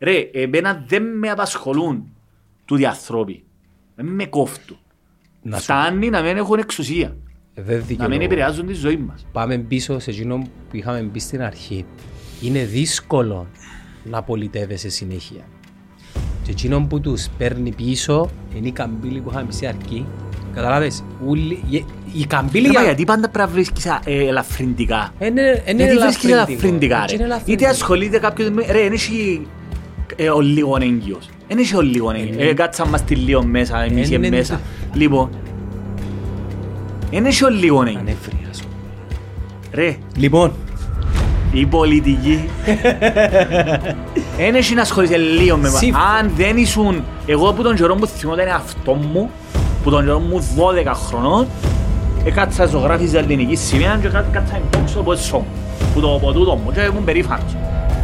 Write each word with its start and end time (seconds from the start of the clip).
Ρε, 0.00 0.30
εμένα 0.32 0.84
δεν 0.86 1.02
με 1.18 1.28
απασχολούν 1.30 2.12
τούτοι 2.64 2.84
άνθρωποι. 2.86 3.44
Δεν 3.94 4.06
με 4.06 4.24
κόφτουν. 4.26 4.78
Να 5.42 5.56
σου 5.56 5.62
Φτάνει 5.62 6.10
να 6.10 6.22
μην 6.22 6.36
έχουν 6.36 6.58
εξουσία. 6.58 7.16
Ε, 7.54 7.62
δεν 7.62 7.66
Να 7.74 7.74
μην 7.76 7.86
δικαιολογώ. 7.86 8.22
επηρεάζουν 8.22 8.66
τη 8.66 8.72
ζωή 8.72 8.96
μας. 8.96 9.26
Πάμε 9.32 9.58
πίσω 9.58 9.98
σε 9.98 10.10
εκείνο 10.10 10.36
που 10.70 10.76
είχαμε 10.76 11.00
μπει 11.00 11.18
στην 11.18 11.42
αρχή. 11.42 11.84
Είναι 12.42 12.64
δύσκολο 12.64 13.46
να 14.04 14.22
πολιτεύεσαι 14.22 14.88
συνέχεια. 14.88 15.40
Και 16.42 16.50
εκείνο 16.50 16.86
που 16.88 17.00
τους 17.00 17.28
παίρνει 17.38 17.72
πίσω 17.74 18.30
είναι 18.56 18.68
η 18.68 18.72
καμπύλη 18.72 19.20
που 19.20 19.30
είχαμε 19.30 19.46
πει 19.46 19.54
στην 19.54 19.68
αρχή. 19.68 20.06
Καταλάβες, 20.54 21.04
ούλοι- 21.26 21.58
η- 21.70 21.84
η 22.12 22.26
καμπύλη 22.26 22.66
Ρε, 22.66 22.72
μα 22.72 22.78
για... 22.80 22.82
γιατί 22.88 23.04
πάντα 23.04 23.28
πρέπει 23.28 23.48
να 23.48 23.54
βρίσκεις 23.54 23.86
α, 23.86 24.00
ε, 24.04 24.26
ελαφρυντικά. 24.26 25.12
Είναι, 25.20 25.62
είναι 25.66 25.82
Γιατί 25.84 25.98
βρίσκεις 25.98 26.24
ελαφρυντικό. 26.30 26.60
ελαφρυντικά 26.66 26.96
Είναι 26.96 27.16
ρε. 27.16 27.24
ελαφρυντικό. 27.24 27.44
Γιατί 27.46 27.64
ασχολείται 27.66 28.18
κάποιος 28.18 28.50
με... 28.50 28.64
Ρε, 28.70 28.82
δεν 28.82 28.92
έχει 28.92 29.46
ε, 29.46 29.59
ο 30.28 30.40
λίγο 30.40 30.76
έγκυος. 30.80 31.28
Δεν 31.48 31.58
έχει 31.58 31.76
ο 31.76 31.80
λίγο 31.80 32.10
έγκυος. 32.10 32.34
Είναι- 32.34 32.44
Ε, 32.44 32.52
κάτσα 32.54 32.86
μας 32.86 33.02
τη 33.04 33.14
λίγο 33.14 33.44
μέσα, 33.44 33.82
εμείς 33.82 34.08
Είναι- 34.10 34.26
και 34.28 34.36
μέσα. 34.36 34.60
Λοιπόν, 34.92 35.28
δεν 37.10 37.24
έχει 37.24 37.44
ο 37.44 37.48
λίγο 37.48 37.80
έγκυος. 37.82 37.96
Ανέφρια 38.00 38.52
σου. 38.52 38.64
Ρε, 39.72 39.96
Λοιπόν, 40.16 40.52
η 41.52 41.66
πολιτική 41.66 42.44
δεν 44.38 44.54
έχει 44.54 44.74
να 44.74 44.80
ασχολείσαι 44.82 45.16
λίγο 45.16 45.56
με 45.56 45.68
Σύμφωνα. 45.68 46.04
Αν 46.04 46.30
δεν 46.36 46.56
ήσουν 46.56 47.04
εγώ 47.26 47.52
που 47.52 47.62
τον 47.62 47.74
καιρό 47.76 47.94
που 47.94 48.06
θυμόταν 48.06 48.48
αυτό 48.48 48.92
μου 48.94 49.30
που 49.82 49.90
τον 49.90 50.04
καιρό 50.04 50.18
μου 50.18 50.46
12 50.86 50.92
χρονών 50.94 51.46
έκατσα 52.24 52.66
ζωγράφιζα 52.66 53.18
ελληνική 53.18 53.54
σημαία 53.56 53.98
και 54.02 54.08
κά- 54.08 54.30
κάτσα 54.32 54.56
εμπόξω 54.74 55.00
από 55.00 55.12
εσώ 55.12 55.44
που 55.94 56.00
το 56.00 56.14
από 56.14 56.32
τούτο 56.32 56.54
μου 56.64 56.72
και 56.72 56.80
ήμουν 56.80 57.04
περήφανος 57.04 57.56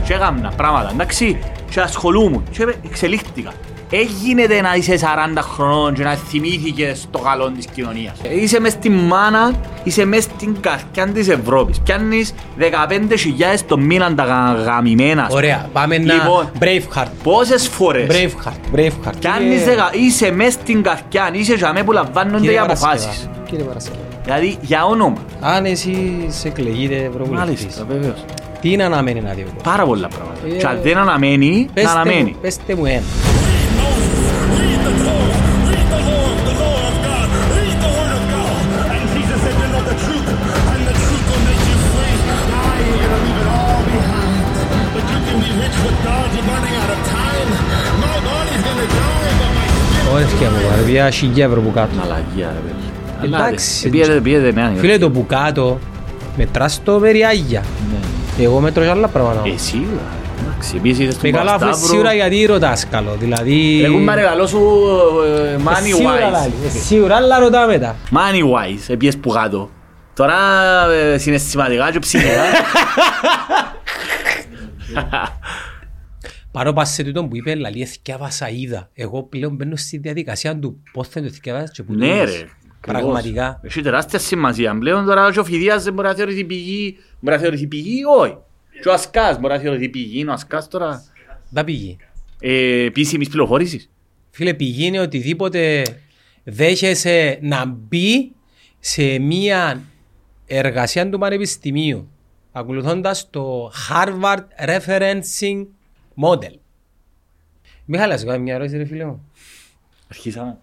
και 0.07 0.13
έκανα 0.13 0.53
πράγματα 0.57 0.91
εντάξει 0.93 1.39
και 1.71 1.81
ασχολούμουν 1.81 2.43
και 2.51 2.75
εξελίχθηκα 2.85 3.53
Έγινεται 3.91 4.61
να 4.61 4.75
είσαι 4.75 4.99
40 5.01 5.39
χρονών 5.41 5.95
και 5.95 6.03
να 6.03 6.15
θυμήθηκες 6.15 7.07
το 7.11 7.19
καλό 7.19 7.51
της 7.51 7.67
κοινωνίας. 7.75 8.13
Ε, 8.23 8.41
Είσαι 8.41 8.61
μες 8.61 8.73
στη 8.73 8.89
μάνα, 8.91 9.53
είσαι 9.85 10.05
μες 10.05 10.23
στην 10.23 10.57
καρκιά 10.61 11.07
της 11.07 11.29
Ευρώπης. 11.29 11.81
Πιάνεις 11.81 12.35
15.000 12.59 13.63
το 13.67 13.79
μήνα 13.79 14.15
τα 14.15 14.25
γα- 14.25 14.63
γαμημένα. 14.65 15.23
σου. 15.31 15.37
ωραία, 15.37 15.69
πάμε 15.73 15.99
να... 15.99 16.15
Λοιπόν, 16.15 16.51
Braveheart. 16.61 17.07
πόσες 17.23 17.69
φορές 17.69 18.07
Braveheart, 18.11 18.77
Braveheart. 18.77 19.13
πιάνεις 19.21 19.49
Κύριε- 19.49 19.65
δεκα... 19.65 19.91
είσαι 19.93 20.31
μες 20.31 20.53
στην 20.53 20.83
καρκιά, 20.83 21.31
είσαι 21.33 21.55
για 21.55 21.73
μέ 21.73 21.83
που 21.83 21.93
λαμβάνονται 21.93 22.37
οι 22.37 22.41
Κύριε 22.41 22.59
αποφάσεις. 22.61 23.05
Παρασκευά, 23.07 23.47
Κύριε 23.49 23.65
Παρασκευά. 23.65 23.97
Δηλαδή 24.25 24.57
για 24.61 24.85
όνομα. 24.85 25.17
Αν 25.41 25.65
εσύ 25.65 26.25
σε 26.29 26.49
εκλεγείτε 26.49 26.95
ευρωβουλευτής, 26.97 27.61
Μάλιστα, 27.63 27.85
βεβαίως. 27.89 28.25
Τι 28.61 28.73
είναι 28.73 28.85
αναμένει 28.85 29.21
να 29.21 29.33
δει 29.33 29.41
ο 29.41 29.45
κόσμος; 29.45 29.63
Πάρα 29.63 29.85
πολλά 29.85 30.09
πράγματα. 30.09 30.41
Ε, 30.47 30.59
και 30.59 30.67
αν 30.67 30.79
δεν 30.83 30.97
αναμένει, 30.97 31.69
πέστε, 31.75 31.93
να 31.93 32.01
αναμένει. 32.01 32.37
Πέστε 32.41 32.75
μου 32.75 32.87
ένα. 32.87 33.03
Όχι, 50.15 50.45
μου 50.45 50.71
βάλε, 50.71 51.11
πια 51.33 51.45
ευρώ 51.45 51.61
που 51.61 51.73
κάτω. 51.73 51.97
Μαλαγία, 51.97 52.53
ρε 52.55 52.61
παιδί. 52.67 53.35
Εντάξει. 53.37 53.89
Πήγαινε, 53.89 54.21
πήγαινε, 54.21 54.73
Φίλε, 54.77 54.99
το 54.99 55.11
που 55.11 55.27
κάτω, 55.27 55.79
μετράς 56.37 56.81
το 56.85 56.93
περιάγια. 56.93 57.63
Ναι. 57.91 58.06
Εγώ 58.39 58.61
μετρώ 58.61 58.83
και 58.83 58.89
άλλα 58.91 59.09
πράγματα. 59.09 59.43
Ε, 59.49 59.57
σίγουρα. 59.57 60.03
Εντάξει, 60.41 60.77
επίσης 60.77 60.99
είδες 60.99 61.15
Με 61.17 61.23
τον 61.23 61.33
καλά, 61.33 61.51
αφού 61.51 61.61
Παπασταύρο. 61.61 61.91
σίγουρα 61.93 62.15
γιατί 62.15 62.45
ρωτάς 62.47 62.87
καλό. 62.89 63.15
Δηλαδή... 63.19 63.83
Έχουν 63.85 64.05
παρεγαλώ 64.05 64.47
σου 64.47 64.59
ε, 65.45 65.53
Ε, 65.53 65.59
money 65.65 65.83
σίγουρα 65.85 66.29
wise. 66.29 66.31
λάλη, 66.33 66.53
ε, 66.67 66.69
Σίγουρα, 66.69 67.17
αλλά 67.17 67.39
ρωτά 67.39 67.67
μετά. 67.67 67.97
Money 68.11 68.43
wise, 68.43 68.85
επίες 68.89 69.17
που 69.17 69.31
κάτω. 69.31 69.71
Τώρα 70.15 70.35
ε, 70.93 71.19
συναισθηματικά 71.19 71.91
και 71.93 71.99
ψυχικά. 71.99 72.31
Παρό 76.53 76.73
πας 76.73 76.91
σε 76.91 77.03
τούτο 77.03 77.25
που 77.25 77.37
είπε, 77.37 77.55
λαλή, 77.55 77.83
εθιάβασα 77.83 78.49
είδα. 78.51 78.91
Εγώ 78.95 79.23
πλέον 79.23 79.55
μπαίνω 79.55 79.77
στη 79.77 79.99
διαδικασία 79.99 80.59
του 80.59 80.83
πώς 80.93 81.09
θα 81.09 81.21
το 81.21 81.27
εθιάβασες 81.27 81.71
και 81.71 81.83
που 81.83 81.93
το 81.93 81.99
Ναι 81.99 82.15
είδες. 82.15 82.31
ρε. 82.41 82.47
Πραγματικά. 82.87 83.47
ακριβώς. 83.47 83.73
Έχει 83.75 83.83
τεράστια 83.83 84.19
σημασία. 84.19 84.79
Πλέον 84.79 85.05
τώρα 85.05 85.33
και 85.33 85.39
ο 85.39 85.45
Φιδίας 85.45 85.85
δεν 85.85 85.93
μπορεί 85.95 86.09
να 86.09 86.15
θεωρηθεί 86.15 86.45
πηγή. 86.45 86.97
Μπορεί 87.21 87.37
να 87.37 87.43
θεωρηθεί 87.43 87.67
πηγή, 87.67 88.01
όχι. 88.21 88.37
Και 88.83 88.89
ο 88.89 88.93
Ασκάς 88.93 89.39
μπορεί 89.41 89.53
να 89.55 89.61
θεωρηθεί 89.61 89.89
πηγή. 89.89 90.27
Ο 90.29 90.33
Ασκάς 90.33 90.69
τώρα 90.69 91.05
Δεν 91.51 91.65
πηγεί. 91.65 91.97
ε, 92.41 92.85
επίσημης 92.85 93.29
πληροφόρησης. 93.29 93.91
Φίλε, 94.31 94.55
πηγή 94.55 94.87
είναι 94.87 95.01
οτιδήποτε 95.01 95.83
δέχεσαι 96.45 97.39
να 97.43 97.65
μπει 97.67 98.33
σε 98.79 99.19
μία 99.19 99.83
εργασία 100.47 101.11
του 101.11 101.19
πανεπιστημίου 101.19 102.09
ακολουθώντας 102.53 103.31
το 103.31 103.73
Harvard 103.91 104.69
Referencing 104.69 105.67
Model. 106.23 106.55
Μιχάλη, 107.85 108.13
να 108.13 108.19
σου 108.19 108.27
κάνω 108.27 108.43
μια 108.43 108.55
ερώτηση 108.55 108.77
ρε 108.77 108.85
φίλε 108.85 109.05
μου. 109.05 109.31
Αρχίσαμε. 110.11 110.59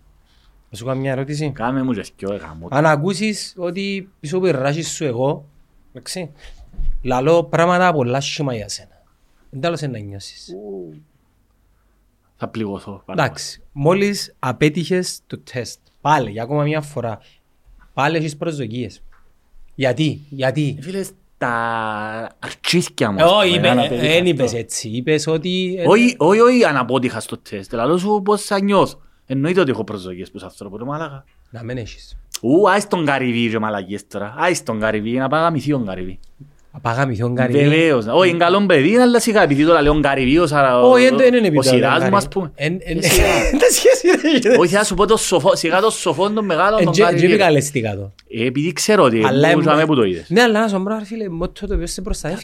Να 0.74 0.80
σου 0.80 0.86
κάνω 0.86 1.00
μια 1.00 1.12
ερώτηση. 1.12 1.52
Κάμε 1.52 1.84
μου 1.84 1.94
και 1.94 2.04
σκιώ 2.04 2.36
γάμο. 2.36 2.68
Αν 2.70 2.86
ακούσεις 2.86 3.54
ότι 3.58 4.10
πίσω 4.20 4.38
από 4.38 4.46
ράχεις 4.52 4.92
σου 4.92 5.04
εγώ, 5.04 5.46
εντάξει, 5.94 6.32
λαλώ 7.02 7.44
πράγματα 7.44 7.94
πολλά 7.94 8.22
σχήμα 8.22 8.56
για 8.56 8.70
σένα. 8.70 9.04
Δεν 9.50 9.62
τέλος 9.62 9.82
να 9.82 9.98
νιώσεις. 9.98 10.50
Θα 12.36 12.48
πληγωθώ. 12.48 13.02
πάρα 13.06 13.24
Εντάξει, 13.24 13.62
μόλις 13.72 14.36
απέτυχες 14.40 15.20
το 15.28 15.38
τεστ, 15.38 15.80
πάλι 16.02 16.32
για 16.32 16.44
ακόμα 16.44 16.64
μια 16.64 16.82
φορά, 16.82 17.20
πάλι 17.94 18.18
έχεις 18.18 18.38
προσδοκίες. 18.38 19.02
Γιατί, 19.76 20.20
γιατί; 20.30 20.72
πολύ. 20.72 20.82
Φίλε, 20.82 21.06
τα 21.38 21.52
αρχίσκια 22.40 23.12
μου. 23.12 23.20
Ε, 23.20 23.24
Όχι, 23.24 23.46
πούμε, 23.56 23.58
είπε- 23.58 23.68
αν 23.68 23.80
απέτυχα 23.80 24.02
δεν 24.02 24.12
αυτό. 24.12 24.30
είπες 24.30 24.54
έτσι. 24.54 24.90
Είπες 24.90 25.28
ότι... 25.28 25.76
ε, 25.78 25.88
Όχι, 25.88 26.16
όχι, 26.18 26.40
όχι, 26.40 26.64
αν 26.66 26.78
απότυχα 26.78 27.20
στο 27.20 27.38
τεστ. 27.38 27.74
Λαλό 27.74 27.98
σου 27.98 28.22
πώς 28.24 28.42
θα 28.44 28.64
νιώθω. 28.64 29.02
Εννοείται 29.26 29.60
ότι 29.60 29.72
έχω 29.72 29.84
προσδοκίες 29.84 30.30
προς 30.30 30.44
άνθρωπο, 30.44 30.78
ρε 30.78 30.84
μάλακα. 30.84 31.24
Να 31.50 31.64
μην 31.64 31.78
έχεις. 31.78 32.18
Ου, 32.42 32.70
άις 32.70 32.88
τον 32.88 33.06
Καρυβί 33.06 33.48
ρε 33.48 33.60
μαλακίες 33.60 34.08
τώρα. 34.08 34.34
Άις 34.38 34.64
τον 34.64 34.80
Καρυβί, 34.80 35.12
να 35.12 35.28
πάει 35.28 35.42
γαμηθεί 35.42 35.70
τον 35.72 35.86
Καρυβί. 35.86 36.20
Απαγαμηθιόν 36.76 37.36
καρύ. 37.36 37.54
Βεβαίως. 37.54 38.06
Όχι, 38.08 38.30
είναι 38.30 38.38
καλό 38.38 38.66
παιδί, 38.66 38.96
αλλά 38.98 39.20
σιγά, 39.20 39.42
επειδή 39.44 39.66
τώρα 39.66 39.82
λέω 39.82 40.00
Καρυβίος, 40.00 40.52
άρα 40.52 40.82
ο- 40.82 40.90
Όχι, 40.92 41.10
δεν 41.16 41.28
είναι 41.34 41.38
ο 41.38 41.46
επειδή. 41.46 41.68
Σιράς 41.68 42.10
μου, 42.10 42.16
ας 42.16 42.28
πούμε. 42.28 42.52
Εν- 42.56 42.78
εν- 42.84 42.98
Ε, 42.98 43.02
σιγά. 43.02 43.26
Τα 43.52 43.66
σχέση 43.76 44.08
ρε. 44.48 44.58
Όχι, 44.58 44.76
θα 44.76 44.84
σου 44.84 44.96
πω 44.96 45.06
το 45.06 45.18
σοφό, 45.18 45.56
σιγά 45.56 45.82
το 45.82 45.90
σοφό 45.90 46.30
των 46.32 46.46
μεγάλων 46.46 46.80
Ε, 46.80 46.84
τον 46.84 46.92
τζε- 46.94 47.06
τζε 47.06 47.16
Καρυβί. 47.16 47.34
επικαλεστήκα 47.34 47.96
το. 47.96 48.12
Ε, 48.30 48.46
Επειδή 48.46 48.74
ξέρω 48.74 49.04
ότι 49.04 49.24
Αλλά 49.26 49.48
μου 49.48 49.54
εμ- 49.54 49.62
είχαμε 49.62 49.86
που 49.86 49.96
το 49.96 50.04
είδες. 50.04 50.30
Ναι, 50.30 50.42
αλλά 50.42 50.60
να 50.60 50.68
σου 50.68 50.84
πω, 50.84 50.90
ρε 50.98 51.06
φίλε, 51.06 51.30
μότο 51.30 51.68
το 51.68 51.74
οποίο 51.74 51.88
σε 51.88 52.02
προστατεύει. 52.02 52.44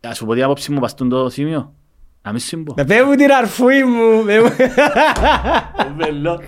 Ας 0.00 0.16
σου 0.16 0.26
πω 0.26 0.34
την 0.34 0.42
άποψη 0.42 0.72
μου 0.72 0.80
παστούν 0.80 1.08
το 1.08 1.28
σημείο. 1.28 1.72
Να 2.28 2.34
μην 2.34 2.42
συμπώ. 2.42 2.74
Με 2.76 2.84
πέμπω 2.84 3.14
την 3.14 3.30
αρφούη 3.30 3.84
μου. 3.84 4.24
με 4.24 4.40
μου- 4.40 6.38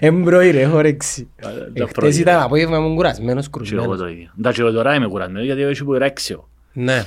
Εμπρώει 0.00 0.50
ρε, 0.50 0.60
έχω 0.60 0.76
όρεξη. 0.76 1.28
τα 1.40 1.48
Χτες 1.72 1.90
πρωί, 1.92 2.14
ήταν 2.14 2.36
ρε. 2.38 2.42
απόγευμα 2.44 2.76
ήμουν 2.76 2.94
κουρασμένος, 2.94 3.44
Και 3.44 3.50
εγώ 3.54 3.64
κρουσμένος. 3.64 3.98
το 3.98 4.08
ίδιο. 4.08 4.30
Εντάξει, 4.38 4.60
εγώ 4.60 4.72
τώρα 4.72 4.94
είμαι 4.94 5.06
κουρασμένος 5.08 5.44
γιατί 5.44 5.62
έχω 5.62 5.84
που 5.84 5.92
ρέξεω. 5.92 6.48
Ναι. 6.72 7.04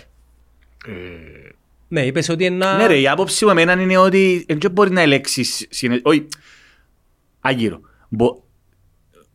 Ναι, 1.87 2.05
είπες 2.05 2.29
ότι 2.29 2.45
ένα... 2.45 2.77
Ναι 2.77 2.87
ρε, 2.87 2.99
η 2.99 3.07
άποψη 3.07 3.45
μου 3.45 3.51
εμένα 3.51 3.81
είναι 3.81 3.97
ότι 3.97 4.45
δεν 4.59 4.71
μπορεί 4.71 4.91
να 4.91 5.01
ελέξεις, 5.01 5.65
συνε- 5.69 6.01
όχι, 6.07 6.27
αγύρω. 7.41 7.79
Μπο- 8.09 8.41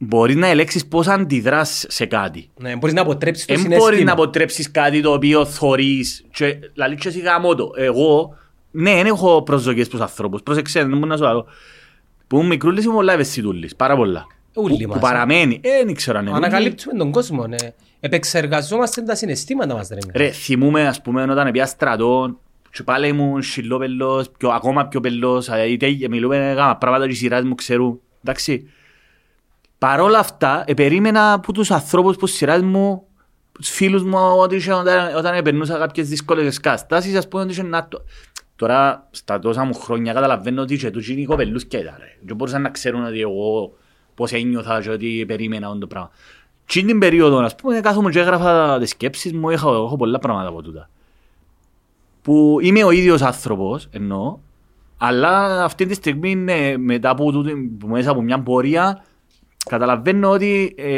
Μπορεί 0.01 0.35
να 0.35 0.47
ελέξεις 0.47 0.87
πώς 0.87 1.07
αντιδράς 1.07 1.85
σε 1.89 2.07
κάτι. 2.07 2.51
Ναι, 2.61 2.77
μπορείς 2.77 2.95
να 2.95 3.01
αποτρέψεις 3.01 3.45
το 3.47 3.55
Δεν 3.55 3.63
μπορεί 3.63 3.75
συναίσθημα. 3.75 4.05
να 4.05 4.13
αποτρέψεις 4.13 4.71
κάτι 4.71 5.01
το 5.01 5.13
οποίο 5.13 5.45
θωρείς 5.47 6.25
και 6.33 6.59
λαλεί 6.75 6.97
και 6.97 7.09
εσύ 7.09 7.21
γάμο 7.21 7.55
το. 7.55 7.71
Εγώ, 7.77 8.37
ναι, 8.83 8.95
δεν 8.95 9.07
έχω 9.07 9.43
προσδοκίες 9.43 9.89
προς 9.89 10.01
ανθρώπους. 10.01 10.43
Πρόσεξε, 10.43 10.81
δεν 10.81 10.89
μπορώ 10.99 11.07
να 11.07 11.17
σου 11.17 11.23
λέω. 11.23 11.47
Που 12.27 12.37
ήμουν 12.37 12.49
μικρούλης 12.49 12.85
ήμουν 12.85 12.97
πολλά 12.97 13.13
ευαισθητούλης, 13.13 13.77
πάρα 13.77 13.97
πολλά. 13.97 14.27
Ούλοι 14.55 14.83
Που- 14.83 14.89
μας, 14.89 14.99
Που 15.01 15.07
ε. 15.07 15.11
παραμένει, 15.11 15.61
ε, 15.63 15.85
δεν 15.85 15.95
ξέρω 15.95 16.19
αν 16.19 16.27
είναι. 16.27 16.37
Ανακαλύπτουμε 16.37 16.99
τον 16.99 17.11
κόσμο, 17.13 17.47
ναι. 17.47 17.57
Επεξεργαζόμαστε 18.01 19.03
τα 19.03 19.15
συναισθήματα 19.15 19.75
μας, 19.75 19.89
ρε. 19.89 19.99
Ρε, 20.25 20.31
θυμούμαι, 20.31 20.87
ας 20.87 21.03
πούμε, 21.03 21.23
όταν 21.23 21.51
πια 21.51 21.67
στρατό 21.67 22.39
και 22.73 22.83
πάλι 22.83 23.09
ήμουν 23.09 23.43
σιλόπελος, 23.43 24.31
πιο, 24.39 24.49
ακόμα 24.49 24.87
πιο 24.87 25.01
πελός, 25.01 25.49
είτε 25.69 25.87
μιλούμε 26.09 26.53
γάμα, 26.53 26.77
πράγματα 26.77 27.07
και 27.07 27.13
οι 27.13 27.17
σειράς 27.17 27.43
μου 27.45 27.55
ξέρουν, 27.55 28.01
εντάξει. 28.25 28.71
Παρ' 29.79 30.01
όλα 30.01 30.19
αυτά, 30.19 30.65
ε, 30.67 30.75
περίμενα 30.75 31.33
από 31.33 31.53
τους 31.53 31.71
ανθρώπους 31.71 32.17
που 32.17 32.27
σειράς 32.27 32.63
μου, 32.63 33.03
τους 33.53 33.69
φίλους 33.69 34.03
μου, 34.03 34.19
ότι 34.39 34.57
είχε, 34.57 34.73
όταν, 34.73 35.17
όταν 35.17 35.35
επερνούσα 35.35 35.79
κάποιες 35.79 36.09
δύσκολες 36.09 36.61
καταστάσεις, 36.61 37.17
ας 37.17 37.29
πούμε, 37.29 37.43
ότι 37.43 37.53
είχε 37.53 37.63
να 37.63 37.89
το... 37.89 38.03
Τώρα, 38.59 39.09
στα 39.11 39.39
τόσα 39.39 39.65
μου 39.65 39.75
χρόνια, 39.75 40.13
καταλαβαίνω 40.13 40.63
ότι 40.63 40.75
είχε 40.75 40.91
τους 40.91 41.09
είναι 41.09 41.21
οι 41.21 41.25
κοπελούς 41.25 41.65
και 41.65 41.77
ήταν, 41.77 41.95
ρε. 41.99 42.17
Και 42.27 42.35
μπορούσαν 42.35 42.63
να 42.63 42.69
ξέρουν 42.71 43.05
ότι 43.05 43.21
εγώ 43.21 43.73
πώς 44.15 44.33
ένιωθα 44.33 44.81
και 44.81 44.91
ότι 44.91 45.25
περίμενα 45.27 45.67
αυτό 45.67 45.79
το 45.79 45.87
πράγμα. 45.87 46.11
Τι 46.67 46.85
την 46.85 46.99
περίοδο, 46.99 47.39
ας 47.39 47.55
πούμε, 47.55 47.81
κάθομαι 47.81 48.11
και 48.11 48.19
έγραφα 48.19 48.79
τις 48.79 48.91
σκέψεις 48.91 49.33
μου, 49.33 49.51
έχω, 49.51 49.75
έχω 49.75 49.97
πολλά 49.97 50.19
πράγματα 50.19 50.49
από 50.49 50.63
τούτα. 50.63 50.91
που 52.23 52.59
είμαι 52.63 52.85
ο 52.85 52.91
ίδιος 52.91 53.23
άνθρωπος, 53.23 53.89
εννοώ, 53.91 54.39
αλλά 54.99 55.65
αυτή 55.65 55.87
τη 55.87 55.95
στιγμή 55.95 56.35
ναι, 56.35 56.77
μετά 56.77 57.11
από, 57.11 57.33
τούτη- 57.33 57.77
που 57.79 57.87
μέσα 57.89 58.11
από 58.11 58.23
μια 58.23 58.41
πορεία 58.43 59.05
καταλαβαίνω 59.69 60.31
ότι 60.31 60.75
ε, 60.77 60.91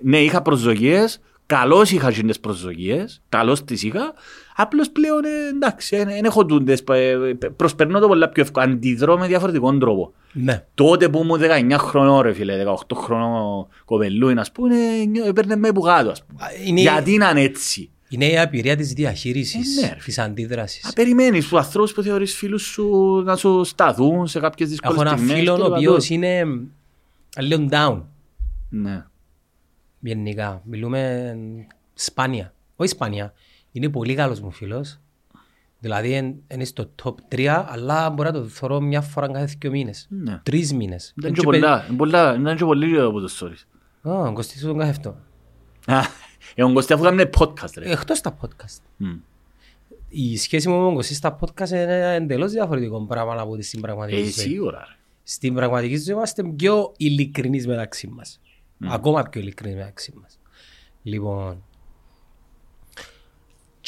ναι, 0.00 0.18
είχα 0.18 0.42
προσδοκίες, 0.42 1.20
καλώς 1.46 1.90
είχα 1.90 2.10
τις 2.10 2.40
προσδοκίες, 2.40 3.22
καλώς 3.28 3.64
τις 3.64 3.82
είχα, 3.82 4.14
απλώς 4.60 4.90
πλέον 4.90 5.24
ε, 5.24 5.48
εντάξει, 5.54 5.96
δεν 5.96 6.24
έχω 6.24 6.46
τούντες, 6.46 6.82
ε, 6.90 7.16
προσπερνώ 7.56 7.98
το 8.00 8.06
πολλά 8.08 8.28
πιο 8.28 8.42
εύκολα, 8.42 8.64
αντιδρώ 8.64 9.18
με 9.18 9.26
διαφορετικό 9.26 9.78
τρόπο. 9.78 10.12
Ναι. 10.32 10.64
Τότε 10.74 11.08
που 11.08 11.18
ήμουν 11.22 11.40
19 11.70 11.76
χρονών 11.78 12.20
ρε 12.20 12.32
φίλε, 12.32 12.64
18 12.64 12.96
χρονών 12.96 13.66
κοπελούιν 13.84 14.38
ας 14.38 14.52
πούμε, 14.52 14.76
νιώ- 15.04 15.26
έπαιρνε 15.26 15.56
με 15.56 15.72
που 15.72 15.80
κάτω 15.80 16.10
ας 16.10 16.24
πούμε. 16.24 16.42
Α, 16.44 16.46
είναι- 16.66 16.80
Γιατί 16.80 17.16
να 17.16 17.30
είναι 17.30 17.40
έτσι; 17.42 17.90
Είναι 18.08 18.26
η 18.26 18.38
απειρία 18.38 18.76
της 18.76 18.92
διαχείρισης, 18.92 19.76
Ε, 19.78 19.80
ναι, 19.80 19.88
ρε. 19.88 19.96
της 20.04 20.18
αντίδρασης. 20.18 20.84
Να 20.84 20.92
περιμένεις 20.92 21.48
τους 21.48 21.58
ανθρώπους 21.58 21.92
που 21.92 22.02
θεωρείς 22.02 22.34
φίλους 22.36 22.62
σου 22.62 23.22
να 23.24 23.36
σου 23.36 23.64
σταθούν 23.64 24.26
σε 24.26 24.40
κάποιες 24.40 24.68
δύσκολες 24.68 24.96
Έχω 25.00 25.08
ένα 25.08 25.16
στιγμές. 25.16 25.38
φίλο 25.38 25.54
και 25.56 25.60
ο 25.62 25.64
το 25.68 25.74
οποίος 25.74 26.08
παντού. 26.08 26.14
είναι 26.14 26.44
λίγο 27.36 27.68
down, 27.70 28.02
Ναι. 28.70 29.04
γενικά. 30.00 30.62
Μιλούμε 30.64 31.34
σπάνια. 31.94 32.52
Όχι 32.76 32.90
σπάνια. 32.90 33.32
Είναι 33.72 33.88
πολύ 33.88 34.14
καλός 34.14 34.40
μου 34.40 34.50
φίλος. 34.50 34.98
Δηλαδή 35.80 36.12
εν- 36.12 36.34
είναι 36.48 36.64
στο 36.64 36.90
top 37.02 37.14
3, 37.28 37.64
αλλά 37.68 38.10
μπορεί 38.10 38.32
να 38.32 38.40
το 38.40 38.44
θωρώ 38.48 38.80
μια 38.80 39.00
φορά 39.00 39.26
κάθε 39.32 39.54
δύο 39.58 39.70
μήνες. 39.70 40.06
Ναι. 40.10 40.40
Τρεις 40.42 40.72
μήνες. 40.72 41.12
Δεν 41.16 41.30
Έτσι 41.30 41.42
είναι 41.46 41.56
και 41.58 41.60
πολλά, 41.66 41.84
είναι 41.88 41.96
πολλά, 41.96 42.34
είναι 42.34 42.54
και 42.54 42.64
πολύ 42.64 43.00
από 43.00 43.20
το 43.20 43.28
stories. 43.38 43.62
παι- 44.02 44.12
Α, 44.12 44.32
Κωστής 44.32 44.60
τον 44.62 44.78
κάθε 44.78 44.90
αυτό. 44.90 45.16
Α, 45.86 46.00
ε, 46.54 46.64
ο 46.64 46.72
Κωστής 46.72 46.94
αφού 46.94 47.04
κάνουμε 47.04 47.30
podcast 47.38 47.72
ρε. 47.76 47.90
Εκτός 47.92 48.20
τα 48.20 48.38
podcast. 48.40 48.78
Μμ. 48.96 49.16
Η 50.08 50.36
σχέση 50.36 50.68
μου 50.68 50.76
με 50.78 50.82
τον 50.84 50.94
Κωστή 50.94 51.14
στα 51.14 51.38
podcast 51.40 51.68
είναι 51.68 52.14
εντελώς 52.14 52.52
διαφορετικό 52.52 53.00
πράγμα 53.06 53.40
από 53.40 53.56
τη 53.56 53.62
στην 53.62 53.80
πραγματική 53.80 54.18
Ε, 54.20 54.22
ζωή. 54.22 54.30
σίγουρα 54.30 54.78
ρε. 54.88 54.96
Στην 55.22 55.54
πραγματική 55.54 55.96
ζωή 55.96 56.14
είμαστε 56.14 56.42
πιο 56.44 56.92
ειλικρινείς 56.96 57.66
μεταξύ 57.66 58.06
μας. 58.06 58.40
Ακόμα 58.88 59.22
πιο 59.22 59.40
ειλικρινείς 59.40 59.76
μεταξύ 59.76 60.12
μας. 60.22 60.38
Λοιπόν, 61.02 61.62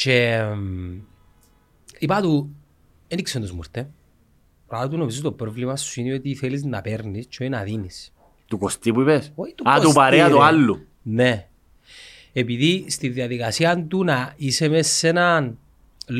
και 0.03 0.33
εμ, 0.33 0.99
είπα 1.99 2.21
του, 2.21 2.55
δεν 3.07 3.19
ήξερα 3.19 3.43
τους 3.43 3.53
μου 3.53 3.59
ήρθε. 3.63 3.89
Πράγμα 4.67 4.87
του 4.89 4.97
νομίζω 4.97 5.21
το 5.21 5.31
πρόβλημα 5.31 5.75
σου 5.75 5.99
είναι 6.01 6.13
ότι 6.13 6.35
θέλεις 6.35 6.63
να 6.63 6.81
παίρνεις 6.81 7.25
και 7.25 7.37
όχι 7.41 7.49
να 7.49 7.63
δίνεις. 7.63 8.13
Του 8.47 8.57
Κωστή 8.57 8.93
που 8.93 9.01
είπες; 9.01 9.31
Όχι 9.35 9.53
του 9.53 9.69
Α, 9.69 9.75
του 9.75 9.81
Κωστή, 9.81 9.95
παρέα 9.97 10.29
του 10.29 10.37
ρε. 10.37 10.43
άλλου. 10.43 10.85
Ναι. 11.01 11.47
Επειδή 12.33 12.85
στη 12.89 13.09
διαδικασία 13.09 13.85
του 13.87 14.03
να 14.03 14.33
είσαι 14.37 14.67
μέσα 14.67 14.93
σε 14.93 15.07
έναν 15.07 15.57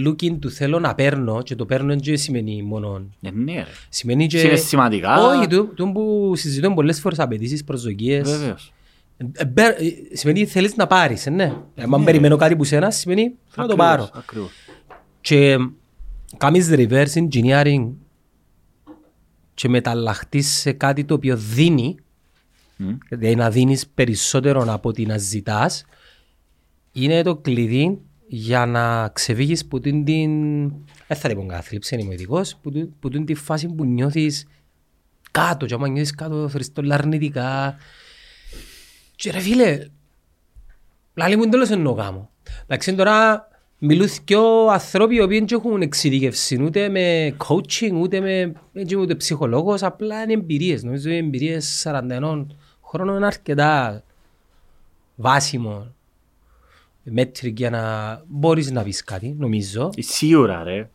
looking 0.05 0.37
του 0.39 0.51
θέλω 0.51 0.79
να 0.79 0.95
παίρνω 0.95 1.41
και 1.43 1.55
το 1.55 1.65
παίρνω 1.65 1.95
δεν 1.99 2.17
σημαίνει 2.17 2.61
μόνο 2.61 3.05
Ε, 3.21 3.31
ναι 3.31 3.53
ρε. 3.53 3.65
Σημαίνει 3.89 4.27
και... 4.27 4.37
Συναισθηματικά. 4.37 5.27
Όχι, 5.27 5.47
το, 5.47 5.65
το 5.65 5.87
που 5.87 6.33
συζητούμε 6.35 6.75
πολλές 6.75 6.99
φορές 6.99 7.19
απαιτήσεις, 7.19 7.63
προσδοκίες. 7.63 8.29
Βέβαιος. 8.29 8.73
Ε, 9.33 9.45
μπε- 9.45 9.79
ε, 9.81 10.15
σημαίνει 10.15 10.45
θέλεις 10.45 10.75
να 10.75 10.87
πάρεις, 10.87 11.25
ε, 11.25 11.29
ναι. 11.29 11.53
Αν 11.93 12.03
περιμένω 12.03 12.35
κάτι 12.35 12.55
που 12.55 12.63
σένα, 12.63 12.91
σημαίνει 12.91 13.21
θέλω 13.47 13.67
να 13.67 13.75
το 13.75 13.83
Ακριβώς, 13.83 14.09
πάρω. 14.09 14.09
ακριβώς. 14.23 14.51
Και 15.21 15.57
κάνεις 16.37 16.69
reverse 16.71 17.13
engineering 17.27 17.89
και 19.53 19.69
μεταλλαχτείς 19.69 20.47
σε 20.47 20.71
κάτι 20.71 21.03
το 21.05 21.13
οποίο 21.13 21.37
δίνει, 21.37 21.95
Μμ. 22.77 22.89
δηλαδή 23.09 23.35
να 23.35 23.49
δίνεις 23.49 23.87
περισσότερο 23.87 24.65
από 24.73 24.89
ότι 24.89 25.05
να 25.05 25.17
ζητάς, 25.17 25.85
είναι 26.91 27.21
το 27.21 27.35
κλειδί 27.35 27.99
για 28.27 28.65
να 28.65 29.07
ξεφύγεις 29.09 29.65
που 29.65 29.79
την, 29.79 30.03
την 30.05 30.61
δεν 31.07 31.17
θα 31.17 31.27
λοιπόν 31.29 31.47
καθλίψη, 31.47 31.95
είναι 31.95 32.03
είμαι 32.03 32.13
ειδικός, 32.13 32.55
που, 32.61 32.71
την- 32.71 32.89
που 32.99 33.09
την 33.09 33.25
τη 33.25 33.33
φάση 33.33 33.67
που 33.67 33.85
νιώθεις 33.85 34.47
κάτω 35.31 35.65
και 35.65 35.73
άμα 35.73 35.87
νιώθεις 35.87 36.15
κάτω 36.15 36.49
θρηστόλα 36.49 36.95
αρνητικά 36.95 37.75
και 39.21 39.31
ρε 39.31 39.39
φίλε, 39.39 39.87
λάλη 41.13 41.35
μου 41.37 41.49
τέλος 41.49 41.69
εννοώ 41.69 41.93
γάμο. 41.93 42.29
Εντάξει 42.63 42.95
τώρα 42.95 43.47
μιλούν 43.77 44.07
δυο 44.25 44.67
ανθρώποι 44.67 45.15
οι 45.15 45.21
οποίοι 45.21 45.39
δεν 45.39 45.47
έχουν 45.59 45.81
εξειδικεύσει 45.81 46.61
ούτε 46.61 46.89
με 46.89 47.35
coaching 47.47 47.91
ούτε 47.93 48.19
με 48.19 48.53
έτσι, 48.73 48.95
ούτε 48.95 49.15
ψυχολόγος, 49.15 49.83
απλά 49.83 50.23
είναι 50.23 50.33
εμπειρίες. 50.33 50.83
Νομίζω 50.83 51.09
οι 51.09 51.17
εμπειρίες 51.17 51.87
41 51.87 52.45
χρόνων 52.85 53.15
είναι 53.15 53.25
αρκετά 53.25 54.03
βάσιμο 55.15 55.93
μέτρη 57.03 57.53
για 57.57 57.69
να 57.69 58.23
μπορείς 58.27 58.71
να 58.71 58.83
πεις 58.83 59.03
κάτι, 59.03 59.35
νομίζω. 59.39 59.89
Ε, 59.95 60.01
Σίγουρα 60.01 60.63
ρε. 60.63 60.89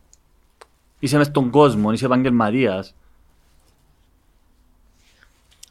Είσαι 0.99 1.17
μες 1.17 1.27
στον 1.27 1.49
κόσμο, 1.49 1.91
είσαι 1.91 2.05
επαγγελματίας. 2.05 2.95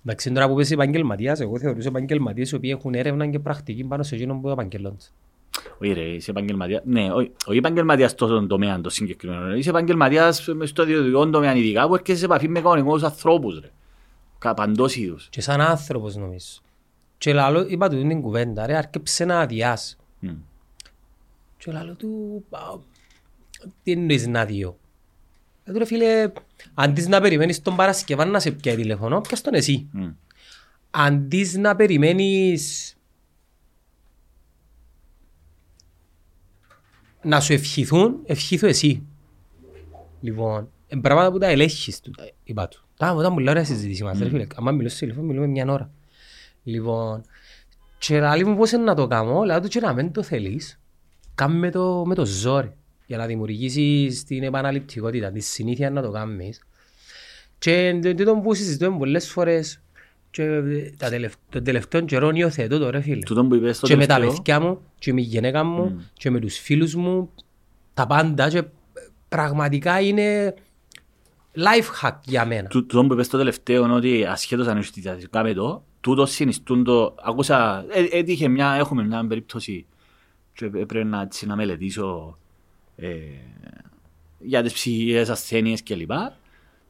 Εντάξει, 0.08 0.32
τώρα 0.32 0.49
που 0.49 0.55
πες 0.55 0.70
επαγγελματίας, 0.70 1.41
εγώ 1.41 1.58
θεωρούσα 1.58 1.88
επαγγελματίες 1.88 2.50
οι 2.50 2.55
οποίοι 2.55 2.75
έχουν 2.79 2.94
έρευνα 2.94 3.26
και 3.26 3.38
πρακτική 3.38 3.85
πάνω 3.85 4.03
σε 4.03 4.14
εκείνον 4.14 4.41
που 4.41 4.49
επαγγελώνται. 4.49 5.05
Όχι 5.79 5.93
ρε, 5.93 6.00
είσαι 6.05 6.31
επαγγελματίας. 6.31 6.82
Ναι, 6.85 7.12
όχι 7.12 7.32
όχι 7.47 7.58
επαγγελματίας 7.58 8.11
στον 8.11 8.49
τομέα 8.49 8.81
το 8.81 8.91
συγκεκριμένο. 8.91 9.55
Είσαι 9.55 9.69
επαγγελματίας 9.70 10.47
μες 10.55 10.69
στο 10.69 10.82
ιδιωτικό 10.82 11.31
τομέα 11.31 11.55
ειδικά 11.56 11.87
που 11.88 11.94
έρχεσαι 11.94 12.19
σε 12.19 12.25
επαφή 12.25 12.49
με 12.49 12.61
κανονικούς 12.61 13.03
ανθρώπους 13.03 13.61
ρε. 13.61 13.70
Κα- 14.38 14.55
Παντός 14.55 14.97
είδους. 14.97 15.29
Και 15.31 15.41
σαν 15.41 15.61
άνθρωπος 15.61 16.17
νομίζω. 16.17 16.47
Και 17.19 17.32
λαλό, 17.32 17.67
είπα 17.69 17.88
του 17.88 17.97
την 18.08 18.20
κουβέντα, 18.20 18.67
ρε, 18.67 18.76
αρκέψε 18.76 19.25
να 19.25 19.41
αδειάς. 19.41 19.97
Μμ. 20.20 20.29
Και 21.56 21.73
λαλό 21.73 21.94
του, 21.94 22.44
«Α, 22.50 22.58
τι 23.82 23.93
εννοείς 23.93 24.26
να 24.26 24.41
αδειώ; 24.41 24.76
Ε, 25.66 25.72
του 25.72 25.78
ρε 25.78 25.84
φίλε, 25.84 26.32
αντί 26.74 27.08
να 27.08 27.20
περιμένεις 27.20 27.62
τον 27.62 27.76
Παρασκευά 27.76 28.24
να 28.24 28.40
σε 28.40 28.50
πιάει 28.50 28.76
τηλεφωνό, 28.76 29.20
πιάσ' 29.20 29.40
τον 29.40 29.54
εσύ. 29.54 29.88
Μμ. 29.92 30.08
Αντί 30.90 31.58
να 31.58 31.76
περιμένεις 31.76 32.94
να 37.22 37.40
σου 37.40 37.52
ευχηθούν, 37.52 38.20
ευχήθου 38.24 38.66
εσύ. 38.66 39.02
Λοιπόν, 40.20 40.68
είναι 40.88 41.00
πράγματα 41.00 41.30
που 41.32 41.38
τα 41.38 41.46
ελέγχεις 41.46 42.00
του, 42.00 42.14
είπα 42.44 42.69
του. 42.69 42.84
Τα 42.96 43.12
όταν 43.12 43.32
μου 43.32 43.38
λέω 43.38 43.52
ρε 43.52 43.64
συζήτηση 43.64 44.04
μας, 44.04 44.19
ρε 44.19 44.28
φίλε, 44.28 44.46
άμα 44.54 44.70
μιλώ 44.70 44.88
στο 44.88 44.98
τηλέφωνο 44.98 45.26
μιλούμε 45.26 45.46
μια 45.46 45.66
ώρα. 45.69 45.90
Λοιπόν, 46.62 47.22
και 47.98 48.20
λέει 48.20 48.44
μου 48.44 48.56
πώς 48.56 48.72
είναι 48.72 48.82
να 48.82 48.94
το 48.94 49.06
κάνω, 49.06 49.42
λέω 49.42 49.60
του 49.60 49.69
και 49.69 49.80
να 49.80 49.92
μην 49.92 50.12
το 50.12 50.22
θέλεις, 50.22 50.80
κάμε 51.34 51.70
το 51.70 52.04
με 52.06 52.14
το 52.14 52.26
ζόρι, 52.26 52.76
για 53.06 53.17
να 53.17 53.26
δημιουργήσεις 53.26 54.25
την 54.25 54.43
επαναληπτικότητα, 54.43 55.31
τη 55.31 55.41
συνήθεια 55.41 55.91
να 55.91 56.03
το 56.03 56.10
κάνεις. 56.10 56.60
Και 57.58 57.98
το 58.03 58.15
τούτο 58.15 58.34
που 58.34 58.55
συζητούμε 58.55 58.98
πολλές 58.98 59.31
φορές 59.31 59.81
και 60.31 60.60
τα 60.96 61.08
τελευ... 61.08 61.32
τον 61.51 61.65
τελευταίο 61.65 62.01
καιρό 62.01 62.31
υιοθετώ 62.34 62.79
το 62.79 62.91
ρε 62.91 63.01
φίλε. 63.01 63.19
Τούτο 63.19 63.44
που 63.44 63.55
είπες 63.55 63.77
στο 63.77 63.86
Και 63.86 63.96
με 63.96 64.06
τα 64.06 64.15
τελευταίο, 64.15 64.43
παιδιά 64.43 64.60
μου, 64.60 64.81
και 64.98 65.13
με 65.13 65.20
τη 65.20 65.27
γυναίκα 65.27 65.65
μου, 65.65 66.05
και 66.13 66.31
με 66.31 66.41
τους 66.41 66.58
φίλους 66.58 66.94
μου, 66.94 67.31
τα 67.94 68.06
πάντα 68.06 68.48
και 68.48 68.63
πραγματικά 69.29 70.01
είναι 70.01 70.55
life 71.55 72.06
hack 72.06 72.17
για 72.25 72.46
μένα. 72.46 72.69
Του- 72.69 72.86
τούτο 72.86 73.06
που 73.06 73.13
είπες 73.13 73.27
στο 73.27 73.39
τελευταίο 73.39 73.84
είναι 73.84 73.94
ότι 73.94 74.25
ασχέτως 74.25 74.67
αν 74.67 74.79
είσαι 74.79 74.89
στη 74.89 75.01
διαδικασία 75.01 75.43
με 75.43 75.55
το, 75.55 75.84
τούτο 76.01 76.27
συνιστούν 76.27 76.84
το, 76.84 77.15
άκουσα, 77.22 77.84
ε, 77.89 78.19
έτυχε 78.19 78.48
μια, 78.48 78.72
έχουμε 78.72 79.05
μια 79.05 79.27
περίπτωση 79.27 79.86
και 80.53 80.65
έπρεπε 80.65 81.05
να, 81.05 81.20
έτσι, 81.20 81.46
να 81.46 81.56
μελετήσω 81.56 82.39
ε, 82.96 83.08
για 84.38 84.62
τις 84.62 84.72
ψυχικές 84.72 85.29
ασθένειες 85.29 85.82
κλπ. 85.82 86.10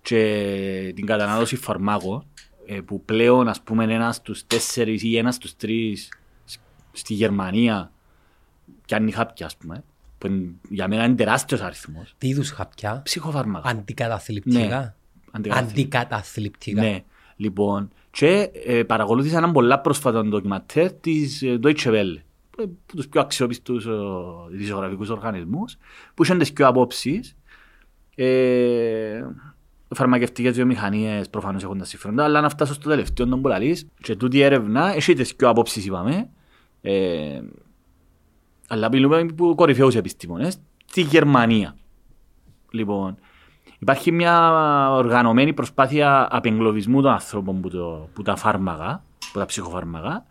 Και 0.03 0.93
την 0.95 1.07
κατανάλωση 1.07 1.57
φαρμάκων 1.57 2.27
ε, 2.67 2.81
που 2.81 3.05
πλέον 3.05 3.49
ας 3.49 3.61
πούμε 3.61 3.85
ένας 3.85 4.17
στους 4.17 4.47
τέσσερις 4.47 5.03
ή 5.03 5.17
ένας 5.17 5.35
στους 5.35 5.57
τρεις 5.57 6.09
σ- 6.45 6.61
στη 6.93 7.15
Γερμανία 7.15 7.93
πιάνει 8.87 9.11
χάπια 9.11 9.47
ας 9.47 9.57
πούμε 9.57 9.85
που 10.19 10.27
είναι- 10.27 10.51
για 10.71 10.89
μένα 10.89 11.05
είναι 11.05 11.15
τεράστιος 11.15 11.61
αριθμός. 11.61 12.15
Τι 12.19 12.29
είδους 12.29 12.51
χαπιά, 12.51 13.01
Ψυχοφάρμακα. 13.05 13.69
αντικαταθλιπτικά. 13.69 14.59
Ναι, 14.59 14.95
αντικαταθλιπτικά. 15.33 15.99
Αντικαταθλιπτικά. 15.99 16.83
Ναι, 16.83 17.01
λοιπόν. 17.37 17.91
Και 18.11 18.51
ε, 18.67 18.83
παρακολούθησα 18.83 19.37
έναν 19.37 19.53
πολλά 19.53 19.81
πρόσφατο 19.81 20.23
ντοκιματέρ 20.25 20.93
της 20.93 21.43
ε, 21.43 21.59
Deutsche 21.63 21.87
Welle, 21.87 21.95
που 21.95 21.95
είναι 21.95 22.25
από 22.63 22.77
τους 22.87 23.09
πιο 23.09 23.21
αξιόπιστους 23.21 23.87
ε, 23.87 23.91
ειδησιογραφικούς 24.53 25.09
οργανισμούς, 25.09 25.77
που 26.15 26.25
είχαν 26.25 26.39
τις 26.39 26.53
πιο 26.53 26.67
απόψεις. 26.67 27.37
Ε, 28.15 29.25
φαρμακευτικές 29.95 30.55
βιομηχανίες 30.55 31.29
προφανώς 31.29 31.63
έχουν 31.63 31.79
τα 31.79 31.85
συμφέροντα, 31.85 32.25
αλλά 32.25 32.41
να 32.41 32.49
φτάσω 32.49 32.75
στο 32.75 32.89
τελευταίο 32.89 33.27
τον 33.27 33.41
που 33.41 33.49
λαλείς, 33.49 33.87
και 34.03 34.17
τούτη 34.17 34.37
η 34.37 34.43
έρευνα 34.43 34.95
έχει 34.95 35.15
τις 35.15 35.37
πιο 35.37 35.49
απόψεις 35.49 35.87
είπαμε, 35.87 36.29
ε, 36.81 37.41
αλλά 38.69 38.89
μιλούμε 38.89 39.19
από 39.19 39.55
κορυφαίους 39.55 39.95
επιστήμονες, 39.95 40.59
στη 40.87 41.01
Γερμανία. 41.01 41.77
Λοιπόν, 42.71 43.17
υπάρχει 43.79 44.13
μια 44.13 44.53
οργανωμένη 44.93 45.53
προσπάθεια 45.53 46.29
απεγκλωβισμού 46.31 47.03
των 47.03 47.11
ανθρώπων 47.11 47.61
που, 47.61 47.71
το, 47.71 48.09
που 48.15 48.23
τα 48.23 48.37
φάρμακα, 48.37 49.05
που 49.33 49.39
τα 49.39 49.45
ψυχοφάρμακα. 49.45 50.27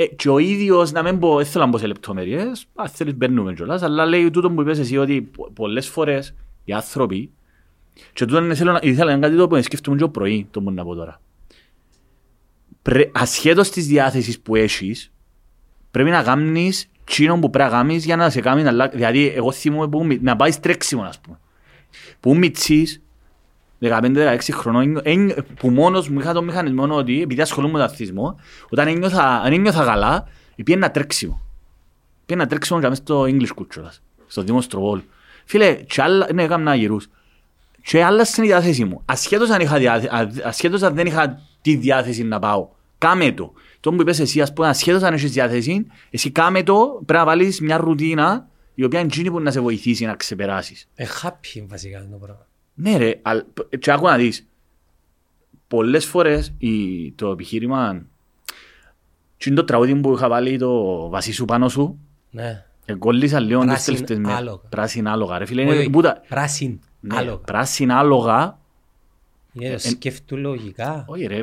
Ε, 0.00 0.06
και 0.06 0.28
ο 0.28 0.38
ίδιος, 0.38 0.92
να 0.92 1.02
μην 1.02 1.18
πω, 1.18 1.36
δεν 1.36 1.46
θέλω 1.46 1.64
να 1.64 1.70
μπω 1.70 1.78
σε 1.78 1.86
λεπτομέρειες, 1.86 2.66
αν 2.74 2.88
θέλεις 2.88 3.14
μπαίνουμε 3.14 3.54
κιόλας, 3.54 3.82
αλλά 3.82 4.06
λέει 4.06 4.30
τούτο 4.30 4.50
που 4.50 4.60
είπες 4.60 4.78
εσύ 4.78 4.96
ότι 4.96 5.22
πο- 5.22 5.50
πολλές 5.54 5.88
φορές 5.88 6.34
οι 6.64 6.72
άνθρωποι, 6.72 7.30
και 8.12 8.24
τούτο 8.24 8.44
είναι 8.44 8.54
θέλω 8.54 8.72
να, 8.72 8.78
ήθελα 8.82 9.04
να 9.04 9.12
είναι 9.12 9.26
κάτι 9.26 9.36
το 9.36 9.48
που 9.48 9.62
σκέφτομαι 9.62 9.96
και 9.96 10.02
το 10.02 10.08
πρωί, 10.08 10.46
το 10.50 10.60
μου 10.60 10.70
να 10.70 10.84
πω 10.84 10.94
τώρα. 10.94 11.20
Πρέ, 12.82 13.10
ασχέτως 13.12 13.70
της 13.70 13.86
διάθεσης 13.86 14.40
που 14.40 14.56
έχεις, 14.56 15.12
πρέπει 15.90 16.10
να 16.10 16.22
κάνεις 16.22 16.90
τσίνο 17.04 17.38
που 17.38 17.50
πρέπει 17.50 17.70
να 17.70 17.76
κάνεις 17.76 18.04
για 18.04 18.16
να 18.16 18.30
σε 18.30 18.40
κάνει 18.40 18.62
να 18.62 18.68
αλλάξει. 18.68 18.96
Δηλαδή, 18.96 19.26
εγώ 19.28 19.52
θυμούμαι 19.52 19.88
που, 19.88 20.04
μι- 20.06 20.22
να 20.22 20.36
πάεις 20.36 20.60
τρέξιμο, 20.60 21.02
ας 21.02 21.20
πούμε. 21.20 21.38
Που 22.20 22.36
μητσείς, 22.36 23.02
15-16 23.82 24.36
χρονών, 24.52 25.00
ένι- 25.02 25.42
που 25.42 25.70
μόνος 25.70 26.08
μου 26.08 26.20
είχα 26.20 26.32
τον 26.32 26.44
μηχανισμό 26.44 26.94
ότι, 26.94 27.22
επειδή 27.22 27.40
ασχολούμαι 27.40 27.72
με 27.72 27.78
τον 27.78 27.88
αθλητισμό, 27.88 28.36
όταν 28.68 28.88
ένιωθα, 28.88 29.40
αν 29.40 29.52
ένιωθα 29.52 29.84
καλά, 29.84 30.28
πήγαινα 30.64 30.90
τρέξιμο. 30.90 31.40
Πήγαινα 32.26 32.46
τρέξιμο 32.46 32.80
και 32.80 32.88
μέσα 32.88 33.02
στο 33.02 33.22
English 33.22 33.50
κούτσολας, 33.54 34.02
στο 34.26 34.42
Δημοστροβόλ. 34.42 35.00
Φίλε, 35.44 35.74
και 35.74 36.02
άλλα, 36.02 36.28
ναι, 36.32 36.42
έκανα 36.42 36.74
γυρούς. 36.74 37.08
Και 37.82 38.04
άλλα 38.04 38.24
στην 38.24 38.44
διάθεση 38.44 38.84
μου. 38.84 39.02
Ασχέτως 39.04 39.50
αν, 39.50 39.60
είχα 39.60 39.78
διάθε, 39.78 40.08
α- 40.12 40.30
ασχέτως 40.48 40.82
αν 40.82 40.94
δεν 40.94 41.06
είχα 41.06 41.40
τη 41.60 41.76
διάθεση 41.76 42.22
να 42.24 42.38
πάω. 42.38 42.68
Κάμε 42.98 43.32
το. 43.32 43.52
Το 43.80 43.92
που 43.92 44.00
είπες 44.00 44.18
εσύ, 44.20 44.40
ας 44.40 44.52
πούμε, 44.52 44.68
ασχέτως 44.68 45.02
αν 45.02 45.14
έχεις 45.14 45.32
διάθεση, 45.32 45.86
εσύ 46.10 46.30
κάμε 46.30 46.62
το, 46.62 47.02
πρέπει 47.06 47.18
να 47.18 47.24
βάλεις 47.24 47.60
μια 47.60 47.76
ρουτίνα 47.76 48.48
η 48.74 48.84
οποία 48.84 48.98
είναι 48.98 49.08
εκείνη 49.12 49.30
που 49.30 49.40
να 49.40 49.50
σε 49.50 49.60
βοηθήσει 49.60 50.04
να 50.04 50.14
ξεπεράσεις. 50.14 50.88
Ε, 50.94 51.06
happy 51.22 51.64
βασικά 51.68 51.98
το 52.10 52.16
πράγμα. 52.16 52.46
Ναι 52.74 52.96
ρε, 52.96 53.18
αλ- 53.22 53.44
και 53.78 53.92
άκου 53.92 54.06
να 54.06 54.16
δεις. 54.16 54.46
Πολλές 55.68 56.04
φορές 56.06 56.54
η, 56.58 57.10
το 57.12 57.30
επιχείρημα 57.30 58.02
και 59.36 59.44
είναι 59.48 59.58
το 59.58 59.64
τραγούδι 59.64 59.94
που 59.96 60.12
είχα 60.14 60.28
βάλει 60.28 60.58
το 60.58 61.08
βασί 61.08 61.32
σου 61.32 61.44
πάνω 61.44 61.68
σου 61.68 61.98
Ναι. 62.30 62.64
εγκόλλησα 62.84 63.40
λίγο 63.40 63.60
τις 63.60 63.68
Πράσιν 63.68 63.92
τελευταίες 63.94 64.18
μέρες. 64.18 64.36
άλογα. 64.38 64.60
Πράσινα 64.68 65.12
άλογα 65.12 65.38
ρε 65.38 65.44
φίλε. 65.46 65.60
Όχι, 65.62 65.70
Είναι, 65.70 65.80
όχι. 65.80 65.90
που 65.90 66.00
τα- 66.02 66.20
Πράσιν. 66.28 66.80
ναι, 67.00 67.16
Άλογα. 67.16 67.36
Πράσινα 67.36 67.98
άλογα. 67.98 68.58
Είναι 69.52 69.78
σκέφτου 69.78 70.36
λογικά. 70.36 71.04
Όχι 71.08 71.26
ρε. 71.26 71.42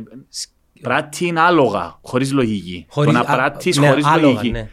Πράττιν 0.82 1.38
άλογα, 1.40 1.98
χωρίς 2.02 2.32
λογική. 2.32 2.86
Χωρίς- 2.90 3.14
το 3.14 3.18
να 3.18 3.24
α, 3.32 3.36
πράττεις 3.36 3.78
ναι, 3.78 3.88
χωρίς 3.90 4.06
άλογα, 4.06 4.22
λογική. 4.28 4.50
ναι. 4.52 4.70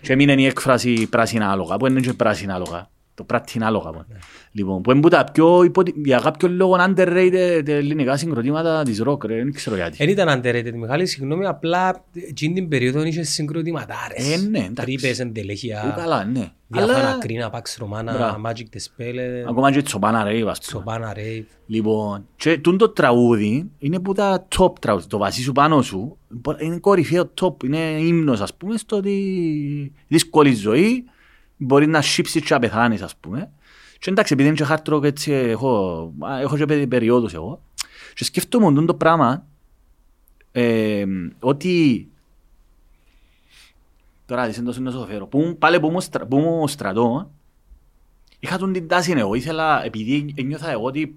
Και 0.00 0.12
έμεινε 0.12 0.32
η 0.32 0.46
έκφραση 0.46 1.06
πράσινα 1.08 1.50
άλογα, 1.50 1.76
που 1.76 1.86
είναι 1.86 2.00
και 2.00 2.12
πράσινα 2.12 2.54
άλογα; 2.54 2.90
Το 3.16 3.24
πράττιν 3.24 3.64
άλογα. 3.64 3.90
που. 3.90 4.04
Ναι. 4.08 4.16
Λοιπόν, 4.52 4.82
που 4.82 4.90
είναι 4.90 5.00
που 5.00 5.08
τα 5.08 5.24
πιο, 5.32 5.62
υποτι... 5.62 5.94
για 6.04 6.18
κάποιο 6.18 6.48
λόγο 6.48 6.76
underrated 6.78 7.62
τα 7.64 7.72
ελληνικά 7.72 8.16
συγκροτήματα 8.16 8.82
της 8.82 9.02
rock, 9.06 9.24
ρε, 9.24 9.34
δεν 9.36 9.52
ξέρω 9.52 9.76
γιατί. 9.76 9.96
Δεν 9.96 10.08
ήταν 10.08 10.40
underrated, 10.40 10.72
Μιχάλη, 10.74 11.06
συγγνώμη, 11.06 11.46
απλά 11.46 12.04
εκείνη 12.28 12.54
την 12.54 12.68
περίοδο 12.68 13.04
είχε 13.04 13.22
συγκροτηματάρες. 13.22 14.32
Ε, 14.32 14.36
ναι, 14.48 14.58
εντάξει. 14.58 14.74
Τρύπες, 14.74 15.18
Ού, 15.18 15.22
εντελέχεια, 15.22 15.94
καλά, 15.96 16.24
ναι. 16.24 16.50
διάφορα 16.66 16.98
Αλλά 16.98 17.18
κρίνα, 17.18 17.50
Pax 17.52 17.82
Romana, 17.84 18.12
Μπράβο. 18.16 18.40
Magic 18.44 18.50
the 18.76 18.78
Spell, 19.04 19.16
ε, 19.16 19.44
ακόμα 19.48 19.72
και 19.72 19.82
τσοπάνα 19.82 20.24
ρε, 20.24 20.30
ας 20.30 20.42
πούμε. 20.42 20.54
Σοπάνα, 20.60 21.14
Rave. 21.16 21.44
Λοιπόν, 21.66 22.26
και 22.36 22.58
τούτο 22.58 22.76
το 22.86 22.88
τραγούδι 22.92 23.70
είναι 23.78 24.00
που 24.00 24.12
τα 24.12 24.46
top 24.58 24.72
τραγούδι. 24.80 25.06
Το 25.06 25.18
βασί 25.18 25.42
σου 25.42 25.52
πάνω 25.52 25.82
σου 25.82 26.16
μπο- 26.28 26.56
είναι 26.58 26.78
κορυφαίο 26.78 27.30
top. 27.40 27.64
Είναι 27.64 27.78
ύμνος, 27.78 28.40
ας 28.40 28.54
πούμε, 28.54 28.76
στο 28.76 28.96
ότι 28.96 29.92
δύσκολη 30.08 30.54
ζωή 30.54 31.04
μπορεί 31.56 31.86
να 31.86 32.02
σύψεις 32.02 32.42
και 32.44 32.54
να 32.54 32.60
πεθάνεις, 32.60 33.02
ας 33.02 33.16
πούμε. 33.16 33.50
Και 33.98 34.10
εντάξει, 34.10 34.32
επειδή 34.32 34.48
είναι 34.48 34.56
και 34.56 34.66
hard 34.68 34.92
rock, 34.94 35.02
έτσι 35.02 35.32
έχω, 35.32 36.02
α, 36.20 36.40
έχω 36.40 36.56
και 36.56 36.64
περι- 36.64 36.88
περιόδους 36.88 37.34
εγώ. 37.34 37.60
Και 38.14 38.24
σκέφτομαι 38.24 38.68
τούτο 38.68 38.84
το 38.86 38.94
πράγμα 38.94 39.46
ε, 40.52 41.04
ότι 41.40 42.08
Τώρα 44.26 44.46
δεις, 44.46 44.58
εντός 44.58 44.78
να 44.78 44.90
σου 44.90 44.98
το 44.98 45.06
φέρω. 45.06 45.26
Που, 45.26 45.38
μου- 45.38 45.58
πάλι 45.58 45.80
που 45.80 45.86
ήμουν 45.86 46.00
στρα- 46.00 46.26
που 46.26 46.38
ήμουν 46.38 46.68
στρατό, 46.68 47.30
είχα 48.38 48.58
τον 48.58 48.72
την 48.72 48.88
τάση 48.88 49.12
εγώ. 49.16 49.34
Ήθελα, 49.34 49.84
επειδή 49.84 50.34
ένιωθα 50.36 50.70
εγώ 50.70 50.84
ότι 50.84 51.16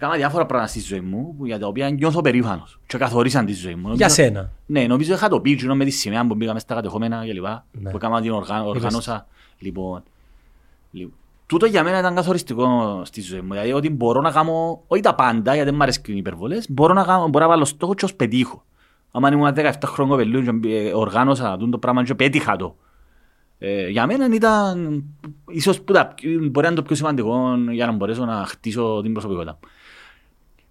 έκανα 0.00 0.16
διάφορα 0.16 0.46
πράγματα 0.46 0.70
στη 0.70 0.80
ζωή 0.80 1.00
μου, 1.00 1.34
που 1.38 1.46
για 1.46 1.58
τα 1.58 1.66
οποία 1.66 1.90
νιώθω 1.90 2.20
περήφανος 2.20 2.80
και 2.86 2.98
καθορίσαν 2.98 3.46
τη 3.46 3.52
ζωή 3.52 3.74
μου. 3.74 3.80
Για 3.80 3.88
Νομίζω- 3.90 4.08
σένα. 4.08 4.50
Ναι, 4.66 4.86
νομίζω 4.86 5.14
είχα 5.14 5.28
το 5.28 5.40
πει, 5.40 5.50
εκείνο 5.50 5.74
με 5.74 5.84
τη 5.84 5.90
σημαία 5.90 6.26
που 6.26 6.36
πήγαμε 6.36 6.58
στα 6.58 6.74
κατεχόμενα 6.74 7.24
και 7.24 7.32
λοιπά, 7.32 7.64
Ναι. 7.72 7.90
που 7.90 7.96
έκανα 7.96 8.20
την 8.20 8.30
οργα... 8.30 8.64
οργάνωσα. 8.64 9.26
Λοιπόν, 9.58 10.02
λοιπόν, 10.90 11.12
τούτο 11.46 11.66
για 11.66 11.82
μένα 11.84 11.98
ήταν 11.98 12.14
καθοριστικό 12.14 13.00
στη 13.04 13.20
ζωή 13.20 13.40
μου. 13.40 13.52
Δηλαδή 13.52 13.72
ότι 13.72 13.90
μπορώ 13.90 14.20
να 14.20 14.30
κάνω, 14.30 14.82
όχι 14.86 15.02
τα 15.02 15.14
πάντα, 15.14 15.52
γιατί 15.54 15.68
δεν 15.68 15.74
μου 15.74 15.82
αρέσκουν 15.82 16.14
οι 16.14 16.18
υπερβολές, 16.18 16.70
μπορώ 16.70 16.94
να, 16.94 17.04
κάνω, 17.04 17.28
μπορώ 17.28 17.44
να 17.44 17.50
βάλω 17.50 17.64
στόχο 17.64 17.94
και 17.94 18.04
ως 18.04 18.14
πετύχω. 18.14 18.64
Αν 19.10 19.32
ήμουν 19.32 19.52
17 19.56 19.72
χρόνια 19.84 20.14
κοπελού 20.16 20.42
και 20.60 20.68
ε, 20.68 20.92
οργάνωσα 20.94 21.56
τούτο 21.56 21.70
το 21.70 21.78
πράγμα 21.78 22.04
και 22.04 22.14
πέτυχα 22.14 22.56
το. 22.56 22.76
Ε, 23.58 23.88
για 23.88 24.06
μένα 24.06 24.34
ήταν 24.34 25.04
ίσως 25.48 25.80
που 25.80 25.92
τα, 25.92 26.14
μπορεί 26.22 26.50
να 26.60 26.66
είναι 26.66 26.74
το 26.76 26.82
πιο 26.82 26.96
σημαντικό 26.96 27.54
για 27.70 27.86
να 27.86 27.92
μπορέσω 27.92 28.24
να 28.24 28.44
χτίσω 28.46 29.00
την 29.02 29.12
προσωπικότητα. 29.12 29.58
μου. 29.62 29.68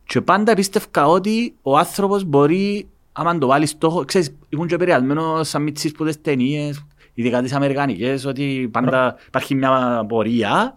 Και 0.10 0.22
πάντα 0.22 0.54
πίστευκα 0.54 1.08
ότι 1.08 1.56
ο 1.62 1.78
άνθρωπος 1.78 2.24
μπορεί, 2.24 2.88
άμα 3.12 3.38
το 3.38 3.48
βάλεις 3.48 3.70
στόχο, 3.70 4.06
ξέρεις, 4.06 4.36
ήμουν 4.50 4.68
και 4.68 4.76
επηρεασμένος 4.76 5.50
σαν 5.50 5.62
μητσής 5.62 5.92
που 5.92 6.06
τις 6.06 6.22
ταινίες, 6.22 6.86
ειδικά 7.14 7.42
τις 7.42 7.54
αμερικανικές, 7.54 8.26
ότι 8.26 8.70
πάντα 8.72 9.16
υπάρχει 9.28 9.56
μια 9.56 10.06
πορεία 10.08 10.74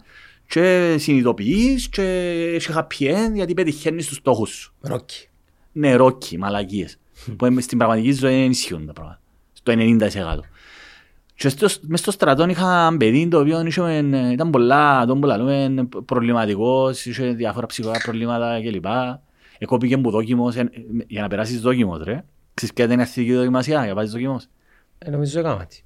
και 0.47 0.95
συνειδητοποιείς 0.99 1.89
και 1.89 2.01
έχει 2.53 2.71
happy 2.75 3.03
end 3.03 3.33
γιατί 3.33 3.53
πετυχαίνεις 3.53 4.07
τους 4.07 4.17
στόχους 4.17 4.49
σου. 4.49 4.73
Ρόκι. 4.81 5.27
Ναι, 5.71 5.95
ρόκι, 5.95 6.37
μαλακίες. 6.37 6.97
που 7.37 7.45
είναι 7.45 7.61
στην 7.61 7.77
πραγματική 7.77 8.11
ζωή 8.11 8.39
δεν 8.39 8.49
ισχύουν 8.49 8.85
τα 8.85 8.93
πράγματα. 8.93 9.21
Στο 9.53 9.73
90%. 9.75 10.43
Και 11.43 11.49
στο, 11.49 11.67
μες 11.81 11.99
στο 11.99 12.11
στρατό 12.11 12.49
είχα 12.49 12.87
ένα 12.87 12.97
παιδί 12.97 13.27
το 13.27 13.39
οποίο 13.39 13.65
είχε, 13.65 13.81
ε, 13.81 14.31
ήταν 14.31 14.49
πολλά, 14.49 15.05
τον 15.05 15.19
πολλά 15.19 15.37
λέμε, 15.37 15.87
προβληματικός, 16.05 17.05
είχε 17.05 17.25
διάφορα 17.31 17.65
ψυχικά 17.65 17.99
προβλήματα 18.03 18.61
κλπ. 18.61 18.85
Εκόπηκε 19.57 19.97
που 19.97 20.09
δόκιμος, 20.09 20.55
ε, 20.55 20.69
για 21.07 21.21
να 21.21 21.27
περάσεις 21.27 21.61
δόκιμος 21.61 22.03
ρε. 22.03 22.23
Ξέρεις 22.53 22.75
ποια 22.75 22.85
ήταν 22.85 22.99
η 22.99 23.01
αρχική 23.01 23.33
δοκιμασία 23.33 23.79
για 23.79 23.87
να 23.87 23.95
πάσεις 23.95 24.11
δόκιμος. 24.11 24.47
Ε, 24.97 25.09
νομίζω 25.09 25.39
έκανα 25.39 25.65
τι. 25.65 25.81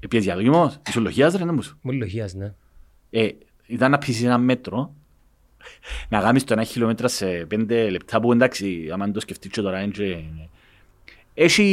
Επιές 0.00 0.24
για 0.24 0.34
δόκιμος, 0.34 0.78
ισολογίας 0.88 1.32
ρε, 1.34 1.44
δεν 1.44 1.54
μου 1.54 1.62
σου. 1.62 1.78
Μου 1.82 1.92
λογίας, 1.92 2.34
ναι. 2.34 2.54
Ε, 3.10 3.28
ήταν 3.66 3.90
να 3.90 3.98
πείσεις 3.98 4.24
ένα 4.24 4.38
μέτρο, 4.38 4.94
να 6.08 6.20
κάνεις 6.20 6.44
το 6.44 6.52
ένα 6.52 6.64
χιλιόμετρο 6.64 7.08
σε 7.08 7.26
πέντε 7.26 7.90
λεπτά 7.90 8.20
που 8.20 8.32
εντάξει, 8.32 8.88
άμα 8.92 9.10
το 9.10 9.20
σκεφτείς 9.20 9.50
και 9.50 9.60
τώρα 9.60 9.80
είναι 9.80 9.92
και... 9.92 10.24
Έχει, 11.42 11.64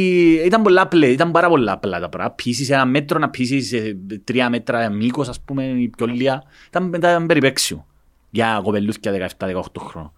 ήταν 0.44 0.62
πολλά 0.62 0.82
απλά, 0.82 1.06
ήταν 1.06 1.30
πάρα 1.30 1.48
πολλά 1.48 1.72
απλά 1.72 2.00
τα 2.00 2.08
πράγματα. 2.08 2.34
Πείσεις 2.34 2.70
ένα 2.70 2.84
μέτρο, 2.86 3.18
να 3.18 3.30
πείσεις 3.30 3.72
ε, 3.72 3.96
τρία 4.24 4.50
μέτρα 4.50 4.90
μήκος, 4.90 5.28
ας 5.28 5.40
πούμε, 5.40 5.64
η 5.64 5.88
πιο 5.88 6.06
λία. 6.06 6.42
Ήταν, 6.68 6.92
ήταν 6.94 7.26
περιπέξιο 7.26 7.86
για 8.30 8.60
κοπελούθια 8.64 9.30
17-18 9.38 9.62
χρόνων. 9.78 10.12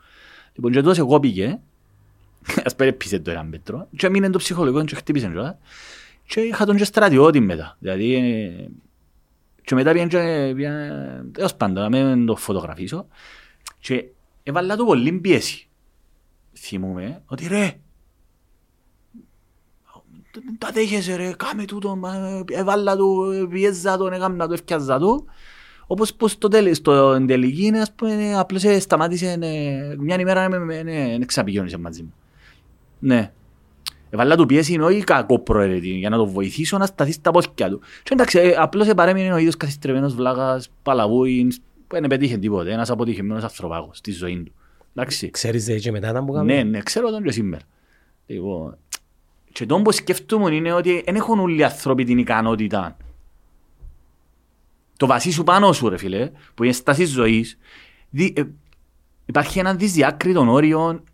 Λοιπόν, 0.55 0.73
και 0.73 0.81
τόσο 0.81 1.01
εγώ 1.01 1.21
πήγε, 1.21 1.59
ας 2.65 2.75
πέρα 2.75 2.93
πείσε 2.93 3.19
το 3.19 3.31
ένα 3.31 3.43
μέτρο, 3.43 3.89
και 3.97 4.07
έμεινε 4.07 4.31
το 4.31 4.39
ψυχολογικό 4.39 4.85
και 4.85 4.95
χτύπησε 4.95 5.27
κιόλας. 5.27 5.57
Και 6.27 6.41
είχα 6.41 6.65
τον 6.65 6.77
και 6.77 6.85
στρατιώτη 6.85 7.41
μετά. 7.41 7.77
Δηλαδή, 7.79 8.15
ε, 8.15 8.69
και 9.65 9.75
μετά 9.75 9.93
πήγαινε 9.93 10.09
και 10.11 10.53
πήγαινε- 10.55 11.33
τέλος 11.33 11.55
πάντων, 11.55 11.83
να 11.83 11.89
μην 11.89 12.27
το 12.27 12.37
φωτογραφίσω. 12.37 13.07
Και 13.81 14.05
έβαλα 14.43 14.77
του 14.77 14.85
πολύ 14.85 15.13
πίεση. 15.13 15.69
Θυμούμαι 16.53 17.23
ότι 17.27 17.49
ρε, 17.49 17.59
δεν 17.59 17.73
τα 20.59 20.71
δέχεσαι 20.73 21.17
ρε, 21.17 21.33
κάμε 21.37 21.65
τούτο, 21.65 21.97
μα, 21.97 22.45
έβαλα 22.51 22.97
του, 22.97 23.27
πιέζα 23.51 23.97
τον, 23.97 24.13
έκανα 24.13 24.47
το, 24.47 24.53
έφτιαζα 24.53 24.99
του. 24.99 25.25
Όπως 25.87 26.15
που 26.15 26.29
στο 26.29 26.49
τέλος, 26.49 26.77
στο 26.77 27.25
τελική, 27.27 27.65
είναι, 27.65 27.81
ας 27.81 27.93
πούμε, 27.93 28.35
απλώς 28.39 28.65
ε, 28.65 28.81
σταμάτησε, 28.81 29.37
ε, 29.41 29.95
μια 29.99 30.21
ημέρα 30.21 30.49
με- 30.49 30.59
με- 30.59 30.83
ναι, 30.83 31.07
δεν 31.19 31.27
ξαπηγιώνησε 31.27 31.79
μαζί 31.79 32.03
μου. 32.03 32.13
Ναι. 32.99 33.33
Έβαλα 34.11 34.37
του 34.37 34.47
πίεση 34.47 34.73
είναι 34.73 34.85
όχι 34.85 35.05
κακό 35.05 35.39
προαιρετή, 35.39 35.89
για 35.89 36.09
να 36.11 36.17
το 36.17 36.27
βοηθήσω 36.27 36.79
να 36.79 36.87
σταθεί 36.87 37.13
στα 37.13 37.31
πόθηκια 37.31 37.69
του. 37.71 37.81
Και 38.03 38.11
εντάξει, 38.13 38.39
ε, 38.39 38.55
απλώς 38.59 38.89
ε, 38.89 38.95
παρέμεινε 38.95 39.33
ο 39.33 39.37
ίδιος 39.37 39.57
καθιστρεμένος 39.57 40.15
βλάκας, 40.15 40.71
παλαβούινς, 40.83 41.57
που 41.59 41.97
δεν 42.01 42.07
πετύχε 42.07 42.37
τίποτε, 42.37 42.73
ένας 42.73 42.91
αποτυχημένος 42.91 43.43
ανθρωπάγος 43.43 43.97
στη 43.99 44.11
ζωή 44.13 44.43
του. 44.43 44.53
Εντάξει. 44.95 45.31
Ξέρεις 45.31 45.65
δε 45.65 45.79
και 45.79 45.91
μετά 45.91 46.09
ήταν 46.11 46.25
που 46.25 46.33
Ναι, 46.33 46.39
κάνουμε. 46.39 46.63
ναι, 46.63 46.79
ξέρω 46.83 47.11
τον 47.11 47.23
και 47.23 47.31
σήμερα. 47.33 47.63
Λοιπόν, 48.27 48.77
και 49.53 49.67
το 49.67 49.83
που 49.83 49.93
σκέφτομαι 49.93 50.55
είναι 50.55 50.73
ότι 50.73 51.03
δεν 51.05 51.15
έχουν 51.17 51.39
όλοι 51.39 51.59
οι 51.59 51.65
άνθρωποι 51.65 52.05
την 52.05 52.19
ικανότητα. 52.19 52.97
Το 54.97 55.07
βασί 55.07 55.31
σου 55.31 55.45
πάνω 55.45 55.73
σου, 55.73 55.89
ρε 55.89 55.97
φίλε, 55.97 56.31
που 56.55 56.65
είναι 56.65 56.73
στάση 56.73 57.05
ζωής, 57.05 57.59
δι, 58.11 58.33
ε, 58.37 58.43
υπάρχει 59.27 59.59
ένα 59.59 59.75
δυσδιάκριτο 59.75 60.51
όριο 60.51 61.05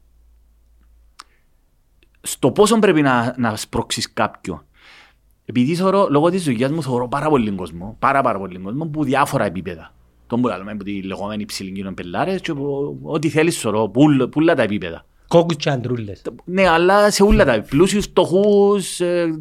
στο 2.21 2.51
πόσο 2.51 2.79
πρέπει 2.79 3.03
να, 3.03 3.35
να 3.39 3.57
σπρώξεις 3.57 4.13
κάποιον. 4.13 4.65
Επειδή 5.45 5.75
θεωρώ, 5.75 6.07
λόγω 6.11 6.31
της 6.31 6.45
δουλειάς 6.45 6.71
μου, 6.71 6.83
θεωρώ 6.83 7.09
πάρα 7.09 7.29
πολύ 7.29 7.51
κόσμο, 7.51 7.97
πάρα 7.99 8.23
πάρα 8.23 8.39
πολύ 8.39 8.59
κόσμο, 8.59 8.87
που 8.87 9.05
διάφορα 9.05 9.45
επίπεδα. 9.45 9.95
Τον 10.27 10.41
που 10.41 10.49
λέμε, 10.49 10.73
από 10.73 10.85
τη 10.85 11.03
λεγόμενη 11.03 11.43
υψηλή 11.43 11.73
κοινών 11.73 11.95
πελάρες 11.95 12.41
και 12.41 12.55
που- 12.55 12.99
ό,τι 13.03 13.29
θέλεις 13.29 13.59
σωρώ, 13.59 13.89
πουλ- 13.89 14.25
πουλά 14.25 14.55
τα 14.55 14.63
επίπεδα. 14.63 15.07
Κόκκους 15.29 15.57
και 15.57 15.71
αντρούλες. 15.71 16.23
Ναι, 16.45 16.69
αλλά 16.69 17.11
σε 17.11 17.23
όλα 17.23 17.45
τα 17.45 17.65
πλούσιους, 17.69 18.05
φτωχούς, 18.05 19.01
ε, 19.01 19.33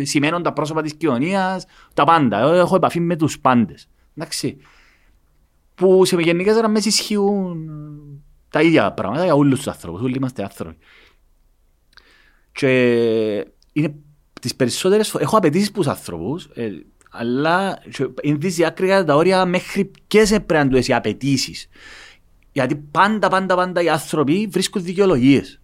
ε, 0.00 0.04
σημαίνουν 0.04 0.42
τα 0.42 0.52
πρόσωπα 0.52 0.82
της 0.82 0.94
κοινωνίας, 0.94 1.64
τα 1.94 2.04
πάντα. 2.04 2.40
Εγώ 2.40 2.52
Έχω 2.52 2.76
επαφή 2.76 3.00
με 3.00 3.16
τους 3.16 3.38
πάντες. 3.38 3.88
Εντάξει. 4.16 4.56
Που 5.74 6.04
σε 6.04 6.16
γενικές 6.16 6.56
γραμμές 6.56 6.84
ισχύουν 6.84 7.68
τα 8.48 8.62
ίδια 8.62 8.92
πράγματα 8.92 9.24
για 9.24 9.34
όλους 9.34 9.56
τους 9.56 9.68
ανθρώπους. 9.68 10.00
Όλοι 10.00 10.16
είμαστε 10.16 10.42
άνθρωποι. 10.42 10.76
Και 12.52 12.68
είναι 13.72 13.94
τις 14.40 14.54
περισσότερες 14.54 15.08
φορές, 15.08 15.26
έχω 15.26 15.36
απαιτήσεις 15.36 15.70
προς 15.70 15.86
ανθρώπους, 15.86 16.44
ε, 16.54 16.70
αλλά 17.10 17.78
και 17.90 18.08
είναι 18.22 18.38
τις 18.38 18.54
διάκρικα 18.54 19.04
τα 19.04 19.14
όρια 19.14 19.44
μέχρι 19.44 19.90
και 20.06 20.24
σε 20.24 20.40
πρέπει 20.40 20.68
να 20.68 20.80
του 20.80 20.90
οι 20.90 20.94
απαιτήσεις. 20.94 21.68
Γιατί 22.52 22.76
πάντα, 22.76 23.28
πάντα, 23.28 23.54
πάντα 23.54 23.82
οι 23.82 23.88
άνθρωποι 23.88 24.48
βρίσκουν 24.50 24.82
δικαιολογίες. 24.82 25.60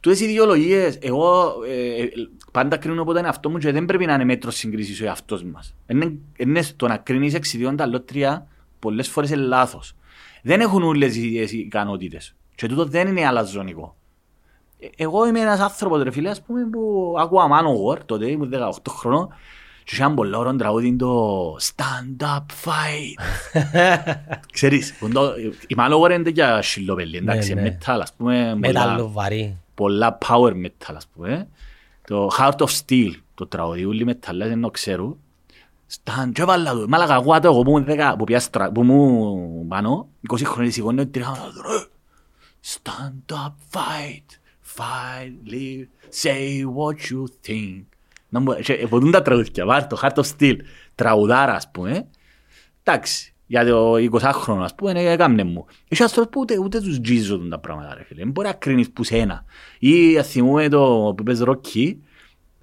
Τούτες 0.00 0.20
οι 0.20 0.26
δικαιολογίες, 0.26 0.98
εγώ 1.00 1.54
ε, 1.68 2.02
ε, 2.02 2.08
πάντα 2.52 2.76
κρίνω 2.76 3.02
από 3.02 3.12
τον 3.12 3.24
εαυτό 3.24 3.50
μου 3.50 3.58
και 3.58 3.72
δεν 3.72 3.84
πρέπει 3.84 4.06
να 4.06 4.14
είναι 4.14 4.24
μέτρος 4.24 4.56
συγκρίσης 4.56 5.00
ο 5.00 5.04
εαυτός 5.04 5.44
μας. 5.44 5.74
Είναι, 5.86 6.12
είναι 6.36 6.62
το 6.76 6.88
να 6.88 6.96
κρίνεις 6.96 7.34
εξιδιών 7.34 7.76
τα 7.76 7.86
λότρια 7.86 8.46
πολλές 8.78 9.08
φορές 9.08 9.30
είναι 9.30 9.42
λάθος. 9.42 9.94
Δεν 10.42 10.60
έχουν 10.60 10.82
όλες 10.82 11.16
οι 11.16 11.26
ίδιες 11.26 11.52
οι 11.52 11.58
ικανότητες. 11.58 12.34
Και 12.54 12.68
τούτο 12.68 12.84
δεν 12.84 13.08
είναι 13.08 13.26
αλαζονικό. 13.26 13.96
Ε, 14.78 14.86
Εγώ 14.96 15.26
είμαι 15.26 15.40
ένας 15.40 15.60
άνθρωπος 15.60 16.02
ρε 16.02 16.10
φίλε, 16.10 16.30
ας 16.30 16.42
πούμε, 16.42 16.64
που 16.72 17.14
ακούω 17.18 17.40
Manowar, 17.40 17.98
τότε 18.06 18.30
ήμουν 18.30 18.50
18 18.50 18.92
χρονών 18.92 19.28
και 19.84 19.94
είχαν 19.94 20.14
πολλά 20.14 20.38
ωραίο 20.38 20.56
τραγούδι 20.56 20.96
το 20.96 21.56
Stand 21.60 22.24
Up 22.24 22.44
Fight. 22.64 23.24
Ξέρεις, 24.52 24.94
που 24.98 25.08
το- 25.08 25.32
η 25.66 25.76
Manowar 25.78 26.10
είναι 26.12 26.30
για 26.30 26.62
σιλοπελί, 26.62 27.16
εντάξει, 27.16 27.54
Ναι, 27.54 27.60
ναι. 27.60 27.78
metal, 27.80 27.98
ας 28.02 28.12
πούμε, 28.12 28.34
πολλά- 28.44 28.56
Μέταλλο 28.56 29.10
βαρύ. 29.10 29.56
πολλά 29.74 30.18
power 30.28 30.52
metal, 30.52 30.94
ας 30.96 31.06
πούμε. 31.14 31.48
Το 32.06 32.30
Heart 32.38 32.56
of 32.56 32.66
Steel, 32.86 33.10
το 33.34 33.46
τραγούδι, 33.46 33.84
όλοι 33.84 34.06
metal, 34.08 34.34
δεν 34.36 34.60
το 34.60 34.70
ξέρω. 34.70 35.16
Σταν 35.86 36.32
και 36.32 36.42
έβαλα 36.42 36.72
το, 36.72 36.84
μάλακα 36.88 37.14
εγώ 37.14 37.40
το 37.40 37.48
εγώ 37.48 37.62
που 37.62 37.70
ήμουν 37.70 37.84
δέκα, 37.84 38.16
που 38.16 38.24
πιάσα 38.24 38.46
στρα- 38.46 38.70
που 38.72 38.82
ήμουν 38.82 39.68
πάνω, 39.68 40.08
20 40.32 40.42
χρόνια 40.44 40.72
σηκώνω, 40.72 41.06
τρίχα, 41.06 41.32
ρε, 41.32 41.86
Stand 42.66 43.34
up, 43.34 43.52
fight, 43.72 44.28
fight, 44.76 45.50
live, 45.52 45.86
say 46.22 46.64
what 46.76 46.96
you 47.10 47.24
think. 47.46 47.82
Να 48.34 48.40
μου- 48.40 48.54
και 48.54 48.86
Ποτούν 48.88 49.10
τα 49.10 49.22
τραγούδια, 49.22 49.64
βάρ' 49.66 49.86
το 49.86 49.98
Heart 50.02 50.22
of 50.22 50.24
Steel, 50.38 50.56
τραγουδάρα, 50.94 51.52
ας 51.54 51.70
πούμε. 51.70 52.06
Εντάξει, 52.82 53.34
για 53.46 53.66
το 53.66 53.94
20χρονο, 53.98 54.62
ας 54.62 54.74
πούμε, 54.74 54.90
έκαμνε 54.94 55.44
μου. 55.44 55.66
Έχει 55.88 56.02
άνθρωποι 56.02 56.28
που 56.30 56.40
ούτε, 56.40 56.58
ούτε 56.58 56.80
τους 56.80 57.00
τζίζουν 57.00 57.50
τα 57.50 57.58
πράγματα, 57.58 57.94
ρε 57.94 58.04
φίλε. 58.04 58.22
Δεν 58.22 58.30
μπορεί 58.32 58.46
να 58.46 58.52
κρίνεις 58.52 58.90
που 58.90 59.04
σένα. 59.04 59.44
Ή 59.78 60.18
ας 60.18 60.28
θυμούμε 60.28 60.68
το 60.68 61.14
που 61.16 61.22
πες 61.22 61.42
Rocky, 61.44 61.96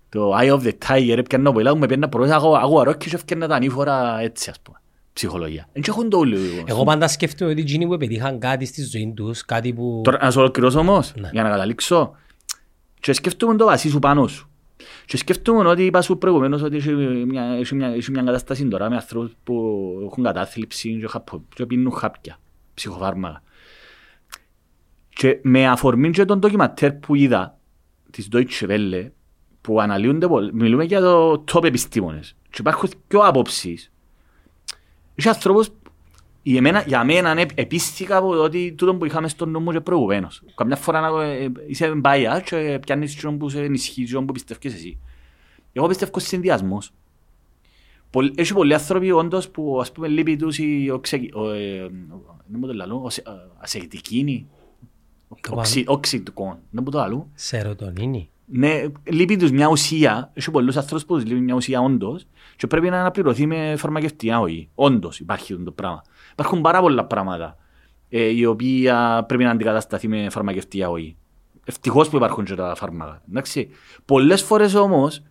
το 0.09 0.37
Eye 0.41 0.51
of 0.53 0.61
the 0.61 0.71
Tiger, 0.87 1.17
έπιανα 1.17 1.49
από 1.49 1.59
ελά, 1.59 1.75
μου 1.75 1.83
έπαιρνα 1.83 2.09
πρώτα, 2.09 2.35
αγώ- 2.35 2.55
αγώ 2.55 2.81
Rocky 2.81 2.97
και 2.97 3.09
έφτιανα 3.13 3.47
τα 3.47 3.55
ανήφορα 3.55 4.19
έτσι, 4.21 4.49
ας 4.49 4.59
πούμε. 4.61 4.77
Ψυχολογία. 5.13 5.67
Δεν 5.73 5.83
έχουν 5.87 6.09
το 6.09 6.17
όλο. 6.17 6.37
Εγώ 6.65 6.83
πάντα 6.83 7.07
σκέφτομαι 7.07 7.51
ότι 7.51 7.61
εκείνοι 7.61 7.87
που 7.87 7.97
πετύχαν 7.97 8.39
κάτι 8.39 8.65
στη 8.65 8.83
ζωή 8.83 9.13
τους, 9.15 9.45
κάτι 9.45 9.73
που... 9.73 10.01
Τώρα 10.03 10.17
να 10.21 10.31
σου 10.31 10.39
ολοκληρώσω 10.39 10.79
όμως, 10.79 11.13
Ναι. 11.19 11.29
για 11.31 11.43
να 11.43 11.49
καταλήξω. 11.49 12.11
Και 12.99 13.13
σκέφτομαι 13.13 13.55
το 13.55 13.65
βασί 13.65 13.89
σου 13.89 13.99
πάνω 13.99 14.27
σου. 14.27 14.50
Και 15.05 15.17
σκέφτομαι 15.17 15.69
ότι 15.69 15.85
είπα 15.85 16.01
σου 16.01 16.17
προηγουμένως 16.17 16.61
ότι 16.61 16.75
έχει 16.75 16.91
μια, 17.25 17.43
έχει 17.43 17.75
μια, 17.75 17.87
έχει 17.87 18.11
μια 18.11 18.23
κατάσταση 18.23 18.67
τώρα 18.67 18.89
με 18.89 18.95
ανθρώπους 18.95 19.33
που 19.43 19.53
έχουν 20.05 20.23
κατάθλιψη 20.23 20.97
και, 20.99 21.07
χαπο- 21.07 21.43
και 21.55 21.65
πίνουν 21.65 21.91
χάπια, 21.91 22.39
ψυχοφάρμακα. 22.73 23.43
Και 25.09 25.39
με 25.41 25.67
αφορμή 25.67 26.09
και 26.09 26.25
τον 26.25 26.39
ντοκιματέρ 26.39 26.91
που 26.93 27.15
είδα 27.15 27.59
της 28.11 28.29
Deutsche 28.31 28.67
Welle 28.67 29.09
που 29.61 29.81
αναλύονται 29.81 30.27
πολύ, 30.27 30.53
μιλούμε 30.53 30.83
για 30.83 31.01
το 31.01 31.43
top 31.53 31.63
επιστήμονες 31.63 32.35
και 32.49 32.57
υπάρχουν 32.59 32.89
και 33.07 33.17
απόψεις. 33.21 33.91
Έχει 35.15 35.27
ανθρώπους 35.27 35.67
για 35.67 35.75
εμένα, 36.43 36.83
για 36.87 37.03
μένα 37.03 37.33
ναι, 37.33 37.43
επίστηκα 37.55 38.17
από 38.17 38.33
το 38.35 38.43
ότι 38.43 38.73
τούτο 38.77 38.95
που 38.95 39.05
είχαμε 39.05 39.27
στον 39.27 39.49
νου 39.49 39.59
μου 39.59 39.71
και 39.71 39.79
προηγουμένως. 39.81 40.41
Καμιά 40.55 40.75
φορά 40.75 40.99
να- 40.99 41.23
ε, 41.23 41.51
είσαι 41.67 41.87
μπάια 41.95 42.39
και 42.45 42.79
πιάνεις 42.85 43.15
τον 43.21 43.37
που 43.37 43.49
σε 43.49 43.61
ενισχύει, 43.63 44.05
τον 44.05 44.25
που 44.25 44.33
πιστεύεις 44.33 44.73
εσύ. 44.73 44.97
Εγώ 45.73 45.87
πιστεύω 45.87 46.19
σε 46.19 46.27
συνδυασμός. 46.27 46.91
Πολλ- 48.09 48.39
Έχει 48.39 48.53
πολλοί 48.53 48.73
άνθρωποι 48.73 49.11
όντως 49.11 49.49
που 49.49 49.77
ας 49.81 49.91
πούμε 49.91 50.07
λείπει 50.07 50.35
τους 50.35 50.57
η 50.57 50.89
οξε- 50.93 51.29
ο, 51.35 51.49
ε, 51.51 51.79
δεν 52.47 52.59
μου 52.59 52.67
το 52.67 52.73
λαλώ, 52.73 53.01
οσε- 53.03 53.27
ε, 53.27 53.31
ασεκτικίνη, 53.57 54.47
Το 55.41 55.53
οξυ- 55.55 55.89
οξυτικόν, 55.89 56.57
δεν 56.71 56.83
μου 56.85 56.91
το 56.91 56.97
λαλώ. 56.97 57.29
Σερωτονίνη. 57.33 58.29
Ναι, 58.53 58.81
λείπει 59.03 59.37
τους 59.37 59.51
μια 59.51 59.67
ουσία, 59.67 60.31
έχει 60.33 60.51
πολλούς 60.51 60.77
ανθρώπους 60.77 61.05
που 61.05 61.15
τους 61.15 61.25
λείπει 61.25 61.39
μια 61.39 61.55
ουσία 61.55 61.81
όντως 61.81 62.25
και 62.55 62.67
πρέπει 62.67 62.89
να 62.89 62.99
αναπληρωθεί 62.99 63.45
με 63.45 63.75
φαρμακευτικά 63.77 64.39
όχι. 64.39 64.69
Όντως 64.75 65.19
υπάρχει 65.19 65.53
αυτό 65.53 65.65
το 65.65 65.71
πράγμα. 65.71 66.01
Υπάρχουν 66.41 66.61
πάρα 66.61 66.81
πολλά 66.81 67.05
πράγματα 67.05 67.57
ε, 68.09 68.23
οι 68.23 68.45
οποία 68.45 69.25
πρέπει 69.27 69.43
να 69.43 69.49
αντικατασταθεί 69.49 70.07
με 70.07 70.29
φαρμακευτικά 70.29 70.89
όχι. 70.89 71.15
Ευτυχώς 71.65 72.09
που 72.09 72.15
υπάρχουν 72.15 72.45
και 72.45 72.55
τα 72.55 72.75
φάρμακα. 72.75 73.21
Εντάξει. 73.29 73.69
Πολλές 74.05 74.41
φορές 74.41 74.75
όμως 74.75 75.23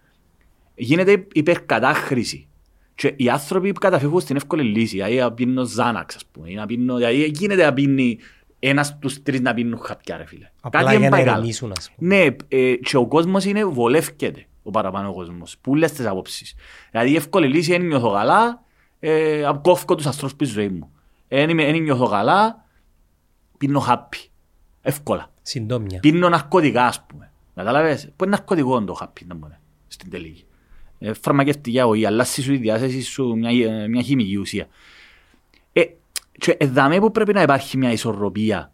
γίνεται 0.75 1.27
υπερκατάχρηση. 1.33 2.49
Και 2.94 3.14
οι 3.16 3.29
άνθρωποι 3.29 3.73
που 3.73 3.81
καταφεύγουν 3.81 4.20
στην 4.20 4.37
εύκολη 4.37 4.62
λύση, 4.62 4.96
δηλαδή 4.96 5.16
να 5.16 5.33
πίνουν 5.33 5.66
Ζάναξ, 5.66 6.14
ας 6.14 6.27
πούμε, 6.33 6.51
ή 6.51 6.55
να 6.55 6.66
πίνουν, 6.66 6.96
δηλαδή 6.96 7.31
γίνεται 7.35 7.64
να 7.64 7.73
πίνει 7.73 8.18
ένας 8.59 8.99
τους 8.99 9.23
τρεις 9.23 9.40
να 9.40 9.55
πίνουν 9.55 9.79
χαπιά, 9.79 10.16
ρε 10.16 10.25
φίλε. 10.27 10.51
Απλά 10.61 10.83
δεν 10.83 10.90
για 10.90 11.01
να 11.01 11.09
πάει 11.16 11.25
καλά. 11.25 11.37
ηρεμήσουν, 11.37 11.73
ας 11.77 11.90
πούμε. 11.90 12.14
Ναι, 12.16 12.37
ε, 12.49 12.75
και 12.75 12.96
ο 12.96 13.07
κόσμος 13.07 13.44
είναι 13.44 13.64
βολεύκεται 13.64 14.46
ο 14.62 14.70
παραπάνω 14.70 15.14
κόσμος. 15.14 15.57
Πού 15.61 15.75
λες 15.75 15.92
τις 15.92 16.07
απόψεις. 16.07 16.55
Δηλαδή 16.90 17.11
η 17.11 17.16
εύκολη 17.16 17.46
λύση 17.46 17.75
είναι 17.75 17.85
νιώθω 17.85 18.12
καλά, 18.12 18.62
ε, 19.01 19.42
κόφω 19.62 19.94
τους 19.94 20.07
ανθρώπους 20.07 20.33
στη 20.33 20.44
ζωή 20.44 20.68
μου. 20.68 20.90
Δεν 21.30 21.82
νιώθω 21.82 22.08
καλά, 22.08 22.64
πίνω 23.58 23.80
χάπι. 23.80 24.18
Εύκολα. 24.82 25.32
Συντόμια. 25.42 26.00
Πίνω 26.00 26.28
ναρκωτικά, 26.28 26.86
ας 26.86 27.06
πούμε. 27.06 27.32
Κατάλαβες; 27.54 28.12
Που 28.16 28.24
είναι 28.24 28.36
ναρκωτικό 28.36 28.84
το 28.84 28.92
χάπι, 28.92 29.24
να 29.26 29.36
πούμε, 29.36 29.60
στην 29.88 30.10
τελική. 30.10 30.44
Ε, 30.98 31.12
φαρμακευτικά 31.12 31.86
όχι, 31.86 32.06
αλλάσει 32.06 32.42
σου 32.42 32.52
η 32.52 32.56
διάθεση 32.56 33.02
σου 33.02 33.36
μια, 33.36 33.50
ε, 33.50 33.88
μια 33.88 34.02
χημική 34.02 34.36
ουσία. 34.36 34.68
Ε, 35.72 35.82
και 36.32 36.56
εδάμε 36.58 36.98
που 36.98 37.10
πρέπει 37.10 37.32
να 37.32 37.42
υπάρχει 37.42 37.76
μια 37.76 37.92
ισορροπία 37.92 38.72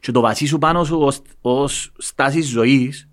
και 0.00 0.12
το 0.12 0.20
βασί 0.20 0.46
σου 0.46 0.58
πάνω 0.58 0.84
σου 0.84 0.98
ως, 0.98 1.22
ως 1.40 1.92
στάσης 1.98 2.46
ζωής, 2.48 3.08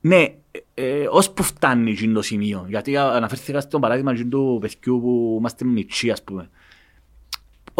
ναι, 0.00 0.22
ε, 0.50 0.58
ε, 0.74 1.06
ως 1.10 1.30
που 1.30 1.42
φτάνει 1.42 1.90
εκείνο 1.90 2.14
το 2.14 2.22
σημείο. 2.22 2.64
Γιατί 2.68 2.96
α, 2.96 3.12
αναφέρθηκα 3.12 3.60
στο 3.60 3.78
παράδειγμα 3.78 4.12
εκείνου 4.12 4.28
του 4.28 4.58
παιδιού 4.60 5.00
που 5.00 5.36
είμαστε 5.38 5.64
μητσί, 5.64 6.10
ας 6.10 6.22
πούμε. 6.22 6.50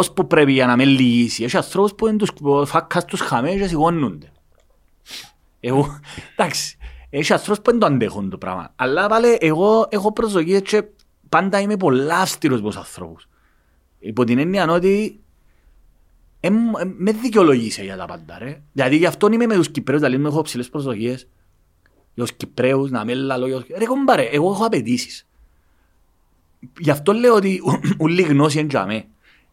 Ως 0.00 0.12
που 0.12 0.26
πρέπει 0.26 0.52
για 0.52 0.66
να 0.66 0.76
με 0.76 0.84
λυγίσει. 0.84 1.44
Έχει 1.44 1.56
ανθρώπους 1.56 1.94
που 1.94 2.06
είναι 2.06 2.16
τους 2.16 2.32
φάκας 2.64 3.04
τους 3.04 3.20
χαμές 3.20 3.56
και 3.56 3.66
σηκώνονται. 3.66 4.32
Εγώ, 5.60 6.00
εντάξει, 6.36 6.78
έχει 7.10 7.32
ανθρώπους 7.32 7.62
που 7.62 7.70
δεν 7.70 7.80
το 7.80 7.86
αντέχουν 7.86 8.30
το 8.30 8.38
πράγμα. 8.38 8.72
Αλλά 8.76 9.08
πάλι 9.08 9.38
εγώ 9.40 9.86
έχω 9.90 10.12
προσδοκίες 10.12 10.62
και 10.62 10.84
πάντα 11.28 11.60
είμαι 11.60 11.76
πολλά 11.76 12.18
αυστηρός 12.18 12.60
με 12.60 12.66
τους 12.66 12.76
ανθρώπους. 12.76 13.28
Υπό 13.98 14.24
την 14.24 14.38
έννοια 14.38 14.70
ότι 14.70 15.20
ε, 16.40 16.50
μ- 16.50 16.78
ε, 16.80 16.84
με 16.96 17.12
δικαιολογήσε 17.12 17.82
για 17.82 17.96
τα 17.96 18.04
πάντα 18.04 18.38
ρε. 18.38 18.62
Δηλαδή 18.72 18.96
γι' 18.96 19.06
αυτό 19.06 19.28
είμαι 19.32 19.46
με 19.46 19.54
τους 19.54 19.70
Κυπρέους, 19.70 20.00
δηλαδή 20.02 20.24
έχω 20.24 20.42
ψηλές 20.42 20.68
προσδοκίες. 20.68 21.28
Για 22.14 22.24
τους 22.24 22.32
Κυπρέους, 22.32 22.90
να 22.90 23.04
με 23.04 23.14
λαλώ 23.14 23.46
για 23.46 23.56
τους... 23.56 23.66
Ρε 23.76 23.84
κομπάρε, 23.84 24.22
εγώ 24.22 24.50
έχω 24.50 24.64
απαιτήσεις. 24.64 25.26
Γι' 26.78 26.90
αυτό 26.90 27.12
λέω 27.12 27.34
ότι 27.34 27.60
ούλη 27.98 28.22
γνώση 28.22 28.58
είναι 28.58 28.68
για 28.70 28.86
μέ. 28.86 29.04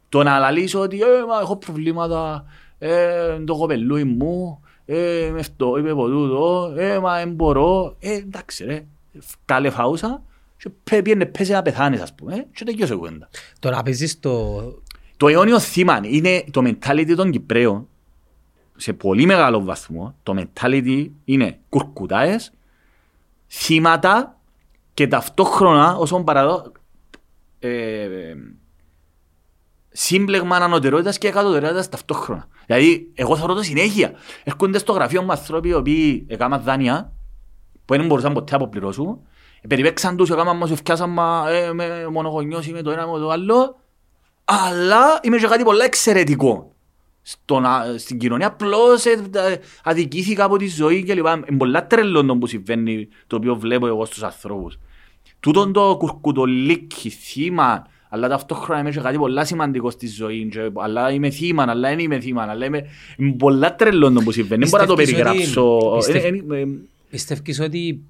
Το 0.10 0.24
να 0.24 0.40
λαλήσω 0.40 0.80
ότι 0.80 1.00
ε, 1.02 1.26
μα, 1.28 1.40
έχω 1.42 1.56
προβλήματα, 1.56 2.46
ε, 2.78 3.40
το 3.40 3.56
κοπελούι 3.58 4.04
μου, 4.04 4.62
ε, 4.86 5.30
με 5.34 5.40
αυτό, 5.40 5.78
είπε 5.78 5.90
από 5.90 6.08
τούτο, 6.08 6.74
ε, 6.78 7.00
μα 7.00 7.18
δεν 7.18 7.32
μπορώ. 7.32 7.96
Ε, 8.00 8.14
εντάξει 8.14 8.66
ρε, 8.66 8.86
κάλε 9.46 9.70
φάουσα 9.70 10.22
και 10.58 10.70
πέ- 10.84 11.02
πήγαινε 11.04 11.26
πέσε 11.26 11.54
να 11.54 11.62
πεθάνεις 11.62 12.02
ας 12.02 12.14
πούμε 12.16 12.36
ε, 12.36 12.46
και 12.54 12.64
τελειώσε 12.64 12.94
η 12.94 12.98
κουβέντα. 12.98 13.30
Το 13.60 13.70
να 13.70 13.84
παίζεις 13.84 14.20
το... 14.20 14.62
Το 15.18 15.28
αιώνιο 15.28 15.60
θύμα 15.60 16.00
είναι 16.04 16.44
το 16.52 16.62
mentality 16.66 17.14
των 17.16 17.32
Κυπρέων 17.32 17.88
σε 18.76 18.94
πολύ 18.94 19.26
μεγάλο 19.26 19.64
βαθμό. 19.64 20.16
Το 20.24 20.36
mentality 20.38 21.10
είναι 21.26 21.60
κουρκουτάες, 21.70 22.54
θύματα 23.48 24.40
και 24.94 25.08
ταυτόχρονα 25.08 25.96
όσον 25.96 26.24
παραδό 26.24 26.72
ε, 27.60 28.08
σύμπλεγμα 30.00 30.56
ανωτερότητας 30.56 31.18
και 31.18 31.28
εκατοτερότητας 31.28 31.90
ταυτόχρονα. 31.90 32.48
Δηλαδή, 32.66 33.12
εγώ 33.14 33.38
θεωρώ 33.38 33.54
το 33.54 33.64
συνέχεια. 33.64 34.12
Έρχονται 34.44 34.78
στο 34.78 34.94
γραφείο 34.94 35.22
μου 35.22 35.32
άνθρωποι 35.32 35.70
οι 35.70 35.74
οποίοι 35.74 36.26
έκαναν 36.30 36.62
δάνεια 36.62 37.14
που 37.86 37.96
δεν 37.96 38.06
μπορούσαν 38.06 38.34
ποτέ 38.34 38.52
να 38.52 38.58
αποπληρώσουν. 38.58 39.20
Ε, 39.62 39.68
Περιπέξαν 39.68 40.18
τους, 40.18 40.30
έκαναν 40.30 40.58
μας 40.58 40.72
ευκιάσαν 40.72 41.10
μας, 41.10 41.52
ε, 41.52 41.74
με 41.74 42.08
μονογονιός 42.12 42.68
ή 42.68 42.72
με 42.72 42.82
το 42.82 42.92
ένα 42.92 43.08
με 43.08 43.20
το 43.20 43.30
άλλο. 43.30 43.80
Αλλά 44.46 45.20
είμαι 45.22 45.38
και 45.38 45.48
κάτι 45.48 45.64
πολλά 45.64 45.86
εξαιρετικό 45.86 46.72
στον, 47.22 47.66
α- 47.66 47.98
στην 47.98 48.18
κοινωνία, 48.18 48.48
απλώς 48.48 49.06
ε, 49.06 49.30
ε, 49.32 49.56
αδικήθηκα 49.84 50.44
από 50.44 50.58
τη 50.58 50.68
ζωή 50.68 51.04
και 51.04 51.14
λοιπά. 51.14 51.34
Είναι 51.50 51.58
πολλά 51.58 51.88
τρελό 51.88 52.26
το 52.26 52.38
που 52.38 52.48
συμβαίνει, 52.48 53.08
το 53.28 53.36
οποίο 53.36 53.56
βλέπω 53.56 53.88
εγώ 53.88 54.06
στους 54.06 54.24
ανθρώπους. 54.24 54.78
Τούτον 55.40 55.74
το 55.74 55.96
κουρκουτολίκι, 55.98 57.10
θύμα, 57.10 57.88
αλλά 58.10 58.28
ταυτόχρονα 58.28 58.80
είμαι 58.80 58.90
και 58.92 59.00
κάτι 59.00 59.18
πολλά 59.18 59.46
σημαντικό 59.46 59.90
στη 59.90 60.08
ζωή, 60.08 60.48
και, 60.52 60.72
αλλά 60.76 61.12
είμαι 61.12 61.30
θύμα, 61.30 61.66
αλλά 61.68 61.90
δεν 61.90 62.00
είμαι 62.00 62.20
θύμα, 62.20 62.44
αλλά 62.44 62.66
είμαι 62.66 62.86
είναι 63.18 63.32
πολλά 63.32 63.76
τρελό 63.76 64.12
το 64.12 64.22
που 64.22 64.32
συμβαίνει, 64.32 64.62
δεν 64.62 64.70
μπορώ 64.70 64.84
να 64.84 64.90
το 64.90 64.96
Πιστεύεις 64.96 65.26
ότι- 65.26 65.32
περιγράψω. 65.34 65.94
πιστεύ- 65.96 66.52
Ε, 66.52 66.56
ε, 66.58 66.62
ε, 66.62 66.68
Πιστεύεις 67.10 67.60
ότι 67.60 68.02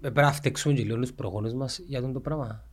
πρέπει 0.00 0.20
να 0.20 0.32
φταίξουμε 0.32 0.74
και 0.74 0.82
λίγο 0.82 0.96
τους 0.98 1.12
προγόνους 1.12 1.52
μας 1.52 1.80
για 1.86 1.98
αυτό 1.98 2.10
το 2.12 2.20
πράγμα. 2.20 2.64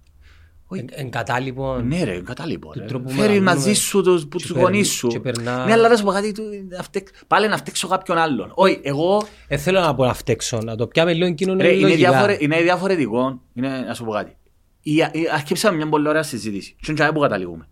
Όχι. 0.69 0.81
Εν- 0.81 0.89
Εν 0.91 1.09
κατάλοιπο. 1.09 1.75
Ναι 1.77 2.03
ρε, 2.03 2.21
κατάλοιπο 2.21 2.71
Του 2.71 2.79
ρε. 2.79 2.85
τρόπου 2.85 3.09
Φέρει 3.09 3.19
μεγαλώνουμε. 3.21 3.53
μαζί 3.53 3.73
σου 3.73 4.01
τους, 4.01 4.21
που 4.27 4.37
Και 4.37 4.43
τους 4.43 4.53
περν- 4.53 4.61
γονείς 4.67 4.89
σου. 4.89 5.07
και 5.07 5.19
περνά- 5.19 5.65
Ναι, 5.65 5.71
αλλά 5.71 5.89
να 5.89 5.95
σου 5.95 6.03
πω 6.03 6.11
κάτι, 6.11 6.31
του- 6.31 6.43
να 6.69 6.83
φταίξ- 6.83 7.25
πάλι 7.27 7.47
να 7.47 7.57
φταίξω 7.57 7.87
κάποιον 7.87 8.17
άλλον. 8.17 8.51
Όχι, 8.55 8.79
εγώ, 8.83 9.23
Δεν 9.47 9.59
θέλω 9.59 9.79
να 9.79 9.95
πω 9.95 10.05
να 10.05 10.13
φταίξω, 10.13 10.57
να 10.63 10.75
το 10.75 10.87
πιάμε 10.87 11.11
λίγο 11.13 11.21
ρε, 11.23 11.27
είναι, 11.27 11.35
κοινωνιολογικά. 11.35 11.95
διάφορε, 12.09 12.37
είναι 12.39 12.61
διαφορετικό, 12.61 13.41
είναι, 13.53 13.79
να 13.87 13.93
σου 13.93 14.03
πω 14.05 14.11
κάτι. 14.11 14.35
Η, 14.87 14.95
η, 14.95 15.29
αρχίσαμε 15.31 15.77
μια 15.77 15.89
πολύ 15.89 16.07
ωραία 16.07 16.23
συζήτηση. 16.23 16.75
Και 16.79 16.91
είναι 16.91 17.11
που 17.11 17.19
καταλήγουμε. 17.19 17.67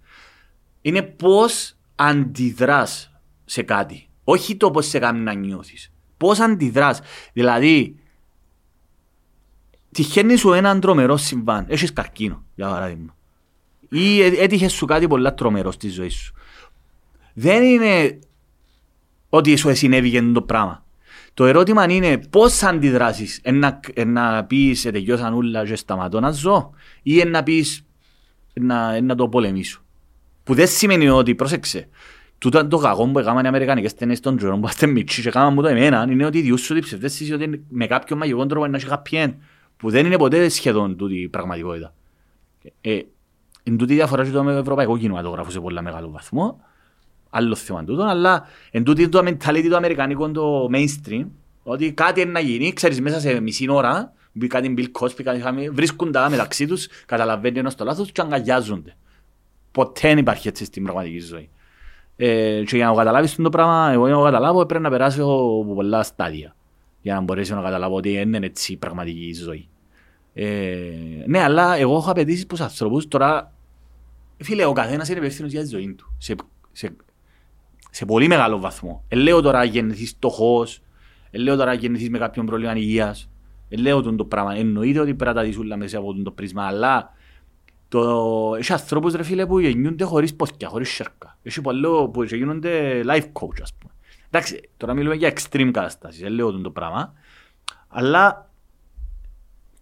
Είναι 0.82 1.02
πώς 1.02 1.78
αντιδράς 1.96 3.12
σε 3.46 3.62
κάτι. 3.62 4.10
Όχι 4.24 4.56
το 4.56 4.72
πώς 4.72 4.88
σε 4.88 5.00
κάνει 5.00 5.20
να 5.20 5.34
νιώθεις. 5.34 5.94
Πώς 6.18 6.40
αντιδράς. 6.40 7.02
Δηλαδή, 7.34 8.00
τυχαίνει 9.92 10.36
σου 10.36 10.54
έναν 10.54 10.80
τρομερό 10.80 11.18
συμβάν. 11.18 11.66
Έχεις 11.70 11.94
καρκίνο, 11.94 12.44
για 12.56 12.68
παράδειγμα. 12.68 13.16
Ή 13.90 14.22
έ- 14.22 14.40
έτυχε 14.40 14.68
σου 14.68 14.86
κάτι 14.86 15.08
πολλά 15.08 15.34
τρομερό 15.34 15.72
στη 15.72 15.90
ζωή 15.90 16.10
σου. 16.10 16.34
Δεν 17.34 17.64
είναι 17.64 18.20
ότι 19.30 19.56
σου 19.56 19.76
συνέβη 19.76 20.32
το 20.32 20.42
πράγμα. 20.42 20.85
Το 21.36 21.46
ερώτημα 21.46 21.92
είναι 21.92 22.18
πώς 22.18 22.58
θα 22.58 22.70
αντιδράσεις. 22.70 23.40
Ένα, 23.44 23.80
να 24.06 24.44
πεις 24.44 24.86
«Ε, 24.86 24.92
τελειώσαν 24.92 25.34
όλα 25.34 25.66
και 25.66 25.76
σταματώ 25.76 26.20
να 26.20 26.32
ζω 26.32 26.72
ή 27.04 27.24
να 27.24 27.44
πεις 27.44 27.86
να, 28.54 29.02
να 29.02 29.16
το 29.16 29.28
πολεμήσω. 29.28 29.82
Που 30.44 30.54
δεν 30.54 30.68
σημαίνει 30.68 31.10
ότι, 31.10 31.36
πρόσεξε, 31.36 31.88
τούτο 32.38 32.68
το 32.68 32.78
κακό 32.78 33.08
που 33.08 33.20
έκαναν 33.20 33.46
οι 33.46 33.48
Αμερικανικές 33.48 33.94
ταινίες 33.94 34.20
των 34.20 34.38
τζορών 34.38 34.62
που 34.62 34.68
είστε 34.68 34.86
μητσί 34.86 35.22
και 35.22 35.28
έκαναν 35.28 35.54
μου 35.54 35.62
το 35.62 35.68
εμένα 35.68 36.08
είναι 36.10 36.26
ότι 36.26 36.42
διούσου 36.42 36.74
την 36.74 36.84
ψευδέστηση 36.84 37.34
ότι 37.34 37.66
με 37.70 37.88
κάποιο 37.88 38.16
μαγικό 38.16 38.46
τρόπο 38.46 38.68
να 38.68 38.78
έχεις 38.78 38.90
happy 38.92 39.26
end 39.26 39.34
που 39.78 39.90
δεν 39.90 40.06
είναι 40.06 40.18
ποτέ 40.18 40.50
σχεδόν 40.50 40.98
τούτη 40.98 41.22
η 41.22 41.28
πραγματικότητα. 41.28 41.94
Ε, 42.82 43.00
είναι 43.64 43.78
τούτη 43.78 43.94
η 43.94 43.96
διαφορά 43.96 44.24
και 44.24 44.32
το 44.32 44.44
με 44.44 44.54
ευρωπαϊκό 44.54 44.98
κινηματογράφο 44.98 45.50
σε 45.50 45.60
πολύ 45.60 45.82
μεγάλο 45.82 46.10
βαθμό. 46.10 46.60
Άλλο 47.38 47.56
θέμα 47.56 47.84
τούτο, 47.84 48.04
αλλά 48.04 48.48
εν 48.72 48.84
τούτη 48.84 49.10
το 49.10 49.20
mentality 49.20 49.68
το 49.70 49.76
αμερικανικό 49.76 50.32
το 50.32 50.70
mainstream, 50.74 51.26
ότι 51.64 51.92
κάτι 51.92 52.22
είναι 52.22 52.32
να 52.32 52.40
γίνει, 52.40 52.74
ξέρεις 52.74 53.02
μέσα 53.02 53.20
σε 53.20 53.40
μισή 53.40 53.70
ώρα, 53.70 54.14
μπει 54.32 54.48
κάτι 54.48 54.74
Bill 54.78 55.02
Cosby, 55.02 55.24
κάτι 55.24 55.40
χαμί, 55.40 55.70
βρίσκουν 55.70 56.12
τα 56.12 56.30
μεταξύ 56.30 56.68
τους, 56.68 56.88
καταλαβαίνει 57.06 57.60
ένας 57.60 57.76
το 57.76 57.84
λάθος 57.84 58.12
και 58.12 58.22
αγκαλιάζονται. 58.22 58.96
Ποτέ 59.72 60.08
δεν 60.08 60.18
υπάρχει 60.18 60.48
έτσι 60.48 60.66
στην 60.66 60.84
πραγματική 60.84 61.20
ζωή. 61.20 61.50
Ε, 62.16 62.64
και 62.64 62.76
για 62.76 62.86
να 62.86 62.92
το 62.92 62.98
καταλάβεις 62.98 63.36
το 63.36 63.50
πράγμα, 63.50 63.90
εγώ 63.92 64.06
για 64.06 64.16
να 64.16 64.20
το 64.20 64.26
καταλάβω 64.26 64.66
πρέπει 64.66 64.84
να 64.84 64.90
περάσω 64.90 65.24
από 65.24 65.74
πολλά 65.76 66.04
στάδια 66.04 66.56
για 67.02 67.14
να 67.14 67.22
μπορέσω 67.22 67.56
να 67.56 67.62
καταλάβω 67.62 67.96
ότι 67.96 68.14
δεν 68.14 68.34
είναι 68.34 68.46
έτσι 68.46 68.72
η 68.72 68.78
πραγματική 68.78 69.34
ζωή. 69.34 69.68
Ε, 70.34 70.90
ναι, 71.26 71.40
αλλά 71.40 71.76
εγώ 71.76 71.96
έχω 71.96 72.12
απαιτήσει 72.12 72.42
στους 72.42 72.62
ανθρώπους 72.62 73.08
τώρα, 73.08 73.54
φίλε, 74.38 74.66
ο 74.66 74.74
καθένας 74.74 75.10
είναι 75.10 75.18
υπεύθυνος 75.18 75.52
για 75.52 75.62
τη 75.62 75.68
ζωή 75.68 75.94
του. 75.94 76.14
Σε, 76.18 76.36
σε, 76.72 76.96
σε 77.96 78.06
πολύ 78.06 78.28
μεγάλο 78.28 78.60
βαθμό. 78.60 79.04
Ε, 79.08 79.16
λέω 79.16 79.42
τώρα 79.42 79.64
γεννηθείς 79.64 80.10
φτωχός, 80.10 80.82
ε, 81.32 81.38
λέω 81.38 81.56
τώρα 81.56 81.74
γεννηθείς 81.74 82.10
με 82.10 82.18
κάποιον 82.18 82.46
πρόβλημα 82.46 82.76
υγείας, 82.76 83.30
ε, 83.70 83.76
λέω 83.76 84.02
τον 84.02 84.18
το 84.18 84.26
πράγμα. 84.26 84.56
Εννοείται 84.56 85.00
ότι 85.00 85.14
πρέπει 85.14 85.36
να 85.36 85.42
τα 85.42 85.48
δεις 85.48 85.58
όλα 85.58 85.78
μέσα 85.78 85.98
από 85.98 86.14
τον 86.14 86.24
το 86.24 86.32
πρίσμα, 86.32 86.66
αλλά 86.66 87.14
το... 87.88 88.56
έχει 88.58 88.74
ανθρώπους 88.74 89.14
ρε 89.14 89.24
φίλε 89.24 89.46
που 89.46 89.60
γεννιούνται 89.60 90.04
χωρίς 90.04 90.36
πόθηκια, 90.36 90.68
χωρίς 90.68 90.90
σέρκα. 90.90 91.38
Έχει 91.44 91.62
πολλοί 91.62 91.88
που 92.12 92.24
γίνονται 92.24 93.02
life 93.06 93.32
coach 93.34 93.62
ας 93.62 93.74
πούμε. 93.74 93.94
Εντάξει, 94.30 94.70
τώρα 94.78 94.94
μιλούμε 94.94 95.16
για 95.16 95.34
extreme 95.36 95.70
καταστάσεις, 95.74 96.22
δεν 96.22 96.32
λέω 96.32 96.52
τον 96.52 96.64
το 96.64 96.72
πράγμα, 96.72 97.14
αλλά 97.88 98.50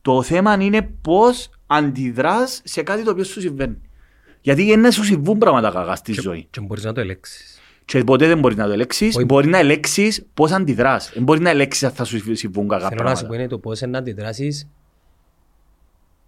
το 0.02 0.22
θέμα 0.22 0.58
είναι 0.60 0.82
πώς 1.02 1.50
αντιδράς 1.68 2.62
σε 2.64 2.84
κάτι 2.84 3.04
το 3.04 3.12
οποίο 3.12 3.24
σου 3.24 3.42
συμβαίνει. 3.42 3.82
Γιατί 4.42 4.64
είναι 4.64 4.76
να 4.76 4.92
σου 4.92 5.04
συμβούν 5.04 5.38
πράγματα 5.38 5.72
κακά 5.72 5.96
στη 5.96 6.14
ζωή. 6.14 6.48
Και 6.50 6.62
μπορείς 6.62 6.84
να 6.84 6.94
το 6.94 7.00
ελέγξεις. 7.00 7.53
Και 7.86 8.04
ποτέ 8.04 8.28
δεν 8.28 8.40
μπορείς 8.40 8.58
να 8.58 8.66
το 8.66 8.72
ελέγξεις. 8.72 9.16
Όχι. 9.16 9.26
Μπορεί 9.26 9.48
να 9.48 9.58
ελέγξεις 9.58 10.26
πώς 10.34 10.52
αντιδράς. 10.52 11.12
Δεν 11.14 11.24
μπορεί 11.24 11.40
να 11.40 11.50
ελέγξεις 11.50 11.84
αν 11.84 11.92
θα 11.92 12.04
σου 12.04 12.36
συμβούν 12.36 12.68
κακά 12.68 12.88
Θέλω 12.88 13.04
να 13.04 13.10
σου 13.10 13.22
πω 13.22 13.28
πράγματα. 13.28 13.36
είναι 13.36 13.48
το 13.48 13.58
πώς 13.60 13.82
να 13.82 13.98
αντιδράσεις 13.98 14.68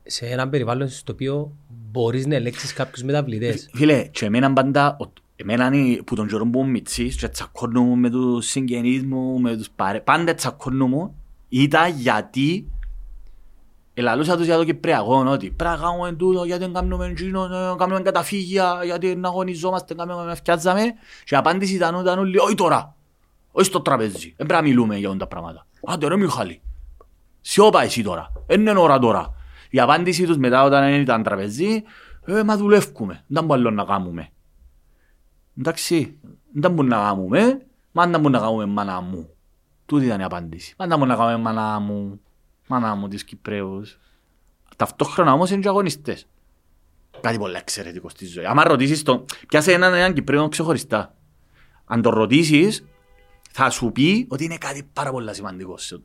σε 0.03 0.25
ένα 0.25 0.49
περιβάλλον 0.49 0.89
στο 0.89 1.13
οποίο 1.13 1.51
μπορείς 1.91 2.25
να 2.27 2.35
ελέγξεις 2.35 2.73
κάποιους 2.73 3.03
μεταβλητές. 3.03 3.69
Φίλε, 3.73 4.07
και 4.11 4.25
εμένα 4.25 4.53
πάντα, 4.53 4.97
ο- 4.99 5.11
εμένα 5.35 5.69
είναι 5.73 5.95
που 6.03 6.15
τον 6.15 6.27
καιρό 6.27 6.45
που 6.49 6.59
ήμουν 6.59 6.69
μητσής 6.71 7.15
και 7.15 7.27
τσακώνομαι 7.27 7.95
με 7.95 8.09
τους 8.09 8.45
συγγενείς 8.45 9.03
μου, 9.03 9.39
με 9.39 9.57
τους 9.57 9.69
παρέ... 9.75 9.99
Πάντα 9.99 10.33
τσακώνομαι 10.33 11.11
ήταν 11.49 11.91
γιατί 11.97 12.67
ελαλούσα 13.97 14.37
τους 14.37 14.45
για 14.45 14.57
το 14.57 14.63
Κυπριακό, 14.63 15.25
ότι 15.27 15.51
πρέπει 15.51 15.77
να 15.77 15.83
κάνουμε 15.85 16.11
τούτο, 16.11 16.43
γιατί 16.43 16.63
δεν 16.63 16.73
κάνουμε 16.73 17.05
εκείνο, 17.05 17.47
δεν 17.47 17.77
κάνουμε 17.77 18.01
καταφύγια, 18.01 18.79
γιατί 18.83 19.15
να 19.15 19.27
αγωνιζόμαστε, 19.27 19.95
δεν 19.95 20.07
κάνουμε 20.07 20.25
να 20.25 20.35
φτιάζαμε. 20.35 20.81
Και 21.23 21.35
η 21.35 21.37
απάντηση 21.37 21.73
ήταν, 21.75 22.01
ήταν 22.01 22.19
όλοι, 22.19 22.37
όχι 22.37 22.55
τώρα, 22.55 22.95
όχι 23.51 23.65
στο 23.65 23.81
τραπέζι, 23.81 24.33
δεν 24.37 24.47
πρέπει 24.47 24.53
να 24.53 24.61
μιλούμε 24.61 24.97
για 24.97 25.09
όλα 25.09 25.17
τα 25.17 25.27
πράγματα. 25.27 25.65
Άντε 25.87 26.07
ρε 26.07 26.17
Μιχάλη, 26.17 26.61
σιώπα 27.41 27.81
εσύ 27.81 28.03
τώρα, 28.03 28.31
δεν 28.47 28.59
είναι 28.59 28.79
ώρα 28.79 28.99
τώρα. 28.99 29.33
Η 29.69 29.79
απάντηση 29.79 30.25
τους 30.25 30.37
μετά 30.37 30.63
όταν 30.63 30.93
ήταν 30.93 31.23
τραπεζί, 31.23 31.83
ε, 32.25 32.43
μα 32.43 32.57
δουλεύουμε, 32.57 33.23
δεν 33.27 33.45
μπορούμε 33.45 33.69
να 33.69 33.83
κάνουμε. 33.83 34.29
Εντάξει, 35.57 36.17
δεν 36.51 36.71
μπορούμε 36.71 36.95
να 36.95 37.01
κάνουμε, 37.01 37.61
μα 37.91 38.07
δεν 38.07 38.19
μπορούμε 38.19 38.37
να 38.37 38.45
κάνουμε 38.45 38.65
μάνα 38.65 39.01
μου. 39.01 39.29
Τούτη 39.85 40.05
ήταν 40.05 40.19
η 40.19 40.23
απάντηση. 40.23 40.75
Μα 40.77 40.87
δεν 40.87 40.97
μπορούμε 40.97 41.15
να 41.17 41.23
κάνουμε 41.23 41.43
μάνα 41.43 41.79
μου, 41.79 42.19
μάνα 42.67 42.95
μου 42.95 43.07
της 43.07 43.23
Κυπρέους. 43.23 43.99
Ταυτόχρονα 44.75 45.33
όμως 45.33 45.49
είναι 45.49 45.61
και 45.61 45.67
αγωνιστές. 45.67 46.27
Κάτι 47.21 47.37
πολύ 47.37 47.55
εξαιρετικό 47.55 48.09
στη 48.09 48.25
ζωή. 48.25 48.45
Αν 48.45 48.59
ρωτήσεις 48.59 49.03
τον, 49.03 49.25
πιάσε 49.47 49.71
έναν, 49.73 49.93
έναν 49.93 50.13
Κυπρέο 50.13 50.47
ξεχωριστά. 50.49 51.15
Αν 51.85 52.01
τον 52.01 52.13
ρωτήσεις, 52.13 52.85
θα 53.51 53.69
σου 53.69 53.91
πει 53.91 54.25
ότι 54.29 54.43
είναι 54.43 54.57
κάτι 54.57 54.89
πάρα 54.93 55.11
πολύ 55.11 55.33
σημαντικό 55.35 55.77
σε- 55.77 56.01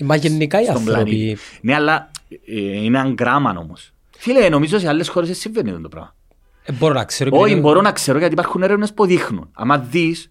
Μα 0.00 0.16
γενικά 0.16 0.60
οι 0.60 0.64
στον 0.64 0.76
άνθρωποι 0.76 1.02
πλανήτη. 1.04 1.38
Ναι, 1.60 1.74
αλλά 1.74 2.10
ε, 2.46 2.60
είναι 2.60 2.98
ένα 2.98 3.14
γράμμα 3.18 3.54
όμως. 3.58 3.92
Φίλε, 4.18 4.48
νομίζω 4.48 4.78
σε 4.78 4.88
άλλες 4.88 5.08
χώρες 5.08 5.28
δεν 5.28 5.38
συμβαίνει 5.38 5.70
αυτό 5.70 5.82
το 5.82 5.88
πράγμα. 5.88 6.14
ε, 6.62 6.72
μπορώ 6.72 6.94
να 6.94 7.04
ξέρω 7.04 7.30
Όχι, 7.32 7.44
επειδή- 7.44 7.60
μπορώ 7.60 7.80
να 7.80 7.92
ξέρω 7.92 8.18
γιατί 8.18 8.32
υπάρχουν 8.32 8.62
έρευνες 8.62 8.94
που 8.94 9.06
δείχνουν. 9.06 9.50
Αν 9.52 9.86
δεις 9.90 10.30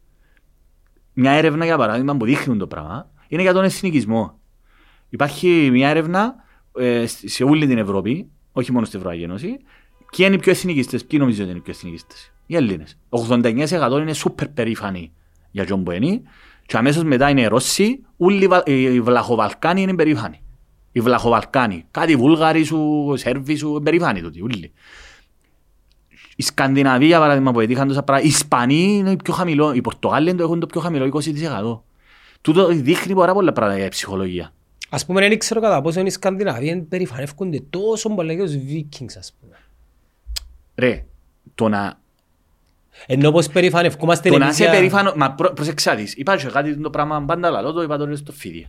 μια 1.14 1.32
έρευνα 1.32 1.66
για 1.66 1.78
παράδειγμα 1.78 2.16
που 2.18 2.26
δείχνουν 2.26 2.58
το 2.58 2.68
πράγμα, 2.68 3.10
είναι 3.28 3.42
για 3.42 3.54
τον 3.54 3.64
εθνικισμό. 3.64 4.40
Υπάρχει 5.16 5.70
μια 5.72 5.90
έρευνα 5.90 6.36
ε, 6.78 7.06
σε 7.08 7.44
όλη 7.44 7.68
την 7.68 7.78
Ευρώπη, 7.78 8.30
όχι 8.52 8.72
μόνο 8.72 8.86
στην 8.86 8.98
Ευρωπαϊκή 9.00 9.26
Ένωση, 9.26 9.58
ποιοι 10.16 10.26
είναι 10.28 10.36
οι 10.36 10.40
πιο 10.40 10.52
εθνικιστές, 10.52 11.06
ποιοι 11.06 11.20
νομίζω 11.22 11.42
ότι 11.42 11.50
είναι 11.50 11.60
οι 11.60 11.62
πιο 11.62 11.74
εθνικιστές; 11.76 12.34
Οι 12.46 12.56
Έλληνες. 12.56 12.98
89% 13.10 14.00
είναι 14.00 14.14
σούπερ 14.14 14.48
περήφανοι 14.48 15.12
για 15.52 15.66
τον 15.66 15.84
που 15.84 15.92
είναι 15.92 16.22
και 16.66 16.78
αμέσως 16.78 17.04
μετά 17.04 17.30
είναι 17.30 17.42
οι 17.42 17.46
Ρώσοι, 17.46 18.00
όλοι 18.18 18.44
οι 18.44 18.48
Βα- 18.48 18.64
οι 18.66 19.02
Βλαχοβαλκάνοι 19.02 19.82
είναι 19.82 19.96
περήφανοι. 19.96 20.42
Οι 20.92 21.02
Βλαχοβαλκάνοι, 21.02 21.86
κάτι 21.92 22.16
Βούλγαροι 22.16 22.64
σου, 22.64 23.14
Σέρβοι 23.16 23.56
σου, 23.56 23.82
περήφανοι 23.84 24.22
τούτοι, 24.22 24.42
όλοι. 24.42 24.72
Η 26.36 26.44
Σκανδιναβία, 26.44 27.08
για 27.08 27.20
παράδειγμα, 27.20 27.52
που 27.52 27.60
έτυχαν 27.60 27.88
τόσα 27.88 28.04
πράγματα, 28.04 28.30
οι 28.30 28.34
Ισπανοί 28.34 28.98
είναι 28.98 29.16
πιο 29.16 29.34
χαμηλό, 29.34 29.74
οι 29.74 29.82
Πορτογάλοι 29.82 30.36
το 30.36 30.44
έχουν 30.44 30.60
το 30.60 30.66
πιο 30.66 30.82
χαμηλό, 30.82 31.06
20%. 31.06 31.84
Τούτο 32.42 32.68
δείχνει 32.68 33.16
πάρα 33.16 33.34
πολλά 33.34 33.52
πράγματα 33.52 33.80
για 33.80 33.90
ψυχολογία. 33.90 34.54
Ας 34.90 35.06
πούμε 35.06 35.22
δεν 35.28 35.38
ξέρω 35.40 35.62
κατά 35.62 35.82
πόσο 35.82 36.00
οι 36.02 36.10
Σκανδιναβοί 36.10 36.82
περηφανεύκονται 36.82 37.60
τόσο 37.70 38.10
πολλά 38.16 38.34
για 38.34 38.44
τους 38.46 38.54
Vikings 38.56 39.18
ας 39.18 39.34
πούμε. 39.42 39.56
Ρε, 40.76 41.06
το 41.56 41.70
να, 41.70 42.00
Ενώ 43.06 43.32
πως 43.32 43.48
περηφανευκούμαστε 43.48 44.30
το 44.30 44.38
να 44.38 44.44
εμείς 44.46 44.56
είσαι 44.56 44.64
για- 44.70 44.74
περήφανο, 44.74 45.14
μα 45.16 45.32
προ, 45.32 45.54
προσεξάτης, 45.54 46.14
υπάρχει 46.16 46.46
κάτι 46.48 46.78
το 46.78 46.90
πράγμα 46.90 47.22
πάντα 47.26 47.50
λαλό, 47.50 47.72
το 47.72 47.82
είπα 47.82 47.98
τώρα 47.98 48.16
στο 48.16 48.32
φίδι. 48.32 48.68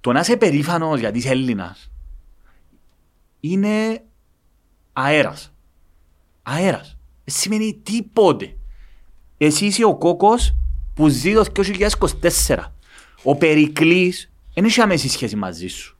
Το 0.00 0.12
να 0.12 0.20
είσαι 0.20 0.36
περήφανος 0.36 1.00
γιατί 1.00 1.18
είσαι 1.18 1.28
Έλληνας 1.30 1.90
είναι 3.40 4.02
αέρας. 4.92 5.52
Αέρας. 6.42 6.96
Δεν 7.24 7.34
σημαίνει 7.36 7.80
τίποτε. 7.82 8.56
Εσύ 9.38 9.66
είσαι 9.66 9.84
ο 9.84 9.96
κόκος 9.96 10.54
που 10.94 11.08
ζει 11.08 11.32
το 11.32 11.44
2024. 11.62 12.74
Ο 13.22 13.36
Περικλής 13.36 14.27
δεν 14.60 14.64
έχει 14.68 14.80
άμεση 14.80 15.08
σχέση 15.08 15.36
μαζί 15.36 15.66
σου. 15.68 15.98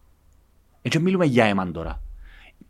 Έτσι 0.82 0.98
μιλούμε 0.98 1.24
για 1.24 1.44
εμάν 1.44 1.72
τώρα. 1.72 2.02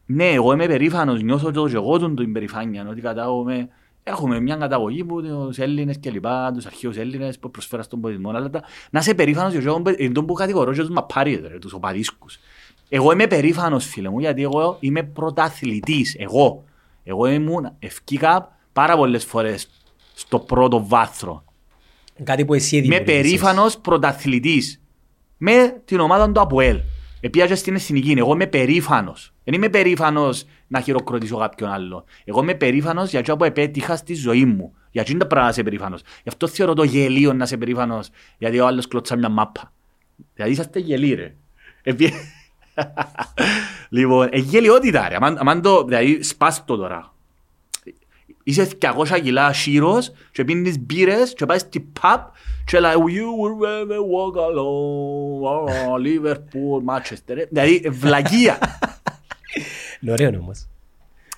Ναι, 0.06 0.28
εγώ 0.28 0.52
είμαι 0.52 0.66
περήφανος, 0.66 1.22
νιώθω 1.22 1.50
το 1.50 1.68
και 1.68 1.74
εγώ 1.74 1.98
τον 1.98 2.16
την 2.16 2.32
περηφάνεια, 2.32 2.86
ότι 2.90 3.00
κατάγομαι. 3.00 3.68
έχουμε 4.02 4.40
μια 4.40 4.56
καταγωγή 4.56 5.04
που 5.04 5.22
τους 5.22 5.58
Έλληνες 5.58 5.98
και 5.98 6.10
λοιπά, 6.10 6.52
τους 6.54 6.66
αρχαίους 6.66 6.96
Έλληνες 6.96 7.38
που 7.38 7.50
προσφέραν 7.50 7.84
στον 7.84 8.00
πολιτισμό, 8.00 8.30
αλλά 8.30 8.50
τα- 8.50 8.62
να 8.90 8.98
είσαι 9.00 9.14
περήφανος 9.14 9.52
για 9.52 9.62
εγώ, 9.66 9.82
εν 9.96 10.12
τον 10.12 10.26
που 10.26 10.32
κατηγορώ 10.32 10.72
και 10.72 10.80
τους 10.80 10.90
μαπάριδες, 10.90 11.50
ρε, 11.50 11.58
τους 11.58 11.72
οπαδίσκους. 11.72 12.38
Εγώ 12.88 13.12
είμαι 13.12 13.26
περήφανος 13.26 13.84
φίλε 13.86 14.08
μου 14.08 14.18
γιατί 14.20 14.42
εγώ 14.42 14.76
είμαι 14.80 15.02
πρωταθλητής, 15.02 16.16
εγώ. 16.18 16.64
Εγώ 17.04 17.26
ήμουν, 17.26 17.72
ευκήκα 17.78 18.56
πάρα 18.72 18.96
πολλές 18.96 19.24
φορές 19.24 19.68
στο 20.14 20.38
πρώτο 20.38 20.86
βάθρο. 20.86 21.44
Κάτι 22.22 22.44
που 22.44 22.54
εσύ 22.54 22.76
Είμαι 22.76 22.82
δημιούργησες. 22.86 23.22
περήφανος 23.22 23.78
πρωταθλητής 23.78 24.80
με 25.38 25.82
την 25.84 26.00
ομάδα 26.00 26.32
του 26.32 26.40
ΑΠΟΕΛ. 26.40 26.80
Επίαζε 27.20 27.54
στην 27.54 27.74
εθνική. 27.74 28.14
Εγώ 28.18 28.32
είμαι 28.32 28.46
περήφανος. 28.46 29.32
Δεν 29.44 29.54
είμαι 29.54 29.68
περήφανος 29.68 30.44
να 30.66 30.80
χειροκροτήσω 30.80 31.36
κάποιον 31.36 31.70
άλλο. 31.70 32.04
Εγώ 32.24 32.42
είμαι 32.42 32.54
περήφανος 32.54 33.10
για 33.10 33.20
αυτό 33.20 33.36
που 33.36 33.44
επέτυχα 33.44 33.96
στη 33.96 34.14
ζωή 34.14 34.44
μου. 34.44 34.72
Για 34.90 35.00
αυτό 35.00 35.12
είναι 35.12 35.22
το 35.22 35.26
πράγμα 35.26 35.46
να 35.46 35.52
είσαι 35.52 35.62
περήφανος. 35.62 36.00
Γι' 36.22 36.28
αυτό 36.28 36.46
θεωρώ 36.46 36.74
το 36.74 36.82
γελίο 36.82 37.32
να 37.32 37.44
είσαι 37.44 37.56
περήφανος 37.56 38.08
γιατί 38.38 38.58
ο 38.60 38.66
άλλος 38.66 38.88
κλωτσά 38.88 39.16
μια 39.16 39.28
μάπα. 39.28 39.72
Δηλαδή 40.34 40.52
είσαστε 40.52 40.78
γελοί 40.78 41.14
ρε. 41.14 41.34
Επί... 41.82 42.12
λοιπόν, 43.88 44.28
ε, 44.30 44.38
γελιότητα 44.38 45.08
ρε. 45.08 45.16
Αμάν, 45.16 45.38
αμάν 45.38 45.62
το, 45.62 45.84
δηλαδή 45.84 46.22
σπάς 46.22 46.64
το 46.64 46.76
τώρα. 46.76 47.14
Είσαι 48.44 48.68
200 48.80 49.20
κιλά 49.22 49.52
σύρος 49.52 50.12
και 50.32 50.44
πίνεις 50.44 50.78
μπύρες 50.80 51.32
και 51.34 51.46
πάεις 51.46 51.60
στη 51.60 51.92
pub 52.00 52.18
και 52.64 52.80
λέει 52.80 52.92
You 52.92 53.26
will 53.42 53.64
never 53.64 53.98
walk 54.14 54.36
alone, 54.48 55.42
oh, 55.68 56.06
Liverpool, 56.06 56.94
Manchester. 56.94 57.36
Ε, 57.36 57.44
Δηλαδή 57.50 57.88
βλαγία. 57.90 58.58
Είναι 60.00 60.12
ωραίο 60.12 60.38
όμως. 60.40 60.66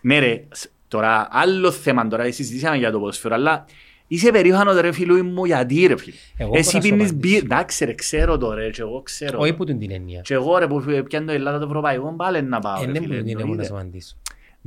ναι 0.01 0.19
ρε, 0.19 0.45
σ- 0.55 0.67
τώρα 0.89 1.29
άλλο 1.31 1.71
θέμα 1.71 2.09
τώρα, 2.09 2.33
συζητήσαμε 2.33 2.77
για 2.77 2.91
το 2.91 2.99
ποδοσφαίρο, 2.99 3.35
αλλά 3.35 3.65
είσαι 4.07 4.31
περήφανος 4.31 4.81
ρε 4.81 4.93
φίλου 4.93 5.25
μου 5.25 5.45
γιατί 5.45 5.87
ρε 5.87 5.97
φίλε. 5.97 6.17
Εγώ 6.37 6.51
Εσύ 6.57 6.71
μπορώ 6.79 6.79
να 6.79 6.91
σου 6.91 6.97
πίνεις 6.97 7.11
απαντήσω. 7.11 7.35
μπύρ, 7.35 7.45
εντάξει 7.45 7.85
ρε, 7.85 7.95
ξέρω 7.95 8.39
το 8.39 8.53
ρε, 8.55 8.71
και 8.71 8.81
εγώ 8.83 9.03
ξέρω. 9.03 9.39
Όχι 9.39 9.51
το. 9.51 9.57
που 9.57 9.65
την 9.65 9.91
έννοια. 9.91 10.21
Και 10.21 10.35
εγώ 10.35 10.59
ρε 10.59 10.67
που 10.67 10.85
πιάνω 11.09 11.27
το 11.27 11.33
Ελλάδα 11.33 11.59
το 11.59 11.65
ευρωπαϊκό, 11.67 12.15
πάλι 12.17 12.43
να 12.43 12.59
πάω 12.59 12.83
Ε, 12.83 12.85
ρε 12.87 12.93
Δεν 12.93 13.03
φίλε. 13.03 13.17
μου 13.17 13.23
την 13.23 13.29
έννοια 13.29 13.35
να 13.35 13.41
σου 13.41 13.51
εννοείται. 13.51 13.75
απαντήσω. 13.75 14.17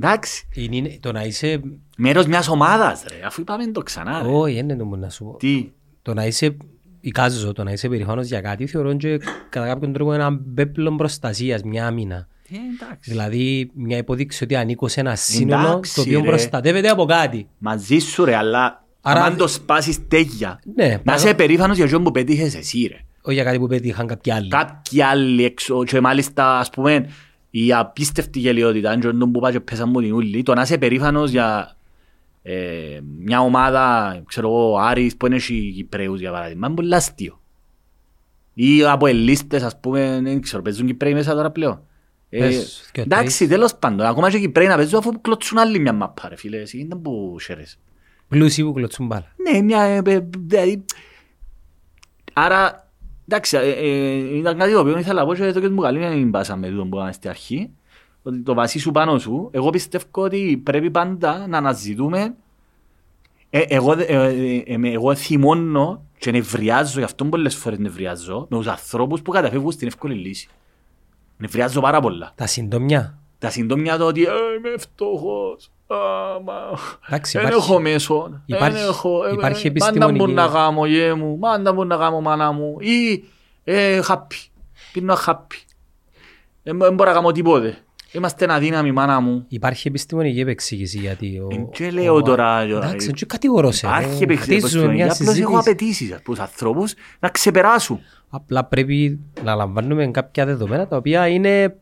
Εντάξει, 0.00 0.48
Είναι- 0.54 0.76
είναι- 0.76 0.96
Το 1.00 1.12
να 1.12 1.22
είσαι... 1.24 1.60
μέρος 1.96 2.26
μιας 2.26 2.48
ομάδας 2.48 3.04
ρε, 3.08 3.26
αφού 3.26 3.40
είπαμε 3.40 3.66
το 3.66 3.82
ξανά 3.82 4.22
ρε. 4.22 4.28
Όχι, 4.28 4.54
δεν 4.54 4.68
είναι 4.68 4.96
να 4.96 5.10
σου 5.10 5.24
πω. 5.24 5.36
Τι, 5.36 5.72
Το 6.02 6.14
να 6.14 6.26
είσαι 6.26 6.56
εικάζω, 7.00 7.52
το 7.52 7.64
να 7.64 7.72
είσαι 7.72 7.88
περηφάνος 7.88 8.26
για 8.26 8.40
κάτι 8.40 8.66
θεωρώ 8.66 8.96
και 8.96 9.18
κατά 9.48 9.66
κάποιον 9.66 9.92
τρόπο 9.92 10.12
ένα 10.12 10.38
πέπλο 10.54 10.94
προστασίας, 10.94 11.62
μια 11.62 11.86
άμυνα. 11.86 12.26
Ε, 12.50 12.54
εντάξει. 12.56 13.10
Δηλαδή 13.10 13.70
μια 13.74 13.96
υποδείξη 13.96 14.44
ότι 14.44 14.56
ανήκω 14.56 14.88
σε 14.88 15.00
ένα 15.00 15.14
σύνολο 15.16 15.66
Εντάξει, 15.66 15.94
το 15.94 16.00
οποίο 16.00 16.20
ρε. 16.20 16.26
προστατεύεται 16.26 16.88
από 16.88 17.04
κάτι. 17.04 17.48
Μαζί 17.58 17.98
σου 17.98 18.24
ρε, 18.24 18.36
αλλά 18.36 18.84
Άρα- 19.00 19.22
αν 19.24 19.36
το 19.36 19.48
σπάσεις 19.48 20.08
τέγια, 20.08 20.60
Ναι, 20.76 20.88
να 20.88 20.98
παρά- 20.98 21.18
είσαι 21.18 21.34
περήφανος 21.34 21.76
για 21.76 21.84
αυτό 21.84 22.00
που 22.00 22.10
πέτυχες 22.10 22.54
εσύ 22.54 22.86
ρε. 22.92 22.98
Όχι 23.22 23.34
για 23.34 23.44
κάτι 23.44 23.58
που 23.58 23.66
πέτυχαν 23.66 24.06
κάποιοι 24.06 24.32
άλλοι. 24.32 24.48
Κάποιοι 24.48 25.02
άλλοι 25.02 25.44
έξω 25.44 25.84
και 25.84 26.00
μάλιστα 26.00 26.58
ας 26.58 26.70
πούμε 26.70 27.08
η 27.56 27.72
απίστευτη 27.72 28.38
γελιότητα, 28.38 28.90
αν 28.90 29.00
και 29.00 29.06
όταν 29.06 29.30
που 29.30 29.40
πάει 29.40 29.52
και 29.52 29.60
πέσαν 29.60 29.88
μου 29.88 30.00
την 30.00 30.12
ούλη, 30.12 30.42
το 30.42 30.54
να 30.54 30.62
είσαι 30.62 30.78
περήφανος 30.78 31.30
για 31.30 31.76
ε, 32.42 33.00
μια 33.18 33.40
ομάδα, 33.40 34.22
ξέρω 34.26 34.48
εγώ, 34.48 34.72
ο 34.72 34.78
Άρης 34.78 35.16
που 35.16 35.26
είναι 35.26 35.36
οι 35.48 35.72
Κυπρέους 35.72 36.20
για 36.20 36.30
παράδειγμα, 36.30 36.66
είναι 36.66 36.76
πολύ 36.76 36.94
αστείο. 36.94 37.40
Ή 38.54 38.84
από 38.84 39.06
ελίστες 39.06 39.62
ας 39.62 39.80
πούμε, 39.80 40.20
δεν 40.22 40.40
ξέρω, 40.40 40.62
παίζουν 40.62 40.86
Κυπρέοι 40.86 41.12
μέσα 41.12 41.34
τώρα 41.34 41.50
πλέον. 41.50 41.82
Ε, 42.28 42.38
Πες 42.38 42.88
και 42.92 43.00
ο 43.00 43.02
εντάξει, 43.02 43.48
τέλος 43.48 43.74
πάντων, 43.74 44.06
ακόμα 44.06 44.30
και 44.30 44.36
οι 44.36 44.40
Κυπρέοι 44.40 44.66
να 44.66 44.76
παίζουν 44.76 44.98
αφού 44.98 45.20
κλωτσούν 45.20 45.58
άλλη 45.58 45.78
μια 45.78 45.92
μάπα 45.92 46.28
ρε 46.28 46.36
φίλε, 46.36 46.60
εσύ 46.60 46.86
δεν 46.88 47.00
που 47.02 47.36
χαίρεσαι. 47.42 47.76
Πλούσιοι 48.28 48.62
που 48.62 48.72
κλωτσούν 48.72 49.06
μπάλα. 49.06 49.26
Ναι, 49.50 49.62
μια. 49.62 49.82
ε, 49.82 50.02
ε, 50.04 50.28
δηλαδή. 50.38 50.84
Άρα, 52.32 52.83
εντάξει, 53.28 53.56
ε, 53.56 53.70
ε, 53.70 54.36
ήταν 54.36 54.58
κάτι 54.58 54.72
το 54.72 54.80
οποίο 54.80 54.98
ήθελα 54.98 55.20
να 55.20 55.26
πω 55.26 55.34
και 55.34 55.52
το 55.52 55.60
και 55.60 55.68
μου 55.68 55.80
καλή 55.80 55.98
να 55.98 56.08
μην 56.08 56.30
πάσαμε 56.30 56.68
τούτο 56.68 56.82
που 56.82 56.96
είπαμε 56.96 57.12
στην 57.12 57.30
αρχή. 57.30 57.70
Ότι 58.22 58.40
το 58.42 58.54
βασί 58.54 58.78
σου 58.78 58.90
πάνω 58.90 59.18
σου, 59.18 59.48
εγώ 59.52 59.70
πιστεύω 59.70 60.04
ότι 60.12 60.60
πρέπει 60.64 60.90
πάντα 60.90 61.46
να 61.46 61.58
αναζητούμε. 61.58 62.34
Ε, 63.50 63.60
εγώ, 63.68 63.92
ε, 63.92 64.04
ε, 64.08 64.62
ε, 64.66 64.76
με- 64.76 64.90
εγώ 64.90 65.14
θυμώνω 65.14 66.04
και 66.18 66.30
νευριάζω, 66.30 66.98
γι' 66.98 67.04
αυτό 67.04 67.24
πολλές 67.24 67.54
φορές 67.56 67.78
νευριάζω, 67.78 68.46
με 68.50 68.56
τους 68.56 68.66
ανθρώπους 68.66 69.22
που 69.22 69.30
καταφεύγουν 69.30 69.72
στην 69.72 69.86
εύκολη 69.86 70.14
λύση. 70.14 70.48
Νευριάζω 71.36 71.80
πάρα 71.80 72.00
πολλά. 72.00 72.32
Τα 72.34 72.46
συντομιά. 72.46 73.18
Τα 73.38 73.50
συντόμια 73.50 73.96
το 73.96 74.06
ότι 74.06 74.22
ε, 74.22 74.26
είμαι 74.58 74.78
φτωχός. 74.78 75.70
Α, 75.86 75.96
μα, 76.44 76.54
Εντάξει, 77.08 77.38
Δεν 77.38 77.46
υπάρχει- 77.46 77.70
έχω 77.70 77.80
μέσο. 77.80 78.42
υπάρχει- 78.46 78.78
Δεν 78.78 78.88
έχω, 78.88 79.24
ε, 79.26 79.32
υπάρχει 79.32 79.66
ε, 79.66 79.70
Μάντα 79.70 79.86
επιστημονική- 79.86 80.26
μου 80.26 80.32
να 80.34 80.46
κάνω 80.48 80.86
γέ 80.86 81.14
μου, 81.14 81.38
μάντα 81.38 81.74
μου 81.74 81.84
να 81.84 81.96
κάνω 81.96 82.20
μάνα 82.20 82.52
μου. 82.52 82.76
Ή 82.80 83.24
ε, 83.64 84.00
χάπι. 84.02 84.36
Πίνω 84.92 85.14
χάπι. 85.14 85.56
Δεν 86.62 86.76
μπο- 86.76 86.84
δεν 86.84 86.94
μπορώ 86.94 87.10
να 87.10 87.16
κάνω 87.16 87.32
τίποτε. 87.32 87.76
Είμαστε 88.12 88.46
αδύναμοι 88.52 88.92
μάνα 88.92 89.20
μου. 89.20 89.44
Υπάρχει 89.48 89.88
επιστημονική 89.88 90.40
επεξήγηση 90.40 90.98
γιατί 90.98 91.38
ο... 91.38 91.48
Εν 91.52 91.68
και 91.70 91.90
λέω 91.90 92.14
ο- 92.14 92.22
τώρα, 92.22 92.60
Εντάξει, 92.60 93.06
ε, 93.10 93.12
δεν 93.18 93.28
κατηγορώ 93.28 93.70
σε. 93.70 93.86
Υπάρχει 93.86 94.20
ε, 94.20 94.24
επεξεργασία. 94.24 94.68
Χτίζουν 94.68 94.90
μια 94.90 95.04
Απλώς 95.04 95.18
έχω 95.20 95.30
συζήτηση. 95.30 95.56
απαιτήσεις 95.58 96.12
από 96.12 96.22
τους 96.22 96.38
ανθρώπους 96.38 96.94
να 97.20 97.28
ξεπεράσουν. 97.28 98.00
Απλά 98.28 98.64
πρέπει 98.64 99.20
να 99.44 99.54
λαμβάνουμε 99.54 100.06
κάποια 100.06 100.46
δεδομένα 100.46 100.86
τα 100.86 100.96
οποία 100.96 101.28
είναι 101.28 101.76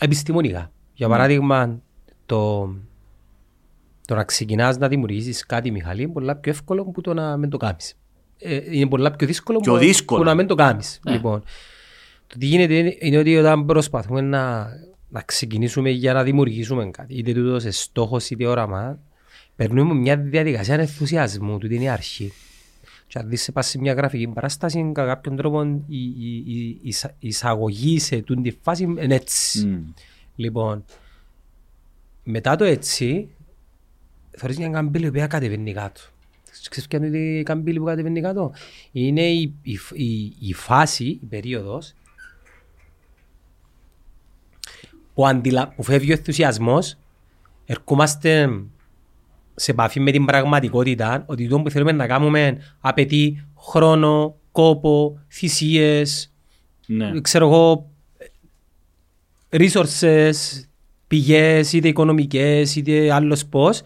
επιστημονικά. 0.00 0.70
Για 0.92 1.06
Ναι. 1.06 1.12
παράδειγμα, 1.12 1.80
το, 2.30 2.74
το 4.06 4.14
να 4.14 4.24
ξεκινάς 4.24 4.78
να 4.78 4.88
δημιουργήσεις 4.88 5.46
κάτι, 5.46 5.70
Μιχαλή, 5.70 6.02
είναι 6.02 6.12
πολλά 6.12 6.36
πιο 6.36 6.52
εύκολο 6.52 6.84
που 6.84 7.00
το 7.00 7.14
να 7.14 7.36
μην 7.36 7.50
το 7.50 7.56
κάνεις. 7.56 7.94
Ε, 8.38 8.60
είναι 8.76 8.88
πολλά 8.88 9.10
πιο 9.10 9.26
δύσκολο 9.26 9.58
Πιο 9.60 9.72
που, 9.72 9.78
δύσκολο. 9.78 10.20
που 10.20 10.26
να 10.26 10.34
μην 10.34 10.46
το 10.46 10.54
κάνεις. 10.54 11.00
Ναι. 11.04 11.12
Λοιπόν, 11.12 11.42
το 12.26 12.38
τι 12.38 12.46
γίνεται 12.46 12.74
είναι, 12.74 12.96
είναι 12.98 13.16
ότι 13.18 13.36
όταν 13.36 13.64
προσπαθούμε 13.66 14.20
να, 14.20 14.68
να 15.08 15.22
ξεκινήσουμε 15.22 15.90
για 15.90 16.12
να 16.12 16.22
δημιουργήσουμε 16.22 16.90
κάτι, 16.90 17.14
είτε 17.14 17.32
τούτος 17.32 17.62
σε 17.62 17.70
στόχος 17.70 18.30
είτε 18.30 18.46
όραμα, 18.46 18.98
περνούμε 19.56 19.94
μια 19.94 20.16
διαδικασία 20.16 20.74
ενθουσιασμού, 20.74 21.58
τούτη 21.58 21.74
είναι 21.74 21.84
η 21.84 21.88
αρχή. 21.88 22.32
Και 23.06 23.18
αν 23.18 23.28
δεις 23.28 23.42
σε 23.42 23.52
πάση 23.52 23.78
μια 23.78 23.92
γραφική 23.92 24.26
παράσταση, 24.28 24.90
κατά 24.94 25.06
κάποιον 25.08 25.36
τρόπο 25.36 25.62
η, 25.88 25.96
η, 25.98 26.44
η, 26.46 26.66
η 26.68 26.78
εισα- 26.82 27.14
η 27.18 27.28
εισαγωγή 27.28 27.98
σε 27.98 28.20
τούτη 28.20 28.42
τη 28.50 28.56
φάση 28.62 28.82
είναι 28.82 29.14
έτσι. 29.14 29.66
Μμ. 29.66 29.78
Λοιπόν, 30.36 30.84
μετά 32.30 32.56
το 32.56 32.64
έτσι, 32.64 33.28
θεωρείς 34.30 34.58
μια 34.58 34.68
καμπύλη 34.68 35.04
η 35.04 35.08
οποία 35.08 35.26
κατεβαίνει 35.26 35.72
κάτω. 35.72 36.00
Ξέρεις 36.70 36.88
ποια 36.88 37.06
είναι 37.06 37.18
η 37.18 37.42
καμπύλη 37.42 37.78
που 37.78 37.84
κατεβαίνει 37.84 38.20
κάτω; 38.20 38.52
Είναι 38.92 39.22
η, 39.22 39.54
η, 39.62 39.78
η, 39.92 40.34
η 40.38 40.52
φάση, 40.52 41.04
η 41.04 41.26
περίοδος, 41.28 41.94
που, 45.14 45.26
αντιλα... 45.26 45.68
που 45.68 45.82
φεύγει 45.82 46.10
ο 46.10 46.14
ενθουσιασμός, 46.18 46.96
ερχόμαστε 47.66 48.48
σε 49.54 49.70
επαφή 49.70 50.00
με 50.00 50.10
την 50.10 50.24
πραγματικότητα 50.24 51.24
ότι 51.26 51.48
το 51.48 51.60
που 51.60 51.70
θέλουμε 51.70 51.92
να 51.92 52.06
κάνουμε 52.06 52.58
απαιτεί 52.80 53.46
χρόνο, 53.58 54.36
κόπο, 54.52 55.20
θυσίες, 55.30 56.32
Ναι. 56.86 57.20
ξέρω 57.20 57.46
εγώ, 57.46 57.90
resources, 59.50 60.32
πηγές, 61.10 61.72
είτε 61.72 61.88
οικονομικές, 61.88 62.76
είτε 62.76 63.12
άλλος 63.12 63.46
πώς. 63.46 63.82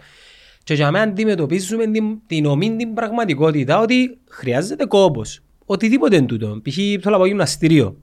Και 0.64 0.74
για 0.74 0.90
μένα 0.90 1.04
αντιμετωπίζουμε 1.04 1.86
την, 1.86 2.18
την 2.26 2.46
ομή 2.46 2.76
την 2.76 2.94
πραγματικότητα 2.94 3.80
ότι 3.80 4.18
χρειάζεται 4.28 4.84
κόπος. 4.84 5.40
Οτιδήποτε 5.64 6.16
είναι 6.16 6.26
τούτο. 6.26 6.60
Π.χ. 6.62 6.74
θέλω 6.74 7.00
να 7.04 7.16
πάω 7.16 7.26
γυμναστήριο. 7.26 7.96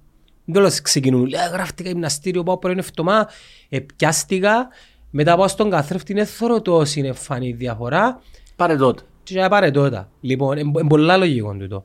Δεν 0.46 0.56
θέλω 0.56 0.68
να 0.68 0.82
ξεκινούν. 0.82 1.26
Λέει, 1.26 1.42
γράφτηκα 1.52 1.90
γυμναστήριο, 1.90 2.44
πάω 2.44 2.58
πρωί 2.58 2.76
εβδομάδα, 2.78 3.30
επιάστηκα, 3.70 4.68
μετά 5.10 5.36
πάω 5.36 5.48
στον 5.48 5.70
καθρέφτη, 5.70 6.12
είναι 6.12 6.26
θωροτός, 6.26 6.96
είναι 6.96 7.14
φανή 7.14 7.52
διαφορά 7.52 8.22
Πάρε 8.56 8.76
τότε. 8.76 9.04
και 9.24 9.34
για 9.34 9.50
πάρε 9.50 9.72
τότε. 9.72 10.08
Λοιπόν, 10.22 10.58
είναι 10.58 10.88
πολλά 10.88 11.18
λογικό 11.18 11.56
τούτο. 11.56 11.84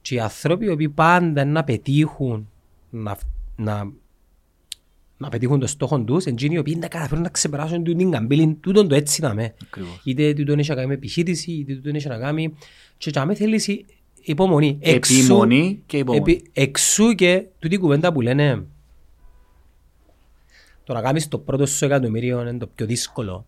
Και 0.00 0.14
οι 0.14 0.18
άνθρωποι 0.20 0.64
οι 0.64 0.70
οποίοι 0.70 0.88
πάντα 0.88 1.44
να 1.44 1.64
πετύχουν 1.64 2.48
να, 2.90 3.18
να, 3.56 3.92
να 5.18 5.28
πετύχουν 5.28 5.60
το 5.60 5.66
στόχο 5.66 6.00
τους, 6.00 6.24
εκείνοι 6.24 6.54
οι 6.54 6.58
οποίοι 6.58 6.76
να 6.80 6.88
καταφέρουν 6.88 7.22
να 7.22 7.28
ξεπεράσουν 7.28 7.84
τούτη 7.84 7.98
την 7.98 8.10
καμπύλη, 8.10 8.56
τούτον 8.60 8.88
το 8.88 8.94
έτσι 8.94 9.20
να 9.22 9.34
με. 9.34 9.54
Ακριβώς. 9.62 10.00
Είτε 10.04 10.32
τούτον 10.32 10.58
έχει 10.58 10.68
να 10.68 10.74
κάνει 10.74 10.88
με 10.88 10.94
επιχείρηση, 10.94 11.52
είτε 11.52 11.74
τούτον 11.74 11.94
έχει 11.94 12.08
να 12.08 12.18
κάνει... 12.18 12.54
Και 12.98 13.10
για 13.10 13.24
με 13.24 13.34
θέλεις 13.34 13.66
η- 13.68 13.84
υπομονή. 14.22 14.78
Επιμονή 14.80 15.82
και 15.86 15.98
υπομονή. 15.98 16.32
επί- 16.32 16.46
εξού 16.52 17.12
και 17.14 17.44
τούτη 17.58 17.74
η 17.74 17.78
κουβέντα 17.78 18.12
που 18.12 18.20
λένε 18.20 18.64
το 20.84 20.92
να 20.92 21.00
κάνεις 21.02 21.28
το 21.28 21.38
πρώτο 21.38 21.66
σου 21.66 21.84
εκατομμύριο 21.84 22.40
είναι 22.40 22.58
το 22.58 22.66
πιο 22.74 22.86
δύσκολο. 22.86 23.46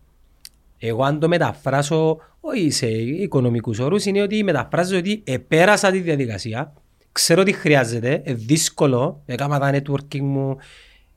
Εγώ 0.77 1.03
αν 1.03 1.19
το 1.19 1.27
μεταφράσω, 1.27 2.17
όχι 2.39 2.69
σε 2.69 2.87
οικονομικούς 2.91 3.79
όρους, 3.79 4.05
είναι 4.05 4.21
ότι 4.21 4.43
μεταφράζω 4.43 4.97
ότι 4.97 5.21
επέρασα 5.25 5.91
τη 5.91 5.99
διαδικασία, 5.99 6.73
ξέρω 7.11 7.43
τι 7.43 7.51
χρειάζεται, 7.51 8.21
ε, 8.25 8.33
δύσκολο, 8.33 9.21
έκανα 9.25 9.59
τα 9.59 9.71
networking 9.73 10.19
μου, 10.19 10.57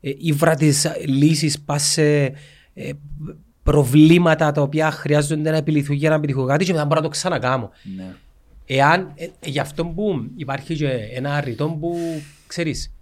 ε, 0.05 0.11
ήβρα 0.19 0.55
τις 0.55 0.87
λύσεις, 1.07 1.61
πας 1.61 1.83
σε, 1.83 2.23
ε, 2.75 2.91
προβλήματα 3.63 4.53
τα 4.53 4.63
οποία 4.63 4.91
χρειάζονται 4.91 5.51
να 5.51 5.57
επιληθούν 5.57 5.97
για 5.97 6.09
να 6.09 6.15
επιτυχώ 6.15 6.45
κάτι 6.45 6.65
και 6.65 6.73
μετά 6.73 6.85
μπορώ 6.85 7.01
να 7.01 7.07
το 7.07 7.13
ξανακάμω. 7.13 7.71
Ναι. 7.97 8.15
Εάν, 8.67 9.13
ε, 9.15 9.25
ε, 9.25 9.49
γι' 9.49 9.59
αυτό 9.59 9.87
που 9.87 10.31
υπάρχει 10.37 10.75
και 10.75 10.89
ένα 11.13 11.41
ρητό 11.41 11.69
που, 11.81 11.99
ξέρεις, 12.47 12.93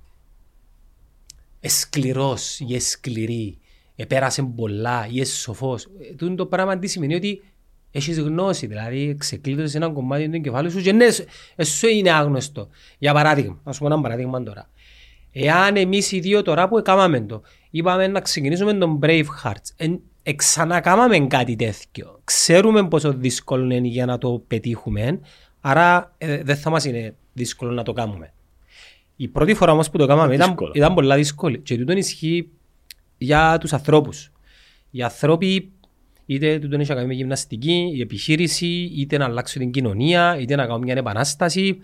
εσκληρός 1.60 2.60
ή 2.60 2.74
εσκληρή, 2.74 3.58
επέρασε 3.96 4.42
πολλά 4.42 5.06
ή 5.10 5.16
είσαι 5.16 5.36
σοφός, 5.36 5.84
ε, 5.84 6.14
τούτο 6.14 6.34
το 6.34 6.46
πράγμα 6.46 6.78
τι 6.78 6.86
σημαίνει 6.86 7.14
ότι 7.14 7.42
έχεις 7.90 8.18
γνώση, 8.18 8.66
δηλαδή 8.66 9.14
ξεκλείδωσες 9.18 9.74
ένα 9.74 9.88
κομμάτι 9.88 10.28
του 10.28 10.34
εγκεφάλου 10.34 10.70
σου 10.70 10.80
και 10.80 10.92
ναι, 10.92 11.10
σου- 11.10 11.24
ε, 11.56 11.64
σου 11.64 11.86
είναι 11.88 12.10
άγνωστο. 12.10 12.68
Για 12.98 13.12
παράδειγμα, 13.12 13.60
να 13.64 13.72
σου 13.72 13.78
πω 13.80 13.86
ένα 13.86 14.00
παράδειγμα 14.00 14.42
τώρα. 14.42 14.70
Εάν 15.32 15.76
εμείς 15.76 16.12
οι 16.12 16.20
δύο 16.20 16.42
τώρα 16.42 16.68
που 16.68 16.78
έκαναμε 16.78 17.20
το, 17.20 17.42
είπαμε 17.70 18.06
να 18.06 18.20
ξεκινήσουμε 18.20 18.74
τον 18.74 18.98
Bravehearts, 19.02 19.70
εν, 19.76 20.00
ε, 20.22 20.32
ξανακάμαμε 20.32 21.18
κάτι 21.18 21.56
τέτοιο. 21.56 22.20
Ξέρουμε 22.24 22.88
πόσο 22.88 23.12
δύσκολο 23.12 23.74
είναι 23.74 23.88
για 23.88 24.06
να 24.06 24.18
το 24.18 24.42
πετύχουμε, 24.46 25.20
άρα 25.60 26.14
ε, 26.18 26.42
δεν 26.42 26.56
θα 26.56 26.70
μας 26.70 26.84
είναι 26.84 27.14
δύσκολο 27.32 27.72
να 27.72 27.82
το 27.82 27.92
κάνουμε. 27.92 28.32
Η 29.16 29.28
πρώτη 29.28 29.54
φορά 29.54 29.72
όμως 29.72 29.90
που 29.90 29.98
το 29.98 30.06
κάναμε 30.06 30.34
ήταν, 30.34 30.46
Δύσκολο. 30.48 30.72
ήταν 30.74 30.94
πολλά 30.94 31.16
δύσκολη 31.16 31.58
και 31.58 31.76
τούτο 31.76 31.92
ισχύει 31.92 32.50
για 33.18 33.58
τους 33.60 33.72
ανθρώπους. 33.72 34.32
Οι 34.90 35.02
άνθρωποι 35.02 35.72
είτε 36.26 36.58
τούτο 36.58 36.76
έχει 36.76 36.88
να 36.88 36.94
κάνει 36.94 37.06
με 37.06 37.14
γυμναστική, 37.14 37.90
η 37.94 38.00
επιχείρηση, 38.00 38.66
είτε 38.96 39.18
να 39.18 39.24
αλλάξουν 39.24 39.60
την 39.60 39.70
κοινωνία, 39.70 40.38
είτε 40.40 40.56
να 40.56 40.66
κάνουν 40.66 40.82
μια 40.82 40.94
επανάσταση. 40.94 41.78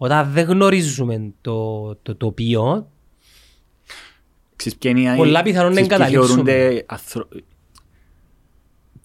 Όταν 0.00 0.30
δεν 0.32 0.46
γνωρίζουμε 0.48 1.32
το, 1.40 1.94
το 1.96 2.16
τοπίο, 2.16 2.90
Ξέρεις 4.56 4.78
ποια 4.78 4.90
είναι 4.90 5.12
η- 5.12 5.16
Πολλά 5.16 5.42
πιθανόν 5.42 5.72
να 5.72 5.80
ξέρεις 5.80 5.88
ποιοι 5.88 5.98
εγκαταλείψουμε. 6.06 6.50
θεωρούνται 6.52 6.84
αθρο- 6.88 7.28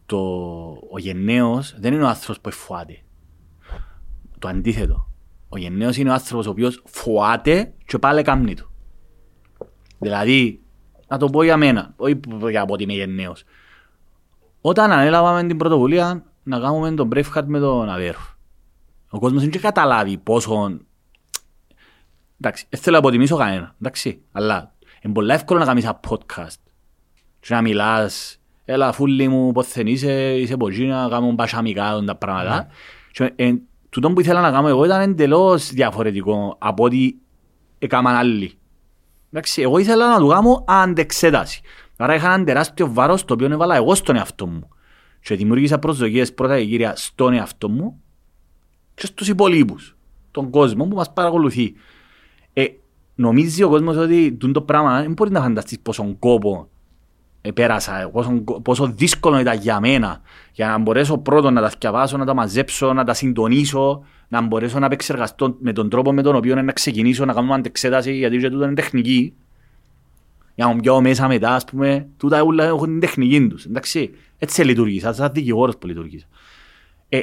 Το... 0.06 0.18
Ο 0.92 0.98
γενναίος 1.00 1.76
δεν 1.80 1.94
είναι 1.94 2.04
ο 2.04 2.08
άνθρωπος 2.08 2.40
που 2.42 2.52
φοάται. 2.52 2.98
Το 4.40 4.48
αντίθετο. 4.48 5.08
Ο 5.50 5.58
γενναίος 5.58 5.98
είναι 5.98 6.10
ο 6.10 6.14
άνθρωπος 6.14 6.48
ο 6.48 6.50
οποίος 6.50 6.82
φοάται 6.86 7.74
και 7.86 7.98
πάλι 7.98 8.22
κάμνει 8.22 8.54
του. 8.56 8.72
Δηλαδή, 10.00 10.62
να 11.08 11.18
το 11.18 11.26
πω 11.26 11.44
για 11.44 11.58
μένα, 11.58 11.94
όχι 11.96 12.16
που- 12.16 12.48
για 12.50 12.62
από 12.62 12.74
ότι 12.74 12.84
είμαι 12.84 12.94
γενναίος. 12.94 13.44
Όταν 14.62 14.92
ανέλαβαμε 14.92 15.48
την 15.48 15.58
πρωτοβουλία 15.58 16.24
να 16.44 16.60
κάνουμε 16.60 16.92
τον 16.92 17.10
Braveheart 17.14 17.44
με 17.46 17.60
τον 17.60 17.90
Αβέρο. 17.90 18.20
Ο 19.14 19.20
κόσμος 19.20 19.42
δεν 19.42 19.50
είχε 19.50 19.60
καταλάβει 19.60 20.18
πόσο 20.18 20.80
Εντάξει, 22.42 22.66
δεν 22.70 22.80
θέλω 22.80 22.96
να 22.96 23.02
αποτιμήσω 23.02 23.38
κανένα, 23.38 23.76
εντάξει, 23.82 24.22
αλλά 24.32 24.74
είναι 25.02 25.14
πολύ 25.14 25.32
εύκολο 25.32 25.60
να 25.60 25.66
κάνεις 25.66 25.84
ένα 25.84 26.00
podcast 26.10 26.60
και 27.40 27.54
να 27.54 27.62
μιλάς, 27.62 28.40
έλα 28.66 28.92
φούλη 28.92 29.28
μου, 29.28 29.52
πώς 29.52 29.72
δεν 29.74 29.88
είσαι, 29.88 30.38
είσαι 30.38 30.54
από 30.54 30.68
εκεί 30.68 30.86
να 30.86 31.08
κάνουμε 31.10 31.34
μπασαμικά 31.34 32.04
τα 32.06 32.16
πράγματα. 32.16 32.68
Και, 33.12 33.34
ε, 33.36 33.54
τούτο 33.90 34.12
που 34.12 34.20
ήθελα 34.20 34.42
να 34.42 34.52
κάνω 34.52 34.68
εγώ 34.68 34.86
ήταν 34.86 35.02
εντελώς 35.02 35.70
διαφορετικό 35.70 36.56
από 36.60 36.84
ό,τι 36.84 37.14
έκαναν 37.80 38.16
άλλοι. 38.16 38.54
Εντάξει, 39.32 39.62
εγώ 39.62 39.78
ήθελα 39.78 40.10
να 40.10 40.20
του 40.20 40.28
κάνω 40.28 40.64
αντεξέταση. 40.68 41.62
Άρα 41.98 42.16
είχα 42.16 42.28
έναν 42.28 42.46
τεράστιο 42.46 42.94
βάρος 42.94 43.26
το 43.26 43.34
οποίο 43.34 43.52
έβαλα 43.52 43.76
εγώ 43.76 43.96
στον 43.96 44.16
εαυτό 44.16 44.48
μου. 44.48 44.68
Και 45.22 45.36
δημιούργησα 45.36 45.80
προσδοκίες 45.80 46.34
πρώτα 46.34 46.60
και 46.60 46.66
κύρια 46.66 46.96
στον 46.96 47.34
εαυτό 47.34 47.70
μου 47.70 48.04
και 48.96 49.06
στους 49.06 49.28
υπολείπους, 49.28 49.96
τον 50.32 50.50
κόσμο 50.50 50.86
που 50.86 50.96
μας 50.96 51.14
παρακολουθεί. 51.14 51.74
Ε, 52.54 52.66
νομίζει 53.16 53.64
ο 53.64 53.70
κόσμος 53.70 53.98
ότι 53.98 54.32
τούτο 54.32 54.54
το 54.54 54.62
πράγμα 54.62 55.02
δεν 55.02 55.12
μπορεί 55.12 55.32
να 55.32 55.42
φανταστείς 55.42 55.80
πόσο 55.80 56.16
κόπο 56.20 56.68
ε, 57.46 57.52
πέρασα, 57.52 58.10
πόσο, 58.12 58.44
πόσο 58.62 58.88
δύσκολο 58.88 59.40
ήταν 59.40 59.58
για 59.58 59.80
μένα 59.80 60.22
για 60.54 60.68
να 60.68 60.78
μπορέσω 60.78 61.18
πρώτον 61.18 61.54
να 61.54 61.62
τα 61.62 61.70
θυκευάσω, 61.70 62.18
να 62.18 62.26
τα 62.26 62.34
μαζέψω, 62.34 62.94
να 62.94 63.04
τα 63.04 63.14
συντονίσω, 63.14 64.04
να 64.28 64.42
μπορέσω 64.42 64.80
να 64.80 64.86
επεξεργαστώ 64.86 65.58
με 65.60 65.74
τον 65.74 65.90
τρόπο 65.90 66.14
με 66.14 66.22
τον 66.22 66.36
οποίο 66.36 66.62
να 66.62 66.72
ξεκινήσω 66.72 67.26
να 67.26 67.34
κάνουμε 67.34 67.54
αντεξέταση 67.54 68.14
γιατί 68.14 68.38
και 68.38 68.50
τούτο 68.50 68.64
είναι 68.64 68.74
τεχνική. 68.74 69.34
Για 70.56 70.66
να 70.66 70.74
μου 70.74 70.80
πιάω 70.80 71.02
μέσα 71.02 71.28
μετά, 71.28 71.56
ας 71.56 71.66
πούμε, 71.66 72.08
τούτα 72.18 72.44
όλα 72.44 72.64
έχουν 72.64 72.88
την 72.88 73.00
τεχνική 73.00 73.48
τους, 73.48 73.66
εντάξει. 73.66 74.12
Έτσι 74.38 74.64
λειτουργήσα, 74.64 75.14
σαν 75.14 75.30
δικηγόρος 75.34 75.78
που 75.78 75.88
λειτουργήσα. 75.88 76.26
Ε, 77.10 77.20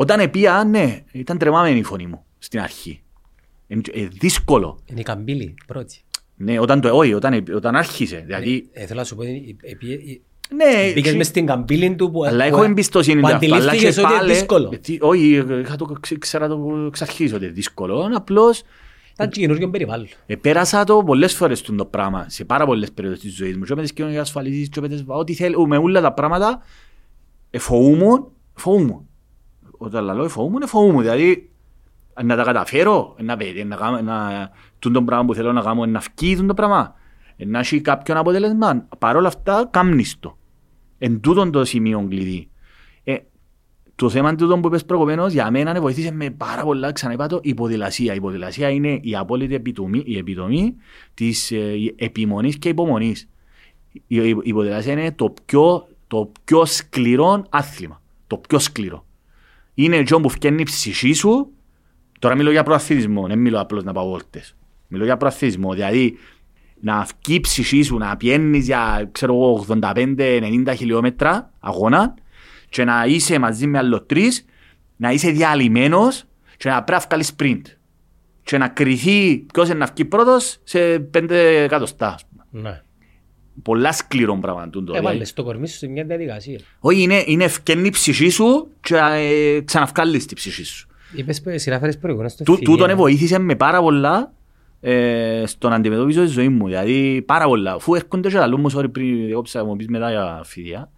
όταν 0.00 0.20
επία, 0.20 0.64
ναι, 0.64 1.04
ήταν 1.12 1.38
τρεμάμενη 1.38 1.78
η 1.78 1.82
φωνή 1.82 2.06
μου 2.06 2.24
στην 2.38 2.60
αρχή. 2.60 3.02
Ε, 3.68 3.74
ε, 3.92 4.06
δύσκολο. 4.06 4.78
είναι 4.84 5.00
η 5.00 5.02
καμπύλη 5.02 5.54
πρώτη. 5.66 6.00
Ναι, 6.36 6.58
όταν 6.60 6.80
το, 6.80 6.96
όχι, 6.96 7.14
όταν, 7.14 7.44
όταν 7.54 7.76
άρχισε. 7.76 8.22
Δηλαδή, 8.26 8.68
Ε, 8.72 8.86
θέλω 8.86 8.98
να 8.98 9.04
σου 9.04 9.16
πω, 9.16 9.22
είναι- 9.22 9.56
ε, 9.62 9.70
ε, 9.70 9.92
ε, 9.94 10.20
ναι, 10.54 10.86
μπήκες 10.86 11.02
ξε- 11.02 11.16
μες 11.16 11.26
στην 11.26 11.46
καμπύλη 11.46 11.94
του 11.94 12.10
που, 12.10 12.24
αλλά 12.24 12.48
που- 12.48 12.54
έχω 12.54 12.62
εμπιστοσύνη 12.62 13.20
που 13.20 13.26
σε 13.28 13.34
αυτό. 13.34 13.46
Αλλά 13.46 13.56
αντιλήφθηκες 13.56 13.94
και 13.94 14.00
ότι 14.00 14.10
είναι 14.10 14.18
πάλι- 14.20 14.32
δύσκολο. 14.32 14.68
γιατί- 14.68 14.98
Όχι, 15.00 15.28
είχα 15.62 15.76
το, 15.76 15.84
ξε- 16.00 16.18
ξέρα 16.18 16.48
το 16.48 16.84
εξ 16.86 17.02
αρχής 17.02 17.32
ότι 17.32 17.44
είναι 17.44 17.52
δύσκολο. 17.52 18.10
Απλώς 18.14 18.62
Ήταν 19.12 19.28
και 19.30 19.40
καινούργιο 19.40 19.70
περιβάλλον. 19.70 20.06
ε, 20.26 20.36
πέρασα 20.36 20.84
το 20.84 21.02
πολλές 21.04 21.34
φορές 21.34 21.62
το 21.62 21.84
πράγμα 21.84 22.24
σε 22.28 22.44
πάρα 22.44 22.66
πολλές 22.66 22.92
περίοδες 22.92 23.20
της 23.20 23.34
ζωής 23.36 23.56
μου. 23.56 23.64
Και 23.64 23.74
με 23.74 23.82
τις 23.82 23.92
κοινωνικές 23.92 24.22
ασφαλίσεις, 24.22 24.68
και 24.68 24.80
με 24.80 24.88
τις 24.88 25.04
ό,τι 25.06 25.34
θέλω, 25.34 25.66
με 25.66 25.76
όλα 25.76 26.00
τα 26.00 26.12
πράγματα 26.12 26.62
ε, 27.50 27.58
φοούμουν, 27.58 28.26
φοούμουν. 28.54 29.07
Όταν 29.78 30.04
λέω 30.04 30.28
φοούμουν, 30.28 30.62
ε, 30.62 30.66
φοούμουν. 30.66 31.00
Δηλαδή, 31.00 31.50
ε, 32.14 32.22
να 32.22 32.36
τα 32.36 32.42
καταφέρω, 32.42 33.14
ε, 33.18 33.22
να 33.22 33.36
πέτει, 33.36 33.64
να 33.64 33.76
κάνω, 33.76 34.00
να, 34.00 34.50
τούν 34.78 34.92
το 34.92 35.02
πράγμα 35.02 35.24
που 35.24 35.34
θέλω 35.34 35.52
να 35.52 35.60
κάνω, 35.60 35.82
ε, 35.82 35.86
να 35.86 36.00
φκεί 36.00 36.36
τούν 36.36 36.46
το 36.46 36.54
πράγμα, 36.54 36.94
ε, 37.36 37.44
να 37.44 37.58
έχει 37.58 37.80
κάποιον 37.80 38.16
αποτέλεσμα. 38.16 38.86
Παρ' 38.98 39.16
όλα 39.16 39.28
αυτά, 39.28 39.68
κάμνεις 39.70 40.16
το. 40.20 40.38
Εν 40.98 41.20
τούτον 41.20 41.50
το 41.50 41.64
σημείο 41.64 42.06
κλειδί. 42.08 42.48
Ε, 43.04 43.16
το 43.94 44.08
θέμα 44.08 44.34
τούτο 44.34 44.58
που 44.58 44.66
είπες 44.66 44.84
προηγουμένως, 44.84 45.32
για 45.32 45.50
μένα 45.50 45.72
ναι, 45.72 45.80
βοηθήσε 45.80 46.12
με 46.12 46.30
πάρα 46.30 46.62
πολλά, 46.62 46.92
ξαναείπα 46.92 47.26
το, 47.26 47.40
η 47.42 47.54
ποδηλασία. 47.54 48.14
Η 48.14 48.20
ποδηλασία 48.20 48.68
είναι 48.68 48.98
η 49.02 49.16
απόλυτη 49.16 49.54
επιτομή, 49.54 50.02
η 50.06 50.16
επιτομή 50.16 50.74
της 51.14 51.50
ε, 51.50 51.74
επιμονής 51.96 52.58
και 52.58 52.68
υπομονής. 52.68 53.28
Η, 53.92 54.16
η, 54.16 54.36
η 54.42 54.52
ποδηλασία 54.52 54.92
είναι 54.92 55.12
το 55.12 55.34
πιο, 55.44 55.88
το 56.06 56.32
πιο 56.44 56.64
σκληρό 56.64 57.44
άθλημα. 57.48 58.02
Το 58.26 58.38
πιο 58.38 58.58
σκληρό. 58.58 59.06
Είναι 59.80 59.96
αυτό 59.98 60.20
που 60.20 60.28
φτιάχνει 60.28 60.60
η 60.60 60.64
ψυχή 60.64 61.12
σου. 61.12 61.52
Τώρα 62.18 62.34
μιλώ 62.34 62.50
για 62.50 62.62
προαθλητισμό, 62.62 63.26
δεν 63.26 63.38
μιλώ 63.38 63.60
απλώς 63.60 63.84
να 63.84 63.92
πάω 63.92 64.08
βόλτες. 64.08 64.56
Μιλώ 64.88 65.04
για 65.04 65.16
προαθλητισμό, 65.16 65.72
δηλαδή 65.72 66.18
να 66.80 67.02
βγει 67.02 67.36
η 67.36 67.40
ψυχή 67.40 67.82
σου, 67.82 67.96
να 67.96 68.16
πιένεις 68.16 68.66
για 68.66 69.08
ξέρω 69.12 69.34
εγώ 69.34 69.66
85-90 69.68 70.74
χιλιόμετρα 70.76 71.52
αγώνα 71.60 72.14
και 72.68 72.84
να 72.84 73.04
είσαι 73.04 73.38
μαζί 73.38 73.66
με 73.66 73.78
άλλο 73.78 74.02
τρεις, 74.02 74.44
να 74.96 75.10
είσαι 75.12 75.30
διαλυμένος 75.30 76.24
και 76.56 76.68
να 76.68 76.82
πρέπει 76.82 77.00
να 77.00 77.06
βγάλεις 77.08 77.34
sprint. 77.36 77.62
Και 78.42 78.58
να 78.58 78.68
κρυθεί 78.68 79.36
ποιος 79.52 79.68
είναι 79.68 79.78
να 79.78 79.86
βγει 79.86 80.04
πρώτος 80.04 80.58
σε 80.64 80.98
πέντε 80.98 81.62
εκατοστά. 81.62 82.14
ας 82.14 82.24
πούμε. 82.26 82.70
Ναι. 82.70 82.82
Πολλά 83.62 83.92
σκληρό 83.92 84.38
πράγμα 84.40 84.64
τούτο. 84.64 84.80
δηλαδή. 84.92 85.06
Έβαλες 85.06 85.32
το 85.32 85.44
κορμί 85.44 85.68
σου 85.68 85.76
σε 85.76 85.86
μια 85.88 86.04
διαδικασία. 86.04 86.58
Όχι, 86.80 87.02
είναι, 87.02 87.22
είναι 87.26 87.44
ευκαινή 87.44 87.86
η 87.86 87.90
ψυχή 87.90 88.28
σου 88.28 88.68
και 88.80 88.94
ε, 88.96 89.60
ξαναβγάλεις 89.60 90.26
την 90.26 90.36
ψυχή 90.36 90.64
σου. 90.64 90.88
Είπες 91.14 91.42
που 91.42 91.50
συνάφερες 91.54 91.98
προηγούμενα 91.98 92.28
στο 92.30 92.44
Του, 92.44 92.52
εφηβεία. 92.52 92.74
τούτον 92.76 92.96
βοήθησε 92.96 93.38
με 93.38 93.56
πάρα 93.56 93.80
πολλά 93.80 94.32
ε, 94.80 95.42
στον 95.46 95.72
αντιμετώπιζο 95.72 96.22
της 96.22 96.32
ζωής 96.32 96.48
μου. 96.48 96.66
Δηλαδή 96.66 97.22
πάρα 97.26 97.44
πολλά. 97.44 97.72
Αφού 97.72 97.94
έρχονται 97.94 98.28
και 98.28 98.36
λαλούν 98.38 98.60
μου, 98.60 98.70
sorry 98.78 98.92
πριν 98.92 99.26
διώξα 99.26 99.64
μου 99.64 99.76
πεις 99.76 99.88
μετά 99.88 100.10
για 100.10 100.40
φίδια. 100.44 100.90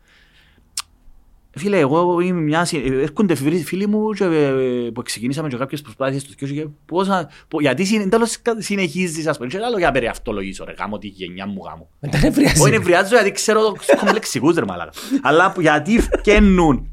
Φίλε, 1.56 1.78
εγώ 1.78 2.20
είμαι 2.20 2.40
μια... 2.40 2.64
συ- 2.64 2.86
ε, 2.86 3.00
Έρχονται 3.02 3.34
φίλοι, 3.34 3.62
φίλοι 3.64 3.86
μου 3.86 4.10
και, 4.12 4.24
ε, 4.24 4.90
που 4.94 5.02
ξεκινήσαμε 5.02 5.48
και 5.48 5.56
κάποιες 5.56 5.80
προσπάθειες 5.82 6.22
στο 6.22 6.32
2000 6.46 6.52
και 6.52 6.66
πόσα... 6.86 7.28
πο- 7.48 7.60
γιατί 7.60 7.84
συν- 7.84 8.10
τέλος 8.10 8.42
κα- 8.42 8.56
συνεχίζεις, 8.60 9.26
ας 9.26 9.36
πούμε. 9.36 9.48
Και 9.48 9.58
άλλο 9.64 9.78
για 9.78 9.90
περιαυτολογήσω, 9.90 10.64
ρε, 10.64 10.72
γάμω 10.78 10.98
τη 10.98 11.06
γενιά 11.06 11.46
μου 11.46 11.62
γάμω. 11.66 11.88
Μετά 12.00 12.18
νευριάζεις. 12.18 12.60
Όχι, 12.60 12.70
νευριάζω 12.70 13.08
γιατί 13.14 13.30
ξέρω 13.32 13.72
τους 13.72 13.86
κομπλεξικούς 14.00 14.54
ρε 14.54 14.64
μαλάκα. 14.64 14.90
Αλλά 15.22 15.52
που- 15.52 15.60
γιατί 15.60 16.00
φκαίνουν. 16.00 16.92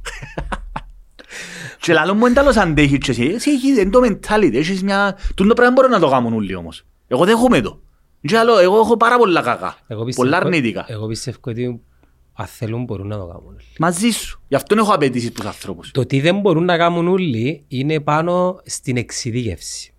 Και 1.80 1.94
λαλό 1.94 2.14
μου 2.14 2.26
εντάλλως 2.26 2.56
αντέχεις 2.58 2.98
και 2.98 3.12
εσύ. 3.12 3.24
Εσύ 3.24 3.50
έχεις 3.52 3.78
εν 3.78 3.92
το 3.92 4.00
mentality, 4.04 4.54
έχεις 4.54 4.84
μια... 4.84 5.18
Τούν 5.36 5.48
το 5.48 5.54
πράγμα 5.54 5.74
μπορούν 5.74 5.92
να 5.92 6.00
το 6.00 6.10
κάνουν 6.10 6.34
όλοι 6.34 6.56
όμως. 6.56 6.86
Εγώ 7.08 7.26
δέχομαι 7.26 7.62
το. 7.62 7.80
Και 8.22 8.38
άλλο, 8.38 8.58
εγώ 8.60 8.80
έχω 8.80 8.98
πάρα 8.98 9.18
πολλά 9.18 9.42
κακά. 9.42 9.78
Εγώ 9.88 10.04
πιστεύω- 10.04 10.30
Πολλά 10.30 10.46
αρνητικά. 10.46 10.86
Εγώ 10.88 11.08
πιστεύω 11.08 11.38
ότι 11.42 11.82
αν 12.40 12.46
θέλουν 12.46 12.84
μπορούν 12.84 13.08
να 13.08 13.18
το 13.18 13.26
κάνουν 13.26 13.48
όλοι. 13.48 13.64
Μαζί 13.80 14.10
σου. 14.10 14.42
Γι' 14.48 14.56
αυτό 14.56 14.76
έχω 14.78 14.94
απαιτήσεις 14.94 15.32
προς 15.32 15.46
ανθρώπους. 15.46 15.92
Το 15.92 16.06
τι 16.06 16.20
δεν 16.20 16.40
μπορούν 16.40 16.66
να 16.66 16.78
κάνουν 16.78 17.08
όλοι 17.08 17.64
είναι 17.68 18.00
πάνω 18.00 18.62
στην 18.66 18.98
εξειδίκευση. 18.98 19.94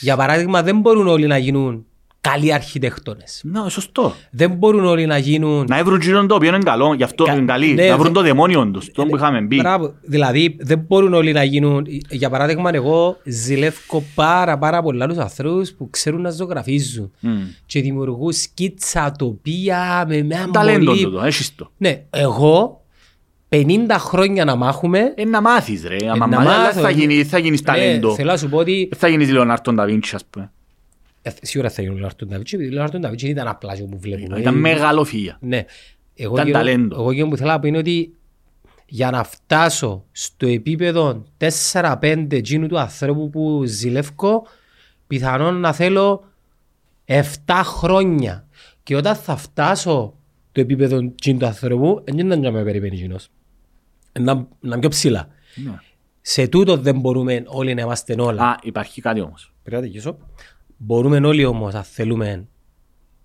Για 0.00 0.16
παράδειγμα, 0.16 0.62
δεν 0.62 0.80
μπορούν 0.80 1.06
όλοι 1.06 1.26
να 1.26 1.38
γίνουν 1.38 1.86
καλοί 2.20 2.52
αρχιτέκτονες. 2.52 3.40
Ναι, 3.44 3.70
σωστό. 3.70 4.14
Δεν 4.30 4.50
μπορούν 4.50 4.84
όλοι 4.84 5.06
να 5.06 5.18
γίνουν... 5.18 5.64
Να 5.68 5.84
βρουν 5.84 6.00
γύρω 6.00 6.26
το 6.26 6.34
οποίο 6.34 6.48
είναι 6.48 6.58
καλό, 6.58 6.94
γι' 6.94 7.02
αυτό 7.02 7.24
Κα- 7.24 7.32
είναι 7.32 7.44
καλή. 7.44 7.72
ναι, 7.74 7.88
Να 7.88 7.94
βρουν 7.94 8.06
δε- 8.06 8.12
το 8.12 8.20
δαιμόνιο 8.22 8.70
τους, 8.70 8.90
το 8.92 9.06
που 9.06 9.16
είχαμε 9.16 9.40
μπει. 9.40 9.56
Μπράβο. 9.56 9.94
Δηλαδή 10.02 10.56
δεν 10.60 10.78
μπορούν 10.78 11.14
όλοι 11.14 11.32
να 11.32 11.42
γίνουν... 11.44 11.86
Για 12.10 12.30
παράδειγμα 12.30 12.70
εγώ 12.74 13.16
ζηλεύω 13.24 14.02
πάρα 14.14 14.58
πάρα 14.58 14.82
πολλά 14.82 15.04
άλλους 15.04 15.16
ανθρώπους 15.18 15.72
που 15.72 15.90
ξέρουν 15.90 16.20
να 16.20 16.30
ζωγραφίζουν 16.30 17.12
Μμ. 17.20 17.30
και 17.66 17.80
δημιουργούν 17.80 18.32
σκίτσα, 18.32 19.12
τοπία 19.18 20.04
με 20.08 20.22
μια 20.22 20.48
Ταλέντο 20.52 20.84
πολύ... 20.84 21.02
τούτο, 21.02 21.20
έχεις 21.24 21.54
το. 21.54 21.70
Ναι, 21.76 22.02
εγώ 22.10 22.82
50 23.50 23.64
χρόνια 23.98 24.44
να 24.44 24.56
μάχουμε 24.56 25.12
Ε, 25.16 25.24
να 25.24 25.40
μάθεις 25.40 25.84
ρε, 25.86 25.96
ε, 25.96 26.08
άμα 26.10 26.26
να 26.26 26.36
μάθεις, 26.40 26.50
μάθω, 26.58 26.80
θα 26.80 26.88
ε, 26.88 26.92
γίνεις- 26.92 27.28
θα 27.28 27.38
γίνεις 27.38 27.60
ναι, 27.62 27.66
ταλέντο. 27.66 28.14
Θέλω 28.14 28.30
να 28.30 28.36
σου 28.36 28.48
πω 28.48 28.56
ότι 28.58 28.86
Δεν 28.90 28.98
θα 28.98 29.08
γίνεις 29.08 29.30
Λεωνάρτον 29.30 29.74
Νταβίντσι, 29.74 30.14
ας 30.14 30.24
πούμε. 30.30 30.52
Ε, 31.28 31.46
σίγουρα 31.46 31.70
θα 31.70 31.82
γίνουν 31.82 31.96
ο 31.96 31.98
Λεωνάρντο 31.98 32.26
Νταβίντσι, 32.26 32.54
επειδή 32.54 32.68
ο 32.70 32.72
Λεωνάρντο 32.72 32.98
Νταβίντσι 32.98 33.26
δεν 33.26 33.34
ήταν 33.34 33.48
απλά 33.48 33.74
που 33.90 33.98
βλέπουμε. 33.98 34.40
Ήταν 34.40 34.54
Ε, 34.54 34.58
μεγάλο 34.58 35.04
φύγια. 35.04 35.38
Ναι. 35.40 35.64
Εγώ 36.14 36.32
Ήταν 36.34 36.46
εκείνο- 36.48 36.64
ταλέντο. 36.64 36.96
Εγώ 37.00 37.10
εκείνο 37.10 37.28
που 37.28 37.36
θέλω 37.36 37.50
να 37.50 37.58
πω 37.58 37.66
είναι 37.66 37.78
ότι 37.78 38.12
για 38.86 39.10
να 39.10 39.24
φτάσω 39.24 40.04
στο 40.12 40.46
επίπεδο 40.46 41.24
4-5 41.38 42.26
εκείνου 42.36 42.66
του 42.66 42.78
ανθρώπου 42.78 43.30
που 43.30 43.62
ζηλεύω, 43.64 44.46
πιθανόν 45.06 45.60
να 45.60 45.72
θέλω 45.72 46.24
7 47.04 47.22
χρόνια. 47.64 48.46
Και 48.82 48.96
όταν 48.96 49.14
θα 49.16 49.36
φτάσω 49.36 50.14
το 50.52 50.60
επίπεδο 50.60 50.96
εκείνου 50.98 51.38
του 51.38 51.46
ανθρώπου, 51.46 52.02
δεν 52.04 52.18
είναι 52.18 52.36
να 52.36 52.50
με 52.50 52.62
περιμένει 52.64 52.96
εκείνος. 52.96 53.28
Να, 54.20 54.34
να 54.34 54.46
είναι 54.62 54.78
πιο 54.78 54.88
ψηλά. 54.88 55.28
Ναι. 55.54 55.78
Σε 56.20 56.48
τούτο 56.48 56.76
δεν 56.76 57.00
μπορούμε 57.00 57.42
όλοι 57.46 57.74
να 57.74 57.80
είμαστε 57.82 58.14
όλα. 58.18 58.42
Α, 58.42 58.56
υπάρχει 58.62 59.00
κάτι 59.00 59.20
όμως. 59.20 59.52
Πρέπει 59.62 59.76
να 59.82 59.88
δικήσω. 59.88 60.18
Μπορούμε 60.80 61.26
όλοι 61.26 61.44
όμως, 61.44 61.74
αν 61.74 61.82
θέλουμε, 61.82 62.46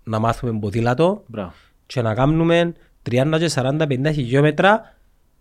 να 0.04 0.18
μάθουμε 0.18 0.58
ποδήλατο 0.58 1.24
Μπράβο. 1.26 1.52
και 1.86 2.02
να 2.02 2.14
κάνουμε 2.14 2.74
30 3.10 3.36
και 3.38 3.50
40-50 3.54 4.10
χιλιόμετρα 4.12 4.96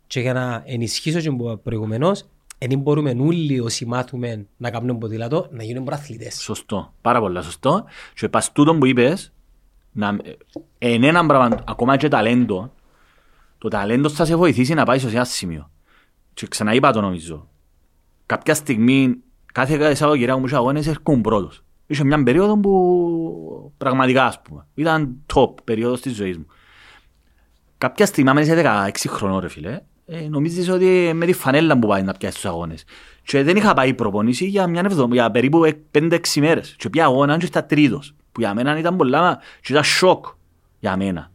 και 0.07 0.19
για 0.19 0.33
να 0.33 0.63
ενισχύσω 0.65 1.19
και 1.19 1.31
που 1.31 1.43
είπα 1.43 1.57
προηγουμένως, 1.57 2.25
δεν 2.67 2.79
μπορούμε 2.79 3.15
όλοι 3.19 3.59
όσοι 3.59 3.85
μάθουμε 3.85 4.45
να 4.57 4.71
κάνουμε 4.71 4.97
ποδήλατο 4.97 5.47
να 5.51 5.63
γίνουμε 5.63 5.85
προαθλητές. 5.85 6.41
Σωστό, 6.41 6.93
πάρα 7.01 7.19
πολλά 7.19 7.41
σωστό. 7.41 7.85
Και 8.13 8.29
πας 8.29 8.51
τούτο 8.51 8.75
που 8.75 8.85
είπες, 8.85 9.33
να, 9.91 10.17
εν 10.77 11.03
έναν 11.03 11.27
πράγμα, 11.27 11.63
ακόμα 11.67 11.97
και 11.97 12.07
ταλέντο, 12.07 12.73
το 13.57 13.67
ταλέντο 13.67 14.09
θα 14.09 14.25
σε 14.25 14.35
βοηθήσει 14.35 14.73
να 14.73 14.85
πάει 14.85 14.99
σε 14.99 15.07
ένα 15.07 15.23
σημείο. 15.23 15.69
Και 16.33 16.47
ξαναείπα 16.47 16.91
το 16.91 17.01
νομίζω. 17.01 17.47
Κάποια 18.25 18.53
στιγμή, 18.53 19.15
κάθε 19.53 19.95
Σαββατοκυριακό 19.95 20.39
μου 20.39 20.45
είχε 20.45 20.55
αγώνες 20.55 20.87
έρχομαι 20.87 21.21
πρώτος. 21.21 21.63
Είχε 21.93 22.03
μια 22.03 22.23
περίοδο 22.23 22.57
που 22.59 23.71
πραγματικά 23.77 24.25
ας 24.25 24.41
πούμε, 24.41 24.65
ήταν 24.73 25.15
top 25.35 25.53
περίοδος 25.63 26.01
της 26.01 26.15
ζωής 26.15 26.37
μου. 26.37 26.45
Κάποια 27.77 28.05
στιγμή, 28.05 28.29
άμα 28.29 28.41
είσαι 28.41 28.53
16 28.55 28.89
χρονών 29.07 29.39
ρε 29.39 29.49
φίλε, 29.49 29.79
ε, 30.05 30.27
νομίζεις 30.29 30.69
ότι 30.69 31.11
με 31.13 31.25
τη 31.25 31.33
φανέλα 31.33 31.79
που 31.79 31.87
πάει 31.87 32.01
να 32.03 32.13
πιάσεις 32.13 32.39
τους 32.41 32.49
αγώνες. 32.49 32.83
Και 33.23 33.43
δεν 33.43 33.55
είχα 33.55 33.73
πάει 33.73 33.93
προπονήσει 33.93 34.45
για, 34.45 34.67
μια 34.67 34.81
εβδομάδα, 34.85 35.13
για 35.13 35.31
περίπου 35.31 35.65
5-6 35.91 36.39
μέρες. 36.39 36.75
Και 36.77 36.89
πια 36.89 37.05
αγώνα 37.05 37.37
και 37.37 37.45
στα 37.45 37.65
τρίτος. 37.65 38.15
Που 38.31 38.39
για 38.39 38.53
μένα 38.53 38.77
ήταν 38.79 38.95
πολλά, 38.95 39.39
και 39.61 39.71
ήταν 39.71 39.83
σοκ 39.83 40.25
για 40.79 40.97
μένα. 40.97 41.31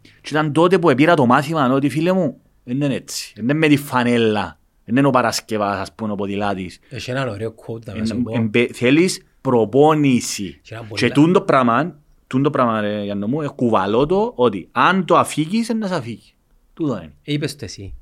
Και 0.00 0.28
ήταν 0.30 0.52
τότε 0.52 0.78
που 0.78 0.94
πήρα 0.94 1.14
το 1.14 1.26
μάθημα 1.26 1.72
ότι 1.72 1.88
φίλε 1.88 2.12
μου, 2.12 2.40
δεν 2.64 2.80
είναι 2.80 2.94
έτσι. 2.94 3.32
Δεν 3.34 3.44
είναι 3.44 3.54
με 3.54 3.68
τη 3.68 3.76
φανέλα. 3.76 4.58
Δεν 4.84 4.96
είναι 4.96 5.06
ο 5.06 5.10
Παρασκευάς, 5.10 5.78
ας 5.80 5.92
πούμε, 5.94 6.12
ο 6.12 6.14
ποδηλάτης. 6.14 6.78
Έχει 6.88 7.10
ένα 7.10 7.30
ωραίο 7.30 7.54
quote 7.66 7.84
να 7.84 7.92
Ε, 7.92 8.04
σου 8.04 8.22
πω. 8.22 8.32
εμπε- 8.34 8.74
Θέλεις 8.74 9.22
προπόνηση. 9.50 10.58
Και 10.62 10.74
ένα 10.74 10.84
πολύ 10.84 11.00
Και 11.00 11.06
λα- 11.08 11.14
τούτο 11.14 11.40
πράγμα, 11.40 11.98
τούτο 12.26 12.50
πράγμα 12.50 12.80
ρε 12.80 13.02
Γιάννο 13.02 13.26
μου, 13.26 13.40
ε, 13.42 13.48
κουβαλώ 13.48 14.06
το 14.06 14.32
ότι 14.36 14.68
αν 14.72 15.04
το 15.04 15.16
αφήγεις, 15.16 15.68
είναι 15.68 15.78
να 15.78 15.86
σε 15.86 15.94
αφήγει. 15.94 16.32
Τούτο 16.74 16.96
είναι. 16.96 17.12
Ε, 17.24 17.32
Είπες 17.32 17.56
το 17.56 17.64
εσύ. 17.64 17.94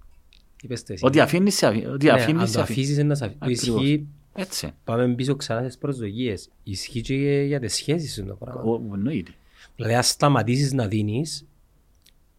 Είπες 0.62 0.82
το 0.82 0.92
εσύ. 0.92 1.04
Ότι 1.06 1.20
αφήνεις, 1.20 1.54
σε 1.56 1.66
αφήνει. 1.66 1.86
Ότι 1.86 2.06
Ναι, 2.06 2.12
αφήνεις, 2.12 2.40
αν 2.40 2.46
σε 2.48 2.54
το 2.54 2.60
αφήνει. 2.60 2.78
αφήσεις 2.80 2.98
είναι 2.98 3.08
να 3.08 3.14
σε 3.14 3.24
αφήσει. 3.24 3.60
Ακριβώς. 3.70 3.82
Ισχύει, 3.82 4.06
Έτσι. 4.34 4.72
πάμε 4.84 5.14
πίσω 5.14 5.36
ξανά 5.36 5.60
στις 5.60 5.78
προσδοκίες. 5.78 6.48
Ισχύει 6.62 7.00
και 7.00 7.14
για 7.46 7.60
τις 7.60 7.74
σχέσεις 7.74 8.14
σου 8.14 8.24
το 8.26 8.34
πράγμα. 8.34 8.62
Ο- 8.62 8.94
Εννοείται. 8.94 9.30
Δηλαδή, 9.76 9.94
αν 9.94 10.02
σταματήσεις 10.02 10.72
να 10.72 10.86
δίνεις, 10.86 11.46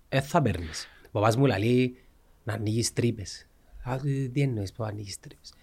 δεν 0.09 0.21
θα 0.21 0.41
παίρνεις. 0.41 0.87
Ο 1.05 1.09
παπάς 1.11 1.35
μου 1.37 1.45
λέει 1.45 1.97
να 2.43 2.53
ανοίγεις 2.53 2.93
τρύπες. 2.93 3.47
Α, 3.83 3.97
τι 4.01 4.29
τι 4.29 4.41
εννοείς 4.41 4.71
που 4.73 4.83
ανοίγεις 4.83 5.19
τρύπες; 5.19 5.53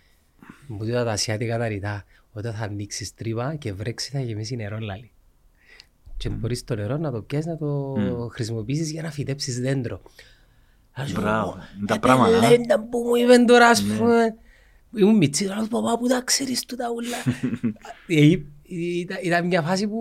Μου 0.66 0.76
πει 0.78 0.90
τα 0.90 1.01
ασιάτικα 1.12 1.59
τα 1.59 1.68
ρητά. 1.68 2.05
Όταν 2.37 2.53
θα 2.55 2.64
ανοίξεις 2.64 3.14
τρύπα 3.14 3.55
και 3.55 3.72
βρέξει 3.72 4.11
θα 4.11 4.20
γεμίσει 4.20 4.57
νερό 4.57 4.78
λάλη. 4.78 5.11
Και 6.16 6.28
μπορείς 6.28 6.64
το 6.64 6.74
νερό 6.74 6.97
να 6.97 7.11
το 7.11 7.22
πιάσεις 7.22 7.47
να 7.47 7.57
το 7.57 7.95
χρησιμοποιήσεις 8.32 8.91
για 8.91 9.03
να 9.03 9.11
φυτέψεις 9.11 9.61
δέντρο. 9.61 10.01
Ας 10.93 11.09
σου 11.09 11.20
Μπράβο. 11.20 11.51
πω, 11.51 11.59
Είναι 11.76 11.87
τα 11.87 11.95
«Ε, 11.95 11.99
πράγματα, 11.99 12.39
Ναι. 12.39 12.47
α». 12.47 12.51
Λέντα 12.51 12.80
που 12.80 12.99
μου 12.99 13.14
είπαν 13.14 13.47
τώρα, 13.47 13.68
ας 13.68 13.82
πούμε. 13.82 14.35
Ήμουν 14.97 15.16
μητσί, 15.16 15.45
λέω, 15.45 15.66
παπά, 15.70 15.99
που 15.99 16.07
τα 16.09 16.22
ξέρεις 16.24 16.64
τούτα 16.64 16.87
ούλα. 16.95 17.16
Ε, 18.07 18.24
ή- 18.24 18.47
Ήταν, 19.01 19.16
ήταν 19.22 19.47
μια 19.47 19.62
φάση 19.62 19.89
που 19.89 19.99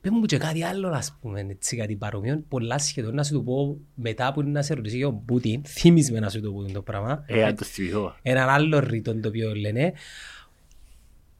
πες 0.00 0.10
μου 0.10 0.20
και 0.24 0.36
κάτι 0.38 0.64
άλλο, 0.64 0.88
ας 0.88 1.16
πούμε, 1.20 1.40
έτσι, 1.50 1.76
κάτι 1.76 1.96
παρομοίο, 1.96 2.44
πολλά 2.48 2.78
σχεδόν 2.78 3.14
να 3.14 3.22
σου 3.24 3.32
το 3.34 3.40
πω 3.40 3.78
μετά 3.94 4.32
που 4.32 4.42
να 4.42 4.62
σε 4.62 4.74
ρωτήσει 4.74 4.96
για 4.96 5.06
τον 5.06 5.24
Πούτιν, 5.24 5.62
θύμεις 5.64 6.10
με 6.10 6.18
να 6.20 6.28
σου 6.30 6.40
το 6.40 6.52
πω 6.52 6.62
το 6.72 6.82
πράγμα. 6.82 7.24
Ε, 7.26 7.44
αν 7.44 7.54
το 7.56 7.64
θυμηθώ. 7.64 8.14
Έναν 8.22 8.48
άλλο 8.48 8.78
ρήτο 8.78 9.14
το 9.14 9.28
οποίο 9.28 9.54
λένε, 9.54 9.92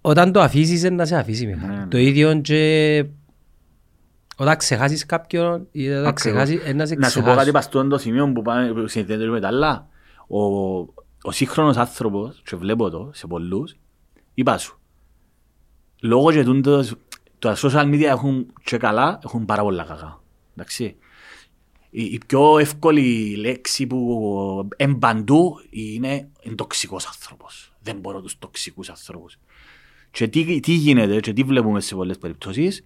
όταν 0.07 0.33
το 0.33 0.41
αφήσεις 0.41 0.83
είναι 0.83 0.95
να 0.95 1.05
σε 1.05 1.17
αφήσει 1.17 1.47
με 1.47 1.55
Ναι, 1.55 1.77
ναι. 1.77 1.87
Το 1.87 1.99
ίδιο 1.99 2.41
και 2.41 3.05
όταν 4.37 4.57
ξεχάσεις 4.57 5.07
κάποιον 5.07 5.67
ή 5.71 5.89
όταν 5.89 6.07
Ακριβώς. 6.07 6.15
ξεχάσεις, 6.21 6.55
είναι 6.65 6.73
να 6.73 6.87
σε 6.87 6.95
Να 6.95 7.09
σου 7.09 7.15
πω 7.15 7.21
ξεχάσει. 7.21 7.37
κάτι 7.39 7.51
παστόν 7.51 7.89
το 7.89 7.99
σημείο 7.99 8.33
που, 8.33 8.43
πάμε, 8.43 8.73
που 8.73 8.87
συνδέεται 8.89 9.27
με 9.27 9.41
τα 9.41 9.47
άλλα. 9.47 9.89
Ο, 10.27 10.39
ο 11.23 11.31
σύγχρονος 11.31 11.77
άνθρωπος, 11.77 12.43
και 12.45 12.57
βλέπω 12.57 12.91
το 12.91 13.11
σε 13.15 13.27
πολλούς, 13.27 13.75
είπα 14.35 14.59
σου, 14.59 14.81
λόγω 16.01 16.33
και 16.33 16.43
τούντος, 16.43 16.95
τα 17.39 17.57
social 17.57 17.85
media 17.85 18.03
έχουν 18.03 18.47
και 18.65 18.77
καλά, 18.77 19.19
έχουν 19.25 19.45
πάρα 19.45 19.63
πολλά 19.63 19.85
κακά. 19.85 20.21
Εντάξει. 20.57 20.97
Η, 21.91 22.03
η 22.05 22.21
πιο 22.27 22.59
εύκολη 22.59 23.37
λέξη 23.37 23.87
που 23.87 24.69
εμπαντού 24.77 25.55
είναι 25.71 26.29
είναι 26.41 26.55
τοξικός 26.55 27.07
άνθρωπος. 27.07 27.73
Δεν 27.81 27.97
μπορώ 27.99 28.21
τους 28.21 28.39
τοξικούς 28.39 28.89
ανθρώπους. 28.89 29.39
Και 30.15 30.29
τι, 30.29 30.61
τι 30.61 30.73
γίνεται 30.73 31.21
και 31.21 31.33
τι 31.33 31.43
βλέπουμε 31.43 31.81
σε 31.81 31.95
πολλές 31.95 32.19
περιπτώσεις, 32.19 32.85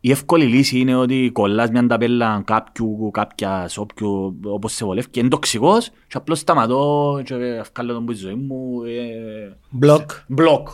η 0.00 0.10
εύκολη 0.10 0.44
λύση 0.44 0.78
είναι 0.78 0.94
ότι 0.96 1.30
κολλάς 1.32 1.70
μια 1.70 1.86
ταπέλα 1.86 2.42
κάποιου, 2.46 3.10
κάποιας, 3.12 3.78
όποιου, 3.78 4.40
όπως 4.44 4.72
σε 4.72 4.84
βολεύει 4.84 5.08
και 5.10 5.20
είναι 5.20 5.28
τοξικός 5.28 5.88
και 5.88 6.16
απλώς 6.16 6.38
σταματώ 6.38 7.20
και 7.24 7.34
βγάλω 7.74 7.92
τον 7.92 8.04
που 8.04 8.12
η 8.12 8.14
ζωή 8.14 8.34
μου. 8.34 8.82
Ε, 8.84 9.56
Μπλοκ. 9.70 10.10
μπλοκ. 10.26 10.68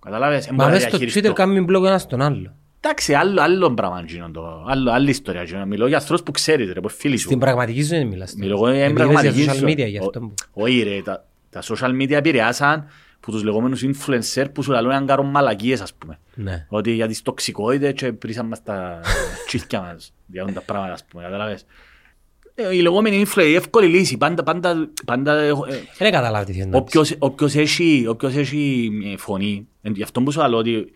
Καταλάβες, 0.00 0.44
δεν 0.44 0.54
Μα 0.54 0.56
μπορώ 0.56 0.68
να 0.68 0.72
μες 0.74 0.82
στο 0.82 0.98
διαχειριστώ. 0.98 1.30
Twitter 1.30 1.34
κάνουμε 1.34 1.60
μπλοκ 1.60 1.84
ένας 1.84 2.02
στον 2.02 2.22
άλλο. 2.22 2.54
Εντάξει, 2.80 3.14
άλλο, 3.14 3.40
άλλο 3.42 3.74
πράγμα 3.74 4.04
γίνον 4.06 4.32
το, 4.32 4.64
άλλο, 4.68 4.90
άλλη 4.92 5.10
ιστορία 5.10 5.42
γίνον. 5.42 5.68
Μιλώ 5.68 5.86
για 5.86 5.96
ανθρώπους 5.96 6.22
που 6.24 6.30
ξέρεις 6.30 6.72
ρε, 6.72 6.80
που 6.80 6.88
φίλοι 6.88 7.16
σου. 7.16 7.26
Στην 7.26 7.38
πραγματική 7.38 7.82
ζωή 7.82 7.98
δεν 7.98 8.06
μιλάς. 8.08 8.34
Μιλώ 8.34 8.52
εγώ 8.54 8.70
για 8.70 8.84
Επειδή 8.84 8.94
πραγματική 8.94 9.40
είσαι 9.40 9.50
social 9.52 9.56
ζωή. 9.58 9.72
media 9.72 9.88
γι' 9.88 9.98
αυτό. 9.98 10.10
Ο- 10.14 10.20
που- 10.20 10.34
Όχι 10.52 10.82
ρε, 10.82 11.02
τα, 11.02 11.24
τα 11.50 11.62
social 11.62 11.90
media 12.02 12.10
επηρεάσαν 12.10 12.84
που 13.20 13.30
τους 13.30 13.42
λεγόμενους 13.42 13.84
influencer 13.84 14.46
που 14.54 14.62
σου 14.62 14.70
λαλούν 14.70 14.90
να 14.90 15.00
κάνουν 15.02 15.30
μαλακίες 15.30 15.80
ας 15.80 15.94
πούμε. 15.94 16.18
Ναι. 16.34 16.66
Ότι 16.68 16.90
για 16.92 17.06
τις 17.06 17.22
τοξικότητες 17.22 17.92
και 17.92 18.12
πρίσαν 18.12 18.46
μας 18.46 18.62
τα 18.62 19.00
τσίθκια 19.46 19.80
μας, 19.80 20.12
για 20.26 20.44
τα 20.52 20.60
πράγματα 20.60 20.92
ας 20.92 21.04
πούμε, 21.04 21.22
καταλάβες. 21.22 21.66
Ε, 22.54 22.74
Η 22.74 22.80
λεγόμενη 22.80 23.24
influencer, 23.26 23.46
η 23.46 23.54
εύκολη 23.54 23.86
λύση, 23.86 24.16
πάντα, 24.16 24.42
πάντα, 24.42 24.88
πάντα 25.04 25.32
ε, 25.38 25.52
Δεν 25.98 26.12
καταλάβεις 26.12 26.46
τι 26.46 26.52
θέλει 26.60 26.70
να 26.70 26.82
πεις. 26.82 26.96
Όποιος, 26.96 27.14
όποιος, 27.18 27.54
έχει, 27.54 28.04
όποιος 28.08 28.34
έχει 28.34 28.90
ε, 29.12 29.16
φωνή, 29.16 29.68
εν- 29.82 29.92
γι' 29.94 30.02
αυτό 30.02 30.22
που 30.22 30.30
σου 30.30 30.48
λέω 30.48 30.58
ότι 30.58 30.92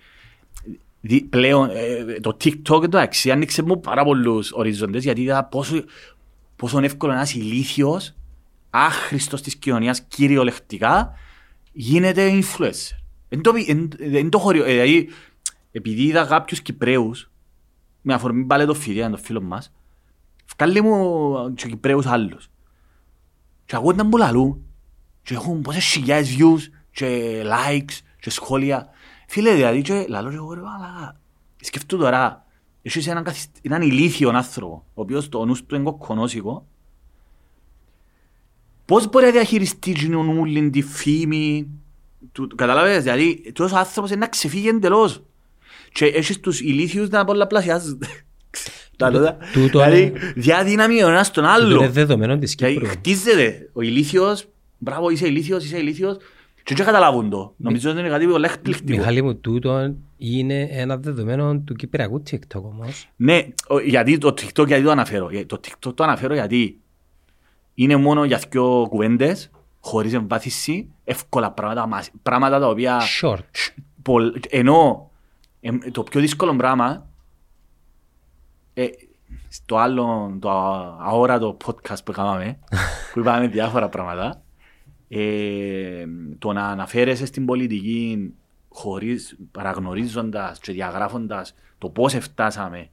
δι- 1.01 1.25
πλέον 1.25 1.71
ε, 1.73 2.21
το 2.21 2.37
TikTok 2.45 2.83
εντάξει 2.83 3.31
άνοιξε 3.31 3.63
μου 3.63 3.81
πάρα 3.81 4.05
πολλούς 4.05 4.53
οριζόντες 4.53 5.03
γιατί 5.03 5.23
είδα 5.23 5.45
πόσο, 5.45 5.85
πόσο 6.57 6.79
εύκολο 6.79 7.13
ένας 7.13 7.35
ηλίθιος, 7.35 8.15
άχρηστος 8.71 9.43
της 9.43 9.57
κοινωνίας 9.57 10.01
κυριολεκτικά 10.09 11.13
γίνεται 11.73 12.41
influencer. 12.43 12.97
Εν 13.29 13.41
το, 13.43 13.53
πι- 13.53 13.69
εν, 13.69 13.91
εν 13.99 14.29
το 14.29 14.39
χωριό, 14.39 14.65
ε, 14.65 14.71
δηλαδή, 14.71 15.09
επειδή 15.73 16.03
είδα 16.03 16.25
κάποιους 16.25 16.61
Κυπρέους, 16.63 17.31
με 18.01 18.15
αφορμή 18.15 18.45
πάλι 18.45 18.67
το 18.67 18.75
Φιδιά, 18.75 19.11
το 19.11 19.17
φίλο 19.17 19.41
μας, 19.41 19.73
βγάλε 20.57 20.81
μου 20.83 21.55
και 21.55 21.69
Κυπρέους 21.69 22.07
άλλους. 22.07 22.51
Και 23.65 23.77
ακούγονταν 23.77 24.09
που 24.09 24.17
λαλούν 24.17 24.65
και 25.23 25.35
έχουν 25.35 25.61
πόσες 25.61 25.85
χιλιάδες 25.85 26.37
views 26.39 26.61
και 26.91 27.41
likes 27.45 27.99
και 28.21 28.31
σχόλια. 28.31 28.89
Φίλε, 29.29 29.55
δηλαδή, 29.55 29.83
και 29.83 30.07
λαλώ 30.09 30.31
και 30.31 30.37
εγώ 30.37 30.53
ρε 30.53 30.61
μαλάκα. 30.61 31.21
Σκεφτού 31.61 31.97
τώρα, 31.97 32.47
έχεις 32.83 33.07
έναν, 33.07 33.25
καθισ- 33.25 33.57
έναν 33.63 33.83
ηλίθιον 33.83 34.37
άνθρωπο, 34.37 34.85
ο 34.95 35.01
οποίος 35.01 35.29
το 35.29 35.45
νους 35.45 35.67
του 35.67 35.75
είναι 35.75 35.85
κοκκονόσικο. 35.85 36.67
Πώς 38.91 39.09
μπορεί 39.11 39.25
να 39.25 39.31
διαχειριστεί 39.31 39.93
την 39.93 40.15
ούλην 40.15 40.71
τη 40.71 40.83
φήμη, 40.83 41.67
του, 42.33 42.47
καταλάβες, 42.57 43.03
δηλαδή, 43.03 43.53
τόσος 43.55 43.79
άνθρωπος 43.79 44.11
είναι 44.11 44.19
να 44.21 44.27
ξεφύγει 44.29 44.69
εντελώς. 44.69 45.23
Και 45.93 46.05
έχεις 46.05 46.41
τους 46.41 46.61
ηλίθιους 46.61 47.09
να 47.09 47.25
πολλαπλασιάζονται. 47.25 48.07
Τα 48.97 49.11
λέω 49.11 49.23
τα. 49.25 49.37
τούτο 49.53 49.79
Δηλαδή, 49.79 50.03
είναι- 50.03 50.33
διαδύναμη 50.37 51.03
ο 51.03 51.09
ένας 51.09 51.27
στον 51.27 51.45
Είναι 51.45 51.53
άλλο. 51.53 51.89
δεδομένο 51.91 52.39
της 52.39 52.55
Δηλαδή, 52.55 52.75
Κύπρου. 52.75 52.91
χτίζεται 52.91 53.71
ο 53.73 53.81
ηλίθιος, 53.83 54.47
μπράβο 54.79 55.11
είσαι 55.11 55.27
ηλίθιος, 55.27 55.65
είσαι 55.65 55.79
ηλίθιος, 55.79 56.17
και 56.63 56.75
δεν 56.75 56.87
καταλάβουν 56.87 57.31
το. 57.31 57.55
Νομίζω 57.57 57.91
ότι 57.91 57.99
είναι 58.01 58.09
κάτι 58.09 58.27
πολύ 58.27 58.45
εκπληκτικό. 58.45 58.99
Μιχάλη 58.99 59.23
μου, 59.23 59.37
τούτο 59.37 59.95
είναι 60.17 60.69
ένα 60.71 60.97
δεδομένο 60.97 61.59
του 61.59 61.75
Κυπριακού 61.75 62.23
TikTok 62.31 62.63
όμως. 62.63 63.09
Ναι, 63.17 63.47
ο- 63.69 63.79
γιατί 63.81 64.19
το 64.19 64.29
TikTok 64.29 64.67
γιατί 64.67 64.83
το 64.83 64.91
αναφέρω. 64.91 65.31
Για- 65.31 65.47
Το 65.47 65.61
TikTok 65.67 65.95
το 65.95 66.03
αναφέρω 66.05 66.35
γιατί 66.35 66.80
είναι 67.75 67.97
μόνο 67.97 68.25
για 68.25 68.41
δυο 68.51 68.87
κουβέντες, 68.89 69.51
χωρίς 69.81 70.13
εμβάθυνση, 70.13 70.91
εύκολα 71.05 71.51
πράγματα, 71.53 71.87
μας- 71.87 72.11
πράγματα 72.23 72.59
τα 72.59 72.69
οποία... 72.69 73.01
Short. 73.23 73.39
Σ- 73.51 73.75
πολλ- 74.03 74.45
Ενώ 74.49 75.11
εμ, 75.61 75.79
το 75.93 76.03
πιο 76.03 76.21
δύσκολο 76.21 76.57
πράγμα 76.57 77.07
ε, 78.75 78.87
στο 79.49 79.77
άλλο, 79.77 80.37
το 80.41 80.51
α- 80.51 80.97
αόρατο 81.01 81.57
podcast 81.65 82.05
που 82.05 82.13
κάναμε, 82.13 82.59
που 83.13 83.19
είπαμε 83.21 83.47
διάφορα 83.49 83.89
πράγματα, 83.89 84.43
ε, 85.09 86.05
το 86.39 86.53
να 86.53 86.67
αναφέρεσαι 86.69 87.27
στην 87.27 87.47
πολιτική 87.47 88.35
χωρίς, 88.69 89.37
παραγνωρίζοντας 89.53 90.59
και 90.59 90.73
διαγράφοντας 90.73 91.55
το 91.79 91.89
πώς 91.89 92.15
εφτάσαμε 92.15 92.89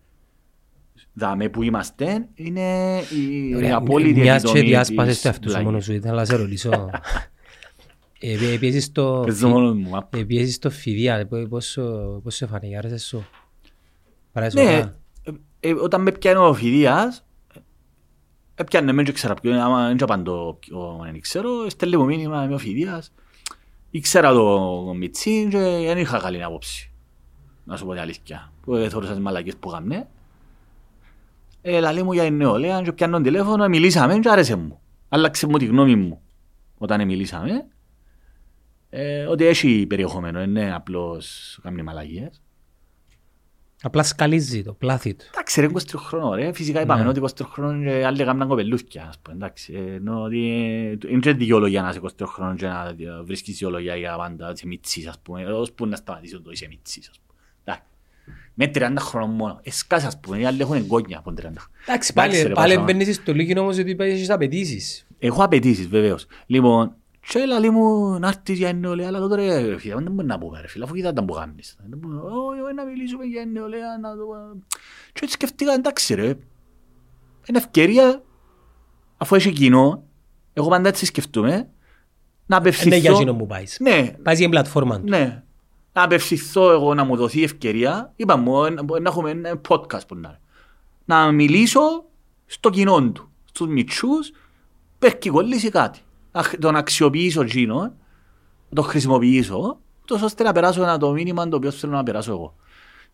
δάμε 1.17 1.49
που 1.49 1.63
είμαστε, 1.63 2.27
είναι 2.33 2.97
η, 3.15 3.49
η 3.49 3.55
Ωραία, 3.55 3.75
απόλυτη 3.75 4.19
Μιας 4.19 4.41
και 4.43 4.49
επιτομή 4.49 4.69
διάσπασες 4.69 5.13
της 5.13 5.21
το 5.23 5.29
αυτού 5.29 5.41
σου 5.43 5.49
πλάγης. 5.49 5.65
μόνος 5.69 5.83
σου, 5.85 5.93
ήθελα 5.93 6.13
να 6.15 6.25
σε 6.25 6.35
ρωτήσω. 6.35 6.69
Ε, 8.19 8.31
ε, 8.53 8.57
Πιέζεις 8.57 8.91
το... 8.91 9.21
Παίζω 9.25 9.47
μόνος 9.47 9.73
μου, 9.77 9.89
μα. 9.89 10.09
ε, 10.17 10.23
Πιέζεις 10.23 10.59
το 10.59 10.69
φιδιά, 10.69 11.27
πώς- 11.27 11.47
πώς 11.49 11.65
σου- 11.65 12.19
πώς 12.23 12.35
σε 12.35 12.45
φάνηκε, 12.47 12.77
άρεσε 12.77 12.97
σου; 12.97 13.25
Άρεσε 14.33 14.61
Ναι, 14.61 14.67
ωραία. 14.69 14.97
ε, 15.23 15.31
ε, 15.69 15.73
όταν 15.73 16.01
με 16.01 16.11
πιάνε 16.11 16.37
ο 16.39 16.53
Φιδίας, 16.53 17.25
ε, 18.55 18.63
πιάνε 18.63 18.91
με 18.91 19.03
και 19.03 19.11
ξέρα 19.11 19.33
ποιον, 19.33 19.53
είναι, 19.53 19.63
άμα 19.63 19.87
δεν 19.87 20.03
απαντώ 20.03 20.57
ποιον 20.59 20.99
δεν 21.03 21.21
ξέρω, 21.21 21.69
στέλνει 21.69 21.97
μου 21.97 22.05
μήνυμα, 22.05 22.43
είμαι 22.43 22.53
ο 22.53 22.57
Φιδίας. 22.57 23.13
Ήξερα 23.89 24.31
το 24.33 24.93
Μιτσί 24.97 25.47
και 25.49 25.57
δεν 25.85 25.97
είχα 25.97 26.19
καλή 26.19 26.43
άποψη. 26.43 26.91
Να 27.63 27.77
σου 27.77 27.85
πω 27.85 27.91
την 27.91 28.01
αλήθεια. 28.01 28.53
Που 28.61 28.75
ε, 28.75 28.89
θεωρούσα 28.89 29.11
τις 29.11 29.21
μαλακίες 29.21 29.55
που 29.59 29.69
έκαμε. 29.69 30.07
Ε, 31.69 31.79
λαλή 31.79 32.03
μου 32.03 32.13
για 32.13 32.23
την 32.23 32.35
νεολαία 32.35 32.81
και 32.81 32.91
πιάνω 32.91 33.21
τηλέφωνο, 33.21 33.67
μιλήσαμε 33.67 34.19
και 34.19 34.29
άρεσε 34.29 34.55
μου. 34.55 34.79
Άλλαξε 35.09 35.47
μου 35.47 35.57
τη 35.57 35.65
γνώμη 35.65 35.95
μου 35.95 36.21
όταν 36.77 37.05
μιλήσαμε. 37.05 37.67
Ε, 38.89 39.25
ότι 39.25 39.45
έχει 39.45 39.85
περιεχόμενο, 39.87 40.41
είναι 40.41 40.73
απλώς 40.73 41.59
κάνει 41.63 41.81
μαλακίες. 41.83 42.41
Απλά 43.81 44.03
σκαλίζει 44.03 44.63
το, 44.63 44.73
πλάθει 44.73 45.13
του. 45.13 45.25
Εντάξει 45.33 45.61
ρε 45.61 45.67
23 45.73 45.79
χρόνο 45.95 46.33
ρε, 46.35 46.53
φυσικά 46.53 46.81
είπαμε 46.81 47.03
Ναι. 47.03 47.09
ότι 47.09 47.21
23 47.23 47.45
χρόνο 47.51 47.83
και 47.83 48.05
άλλοι 48.05 48.21
έκαναν 48.21 48.47
κοπελούθκια 48.47 49.05
ας 49.07 49.19
πούμε, 49.19 49.35
εντάξει. 49.35 49.73
ε, 49.73 49.93
Ενώ 49.95 50.21
ότι 50.21 50.49
ε, 51.01 51.09
είναι 51.11 51.19
και 51.19 51.33
δικαιολογία 51.33 51.81
να 51.81 51.89
είσαι 51.89 51.99
23 52.03 52.09
χρόνο 52.27 52.55
και 52.55 52.67
να 52.67 52.95
ε, 52.99 53.21
βρίσκεις 53.23 53.53
δικαιολογία 53.53 53.95
για 53.95 54.15
πάντα, 54.17 54.51
είσαι 54.55 54.67
μίτσις 54.67 55.07
ας 55.07 55.19
πούμε, 55.19 55.45
ως 55.45 55.71
που 55.71 55.85
να 55.85 55.95
σταματήσω 55.95 56.41
το 56.41 56.51
είσαι 56.51 56.67
μίτσις 56.69 57.09
ας 57.09 57.19
πούμε. 57.19 57.26
Εντάξει. 58.57 58.79
Με 58.81 58.95
30 58.95 58.99
χρόνων 58.99 59.35
μόνο, 59.35 59.59
εσκάσε 59.63 60.07
ας 60.07 60.19
πούμε, 60.19 60.39
οι 60.39 60.45
άλλοι 60.45 60.61
έχουν 60.61 60.75
εγκόνια 60.75 61.17
από 61.17 61.31
30. 61.31 61.35
Εντάξει, 61.39 61.67
Εντάξει, 61.87 62.13
πάλι, 62.13 62.41
ρε, 62.41 62.49
πάλι 62.49 62.53
Πασάμα. 62.73 62.83
μπαίνεις 62.83 63.15
στο 63.15 63.33
λίγη 63.33 63.59
όμως 63.59 63.77
ότι 63.77 63.95
έχεις 63.99 64.29
απαιτήσεις. 64.29 65.07
Έχω 65.19 65.43
απαιτήσεις 65.43 65.87
βεβαίως. 65.87 66.25
Λοιπόν, 66.45 66.95
και 67.29 67.45
λαλή 67.45 67.69
μου 67.69 68.17
να 68.19 68.27
έρθεις 68.27 68.57
για 68.57 68.73
νεολαία, 68.73 69.07
αλλά 69.07 69.19
τότε 69.19 69.35
ρε 69.35 69.77
φίλε, 69.77 69.93
δεν 69.95 70.11
μπορεί 70.11 70.27
να 70.27 70.37
πούμε 70.39 70.61
ρε 70.61 70.67
φίλε, 70.67 70.83
αφού 70.83 70.93
κοίτα 70.93 71.13
τα 71.13 71.23
που 71.25 71.33
κάνεις. 71.33 71.77
Δεν 71.89 71.99
μπορεί, 71.99 72.15
«Ω, 72.15 72.73
να 72.75 72.83
μιλήσουμε 72.85 73.25
για 73.25 73.45
νεολαία, 73.45 73.97
να 74.01 74.09
το... 74.15 74.25
Και 75.13 75.19
έτσι 75.21 75.33
σκεφτήκα, 75.33 75.73
εντάξει 75.73 76.13
ρε, 76.13 76.25
είναι 77.45 77.57
ευκαιρία, 77.57 78.23
αφού 79.17 79.35
έχει 79.35 79.51
κοινό, 79.51 80.03
εγώ 80.53 80.67
πάντα 80.69 80.87
έτσι 80.89 81.05
σκεφτούμε, 81.05 81.49
να 81.49 81.55
Είναι 81.55 81.67
για 82.45 82.57
απευθυνθώ... 82.57 83.13
εκείνο 83.15 83.35
που 83.35 83.45
πάεις. 83.47 83.77
Ναι, 83.81 83.91
Πάεις 84.23 84.37
για 84.39 84.47
την 84.47 84.49
πλατφόρμα 84.49 84.99
του. 84.99 85.09
ναι. 85.09 85.41
Να 85.97 86.03
απευθυνθώ 86.03 86.71
εγώ 86.71 86.93
να 86.93 87.03
μου 87.03 87.15
δοθεί 87.15 87.43
ευκαιρία, 87.43 88.13
είπαμε, 88.15 88.67
ε, 88.67 88.69
να 88.69 88.99
να 88.99 89.09
έχουμε 89.09 89.29
ένα 89.29 89.61
podcast 89.69 90.07
που 90.07 90.15
να 90.15 90.27
είναι. 90.27 90.39
Να 91.05 91.31
μιλήσω 91.31 92.03
στο 92.45 92.69
κοινό 92.69 93.11
του, 93.11 93.31
στους 93.43 93.67
μητσούς, 93.67 94.31
που 94.99 95.05
έχει 95.05 95.29
κολλήσει 95.29 95.69
κάτι. 95.69 95.99
Να 96.31 96.43
χ- 96.43 96.57
τον 96.59 96.75
αξιοποιήσω 96.75 97.41
εκείνο, 97.41 97.75
να 97.79 98.75
το 98.75 98.81
χρησιμοποιήσω, 98.81 99.79
τόσο 100.05 100.25
ώστε 100.25 100.43
να 100.43 100.51
περάσω 100.51 100.81
ένα 100.81 100.97
το 100.97 101.11
μήνυμα 101.11 101.47
το 101.47 101.55
οποίο 101.55 101.71
θέλω 101.71 101.93
να 101.93 102.03
περάσω 102.03 102.31
εγώ. 102.31 102.55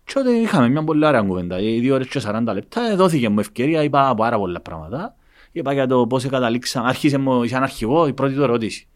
Και 0.04 0.14
τότε 0.14 0.32
είχαμε 0.32 0.70
μια 0.70 0.84
πολύ 0.84 1.06
ωραία 1.06 1.22
κουβέντα, 1.22 1.60
οι 1.60 1.80
δύο 1.80 1.94
ώρες 1.94 2.08
και 2.08 2.20
40 2.24 2.54
λεπτά, 2.54 2.82
ε, 2.82 2.96
δόθηκε 2.96 3.30
μου 3.30 3.40
ευκαιρία, 3.40 3.84
είπα 3.84 4.16
πάρα 4.16 4.38
πολλά 4.38 4.62
πράγματα. 4.62 5.16
Είπα 5.52 5.74
για 5.74 5.88
το 5.88 6.08
πώς 6.08 6.26
καταλήξαμε, 6.26 6.88
άρχισε 6.88 7.18
μου 7.18 7.48
σαν 7.48 7.64
αρχηγό 7.64 8.08
η 8.08 8.14
πρώτη 8.14 8.34
του 8.34 8.44
ερώτηση. 8.44 8.88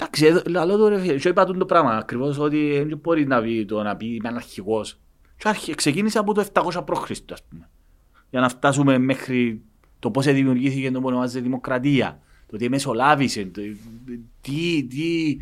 Εντάξει, 0.00 0.26
εδώ- 0.26 0.42
λαλό 0.48 0.76
το 0.76 0.88
ρε 0.88 1.00
φίλε, 1.00 1.14
και 1.18 1.28
είπα 1.28 1.44
τούτο 1.44 1.58
το 1.58 1.64
πράγμα 1.66 1.90
ακριβώς 1.96 2.38
ότι 2.38 2.84
δεν 2.88 2.98
μπορεί 3.02 3.26
να 3.26 3.40
πει 3.42 3.64
το 3.64 3.82
να 3.82 3.96
πει 3.96 4.06
είμαι 4.06 4.28
ένα 4.28 4.36
αρχηγός. 4.36 5.00
Και 5.36 5.48
άρχι- 5.48 5.74
ξεκίνησε 5.74 6.18
από 6.18 6.34
το 6.34 6.40
700 6.40 6.84
π.Χ. 6.84 7.10
ας 7.32 7.42
πούμε. 7.48 7.68
Για 8.30 8.40
να 8.40 8.48
φτάσουμε 8.48 8.98
μέχρι 8.98 9.62
το 9.98 10.10
πώς 10.10 10.24
δημιουργήθηκε 10.26 10.90
το 10.90 11.00
που 11.00 11.06
ονομάζεται 11.06 11.40
δημοκρατία. 11.40 12.20
Το 12.50 12.56
τι 12.56 12.68
μεσολάβησε, 12.68 13.44
το, 13.44 13.60
τι, 14.40 14.84
τι, 14.84 15.36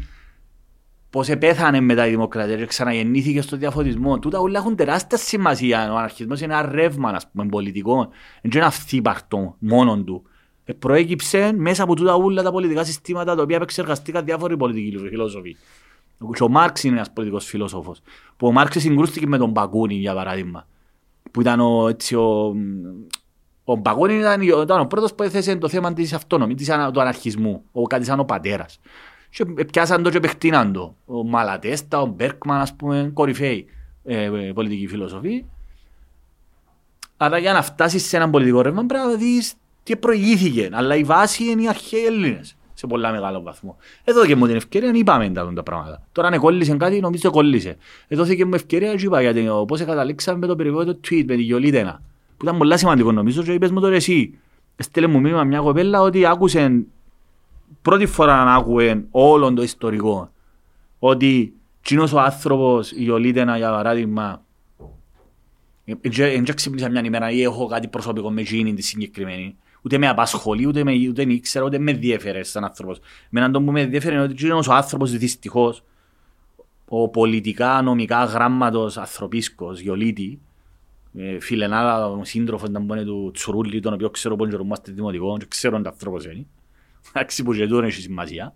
πώς 1.11 1.29
επέθανε 1.29 1.81
μετά 1.81 2.07
η 2.07 2.11
δημοκρατία 2.11 2.57
και 2.57 2.67
ξαναγεννήθηκε 2.67 3.41
στο 3.41 3.57
διαφωτισμό. 3.57 4.19
Τούτα 4.19 4.39
όλα 4.39 4.59
έχουν 4.59 4.77
τεράστια 4.77 5.19
σημασία. 5.19 5.93
Ο 5.93 5.97
αναρχισμός 5.97 6.41
είναι 6.41 6.53
ένα 6.59 6.71
ρεύμα 6.73 7.11
ας 7.11 7.31
πούμε, 7.31 7.47
πολιτικό. 7.47 7.95
Δεν 7.97 8.11
είναι 8.51 8.57
ένα 8.57 8.67
αυθύπαρτο 8.67 9.57
μόνον 9.59 10.05
του. 10.05 10.23
Ε, 10.69 10.73
προέκυψε 10.73 11.53
μέσα 11.57 11.83
από 11.83 11.95
τούτα 11.95 12.15
όλα 12.15 12.43
τα 12.43 12.51
πολιτικά 12.51 12.85
συστήματα 12.85 13.35
τα 13.35 13.43
οποία 13.43 13.57
επεξεργαστήκαν 13.57 14.25
διάφοροι 14.25 14.57
πολιτικοί 14.57 14.99
φιλόσοφοι. 14.99 15.57
Και 16.33 16.43
ο 16.43 16.49
Μάρξ 16.49 16.85
είναι 16.85 16.97
ένας 16.97 17.13
πολιτικός 17.13 17.45
φιλόσοφος. 17.45 18.01
Που 18.37 18.47
ο 18.47 18.53
Μάρξ 18.53 18.81
συγκρούστηκε 18.81 19.27
με 19.27 19.39
τον 19.39 19.51
Μπακούνι 19.51 19.95
για 19.95 20.15
παράδειγμα. 20.15 20.67
Που 21.31 21.41
ήταν 21.41 21.61
ο, 21.61 21.89
έτσι, 21.89 22.15
ο, 22.15 22.55
ο 23.65 23.77
Μπακούνι 23.77 24.15
ήταν, 24.15 24.41
ήταν 24.41 24.81
ο 24.81 24.87
πρώτος 24.87 25.15
που 25.15 25.23
έθεσε 25.23 25.57
το 25.57 25.69
θέμα 25.69 25.93
της 25.93 26.13
αυτόνομης, 26.13 26.57
της, 26.57 26.71
ανα- 26.71 26.91
του 26.91 27.01
αναρχισμού. 27.01 27.63
Ο, 27.73 27.83
κάτι 27.83 28.05
σαν 28.05 28.21
ο 28.21 28.25
πατέρας. 28.25 28.81
Και 29.31 29.65
πιάσαν 29.65 30.03
το 30.03 30.11
και 30.11 30.21
παιχτήναν 30.21 30.73
το. 30.73 30.97
Ο 31.07 31.25
Μαλατέστα, 31.25 32.01
ο 32.01 32.07
Μπέρκμαν, 32.07 32.61
ας 32.61 32.75
πούμε, 32.75 33.11
κορυφαίοι 33.15 33.67
ε, 34.05 34.25
ε, 34.25 34.53
πολιτικοί 34.53 34.87
φιλόσοφοι. 34.87 35.45
Άρα 37.17 37.39
για 37.39 37.53
να 37.53 37.63
φτάσεις 37.63 38.07
σε 38.07 38.17
έναν 38.17 38.31
πολιτικό 38.31 38.61
ρεύμα 38.61 38.85
πρέπει 38.85 39.07
να 39.07 39.15
δεις 39.15 39.55
τι 39.89 39.97
προηγήθηκε. 39.97 40.69
Αλλά 40.73 40.97
η 40.97 41.03
βάση 41.05 41.45
είναι 41.45 41.63
οι 41.63 41.69
αρχαίοι 41.69 42.05
Έλληνες 42.05 42.57
σε 42.75 42.87
πολλά 42.87 43.11
μεγάλο 43.11 43.43
βαθμό. 43.43 43.77
Εδώ 44.05 44.27
και 44.27 44.37
μου 44.37 44.47
την 44.47 44.57
ευκαιρία 44.57 44.91
είπαμε 44.95 45.31
τα, 45.31 45.53
τα 45.55 45.63
πράγματα. 45.63 46.03
Τώρα 46.13 46.29
αν 46.29 46.39
κόλλησε 46.41 46.77
κάτι 46.77 47.01
νομίζω 47.01 47.31
κόλλησε. 47.31 47.77
Εδώ 48.09 48.27
και 48.35 48.45
μου 48.45 48.55
ευκαιρία 48.55 48.95
και 48.95 49.05
είπα 49.05 49.21
γιατί 49.21 49.49
ο- 49.49 49.65
πώς 49.65 49.85
καταλήξαμε 49.85 50.39
με 50.39 50.47
το 50.47 50.57
περιβόητο 50.57 50.93
tweet 51.09 51.25
με 51.27 51.35
τη 51.35 51.43
Γιολίτενα. 51.43 52.03
Που 52.37 52.45
ήταν 52.45 52.59
πολύ 52.59 52.79
σημαντικό 52.79 53.13
νομίζω 53.13 53.43
και 53.43 53.53
είπες 53.53 53.71
μου 53.71 53.81
τώρα 53.81 53.95
εσύ. 53.95 54.39
Στέλνε 54.77 55.09
μου 55.13 55.21
μήνυμα 55.21 55.45
μια 55.45 55.61
κοπέλα 55.61 56.01
ότι 56.01 56.27
άκουσε 56.27 56.85
πρώτη 57.83 58.07
φορά 58.07 58.45
να 58.45 58.55
άκουε 58.55 59.05
όλο 59.11 59.53
το 59.53 59.63
ιστορικό. 59.63 60.31
Ότι 60.99 61.53
κοινός 61.83 62.13
ο 62.13 62.21
άνθρωπος, 62.21 62.93
η 62.93 63.03
Γιολίτενα 63.03 63.57
για 63.57 63.71
παράδειγμα, 63.71 64.43
δεν 65.85 66.55
ξύπνησα 66.55 66.91
μια 66.91 67.03
ημέρα 67.05 67.31
ή 67.31 67.43
έχω 67.43 67.67
κάτι 67.67 67.89
προσωπικό 67.89 68.31
με 68.31 68.41
εκείνη 68.41 68.75
τη 68.75 68.83
συγκεκριμένη. 68.83 69.57
Ούτε 69.89 69.99
με 69.99 70.09
απασχολεί, 70.09 70.67
ούτε 70.67 70.85
με, 70.85 70.93
ούτε 71.09 71.25
με 71.25 71.33
ήξερα, 71.33 71.65
ούτε 71.65 71.79
με 71.79 71.93
διέφερε 71.93 72.43
σαν 72.43 72.65
άνθρωπος. 72.65 72.99
Με 73.31 73.41
έναν 73.41 73.53
τον 73.53 73.65
που 73.65 73.73
με 73.73 73.87
διέφερε 73.87 74.15
είναι 74.15 74.23
ότι 74.25 74.33
εκείνος 74.33 74.69
ο 74.69 74.73
άνθρωπος 74.73 75.13
δυστυχώς, 75.13 75.83
ο 76.89 77.09
πολιτικά 77.09 77.83
νομικά 77.83 78.25
γράμματος 78.25 78.97
ανθρωπίσκος, 78.97 79.81
Γιολίτη, 79.81 80.41
ε, 81.19 81.41
φιλενάδα, 81.41 82.09
ο 82.09 82.25
σύντροφος 82.25 82.69
ήταν 82.69 82.87
πόνε 82.87 83.05
του 83.05 83.31
Τσουρούλη, 83.35 83.81
τον 83.81 83.93
οποίο 83.93 84.11
ξέρω 84.11 84.37
πόνε 84.37 84.59
είμαστε 84.61 84.93
δημοτικό, 84.93 85.37
και 85.39 85.47
ξέρω 85.49 85.77
ότι 85.77 85.89
άνθρωπος 85.89 86.25
είναι. 86.25 86.47
Εντάξει 87.09 87.43
που 87.43 87.55
και 87.55 87.67
τούτο 87.67 87.87
έχει 87.87 88.01
σημασία. 88.01 88.55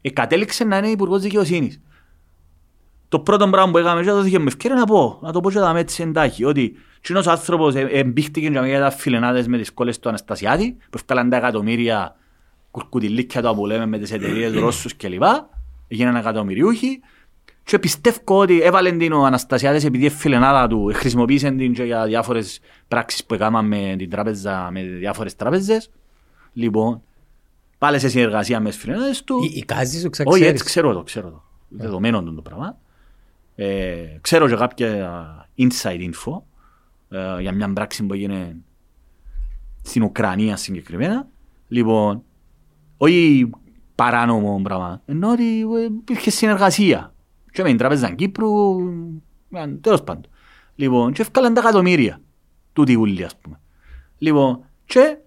Ε, 0.00 0.10
κατέληξε 0.10 0.64
να 0.64 0.76
είναι 0.76 0.88
υπουργός 0.88 1.22
δικαιοσύνης. 1.22 1.80
Το 3.10 3.18
πρώτο 3.18 3.48
πράγμα 3.48 3.70
που 3.70 3.78
έκαμε 3.78 4.02
και 4.02 4.10
δόθηκε 4.10 4.38
με 4.38 4.46
ευκαιρία 4.46 4.76
να 4.76 4.84
πω, 4.84 5.18
να 5.22 5.32
το 5.32 5.40
πω 5.40 5.50
και 5.50 5.58
να 5.58 5.72
με 5.72 5.80
έτσι 5.80 6.02
εντάχει, 6.02 6.44
ότι 6.44 6.76
κοινός 7.00 7.26
άνθρωπος 7.26 7.74
ε, 7.74 7.80
εμπήχτηκε 7.80 8.48
για 8.48 8.80
τα 8.80 8.90
φιλενάδες 8.90 9.46
με 9.46 9.58
τις 9.58 9.72
κόλλες 9.72 9.98
του 9.98 10.08
Αναστασιάδη, 10.08 10.72
που 10.72 10.96
έφκαλαν 10.98 11.30
τα 11.30 11.36
εκατομμύρια 11.36 12.16
κουρκουτιλίκια 12.70 13.42
του 13.42 13.54
που 13.54 13.66
λέμε 13.66 13.86
με 13.86 13.98
τις 13.98 14.12
εταιρείες 14.12 14.52
Ρώσους 14.54 14.96
κλπ. 14.96 15.22
Έγιναν 15.88 16.16
εκατομμυριούχοι 16.16 17.00
και 17.64 17.78
πιστεύω 17.78 18.18
ότι 18.24 18.60
έβαλε 18.60 18.92
την 18.92 19.12
ο 19.12 19.24
Αναστασιάδης 19.24 19.84
επειδή 19.84 20.04
είναι 20.04 20.14
φιλενάδα 20.14 20.66
του, 20.66 20.88
ε, 20.88 20.92
χρησιμοποίησε 20.92 21.50
την 21.50 21.74
και 21.74 21.82
για 21.82 22.06
διάφορες 22.06 22.60
πράξεις 22.88 23.24
που 23.24 23.34
έκαναν 23.34 23.66
με 23.66 23.94
την 23.98 24.10
τράπεζα, 24.10 24.68
με 24.72 24.82
διάφορες 24.82 25.36
τράπεζες. 25.36 25.90
Λοιπόν, 26.52 27.02
πάλι 27.78 27.98
σε 27.98 28.08
συνεργασία 28.08 28.60
με 28.60 28.68
τις 28.68 28.78
φιλενάδες 28.78 29.24
του. 29.24 29.50
Εικάζεις 29.54 30.02
το 30.02 30.08
Όχι, 30.08 30.22
έτσι 30.22 30.34
ξαξέρεις. 30.34 30.62
ξέρω 30.62 30.92
το, 30.92 31.02
ξέρω 31.02 31.30
το. 31.30 31.42
Δεδομένο 31.68 32.22
του 32.22 32.34
το 32.34 32.42
πράγμα. 32.42 32.78
Ε, 33.62 34.18
ξέρω 34.20 34.48
και 34.48 34.54
κάποια 34.54 35.48
inside 35.58 36.10
info 36.10 36.42
ε, 37.08 37.40
για 37.40 37.52
μια 37.52 37.72
πράξη 37.72 38.06
που 38.06 38.14
έγινε 38.14 38.56
στην 39.82 40.02
Ουκρανία 40.02 40.56
συγκεκριμένα. 40.56 41.28
Λοιπόν, 41.68 42.22
όχι 42.96 43.50
παράνομο 43.94 44.60
πράγμα, 44.62 45.02
ενώ 45.06 45.30
ότι 45.30 45.60
ε, 45.60 45.84
υπήρχε 45.84 46.30
συνεργασία. 46.30 47.14
Και 47.52 47.62
με 47.62 47.68
την 47.68 47.78
Τραπέζα 47.78 48.14
Κύπρου, 48.14 48.78
ε, 49.50 49.66
τέλος 49.80 50.02
πάντων. 50.02 50.26
Λοιπόν, 50.74 51.12
και 51.12 51.22
έφκαλαν 51.22 51.54
τα 51.54 51.60
εκατομμύρια 51.60 52.20
του 52.72 52.84
τίγουλη, 52.84 53.24
ας 53.24 53.36
πούμε. 53.36 53.60
Λοιπόν, 54.18 54.64
και 54.84 55.18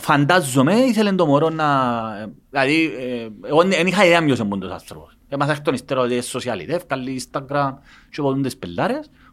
φαντάζομαι 0.00 0.74
ήθελε 0.74 1.12
το 1.12 1.26
μωρό 1.26 1.48
να... 1.50 1.66
Ε, 2.20 2.32
δηλαδή, 2.50 2.92
εγώ 3.44 3.62
δεν 3.62 3.86
είχα 3.86 4.04
ιδέα 4.04 4.24
ποιος 4.24 4.38
είναι 4.38 4.48
πόντος 4.48 4.70
άνθρωπος. 4.70 5.13
Έμαθα 5.28 5.52
εκ 5.52 5.60
των 5.60 5.74
υστέρων 5.74 6.04
ότι 6.04 6.22
σοσιαλιτεύ, 6.22 6.80
καλή 6.86 7.22
Instagram 7.24 7.72
και 8.10 8.20
από 8.20 8.40
τις 8.40 8.58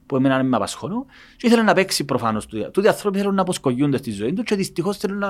που 0.06 0.16
εμένα 0.16 0.44
με 0.44 0.56
απασχολούν 0.56 1.06
και 1.38 1.48
ήθελαν 1.48 1.66
να 1.66 1.74
παίξει 1.74 2.06
προφανώς 2.06 2.46
του. 2.46 2.72
Τούτοι 2.72 2.88
άνθρωποι 2.88 3.18
θέλουν 3.18 3.36
να 3.36 3.42
αποσκογιούνται 3.42 3.98
στη 3.98 4.12
ζωή 4.12 4.34
του 4.34 4.44
και 4.44 4.56
δυστυχώς 4.56 4.98
θέλουν 4.98 5.18
να 5.18 5.30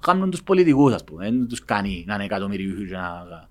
κάνουν 0.00 0.30
τους 0.30 0.42
πολιτικούς 0.42 0.92
ας 0.92 1.04
πούμε. 1.04 1.24
Δεν 1.24 1.48
τους 1.48 1.64
κάνει 1.64 2.04
να 2.06 2.14
είναι 2.14 2.24
εκατομμυριούχοι 2.24 2.86
και 2.86 2.94
να... 2.94 3.48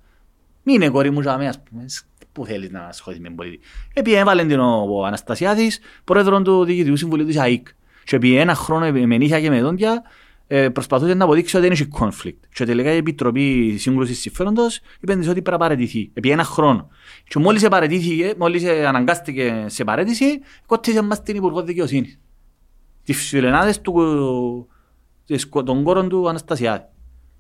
Μην 0.64 0.76
είναι 0.76 0.90
κόρη 0.90 1.10
μου 1.10 1.22
και 1.22 1.30
αμέ 1.30 1.54
πούμε. 1.70 1.86
Πού 2.32 2.46
θέλεις 2.46 2.72
να 2.72 2.80
ασχοληθείς 2.80 3.30
με 3.30 3.36
πολιτική. 3.36 3.64
Επί 3.94 4.14
έβαλε 4.14 4.46
την 4.46 4.60
ο 4.60 5.06
Αναστασιάδης, 5.06 5.80
πρόεδρο 6.04 6.42
του 6.42 6.64
Διοικητικού 6.64 6.96
Συμβουλίου 6.96 7.26
της 7.26 7.38
ΑΕΚ. 7.38 7.68
Και 8.04 8.16
επί 8.16 8.36
ένα 8.36 8.56
χρόνο 8.56 8.92
με 8.92 9.18
νύχια 9.18 9.42
και 9.42 9.50
με 9.50 9.62
δόντια 9.62 10.02
ε, 10.54 10.70
προσπαθούσε 10.70 11.14
να 11.14 11.24
αποδείξει 11.24 11.58
ότι 11.58 11.66
δεν 11.66 11.74
είχε 11.74 11.88
conflict. 12.00 12.38
Και 12.54 12.66
τελικά 12.66 12.94
η 12.94 12.98
Επιτροπή 12.98 13.76
Σύγκρουση 13.78 14.14
Συμφέροντος 14.14 14.80
είπε 15.02 15.30
ότι 15.30 15.42
πρέπει 15.42 15.64
να. 15.64 16.12
Επί 16.14 16.30
ένα 16.30 16.44
χρόνο. 16.44 16.88
Και 17.28 17.40
μόλις 17.40 17.68
παρατήθηκε, 17.68 18.34
μόλις 18.38 18.66
αναγκάστηκε 18.66 19.66
σε 19.68 19.84
παρέτηση, 19.84 20.26
κότησε 20.66 21.02
μας 21.02 21.24
την 21.24 21.36
Υπουργό 21.36 21.64
Δικαιοσύνης. 21.64 22.20
Τις 23.04 23.28
φιλενάδες 23.28 23.82
των 25.66 25.84
κόρων 25.84 26.10
του 26.10 26.30
Αναστασιάδη. 26.30 26.86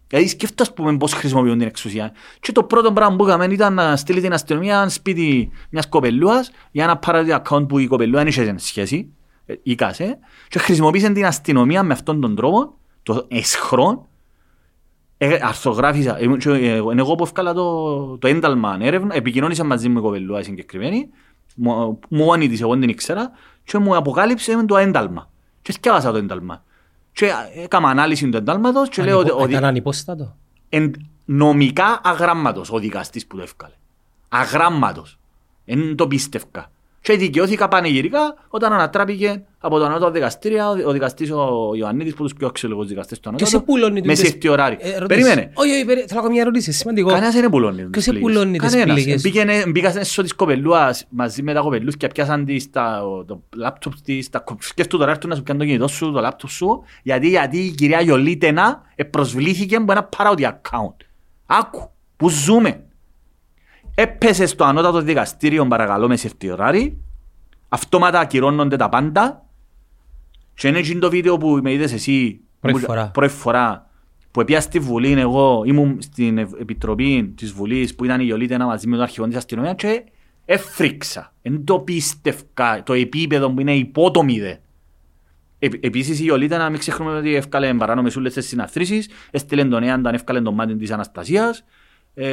Δηλαδή 0.07 0.28
σκέφτα 0.28 0.66
που 0.74 0.84
με 0.84 0.97
πώς 0.97 1.14
χρησιμοποιούν 1.14 1.57
την 1.57 1.68
εξουσία. 1.68 2.12
Και 2.39 2.51
το 2.51 2.64
πρώτο 2.64 2.93
πράγμα 2.93 3.16
που 3.16 3.49
ήταν 3.51 3.74
να 3.74 3.95
στείλει 3.95 4.22
την 4.22 4.34
αστυνομία 4.34 4.89
σπίτι 4.89 5.49
μιας 5.70 5.89
κοπελούας 5.89 6.51
για 6.72 6.99
account 7.43 7.68
που 7.68 7.78
η 7.78 7.88
κοπελούα 7.88 8.20
δεν 8.20 8.28
είχε 8.28 8.55
σχέση. 8.57 9.14
Ήκασε. 9.64 10.18
Και 10.47 10.59
χρησιμοποίησε 10.59 11.09
την 11.09 11.26
αστυνομία 11.26 11.84
με 11.84 11.93
αυτόν 11.93 12.22
τον 12.22 12.36
τρόπο 12.36 12.80
το 13.04 13.26
εσχρόν 13.28 14.06
ε, 15.18 15.39
αρθογράφησα, 15.41 16.18
εγώ 16.95 17.16
που 17.16 17.24
έφκαλα 17.24 17.54
το, 17.54 18.18
το 18.18 18.28
ένταλμα 18.28 18.78
έρευνα, 18.82 19.16
επικοινώνησα 19.16 19.64
μαζί 19.64 19.89
μου 19.89 19.99
η 19.99 20.02
κοπελούα 20.02 20.43
συγκεκριμένη, 20.43 21.10
μου 21.56 21.99
μόνη 22.10 22.49
της 22.49 22.62
εγώ 22.62 22.76
δεν 22.76 22.89
ήξερα 22.89 23.32
και 23.64 23.78
μου 23.78 23.95
αποκάλυψε 23.95 24.66
το 24.66 24.78
ένταλμα. 24.78 25.30
Και 25.62 25.72
σκιάβασα 25.72 26.12
το 26.12 26.18
ένταλμα. 26.18 26.64
Και 27.12 27.26
ε, 27.26 27.64
έκανα 27.64 27.89
ανάλυση 27.89 28.30
του 28.30 28.38
εντάλματος 28.38 28.89
και 28.89 29.04
λέω 29.04 29.20
ότι... 29.20 29.52
Ήταν 29.52 29.66
ανυπόστατο; 29.66 30.36
Νομικά 31.26 32.02
αγράμματος 32.04 32.72
ο 32.72 32.80
δικαστής 32.80 33.28
που 33.28 33.36
το 33.36 33.41
έφκαλε. 33.41 33.74
Αγράμματος. 34.30 35.20
Εν 35.66 35.95
το 35.95 36.08
πίστευκα 36.08 36.72
και 37.02 37.18
δικαιώθηκα 37.18 37.68
πανηγυρικά 37.68 38.36
όταν 38.47 38.74
ανατράπηκε 38.74 39.43
από 39.58 39.78
το 39.78 39.86
ανώτατο 39.86 40.12
δικαστήριο 40.12 40.70
ο 40.86 40.91
δικαστής 40.91 41.32
ο 41.32 41.72
Ιωαννίδης 41.76 42.14
που 42.14 42.24
τους 42.24 42.34
πιο 42.34 42.49
ξελογού 42.49 42.86
δικαστές 42.86 43.20
του 43.20 43.30
ανώτατου. 43.30 43.52
Και 43.52 43.58
σε 43.58 43.64
πουλώνει 43.64 44.02
Με 44.06 44.16
σύρτη 44.16 44.47
ωράρι. 44.47 44.78
Ε, 44.80 45.06
Περίμενε. 45.08 45.52
Όχι, 45.54 45.72
όχι, 45.72 46.06
θέλω 46.08 46.30
μια 46.30 46.41
ερώτηση. 46.41 46.72
Σημαντικό. 46.72 47.10
Κανένας 47.10 47.34
δεν 47.34 47.49
πουλώνει. 47.49 47.89
Και 47.89 47.99
σε 47.99 48.14
πουλώνει 48.14 48.58
τις 48.58 48.84
πληγές. 48.84 49.22
Μπήκαν 49.68 49.97
έσω 49.97 50.22
της 50.22 50.34
κοπελούας 50.34 51.06
μαζί 51.10 51.43
με 51.43 51.54
τα 51.54 51.60
κοπελούς 51.60 51.97
και 51.97 52.08
πιάσαν 52.08 52.45
τη 52.45 52.70
το 53.26 53.43
λάπτοπ 53.56 53.93
της. 54.04 54.30
Σκέφτου 54.60 54.97
τώρα 54.97 55.12
έρθουν 55.12 55.30
να 55.30 55.36
σου 55.36 55.43
πιάνουν 55.43 55.64
το 55.64 55.68
κινητό 55.68 55.88
σου, 55.88 56.12
το 56.12 56.20
λάπτοπ 56.20 56.49
σου. 56.49 56.84
Γιατί, 57.04 57.28
γιατί 57.30 57.58
η 57.58 57.72
κυρία 57.72 58.02
Γιολίτενα 58.02 58.82
προσβλήθηκε 59.10 59.76
από 59.76 59.91
ένα 59.91 60.04
παράοδι 60.04 60.47
account. 60.52 61.06
Άκου, 61.45 61.89
που 62.18 62.30
ζούμε 62.30 62.86
έπεσε 63.95 64.45
στο 64.45 64.63
ανώτατο 64.63 65.01
δικαστήριο 65.01 65.67
παρακαλώ 65.67 66.07
με 66.07 66.15
σιρτιωράρι, 66.15 66.97
αυτόματα 67.69 68.19
ακυρώνονται 68.19 68.75
τα 68.75 68.89
πάντα 68.89 69.45
και 70.53 70.67
είναι 70.67 70.77
εκείνο 70.77 70.99
το 70.99 71.09
βίντεο 71.09 71.37
που 71.37 71.59
με 71.63 71.71
είδες 71.71 71.93
εσύ 71.93 72.41
πρώτη 73.11 73.33
φορά 73.33 73.91
που 74.31 74.41
έπια 74.41 74.61
στη 74.61 74.79
Βουλή 74.79 75.11
εγώ 75.11 75.63
ήμουν 75.65 75.97
στην 76.01 76.37
Επιτροπή 76.37 77.33
της 77.37 77.51
Βουλής, 77.51 77.95
που 77.95 78.05
ήταν 78.05 78.19
η 78.19 78.25
Ιωλίτενα 78.27 78.65
μαζί 78.65 78.87
με 78.87 78.95
τον 78.95 79.03
αρχηγό 79.03 79.27
της 79.27 79.35
αστυνομίας 79.35 79.75
και 79.77 80.03
έφρυξα. 80.45 81.33
Εν 81.41 81.63
το 81.63 81.79
πίστευκα 81.79 82.83
το 82.83 82.93
επίπεδο 82.93 83.51
που 83.51 83.61
είναι 83.61 83.75
υπότομη 83.75 84.39
δε. 84.39 84.55
Ε, 85.59 85.67
η 85.81 86.23
Ιωλίτα 86.25 86.57
να 86.57 86.69
μην 86.69 86.79
ξεχνούμε 86.79 87.17
ότι 87.17 87.35
έφκαλε 87.35 87.73
παράνομες 87.73 88.15
ούλες 88.15 88.33
τις 88.33 88.47
συναθρήσεις, 88.47 89.09
έστειλε 89.31 89.65
τον 89.65 89.83
Έανταν, 89.83 90.13
έφκαλε 90.13 90.41
τον 90.41 90.53
μάτι 90.53 90.75
της 90.75 90.91
Αναστασίας. 90.91 91.63
Ε, 92.14 92.30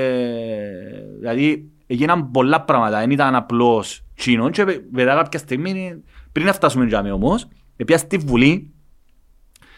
δηλαδή 1.19 1.71
έγιναν 1.87 2.31
πολλά 2.31 2.61
πράγματα, 2.61 2.99
δεν 2.99 3.11
ήταν 3.11 3.35
απλώς 3.35 4.05
τσίνον 4.17 4.51
και 4.51 4.65
μετά 4.93 5.15
κάποια 5.15 5.39
στιγμή 5.39 6.03
πριν 6.33 6.47
να 6.47 6.53
φτάσουμε 6.53 6.85
για 6.85 7.03
με 7.03 7.13
όμως 7.13 7.49
πήγα 7.77 7.99
στη 7.99 8.17
Βουλή 8.17 8.73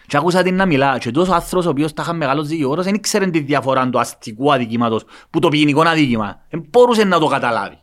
και 0.07 0.16
άκουσα 0.16 0.42
την 0.42 0.55
να 0.55 0.66
μιλά 0.66 0.98
και 0.98 1.11
τόσο 1.11 1.32
άνθρωπος 1.32 1.66
ο 1.66 1.70
οποίος 1.70 1.92
τα 1.92 2.03
είχαν 2.03 2.16
μεγάλος 2.16 2.48
δικηγόρος 2.48 2.84
δεν 2.84 2.94
ήξερε 2.94 3.26
τη 3.26 3.40
διαφορά 3.40 3.90
του 3.90 4.01
αστικού 4.01 4.53
αδικήματος 4.53 5.05
που 5.30 5.38
το 5.38 5.48
ποινικό 5.48 5.80
αδίκημα 5.80 6.40
δεν 6.51 6.66
μπορούσε 6.70 7.05
να 7.05 7.18
το 7.18 7.26
καταλάβει 7.26 7.78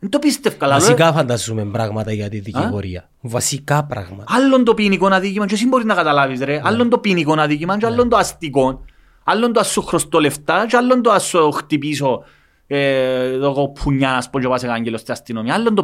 δεν 0.00 0.10
το 0.10 0.18
πίστευ 0.18 0.56
καλά. 0.56 0.74
Ε. 0.74 0.78
Βασικά 0.78 1.12
φανταζούμε 1.12 1.64
πράγματα 1.64 2.12
για 2.12 2.28
τη 2.28 2.38
δικηγορία. 2.38 3.00
Α; 3.00 3.08
Βασικά 3.20 3.84
πράγματα. 3.84 4.24
Άλλον 4.36 4.64
το 4.64 4.74
ποινικό 4.74 5.06
αδίκημα, 5.06 5.46
και 5.46 5.54
εσύ 5.54 5.66
μπορείς 5.66 5.86
να 5.86 5.94
καταλάβεις 5.94 6.40
ρε. 6.40 6.54
Ναι. 6.54 6.60
Άλλον 6.64 6.88
το 6.88 6.98
ποινικό 6.98 7.32
αδίκημα 7.32 7.78
και 7.78 7.86
ναι. 7.86 7.92
άλλον 7.92 8.08
το 8.08 8.16
αστικό. 8.16 8.84
Άλλον 9.24 9.52
το 9.52 9.60
ας 9.60 9.70
σου 9.70 9.82
χρωστώ 9.82 10.20
λεφτά 10.20 10.66
το 11.02 11.10
ας 11.10 11.24
σου 11.24 11.50
χτυπήσω 11.50 12.24
ε, 12.66 13.28
λόγω 13.28 13.68
πουνιάς 13.68 14.14
να 14.14 14.20
σπώ 14.20 14.40
και 14.40 14.48
πας 14.48 14.60
στην 14.98 15.12
αστυνομία. 15.12 15.54
Άλλον 15.54 15.74
το. 15.74 15.82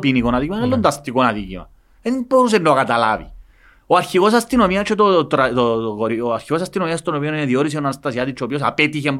Δεν 2.02 2.12
ναι. 2.12 2.22
μπορούσε 2.28 2.58
να 2.58 2.74
καταλάβει. 2.74 3.30
Ο 3.86 3.96
αρχηγός 3.96 4.32
αστυνομια 4.32 4.82
και 4.82 4.94
το, 4.94 5.24
το, 5.26 5.52
το, 5.54 5.96
ο 6.22 6.32
αρχηγός 6.32 6.62
αστυνομίας 6.62 7.02
τον 7.02 7.14
οποίο 7.14 7.28
είναι 7.28 7.44
διόρισε 7.44 7.78
ο 7.78 7.80
ο 7.80 8.58
απέτυχε 8.60 9.14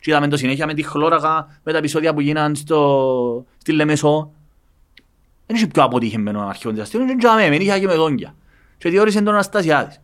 και 0.00 0.10
είδαμε 0.10 0.28
το 0.28 0.36
συνέχεια 0.36 0.66
με 0.66 0.74
τη 0.74 0.82
με 1.62 1.72
τα 1.72 1.78
επεισόδια 1.78 2.14
που 2.14 2.20
γίναν 2.20 2.56
στο, 2.56 3.44
στη 3.56 3.72
Λεμεσό 3.72 4.32
δεν 5.46 5.56
είχε 5.56 5.66
πιο 5.66 5.82
αποτυχημένο 5.82 6.52
της 6.72 6.80
αστυνομίας 6.80 7.18
είχε 7.60 7.78
και 7.78 7.86
με 7.86 7.94
δόντια 7.94 8.34
και 8.78 8.88
διόρισε 8.88 9.22
τον 9.22 9.34
Αναστασιάτη. 9.34 9.96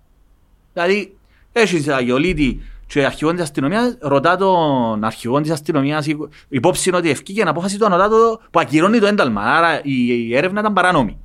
Δηλαδή 0.72 1.16
έχεις 1.52 1.88
αγιολίτη 1.88 2.60
και 2.86 3.00
ο 3.00 3.06
αρχηγό 3.06 3.32
της 3.32 3.42
αστυνομίας 3.42 3.96
ρωτά 4.00 4.36
τον 4.36 5.04
αρχηγό 5.04 5.40
της 5.40 5.50
αστυνομίας 5.50 6.06
υπόψη 6.48 6.94
ότι 6.94 7.10
ευκήγε 7.10 7.40
την 7.40 7.48
απόφαση 7.48 7.78
του 7.78 7.84
ανωτάτου 7.86 8.40
που 8.50 8.60
ακυρώνει 8.60 8.98
το 8.98 9.06
ένταλμα. 9.06 9.42
Άρα 9.42 9.80
η 9.82 10.36
έρευνα 10.36 10.60
ήταν 10.60 10.72
παράνομη. 10.72 11.18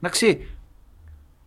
Εντάξει. 0.00 0.46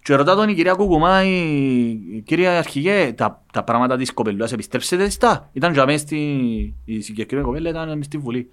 Και 0.04 0.16
ρωτά 0.16 0.36
τον 0.36 0.50
η 0.50 0.54
κυρία 0.54 0.74
Κουκουμά, 0.74 1.24
η, 1.24 2.22
κυρία 2.26 2.58
Αρχηγέ, 2.58 3.14
τα, 3.14 3.44
τα 3.54 3.64
πράγματα 3.64 3.98
της 3.98 4.14
κοπελιάς 4.14 4.52
επιστρέψετε 4.52 5.10
στα; 5.10 5.50
Ήταν 5.54 5.74
για 5.74 5.86
μένα 5.86 5.98
στη 5.98 6.18
η 6.86 7.02
συγκεκριμένη 7.02 7.48
κοπέλα, 7.48 7.70
ήταν 7.70 8.04
στη 8.04 8.18
Βουλή. 8.18 8.50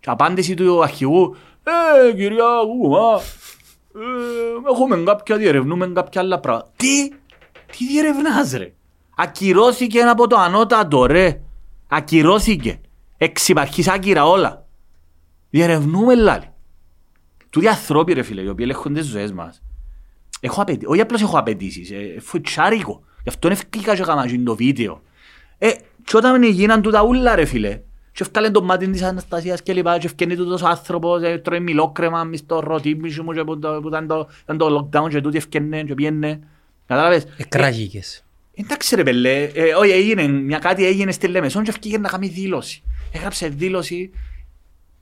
Και 0.00 0.10
απάντηση 0.10 0.54
του 0.54 0.82
αρχηγού, 0.82 1.36
Ε, 1.62 2.12
κυρία 2.12 2.44
Κουκουμά, 2.66 3.20
ε, 3.94 4.70
έχουμε 4.72 4.96
κάποια, 4.96 5.36
διερευνούμε 5.36 5.86
κάποια 5.86 6.20
άλλα 6.20 6.40
πράγματα. 6.40 6.70
Τι, 6.76 7.08
τι 7.66 7.86
διερευνάς, 7.86 8.52
ρε; 8.52 8.72
Ακυρώθηκε 9.20 10.00
από 10.00 10.26
το 10.26 10.36
ανώτατο, 10.36 11.06
ρε. 11.06 11.40
Ακυρώθηκε. 11.88 12.80
Εξυπαρχής 13.16 13.88
άκυρα 13.88 14.26
όλα. 14.26 14.66
Διερευνούμε 15.50 16.14
λάλη. 16.14 16.52
Του 17.50 17.60
διαθρώποι 17.60 18.12
ρε 18.12 18.22
φίλε, 18.22 18.40
οι 18.42 18.48
οποίοι 18.48 18.66
ελέγχονται 18.68 19.00
τι 19.00 19.06
ζωές 19.06 19.32
μας. 19.32 19.62
Έχω 20.40 20.62
απαιτήσει, 20.62 20.86
όχι 20.86 21.00
απλώς 21.00 21.22
έχω 21.22 21.38
απαιτήσεις. 21.38 21.90
ε, 21.90 22.20
φουτσάρικο. 22.20 23.02
Γι' 23.22 23.28
αυτό 23.28 23.48
ευκήκα 23.48 23.94
και 23.94 24.02
έκανα 24.02 24.26
το 24.44 24.54
βίντεο. 24.54 25.02
Ε, 25.58 25.70
και 26.04 26.16
όταν 26.16 26.42
γίναν 26.42 26.82
τούτα 26.82 27.02
ούλα 27.02 27.34
ρε 27.34 27.44
φίλε, 27.44 27.80
και 28.12 28.22
έφταλε 28.22 28.50
το 28.50 28.62
μάτι 28.62 28.90
και 29.62 29.72
λοιπά, 29.72 29.98
και 29.98 30.08
ε, 31.22 31.38
τρώει 31.38 31.60
μιλόκρεμα, 31.60 32.30
που, 33.44 33.88
ήταν, 33.88 34.06
το, 34.06 34.28
το 34.56 34.88
lockdown 34.92 35.08
και 35.08 35.20
και 35.82 35.94
πιένε. 35.94 36.40
Εντάξει 38.60 38.94
ρε 38.94 39.02
πελέ, 39.02 39.44
ε, 39.44 40.28
μια 40.28 40.58
κάτι 40.58 40.86
έγινε 40.86 41.12
στη 41.12 41.28
Λεμεσόν 41.28 41.64
και 41.64 41.70
έφυγε 41.76 41.98
να 41.98 42.08
κάνει 42.08 42.28
δήλωση. 42.28 42.82
Έγραψε 43.12 43.48
δήλωση, 43.48 44.10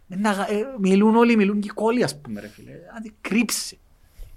ε, 0.09 0.17
να, 0.17 0.31
ε, 0.31 0.65
μιλούν 0.81 1.17
όλοι, 1.17 1.37
μιλούν 1.37 1.61
και 1.61 1.71
κόλλοι 1.75 2.03
ας 2.03 2.21
πούμε 2.21 2.41
ρε 2.41 2.49
φίλε. 2.49 2.71
Δηλαδή, 2.71 3.13
κρύψε, 3.21 3.77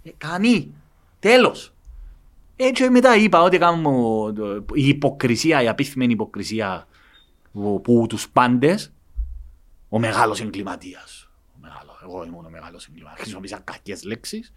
ε, 0.04 0.10
κάνει, 0.18 0.74
τέλος. 1.20 1.74
Έτσι 2.56 2.90
μετά 2.90 3.16
είπα 3.16 3.42
ότι 3.42 3.58
κάνω 3.58 4.34
η 4.74 4.88
υποκρισία, 4.88 5.62
η 5.62 5.68
απίθυμενη 5.68 6.14
υποκρισία 6.14 6.88
που, 7.54 7.82
που 7.84 8.06
τους 8.10 8.30
πάντες, 8.30 8.92
ο 9.90 10.00
μεγάλος 10.00 10.42
εγκληματίας 10.42 11.19
εγώ 12.10 12.24
ήμουν 12.26 12.46
ο 12.46 12.50
μεγάλος 12.50 12.86
εγκληματίας. 12.88 13.20
Χρησιμοποίησα 13.22 13.62
κακές 13.64 14.04
λέξεις. 14.04 14.52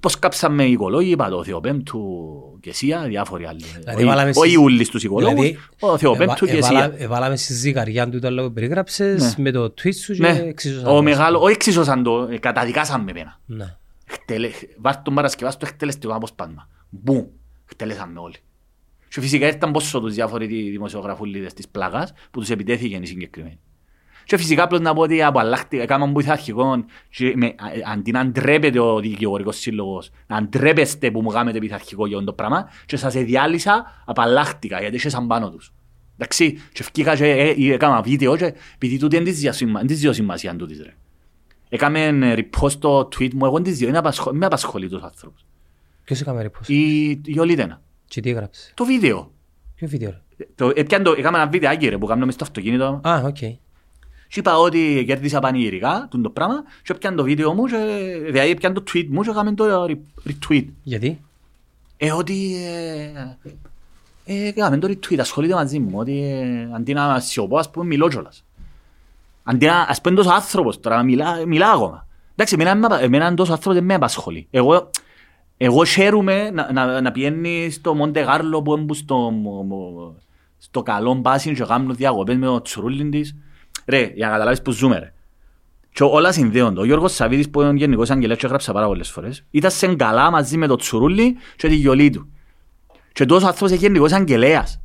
Πώς 0.00 0.18
κάψαμε 0.18 0.64
οι 0.64 0.72
οικολόγοι, 0.72 1.10
είπα 1.10 1.28
το 1.28 1.44
Θεοπέμπτου 1.44 2.58
και 2.60 2.72
Σία, 2.72 3.02
διάφοροι 3.02 3.46
άλλοι. 3.46 3.64
Δηλαδή, 3.64 3.96
Όχι- 3.96 4.04
βάλαμε 4.04 4.30
Όχι 4.30 4.38
στις- 4.50 4.56
όλοι 4.58 4.84
στους 4.84 5.02
οικολόγους, 5.04 5.34
Δηλαδή, 5.40 5.58
ο 5.80 5.98
Θεοπέμπτου 5.98 6.46
και 6.46 6.52
εβάλα- 6.56 6.82
Σία. 6.82 6.94
Εβάλαμε 6.98 7.36
στη 7.36 7.52
ζυγαριά 7.52 8.08
του 8.08 8.18
το 8.18 8.30
λόγο 8.30 8.48
που 8.48 8.54
περιγράψες 8.54 9.22
Ναι. 9.36 9.42
με 9.42 9.50
το 9.50 9.64
tweet 9.64 9.94
σου 9.94 10.12
και 10.14 10.20
Ναι, 10.22 10.28
εξίσωσαμε 10.38 10.90
ο 10.92 10.94
το. 10.96 11.02
μεγάλο, 11.02 11.40
όχι 11.40 11.52
εξίσωσαν 11.54 12.02
το, 12.02 12.28
ε, 12.30 12.38
καταδικάσαν 12.38 13.02
με 13.02 13.10
εμένα. 13.10 13.40
Ναι. 13.46 13.76
Χτελε- 14.06 14.54
Βάρ' 14.80 15.02
τον 15.02 15.14
Παρασκευά 15.14 15.50
στο 15.50 15.66
εκτελεστικό 15.68 16.12
αποσπάσμα. 16.14 16.68
Μπουμ, 16.90 17.24
χτελέσαμε 17.64 18.18
όλοι. 18.18 18.34
Και 19.08 19.20
φυσικά 19.22 19.46
ήρθαν 19.46 19.72
πόσο 19.72 20.00
τους 20.00 20.14
διάφοροι 20.14 20.46
δι- 20.46 20.70
δημοσιογραφούλιδες 20.70 21.52
της 21.54 21.68
πλάγας 21.68 22.12
που 22.30 22.40
τους 22.40 22.50
επιτέθηκαν 22.50 23.02
οι 23.02 23.06
συγκεκριμένοι. 23.06 23.58
Και 24.26 24.36
φυσικά 24.36 24.62
απλώς 24.62 24.80
να 24.80 24.94
πω 24.94 25.00
ότι 25.00 25.22
απαλλάχτηκα, 25.22 25.82
έκαναν 25.82 26.12
πειθαρχικό 26.12 26.84
και 27.10 27.32
με- 27.36 27.46
α- 27.46 27.92
αντί 27.92 28.10
να 28.10 28.26
ντρέπεται 28.26 28.78
ο 28.80 29.00
δικηγορικός 29.00 29.56
σύλλογος, 29.58 30.10
να 30.26 30.42
ντρέπεστε 30.42 31.10
που 31.10 31.22
μου 31.22 31.28
κάνετε 31.30 31.58
πειθαρχικό 31.58 32.06
για 32.06 32.16
αυτό 32.16 32.28
το 32.28 32.32
πράγμα 32.36 32.68
και 32.86 32.96
σας 32.96 33.14
εδιάλυσα, 33.14 34.02
απαλλάχτηκα 34.04 34.80
γιατί 34.80 34.96
είχαν 34.96 35.26
πάνω 35.26 35.50
τους. 35.50 35.72
Εντάξει, 36.18 36.52
και 36.52 36.78
ευκήκα 36.80 37.16
και 37.16 37.24
ε, 37.24 37.48
ε, 37.50 37.72
έκανα 37.72 38.00
βίντεο 38.02 38.36
και 38.36 38.54
επειδή 38.74 38.98
τούτη 38.98 39.16
είναι 39.16 39.24
της 39.24 39.38
διασημα- 39.40 39.78
είναι 39.80 39.88
της 39.88 40.00
διασημασίας 40.00 40.56
τούτης 40.56 40.78
ρε. 40.82 40.94
Έκαμε 41.68 42.04
ε, 42.04 42.34
repost 42.36 42.72
το 42.72 42.98
tweet 43.00 43.32
μου, 43.34 43.44
εγώ 43.44 43.54
δεν 43.54 43.62
της 43.62 43.78
διο- 43.78 43.88
είναι 43.88 43.98
απασχο- 43.98 44.32
με 44.32 44.46
απασχολεί 44.46 44.88
τους 44.88 45.02
άνθρωπους. 45.02 45.44
Ποιος 46.04 46.20
έκαμε 46.20 46.42
repost. 46.42 46.68
Η, 46.68 47.08
η 47.24 47.38
Ολίτενα. 47.38 47.82
Και 48.06 48.20
τι 48.20 48.30
έγραψες; 48.30 48.72
Το 48.74 48.84
βίντεο. 48.84 49.30
Ποιο 49.74 49.88
βίντεο 49.88 50.10
ρε; 50.10 50.44
Το, 50.54 50.72
έπιαν 50.74 51.02
το, 51.02 51.14
έκαμε 51.18 51.38
ένα 51.38 51.46
βιντεάκι 51.48 51.88
ρε 51.88 51.98
που 51.98 52.06
κάνουμε 52.06 52.32
στο 52.32 52.44
αυτοκίνητο 52.44 53.00
Α, 53.08 53.22
οκ. 53.24 53.36
Και 54.36 54.42
είπα 54.42 54.58
ότι 54.58 55.04
κέρδισα 55.06 55.38
πανηγυρικά 55.38 56.06
τούτο 56.10 56.22
το 56.22 56.30
πράγμα 56.30 56.62
και 56.82 56.92
έπιαν 56.92 57.16
το 57.16 57.22
βίντεο 57.22 57.54
μου 57.54 57.64
και 57.66 57.76
δηλαδή 58.30 58.50
έπιαν 58.50 58.74
το 58.74 58.82
tweet 58.92 59.06
μου 59.08 59.22
και 59.22 59.30
έκαμε 59.30 59.52
το 59.54 59.84
re- 59.88 60.30
retweet. 60.30 60.64
Γιατί; 60.82 61.20
Ε, 61.96 62.12
ότι 62.12 62.54
ε, 64.24 64.34
ε, 64.34 64.46
έκαμε 64.48 64.78
το 64.78 64.88
retweet, 64.88 65.18
ασχολείται 65.18 65.54
μαζί 65.54 65.78
μου, 65.78 65.98
ότι 65.98 66.22
ε, 66.22 66.68
αντί 66.76 66.92
να 66.92 67.20
σιωπώ 67.20 67.58
ας 67.58 67.70
πούμε 67.70 67.86
μιλώ 67.86 68.08
κιόλας. 68.08 68.44
Αντί 69.42 69.66
να, 69.66 69.80
ας 69.80 70.00
πούμε 70.00 70.14
τόσο 70.16 70.30
άνθρωπος 70.30 70.80
τώρα, 70.80 71.02
μιλά, 71.02 71.46
μιλά 71.46 71.70
ακόμα. 71.70 72.06
Εντάξει, 72.32 72.54
εμένα, 72.60 72.74
με- 72.74 72.98
εμένα 73.00 73.34
τόσο 73.34 73.52
άνθρωπος 73.52 73.78
δεν 73.78 73.84
με 73.84 73.94
απασχολεί. 73.94 74.46
Εγώ, 74.50 74.90
εγώ 75.56 75.84
χαίρομαι 75.84 76.50
να, 76.50 76.72
να, 76.72 77.00
να 77.00 77.12
πηγαίνει 77.12 77.70
στο 77.70 77.94
Μοντε 77.94 78.20
Γάρλο 78.20 78.62
που 78.62 78.74
έμπου 78.74 78.94
στο, 78.94 79.16
μο- 79.16 79.62
μο- 79.62 80.14
στο 80.58 80.82
καλό 80.82 81.14
μπάσιν 81.14 81.54
και 81.54 81.64
κάνουν 81.64 81.94
διακοπές 81.94 82.36
με 82.36 82.46
το 82.46 82.62
τσουρούλιν 82.62 83.10
της. 83.10 83.34
Ρε, 83.86 84.12
για 84.14 84.26
να 84.26 84.32
καταλάβεις 84.32 84.62
που 84.62 84.70
ζούμε 84.70 84.98
ρε. 84.98 85.12
Και 85.92 86.02
όλα 86.02 86.32
συνδέονται. 86.32 86.80
Ο 86.80 86.84
Γιώργος 86.84 87.14
Σαββίδης 87.14 87.50
που 87.50 87.60
είναι 87.60 87.72
γενικός 87.72 88.10
αγγελέας 88.10 88.38
και 88.38 88.46
έγραψα 88.46 88.72
πάρα 88.72 88.86
πολλές 88.86 89.10
φορές. 89.10 89.44
Ήταν 89.50 89.70
σε 89.70 89.94
καλά 89.94 90.30
μαζί 90.30 90.56
με 90.56 90.66
το 90.66 90.76
τσουρούλι 90.76 91.36
και 91.56 91.68
τη 91.68 91.74
γιολή 91.74 92.10
του. 92.10 92.28
Και 93.12 93.24
τόσος 93.24 93.44
άνθρωπος 93.44 93.70
είναι 93.70 93.80
γενικός 93.80 94.12
αγγελέας. 94.12 94.80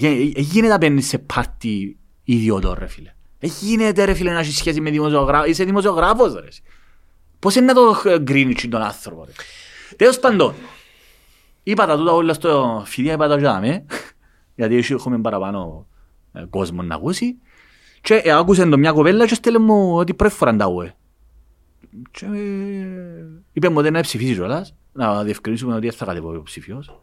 Ε, 0.00 0.12
γίνεται 0.36 0.68
να 0.72 0.76
μπαίνεις 0.76 1.08
σε 1.08 1.18
πάρτι 1.18 1.96
ιδιωτό 2.24 2.74
ρε 2.78 2.86
φίλε. 2.86 3.14
Ε, 3.38 3.46
γίνεται 3.60 4.04
ρε 4.04 4.14
φίλε 4.14 4.32
να 4.32 4.38
έχεις 4.38 4.56
σχέση 4.56 4.80
με 4.80 4.90
δημοσιογράφο. 4.90 5.44
Είσαι 5.44 5.64
δημοσιογράφος 5.64 6.34
ρε. 6.34 6.46
εσύ. 6.46 6.62
Πώς 7.38 7.54
είναι 7.54 7.66
να 7.66 7.74
το 7.74 8.02
ε, 8.10 8.18
γκρίνεις 8.18 8.68
τον 8.68 8.82
άνθρωπο 8.82 9.24
ρε. 9.24 9.32
Τέλος 9.96 10.18
πάντων. 10.18 10.54
Είπα 11.62 11.86
τα 11.86 11.96
τούτα 11.96 12.12
όλα 12.12 12.34
στο 12.34 12.82
φιδιά, 12.86 13.12
είπα 13.12 13.28
τα 13.28 13.36
τζάμε. 13.36 13.84
Γιατί 14.56 14.76
έτσι 14.76 14.92
έχουμε 14.92 15.18
παραπάνω 15.18 15.86
ε, 16.32 16.44
κόσμο 16.50 16.82
να 16.82 16.94
ακούσει. 16.94 17.36
Και 18.06 18.14
ε, 18.14 18.32
άκουσε 18.32 18.66
το 18.66 18.78
μια 18.78 18.92
κοπέλα 18.92 19.26
και 19.26 19.34
στέλνε 19.34 19.58
μου 19.58 19.96
ότι 19.96 20.14
πρώτη 20.14 20.34
φορά 20.34 20.56
τα 20.56 20.66
ουε. 20.66 20.94
Και 22.10 22.24
ε, 22.24 22.28
είπε 23.52 23.68
μου 23.68 23.76
ότι 23.78 23.90
να 23.90 24.00
ψηφίσει 24.00 24.32
κιόλας. 24.34 24.74
Να 24.92 25.22
διευκρινίσουμε 25.24 25.74
ότι 25.74 25.86
δεν 25.86 25.96
θα 25.96 26.04
κατεβώ 26.04 26.34
υποψήφιος. 26.34 27.00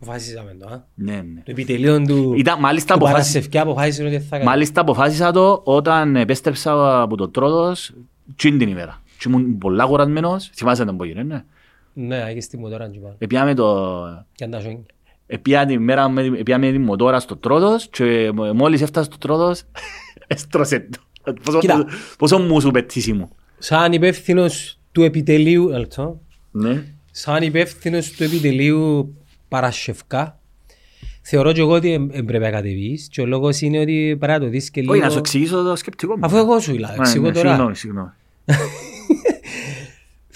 Αποφάσισαμε 0.00 0.56
το, 0.60 0.66
α. 0.68 0.84
Ναι, 0.94 1.12
ναι. 1.14 1.40
Το 1.44 1.50
επιτελείο 1.50 2.02
του, 2.02 2.34
Ήταν, 2.36 2.60
μάλιστα, 2.60 2.94
του 2.94 3.04
αποφάσισα, 3.04 3.32
Παρασκευκιά 3.32 3.62
αποφάσισε 3.62 4.04
ότι 4.04 4.18
θα 4.20 4.36
κάνει. 4.36 4.44
μάλιστα 4.44 4.80
αποφάσισα 4.80 5.32
το 5.32 5.60
όταν 5.64 6.16
επέστρεψα 6.16 7.00
από 7.02 7.16
το 7.16 7.28
Τρόδος 7.28 7.94
τσιν 8.36 8.58
την 8.58 8.68
ημέρα. 8.68 9.02
Και 9.18 9.28
ήμουν 9.28 9.58
πολλά 9.58 9.84
κουρασμένος. 9.86 10.50
Θυμάσαι 10.54 10.84
τον 10.84 10.96
που 10.96 11.04
έγινε, 11.04 11.22
ναι; 11.22 11.44
Ναι, 11.92 12.16
άγιε 12.22 12.40
στη 12.40 12.58
μοτόρα 12.58 12.88
και 12.88 12.98
πάνω. 12.98 13.14
Επιάμε 13.18 13.54
το... 13.54 13.86
Και 14.32 14.44
αν 14.44 14.50
τα 14.50 14.60
σιόνια. 14.60 14.84
Επία 15.26 15.66
τη 15.66 15.78
μέρα 15.78 16.08
με, 16.08 16.22
επία 16.22 16.58
με 16.58 16.70
τη 16.70 16.78
μοτόρα 16.78 17.20
στο 17.20 17.36
Τρόδος 17.36 17.88
και 17.88 18.30
μ- 18.34 18.52
μόλις 18.54 18.82
έφτασα 18.82 19.06
στο 19.06 19.18
Τρόδος 19.18 19.62
έστρωσε 20.26 20.88
το. 20.90 21.32
Πόσο, 21.42 21.58
Κοίτα. 21.58 21.86
πόσο 22.18 22.38
μου 22.38 22.60
σου 22.60 22.70
πετύσι 22.70 23.12
μου. 23.12 23.30
Σαν 23.58 23.92
υπεύθυνος 23.92 24.78
του 24.92 25.02
επιτελείου, 25.02 25.68
ένα 25.68 25.78
λεπτό. 25.78 26.20
Ναι. 26.50 26.84
σαν 27.10 27.42
υπεύθυνος 27.42 28.10
του 28.10 28.22
επιτελείου 28.22 29.14
Παρασκευκά, 29.48 30.38
θεωρώ 31.22 31.52
και 31.52 31.60
εγώ 31.60 31.72
ότι 31.72 32.08
δεν 32.10 32.24
πρέπει 32.24 32.44
να 32.44 32.50
κατεβείς 32.50 33.08
και 33.10 33.20
ο 33.20 33.26
λόγος 33.26 33.60
είναι 33.60 33.78
ότι 33.78 34.16
πρέπει 34.18 34.32
να 34.32 34.40
το 34.40 34.48
δεις 34.48 34.70
και 34.70 34.80
λίγο... 34.80 34.92
Όχι, 34.92 35.02
να 35.02 35.10
σου 35.10 35.18
εξηγήσω 35.18 35.62
το 35.62 35.76
σκεπτικό 35.76 36.16
μου. 36.16 36.26
Αφού 36.26 36.36
εγώ 36.36 36.60
σου 36.60 36.70
μιλάω, 36.70 36.90
Ναι, 36.90 36.96
εξηγώ 36.98 37.26
ναι, 37.26 37.32
τώρα. 37.32 37.48
Συγγνώμη, 37.48 37.76
συγγνώμη. 37.76 38.10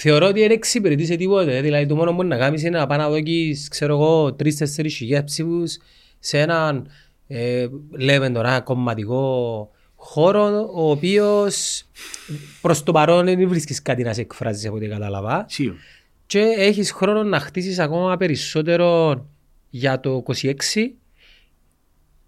Θεωρώ 0.02 0.26
ότι 0.26 0.40
δεν 0.40 0.50
εξυπηρετεί 0.50 1.04
σε 1.04 1.16
τίποτε. 1.16 1.60
Δηλαδή 1.60 1.86
το 1.86 1.94
μόνο 1.94 2.10
που 2.10 2.16
μπορεί 2.16 2.28
να 2.28 2.36
κάνεις 2.36 2.62
είναι 2.62 2.78
να 2.78 2.86
πάει 2.86 2.98
να 2.98 3.08
δώκεις, 3.08 3.68
ξέρω 3.68 3.94
εγώ, 3.94 4.32
τρεις-τέσσερις 4.34 4.94
χιλιάδες 4.94 5.30
ψήφους 5.30 5.78
σε 6.18 6.38
έναν, 6.40 6.86
ε, 7.26 7.66
λέμε 7.90 8.30
τώρα, 8.30 8.60
κομματικό 8.60 9.70
χώρο, 10.02 10.70
ο 10.74 10.90
οποίος 10.90 11.84
προς 12.60 12.82
το 12.82 12.92
παρόν 12.92 13.24
δεν 13.24 13.48
βρίσκεις 13.48 13.82
κάτι 13.82 14.02
να 14.02 14.12
σε 14.12 14.20
εκφράζεις 14.20 14.66
από 14.66 14.76
ό,τι 14.76 14.86
κατάλαβα. 14.86 15.44
Σίγουρα. 15.48 15.76
και 16.26 16.38
έχεις 16.56 16.90
χρόνο 16.92 17.22
να 17.22 17.40
χτίσεις 17.40 17.78
ακόμα 17.78 18.16
περισσότερο 18.16 19.26
για 19.70 20.00
το 20.00 20.22
26 20.26 20.54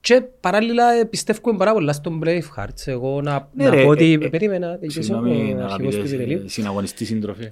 και 0.00 0.20
παράλληλα 0.40 0.92
ε, 0.92 1.04
πιστεύουμε 1.04 1.58
πάρα 1.58 1.72
πολλά 1.72 1.92
στον 1.92 2.20
Braveheart. 2.24 2.74
Εγώ 2.84 3.20
να, 3.22 3.48
Ναι, 3.54 3.64
να 3.64 3.70
ρε, 3.70 3.82
πω 3.82 3.88
ότι 3.88 4.12
ε, 4.22 4.24
ε, 4.24 4.28
περίμενα, 4.28 4.72
τελειώσω 4.78 5.02
Συγγνώμη, 5.02 5.30
ο 5.30 5.64
αρχηγός 5.64 5.70
του 5.70 5.78
αγαπητές 5.78 6.12
επιτελείου. 6.12 6.42
ε, 6.44 6.48
συναγωνιστή 6.48 7.04
σύντροφοι. 7.04 7.50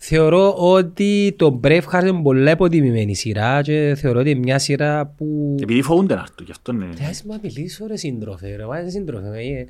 Θεωρώ 0.00 0.54
ότι 0.54 1.34
το 1.38 1.60
Braveheart 1.64 2.02
είναι 2.02 2.22
πολύ 2.22 2.50
υποτιμημένη 2.50 3.14
σειρά 3.14 3.62
και 3.62 3.94
θεωρώ 3.98 4.20
ότι 4.20 4.30
είναι 4.30 4.38
μια 4.38 4.58
σειρά 4.58 5.06
που... 5.06 5.56
Επειδή 5.62 5.82
φοβούνται 5.82 6.14
να 6.14 6.20
έρθουν, 6.20 6.44
γι' 6.44 6.50
αυτό 6.50 6.72
είναι. 6.72 6.86
Τι 6.94 7.04
ας 7.04 7.24
μα 7.24 7.38
μιλήσω 7.42 7.86
ρε 7.86 7.96
σύντροφε, 7.96 8.56
ρε, 8.56 8.66
βάζε 8.66 8.90
σύντροφε. 8.90 9.26
ε. 9.26 9.66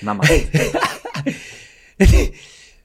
Να 0.00 0.14
μάθει. 0.14 0.48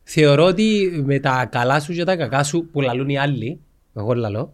Θεωρώ 0.04 0.44
ότι 0.44 0.92
με 1.06 1.20
τα 1.20 1.48
καλά 1.52 1.80
σου 1.80 1.94
και 1.94 2.04
τα 2.04 2.16
κακά 2.16 2.44
σου 2.44 2.70
που 2.72 2.82
λαλούν 2.82 3.10
οι 3.10 3.18
άλλοι, 3.18 3.60
εγώ 3.96 4.14
λαλώ, 4.14 4.54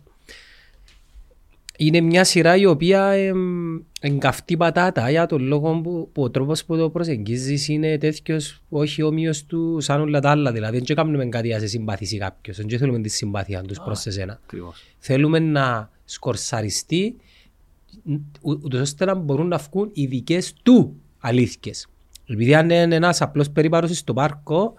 είναι 1.86 2.02
μια 2.02 2.24
σειρά 2.24 2.56
η 2.56 2.66
οποία 2.66 3.04
εμ, 3.06 3.78
εγκαυτεί 4.02 4.58
πατάτα 4.58 5.10
για 5.10 5.26
τον 5.26 5.42
λόγο 5.42 5.82
που, 5.82 6.10
που 6.12 6.24
ο 6.24 6.30
τρόπος 6.30 6.66
που 6.66 6.78
το 6.78 6.90
προσεγγίζεις 6.90 7.68
είναι 7.68 7.98
τέτοιος 7.98 8.62
όχι 8.70 9.02
όμοιος 9.04 9.46
του 9.46 9.78
σαν 9.82 10.02
όλα 10.02 10.20
τα 10.20 10.30
άλλα. 10.30 10.52
Δηλαδή 10.52 10.80
δεν 10.82 10.96
κάνουμε 10.96 11.26
κάτι 11.26 11.48
για 11.48 11.56
να 11.56 11.62
σε 11.62 11.68
συμπαθήσει 11.68 12.18
κάποιος, 12.18 12.58
δεν 12.58 12.80
θέλουμε 12.80 13.00
τη 13.02 13.10
συμπάθεια 13.10 13.62
τους 13.62 13.80
προς 13.86 14.06
εσένα. 14.06 14.40
Ακριβώς. 14.44 14.84
Θέλουμε 14.98 15.40
να 15.40 15.90
σκορσαριστεί 16.06 17.16
ου- 18.42 18.60
ούτως 18.64 18.80
ώστε 18.82 19.06
να 19.06 19.16
μπορούν 19.16 19.48
να 19.48 19.58
βγουν 19.58 19.90
οι 19.94 20.06
δικές 20.06 20.54
του 20.64 20.96
αλήθειες. 21.20 21.88
Επειδή 22.28 22.56
αν 22.56 22.70
είναι 22.70 22.96
ένας 22.96 23.22
απλός 23.22 23.50
περίπαρος 23.50 23.98
στο 23.98 24.14
πάρκο, 24.14 24.74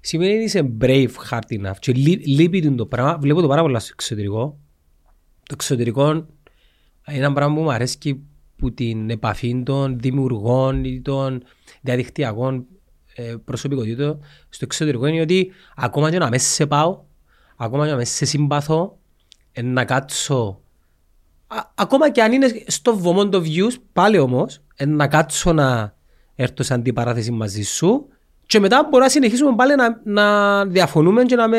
σημαίνει 0.00 0.34
ότι 0.34 0.42
είσαι 0.44 0.70
brave 0.80 1.08
heart 1.30 1.60
enough 1.60 1.76
και 1.78 1.92
λεί- 1.92 2.26
λείπει 2.26 2.60
του 2.62 2.74
το 2.74 2.86
πράγμα. 2.86 3.18
Βλέπω 3.20 3.40
το 3.40 3.48
πάρα 3.48 3.62
πολλά 3.62 3.78
στο 3.78 3.90
εξωτερικό. 3.92 4.58
Το 5.46 5.54
εξωτερικό 5.54 6.10
είναι 6.10 6.26
ένα 7.06 7.32
πράγμα 7.32 7.54
που 7.54 7.62
μου 7.62 7.72
αρέσει 7.72 8.24
που 8.56 8.72
την 8.74 9.10
επαφή 9.10 9.62
των 9.64 9.98
δημιουργών 9.98 10.84
ή 10.84 11.00
των 11.00 11.42
διαδικτυακών 11.80 12.66
ε, 13.14 13.34
προσωπικότητων 13.44 14.20
στο 14.48 14.64
εξωτερικό 14.64 15.06
είναι 15.06 15.20
ότι 15.20 15.52
ακόμα 15.76 16.10
και 16.10 16.18
να 16.18 16.28
μέσα 16.28 16.48
σε 16.48 16.66
πάω, 16.66 17.02
ακόμα 17.56 17.84
και 17.84 17.90
να 17.90 17.96
μέσα 17.96 18.14
σε 18.14 18.24
συμπαθώ, 18.24 18.98
ε, 19.52 19.62
να 19.62 19.84
κάτσω 19.84 20.60
Α- 21.46 21.70
ακόμα 21.74 22.10
και 22.10 22.22
αν 22.22 22.32
είναι 22.32 22.64
στο 22.66 22.96
βωμό 22.96 23.28
των 23.28 23.44
views, 23.44 23.72
πάλι 23.92 24.18
όμως, 24.18 24.62
ε, 24.76 24.86
να 24.86 25.08
κάτσω 25.08 25.52
να 25.52 25.94
έρθω 26.34 26.62
σε 26.62 26.74
αντιπαράθεση 26.74 27.30
μαζί 27.30 27.62
σου 27.62 28.08
και 28.46 28.60
μετά 28.60 28.82
μπορούμε 28.82 29.04
να 29.04 29.08
συνεχίσουμε 29.08 29.54
πάλι 29.54 29.74
να, 29.74 30.00
να 30.04 30.66
διαφωνούμε 30.66 31.24
και 31.24 31.36
να 31.36 31.48
με 31.48 31.58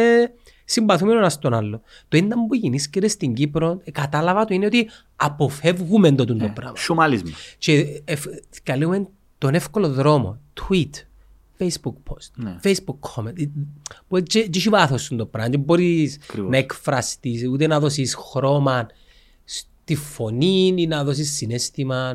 συμπαθούμε 0.66 1.14
ένας 1.14 1.34
στον 1.34 1.53
άλλο. 1.53 1.82
Το 2.07 2.18
ένα 2.18 2.36
που 2.47 2.55
γεννήσκεται 2.55 3.07
στην 3.07 3.34
Κύπρο, 3.34 3.82
ε, 3.84 3.91
κατάλαβα 3.91 4.45
το 4.45 4.53
είναι 4.53 4.66
ότι 4.66 4.89
αποφεύγουμε 5.16 6.11
το, 6.11 6.26
το 6.26 6.51
πράγμα. 6.53 6.76
Σουμάλισμα. 6.78 7.30
Και 7.57 8.01
εφ- 8.05 8.28
καλούμε 8.64 9.07
τον 9.38 9.53
εύκολο 9.53 9.89
δρόμο. 9.93 10.39
Tweet, 10.61 10.89
Facebook 11.59 11.93
post, 12.09 12.30
Ναι. 12.36 12.55
Facebook 12.64 12.97
comment. 13.16 13.39
Ε, 13.39 13.45
Που 14.07 14.18
έτσι 14.18 14.39
έτσι 14.39 14.51
έχει 14.59 14.70
βάθος 14.70 15.01
σου 15.01 15.16
το 15.16 15.26
πράγμα. 15.26 15.49
Δεν 15.49 15.59
μπορείς 15.59 16.20
Ακριβώς. 16.24 16.49
να 16.49 16.57
εκφραστείς, 16.57 17.47
ούτε 17.47 17.68
να 17.68 17.80
δώσεις 17.80 18.16
χρώμα 18.16 18.88
στη 19.43 19.95
φωνή 19.95 20.74
ή 20.78 20.88
να 20.88 21.03
δώσεις 21.03 21.32
συνέστημα 21.32 22.14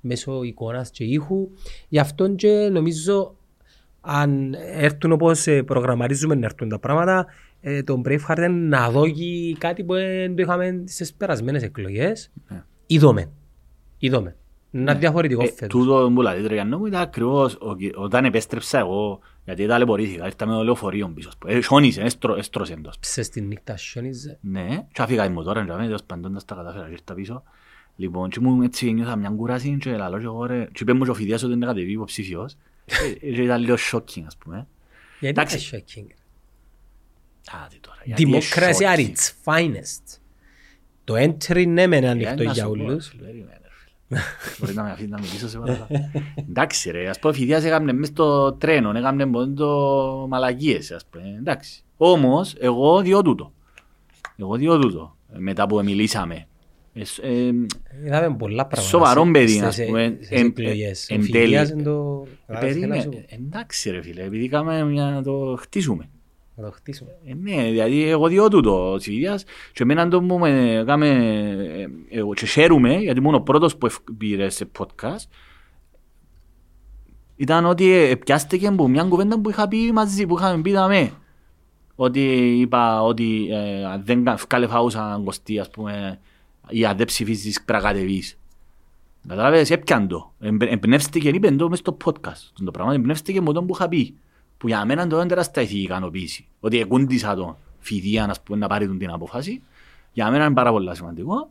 μέσω 0.00 0.42
εικόνας 0.42 0.90
και 0.90 1.04
ήχου. 1.04 1.48
Γι' 1.88 1.98
αυτό 1.98 2.28
και 2.34 2.68
νομίζω 2.72 3.36
αν 4.00 4.54
έρθουν 4.72 5.12
όπως 5.12 5.46
ε, 5.46 5.62
προγραμματίζουμε 5.62 6.34
να 6.34 6.46
έρθουν 6.46 6.68
τα 6.68 6.78
πράγματα, 6.78 7.26
ε, 7.68 7.82
τον 7.82 8.02
Braveheart 8.06 8.36
είναι 8.36 8.48
να 8.48 8.90
δώσει 8.90 9.56
κάτι 9.58 9.84
που 9.84 9.94
δεν 9.94 10.36
το 10.36 10.42
είχαμε 10.42 10.82
στις 10.86 11.12
περασμένες 11.14 11.62
εκλογές. 11.62 12.30
Ναι. 12.48 12.62
Είδαμε. 12.86 13.30
Είδαμε. 13.98 14.36
Είναι 14.70 14.90
ένα 14.90 14.94
διαφορετικό 15.00 15.42
Ε, 15.42 15.46
φέτος. 15.46 15.68
Τούτο 15.68 16.10
που 16.14 16.22
λέει 16.22 16.42
Τρεγιανό 16.42 16.78
μου 16.78 16.86
ήταν 16.86 17.00
ακριβώς 17.00 17.54
ο- 17.54 17.76
όταν 18.02 18.24
επέστρεψα 18.24 18.78
εγώ, 18.78 19.18
γιατί 19.44 19.66
ταλαιπωρήθηκα, 19.66 20.26
ήρθα 20.26 20.46
με 20.46 20.52
το 20.52 20.62
λεωφορείο 20.64 21.08
πίσω. 21.14 21.28
ας 21.28 21.36
πούμε. 21.36 21.52
Ε, 21.52 21.60
Χιόνισε, 21.62 22.00
έστρο- 22.02 22.38
έστρωσε 22.38 22.72
το. 22.72 22.78
ας 22.78 22.82
πούμε. 22.82 22.96
Ψες 23.00 23.28
τη 23.28 23.40
νύχτα 23.40 23.76
σιόνιζε. 23.76 24.38
Ναι, 24.40 24.86
και 24.92 25.02
άφηγα 25.02 25.24
η 25.24 25.28
μοτόρα, 25.28 25.64
και 25.64 25.72
τέλος 25.72 26.02
πάντων 26.04 26.38
τα 26.46 26.54
κατάφερα 26.54 26.84
και 26.86 26.92
ήρθα 26.92 27.14
πίσω. 27.14 27.42
Λοιπόν, 27.96 28.28
και 28.28 28.40
μου 28.40 28.62
έτσι 28.62 28.92
νιώθα 28.92 29.16
μια 29.16 29.28
κούραση 29.30 29.76
και 29.80 29.90
λαλώ 29.96 30.18
και 30.18 30.24
εγώ 30.24 30.44
ρε, 30.46 30.64
και 30.72 30.78
είπε 30.82 30.92
μου 30.92 31.04
και 31.04 31.10
ο 31.10 31.14
Φιδίας 31.14 31.42
ότι 31.42 31.52
είναι 31.52 31.66
κατεβεί 31.66 31.92
υποψήφιος. 31.92 32.56
Ε, 33.20 33.30
και 33.32 33.42
ήταν 33.42 33.60
λίγο 33.60 33.74
shocking, 33.92 34.22
ας 34.26 34.36
πούμε. 34.36 34.56
Γιατί 34.56 34.66
είναι 35.20 35.28
Εντάξει. 35.28 35.70
shocking; 35.72 36.14
Α, 37.52 37.66
τι 37.70 37.78
τώρα, 37.80 37.98
γιατί 38.04 38.22
είναι 38.22 38.38
Democracy 38.38 38.82
at 38.82 38.98
shocking. 38.98 39.06
its 39.10 39.30
finest. 39.44 40.18
Το 41.04 41.14
entry 41.16 41.66
ναι 41.68 41.86
μεν 41.86 41.98
είναι 41.98 42.08
ανοιχτό 42.08 42.42
Ε, 42.42 42.46
να 42.46 42.52
για 42.52 42.64
σου 42.64 42.70
πω, 42.76 42.82
όλους. 42.84 43.08
φίλε, 43.08 43.22
περίμενε, 43.22 43.60
φίλε. 43.70 44.20
Μπορεί 44.60 44.74
να 44.74 44.82
με 44.82 44.90
αφήσει 44.90 45.08
να 45.08 45.18
μιλήσω 45.20 45.48
σε 45.48 45.58
παρακαλώ. 45.58 45.88
Εντάξει 46.48 46.90
ρε, 46.90 47.08
ας 47.08 47.18
πω 47.18 47.28
ο 47.28 47.32
Φιδίας 47.32 47.64
έκαμνε 47.64 47.92
μες 47.92 48.08
στο 48.08 48.52
τρένο, 48.52 48.90
έκαμνε 48.96 49.24
μόνο 49.24 49.52
το 49.52 50.26
μαλακίες, 50.28 50.90
ας 50.90 51.04
πούμε, 51.10 51.36
εντάξει. 51.38 51.82
Όμως, 51.96 52.54
εγώ 52.58 53.00
διώ 53.00 53.22
τούτο. 53.22 53.52
Εγώ 54.36 54.56
διώ 54.56 54.78
τούτο, 54.78 55.16
ε, 55.34 55.38
μετά 55.38 55.66
που 55.66 55.82
μιλήσαμε. 55.84 56.46
Ε, 56.94 57.04
σ- 57.04 57.18
ε, 57.22 57.50
Είδαμε 58.06 58.36
πολλά 58.36 58.66
πράγματα. 58.66 58.90
Σοβαρό 58.90 59.24
σε- 59.24 59.30
παιδί, 59.30 59.48
στις- 59.52 59.62
ας 59.80 59.84
πούμε, 59.86 60.12
στις 60.16 60.30
εν- 60.30 60.46
εκλογές. 60.46 61.08
εν 61.08 61.20
Ο 61.20 61.24
τέλει. 61.30 61.42
Φιγιάς 61.44 61.70
είναι 61.70 61.82
το... 61.82 62.26
ε, 62.26 62.58
Θέλω 62.58 62.58
να 62.58 62.58
περίμενε, 62.58 63.00
σου- 63.02 63.24
εντάξει 63.28 63.90
ρε 63.90 64.02
φίλε, 64.02 64.22
επειδή 64.22 64.48
κάμε 64.48 64.84
μια 64.84 65.04
να 65.04 65.22
το 65.22 65.56
χτίσουμε. 65.60 66.08
Να 66.58 66.64
το 66.64 66.70
χτίσουμε. 66.70 67.10
Ε, 67.24 67.34
ναι, 67.34 67.70
δηλαδή 67.70 68.02
εγώ 68.08 68.28
διώ 68.28 68.48
τούτο 68.48 68.92
ο 68.92 68.96
Τσιβίδιας 68.96 69.44
και 69.72 69.82
εμένα 69.82 70.08
το 70.08 70.22
μου 70.22 70.38
με 70.38 70.82
κάμε, 70.86 71.08
ε, 72.10 72.18
εγώ 72.18 72.34
και 72.34 72.46
χαίρομαι 72.46 72.94
γιατί 72.96 73.18
ήμουν 73.18 73.34
ο 73.34 73.40
πρώτος 73.40 73.76
που 73.76 73.86
ευ- 73.86 74.10
πήρε 74.18 74.48
σε 74.48 74.68
podcast 74.78 75.28
ήταν 77.36 77.64
ότι 77.66 77.90
ε, 77.92 78.14
πιάστηκε 78.14 78.66
από 78.66 78.88
μια 78.88 79.02
κουβέντα 79.04 79.40
που 79.40 79.50
είχα 79.50 79.68
πει 79.68 79.92
μαζί, 79.92 80.26
που 80.26 80.36
είχαμε 80.38 80.62
πει 80.62 80.72
δαμέ. 80.72 81.10
Ότι 81.94 82.20
είπα 82.60 83.02
ότι 83.02 83.48
ε, 83.50 83.84
αν 83.84 84.02
δεν 84.04 84.24
κα- 84.24 84.38
βγάλε 84.48 84.66
φάουσα 84.66 85.20
κοστί, 85.24 85.58
ας 85.58 85.70
πούμε, 85.70 86.20
ή 86.68 86.84
αν 86.86 86.96
δεν 86.96 87.06
ψηφίσεις 87.06 87.62
πραγατεβείς. 87.64 88.38
Κατάλαβες, 89.28 89.70
έπιαν 89.70 90.08
το. 90.08 90.32
Εμπ- 90.40 90.62
Εμπνεύστηκε, 90.62 91.28
είπε 91.28 91.50
το 91.50 91.68
μες 91.68 91.78
στο 91.78 91.96
podcast. 92.04 92.52
Το 92.64 92.70
πράγμα 92.70 92.94
εμπνεύστηκε 92.94 93.40
με 93.40 93.52
τον 93.52 93.66
που 93.66 93.74
είχα 93.74 93.88
πει. 93.88 94.14
Που 94.58 94.68
για 94.68 94.84
μένα 94.84 95.06
το 95.06 95.16
είναι 95.16 95.26
τεράστια 95.26 95.62
ηθική 95.62 95.82
ικανοποίηση. 95.82 96.46
Ότι 96.60 96.80
εκούντισα 96.80 97.34
τον 97.34 97.56
φιδία 97.78 98.24
ας 98.24 98.40
πούμε, 98.40 98.58
να 98.58 98.66
πάρει 98.66 98.86
τον 98.86 98.98
την 98.98 99.10
απόφαση. 99.10 99.62
Για 100.12 100.30
μένα 100.30 100.44
είναι 100.44 100.54
πάρα 100.54 100.70
πολύ 100.70 100.96
σημαντικό. 100.96 101.50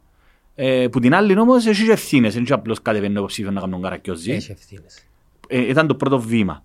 Ε, 0.56 0.88
που 0.88 1.00
την 1.00 1.16
άλλη 1.16 1.40
όμως 1.40 1.66
έχει 1.66 1.86
και 1.86 1.92
ευθύνες. 1.92 2.34
Δεν 2.34 2.44
είναι 2.44 2.54
απλώς 2.54 2.82
κατεβαίνει 2.82 3.18
ο 3.18 3.26
ψήφιο 3.26 3.52
να 3.52 3.60
κάνουν 3.60 3.82
καρακιόζι. 3.82 4.32
Έχει 4.32 4.52
ευθύνες. 4.52 5.06
Ε, 5.48 5.70
ήταν 5.70 5.88
το 5.88 5.96
πρώτο 5.96 6.20
βήμα. 6.20 6.64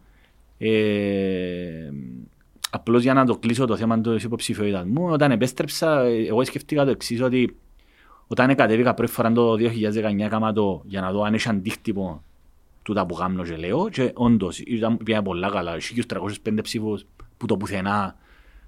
Ε, 0.59 1.91
απλώς 2.71 3.03
για 3.03 3.15
να 3.15 3.27
το 3.27 3.37
κλείσω 3.37 3.67
το 3.67 3.77
θέμα 3.77 4.01
της 4.01 4.25
υποψηφιότητας 4.25 4.85
μου, 4.85 5.09
όταν 5.11 5.31
επέστρεψα, 5.31 6.01
ε, 6.01 6.27
εγώ 6.27 6.45
σκεφτήκα 6.45 6.85
το 6.85 6.91
εξής 6.91 7.23
ότι 7.23 7.57
όταν 8.27 8.55
κατέβηκα 8.55 8.95
πρώτη 8.95 9.13
φορά 9.13 9.33
το 9.33 9.57
2019 9.57 10.25
έκανα 10.25 10.53
το 10.53 10.83
για 10.87 11.01
να 11.01 11.13
δω 11.13 11.23
αν 11.23 11.35
έχει 11.35 11.49
αντίκτυπο 11.49 12.23
τούτα 12.83 13.07
που 13.07 13.15
κάνω 13.15 13.45
και 13.45 13.57
λέω 13.57 13.89
και 13.89 14.13
όντως 14.15 14.59
ήταν 14.59 14.97
πήγα 14.97 15.23
πολλά 15.23 15.51
καλά, 15.51 15.77
είχε 15.77 16.03
305 16.09 16.59
ψήφους 16.63 17.07
που 17.37 17.47
το 17.47 17.57
πουθενά 17.57 18.17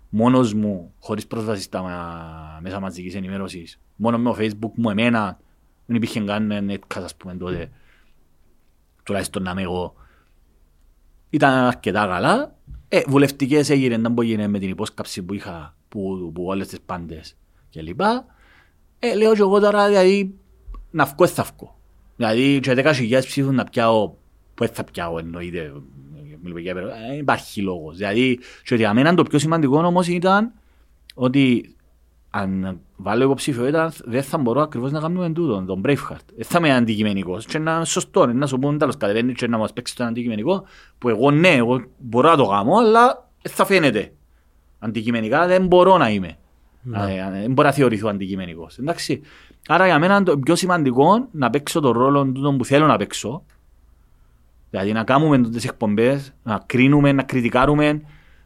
μόνος 0.08 0.54
μου, 0.54 0.92
χωρίς 0.98 1.26
πρόσβαση 1.26 1.62
στα 1.62 1.82
μα- 1.82 2.58
μέσα 2.62 2.80
μαζικής 2.80 3.14
ενημέρωσης, 3.14 3.80
μόνο 3.96 4.18
με 4.18 4.30
το 4.30 4.36
facebook 4.38 4.70
μου 4.74 4.90
εμένα, 4.90 5.38
δεν 5.86 5.96
υπήρχε 5.96 6.20
καν 6.20 6.70
netcast 6.70 7.02
ας 7.02 7.16
πούμε 7.16 7.34
τότε, 7.34 7.70
τουλάχιστον 9.02 9.42
να 9.42 9.50
είμαι 9.50 9.62
εγώ. 9.62 9.94
Ήταν 11.30 11.52
αρκετά 11.52 12.06
καλά. 12.06 12.56
Ε, 12.88 13.02
βουλευτικές 13.06 13.70
έγινε, 13.70 13.98
δεν 13.98 14.12
μπορεί 14.12 14.48
με 14.48 14.58
την 14.58 14.70
υπόσκαψη 14.70 15.22
που 15.22 15.34
είχα, 15.34 15.76
που, 15.88 16.30
που 16.34 16.44
όλες 16.44 16.68
τις 16.68 16.80
πάντες 16.80 17.36
και 17.68 17.82
λοιπά. 17.82 18.26
Ε, 18.98 19.14
λέω 19.14 19.34
και 19.34 19.40
εγώ 19.40 19.60
τώρα, 19.60 19.88
δηλαδή, 19.88 20.34
να 20.90 21.04
βγω, 21.04 21.26
θα 21.26 21.42
βγω. 21.42 21.80
Δηλαδή, 22.22 22.60
και 22.60 22.74
10.000 22.76 23.18
ψήφους 23.26 23.54
να 23.54 23.64
πιάω, 23.64 24.12
που 24.54 24.66
θα 24.72 24.84
πιάω 24.84 25.18
εννοείται, 25.18 25.72
μιλούμε 26.42 26.60
για 26.60 26.74
περίπου, 26.74 26.92
ε, 27.12 27.16
υπάρχει 27.16 27.60
λόγος. 27.60 27.96
Δηλαδή, 27.96 28.38
και 28.64 28.74
για 28.74 28.94
μένα 28.94 29.14
το 29.14 29.22
πιο 29.22 29.38
σημαντικό 29.38 29.78
όμως 29.78 30.08
ήταν 30.08 30.52
ότι 31.14 31.74
αν 32.30 32.80
βάλω 32.96 33.24
υποψηφιότητα 33.24 33.92
δεν 34.04 34.22
θα 34.22 34.38
μπορώ 34.38 34.60
ακριβώς 34.60 34.92
να 34.92 35.00
κάνουμε 35.00 35.30
τούτο, 35.30 35.64
τον 35.66 35.80
Braveheart. 35.84 36.26
Δεν 36.36 36.44
θα 36.44 36.58
είμαι 36.58 36.74
αντικειμενικός 36.74 37.46
και 37.46 37.58
να 37.58 37.74
είναι 37.74 37.84
σωστό, 37.84 38.26
να 38.26 38.46
σου 38.46 38.58
πούν 38.58 38.78
τέλος 38.78 38.96
κατεβαίνει 38.96 39.32
και 39.32 39.46
να 39.46 39.58
μας 39.58 39.72
παίξει 39.72 39.96
το 39.96 40.04
αντικειμενικό 40.04 40.64
που 40.98 41.08
εγώ 41.08 41.30
ναι, 41.30 41.54
εγώ 41.54 41.84
μπορώ 41.98 42.30
να 42.30 42.36
το 42.36 42.46
κάνω, 42.46 42.76
αλλά 42.76 43.28
δεν 43.42 43.52
θα 43.52 43.64
φαίνεται. 43.64 44.12
Αντικειμενικά 44.78 45.46
δεν 45.46 45.66
μπορώ 45.66 45.96
να 45.98 46.10
είμαι. 46.10 46.36
Ε, 46.92 47.40
Δεν 47.40 47.52
μπορώ 47.52 47.68
να 47.68 47.74
θεωρηθώ 47.74 48.08
αντικειμενικός. 48.08 48.78
Εντάξει. 48.78 49.20
Άρα 49.68 49.86
για 49.86 49.98
μένα 49.98 50.22
το 50.22 50.38
πιο 50.38 50.54
σημαντικό 50.56 51.28
να 51.30 51.50
παίξω 51.50 51.80
τον 51.80 51.92
ρόλο 51.92 52.24
τούτο 52.24 52.52
που 52.52 52.64
θέλω 52.64 52.86
να 52.86 52.96
παίξω. 52.96 53.42
Δηλαδή 54.70 54.92
να 54.92 55.04
κάνουμε 55.04 55.38
τις 55.48 55.64
εκπομπές, 55.64 56.32
να 56.42 56.62
κρίνουμε, 56.66 57.12
να 57.12 57.22
κριτικάρουμε, 57.22 58.00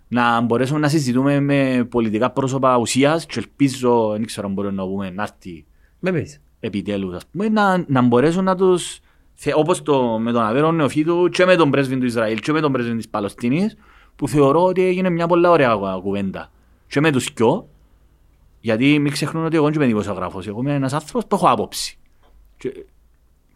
να 0.08 0.40
μπορέσουμε 0.40 0.78
να 0.78 0.88
συζητούμε 0.88 1.40
με 1.40 1.86
πολιτικά 1.90 2.30
πρόσωπα 2.30 2.76
ουσίας 2.76 3.26
και 3.26 3.38
ελπίζω, 3.38 4.08
δεν 4.12 4.26
ξέρω 4.26 4.46
αν 4.46 4.52
μπορούμε 4.52 4.74
να 4.74 4.84
πούμε, 4.86 5.10
να 5.10 5.22
έρθει 5.22 5.64
Με 6.00 6.12
πεις. 6.12 6.40
επιτέλους, 6.60 7.14
ας 7.14 7.26
πούμε, 7.26 7.48
να, 7.48 7.84
να 7.88 8.02
μπορέσουν 8.02 8.44
να 8.44 8.56
τους, 8.56 8.98
θε- 9.34 9.54
όπως 9.56 9.82
το, 9.82 10.18
με 10.18 10.32
τον 10.32 10.42
Αβέρο 10.42 10.72
Νεοφίτου 10.72 11.28
και 11.28 11.44
με 11.44 11.56
τον 11.56 11.70
πρέσβη 11.70 11.98
του 11.98 12.04
Ισραήλ 12.06 12.38
και 12.40 12.52
με 12.52 12.60
τον 12.60 12.72
πρέσβη 12.72 12.96
της 12.96 13.08
Παλαιστίνης, 13.08 13.76
που 14.16 14.28
θεωρώ 14.28 14.64
ότι 14.64 14.82
έγινε 14.84 15.10
μια 15.10 15.26
πολλά 15.26 15.50
ωραία 15.50 15.74
κουβέντα. 16.02 16.50
Και 16.86 17.00
με 17.00 17.10
τους 17.12 17.30
κοιό, 17.32 17.68
γιατί 18.66 18.98
μην 18.98 19.12
ξεχνούν 19.12 19.44
ότι 19.44 19.56
εγώ 19.56 19.64
δεν 19.64 19.74
είμαι 19.74 19.86
δημοσιογράφος, 19.86 20.46
εγώ 20.46 20.60
είμαι 20.60 20.74
ένας 20.74 20.92
άνθρωπος 20.92 21.26
που 21.26 21.34
έχω 21.34 21.48
άποψη. 21.48 21.98
Και, 22.56 22.84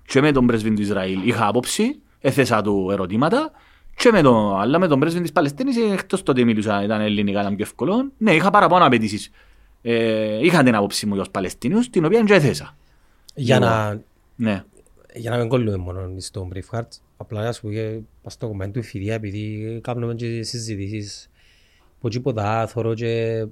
και 0.07 0.21
με 0.21 0.33
τον 0.33 0.47
πρέσβη 0.47 0.75
του 0.75 0.83
Ισραήλ 0.83 1.29
είχα 1.29 1.47
άποψη, 1.47 2.01
έθεσα 2.21 2.63
του 2.63 2.89
ερωτήματα, 2.91 3.51
και 3.97 4.11
με 4.13 4.23
τον, 4.23 4.61
αλλά 4.61 4.79
με 4.79 4.87
τον 4.87 5.01
πρέσβη 5.01 5.21
της 5.21 5.33
Παλαιστίνης, 5.33 5.77
ε, 5.77 5.93
εκτός 5.93 6.23
το 6.23 6.31
ότι 6.31 6.45
μιλούσα, 6.45 6.85
ήταν 6.85 7.01
ελληνικά, 7.01 7.41
ήταν 7.41 7.57
πιο 7.57 7.65
εύκολο, 7.65 8.11
ναι, 8.19 8.35
είχα 8.35 8.51
παραπάνω 8.51 8.87
απαιτήσεις. 8.87 9.31
Ε, 9.83 10.45
είχα 10.45 10.63
την 10.63 10.75
άποψη 10.75 11.07
μου 11.07 11.15
για 11.15 11.23
τους 11.23 11.33
Παλαιστίνιους, 11.33 11.91
την 11.91 12.05
οποία 12.05 12.23
δεν 12.23 12.37
έθεσα. 12.37 12.77
Για 13.35 13.57
Εγώ. 13.57 13.65
να, 13.65 14.01
Ναι. 14.37 14.65
για 15.15 15.31
να 15.31 15.37
μην 15.37 15.49
κολλούμε 15.49 15.77
μόνο 15.77 16.11
στον 16.19 16.53
Braveheart, 16.55 16.89
απλά 17.17 17.43
να 17.43 17.53
σου 17.53 17.61
πω 17.61 17.71
και 17.71 17.99
πας 18.23 18.33
στο 18.33 18.47
κομμάτι 18.47 18.71
του 18.71 18.83
φιδιά, 18.83 19.15
επειδή 19.15 19.79
κάνουμε 19.83 20.15
και 20.15 20.43
συζητήσεις 20.43 21.30
που 22.01 22.09
τίποτα 22.09 22.67
θωρώ 22.67 22.95
και 22.95 23.07
ε, 23.07 23.49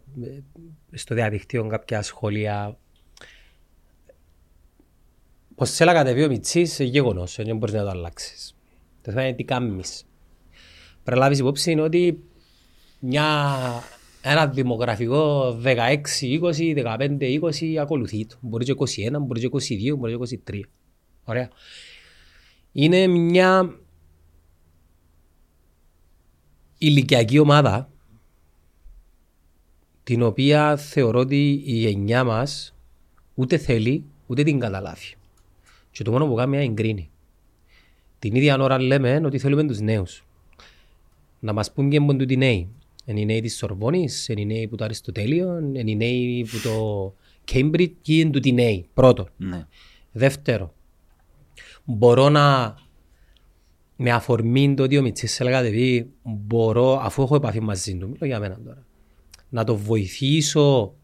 στο 0.92 1.14
διαδίκτυο 1.14 1.66
κάποια 1.66 2.02
σχόλια 2.02 2.78
πως 5.58 5.70
θέλα 5.70 5.92
κατεβεί 5.92 6.24
ο 6.24 6.28
Μιτσής 6.28 6.78
είναι 6.78 6.88
γεγονός, 6.88 7.36
δεν 7.36 7.56
μπορείς 7.56 7.74
να 7.74 7.82
το 7.82 7.88
αλλάξεις. 7.88 8.56
Το 9.02 9.10
θέμα 9.10 9.26
είναι 9.26 9.36
τι 9.36 9.44
κάνεις. 9.44 10.06
Πρέπει 11.02 11.18
να 11.18 11.24
λάβεις 11.24 11.38
υπόψη 11.38 11.70
είναι 11.70 11.80
ότι 11.80 12.22
μια, 13.00 13.58
ένα 14.22 14.46
δημογραφικό 14.46 15.50
16, 15.64 16.00
20, 16.20 16.74
15, 16.98 17.40
20 17.40 17.76
ακολουθεί 17.76 18.26
το. 18.26 18.36
Μπορεί 18.40 18.64
και 18.64 18.74
21, 19.06 19.18
μπορεί 19.20 19.48
και 19.48 19.76
22, 19.92 19.96
μπορεί 19.96 20.18
και 20.18 20.40
23. 20.46 20.60
Ωραία. 21.24 21.48
Είναι 22.72 23.06
μια 23.06 23.78
ηλικιακή 26.78 27.38
ομάδα 27.38 27.90
την 30.08 30.22
οποία 30.22 30.76
θεωρώ 30.76 31.20
ότι 31.20 31.62
η 31.64 31.72
γενιά 31.72 32.24
μας 32.24 32.74
ούτε 33.34 33.56
θέλει 33.56 34.04
ούτε 34.26 34.42
την 34.42 34.58
καταλάβει. 34.58 35.14
Και 35.90 36.02
το 36.02 36.10
μόνο 36.10 36.26
που 36.26 36.34
κάνει 36.34 36.56
είναι 36.56 36.64
να 36.64 36.70
εγκρίνει. 36.70 37.10
Την 38.18 38.34
ίδια 38.34 38.58
ώρα 38.60 38.80
λέμε 38.80 39.20
ότι 39.24 39.38
θέλουμε 39.38 39.66
τους 39.66 39.80
νέους. 39.80 40.24
Να 41.40 41.52
μας 41.52 41.72
πούν 41.72 41.90
και 41.90 42.00
μόνο 42.00 42.24
οι 42.28 42.36
νέοι. 42.36 42.68
Είναι 43.04 43.20
οι 43.20 43.24
νέοι 43.24 43.40
της 43.40 43.56
Σορβόνης, 43.56 44.28
είναι 44.28 44.40
οι 44.40 44.46
νέοι 44.46 44.68
που 44.68 44.76
το 44.76 44.84
Αριστοτέλειο, 44.84 45.58
είναι 45.58 45.90
οι 45.90 45.96
νέοι 45.96 46.46
που 46.50 46.58
το 46.62 47.14
Cambridge 47.52 47.92
και 48.02 48.18
είναι 48.18 48.30
τούτοι 48.30 48.52
νέοι. 48.52 48.88
Πρώτον. 48.94 49.28
Ναι. 49.36 49.66
Δεύτερο, 50.12 50.74
μπορώ 51.84 52.28
να 52.28 52.76
με 53.96 54.10
αφορμή 54.10 54.74
το 54.74 54.82
ότι 54.82 54.98
ο 54.98 55.02
Μιτσής 55.02 55.40
έλεγα 55.40 55.62
δηλαδή, 55.62 56.10
μπορώ, 56.22 57.00
αφού 57.02 57.22
έχω 57.22 57.34
επαφή 57.34 57.60
μαζί 57.60 57.96
του, 57.96 58.08
μιλώ 58.08 58.26
για 58.26 58.38
μένα 58.38 58.60
τώρα, 58.64 58.86
να 59.48 59.64
το 59.64 59.76
βοηθήσω, 59.76 60.94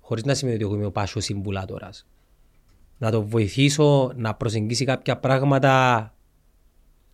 χωρίς 0.00 0.24
να 0.24 0.34
σημαίνει 0.34 0.56
ότι 0.56 0.64
εγώ 0.64 0.74
είμαι 0.74 0.86
ο 0.86 0.90
πάσος 0.90 1.24
συμβουλάτορας, 1.24 2.06
να 2.98 3.10
το 3.10 3.22
βοηθήσω 3.22 4.12
να 4.16 4.34
προσεγγίσει 4.34 4.84
κάποια 4.84 5.18
πράγματα 5.18 6.14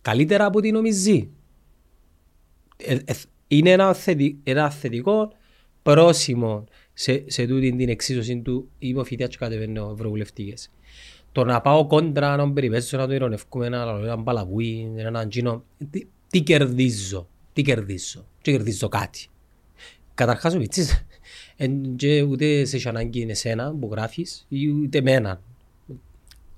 καλύτερα 0.01 0.45
από 0.45 0.57
ό,τι 0.57 0.71
νομίζει. 0.71 1.29
Ε, 2.77 2.97
ε, 3.05 3.13
είναι 3.47 3.69
ένα, 3.69 3.93
θετι, 3.93 4.39
ένα 4.43 4.69
θετικό 4.69 5.31
πρόσημο 5.83 6.63
σε, 6.93 7.23
σε 7.27 7.47
τούτη 7.47 7.75
την 7.75 7.89
εξίσωση 7.89 8.41
του 8.41 8.69
είμαι 8.79 8.99
ο 8.99 9.03
Φιτιάς 9.03 9.29
και 9.29 9.37
κατεβαίνω 9.37 9.89
ευρωβουλευτικές. 9.93 10.71
Το 11.31 11.43
να 11.43 11.61
πάω 11.61 11.87
κόντρα 11.87 12.33
έναν 12.33 12.53
περιπέζω 12.53 12.97
να 12.97 13.07
το 13.07 13.13
ειρωνευκούμε 13.13 13.65
ένα, 13.65 13.99
έναν 14.03 14.23
παλαβούι, 14.23 14.93
έναν 14.95 15.29
τζίνο, 15.29 15.63
τι, 15.89 16.07
τι 16.29 16.41
κερδίζω, 16.41 17.27
τι 17.53 17.61
κερδίζω, 17.61 18.25
τι 18.41 18.51
κερδίζω 18.51 18.87
κάτι. 18.87 19.27
Καταρχάς 20.17 20.53
ο 20.53 20.57
Μιτσής, 20.57 21.05
εν 21.57 21.95
και 21.95 22.21
ούτε 22.21 22.65
σε 22.65 22.75
έχει 22.75 22.87
ανάγκη 22.87 23.21
είναι 23.21 23.31
εσένα 23.31 23.73
που 23.79 23.89
γράφεις, 23.91 24.45
ή 24.49 24.67
ούτε 24.67 24.97
εμένα. 24.97 25.41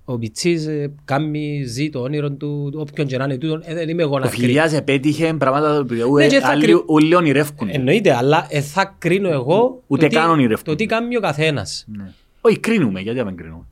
Ο 0.06 0.18
Μιτσής 0.18 0.66
ε, 0.66 0.92
κάνει, 1.06 1.64
ζει 1.64 1.90
το 1.90 2.00
όνειρο 2.02 2.32
του, 2.32 2.72
όποιον 2.76 3.08
και 3.08 3.18
να 3.18 3.24
είναι 3.24 3.38
τούτον, 3.38 3.62
ε, 3.66 3.74
δεν 3.74 3.90
είμαι 3.90 4.02
εγώ 4.02 4.16
Ο 4.16 4.20
να 4.20 4.28
κρίνω. 4.28 4.46
Φιλιάς 4.46 4.74
επέτυχε 4.74 5.34
πράγματα 5.34 5.68
τα 5.74 5.80
οποία 5.80 6.06
Ναι, 6.06 6.28
και 6.28 6.40
θα 6.40 6.48
άλλοι 6.48 6.64
κρυ- 6.64 6.84
όλοι 6.86 7.16
ονειρεύκουν. 7.16 7.70
Εννοείται, 7.72 8.14
αλλά 8.16 8.48
ε, 8.50 8.62
θα 8.62 8.96
κρίνω 8.98 9.30
εγώ 9.30 9.84
Ούτε 9.88 10.02
το 10.02 10.08
τι- 10.08 10.16
καν 10.16 10.30
ονειρεύκομαι. 10.30 10.76
το 10.78 10.84
τι 10.84 10.86
κάνει 10.86 11.18
ο 11.18 11.20
καθένας. 11.20 11.86
Ναι. 11.98 12.12
Όχι, 12.42 12.60
κρίνουμε, 12.60 13.00
γιατί 13.00 13.22
δεν 13.22 13.36
κρίνουμε. 13.36 13.64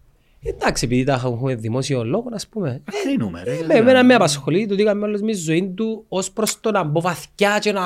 Εντάξει, 0.49 0.85
επειδή 0.85 1.03
τα 1.03 1.13
έχουμε 1.13 1.55
δημόσιο 1.55 2.03
λόγο, 2.03 2.29
ας 2.33 2.47
πούμε. 2.47 2.81
Κρίνουμε, 3.03 3.43
ρε. 3.43 3.59
Με 3.67 3.73
εμένα 3.73 4.03
με 4.03 4.13
απασχολεί 4.13 4.65
το 4.67 4.75
τι 4.75 4.83
κάνει 4.83 5.03
όλος 5.03 5.21
με 5.21 5.31
τη 5.31 5.37
ζωή 5.37 5.73
του 5.75 6.05
ως 6.07 6.31
προς 6.31 6.59
το 6.59 6.71
να 6.71 6.83
μπω 6.83 7.01
βαθιά 7.01 7.57
και 7.59 7.71
να 7.71 7.81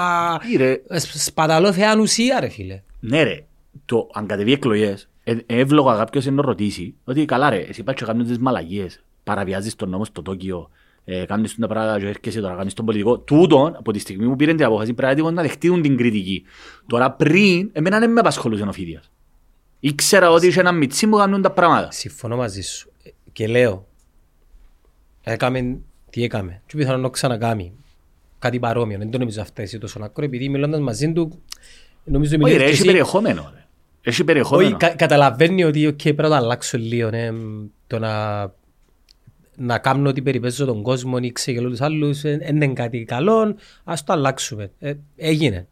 Ή, 0.51 0.57
ρε, 0.57 0.82
ε, 0.88 0.99
σπαταλώ 0.99 1.74
θεάν 1.74 1.99
ουσία 1.99 2.39
ρε 2.39 2.47
φίλε. 2.49 2.82
Ναι 2.99 3.24
ρε, 3.24 3.43
το, 3.86 4.09
αν 4.14 4.26
κατεβεί 4.26 4.51
εκλογές, 4.51 5.09
ε, 5.24 5.36
εύλογα 5.45 5.95
κάποιος 5.95 6.26
να 6.26 6.41
ρωτήσει 6.41 6.95
ότι 7.03 7.26
καλά 7.26 7.49
ρε, 7.49 7.59
εσύ 7.59 7.84
πάει 7.84 7.95
και 7.95 8.05
κάνεις 8.05 8.28
τις 8.28 8.38
μαλαγίες, 8.38 9.03
παραβιάζεις 9.24 9.76
τον 9.76 9.89
νόμο 9.89 10.05
στο 10.05 10.22
Τόκιο, 10.22 10.70
ε, 11.05 11.26
κάνεις 11.26 11.55
τα 11.55 11.68
πράγματα 11.68 11.99
και 11.99 12.07
έρχεσαι 12.07 12.41
τώρα, 12.41 12.55
κάνεις 12.55 12.74
τον 12.74 12.86
πολιτικό. 12.86 13.18
Τούτον, 13.20 13.76
από 13.76 13.91
τη 13.91 13.99
στιγμή 13.99 14.26
που 14.26 14.36
πήραν 14.36 14.55
την 14.55 14.66
απόφαση, 14.66 14.93
πρέπει 14.93 15.03
να 15.03 15.09
έτοιμος 15.09 15.32
να 15.32 15.41
δεχτούν 15.41 15.82
την 15.82 15.97
κριτική. 15.97 16.43
Τώρα 16.88 17.12
πριν, 17.12 17.70
εμένα 17.74 17.99
δεν 17.99 18.12
με 18.12 18.20
απασχολούσε 18.20 18.64
ο 18.64 18.72
Φίδιας. 18.72 19.12
Ήξερα 19.84 20.29
ότι 20.29 20.47
είχε 20.47 20.59
ένα 20.59 20.71
μιτσί 20.71 21.07
που 21.07 21.17
κάνουν 21.17 21.41
τα 21.41 21.51
πράγματα. 21.51 21.91
Συμφωνώ 21.91 22.36
μαζί 22.36 22.61
σου. 22.61 22.91
Ε, 23.03 23.09
Και 23.34 23.47
λέω, 23.47 23.88
έκαμε 25.21 25.77
τι 26.09 26.23
έκαμε. 26.23 26.61
Και 26.65 26.77
πιθανόν 26.77 27.01
να 27.01 27.09
ξανακάμει 27.09 27.73
κάτι 28.39 28.59
παρόμοιο. 28.59 28.97
Δεν 28.97 29.11
το 29.11 29.17
νομίζω 29.17 29.41
αυτά 29.41 29.61
εσύ 29.61 29.77
τόσο 29.77 29.99
ακρό, 30.03 30.25
επειδή 30.25 30.49
μιλώντας 30.49 30.79
μαζί 30.79 31.11
του, 31.13 31.41
νομίζω 32.03 32.36
Όχι 32.36 32.43
μιλάς 32.43 32.51
ρε, 32.57 32.57
και 32.57 32.63
έχει 32.63 32.73
εσύ- 32.73 32.86
περιεχόμενο 32.86 33.41
ρε. 33.53 33.59
Έχει 34.03 34.09
Όχι, 34.09 34.23
περιεχόμενο. 34.23 34.77
κα, 34.77 34.89
καταλαβαίνει 34.89 35.63
ότι 35.63 35.88
okay, 35.88 36.15
πρέπει 36.15 36.29
να 36.29 36.36
αλλάξω 36.36 36.77
λίγο 36.77 37.09
ναι, 37.09 37.29
το 37.88 37.99
να, 37.99 38.41
να 39.55 39.77
κάνω 39.77 40.09
ότι 40.09 40.21
περιπέζω 40.21 40.65
τον 40.65 40.82
κόσμο 40.82 41.17
ή 41.21 41.32
ξεγελώ 41.32 41.69
τους 41.69 41.82
άλλους 41.82 42.21
δεν 42.21 42.41
είναι 42.55 42.67
κάτι 42.67 43.03
καλό, 43.03 43.55
ας 43.84 44.03
το 44.03 44.13
αλλάξουμε. 44.13 44.71
Ε, 44.79 44.93
έγινε. 45.15 45.67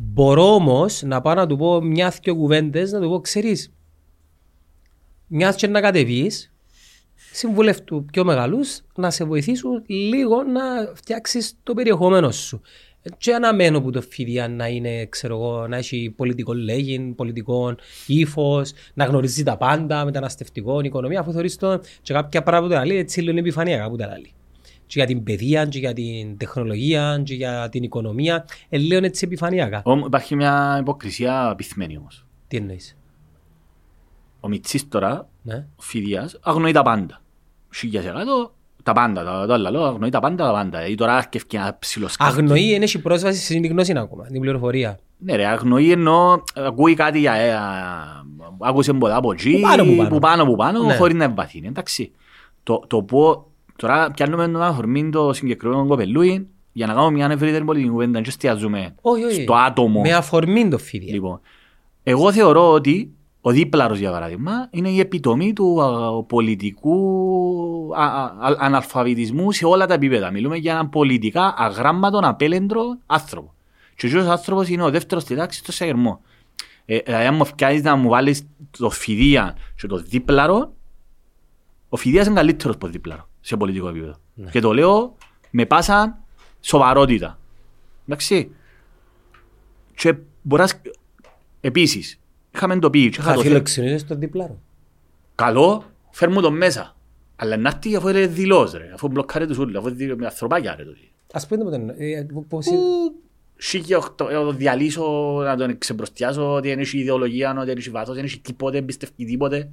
Μπορώ 0.00 0.54
όμως 0.54 1.02
να 1.02 1.20
πάω 1.20 1.34
να 1.34 1.46
του 1.46 1.56
πω 1.56 1.80
μια-δυο 1.80 2.36
κουβέντες, 2.36 2.92
να 2.92 3.00
του 3.00 3.08
πω, 3.08 3.20
ξέρεις, 3.20 3.72
μιας 5.26 5.56
και 5.56 5.66
να 5.66 5.80
κατεβείς, 5.80 6.52
συμβουλεύτου 7.32 8.04
πιο 8.04 8.24
μεγαλούς 8.24 8.80
να 8.94 9.10
σε 9.10 9.24
βοηθήσουν 9.24 9.82
λίγο 9.86 10.42
να 10.42 10.60
φτιάξεις 10.94 11.58
το 11.62 11.74
περιεχόμενο 11.74 12.30
σου. 12.30 12.60
Ε, 13.02 13.08
Και 13.18 13.34
αναμένω 13.34 13.80
που 13.80 13.90
το 13.90 14.00
φίδια 14.02 14.48
να 14.48 14.66
είναι, 14.66 15.06
ξέρω 15.06 15.34
εγώ, 15.34 15.66
να 15.66 15.76
έχει 15.76 16.12
πολιτικό 16.16 16.52
λέγειν, 16.52 17.14
πολιτικό 17.14 17.74
ύφος, 18.06 18.72
να 18.94 19.04
γνωρίζει 19.04 19.42
τα 19.42 19.56
πάντα, 19.56 20.04
μεταναστευτικό, 20.04 20.80
οικονομία, 20.80 21.20
αφού 21.20 21.32
θεωρείς 21.32 21.56
το 21.56 21.80
και 22.02 22.12
κάποια 22.12 22.42
πράγματα 22.42 22.74
που 22.74 22.80
τα 22.80 22.86
λέει, 22.86 22.98
έτσι 22.98 23.20
λίγο 23.20 23.30
είναι 23.30 23.40
επιφανειακά 23.40 23.90
που 23.90 23.96
τα 23.96 24.06
λέει. 24.06 24.32
Και 24.88 24.94
για 24.98 25.06
την 25.06 25.22
παιδεία, 25.22 25.64
και 25.66 25.78
για 25.78 25.92
την 25.92 26.36
τεχνολογία, 26.36 27.22
και 27.24 27.34
για 27.34 27.68
την 27.68 27.82
οικονομία, 27.82 28.44
ε, 28.68 28.78
λέω 28.78 29.04
έτσι 29.04 29.24
επιφανειακά. 29.24 29.80
Όμως 29.84 30.06
Υπάρχει 30.06 30.36
μια 30.36 30.76
υποκρισία 30.80 31.54
πυθμένη 31.56 31.96
όμως. 31.96 32.26
Τι 32.48 32.56
εννοείς, 32.56 32.96
Ο 34.40 34.48
Μιτσής 34.48 34.88
τώρα, 34.88 35.28
ναι. 35.42 35.66
ο 35.76 35.82
Φίδιας, 35.82 36.38
αγνοεί 36.42 36.72
τα 36.72 36.82
πάντα. 36.82 37.20
Σίγια 37.70 38.02
σε 38.02 38.08
κάτω, 38.08 38.54
τα 38.82 38.92
πάντα, 38.92 39.24
τα, 39.24 39.46
το 39.46 39.52
άλλο, 39.52 39.84
αγνοεί 39.84 40.10
τα 40.10 40.20
πάντα, 40.20 40.44
τα 40.46 40.52
πάντα. 40.52 40.86
Ή 40.86 40.94
τώρα 40.94 41.16
αρκευκεί 41.16 41.56
ένα 41.56 41.76
ψιλοσκάφι. 41.78 42.30
Αγνοεί, 42.40 42.70
δεν 42.70 42.82
έχει 42.82 42.98
πρόσβαση 42.98 43.42
στην 43.44 43.66
γνώση 43.66 43.92
ακόμα, 43.96 44.24
την 44.26 44.40
πληροφορία. 44.40 44.98
Ναι 45.18 45.36
ρε, 45.36 45.46
αγνοεί 45.46 45.90
ενώ 45.90 46.42
ακούει 46.54 46.94
κάτι 46.94 47.18
για... 47.18 47.32
Ε, 47.32 47.52
α, 47.52 47.62
άκουσε 48.60 48.92
πολλά 48.92 49.16
από 49.16 49.32
εκεί, 49.32 49.50
Που 49.50 49.60
πάνω, 49.60 49.84
που 49.84 49.96
πάνω. 49.96 50.08
που 50.08 50.18
πάνω, 50.18 50.44
που 50.44 50.56
πάνω, 50.56 50.82
Ναι. 50.82 50.96
χωρίς 50.96 51.14
να 51.16 51.24
εμβαθύνει. 51.24 51.66
Εντάξει. 51.66 52.10
Το, 52.62 52.84
το 52.86 53.02
πω, 53.02 53.47
τώρα 53.78 54.10
πιάνουμε 54.10 54.44
ένα 54.44 54.66
αφορμή 54.66 55.10
το 55.10 55.32
συγκεκριμένο 55.32 55.86
κοπελούι 55.86 56.48
για 56.72 56.86
να 56.86 56.92
κάνουμε 56.92 57.12
μια 57.12 57.30
ευρύτερη 57.30 57.64
πολιτική 57.64 57.90
κουβέντα 57.90 58.20
και 58.20 58.28
εστιαζούμε 58.28 58.94
Όχι, 59.00 59.24
όχι. 59.24 59.42
στο 59.42 59.54
άτομο. 59.54 60.00
Με 60.00 60.12
αφορμή 60.12 60.68
το 60.68 60.78
φίδια. 60.78 61.14
Λοιπόν, 61.14 61.40
εγώ 62.02 62.32
θεωρώ 62.32 62.72
ότι 62.72 63.12
ο 63.40 63.50
δίπλαρος 63.50 63.98
για 63.98 64.10
παράδειγμα 64.10 64.68
είναι 64.70 64.88
η 64.88 65.00
επιτομή 65.00 65.52
του 65.52 65.82
α, 65.82 66.24
πολιτικού 66.24 66.96
α, 67.96 68.04
α, 68.04 68.24
α, 68.24 68.56
αναλφαβητισμού 68.58 69.52
σε 69.52 69.64
όλα 69.64 69.86
τα 69.86 69.94
επίπεδα. 69.94 70.30
Μιλούμε 70.30 70.56
για 70.56 70.72
έναν 70.72 70.88
πολιτικά 70.88 71.54
αγράμματον 71.56 72.24
απέλεντρο 72.24 72.98
άνθρωπο. 73.06 73.54
Και 73.96 74.06
ο 74.06 74.08
κύριος 74.08 74.26
άνθρωπος 74.28 74.68
είναι 74.68 74.82
ο 74.82 74.90
δεύτερος 74.90 75.22
στη 75.22 75.34
τάξη 75.34 75.58
στο 75.58 75.72
σαγερμό. 75.72 76.20
Ε, 76.84 76.98
δηλαδή 76.98 77.24
αν 77.24 77.34
μου 77.34 77.44
φτιάχνεις 77.44 77.82
να 77.82 77.96
μου 77.96 78.08
βάλεις 78.08 78.46
το 78.78 78.90
φιδία 78.90 79.56
και 79.76 79.86
το 79.86 79.96
δίπλαρο, 79.96 80.72
ο 81.88 81.96
φιδίας 81.96 82.26
είναι 82.26 82.34
καλύτερος 82.34 82.74
από 82.74 82.84
το 82.84 82.90
δίπλαρο 82.90 83.27
σε 83.48 83.56
πολιτικό 83.56 83.88
επίπεδο. 83.88 84.14
Και 84.50 84.60
το 84.60 84.72
λέω 84.72 85.16
με 85.50 85.66
πάσα 85.66 86.18
σοβαρότητα. 86.60 87.38
Εντάξει. 88.06 88.50
Και 89.94 90.14
μπορεί 90.42 90.62
να... 90.62 90.68
σκ- 90.68 90.86
Επίσης, 91.60 92.20
είχαμε 92.54 92.78
το 92.78 92.90
πει 92.90 93.00
και 93.08 93.20
είχα 93.20 93.22
Θα 93.22 93.34
το 93.34 93.40
θε- 93.40 93.48
φιλοξενήσεις 93.50 94.06
τον 94.06 94.18
διπλάρο. 94.18 94.60
Καλό, 95.34 95.84
φέρνουμε 96.10 96.40
τον 96.40 96.56
μέσα. 96.56 96.96
Αλλά 97.36 97.56
να 97.56 97.68
έρθει 97.68 97.96
αφού 97.96 98.08
είναι 98.08 98.26
δηλός 98.26 98.72
ρε, 98.72 98.90
αφού 98.94 99.08
μπλοκάρει 99.08 99.46
τους 99.46 99.58
ούλους, 99.58 99.76
αφού 99.76 99.88
είναι 99.88 100.14
με 100.14 100.26
ανθρωπάκια 100.26 100.74
ρε 100.76 100.84
τούτοι. 100.84 101.12
Ας 101.32 101.46
πούμε 101.46 101.64
το 101.64 101.70
ποτέ, 101.70 101.94
ε, 101.98 102.26
πώς 102.48 102.66
Που 102.66 103.14
σήκει 103.56 103.94
οχτώ- 103.94 104.30
να 104.30 104.40
τον 104.44 104.56
διαλύσω, 104.56 105.40
να 105.44 105.56
τον 105.56 105.78
ξεμπροστιάσω, 105.78 106.52
ότι 106.54 106.68
δεν 106.68 106.78
έχει 106.78 106.98
ιδεολογία, 106.98 107.54
ότι 107.56 107.66
δεν 107.66 107.76
έχει 107.76 107.90
βάθος, 107.90 108.14
δεν 108.14 108.24
έχει 108.24 108.40
τίποτε, 108.40 108.78
εμπιστευτεί 108.78 109.24
τίποτε. 109.24 109.70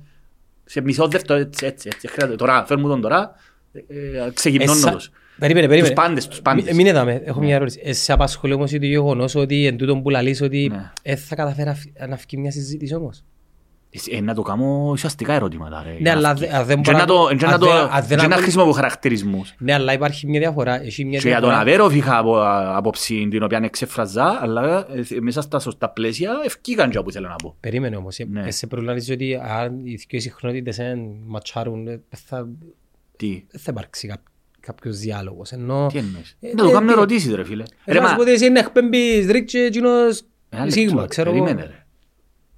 Σε 0.65 0.81
μισό 0.81 1.07
δεύτερο 1.07 1.39
έτσι, 1.39 1.65
έτσι, 1.65 1.89
έτσι, 1.93 2.07
χρειάζεται. 2.07 2.37
Τώρα, 2.37 2.65
φέρνουμε 2.65 2.89
τον 2.89 3.01
τώρα, 3.01 3.35
ε, 3.87 4.25
ε, 4.25 4.31
ξεκινώνω 4.33 4.91
τους. 4.91 5.09
Περίμενε, 5.39 5.67
περίμενε. 5.67 5.93
Τους 5.93 6.03
πάντες, 6.03 6.27
τους 6.27 6.41
πάντες. 6.41 6.63
Μη- 6.63 6.73
Μην 6.75 6.85
εδάμε, 6.87 7.21
έχω 7.25 7.39
μια 7.41 7.55
ερώτηση. 7.55 7.79
Ε, 7.83 7.93
σε 7.93 8.13
απασχολεί 8.13 8.53
όμως 8.53 8.71
το 8.71 8.77
γεγονός 8.85 9.35
ότι 9.35 9.65
εν 9.65 9.77
τούτον 9.77 10.01
που 10.01 10.09
λαλείς 10.09 10.41
ότι 10.41 10.67
Ναι. 10.71 10.91
ε, 11.01 11.15
θα 11.15 11.35
καταφέρει 11.35 11.67
να 11.67 11.73
φυ- 11.75 12.07
να 12.07 12.17
φύγει 12.17 12.37
μια 12.41 12.51
συζήτηση 12.51 12.95
όμως; 12.95 13.23
Ε, 14.11 14.21
να 14.21 14.33
το 14.33 14.41
κάνω 14.41 14.89
ουσιαστικά 14.91 15.33
ερωτήματα 15.33 15.83
ρε. 15.85 15.97
Ναι, 15.99 16.09
αλλά 16.09 16.33
δε- 16.33 16.55
αν 16.55 16.65
δεν 16.65 16.81
Και 16.81 16.91
μπορώ 16.91 16.97
να 16.97 17.13
να- 17.13 17.19
το- 17.29 17.35
και 17.35 17.45
να 17.45 17.51
αν 17.53 17.59
το- 17.59 17.65
δεν- 17.65 17.75
αν 17.75 17.89
δεν 17.89 18.07
και 18.07 18.15
να 18.15 18.21
ακολου- 18.23 18.41
χρησιμοποιώ 18.41 18.71
χαρακτηρισμούς. 18.71 19.55
Ναι, 19.57 19.73
αλλά 19.73 19.93
υπάρχει 19.93 20.27
μια 20.27 20.39
διαφορά. 20.39 20.81
Έχει 20.83 21.05
μια 21.05 21.19
Και 21.19 21.27
για 21.27 21.39
τον 21.39 21.49
διαφορά. 21.49 21.71
Αβέροφ 21.71 21.93
είχα 21.95 22.17
απο- 22.17 22.41
άποψη 22.75 23.27
την 23.29 23.43
οποία 23.43 23.59
εξεφραζά, 23.63 24.39
αλλά 24.41 24.87
ε, 24.93 25.19
μέσα 25.21 25.41
στα 25.41 25.59
σωστά 25.59 25.89
πλαίσια 25.89 26.31
ευκήκαν 26.45 26.89
και 26.89 26.97
όπου 26.97 27.11
θέλω 27.11 27.27
να 27.27 27.35
πω. 27.35 27.55
Περίμενε 27.59 27.95
όμως. 27.95 28.17
Ε, 28.19 28.25
Ναι. 28.29 28.43
ε, 28.47 28.51
σε 28.51 28.67
προβληματίζει 28.67 29.11
ότι 29.13 29.39
αν 29.43 29.79
οι 29.85 29.99
δύο 30.09 30.19
συχνότητες 30.19 30.79
ε, 30.79 30.97
ματσάρουν, 31.25 31.87
ε, 31.87 32.01
θα, 32.25 32.47
Τι, 33.17 33.45
δεν 33.51 33.61
θα 33.61 33.71
υπάρξει 33.71 34.07
κά- 34.07 34.23
κάποιος 34.59 34.97
διάλογος. 34.97 35.51
Ενώ... 35.51 35.87
τι 35.91 35.97
εννοείς; 35.97 36.37
Ε, 36.39 36.47
Να 36.53 36.63
το 36.63 36.69
ε, 36.69 36.71
κάνουμε 36.71 36.91
τι- 36.91 36.97
ερωτήσεις 36.97 37.33
ρε 37.35 37.43
φίλε. 37.43 37.63
Ε, 37.85 37.93
Ρε, 37.93 37.99
να 37.99 38.05
σου 38.05 38.11
μα- 38.11 38.15
πω 38.17 38.21
ότι 38.21 38.31
εσύ 38.31 38.45
είναι 38.45 38.59
εκπέμπεις 38.59 39.27
ρίκ 39.31 39.45
και 39.47 39.59
εκείνος 39.59 40.21
Ένα 40.49 40.69
σίγμα, 40.69 40.93
λεπτό, 40.93 41.07
ξέρω 41.07 41.29
εγώ. 41.31 41.43
Περίμενε 41.43 41.67
ρε. 41.67 41.85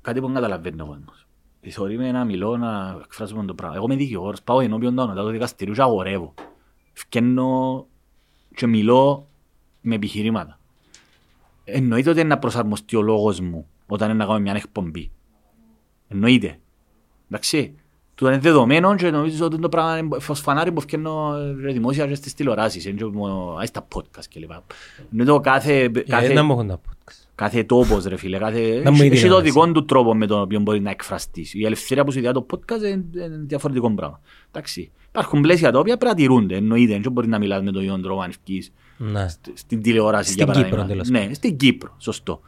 Κάτι 0.01 0.19
που 0.19 0.25
δεν 0.25 0.35
καταλαβαίνει 0.35 0.81
ο 0.81 0.85
κόσμος. 0.85 1.27
Θεωρεί 1.69 1.97
με 1.97 2.11
να 2.11 2.25
μιλώ, 2.25 2.57
να 2.57 2.99
εκφράζουμε 3.03 3.45
το 3.45 3.53
πράγμα. 3.53 3.75
Εγώ 3.75 3.85
είμαι 3.85 3.95
δικηγόρος, 3.95 4.41
πάω 4.43 4.59
ενώπιον 4.59 4.95
του 4.95 5.01
ανωτάτου 5.01 5.29
δικαστηρίου 5.29 5.73
και 5.73 5.81
αγορεύω. 5.81 6.33
Φκένω 6.93 7.87
και 8.55 8.67
μιλώ 8.67 9.27
με 9.81 9.95
επιχειρήματα. 9.95 10.59
Εννοείται 11.63 12.09
ότι 12.09 12.19
είναι 12.19 12.27
να 12.29 12.39
προσαρμοστεί 12.39 12.95
ο 12.95 13.01
λόγος 13.01 13.39
μου 13.39 13.67
όταν 13.87 14.09
είναι 14.09 14.17
να 14.17 14.25
κάνω 14.25 14.39
μια 14.39 14.53
εκπομπή. 14.53 15.11
Εννοείται. 16.07 16.59
Εντάξει. 17.29 17.75
Του 18.17 18.27
είναι 18.27 18.37
δεδομένο 18.37 18.95
και 18.95 19.09
νομίζω 19.09 19.45
ότι 19.45 19.59
το 19.59 19.69
πράγμα 19.69 19.97
είναι 19.97 20.19
φωσφανάρι 20.19 20.71
που 20.71 20.81
φκένω 20.81 21.35
ρε, 21.61 21.71
δημόσια 21.71 22.07
και 22.07 22.15
στις 22.15 22.33
τηλεοράσεις. 22.33 22.85
Είναι 22.85 22.97
και 22.97 23.05
μόνο- 23.05 23.55
άι 23.59 23.65
στα 23.65 23.87
podcast 23.95 24.23
κλπ. 24.33 24.51
Εννοείται 25.11 25.31
ο 25.31 25.39
κάθε, 25.39 25.73
Ε, 25.81 25.87
κάθε, 25.89 26.33
Να 26.33 26.43
μου 26.43 26.51
έχουν 26.53 26.67
τα 26.67 26.79
podcast. 26.89 27.25
Κάθε 27.35 27.63
τόπος 27.63 28.03
ρε 28.05 28.17
φίλε, 28.17 28.37
κάθε... 28.37 28.59
Να 28.59 28.91
μου 28.91 28.95
έχει- 28.95 29.05
είναι 29.05 29.15
έχει 29.15 29.27
το 29.27 29.41
τηλεόραση. 29.41 29.51
δικό 29.51 29.71
του 29.71 29.85
τρόπο 29.85 30.15
με 30.15 30.25
τον 30.27 30.41
οποίο 30.41 30.59
μπορεί 30.59 30.79
να 30.79 30.89
εκφραστείς. 30.89 31.53
Η 31.53 31.65
ελευθερία 31.65 32.03
που 32.03 32.11
σου 32.11 32.19
διά 32.19 32.33
το 32.33 32.45
podcast 32.51 32.77
είναι, 32.83 33.05
είναι 33.25 33.43
διαφορετικό 33.47 33.91
πράγμα. 33.91 34.19
Εντάξει. 34.51 34.91
Υπάρχουν 35.09 35.41
πλαίσια 35.41 35.71
τα 35.71 35.79
οποία 35.79 35.97
πρέπει 35.97 36.11
να 36.15 36.21
τηρούνται, 36.21 36.55
εννοείται. 36.55 36.99
Δεν 36.99 37.11
μπορεί 37.11 37.27
να 37.27 37.39
μιλάς 37.39 37.61
με 37.63 37.71
τον 37.71 37.81
ίδιο 37.81 37.99
τρόπο 37.99 38.21
αν 38.21 38.29
ευκείς 38.29 38.71
Ναι. 38.97 39.27
σ- 39.27 39.39
στην 39.53 39.81
τηλεόραση 39.81 40.31
Στην 40.31 40.35
για 40.37 40.45
παράδειγμα. 40.53 40.77
Κύπρο, 40.77 40.91
τέλος 40.93 41.09
Ναι, 41.09 41.33
στην 41.33 41.57
Κύπρο, 41.57 41.95
σωστό. 41.97 42.41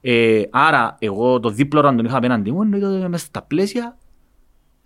Ε, 0.00 0.42
άρα, 0.50 0.96
εγώ 1.00 1.40
το 1.40 1.50
δίπλωρο 1.50 1.88
αν 1.88 1.96
τον 1.96 2.04
είχα 2.04 2.16
απέναντι 2.16 2.52
μου, 2.52 2.62
εννοείται 2.62 2.86
ότι 2.86 2.96
είμαι 2.98 3.08
μέσα 3.08 3.24
στα 3.24 3.42
πλαίσια 3.42 3.98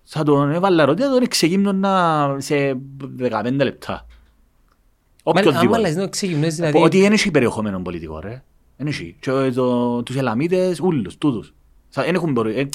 Θα 0.04 0.22
τον 0.22 0.50
έβαλα 0.50 0.82
ερωτήτα, 0.82 1.08
τον 1.10 1.28
ξεκίνωνα 1.28 2.36
σε 2.38 2.76
15 3.20 3.52
λεπτά. 3.56 4.06
Μα 5.24 5.32
άμα 5.32 5.40
Οποιοςδήποτε. 5.40 5.80
λες 5.80 5.96
να 5.96 6.06
ξεκινήσεις 6.08 6.54
δηλαδή... 6.54 6.82
Ότι 6.82 7.00
δεν 7.00 7.12
έχει 7.12 7.30
περιεχόμενο 7.30 7.80
πολιτικό, 7.80 8.20
ρε. 8.20 8.42
Δεν 8.76 8.86
έχει. 8.86 9.16
Και 9.20 9.30
ε, 9.30 9.50
το- 9.52 10.02
τους 10.02 10.16
Ελαμίτες, 10.16 10.80
ούλους, 10.80 11.18
τούτους. 11.18 11.54
Θα- 11.88 12.02
Δεν 12.02 12.14
έχουν 12.14 12.32
μπορεί... 12.32 12.58
ε, 12.58 12.68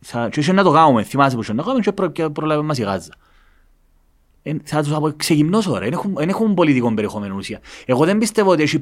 θα- 0.00 0.28
Και 0.28 0.40
είχε 0.40 0.52
να 0.52 0.62
το 0.62 0.70
κάνουμε, 0.72 1.02
θυμάσαι 1.02 1.36
που 1.36 1.42
είχε 1.42 1.52
να 1.52 1.58
το 1.58 1.64
κάνουμε 1.64 1.82
και 1.84 1.92
προ- 1.92 2.12
και 2.12 2.28
προλάβε 2.28 2.62
μας 2.62 2.78
η 2.78 2.82
Γάζα. 2.82 3.12
Ε, 4.42 4.52
Θα 4.64 4.82
τους 4.82 4.92
απο- 4.92 5.12
ξεκυμνώσω, 5.16 5.72
ρε. 5.78 5.84
Δεν 5.84 5.92
έχουν- 5.92 6.14
Δεν 6.14 6.28
έχουν 6.28 6.54
πολιτικό 6.54 6.94
περιεχόμενο 6.94 7.34
ουσία. 7.36 7.60
Εγώ 7.86 8.04
δεν 8.04 8.18
πιστεύω 8.18 8.50
ότι 8.50 8.62
έχει 8.62 8.78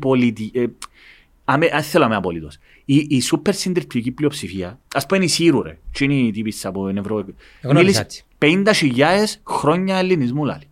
πολιτική... 1.44 1.74
Αν 1.76 1.82
θέλω 1.82 2.02
να 2.04 2.08
είμαι 2.08 2.16
απολύτως. 2.18 2.58
Η, 2.84 3.06
η 3.08 3.20
σούπερ 3.20 3.54
συντριπτική 3.54 4.10
πλειοψηφία, 4.12 4.80
ας 4.94 5.06
πούμε 5.06 5.16
είναι 5.20 5.26
η 5.30 5.32
Σύρου, 5.32 5.62
ρε. 5.62 5.78
Τι 5.90 6.04
είναι 6.04 6.14
η 6.14 6.30
τύπισσα 6.30 6.68
από 6.68 6.86
την 6.86 6.96
Ευρώ... 6.96 7.18
Εγώ 7.18 7.72
νόμιζα 7.72 7.80
Μίλησε 7.82 8.00
έτσι. 8.00 8.24
50.000 8.38 9.02
χρόνια 9.46 9.96
ελληνισμού, 9.96 10.44
λάλη 10.44 10.64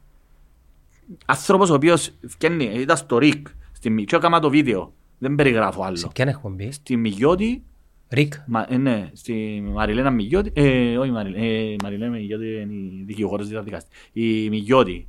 άνθρωπος 1.25 1.71
ο 1.71 1.75
οποίος 1.75 2.11
φτιάχνει, 2.29 2.65
ήταν 2.65 2.97
στο 2.97 3.19
ΡΙΚ, 3.19 3.47
στη, 3.73 3.91
Μη- 3.91 4.05
και 4.05 4.17
έκανα 4.17 4.41
το 4.41 4.51
βίντεο, 4.51 4.93
δεν 5.19 5.35
περιγράφω 5.35 5.81
Σε 5.83 5.87
άλλο. 5.87 6.11
ποιαν 6.15 6.29
εκπομπή. 6.29 6.73
Στη 6.73 6.97
Μιγιώτη, 6.97 7.63
Ρικ. 8.09 8.33
μα, 8.47 8.67
ε, 8.69 8.77
ναι, 8.77 9.11
στη 9.13 9.63
Μαριλένα 9.73 10.11
Μιγιώτη, 10.11 10.51
ε, 10.55 10.99
όχι 10.99 11.11
Μαριλένα, 11.11 11.45
ε, 11.45 11.75
Μαριλένα 11.83 12.11
Μιγιώτη 12.17 12.47
είναι 12.47 12.73
η 12.73 13.03
δικηγόρος 13.07 13.49
της 13.49 13.61
δικαστή. 13.63 13.91
Η 14.13 14.49
Μιγιώτη, 14.49 15.09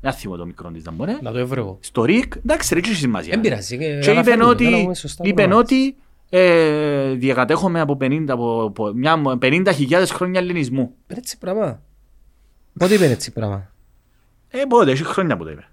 δεν 0.00 0.12
θυμώ 0.12 0.36
το 0.36 0.46
μικρό 0.46 0.70
της 0.70 0.84
να 0.84 0.90
μπορεί. 0.92 1.18
Να 1.22 1.32
το 1.32 1.38
εύρω 1.38 1.60
εγώ. 1.60 1.78
Στο 1.80 2.04
ΡΙΚ, 2.04 2.32
εντάξει 2.36 2.74
ρε, 2.74 2.80
έχει 2.80 2.94
σημασία. 2.94 3.30
Δεν 3.30 3.40
πειράζει. 3.40 3.74
ε, 3.74 3.78
Και 3.78 3.86
είπε 3.96 4.10
αναφέρουμε, 4.10 4.44
να 4.44 4.50
ότι, 4.50 4.64
πούμε 4.82 4.94
σωστά 4.94 5.22
είπε 5.26 5.34
πράγματα. 5.34 5.58
ότι 5.60 5.96
ε, 6.30 7.10
διακατέχομαι 7.12 7.80
από 7.80 7.96
50, 8.00 8.24
από, 8.28 8.62
από 8.64 8.92
μια, 8.94 9.22
50.000 9.40 10.04
χρόνια 10.08 10.40
ελληνισμού. 10.40 10.80
Είναι 10.80 11.18
έτσι 11.18 11.38
πράγμα. 11.38 11.82
Πότε 12.78 12.94
είπε 12.94 13.04
έτσι 13.10 13.32
πράγμα; 13.32 13.72
Ε, 14.48 14.62
πότε, 14.68 14.90
έχει 14.90 15.04
χρόνια 15.04 15.36
που 15.36 15.44
το 15.44 15.50
είπε. 15.50 15.68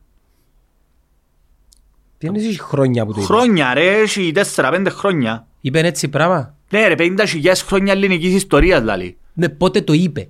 Τι 2.17 2.28
είναι 2.28 2.38
εσύ 2.39 2.59
χρόνια 2.59 3.05
που 3.05 3.13
το 3.13 3.17
είπε; 3.21 3.34
Χρόνια 3.34 3.73
ρε, 3.73 3.99
έχει 4.01 4.32
4-5 4.55 4.86
χρόνια. 4.89 5.47
Είπε 5.61 5.80
έτσι 5.80 6.07
πράγμα; 6.07 6.55
Ναι 6.69 6.88
ρε, 6.88 6.95
50.000 6.97 7.51
χρόνια 7.55 7.93
ελληνικής 7.93 8.34
ιστορίας 8.34 8.80
δηλαδή. 8.80 9.17
Ναι, 9.34 9.49
πότε 9.49 9.82
το 9.82 9.93
είπε; 9.93 10.30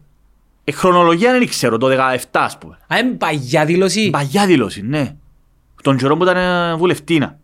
Η 0.69 0.71
χρονολογία 0.71 1.31
δεν 1.31 1.47
ξέρω, 1.47 1.77
το 1.77 1.87
17 1.87 2.17
ας 2.31 2.57
πούμε. 2.57 2.77
Α, 2.93 2.97
είναι 2.97 3.09
παγιά 3.11 3.65
δήλωση. 3.65 4.09
Παγιά 4.09 4.45
δήλωση, 4.45 4.81
ναι. 4.81 5.15
Τον 5.83 5.97
καιρό 5.97 6.17
που 6.17 6.23
ήταν 6.23 6.37
ε, 6.37 6.75
βουλευτήνα. 6.75 7.39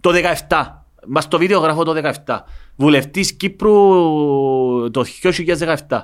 Το 0.00 0.10
17. 0.48 0.66
Μα 1.06 1.20
στο 1.20 1.38
βίντεο 1.38 1.60
γράφω 1.60 1.84
το 1.84 2.12
17. 2.26 2.38
Βουλευτής 2.76 3.32
Κύπρου 3.32 3.70
το 4.90 5.04
2017. 5.88 6.00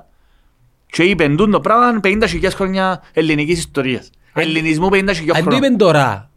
Και 0.87 1.03
είπε 1.03 1.29
«Τούν 1.29 1.51
το 1.51 1.61
πράγμα 1.61 2.01
50.000 2.03 2.49
χρόνια 2.55 3.03
ελληνικής 3.12 3.59
ιστορίας. 3.59 4.11
Αν- 4.33 4.43
Ελληνισμού 4.43 4.89
50.000 4.93 4.99
Αν 5.37 5.45
το 5.45 5.51
χρόνια. 5.51 5.66
είπε 5.69 5.77
τώρα, 5.77 6.28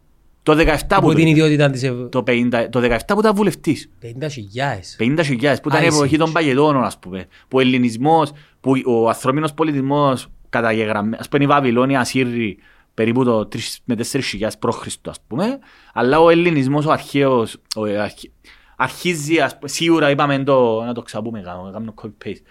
Το 0.42 0.52
17 0.52 0.64
που 0.78 0.86
από 0.88 1.06
το 1.08 1.14
την 1.14 1.26
είπε. 1.26 1.30
ιδιότητα 1.30 1.70
της 1.70 1.82
Ευ- 1.82 2.08
Το 2.08 2.22
50 2.26 2.68
το 2.70 2.80
17 2.80 3.14
που 3.14 3.20
ήταν 3.20 3.34
βουλευτής. 3.34 3.90
50.000. 3.98 4.96
50.000 4.98 5.60
που 5.62 5.68
ήταν 5.68 5.82
η 5.82 5.86
Άισι. 5.86 5.96
εποχή 5.96 6.16
των 6.16 6.32
παγετώνων, 6.32 6.84
ας 6.84 6.98
πούμε. 6.98 7.26
Που 7.48 7.58
ο 7.58 7.60
ελληνισμός, 7.60 8.30
που 8.60 8.72
ο 8.86 9.08
ανθρώπινος 9.08 9.54
πολιτισμός 9.54 10.26
καταγεγραμμένος, 10.48 11.18
ας 11.20 11.28
πούμε 11.28 11.44
η 11.44 11.46
Βαβυλώνια 11.46 12.00
ασύρει 12.00 12.58
περίπου 12.94 13.24
το 13.24 13.46
3 13.48 13.58
με 13.84 13.94
4.000 13.94 14.58
π.Χ. 14.58 14.86
ας 15.08 15.20
πούμε, 15.26 15.58
αλλά 15.94 16.20
ο 16.20 16.30
ελληνισμός 16.30 16.86
ο 16.86 16.90
αρχαίος, 16.90 17.56
ο, 17.76 17.84
ε, 17.86 18.00
αρχ- 18.00 18.30
αρχίζει, 18.76 19.38
ας 19.40 19.54
πούμε, 19.54 19.68
σίγουρα 19.68 20.10
είπαμε 20.10 20.38
το, 20.44 20.82
να 20.82 20.94
το 20.94 21.02
ξαπούμε, 21.02 21.40
κάνω, 21.40 21.70
κάνω 21.72 21.94
copy-paste. 22.02 22.42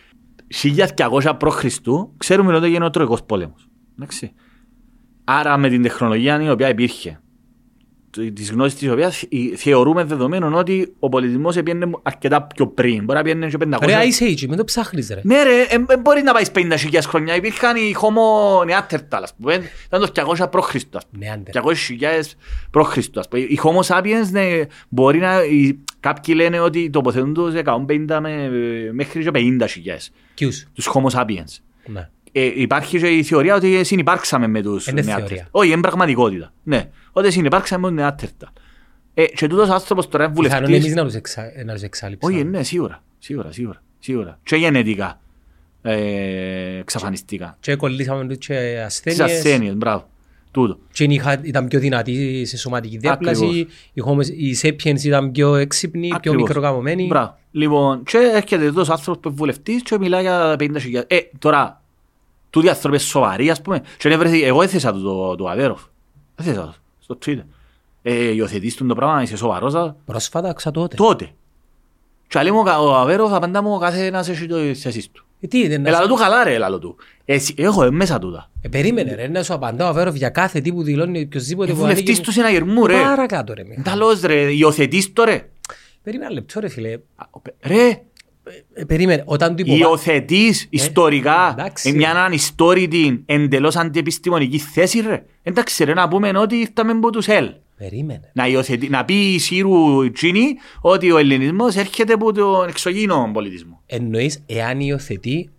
1200 0.48 1.34
π.Χ. 1.38 1.66
ξέρουμε 2.18 2.56
ότι 2.56 2.66
έγινε 2.66 2.86
ο 2.86 2.90
Τροϊκός 2.90 3.24
πόλεμος. 3.24 3.68
Εντάξει. 3.96 4.32
Άρα 5.24 5.58
με 5.58 5.70
την 5.70 5.82
τεχνολογία 5.82 6.42
η 6.44 6.50
οποία 6.50 6.70
υπήρχε, 6.70 7.21
τη 8.12 8.44
γνώση 8.52 8.76
της 8.76 8.90
οποίας 8.90 9.24
θεωρούμε 9.56 10.04
δεδομένο 10.04 10.58
ότι 10.58 10.94
ο 11.00 11.10
πολιτισμός 11.10 11.56
πήγαινε 11.56 11.90
αρκετά 12.04 12.44
πιο 12.44 12.68
πριν. 12.68 13.04
Μπορεί 13.04 13.18
να 13.18 13.24
πήγαινε 13.24 13.48
και 13.48 13.58
500. 13.60 13.78
Ρε, 13.86 13.94
Ice 14.20 14.24
Age, 14.24 14.48
μην 14.48 14.58
το 14.58 14.64
ψάχνεις 14.64 15.10
ρε. 15.10 15.22
Ναι, 15.24 15.44
ρε, 15.44 15.62
ε, 15.62 15.76
ε, 15.88 15.98
μπορεί 15.98 16.22
να 16.22 16.34
πάει 16.34 16.44
50.000 16.56 17.00
χρόνια. 17.08 17.36
Υπήρχαν 17.36 17.76
οι 17.76 17.96
Homo 18.02 18.66
neanderthal, 18.70 19.20
ας 19.24 19.34
πούμε. 19.36 19.62
Ήταν 19.86 20.02
το 20.02 20.12
200 20.40 20.50
π.Χ. 20.52 20.76
ας 20.76 20.86
πούμε. 21.12 21.44
Neanderthal. 21.52 21.62
200.000 21.62 22.82
π.Χ. 22.82 22.98
ας 23.16 23.28
πούμε. 23.28 23.42
Οι 23.42 23.60
Homo 23.64 23.96
sapiens, 23.96 24.30
ναι, 24.32 24.62
μπορεί 24.90 25.20
να... 25.20 25.44
οι- 25.44 25.80
Κάποιοι 26.00 26.34
λένε 26.38 26.60
ότι 26.60 26.90
τοποθετούν 26.90 27.34
τους 27.34 27.54
150 27.66 28.20
με, 28.22 28.50
μέχρι 28.94 29.24
και 29.24 29.30
50.000 29.34 29.68
Ποιους; 30.36 30.66
τους 30.74 30.90
Homo 30.94 31.20
sapiens. 31.20 31.58
Ναι. 31.86 32.10
Ε, 32.32 32.52
υπάρχει 32.56 33.00
και 33.00 33.08
η 33.08 33.24
θεωρία 33.24 33.56
ότι 33.56 33.84
συνυπάρξαμε 33.84 34.48
με 34.48 34.62
τους 34.62 34.88
Είναι 34.88 35.02
Neanderthal. 35.02 35.06
θεωρία. 35.18 35.48
Όχι, 35.52 35.72
είναι 35.72 35.82
πραγματικότητα. 35.82 36.54
Ναι, 36.64 36.90
ότι 37.12 37.32
συνυπάρξαμε 37.32 37.92
με 37.92 38.14
τους 38.18 38.30
Neanderthal. 38.30 38.48
Ε, 39.14 39.26
και 39.26 39.48
τούτος 39.48 39.70
άνθρωπος 39.70 40.08
τώρα 40.08 40.24
είναι 40.24 40.34
Πιθανόν 40.34 40.64
βουλευτής. 40.66 40.86
εμείς 40.86 40.96
να 40.98 41.06
τους 41.06 41.16
εξα- 41.16 41.52
να 41.66 41.74
τους 41.74 41.82
εξάλληψαμε. 41.82 42.36
Όχι, 42.36 42.44
ναι, 42.44 42.64
σίγουρα. 42.64 43.04
Σίγουρα, 43.20 43.52
σίγουρα. 43.52 43.82
σίγουρα. 44.00 44.40
Και 44.44 44.56
γενετικά. 44.56 45.20
Ε, 45.82 46.78
εξαφανιστικά. 46.80 47.58
Και 47.60 47.76
κολλήσαμε 47.76 48.28
τους 48.28 48.38
και 48.48 48.54
Τις 48.54 48.84
ασθένειες. 48.86 49.20
ασθένειες, 49.20 49.76
μπράβο. 49.76 50.10
Τούτο. 50.52 50.80
Και 50.92 51.04
είχα- 51.04 51.40
ήταν 51.44 51.68
πιο 51.68 51.80
δυνατοί 51.80 52.46
σε 52.46 52.58
σωματική 52.58 52.98
διάπλαση. 52.98 53.44
Ακριβώς. 53.46 53.68
Οι, 53.94 54.02
Homo- 54.06 54.38
οι 54.38 54.56
Sapiens 54.62 55.04
ήταν 55.04 55.32
πιο 55.32 55.56
έξυπνοι, 55.56 56.08
πιο 56.08 56.16
Ακριβώς. 56.16 56.42
μικροκαμωμένοι. 56.42 57.06
Μπράβο. 57.06 57.38
Λοιπόν, 57.52 58.04
και 58.04 58.18
έρχεται 58.34 58.66
εδώ 58.66 58.82
ο 58.82 58.86
άνθρωπος 58.92 59.18
που 59.22 59.28
είναι 59.28 59.36
βουλευτής 59.38 59.82
και 59.84 59.98
μιλάει 60.00 60.22
για 60.22 60.56
50.000. 60.60 61.04
Ε, 61.08 61.18
τώρα, 61.40 61.81
τούτοι 62.52 62.70
άνθρωποι 62.70 62.96
είναι 62.96 63.04
σοβαροί, 63.06 63.50
ας 63.50 63.62
πούμε. 63.62 63.82
Και 63.98 64.10
δεν 64.10 64.18
βρεθεί, 64.20 64.44
εγώ 64.44 64.62
έθεσα 64.62 64.94
του 64.94 65.02
το, 65.02 65.36
το 65.36 65.48
Αβέροφ. 65.50 65.82
Έθεσα 66.36 66.62
το, 66.62 66.74
στο 67.00 67.18
Twitter. 67.26 67.44
Ε, 68.02 68.14
υιοθετείς 68.34 68.76
τον 68.76 68.88
το 68.88 68.96
πράγμα, 68.96 69.22
είσαι 69.22 69.38
σοβαρός. 69.38 69.76
α; 69.76 69.96
Πρόσφατα, 70.06 70.54
ξα 70.54 70.72
τότε. 70.72 70.96
Τότε. 70.96 71.30
Και 72.28 72.42
λέει 72.42 72.52
μου, 72.52 72.64
ο 72.66 72.96
Αβέροφ 72.96 73.34
απαντά 73.34 73.62
μου, 73.62 73.74
ο 73.74 73.78
κάθε 73.78 74.06
ένας 74.06 74.30
έχει 74.30 74.46
το 74.48 74.56
θέσεις 74.76 75.12
του. 75.12 75.26
Ε, 75.42 75.48
τι, 75.48 75.68
δεν 75.68 75.86
Ελάλο 75.86 76.08
του 76.08 76.16
καλά 76.16 76.44
ρε, 76.44 76.54
ελάλο 76.54 76.80
του. 76.80 76.96
Εσύ, 77.26 77.54
έχω 77.58 77.84
ε, 77.84 77.90
μέσα 77.92 78.20
τούτα. 78.20 78.50
Ε, 78.62 78.68
περίμενε 78.70 79.16
ρε, 79.16 79.28
να 79.28 79.44
σου 79.44 79.54
απαντάω 79.54 79.88
ο 79.88 79.90
Αβέροφ 79.90 80.16
για 80.16 80.30
κάθε 80.30 80.60
τι 80.62 80.74
που 80.74 80.84
δηλώνει 80.84 81.22
οποιοσδήποτε 81.22 81.72
Ε, 81.72 81.74
που 81.74 81.80
βουλευτής 81.80 82.08
ανήκει- 82.08 82.24
του 82.26 82.32
συναγερμού 82.32 82.86
ρε. 82.88 83.02
Παρακάτω 83.02 83.54
ρε. 83.54 83.64
Μιχάλη. 83.64 83.84
Ταλώς 83.84 84.22
ρε, 84.22 84.52
υιοθετείς 84.52 85.14
το 85.14 85.24
ρε. 85.24 85.50
Περίμενε 86.04 86.26
ένα 86.30 86.40
λεπτό 86.40 86.60
ρε 86.60 86.68
φίλε. 86.70 86.94
Α, 87.16 87.26
Ρε, 87.62 88.02
Ε, 88.74 88.84
περίμενε, 88.86 89.24
όταν 89.26 89.56
του 89.56 89.62
υποβα... 89.62 89.78
υιοθετείς 89.78 90.68
ιστορικά 90.70 91.50
εντάξει. 91.58 91.90
ε, 91.90 91.94
μια 91.94 92.12
ανιστόρητη 92.24 93.24
εντελώς 93.26 93.76
αντιεπιστημονική 93.76 94.58
θέση 94.58 95.00
ρε. 95.00 95.26
Εντάξει 95.44 95.84
ρε, 95.84 95.94
να 95.94 96.08
πούμε 96.08 96.32
ότι 96.38 96.56
ήρθαμε 96.56 96.92
από 96.92 97.10
τους 97.10 97.28
ΕΛ. 97.28 97.50
Περίμενε. 97.78 98.32
Να, 98.34 98.48
υιοθετεί, 98.48 98.90
να 98.90 99.06
πει 99.06 99.34
η 99.34 99.40
Σύρου 99.40 100.12
Τζίνι 100.12 100.56
ότι 100.82 101.12
ο 101.12 101.18
ελληνισμός 101.18 101.76
έρχεται 101.76 102.14
από 102.14 102.34
τον 102.34 102.68
εξωγήινο 102.68 103.30
πολιτισμό. 103.34 103.82
Εννοείς 103.86 104.44
εάν 104.46 104.80
υιοθετεί 104.80 105.50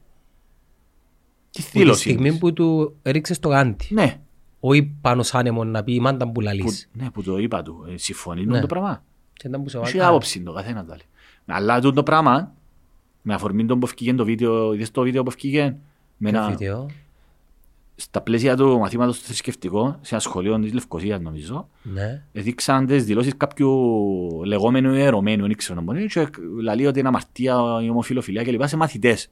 Τι 1.51 1.63
που 1.63 1.69
τη 1.73 1.79
δήλωση. 1.79 2.01
στιγμή 2.01 2.29
είναι. 2.29 2.39
που 2.39 2.53
του 2.53 2.97
έριξες 3.03 3.39
το 3.39 3.49
γάντι. 3.49 3.87
Ναι, 3.89 4.21
Όχι 4.61 4.83
πάνω 5.01 5.23
σ' 5.23 5.35
άνεμος 5.35 5.67
να 5.67 5.85
πει 5.85 6.01
μάντα 6.01 6.25
που 6.27 6.33
που, 6.33 6.41
λαλείς. 6.41 6.89
ναι, 6.93 7.11
που 7.11 7.23
το 7.23 7.39
είπα 7.39 7.63
του. 7.63 7.85
Ε, 7.93 7.97
συμφωνεί 7.97 8.45
με 8.45 8.53
Ναι. 8.55 8.61
το 8.61 8.67
πράγμα. 8.67 9.05
Και 9.33 9.49
ήταν 9.49 9.63
που 9.63 9.69
σε 9.69 9.79
Έχει 9.79 9.97
βάκα. 9.97 10.09
άποψη 10.09 10.41
το 10.43 10.53
καθένας 10.53 10.87
τα 10.87 10.95
λέει. 10.95 11.07
Αλλά 11.59 11.77
τούτο 11.81 11.93
το 11.95 12.03
πράγμα, 12.03 12.55
με 13.23 13.35
αφορμή 13.35 13.65
τον 13.67 13.79
που 13.79 13.87
ευκήγε 13.87 14.15
το 14.15 14.25
βίντεο, 14.25 14.73
είδες 14.73 14.91
το 14.91 15.03
βίντεο 15.03 15.23
που 15.23 15.29
ευκήγε, 15.29 15.77
με 16.17 16.31
Το 16.31 16.39
ένα, 16.39 16.49
βίντεο; 16.49 16.87
στα 17.95 18.21
πλαίσια 18.21 18.57
του 18.57 18.79
μαθήματος 18.79 19.17
στο 19.17 19.25
θρησκευτικό, 19.27 19.99
σε 20.01 20.15
ένα 20.15 20.23
σχολείο 20.23 20.59
της 20.59 20.73
Λευκοσίας 20.73 21.21
νομίζω, 21.21 21.69
Ναι. 21.83 22.23
έδειξαν 22.33 22.87
τις 22.87 23.05
δηλώσεις 23.05 23.37
κάποιου 23.37 23.71
λεγόμενου 24.45 24.95
ιερωμένου, 24.95 25.47
δεν 25.47 25.57
ξέρω 25.57 25.75
να 25.75 25.83
μπορεί, 25.83 26.07
και 26.07 26.29
λέει 26.75 26.87
ότι 26.87 26.99
είναι 26.99 27.09
αμαρτία 27.09 27.55
η 27.83 27.91
ομοφυλοφιλία 27.91 28.43
και 28.43 28.51
λοιπά 28.51 28.67
σε 28.67 28.77
μαθητές, 28.77 29.31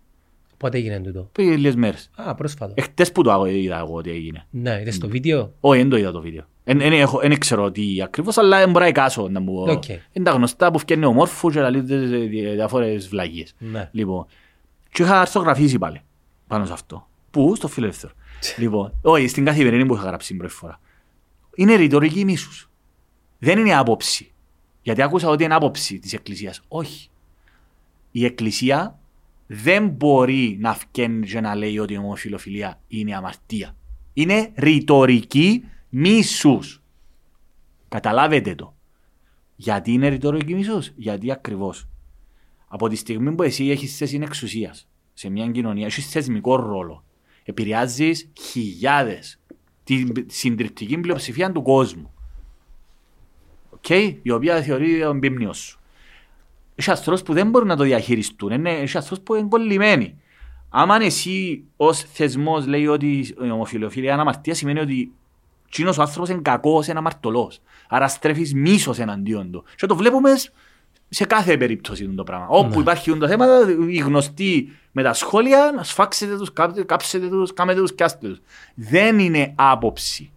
Πότε 0.61 0.78
έγινε 0.78 1.01
τούτο; 1.01 1.28
πριν 1.32 1.51
λίγες 1.51 1.74
μέρες. 1.74 2.11
Α, 2.15 2.35
πρόσφατο. 2.35 2.74
Εχθές 2.77 3.12
που 3.12 3.23
το 3.23 3.45
είδα 3.45 3.78
εγώ 3.78 3.95
ότι 3.95 4.11
έγινε. 4.11 4.47
Ναι, 4.51 4.81
είδες 4.81 4.99
το 4.99 5.09
βίντεο; 5.09 5.53
Όχι, 5.61 5.78
δεν 5.81 5.91
το 5.91 5.97
είδα 5.97 6.11
το 6.12 6.20
βίντεο. 6.20 6.45
Δεν 7.20 7.39
ξέρω 7.39 7.70
τι 7.70 8.03
ακριβώς, 8.03 8.39
αλλά 8.39 8.59
δεν 8.59 8.70
μπορώ 8.70 8.85
να 8.85 8.91
εικάσω 8.91 9.28
να 9.28 9.41
μου... 9.41 9.62
Οκ. 9.62 9.89
Είναι 9.89 10.24
τα 10.24 10.31
γνωστά 10.31 10.70
που 10.70 10.78
φτιάχνει 10.78 11.05
ο 11.05 11.10
Μόρφου 11.10 11.51
και 11.51 11.61
λέει 11.61 11.82
τις 11.82 12.11
διάφορες 12.55 13.09
βλακείες. 13.09 13.55
Ναι. 13.59 13.89
Λοιπόν, 13.93 14.27
και 14.93 15.03
είχα 15.03 15.20
αρθογραφήσει 15.20 15.78
πάλι 15.78 16.01
πάνω 16.47 16.65
σε 16.65 16.73
αυτό. 16.73 17.09
Πού, 17.31 17.55
στο 17.55 17.69
φιλελεύθερο. 17.69 18.12
λοιπόν, 18.57 18.93
όχι, 19.03 19.28
στην 19.28 19.45
καθημερινή 19.45 19.87
που 19.87 19.95
είχα 19.95 20.05
γράψει 20.05 20.28
την 20.28 20.39
πρώτη 20.39 20.55
φορά. 20.55 20.81
Είναι 21.55 21.74
ρητορική 21.74 22.24
μίσους. 22.24 22.70
Δεν 23.39 23.59
είναι 23.59 23.77
άποψη. 23.77 24.32
Γιατί 24.82 25.03
άκουσα 25.03 25.28
ότι 25.28 25.45
είναι 25.45 25.55
άποψη 25.55 25.99
της 25.99 26.12
Εκκλησίας. 26.12 26.61
Όχι. 26.69 27.09
Η 28.11 28.24
Εκκλησία 28.24 28.99
δεν 29.52 29.89
μπορεί 29.89 30.56
να 30.60 30.74
φκένει 30.74 31.27
και 31.27 31.40
να 31.40 31.55
λέει 31.55 31.78
ότι 31.78 31.93
η 31.93 31.97
ομοφιλοφιλία 31.97 32.81
είναι 32.86 33.16
αμαρτία. 33.16 33.77
Είναι 34.12 34.52
ρητορική 34.56 35.64
μίσους. 35.89 36.82
Καταλάβετε 37.89 38.55
το. 38.55 38.77
Γιατί 39.56 39.93
είναι 39.93 40.09
ρητορική 40.09 40.55
μίσους; 40.55 40.93
Γιατί 40.97 41.31
ακριβώς. 41.31 41.89
Από 42.68 42.89
τη 42.89 42.97
στιγμή 42.97 43.35
που 43.35 43.43
εσύ 43.43 43.68
έχεις 43.68 43.97
θέση 43.97 44.18
εξουσίας 44.22 44.89
σε 45.12 45.28
μια 45.28 45.51
κοινωνία, 45.51 45.86
έχεις 45.86 46.10
θεσμικό 46.10 46.56
ρόλο. 46.56 47.05
Επηρεάζεις 47.44 48.32
χιλιάδες, 48.40 49.40
την 49.85 50.12
συντριπτική 50.27 50.98
πλειοψηφία 50.98 51.52
του 51.52 51.62
κόσμου. 51.62 52.14
Οκ, 53.70 53.89
η 54.22 54.31
οποία 54.31 54.62
θεωρείται 54.62 55.20
ποίμνιο 55.20 55.53
σου. 55.52 55.80
Έχει 56.81 56.90
ανθρώπους 56.90 57.23
που 57.23 57.32
δεν 57.32 57.51
μπορούν 57.51 57.69
να 57.69 57.77
το 57.77 57.82
διαχειριστούν, 57.85 58.51
είναι, 58.51 58.70
έχει 58.70 58.97
ανθρώπους 58.97 59.24
που 59.24 59.35
είναι 59.35 59.48
κολλημένοι. 59.48 60.19
Άμα 60.69 60.97
εσύ 61.02 61.65
ως 61.77 62.01
θεσμός 62.12 62.66
λέει 62.66 62.86
ότι 62.86 63.35
η 63.44 63.51
ομοφυλοφιλία 63.51 64.12
είναι 64.12 64.20
αμαρτία, 64.20 64.55
σημαίνει 64.55 64.81
ότι 64.81 65.12
τζείνος 65.70 65.99
ο 65.98 66.02
άνθρωπος 66.02 66.28
είναι 66.28 66.40
κακός, 66.43 66.86
είναι 66.86 66.98
αμαρτωλός. 66.98 67.61
Άρα 67.89 68.09
στρέφεις 68.09 68.55
μίσος 68.55 68.98
εναντίον 68.98 69.51
του. 69.51 69.65
Και 69.77 69.86
το 69.86 69.97
βλέπουμε 69.97 70.31
σε 71.09 71.24
κάθε 71.24 71.57
περίπτωση 71.57 72.09
το 72.09 72.24
πράγμα. 72.24 72.47
Όπου 72.48 72.81
υπάρχει 72.81 73.16
το 73.16 73.28
θέμα, 73.28 73.47
οι 73.89 73.97
γνωστοί 73.98 74.73
με 74.93 75.02
τα 75.02 75.12
σχόλια, 75.12 75.73
να 75.77 75.82
σφάξετε 75.82 76.36
τους, 76.36 76.52
κάψετε- 76.52 76.86
κάψετε 76.86 77.28
τους, 77.28 77.52
κάμετε 77.52 77.81
τους 77.81 77.94
και 77.94 78.05
άστε 78.05 78.28
τους. 78.28 78.40
Δεν 78.74 79.19
είναι 79.19 79.52
άποψη. 79.57 80.31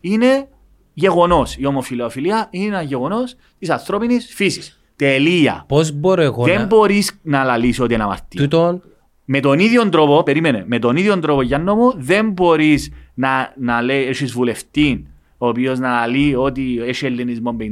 Είναι 0.00 0.48
γεγονός. 0.94 1.56
Η 1.56 1.66
ομοφιλοφιλία 1.66 2.48
είναι 2.50 2.66
ένα 2.66 2.82
γεγονός 2.82 3.36
της 3.58 3.70
ανθρώπινης 3.70 4.34
φύσης. 4.34 4.79
Τελεία. 5.00 5.64
Πώς 5.68 5.92
μπορώ 5.92 6.22
εγώ 6.22 6.44
Δεν 6.44 6.58
να... 6.58 6.66
μπορείς 6.66 7.18
να 7.22 7.44
λαλείς 7.44 7.80
ότι 7.80 7.94
είναι 7.94 8.02
αμαρτία. 8.02 8.40
Τούτον, 8.42 8.82
Με 9.24 9.40
τον 9.40 9.58
ίδιο 9.58 9.88
τρόπο, 9.88 10.22
περίμενε, 10.22 10.64
με 10.66 10.78
τον 10.78 10.96
ίδιο 10.96 11.18
τρόπο 11.18 11.42
Γιάννο 11.42 11.74
μου, 11.74 11.92
δεν 11.96 12.30
μπορείς 12.30 12.92
να, 13.14 13.54
να 13.58 13.82
λέει, 13.82 14.04
έχεις 14.04 14.32
βουλευτή, 14.32 15.06
ο 15.38 15.48
οποίος 15.48 15.78
να 15.78 16.06
λέει 16.06 16.34
ότι 16.34 16.80
έχει 16.82 17.06
ελληνισμό 17.06 17.56
50.000 17.60 17.64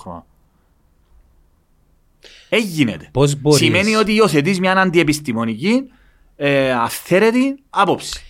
χρόνια. 0.00 0.24
Έγινεται. 2.48 3.08
Πώς 3.12 3.40
μπορείς- 3.40 3.58
Σημαίνει 3.58 3.94
ότι 3.94 4.14
υιοθετείς 4.14 4.60
μια 4.60 4.72
αντιεπιστημονική, 4.72 5.82
ε, 6.36 6.72
αυθαίρετη 6.72 7.58
άποψη. 7.70 8.20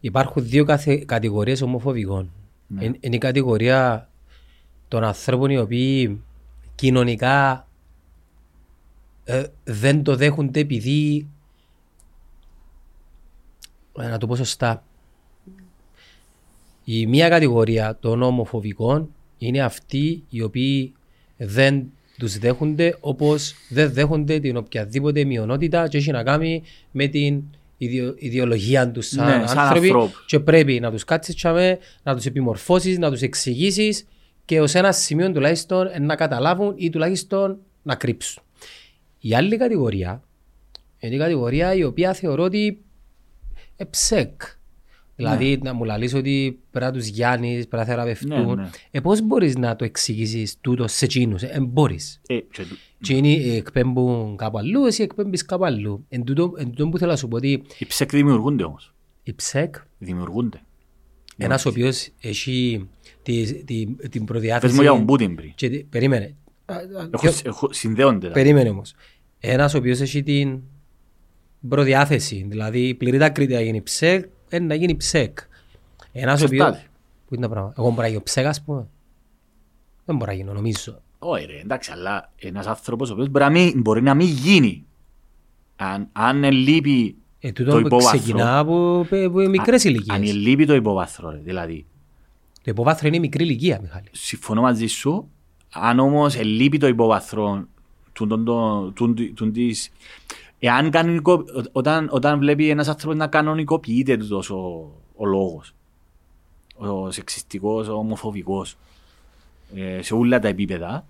υπάρχουν 0.00 0.42
δύο 0.46 0.64
καθε... 0.64 0.96
κατηγορίες 0.96 1.62
ομοφοβικών. 1.62 2.30
Ναι. 2.66 2.84
Είναι, 2.84 2.96
είναι 3.00 3.14
η 3.14 3.18
κατηγορία 3.18 4.08
των 4.88 5.04
ανθρώπων 5.04 5.50
οι 5.50 5.58
οποίοι 5.58 6.20
κοινωνικά 6.74 7.64
ε, 9.30 9.44
δεν 9.64 10.02
το 10.02 10.16
δέχονται 10.16 10.60
επειδή 10.60 11.26
ε, 14.00 14.08
να 14.08 14.18
το 14.18 14.26
πω 14.26 14.36
σωστά 14.36 14.84
η 16.84 17.06
μία 17.06 17.28
κατηγορία 17.28 17.96
των 18.00 18.22
ομοφοβικών 18.22 19.08
είναι 19.38 19.60
αυτοί 19.60 20.22
οι 20.28 20.42
οποίοι 20.42 20.92
δεν 21.36 21.86
τους 22.18 22.38
δέχονται 22.38 22.96
όπως 23.00 23.54
δεν 23.68 23.92
δέχονται 23.92 24.38
την 24.40 24.56
οποιαδήποτε 24.56 25.24
μειονότητα 25.24 25.88
και 25.88 25.96
έχει 25.98 26.10
να 26.10 26.22
κάνει 26.22 26.62
με 26.90 27.06
την 27.06 27.42
ιδεο- 27.78 28.14
ιδεολογία 28.16 28.90
τους 28.90 29.06
σαν, 29.08 29.40
Ναι, 29.40 29.46
σαν 29.46 29.58
άνθρωποι 29.58 29.86
ανθρώπου. 29.86 30.12
και 30.26 30.40
πρέπει 30.40 30.80
να 30.80 30.90
τους 30.90 31.04
κάτσεις 31.04 31.34
τσάμε, 31.34 31.78
να 32.02 32.14
τους 32.16 32.26
επιμορφώσεις, 32.26 32.98
να 32.98 33.10
τους 33.10 33.20
εξηγήσεις 33.22 34.06
και 34.44 34.60
ως 34.60 34.74
ένα 34.74 34.92
σημείο 34.92 35.32
τουλάχιστον 35.32 35.88
να 36.00 36.16
καταλάβουν 36.16 36.74
ή 36.76 36.90
τουλάχιστον 36.90 37.58
να 37.82 37.94
κρύψουν. 37.94 38.42
Η 39.20 39.34
άλλη 39.34 39.56
κατηγορία 39.56 40.22
είναι 40.98 41.14
η 41.14 41.18
κατηγορία 41.18 41.74
η 41.74 41.84
οποία 41.84 42.12
θεωρώ 42.14 42.42
ότι 42.44 42.82
εψεκ. 43.76 44.42
Δηλαδή 45.16 45.58
να 45.62 45.72
μου 45.72 45.84
λαλείς 45.84 46.14
ότι 46.14 46.58
πρέπει 46.70 46.86
να 46.86 46.92
τους 46.92 47.06
γιάνεις, 47.06 47.68
πρέπει 47.68 47.76
να 47.76 47.84
θεραπευτούν. 47.84 48.46
Ναι, 48.46 48.54
ναι. 48.54 48.70
Ε, 48.90 49.00
πώς 49.00 49.20
μπορείς 49.22 49.56
να 49.56 49.76
το 49.76 49.84
εξηγήσεις 49.84 50.56
τούτος 50.60 50.92
σε 50.92 51.04
εκείνους. 51.04 51.42
Ε, 51.42 51.60
μπορείς. 51.60 52.20
Ε, 52.26 52.38
και 52.38 52.62
του- 52.62 52.76
Και 53.00 53.14
είναι 53.16 53.32
ε, 53.32 53.56
εκπέμπουν 53.56 54.36
κάπου 54.36 54.58
αλλού, 54.58 54.84
εσύ 54.84 55.02
εκπέμπεις 55.02 55.44
κάπου 55.44 55.64
αλλού. 55.64 56.04
Εν 56.08 56.24
τούτο, 56.24 56.52
εν 56.56 56.66
τούτο 56.70 56.88
που 56.88 56.98
θέλω 56.98 57.10
να 57.10 57.16
σου 57.16 57.28
πω 57.28 57.36
ότι 57.36 57.62
οι 57.78 57.86
ψεκ 57.86 58.10
δημιουργούνται 58.10 58.64
όμως. 58.64 58.94
η 59.22 59.34
ψεκ, 59.34 59.74
Δημιουργούνται. 59.98 60.60
ένας 61.36 61.66
ο 61.66 61.68
οποίος 61.68 62.08
έχει 62.20 62.88
τη, 63.22 63.64
τη, 63.64 63.86
την 63.86 63.96
Πες 64.10 64.22
προδιάθεση... 64.24 64.74
μου 64.74 64.80
για 64.82 64.90
τον 64.90 65.06
Πούτιν 65.06 65.34
πριν. 65.34 65.52
και 65.54 65.68
τη- 65.70 65.82
περίμενε. 65.84 66.34
Α, 66.72 66.76
α, 66.76 66.80
Έχω- 66.80 67.08
ποιο- 67.20 67.32
έχω- 67.44 67.72
Συνδέονται. 67.72 68.26
τα. 68.26 68.32
Περίμενε 68.32 68.68
όμως. 68.68 68.94
Ένας 69.40 69.74
ο 69.74 69.78
οποίος 69.78 70.00
έχει 70.00 70.22
την 70.22 70.60
προδιάθεση, 71.68 72.46
δηλαδή 72.48 72.94
πληρεί 72.94 73.18
τα 73.18 73.28
κριτήρια 73.30 73.58
να 73.58 73.64
γίνει 73.64 73.82
ψεκ, 73.82 74.24
ε, 74.48 74.58
να 74.58 74.74
γίνει 74.74 74.96
ψεκ. 74.96 75.38
Ένας 76.12 76.42
ο 76.42 76.44
οποίος... 76.44 76.60
Εξαρτάται. 76.66 76.90
Πού 77.26 77.34
είναι 77.34 77.46
τα 77.46 77.52
πράγματα; 77.52 77.74
Εγώ 77.78 77.88
μπορώ 77.90 78.02
να 78.02 78.08
γίνω 78.08 78.22
ψεκ, 78.22 78.46
ας 78.46 78.62
πούμε. 78.62 78.86
Δεν 80.04 80.16
μπορώ 80.16 80.30
να 80.30 80.36
γίνω, 80.36 80.52
νομίζω. 80.52 81.02
Όχι 81.18 81.44
ρε, 81.46 81.60
εντάξει, 81.60 81.90
αλλά 81.92 82.32
ένας 82.36 82.66
άνθρωπος 82.66 83.10
ο 83.10 83.12
οποίος 83.12 83.28
μπορεί 83.28 83.44
να 83.44 83.50
μην, 83.50 83.80
μπορεί 83.80 84.02
να 84.02 84.14
μην 84.14 84.26
γίνει. 84.28 84.84
Αν, 85.76 86.08
αν 86.12 86.42
λείπει 86.52 87.16
Ε, 87.40 87.52
το 87.52 87.64
τούτο 87.64 87.80
που 87.80 87.86
υπόβαθρο. 87.86 88.18
ξεκινά 88.18 88.58
από, 88.58 89.06
από 89.10 89.38
μικρές 89.48 89.84
Αν 89.84 89.90
ηλικίες. 89.92 90.34
λείπει 90.34 90.66
το 90.66 90.74
υποβάθρο, 90.74 91.30
ρε, 91.30 91.38
δηλαδή. 91.38 91.86
Το 92.62 92.70
υποβάθρο 92.70 93.08
είναι 93.08 93.18
μικρή 93.18 93.44
ηλικία, 93.44 93.78
Μιχάλη. 93.82 94.08
Συμφωνώ 94.10 94.60
μαζί 94.60 94.86
σου, 94.86 95.30
αν 95.72 95.98
όμως 95.98 96.42
λείπει 96.42 96.78
το 96.78 96.86
υποβάθρο 96.86 97.64
του, 98.12 98.26
του, 98.26 98.42
του, 98.44 98.92
του, 98.94 99.14
του, 99.14 99.32
του 99.34 99.50
της... 99.50 99.90
Εάν 100.58 100.90
κανονικο, 100.90 101.44
όταν, 101.72 102.08
όταν 102.10 102.38
βλέπει 102.38 102.68
ένας 102.68 102.88
άνθρωπος 102.88 103.16
να 103.16 103.26
κανονικοποιείται 103.26 104.16
τούτος 104.16 104.50
ο, 104.50 104.90
ο 105.16 105.26
λόγος, 105.26 105.74
ο 106.76 107.10
σεξιστικός, 107.10 107.88
ο 107.88 107.92
ομοφοβικός, 107.92 108.76
ε, 109.74 110.02
σε 110.02 110.14
όλα 110.14 110.38
τα 110.38 110.48
επίπεδα, 110.48 111.06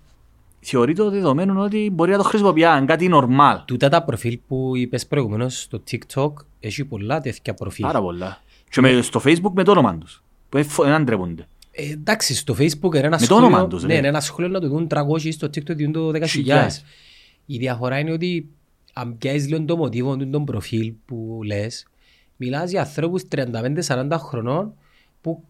θεωρείται 0.59 1.03
το 1.03 1.09
δεδομένο 1.09 1.61
ότι 1.61 1.89
μπορεί 1.93 2.11
να 2.11 2.17
το 2.17 2.23
χρησιμοποιεί 2.23 2.65
αν 2.65 2.85
κάτι 2.85 3.09
normal. 3.13 3.57
Τούτα 3.65 3.89
τα 3.89 4.03
προφίλ 4.03 4.39
που 4.47 4.71
είπες 4.75 5.07
προηγουμένως 5.07 5.61
στο 5.61 5.81
TikTok 5.91 6.33
έχει 6.59 6.85
πολλά 6.85 7.21
τέτοια 7.21 7.53
προφίλ. 7.53 7.85
Πάρα 7.85 8.01
πολλά. 8.01 8.41
Και 8.69 8.81
με, 8.81 9.01
στο 9.01 9.21
facebook 9.23 9.51
με 9.53 9.63
το 9.63 9.71
όνομα 9.71 9.97
τους, 9.97 10.23
που 10.49 10.63
δεν 10.83 10.91
αντρέπονται. 10.91 11.47
Ε, 11.81 11.91
εντάξει, 11.91 12.35
στο 12.35 12.55
Facebook 12.59 12.95
είναι 12.95 13.05
ένα 13.05 13.17
Με 13.19 13.27
το 13.27 13.35
όνομα 13.35 13.57
σχόλιο, 13.57 13.67
τους, 13.67 13.81
ναι, 13.83 13.87
ρε. 13.87 13.97
είναι 13.97 14.07
ένα 14.07 14.19
σχόλιο 14.19 14.49
να 14.49 14.59
το 14.59 14.67
δουν 14.67 14.87
300 14.89 15.31
στο 15.31 15.47
TikTok 15.47 15.77
δουν 15.77 15.91
το 15.91 16.09
10.000. 16.09 16.27
Χιλιάδες. 16.27 16.83
Η 17.45 17.57
διαφορά 17.57 17.99
είναι 17.99 18.11
ότι 18.11 18.49
αν 18.93 19.17
πιάσεις 19.17 19.47
λίγο 19.47 19.65
το 19.65 19.77
μοτίβο 19.77 20.17
του 20.17 20.29
τον 20.29 20.45
προφίλ 20.45 20.93
που 21.05 21.39
λες, 21.45 21.85
μιλάς 22.35 22.71
για 22.71 22.81
ανθρώπους 22.81 23.23
35-40 23.35 24.09
χρονών 24.17 24.73
που 25.21 25.43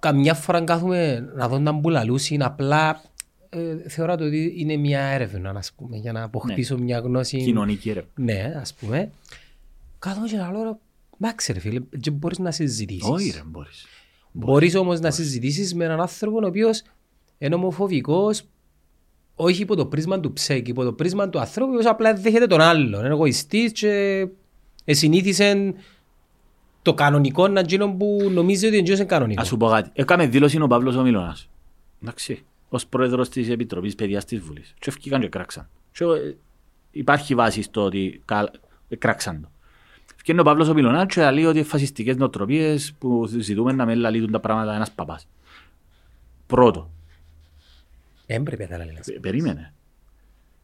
καμιά 0.00 0.34
φορά 0.34 0.60
κάθουμε 0.64 1.30
να 1.34 1.48
δουν 1.48 1.62
να 1.62 1.72
μπουλαλούσουν 1.72 2.42
απλά 2.42 3.02
ε, 3.50 3.88
θεωρώ 3.88 4.16
το 4.16 4.24
ότι 4.24 4.54
είναι 4.56 4.76
μια 4.76 5.00
έρευνα 5.00 5.50
ας 5.50 5.72
πούμε, 5.72 5.96
για 5.96 6.12
να 6.12 6.22
αποκτήσω 6.22 6.78
μια 6.78 6.98
γνώση 6.98 7.36
Κοινωνική 7.36 7.92
ρε. 7.92 8.04
ναι, 8.14 8.54
ας 8.60 8.74
πούμε 8.74 9.10
κάθομαι 9.98 10.28
και 10.28 10.36
να 10.36 10.52
λέω 10.52 10.80
εντάξει 11.20 11.52
ρε 11.52 11.60
φίλε, 11.60 11.80
δεν 11.90 12.12
μπορείς 12.12 12.38
να 12.38 12.50
συζητήσεις 12.50 13.08
Όχι 13.08 13.30
ρε, 13.30 13.42
μπορείς. 13.46 13.86
Μπορείς 14.32 14.74
όμως 14.74 15.00
να 15.00 15.10
συζητήσεις 15.10 15.74
με 15.74 15.84
έναν 15.84 16.00
άνθρωπο 16.00 16.38
ο 16.42 16.46
οποίος 16.46 16.82
είναι 17.38 17.54
ομοφοβικός 17.54 18.42
όχι 19.34 19.62
υπό 19.62 19.76
το 19.76 19.86
πρίσμα 19.86 20.20
του 20.20 20.32
ψέκ, 20.32 20.68
υπό 20.68 20.84
το 20.84 20.92
πρίσμα 20.92 21.28
του 21.28 21.38
ανθρώπου 21.38 21.70
ο 21.70 21.74
οποίος 21.74 21.90
απλά 21.90 22.14
δέχεται 22.14 22.46
τον 22.46 22.60
άλλον. 22.60 23.00
Είναι 23.00 23.08
εγωιστής 23.08 23.72
και 23.72 24.28
συνήθισε 24.84 25.74
το 26.82 26.94
κανονικό 26.94 27.48
να 27.48 27.60
γίνω 27.60 27.92
που 27.94 28.28
νομίζει 28.32 28.66
ότι 28.66 28.76
είναι 28.76 29.04
κανονικό. 29.04 29.40
Ας 29.40 29.46
σου 29.46 29.56
πω 29.56 29.68
κάτι. 29.68 29.90
Έκαμε 29.92 30.26
δήλωση 30.26 30.60
ο 30.60 30.66
Παύλος 30.66 30.96
ο 30.96 31.02
Μιλώνας. 31.02 31.48
Εντάξει. 32.02 32.44
Ως 32.68 32.86
πρόεδρος 32.86 33.28
της 33.28 33.48
Επιτροπής 33.48 33.94
Παιδείας 33.94 34.24
της 34.24 34.38
Βουλής. 34.40 34.74
Και 34.78 34.86
ευκήκαν 34.88 35.20
και 35.20 35.28
κράξαν. 35.28 35.68
Και 35.92 36.04
ε, 36.04 36.36
υπάρχει 36.90 37.34
βάση 37.34 37.62
στο 37.62 37.84
ότι 37.84 38.22
καλ- 38.24 38.54
ε, 38.88 38.96
κράξαν 38.96 39.40
το. 39.40 39.50
Ευκαιρνεί 40.30 40.48
ο 40.48 40.52
Παύλος 40.52 40.68
ο 40.68 40.74
Μιλώνας 40.74 41.14
και 41.14 41.30
λέει 41.30 41.44
ότι 41.44 41.58
οι 41.58 41.62
φασιστικές 41.62 42.16
νοοτροπίες 42.16 42.94
που 42.98 43.26
ζητούμε 43.26 43.72
να 43.72 43.84
μην 43.84 43.98
λαλείτουν 43.98 44.30
τα 44.30 44.40
πράγματα 44.40 44.74
ένας 44.74 44.90
παπάς. 44.90 45.28
Πρώτο. 46.46 46.90
Δεν 48.26 48.42
πρέπει 48.42 48.62
να 48.62 48.68
τα 48.68 48.84
λέει. 48.84 48.98
Πε- 49.06 49.20
Περίμενε. 49.20 49.74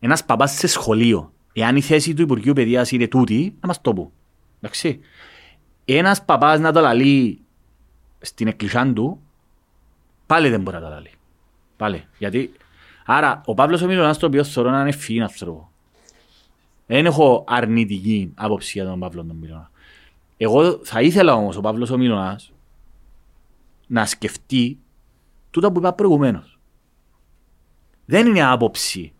Ένας 0.01 0.25
παπάς 0.25 0.53
σε 0.53 0.67
σχολείο. 0.67 1.33
Εάν 1.53 1.77
η 1.77 1.81
θέση 1.81 2.15
του 2.15 2.23
Υπουργείου 2.23 2.53
Παιδείας 2.53 2.91
είναι 2.91 3.09
τούτη, 3.09 3.57
να 3.61 3.67
μας 3.67 3.81
το 3.81 3.93
πούν. 3.93 4.11
Εντάξει. 4.61 5.01
Ένας 5.85 6.25
παπάς 6.25 6.61
να 6.61 6.73
το 6.73 6.81
λαλεί 6.81 7.41
στην 8.21 8.47
εκκλησιά 8.47 8.93
του, 8.93 9.21
πάλι 10.27 10.49
δεν 10.49 10.61
μπορεί 10.61 10.77
να 10.77 10.83
το 10.83 10.89
λαλεί. 10.89 11.11
Πάλι. 11.77 12.05
Γιατί, 12.19 12.53
άρα, 13.07 13.41
ο 13.45 13.55
Παύλος 13.55 13.83
ο 13.83 13.87
Μιλωνάς 13.87 14.19
το 14.19 14.27
οποίο 14.27 14.45
θεωρώ 14.45 14.71
να 14.71 14.81
είναι 14.81 14.93
φύγει 14.93 15.21
άνθρωπο. 15.21 15.73
Δεν 16.87 17.07
έχω 17.07 17.45
αρνητική 17.49 18.33
άποψη 18.35 18.71
για 18.75 18.85
τον 18.89 18.99
Παύλο 18.99 19.25
τον 19.25 19.37
Μιλώνας. 19.37 19.69
Εγώ 20.37 20.81
θα 20.83 21.01
ήθελα 21.01 21.35
όμως 21.35 21.57
ο 21.57 21.61
Παύλος 21.61 21.91
ο 21.91 21.97
Μιλωνάς 21.97 22.53
να 23.87 24.07
σκεφτεί 24.07 24.79
τούτα 25.51 25.73
που 25.73 25.79
είπα 25.79 25.93
προηγουμένως. 25.93 26.59
Δεν 28.05 28.27
είναι 28.27 28.45
άποψη 28.45 29.13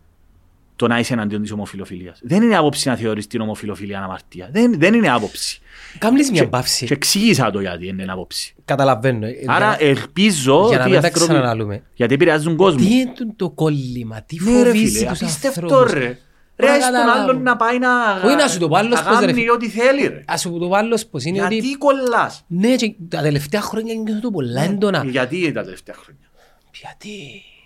το 0.77 0.87
να 0.87 0.99
είσαι 0.99 1.13
εναντίον 1.13 1.43
της 1.43 1.51
ομοφιλοφιλίας. 1.53 2.21
Δεν 2.23 2.43
είναι 2.43 2.57
άποψη 2.57 2.89
να 2.89 2.97
θεωρείς 2.97 3.27
την 3.27 3.41
ομοφιλοφιλία 3.41 4.03
αμαρτία. 4.03 4.49
Δεν, 4.53 4.79
δεν 4.79 4.95
είναι 4.95 5.11
άποψη. 5.11 5.61
Κάμνεις 5.99 6.31
μια 6.31 6.43
Και 6.43 6.49
παύση. 6.49 6.87
εξήγησα 6.91 7.51
το 7.51 7.61
γιατί 7.61 7.87
είναι 7.87 8.05
άποψη. 8.09 8.55
Καταλαβαίνω. 8.65 9.27
Άρα 9.47 9.77
ελπίζω 9.83 10.67
για 10.69 10.79
να 10.79 10.83
ότι 10.85 10.91
οι 10.91 10.93
μην 10.93 11.01
τα 11.01 11.07
άνθρωποι... 11.07 11.33
ξαναλαλούμε. 11.33 11.83
Γιατί 11.95 12.15
επηρεάζουν 12.15 12.57
κόσμο. 12.57 12.79
Τι 12.79 12.95
είναι 12.95 13.13
το- 13.17 13.33
το 13.37 13.51
κόλλημα, 13.51 14.23
τι 14.23 14.37
Ναι 14.45 14.63
ρε 14.63 14.69
φοβίζει 14.69 14.99
φίλε, 14.99 15.09
τους 15.11 15.23
απίστευτο 15.23 15.61
ανθρώπους; 15.61 15.93
ρε. 15.93 16.19
Ρε, 16.57 16.67
να 16.67 16.73
ας 16.75 16.81
τον 16.85 16.93
καταλάβω. 16.93 17.23
άλλον 17.31 17.43
να 17.43 17.57
πάει 17.57 17.79
να... 17.79 18.13
Όχι 18.25 18.35
να 18.37 18.49
σου 18.49 18.59
το 18.59 18.69
πω 18.69 18.77
άλλος 18.77 19.01
να 19.03 19.09
πώς, 19.09 19.19
ρε, 19.19 19.27
κάνει 19.27 19.39
φίλε. 19.39 19.51
ό,τι 19.51 19.69
θέλει 19.69 20.07
ρε. 20.07 20.23
Ας 20.27 20.41
σου 20.41 20.59
το 20.59 20.69
πω 20.69 20.75
άλλος 20.75 21.07
πως 21.07 21.25
είναι 21.25 21.39
Γιατί 21.39 21.57
ότι... 21.59 21.77
κολλάς. 21.79 22.45
Ναι, 22.47 22.75
και 22.75 22.95
τα 23.09 23.23
τελευταία 23.23 23.61
χρόνια 23.61 23.95
νιώθω 23.95 24.21
το 24.21 24.31
πολλά 24.31 24.63
έντονα. 24.63 25.05
Γιατί 25.05 25.53
τα 25.53 25.63
τελευταία 25.65 25.95
χρόνια. 25.95 26.29
Γιατί... 26.81 27.11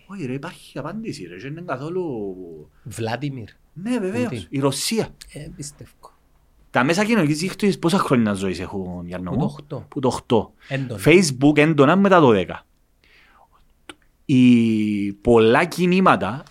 Όχι 0.06 0.26
ρε, 0.26 0.32
υπάρχει 0.32 0.78
απάντηση 0.78 1.26
ρε. 1.26 1.36
Δεν 1.36 1.50
είναι 1.50 1.62
καθόλου... 1.66 2.34
Βλάντιμιρ. 2.82 3.48
Ναι, 3.72 3.98
βεβαίως. 3.98 4.28
Τι; 4.28 4.46
Η 4.48 4.58
Ρωσία. 4.58 5.08
Ε, 5.32 5.46
πιστεύω. 5.56 5.90
Τα 6.70 6.84
μέσα 6.84 7.04
κοινωνικής 7.04 7.38
δικτύωσης 7.38 7.78
πόσα 7.78 7.98
χρόνια 7.98 8.32
ζωής 8.32 8.60
έχουν, 8.60 9.06
Γιάννο 9.06 9.30
Που 9.30 9.36
μου; 9.36 9.46
το 9.46 9.52
οκτώ. 9.52 9.86
Που 9.88 10.00
το 10.00 10.52
8. 10.68 10.74
Έντονα. 10.74 11.00
Facebook 11.04 11.56
έντονα 11.58 11.96
μετά 11.96 12.20
το 12.20 12.30
10. 12.34 12.44
Οι 14.24 15.12
πολλά 15.12 15.64
κινήματα, 15.64 16.42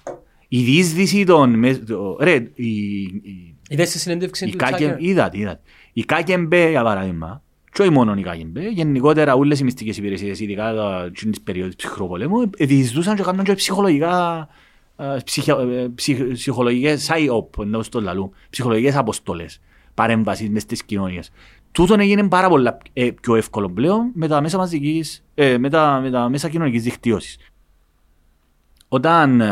η 0.47 0.61
διείσδυση 0.63 1.23
των... 1.23 1.53
με- 1.55 1.75
το- 1.77 2.17
Ρε, 2.19 2.33
η, 2.53 3.01
η, 3.01 3.55
Είδες 3.69 3.91
τη 3.91 3.99
συνέντευξη 3.99 4.45
η 4.47 4.51
του 4.51 4.57
Τάκερ; 4.57 5.01
είδατε, 5.03 5.37
είδατε. 5.37 5.61
Η 5.93 6.03
Κα 6.03 6.18
Γκε 6.18 6.40
Μπε, 6.40 6.69
για 6.69 6.83
παράδειγμα, 6.83 7.41
και 7.71 7.81
όχι 7.81 7.91
μόνο 7.91 8.13
η 8.17 8.21
Κα 8.21 8.32
Γκε 8.32 8.48
Μπε, 8.48 8.69
γενικότερα 8.69 9.33
όλες 9.35 9.59
οι 9.59 9.63
μυστικές 9.63 9.97
υπηρεσίες, 9.97 10.39
ειδικά 10.39 10.73
τα- 10.73 11.11
τις 11.13 11.41
περίοδες 11.41 11.75
ψυχροπολέμου, 11.75 12.49
ε, 12.57 12.65
διεισδούσαν 12.65 13.15
και 13.15 13.23
κάνουν 13.23 13.43
και 13.43 13.53
ψυχολογικά, 13.53 14.47
ε, 14.97 15.17
ψυχα- 15.25 15.59
ε, 15.61 15.87
ψυχ- 15.95 16.31
ψυχολογικές 16.33 17.09
psyop, 17.11 17.61
ενώ 17.61 17.81
στο 17.83 18.01
λαλού, 18.01 18.31
ψυχολογικές 18.49 18.95
αποστολές, 18.95 19.59
παρέμβασεις 19.93 20.49
μες 20.49 20.61
στις 20.61 20.83
κοινωνίες. 20.83 21.29
Τούτον 21.71 21.99
έγινε 21.99 22.27
πάρα 22.27 22.49
πολλά 22.49 22.77
ε, 22.93 23.09
πιο 23.21 23.35
εύκολο 23.35 23.69
πλέον 23.69 24.11
με 24.13 24.27
τα 24.27 24.41
μέσα 24.41 24.57
μαζικής, 24.57 25.23
ε, 25.35 25.57
με 25.57 25.69
τα, 25.69 25.99
με 26.03 26.09
τα 26.09 26.29
μέσα 26.29 26.49
κοινωνικής 26.49 26.83
δικτύωσης. 26.83 27.37
Όταν 28.87 29.41
ε, 29.41 29.45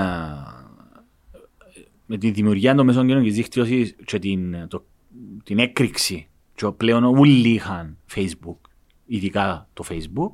με 2.06 2.18
τη 2.18 2.32
δημιουργία 2.32 2.76
των 2.76 2.86
μέσων 2.86 3.08
κοινωνικής 3.08 3.36
δικτύωσης 3.36 3.96
και 4.06 4.20
την, 4.20 4.68
το, 4.68 4.86
την 5.44 5.60
έκρηξη 5.60 6.28
και 6.56 6.68
πλέον 6.68 7.04
όλοι 7.04 7.50
είχαν 7.50 7.98
Facebook, 8.16 8.58
ειδικά 9.06 9.68
το 9.74 9.84
Facebook, 9.90 10.32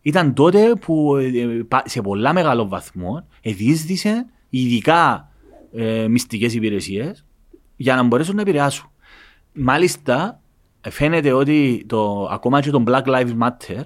ήταν 0.00 0.34
τότε 0.34 0.72
που 0.80 1.16
ε, 1.16 1.26
ε, 1.26 1.46
πα- 1.68 1.82
σε 1.86 2.00
πολλά 2.00 2.32
μεγάλο 2.32 2.68
βαθμό 2.68 3.26
εδίσδυσε 3.40 4.26
ειδικά 4.50 5.30
ε, 5.72 6.08
μυστικές 6.08 6.54
υπηρεσίες 6.54 7.24
για 7.76 7.94
να 7.94 8.02
μπορέσουν 8.02 8.34
να 8.34 8.40
επηρεάσουν. 8.40 8.90
Μάλιστα, 9.52 10.40
φαίνεται 10.88 11.32
ότι 11.32 11.84
το, 11.86 12.28
ακόμα 12.30 12.60
και 12.60 12.70
το 12.70 12.84
Black 12.86 13.04
Lives 13.04 13.36
Matter 13.40 13.82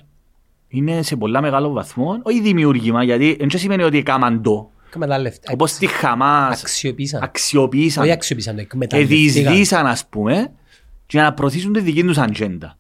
είναι 0.69 1.03
σε 1.03 1.17
πολλά 1.17 1.41
μεγάλο 1.41 1.71
βαθμό, 1.71 2.21
όχι 2.23 2.41
δημιούργημα, 2.41 3.03
γιατί 3.03 3.37
δεν 3.39 3.51
σημαίνει 3.51 3.83
ότι 3.83 3.99
έκαναν 3.99 4.43
το. 4.43 4.71
Κάμε 4.91 5.07
τα 5.07 5.19
λεφτά. 5.19 5.53
Όπως 5.53 5.73
τη 5.73 5.87
Χαμάς 5.87 6.61
Αξιοποίησαν. 6.63 7.23
αξιοποίησαν, 7.23 8.03
Όχι 8.03 8.13
αξιοποίησαν, 8.13 8.55
το 8.55 8.61
εκμεταλλευτήκαν. 8.61 9.19
εδιεισδύσαν 9.19 9.87
ας 9.87 10.07
πούμε 10.07 10.53
για 11.11 11.23
να 11.23 11.35
προωθήσουν 11.35 11.73
τη 11.73 11.81
δική 11.81 12.03
τους 12.05 12.19
ατζέντα. 12.19 12.79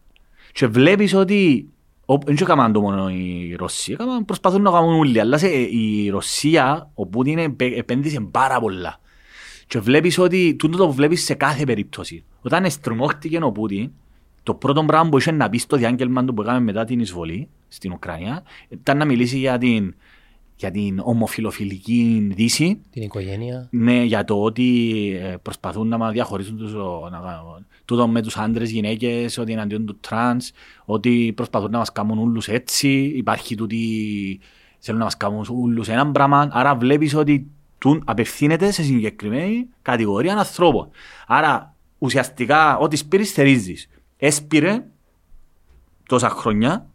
Και 0.53 0.67
βλέπεις 0.67 1.15
ότι 1.15 1.69
ο- 2.07 2.19
δεν 2.19 2.37
το 2.37 2.45
έκαναν 2.45 2.73
το 2.73 2.81
μόνο 2.81 3.09
η 3.11 3.55
Ρωσία, 3.59 3.97
έκαναν- 4.01 4.25
προσπαθούν 4.25 4.63
να 4.63 4.71
κάνουν 4.71 4.95
όλοι, 4.99 5.21
αλλά 5.21 5.39
σε, 5.39 5.49
η 5.49 6.09
Ρωσία, 6.11 6.91
ο 6.95 7.07
Πούτιν 7.07 7.39
επέ- 7.39 7.79
επένδυσε 7.79 8.21
πάρα 8.31 8.61
πολλά. 8.61 9.01
Και 9.67 9.79
βλέπεις 9.79 10.19
ότι 10.19 10.55
τούτο 10.59 10.77
το 10.79 10.91
βλέπεις 10.93 11.25
σε 11.25 11.35
κάθε 11.35 11.65
περίπτωση. 11.65 12.25
Όταν 12.43 12.65
εστριμώχτηκε 12.65 13.39
ο 13.43 13.53
Πούτιν, 13.53 13.91
το 14.43 14.55
πρώτο 14.55 14.85
πράγμα 14.85 15.09
που 15.09 15.19
είχε 15.19 15.31
να 15.31 15.49
πει 15.49 15.59
στο 15.59 15.77
διάγγελμα 15.77 16.25
του 16.25 16.35
που 16.35 16.43
έκαμε 16.43 16.61
μετά 16.61 16.85
την 16.85 17.01
εισβολή 17.01 17.49
στην 17.69 17.93
Ουκρανία 17.93 18.43
ήταν 18.69 18.97
να 18.99 19.05
μιλήσει 19.05 19.39
για 19.39 19.59
την, 19.59 19.95
για 20.61 20.71
την 20.71 21.01
ομοφυλοφιλική 21.03 22.29
δύση 22.35 22.81
Την 22.91 23.03
οικογένεια. 23.03 23.69
ναι, 23.71 24.03
για 24.03 24.25
το 24.25 24.43
ότι 24.43 24.69
ε, 25.23 25.37
προσπαθούν 25.43 25.89
να 25.89 25.99
μας 25.99 26.13
διαχωρίσουν 26.13 26.57
τους, 26.57 26.73
ο, 26.73 27.09
να, 27.11 27.21
τούτο 27.85 28.09
με 28.09 28.23
τους 28.23 28.37
άντρες, 28.37 28.71
γυναίκες, 28.71 29.39
ότι 29.39 29.53
είναι 29.53 29.61
εναντίον 29.61 29.87
του 29.87 29.99
τρανς, 30.01 30.51
ότι 30.85 31.33
προσπαθούν 31.37 31.71
να 31.71 31.79
μας 31.79 31.93
κάνουν 31.93 32.19
όλους 32.19 32.49
έτσι, 32.49 33.13
υπάρχει 33.17 33.55
τούτη, 33.55 34.41
θέλουν 34.79 34.99
να 34.99 35.05
μας 35.05 35.17
κάνουν 35.17 35.47
όλους 35.49 35.89
έναν 35.89 36.13
πράγμα, 36.13 36.49
άρα 36.53 36.75
βλέπεις 36.77 37.15
ότι 37.15 37.47
τούν 37.79 38.03
απευθύνεται 38.07 38.71
σε 38.71 38.83
συγκεκριμένη 38.83 39.67
κατηγορία 39.83 40.37
ανθρώπων. 40.37 40.89
Άρα 41.27 41.75
ουσιαστικά 41.99 42.79
ό,τι 42.79 42.97
σπείρεις 42.97 43.33
θερίζεις. 43.33 43.89
Έσπηρε 44.17 44.85
τόσα 46.09 46.29
χρόνια 46.29 46.90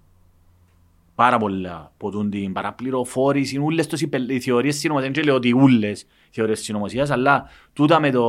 πάρα 1.15 1.37
πολλά 1.37 1.91
από 1.95 2.11
τούν 2.11 2.29
την 2.29 2.53
παραπληροφόρηση, 2.53 3.57
ούλες 3.57 3.87
τους 3.87 4.01
υπε- 4.01 4.29
οι 4.31 4.39
θεωρίες 4.39 4.75
συνωμοσίας, 4.77 5.11
δεν 5.13 5.23
λέω 5.23 5.35
ότι 5.35 5.53
ούλες 5.53 6.01
οι 6.01 6.07
θεωρίες 6.31 6.59
συνωμοσίας, 6.59 7.09
αλλά 7.09 7.49
τούτα 7.73 7.99
με, 7.99 8.11
το, 8.11 8.23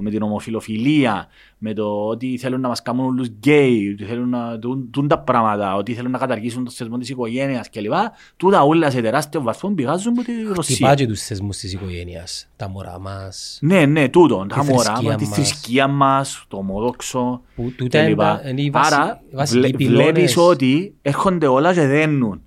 με 0.00 0.10
την 0.10 0.22
ομοφιλοφιλία, 0.22 1.26
με 1.58 1.72
το 1.72 2.06
ότι 2.06 2.38
θέλουν 2.38 2.60
να 2.60 2.68
μας 2.68 2.82
κάνουν 2.82 3.04
όλους 3.06 3.26
γκέι, 3.28 3.90
ότι 3.92 4.04
θέλουν 4.04 4.28
να 4.28 4.58
τούν, 4.58 4.90
τούν 4.90 5.08
τα 5.08 5.18
πράγματα, 5.18 5.74
ότι 5.74 5.94
θέλουν 5.94 6.10
να 6.10 6.18
καταργήσουν 6.18 6.64
το 6.64 6.70
θεσμό 6.70 6.98
της 6.98 7.08
οικογένειας 7.08 7.70
κλπ. 7.70 7.92
Τούτα 8.36 8.62
όλα 8.62 8.90
σε 8.90 9.00
τεράστιο 9.00 9.42
βαθμό 9.42 9.70
πηγάζουν 9.70 10.12
από 10.12 10.22
τη 10.22 10.32
Ρωσία. 10.54 10.74
Χτυπά 10.74 10.94
και 10.94 11.06
τους 11.06 11.20
θεσμούς 11.22 11.56
της 11.56 11.72
οικογένειας. 11.72 12.48
Τα 12.56 12.68
μωρά 12.68 12.98
μας. 13.00 13.58
Ναι, 13.62 13.86
ναι, 13.86 14.08
τούτο. 14.08 14.46
Τα 14.48 14.62
θρησκεία 14.62 14.92
μωρά, 15.02 15.14
τη 15.16 15.24
μας. 15.24 15.34
θρησκεία 15.34 15.88
μας, 15.88 16.44
το 16.48 16.56
ομόδοξο 16.56 17.40
Που 17.56 17.72
τούτα 17.76 17.98
κλπ. 17.98 18.06
είναι 18.08 18.16
τα- 18.16 18.42
είναι 18.48 18.60
οι 18.62 18.70
βασι- 18.70 18.92
Άρα 18.92 19.20
οι 19.30 19.34
βασικοί 19.36 19.58
βλέ- 19.60 19.76
πυλώνες. 19.76 20.04
βλέπεις 20.04 20.36
ότι 20.36 20.94
έρχονται 21.02 21.46
όλα 21.46 21.72
και 21.74 21.86
δένουν 22.20 22.42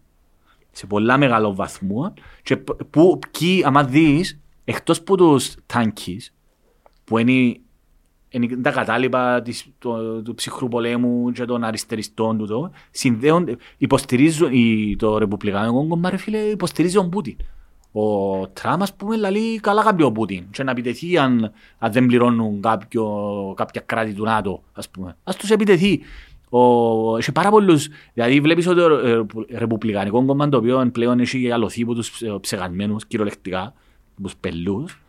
σε 0.71 0.85
πολλά 0.85 1.17
μεγάλο 1.17 1.55
βαθμό 1.55 2.13
και 2.43 2.57
π- 2.57 2.83
που 2.83 3.19
ποιοι, 3.31 3.63
άμα 3.63 3.83
δεις, 3.83 4.39
εκτός 4.63 5.01
που 5.01 5.15
τους 5.15 5.55
τάγκεις, 5.65 6.33
που 7.03 7.17
είναι, 7.17 7.57
είναι 8.29 8.47
τα 8.61 8.71
κατάλοιπα 8.71 9.41
της, 9.41 9.67
το, 9.79 10.21
του 10.21 10.33
ψυχρού 10.33 10.67
πολέμου 10.67 11.31
και 11.31 11.45
των 11.45 11.63
αριστεριστών 11.63 12.37
του, 12.37 12.45
το, 12.45 12.71
συνδέονται, 12.91 13.55
υποστηρίζουν, 13.77 14.53
η, 14.53 14.95
το 14.95 15.17
ρεπουμπλικάνικο 15.17 15.87
κόμμα, 15.87 16.09
ρε 16.09 16.17
φίλε, 16.17 16.37
υποστηρίζει 16.37 16.95
τον 16.95 17.09
Πούτιν. 17.09 17.35
Ο 17.95 18.47
Τραμ, 18.47 18.81
ας 18.81 18.95
πούμε, 18.95 19.17
λέει 19.17 19.59
καλά 19.59 19.83
κάποιο 19.83 20.11
Πούτιν 20.11 20.45
και 20.51 20.63
να 20.63 20.71
επιτεθεί 20.71 21.17
αν, 21.17 21.51
αν 21.77 21.91
δεν 21.91 22.05
πληρώνουν 22.05 22.61
κάποιο, 22.61 23.05
κάποια 23.55 23.81
κράτη 23.81 24.13
του 24.13 24.23
ΝΑΤΟ, 24.23 24.63
ας 24.73 24.89
πούμε. 24.89 25.17
Ας 25.23 25.35
τους 25.35 25.49
επιτεθεί. 25.49 26.01
Ο, 26.59 27.17
έχει 27.17 27.31
πάρα 27.31 27.49
πολλούς, 27.49 27.87
δηλαδή 28.13 28.39
βλέπεις 28.39 28.67
ότι 28.67 28.75
το 28.75 28.93
ε, 28.93 29.25
ρεπουμπλικανικό 29.57 30.25
κόμμα 30.25 30.49
το 30.49 30.57
οποίο 30.57 30.89
πλέον 30.93 31.19
έχει 31.19 31.51
αλωθεί 31.51 31.81
από 31.81 31.93
τους 31.93 32.21
ε, 32.21 32.35
ψεγασμένους 32.41 33.05
κυριολεκτικά, 33.07 33.73
τους 34.23 34.35
πελούς, 34.39 35.01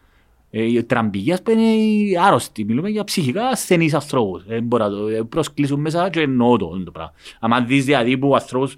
ε, 0.51 0.63
οι 0.63 0.85
τραμπικοί 0.85 1.33
ας 1.33 1.43
πούμε 1.43 1.61
είναι 1.61 1.73
οι 1.83 2.17
άρρωστοι, 2.27 2.65
μιλούμε 2.65 2.89
για 2.89 3.05
ψυχικά 3.05 3.47
ασθενείς 3.47 3.95
ανθρώπους. 3.95 4.43
Ε, 4.49 4.61
μπορεί 4.61 4.83
να 4.83 4.91
το 4.91 5.07
ε, 5.09 5.23
προσκλείσουν 5.23 5.81
μέσα 5.81 6.11
και 6.11 6.21
εννοώ 6.21 6.57
το, 6.57 6.83
το 6.85 6.91
πράγμα. 6.91 7.13
Αν 7.41 7.67
δεις 7.67 7.85
δηλαδή 7.85 8.19
που 8.19 8.35
ανθρώπους 8.35 8.75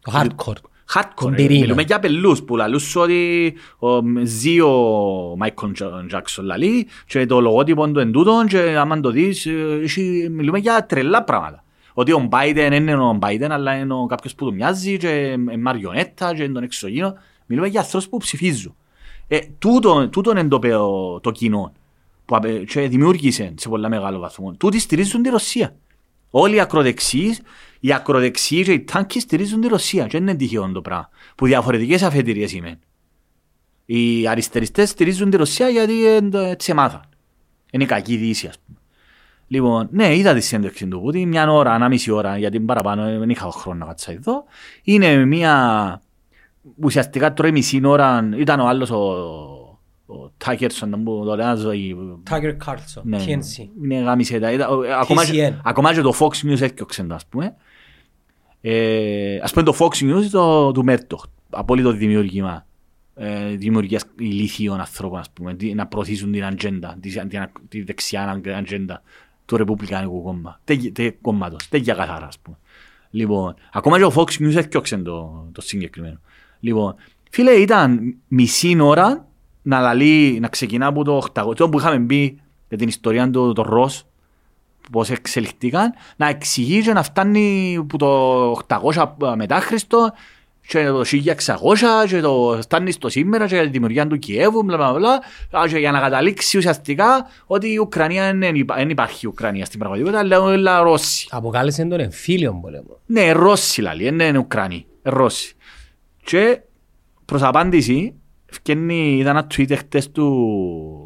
Το 0.00 0.12
hardcore. 0.14 0.52
hardcore, 0.94 1.02
Τον 1.14 1.32
ε, 1.32 1.36
πυρήνα. 1.36 1.60
μιλούμε 1.60 1.82
για 1.82 1.98
πελούς 1.98 2.42
που 2.42 2.56
λαλούς 2.56 2.82
σου 2.82 3.00
ότι 3.00 3.54
ο, 3.78 3.88
ζει 4.24 4.60
ο 4.60 4.72
Μάικλ 5.38 5.66
Τζάκσον 6.06 6.44
λαλεί 6.44 6.86
και 7.06 7.26
το 7.26 7.40
λογότυπο 7.40 7.88
του 7.90 7.98
εν 7.98 8.12
τούτον 8.12 8.46
και 8.46 8.58
άμα 8.78 9.00
το 9.00 9.10
δεις 9.10 9.46
ε, 9.46 9.78
έχει- 9.82 10.28
μιλούμε 10.30 10.58
για 10.58 10.86
τρελά 10.86 11.22
πράγματα. 11.24 11.64
Ότι 11.94 12.12
ο 12.12 12.28
Biden 12.32 12.52
δεν 12.54 12.72
είναι 12.72 12.94
ο 12.96 13.18
Biden 13.22 13.48
αλλά 13.50 13.74
είναι 13.76 13.94
ο 13.94 14.06
κάποιος 14.06 14.34
που 14.34 14.44
του 14.44 14.54
μοιάζει 14.54 14.96
και 14.96 15.08
είναι 15.08 15.56
μαριονέτα 15.56 16.34
και 16.34 16.42
είναι 16.42 16.52
τον 16.52 16.62
εξωγήινο. 16.62 17.14
Μιλούμε 17.46 17.68
για 17.68 17.80
ανθρώπους 17.80 18.08
που 18.08 18.16
ψηφίζουν. 18.16 18.74
Ε, 19.28 19.38
τούτο, 19.58 20.08
τούτο 20.08 20.30
είναι 20.30 20.44
το, 20.48 20.58
πε- 20.58 20.72
το 21.20 21.30
κοινό 21.32 21.72
που 22.24 22.36
απε- 22.36 22.64
και 22.68 22.88
δημιούργησε 22.88 23.54
σε 23.56 23.68
πολλά 23.68 23.88
μεγάλο 23.88 24.18
βαθμό. 24.18 24.52
Τούτοι 24.52 24.78
στηρίζουν 24.78 25.22
τη 25.22 25.28
Ρωσία. 25.28 25.76
Όλοι 26.30 26.54
οι 26.54 26.60
ακροδεξιοί, 26.60 27.36
οι 27.80 27.92
ακροδεξιοί 27.92 28.62
και 28.64 28.72
οι 28.72 28.80
τάγκοι 28.80 29.20
στηρίζουν 29.20 29.60
τη 29.60 29.68
Ρωσία. 29.68 30.02
Και 30.02 30.10
δεν 30.18 30.20
είναι 30.22 30.34
τυχαίο 30.34 30.72
το 30.72 30.80
πράγμα. 30.80 31.08
Που 31.34 31.46
διαφορετικές 31.46 32.02
αφετηρίες 32.02 32.52
είμαι. 32.52 32.78
Οι 33.86 34.28
αριστεριστές 34.28 34.88
στηρίζουν 34.88 35.30
τη 35.30 35.36
Ρωσία 35.36 35.68
γιατί 35.68 36.06
ε, 36.06 36.20
το- 36.20 36.38
έτσι 36.38 36.70
έμαθαν. 36.70 37.02
Είναι 37.72 37.84
η 37.84 37.86
κακή 37.86 38.16
δύση, 38.16 38.46
ας 38.46 38.58
πούμε. 38.66 38.78
Λοιπόν, 39.52 39.88
ναι, 39.90 40.16
είδα 40.16 40.34
τη 40.34 40.40
συνέντευξη 40.40 40.86
του 40.88 41.00
Πούτιν, 41.00 41.28
μια 41.28 41.52
ώρα, 41.52 41.74
ένα 41.74 41.88
μισή 41.88 42.10
ώρα, 42.10 42.38
γιατί 42.38 42.60
παραπάνω 42.60 43.04
ε, 43.04 43.18
δεν 43.18 43.30
είχα 43.30 43.50
χρόνο 43.50 43.78
να 43.78 43.86
κάτσα 43.86 44.12
εδώ. 44.12 44.44
Είναι 44.82 45.24
μια, 45.24 46.00
ουσιαστικά 46.82 47.32
τρώει 47.32 47.52
μισή 47.52 47.80
ώρα, 47.84 48.28
ήταν 48.36 48.60
ο 48.60 48.66
άλλος 48.66 48.90
ο, 48.90 48.96
ο 50.06 50.30
Τάκερσον, 50.36 51.02
που 51.04 51.22
το 51.26 51.36
λένε 51.36 51.56
ζωή, 51.56 51.96
Tiger 52.30 52.56
Carlson. 52.66 53.02
ναι, 53.02 53.18
TNC. 53.18 53.68
είναι 53.82 53.98
γάμισε 54.00 54.38
τα. 54.38 54.68
ο- 54.68 54.82
ε, 54.82 54.92
Ακόμα, 54.94 55.24
και- 55.24 55.48
TCN. 55.48 55.60
ακόμα 55.64 55.94
και 55.94 56.00
το 56.00 56.12
Fox 56.18 56.46
News 56.46 56.60
έφτιαξε 56.60 57.02
το, 57.02 57.14
ας 57.14 57.26
πούμε. 57.26 57.54
Ε, 58.60 59.38
ας 59.42 59.52
πούμε 59.52 59.64
το 59.64 59.76
Fox 59.78 60.04
News 60.04 60.24
το, 60.30 60.72
του 60.72 60.84
Μέρτοχ. 60.84 61.24
Απόλυτο 61.50 61.90
δημιουργήμα. 61.92 62.66
Ε, 63.14 63.48
δημιουργίας 63.56 64.04
ηλίθιων 64.18 64.80
ανθρώπων, 64.80 65.18
ας 65.18 65.30
πούμε. 65.30 65.54
τι- 65.54 65.74
Να 65.74 65.86
προωθήσουν 65.86 66.32
την 66.32 66.44
ατζέντα, 66.44 66.96
τη, 67.00 67.26
την, 67.26 67.40
τη 67.68 67.82
δεξιά 67.82 68.40
ατζέντα 68.56 69.02
του 69.52 69.58
Ρεπουμπλικανικού 69.58 70.22
κόμμα. 70.22 70.60
Τε, 70.64 70.76
τε, 70.76 71.10
κόμματος, 71.10 71.68
τέτοια 71.68 71.94
καθαρά, 71.94 72.26
ας 72.26 72.38
πούμε. 72.38 72.56
Λοιπόν, 73.10 73.54
ακόμα 73.72 73.98
και 73.98 74.04
ο 74.04 74.12
Fox 74.14 74.24
News 74.24 74.54
έφτιαξε 74.54 74.96
το, 74.96 75.48
το 75.52 75.60
συγκεκριμένο. 75.60 76.18
Λοιπόν, 76.60 76.94
φίλε, 77.30 77.50
ήταν 77.50 78.16
μισή 78.28 78.80
ώρα 78.80 79.26
να 79.62 79.80
λαλεί, 79.80 80.38
να 80.40 80.48
ξεκινά 80.48 80.86
από 80.86 81.04
το 81.04 81.26
800, 81.34 81.56
το 81.56 81.68
που 81.68 81.78
είχαμε 81.78 81.98
μπει 81.98 82.40
για 82.68 82.78
την 82.78 82.88
ιστορία 82.88 83.30
του 83.30 83.52
το 83.52 83.62
Ρος, 83.62 84.06
πώς 84.90 85.10
εξελιχθήκαν, 85.10 85.92
να 86.16 86.28
εξηγεί 86.28 86.82
και 86.82 86.92
να 86.92 87.02
φτάνει 87.02 87.76
από 87.78 87.98
το 87.98 88.52
800 88.68 89.34
μετά 89.36 89.60
Χριστό 89.60 90.12
και 90.66 90.86
το 90.86 91.02
1600 91.04 92.06
και 92.08 92.20
το 92.20 92.58
φτάνει 92.62 92.90
στο 92.90 93.08
σήμερα 93.08 93.46
και 93.46 93.54
για 93.54 93.64
τη 93.64 93.70
δημιουργία 93.70 94.06
του 94.06 94.18
Κιέβου, 94.18 94.62
μπλα 94.62 94.76
μπλα 94.76 94.92
μπλα, 94.92 95.12
Α, 95.62 95.68
και 95.68 95.78
για 95.78 95.90
να 95.90 96.00
καταλήξει 96.00 96.56
ουσιαστικά 96.58 97.26
ότι 97.46 97.72
η 97.72 97.78
Ουκρανία 97.78 98.34
δεν 98.34 98.54
υπά- 98.54 98.76
δεν 98.76 98.90
υπάρχει 98.90 99.26
Ουκρανία 99.26 99.64
στην 99.64 99.78
πραγματικότητα, 99.78 100.20
αλλά 100.22 100.40
όλα 100.40 100.82
Ρώσοι. 100.82 101.28
Αποκάλεσε 101.30 101.84
τον 101.84 102.00
εμφύλιο 102.00 102.58
πόλεμο. 102.62 102.98
Ναι, 103.06 103.32
Ρώσοι 103.32 103.80
λαλεί, 103.80 104.04
δεν 104.10 104.18
είναι 104.28 104.38
Ουκρανοί, 104.38 104.86
Ρώσοι. 105.02 105.54
Και 106.24 106.60
προς 107.24 107.42
απάντηση, 107.42 108.14
ευκαινεί, 108.50 109.16
είδα 109.16 109.30
ένα 109.30 109.46
tweet 109.54 109.72
χτες 109.76 110.10
του, 110.10 110.26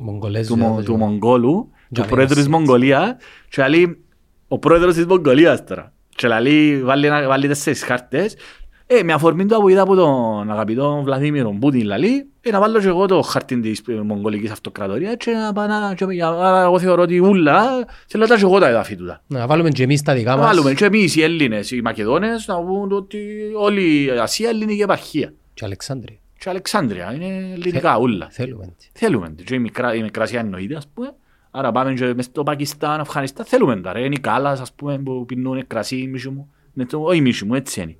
Μογγολέζου, 0.00 0.52
του, 0.52 0.58
Μο- 0.58 0.64
διάβαζε. 0.66 0.86
του 0.86 0.96
Μογγόλου, 0.96 1.50
του 1.52 1.70
Τζαβέλας. 1.92 2.14
πρόεδρου 2.14 2.34
της 2.36 2.48
Μογγολίας, 2.48 3.16
και 3.48 3.66
λέει, 3.68 4.04
ο 4.48 4.58
πρόεδρος 4.58 4.94
της 4.94 5.06
Μογγολίας 5.06 5.64
τώρα, 5.64 5.92
και 6.08 6.28
λέει, 6.28 6.82
βάλει, 6.82 7.06
ένα- 7.06 7.26
βάλει 7.28 7.48
τέσσερις 7.48 7.82
χάρτες, 7.82 8.36
ε, 8.86 9.02
με 9.02 9.12
αφορμή 9.12 9.46
του 9.46 9.60
που 9.60 9.68
είδα 9.68 9.82
από 9.82 9.94
τον 9.94 10.50
αγαπητό 10.50 11.00
Βλαδίμιρο 11.04 11.56
Πούτιν 11.60 11.86
λαλεί, 11.86 12.26
ε, 12.40 12.50
να 12.50 12.60
βάλω 12.60 12.80
και 12.80 12.86
εγώ 12.88 13.06
το 13.06 13.22
χάρτη 13.22 13.60
της 13.60 13.82
ε, 13.88 13.92
Μογγολικής 13.92 14.50
Αυτοκρατορίας 14.50 15.14
και 15.18 15.30
να 15.30 15.52
πάω 15.52 15.66
να, 15.66 15.94
και, 15.94 16.04
για- 16.10 16.28
άρα 16.28 16.62
εγώ 16.62 16.78
θεωρώ 16.78 17.02
ότι 17.02 17.18
ούλα, 17.18 17.62
θέλω 18.06 18.22
να 18.22 18.28
τα 18.28 18.36
και 18.36 18.42
εγώ 18.42 18.58
τα 18.58 18.68
εδάφη 18.68 18.96
του. 18.96 19.16
Να 19.26 19.46
βάλουμε 19.46 19.68
και 19.68 19.82
εμείς 19.82 20.02
τα 20.02 20.14
δικά 20.14 20.30
Να 20.30 20.36
μας. 20.36 20.46
βάλουμε 20.46 20.74
και 20.74 20.84
εμείς 20.84 21.16
οι 21.16 21.22
Έλληνες, 21.22 21.70
οι 21.70 21.80
Μακεδόνες, 21.82 22.46
να 22.46 22.60
πούν 22.62 22.92
ότι 22.92 23.18
όλη 23.56 24.02
η 24.04 24.10
Ασία 24.10 24.48
είναι 24.48 24.58
ελληνική 24.58 24.80
επαρχία. 24.82 25.32
Και 25.54 25.64
Αλεξάνδρεια. 25.64 26.16
Και 26.38 26.48
Αλεξάνδρεια, 26.48 27.12
είναι 27.14 27.50
ελληνικά 27.54 27.98
ούλα. 27.98 28.28
Θέλουμε. 28.30 28.64
έτσι. 28.72 28.90
Θέλουμε. 28.92 29.34
Και 29.44 29.54
η, 29.54 29.58
μικρά, 29.58 29.94
η 29.94 30.02
Μικρασία 30.02 30.40
εννοείται, 30.40 30.74
ας 30.76 30.88
πούμε. 30.94 31.14
Άρα 31.50 31.72
πάμε 31.72 31.92
και 31.94 32.12
μες 32.14 32.24
στο 32.24 32.42
Πακιστάν, 32.42 33.00
Αφγανιστάν, 33.00 33.44
θέλουμε 33.46 33.76
τα 33.76 33.92
ρε. 33.92 34.04
Είναι 34.04 34.14
οι 34.14 34.20
κάλας, 34.20 34.60
ας 34.60 34.72
πούμε, 34.72 34.98
που 34.98 35.24
πίνουν 35.26 35.66
κρασί, 35.66 35.96
η 35.96 36.06
μίσου 36.06 36.30
μου. 36.32 36.50
Ναι, 36.72 36.84
το- 36.86 37.02
Όχι 37.02 37.18
η 37.18 37.20
μίσου 37.20 37.46
μου, 37.46 37.54
έτσι 37.54 37.80
είναι. 37.80 37.96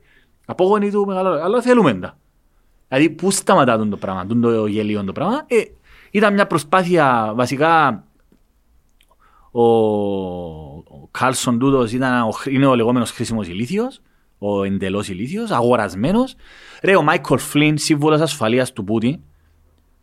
Απόγονοι 0.47 0.91
του 0.91 1.07
μεγάλο, 1.07 1.29
αλλά 1.29 1.63
θέλουμε 1.63 1.95
τα. 1.95 2.19
Δηλαδή, 2.89 3.11
πού 3.11 3.31
σταματά 3.31 3.79
τον 3.79 3.91
το 3.91 3.97
πράγμα, 3.97 4.27
τον 4.27 4.41
το 4.41 4.67
γελίο 4.67 5.05
το 5.05 5.13
πράγμα. 5.13 5.45
Ε, 5.47 5.63
ήταν 6.11 6.35
μια 6.35 6.47
προσπάθεια, 6.47 7.33
βασικά, 7.35 8.05
ο, 9.51 9.63
ο 9.63 11.09
Κάλσον 11.11 11.59
τούτος 11.59 11.93
ήταν, 11.93 12.23
ο, 12.23 12.31
χρ- 12.31 12.55
είναι 12.55 12.67
ο 12.67 12.75
λεγόμενος 12.75 13.11
χρήσιμος 13.11 13.49
ηλίθιος, 13.49 14.01
ο 14.39 14.65
εντελώς 14.65 15.09
ηλίθιος, 15.09 15.51
αγορασμένος. 15.51 16.35
Ρε, 16.83 16.97
ο 16.97 17.03
Μάικολ 17.03 17.39
Φλίν, 17.39 17.79
σύμβολος 17.79 18.21
ασφαλείας 18.21 18.73
του 18.73 18.85
Πούτιν, 18.85 19.21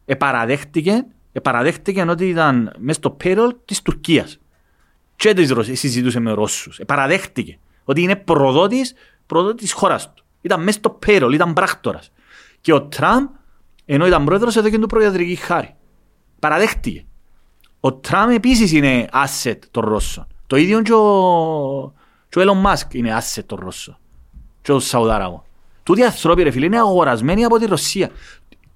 επαραδέχτηκε, 0.06 1.06
επαραδέχτηκε 1.32 2.02
ότι 2.02 2.30
ήταν 2.30 2.74
μέσα 2.78 3.00
στο 3.00 3.18
payroll 3.24 3.50
της 3.66 3.82
Τουρκίας. 3.82 4.38
Και 5.16 5.34
της 5.34 5.52
Ρωσίας, 5.52 5.80
συζητούσε 5.80 6.20
με 6.20 6.32
Ρώσους. 6.32 6.80
Επαραδέχτηκε 6.80 7.58
ότι 7.84 8.02
είναι 8.02 8.16
προδότης, 8.16 8.94
προδότης 9.26 9.62
της 9.62 9.72
χώρας 9.72 10.13
του. 10.13 10.13
Ήταν 10.46 10.64
μέσα 10.64 10.78
στο 10.78 11.00
payroll, 11.06 11.30
ήταν 11.34 11.54
πράκτορας. 11.54 12.12
Και 12.62 12.74
ο 12.74 12.82
Τραμπ, 12.82 13.28
ενώ 13.86 14.08
ήταν 14.08 14.26
πρόεδρος, 14.26 14.56
έδωκε 14.56 14.80
του 14.80 14.88
προεδρική 14.88 15.36
χάρη. 15.36 15.76
Παραδέχτηκε. 16.40 17.06
Ο 17.80 17.94
Τραμπ 17.94 18.30
επίσης 18.30 18.72
είναι 18.72 19.08
asset 19.14 19.58
των 19.72 19.84
Ρώσων. 19.86 20.28
Το 20.48 20.56
ίδιο 20.56 20.82
και 20.82 20.94
ο, 20.94 21.94
και 22.30 22.40
ο 22.40 22.42
Elon 22.42 22.66
Musk 22.66 22.94
είναι 22.94 23.18
asset 23.22 23.44
των 23.46 23.60
Ρώσων. 23.62 23.98
Και 24.62 24.72
ο 24.72 24.80
Σαουδάραβο. 24.80 25.46
Τούτοι 25.84 26.02
οι 26.02 26.06
άνθρωποι 26.06 26.44
ρε 26.44 26.52
φίλε 26.52 26.66
είναι 26.66 26.78
αγορασμένοι 26.78 27.44
από 27.46 27.58
τη 27.58 27.66
Ρωσία. 27.66 28.10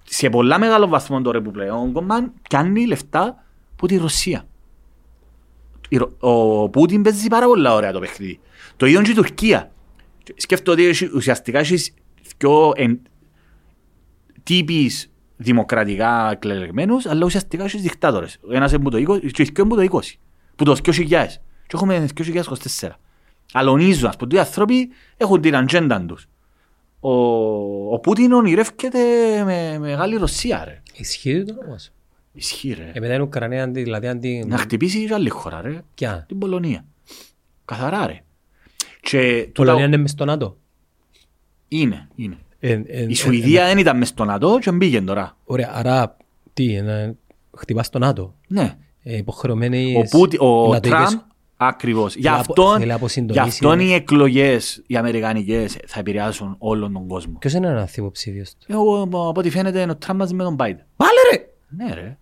Σε 0.04 0.30
πολλά 0.30 0.60
μεγάλο 0.60 0.88
βαθμό 0.88 1.22
τώρα 1.22 1.42
που 1.42 1.52
πλέον 1.52 1.92
κομμάν 1.92 2.32
πιάνει 2.50 2.86
λεφτά 2.86 3.44
από 3.74 3.88
τη 3.88 3.98
Ρωσία. 3.98 4.46
Η 5.90 5.98
Ρο- 5.98 6.12
Ο 6.20 6.70
Πούτιν 6.70 7.02
παίζει 7.02 7.28
πάρα 7.28 7.46
πολλά 7.46 7.74
ωραία 7.74 7.92
το 7.92 8.00
παιχνίδι. 8.00 8.40
Το 8.78 8.86
ίδιο 8.86 9.02
και 9.02 9.12
η 9.12 9.14
Τουρκία. 9.14 9.72
Σκέφτομαι 10.36 10.82
ότι 10.82 10.90
έχει- 10.90 11.10
ουσιαστικά 11.16 11.60
έχεις 11.60 11.94
δυο 12.38 12.72
εν- 12.76 13.02
τύπης 14.44 15.12
δημοκρατικά 15.38 16.30
εκλεγμένους, 16.32 17.06
αλλά 17.06 17.26
ουσιαστικά 17.26 17.64
έχεις 17.64 17.82
δικτάτορες. 17.82 18.38
Ο 18.50 18.56
ένας 18.56 18.72
είναι 18.72 18.84
που 18.84 18.90
το 18.90 18.98
20 18.98 19.32
και 19.32 19.42
οι 19.42 19.46
δυο 19.54 19.64
είναι 19.64 19.70
που 19.70 19.76
το 19.76 19.82
20. 19.82 20.20
Που 20.56 20.64
το 20.64 20.76
2000. 20.76 21.42
Και 21.68 21.74
έχουμε 21.76 22.06
2024. 22.16 23.00
Αλωνίζουν, 23.54 24.08
ας 24.10 24.16
πούμε, 24.16 24.36
οι 24.36 24.40
άνθρωποι 24.40 24.90
έχουν 25.18 25.42
την 25.42 25.56
ατζέντα 25.56 26.06
τους. 26.06 26.28
Ο, 27.00 27.12
ο 27.94 28.00
Πούτιν 28.00 28.32
ονειρεύκεται 28.34 29.00
με 29.46 29.78
μεγάλη 29.80 30.16
Ρωσία, 30.18 30.64
ρε. 30.66 30.82
Ισχύει 30.94 31.44
το 31.44 31.56
όμως. 31.68 31.92
Ισχύει, 32.34 32.74
ρε. 32.74 32.92
Ε, 32.94 33.00
μετά 33.00 33.14
είναι 33.14 33.24
Ουκρανία, 33.24 33.64
αντι- 33.64 33.84
δηλαδή 33.84 34.08
αντι... 34.08 34.44
Να 34.48 34.58
χτυπήσει 34.58 35.06
και 35.08 35.14
άλλη 35.14 35.30
χώρα, 35.30 35.62
ρε. 35.62 35.82
Ποια; 35.94 36.26
Την 36.28 36.38
Πολωνία. 36.38 36.86
Καθαρά, 37.66 38.08
ρε. 38.08 38.22
Και 39.10 39.50
Πολωνία 39.54 39.74
τούτα- 39.76 39.88
είναι 39.88 39.98
μες 39.98 40.12
στο 40.12 40.26
ΝΑΤΟ. 40.26 40.58
είναι, 41.68 42.08
είναι. 42.16 42.38
Ε, 42.60 42.72
ε, 42.72 43.02
Η 43.02 43.12
ε, 43.12 43.16
Σουηδία 43.16 43.66
δεν 43.66 43.78
ήταν 43.78 43.98
μες 43.98 44.08
στο 44.08 44.26
ΝΑΤΟ 44.26 44.58
και 44.62 44.72
μπήκε 44.72 45.02
τώρα. 45.02 45.38
Ωραία, 45.46 45.72
άρα 45.74 46.18
τι, 46.54 46.82
να 46.82 47.14
χτυπάς 47.58 47.86
στο 47.86 48.00
ΝΑΤΟ. 48.00 48.34
Ναι. 48.48 48.76
Ε, 49.04 49.18
υποχρεωμένοι... 49.18 49.96
Ο, 49.98 50.18
Πούτι, 50.18 50.38
ο 50.40 50.68
να 50.72 50.80
το 50.80 50.90
Τραμπ, 50.90 51.02
είπες- 51.08 51.26
ακριβώς. 51.58 52.16
Γι' 52.16 52.22
Θέλει 52.22 52.34
απο- 52.34 52.40
αυτόν, 52.42 52.74
θέλει 52.74 52.86
γι' 52.86 52.92
αποσυντονίσει, 52.92 53.48
αυτόν 53.48 53.78
ναι. 53.78 53.84
οι 53.84 53.94
εκλογές, 53.94 54.84
οι 54.88 54.98
αμερικανικές, 54.98 55.78
θα 55.88 56.00
επηρεάσουν 56.00 56.56
όλον 56.58 56.94
τον 56.94 57.08
κόσμο. 57.08 57.38
Ποιος 57.40 57.54
είναι 57.54 57.68
ένας 57.68 57.98
υποψήφιος; 57.98 58.50
Του. 58.50 58.66
Εγώ, 58.74 59.02
από 59.02 59.34
ό,τι 59.36 59.50
φαίνεται, 59.50 59.82
είναι 59.82 59.92
ο 59.92 59.96
Τραμπ 59.96 60.18
μαζί 60.20 60.34
με 60.34 60.44
τον 60.44 60.56
Biden. 60.60 60.80
Πάλε 60.96 61.22
ρε! 61.32 61.48
Ναι, 61.70 61.94
ρε. 61.94 62.18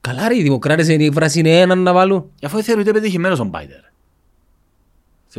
Καλά 0.00 0.28
ρε, 0.28 0.36
οι 0.36 0.42
δημοκράτες 0.42 0.88
είναι 0.88 1.04
η 1.04 1.12
φράση 1.12 1.38
είναι 1.38 1.60
έναν 1.60 1.78
να 1.82 1.92
βάλουν. 1.92 2.30
Γι' 2.38 2.46
αυτό 2.46 2.62
θεωρείται 2.62 2.90
πετυχημένος 2.92 3.40
ο 3.40 3.50
Biden. 3.52 3.90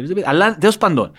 Ρε. 0.02 0.06
Θεωρείται 0.06 0.14
πετυχ- 0.14 0.28
Αλλά 0.30 0.58
τέλος 0.58 0.78
πάντων, 0.78 1.12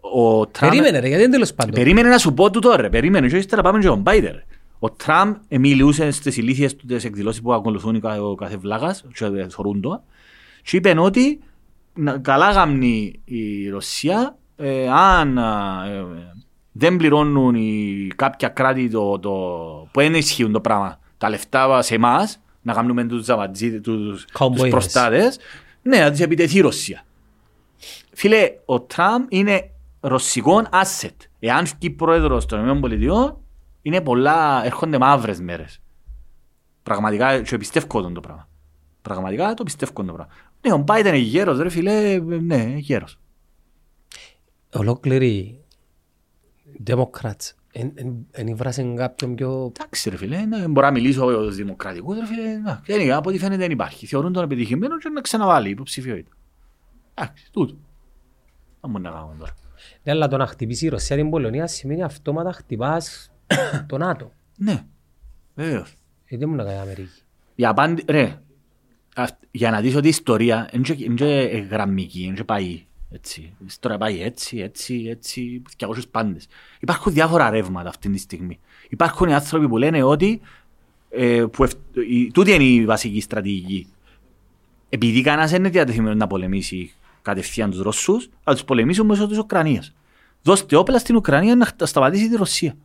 ο 0.00 0.46
Τραμπ... 0.46 0.70
Περίμενε 0.70 0.98
ρε, 0.98 1.06
γιατί 1.08 1.22
είναι 1.22 1.32
τέλος 1.32 1.54
πάντων; 1.54 1.74
Περίμενε 1.74 2.08
να 2.08 2.18
σου 2.18 2.34
πω 2.34 2.50
του 2.50 2.58
τώρα, 2.60 2.88
περίμενε 2.88 3.28
και 3.28 3.36
ύστερα 3.36 3.62
πάμε 3.62 3.78
και 3.78 3.86
τον 3.86 4.02
Biden. 4.06 4.40
Ο 4.78 4.90
Τραμπ 4.90 5.34
μιλούσε 5.48 6.10
στις 6.10 6.36
ηλίθιες 6.36 6.76
του 6.76 6.86
τις 6.86 7.04
εκδηλώσεις 7.04 7.40
που 7.42 7.52
ακολουθούν 7.52 7.94
οι 7.94 8.00
κα- 8.00 8.22
ο 8.22 8.34
κάθε 8.34 8.56
βλάγας 8.56 9.04
και 9.14 9.46
θωρούν 9.48 9.80
το 9.80 10.02
και 10.62 10.76
είπε 10.76 10.94
ότι 10.98 11.38
να- 11.94 12.18
καλά 12.18 12.50
γάμνει 12.50 13.20
η 13.24 13.68
Ρωσία 13.68 14.36
ε, 14.56 14.88
αν 14.88 15.38
ε, 15.38 15.42
δεν 16.72 16.96
πληρώνουν 16.96 17.54
οι, 17.54 18.08
κάποια 18.16 18.48
κράτη 18.48 18.90
το, 18.90 19.18
το, 19.18 19.30
που 19.92 20.00
δεν 20.00 20.14
ισχύουν 20.14 20.52
το 20.52 20.60
πράγμα 20.60 20.98
τα 21.18 21.28
λεφτά 21.28 21.82
σε 21.82 21.94
εμάς 21.94 22.40
να 22.62 22.72
κάνουμε 22.72 23.04
τους 23.04 23.24
ζαβατζίδες, 23.24 23.80
τους, 23.80 24.24
Cowboys. 24.38 24.54
τους 24.56 24.68
προστάτες 24.68 25.38
ναι, 25.82 25.98
να 25.98 26.10
τους 26.10 26.20
επιτεθεί 26.20 26.56
η 26.58 26.60
Ρωσία. 26.60 27.04
Φίλε, 28.12 28.50
ο 28.64 28.80
Τραμπ 28.80 29.26
είναι 29.28 29.70
ρωσικό 30.00 30.62
asset. 30.70 31.16
Εάν 31.38 31.66
βγει 31.66 31.90
πρόεδρος 31.90 32.46
των 32.46 32.84
ΗΠΑ, 32.84 33.40
είναι 33.82 34.00
πολλά, 34.00 34.64
έρχονται 34.64 34.98
μαύρες 34.98 35.40
μέρες. 35.40 35.80
Πραγματικά, 36.82 37.42
και 37.42 37.56
πιστεύω 37.56 38.02
τον 38.02 38.14
το 38.14 38.20
πράγμα. 38.20 38.48
Πραγματικά 39.02 39.54
το 39.54 39.62
πιστεύω 39.62 39.92
το 39.92 40.12
πράγμα. 40.12 40.32
Ναι, 40.60 40.72
ο 40.72 40.84
Biden 40.86 41.06
είναι 41.06 41.16
γέρος, 41.16 41.58
ρε 41.58 41.68
φίλε, 41.68 42.18
ναι, 42.18 42.56
είναι 42.56 42.78
γέρος. 42.78 43.18
Ολόκληροι 44.72 45.64
Democrats 46.86 47.52
εν 48.30 48.46
ήβρασαν 48.46 48.96
κάποιον 48.96 49.34
πιο... 49.34 49.72
Εντάξει 49.76 50.10
ρε 50.10 50.16
φίλε, 50.16 50.44
ναι, 50.44 50.68
μπορώ 50.68 50.86
να 50.86 50.92
μιλήσω 50.92 51.30
για 51.30 51.38
τους 51.38 51.56
δημοκρατικούς, 51.56 52.18
ρε 52.18 52.26
φίλε, 52.26 52.58
να, 52.58 52.82
δεν 52.86 53.00
είναι, 53.00 53.12
από 53.12 53.28
ό,τι 53.28 53.38
φαίνεται 53.38 53.60
δεν 53.60 53.70
υπάρχει. 53.70 54.06
Θεωρούν 54.06 54.32
τον 54.32 54.44
επιτυχημένο 54.44 54.98
και 54.98 55.08
να 55.08 55.20
ξαναβάλει 55.20 55.68
υποψηφιότητα. 55.68 56.36
Εντάξει, 57.14 57.50
τούτο. 57.52 57.76
Να 58.80 58.88
μου 58.88 58.98
να 58.98 59.10
κάνουμε 59.10 59.34
τώρα. 59.38 59.54
Ναι, 60.02 60.12
αλλά 60.12 60.28
το 60.28 60.36
να 60.36 60.46
χτυπήσει 60.46 60.86
η 60.86 60.88
Ρωσία 60.88 61.16
την 61.16 61.30
Πολωνία 61.30 61.66
σημαίνει 61.66 62.02
αυτόματα 62.02 62.52
χτυπάς 62.52 63.30
το 63.88 63.98
ΝΑΤΟ. 63.98 64.32
Ναι, 64.56 64.84
βεβαίως. 65.54 65.94
Ε, 66.24 66.36
δεν 66.36 66.48
μου 66.48 66.54
να 66.54 66.64
κάνει 66.64 66.76
η 66.76 66.80
Αμερική. 66.80 67.20
Η 67.54 67.66
απάντη, 67.66 68.04
ρε, 68.08 68.40
αυ- 69.16 69.42
για 69.50 69.70
να 69.70 69.80
δεις 69.80 69.94
ότι 69.96 70.06
η 70.06 70.08
ιστορία 70.08 70.68
είναι 70.72 70.82
και- 70.82 71.04
είναι 71.04 71.14
και 71.14 71.66
γραμμική, 71.70 72.22
είναι 72.22 72.34
και 72.34 72.44
πάει 72.44 72.84
έτσι. 73.10 73.40
Η 73.40 73.64
ιστορία 73.66 73.98
πάει 73.98 74.22
έτσι, 74.22 74.58
έτσι, 74.58 75.06
έτσι, 75.08 75.62
και 75.76 75.84
ακούσες 75.84 76.08
πάντες. 76.08 76.46
Υπάρχουν 76.80 77.12
διάφορα 77.12 77.50
ρεύματα 77.50 77.88
αυτή 77.88 78.10
τη 78.10 78.18
στιγμή. 78.18 78.58
Υπάρχουν 78.88 79.28
οι 79.28 79.34
άνθρωποι 79.34 79.68
που 79.68 79.76
λένε 79.76 80.02
ότι 80.02 80.40
ε, 81.10 81.44
που 81.52 81.64
ευ- 81.64 81.96
η, 82.10 82.30
τούτη 82.30 82.52
είναι 82.52 82.62
η 82.64 82.84
βασική 82.86 83.20
στρατηγική. 83.20 83.86
Επειδή 84.88 85.22
κανένας 85.22 85.50
δεν 85.50 85.60
είναι 85.60 85.68
διατεθειμένος 85.68 86.16
να 86.16 86.26
πολεμήσει 86.26 86.92
κατευθείαν 87.22 87.70
τους 87.70 87.80
Ρωσούς, 87.80 88.28
θα 88.44 88.52
τους 88.52 88.64
πολεμήσουν 88.64 89.06
μέσω 89.06 89.26
της 89.26 89.38
Ουκρανίας. 89.38 89.92
Δώστε 90.42 90.76
όπλα 90.76 90.98
στην 90.98 91.16
Ουκρανία 91.16 91.56
να 91.56 91.64
χτα- 91.66 91.86
σταματήσει 91.86 92.28
τη 92.28 92.36
Ρωσία. 92.36 92.76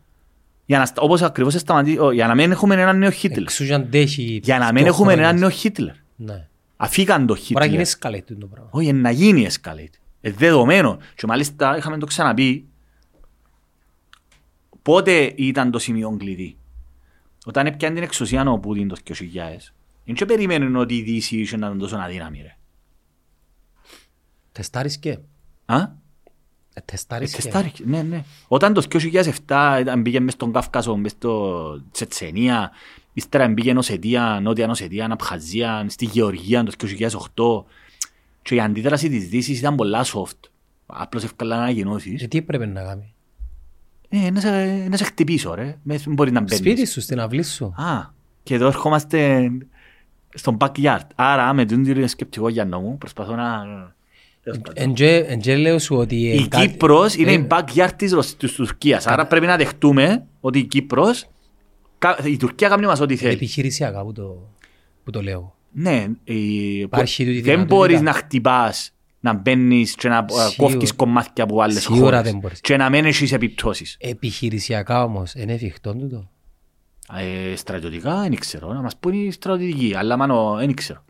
Για 0.66 0.80
να, 0.80 0.86
στα- 0.86 1.02
όπως 1.02 1.22
ακριβώς 1.22 1.54
σταματήσει, 1.54 1.98
ο, 2.00 2.12
για 2.12 2.28
να 2.28 2.36
μην 2.36 2.52
έχουμε 2.52 2.76
έναν 2.76 2.98
νέο 2.98 3.10
Χίτλερ. 3.10 3.42
Εξού 3.42 3.66
και 3.66 3.74
αντέχει... 3.74 4.40
Για 4.44 4.58
να 4.58 4.64
δυο 4.66 4.74
μην 4.74 4.86
έχουμε 4.86 5.12
χρόνια. 5.12 5.28
έναν 5.30 5.40
νέο 5.40 5.50
Χίτλερ. 5.50 5.94
Ναι. 6.16 6.48
Αφήκαν 6.78 7.26
το 7.26 7.34
Μπορεί 7.34 7.54
να 7.54 7.66
γίνει 7.66 7.86
Χίτλερ. 7.86 8.14
escalate 8.22 8.36
το 8.40 8.46
πράγμα. 8.48 8.70
Όχι, 8.72 8.94
να 8.94 9.12
γίνει 9.12 9.48
escalate. 9.52 9.94
Ε, 10.22 10.32
δεδομένο. 10.32 10.98
Και 11.16 11.26
μάλιστα 11.28 11.78
είχαμε 11.78 11.98
το 11.98 12.06
ξαναπεί. 12.06 12.66
Πότε 14.82 15.34
ήταν 15.36 15.72
το 15.72 15.80
σημείο 15.80 16.16
κλειδί. 16.20 16.58
Όταν 17.46 17.66
έπιανε 17.66 17.94
την 17.96 18.04
εξουσία 18.04 18.50
ο 18.52 18.60
Πούτιν 18.60 18.88
το 18.88 18.96
2000, 19.10 19.14
δεν 20.06 20.16
και 20.16 20.26
περίμεναν 20.26 20.76
ότι 20.76 20.96
η 20.96 21.02
Δύση 21.02 21.38
είχε 21.38 21.58
να 21.58 21.66
ήταν 21.68 21.78
τόσο 21.80 21.96
αδύναμη 21.98 22.42
ρε. 22.42 22.57
Τεστάρισκε. 24.58 25.20
Α; 25.66 25.78
Ε, 26.74 26.82
Τεστάρισκε. 26.86 27.42
Τεστάρικε, 27.42 27.84
ναι, 27.86 28.02
ναι. 28.02 28.24
Όταν 28.48 28.74
το 28.74 28.82
2007 28.82 29.78
ήταν- 29.80 30.02
μπήκε 30.02 30.20
μες 30.20 30.34
στον 30.34 30.52
Καύκασο, 30.52 30.98
μες 30.98 31.12
στο 31.12 31.82
Τσετσενία, 31.92 32.72
ύστερα 33.14 33.48
μπήκε 33.48 33.74
Νοσετία, 33.74 34.40
Νότια 34.42 34.68
Νοσετία, 34.68 35.08
Απχαζία, 35.12 35.86
στη 35.90 36.06
Γεωργία 36.06 36.64
το 36.64 36.72
2008 36.72 37.66
και 38.42 38.56
η 38.56 38.60
αντίδραση 38.60 39.10
της 39.10 39.28
Δύσης 39.28 39.60
ήταν 39.60 39.76
πολλά 39.76 40.06
soft. 40.06 40.50
Απλώς 40.86 41.24
εύκολα 41.24 41.58
να 41.60 41.70
γεννώσεις. 41.70 42.22
Ε, 42.24 42.28
τι 42.28 42.38
έπρεπε 42.38 42.66
να 42.66 42.84
κάνει; 42.84 43.14
Ε, 44.10 44.30
να 44.32 44.40
σε, 44.40 44.50
να 44.90 44.98
σε 44.98 45.04
χτυπήσω 45.04 45.54
ρε, 45.54 45.78
δεν 45.84 46.02
μπορεί 46.08 46.32
να 46.32 46.40
μπαίνεις. 46.40 46.58
Σπίτι 46.58 46.86
σου, 46.86 47.02
στην 47.02 47.20
αυλή 47.20 47.44
σου. 47.44 47.66
Α, 47.66 48.10
και 48.44 48.54
εδώ 48.56 48.68
ερχόμαστε 48.68 49.50
στον 50.34 50.58
backyard. 50.60 51.08
Άρα 51.16 51.54
με 51.54 51.66
τον 51.66 51.84
κύριο 51.84 52.08
σκεπτικό 52.08 52.50
για 52.50 52.66
μου 52.66 52.98
προσπαθώ 52.98 53.36
να... 53.36 53.64
Εν 54.74 54.94
και- 54.94 55.26
εν 55.28 55.40
και 55.40 55.56
λέω 55.56 55.80
σου 55.80 55.96
ότι... 55.96 56.16
Η 56.16 56.32
ε, 56.32 56.48
κάτι- 56.48 56.68
Κύπρος 56.68 57.16
είναι 57.16 57.32
ε, 57.32 57.34
η 57.34 57.48
backyard 57.50 57.90
της, 57.96 58.12
Ρωσ- 58.12 58.38
της 58.40 58.52
Τουρκίας. 58.54 59.08
Άρα 59.08 59.28
πρέπει 59.28 59.46
να 59.46 59.56
δεχτούμε 59.58 60.26
ότι 60.40 60.60
η 60.60 60.64
Κύπρος, 60.64 61.26
κα- 61.98 62.20
η 62.24 62.38
Τουρκία 62.38 62.68
κάνει 62.70 62.86
μας 62.86 63.00
ό,τι 63.00 63.16
θέλει. 63.16 63.34
Επιχειρησιακά 63.34 64.04
που 64.04 64.12
το, 64.12 64.50
που 65.04 65.12
το 65.12 65.22
λέω. 65.22 65.56
Ναι, 65.72 66.08
η- 66.24 66.80
Υπάρχει 66.80 67.24
τούτη 67.26 67.34
δεν 67.36 67.44
δυνατότητα. 67.44 67.76
μπορείς 67.76 68.02
να 68.02 68.14
χτυπάς, 68.14 68.92
να 69.20 69.34
μπαίνεις 69.34 69.96
και 69.96 70.08
να 70.10 70.18
ε, 70.18 70.26
Σίγουρα. 70.30 70.52
κόφκεις 70.58 70.94
κομμάτια 70.94 71.44
από 71.44 71.62
άλλες 71.62 71.82
Σίγουρα 71.82 72.02
χώρες 72.04 72.22
δεν 72.22 72.40
μπορείς. 72.40 72.62
και 72.62 72.78
να 72.78 72.90
μην 72.90 73.06
έχεις 73.06 73.32
επιπτώσεις. 73.32 73.98
Επιχειρησιακά 74.00 75.04
όμως, 75.04 75.34
είναι 75.34 75.54
εφικτό 75.54 75.94
τούτο. 75.96 76.30
Ε, 77.52 77.56
στρατιωτικά 77.56 78.22
δεν 78.22 78.36
ξέρω, 78.36 78.74
να 78.74 78.82
μας 78.82 78.98
πούν 78.98 79.14
οι 79.14 79.32
στρατιωτικοί, 79.32 79.94
αλλά 79.96 80.18
μάλλον 80.18 80.58
δεν 80.58 80.74
ξέρω. 80.74 81.04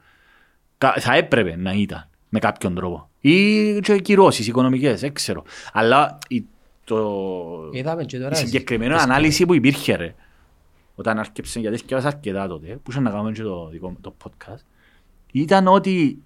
Κα- 0.78 0.96
Θα 1.00 1.16
έπρεπε 1.16 1.56
να 1.56 1.72
ήταν 1.74 2.10
με 2.30 2.40
κάποιον 2.40 2.76
τρόπο. 2.76 3.07
Ή 3.22 3.80
και 3.80 3.98
κυρώσεις 3.98 4.48
οικονομικές, 4.48 5.00
δεν 5.00 5.14
ξέρω. 5.14 5.44
Αλλά 5.74 6.18
η, 6.28 6.44
το, 6.84 7.70
Είδαμε 7.72 8.04
και 8.04 8.18
η 8.18 8.20
τώρα... 8.20 8.36
συγκεκριμένη 8.36 8.94
τις- 8.94 9.04
ανάλυση 9.04 9.46
που 9.46 9.54
υπήρχε 9.54 9.96
ρε, 9.96 10.16
όταν 10.96 11.20
άρχισε, 11.20 11.60
γιατί 11.60 11.78
σκέφασα 11.78 12.08
αρκετά 12.08 12.48
τότε, 12.48 12.80
που 12.84 12.92
είχε 12.92 13.00
να 13.00 13.10
κάνουμε 13.10 13.32
και 13.32 13.42
το, 13.42 13.68
δικό, 13.72 13.90
μου 13.90 13.98
το 14.02 14.16
podcast, 14.24 14.62
ήταν 15.32 15.68
ότι 15.68 16.22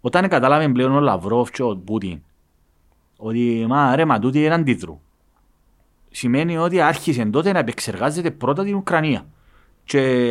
όταν 0.00 0.28
κατάλαβε 0.28 0.68
πλέον 0.68 0.92
ο 0.92 1.00
Λαυρόφ 1.00 1.50
και 1.50 1.62
ο 1.62 1.76
Πούτιν 1.76 2.20
ότι 3.16 3.64
μα 3.68 3.96
ρε 3.96 4.04
μα 4.04 4.18
τούτοι 4.18 4.44
είναι 4.44 4.54
αντίδρου. 4.54 5.00
Σημαίνει 6.10 6.56
ότι 6.58 6.80
άρχισε 6.80 7.24
τότε 7.24 7.52
να 7.52 7.58
επεξεργάζεται 7.58 8.30
πρώτα 8.30 8.64
την 8.64 8.74
Ουκρανία. 8.74 9.26
Και 9.84 10.00
ε, 10.00 10.30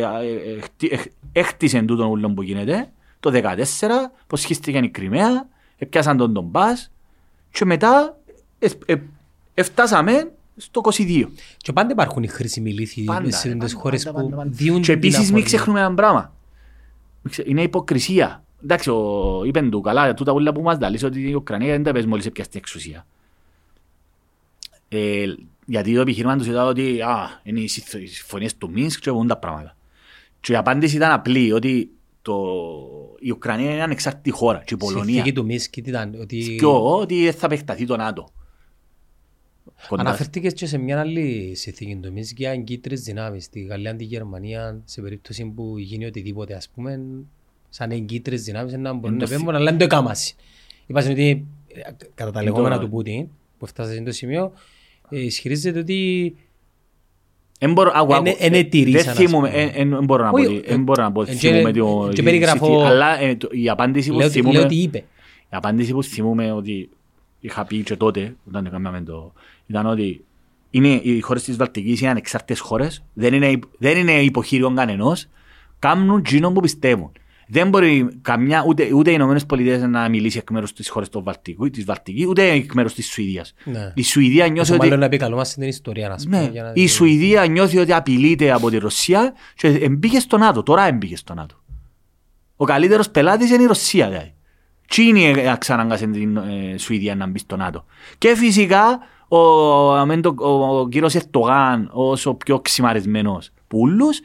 ε, 0.56 0.60
χτί- 0.60 0.92
ε, 0.92 0.98
έχτισε 1.32 1.82
τούτο 1.82 2.04
ούλο 2.06 2.30
που 2.30 2.42
γίνεται 2.42 2.92
το 3.30 3.40
2014, 3.80 4.12
πως 4.26 4.40
σχίστηκε 4.40 4.78
η 4.78 4.88
Κρυμαία, 4.90 5.48
έπιασαν 5.78 6.16
τον 6.16 6.32
Ντομπάς 6.32 6.90
και 7.50 7.64
μετά 7.64 8.16
ε, 8.58 8.68
ε, 8.86 8.96
εφτάσαμε 9.54 10.30
στο 10.56 10.80
22. 10.84 11.24
Και 11.56 11.72
πάντα 11.72 11.92
υπάρχουν 11.92 12.22
οι 12.22 12.26
χρήσιμοι 12.26 12.72
λύθοι 12.72 13.04
Πάντα, 13.04 13.30
σε 13.30 13.48
ρε, 13.48 13.54
τις 13.54 13.62
πάντα, 13.72 13.80
χώρες 13.82 14.04
πάντα, 14.04 14.18
που 14.20 14.24
πάντα, 14.24 14.36
πάντα. 14.36 14.50
διούν 14.52 14.76
Και 14.80 14.82
την 14.84 14.94
επίσης 14.94 15.18
μην 15.18 15.24
αφορμή. 15.26 15.42
ξεχνούμε 15.42 15.80
ένα 15.80 15.94
πράγμα. 15.94 16.32
Μην 17.22 17.32
ξε- 17.32 17.46
Είναι 17.48 17.62
υποκρισία. 17.62 18.44
Εντάξει, 18.62 18.90
ο, 18.90 19.42
είπεν 19.44 19.70
του 19.70 19.80
καλά, 19.80 20.14
τούτα 20.14 20.32
όλα 20.32 20.52
που 20.52 20.62
μας 20.62 20.78
δαλείς 20.78 21.02
ότι 21.02 21.28
η 21.28 21.34
Ουκρανία 21.34 21.72
δεν 21.72 21.82
τα 21.82 21.92
πες 21.92 22.06
μόλις 22.06 22.26
έπιασε 22.26 22.50
την 22.50 22.58
εξουσία. 22.58 23.06
Ε, 24.88 25.24
γιατί 25.66 25.94
το 25.94 26.00
επιχείρημα 26.00 26.36
τους 26.36 26.46
ήταν 26.46 26.66
ότι 26.66 27.00
α, 27.00 27.40
είναι 27.42 27.60
οι 27.60 27.66
συμφ- 27.68 27.94
οι 27.94 28.06
συμφωνίες 28.06 28.56
του 28.56 28.70
Μίνσκ 28.70 29.00
και 29.00 29.10
έχουν 29.10 29.26
τα 29.26 29.36
πράγματα. 29.36 29.76
Και 30.40 30.52
η 30.52 30.56
απάντηση 30.56 30.96
ήταν 30.96 31.10
απλή, 31.12 31.52
ότι 31.52 31.90
το, 32.26 32.44
η 33.20 33.30
Ουκρανία 33.30 33.72
είναι 33.72 33.82
ανεξάρτητη 33.82 34.30
χώρα 34.30 34.62
και 34.64 34.74
η 34.74 34.76
Πολωνία. 34.76 35.04
Συνθήκη 35.14 35.32
του 35.32 35.44
Μίσκ 35.44 35.76
ήταν 35.76 36.14
ότι 36.20 36.56
Και 36.58 36.66
ότι 36.66 37.24
δεν 37.24 37.32
θα 37.32 37.46
επεκταθεί 37.46 37.86
το 37.86 37.96
ΝΑΤΟ. 37.96 38.28
Κοντά. 39.88 40.02
αναφέρθηκες 40.02 40.52
και 40.52 40.66
σε 40.66 40.78
μια 40.78 41.00
άλλη 41.00 41.52
συνθήκη 41.54 41.96
του 41.96 42.12
Μίσκ 42.12 42.38
για 42.38 42.50
εγκύτρες 42.50 43.00
δυνάμεις 43.02 43.44
στη 43.44 43.60
Γαλλία, 43.60 43.96
τη 43.96 44.04
Γερμανία, 44.04 44.80
σε 44.84 45.00
περίπτωση 45.00 45.44
που 45.44 45.78
γίνει 45.78 46.04
οτιδήποτε 46.06 46.54
ας 46.54 46.68
πούμε 46.68 47.00
σαν 47.68 47.90
εγκύτρες 47.90 48.42
δυνάμεις 48.42 48.72
να 48.72 48.92
μπορούν 48.92 49.12
Εν 49.14 49.20
να 49.22 49.28
το 49.28 49.36
πέμπουν 49.36 49.54
αλλά 49.54 49.64
δεν 49.64 49.78
το 49.78 49.84
έκαμασαι. 49.84 50.34
Είπασαν 50.86 51.12
ότι 51.12 51.46
ε, 51.68 51.80
κατά 52.14 52.30
τα 52.30 52.38
Εν 52.38 52.44
λεγόμενα 52.44 52.76
το- 52.78 52.84
του 52.84 52.90
Πούτιν 52.90 53.28
που 53.58 53.66
φτάσατε 53.66 54.00
στο 54.00 54.12
σημείο 54.12 54.52
ε, 55.10 55.20
ισχυρίζεται 55.20 55.78
ότι 55.78 56.26
Εν 56.30 56.36
μπορώ- 56.36 56.36
άκου, 56.36 56.36
άκου. 56.36 56.44
Εν- 56.44 56.44
εν 56.44 56.74
ετηρήσαν, 56.74 57.44
Δεν 58.92 59.08
ας 59.08 59.16
θυμούμαι, 59.16 59.48
πούμε. 59.48 59.62
εν- 59.76 59.92
εν 59.92 60.04
μπορώ 60.04 60.24
να 60.24 60.30
πω 60.30 60.36
Όχι, 60.38 60.46
ότι- 60.46 60.62
ε, 60.66 60.72
εν 60.74 60.82
μπορώ 60.82 61.02
να 61.02 61.12
πω 61.12 61.20
ότι 61.20 61.30
ε, 61.30 61.34
και- 61.34 61.48
θυμούμαι 61.48 61.68
ε, 61.68 61.72
το- 61.72 62.08
και 62.12 62.20
η 62.20 62.24
περιγραφώ- 62.24 62.64
συνθήκη, 62.70 62.86
Αλλά 62.88 63.20
ε, 63.20 63.34
το- 63.36 63.48
η 63.50 63.68
απάντηση 63.68 64.10
που 64.10 64.16
λέω, 64.16 64.26
ότι- 64.26 64.34
θυμούμαι 64.36 64.54
λέω 64.56 64.64
ότι 64.64 64.74
είπε. 64.74 64.98
η 64.98 65.04
απάντηση 65.50 65.92
που 65.92 66.02
θυμούμαι 66.02 66.52
ότι 66.52 66.88
είχα 67.40 67.64
πει 67.64 67.82
και 67.82 67.96
τότε 67.96 68.34
όταν 68.48 68.66
έκαναμε 68.66 69.00
το 69.00 69.32
ήταν 69.66 69.86
ότι 69.86 70.24
είναι, 70.70 70.88
οι 70.88 71.20
χώρες 71.20 71.42
της 71.42 71.56
Βαλτικής 71.56 72.00
είναι 72.00 72.10
ανεξάρτητες 72.10 72.60
χώρες 72.60 73.02
δεν 73.12 73.34
είναι, 73.34 73.46
υπ- 73.50 73.64
δεν 73.78 73.96
είναι 73.98 74.12
υποχείριο 74.22 74.72
κανενός 74.74 75.26
κάνουν 75.78 76.22
τζίνο 76.22 76.52
που 76.52 76.60
πιστεύουν 76.60 77.12
δεν 77.46 77.68
μπορεί 77.68 78.08
καμιά, 78.22 78.64
ούτε, 78.66 78.88
ούτε 78.94 79.10
οι 79.10 79.14
Ηνωμένες 79.16 79.46
Πολιτείες 79.46 79.82
να 79.82 80.08
μιλήσει 80.08 80.38
εκ 80.38 80.50
μέρους 80.50 80.72
της 80.72 80.88
χώρας 80.88 81.08
του 81.08 81.22
Βαλτικού, 81.22 81.70
της 81.70 81.84
Βαλτικής, 81.84 82.26
ούτε 82.26 82.50
εκ 82.50 82.72
μέρους 82.72 82.94
της 82.94 83.06
Σουηδίας. 83.10 83.54
Ναι. 83.64 83.92
Η 83.94 84.02
Σουηδία 84.02 84.44
νιώθει 84.46 84.60
Όσο 84.60 84.74
ότι... 84.74 84.82
μάλλον 84.84 84.98
να 84.98 85.04
επικαλούμαστε 85.04 85.60
την 85.60 85.68
ιστορία 85.68 86.08
να 86.08 86.16
πούμε. 86.16 86.40
Ναι, 86.40 86.48
για 86.52 86.62
να- 86.62 86.72
η 86.74 86.86
Σουηδία 86.88 87.46
νιώθει 87.46 87.78
ότι 87.78 87.92
απειλείται 87.92 88.50
από 88.52 88.70
τη 88.70 88.78
Ρωσία 88.78 89.34
και 89.54 89.66
εμπήκε 89.68 90.18
στο 90.20 90.38
ΝΑΤΟ. 90.38 90.62
Τώρα 90.62 90.86
εμπήκε 90.86 91.16
στο 91.16 91.34
ΝΑΤΟ. 91.34 91.54
Ο 92.56 92.64
καλύτερος 92.64 93.10
πελάτης 93.10 93.50
είναι 93.50 93.62
η 93.62 93.66
Ρωσία. 93.66 94.08
Δηλαδή. 94.08 94.34
Τσίνη 94.88 95.34
ξαναγκάσε 95.58 96.06
την 96.06 96.36
ε, 96.36 96.74
Σουηδία 96.78 97.14
να 97.14 97.26
μπει 97.26 97.38
στο 97.38 97.56
ΝΑΤΟ. 97.56 97.84
Και 98.18 98.34
φυσικά 98.36 98.98
ο, 99.28 99.38
αμέν 99.94 100.20
το- 100.22 100.34
ο, 100.38 100.78
ο 100.80 100.88
κύριος 100.88 101.14
Ερτογάν 101.14 101.90
όσο 101.92 102.34
πιο 102.34 102.60
ξημαρισμένος 102.60 103.50
που 103.68 103.78
ούλους 103.78 104.20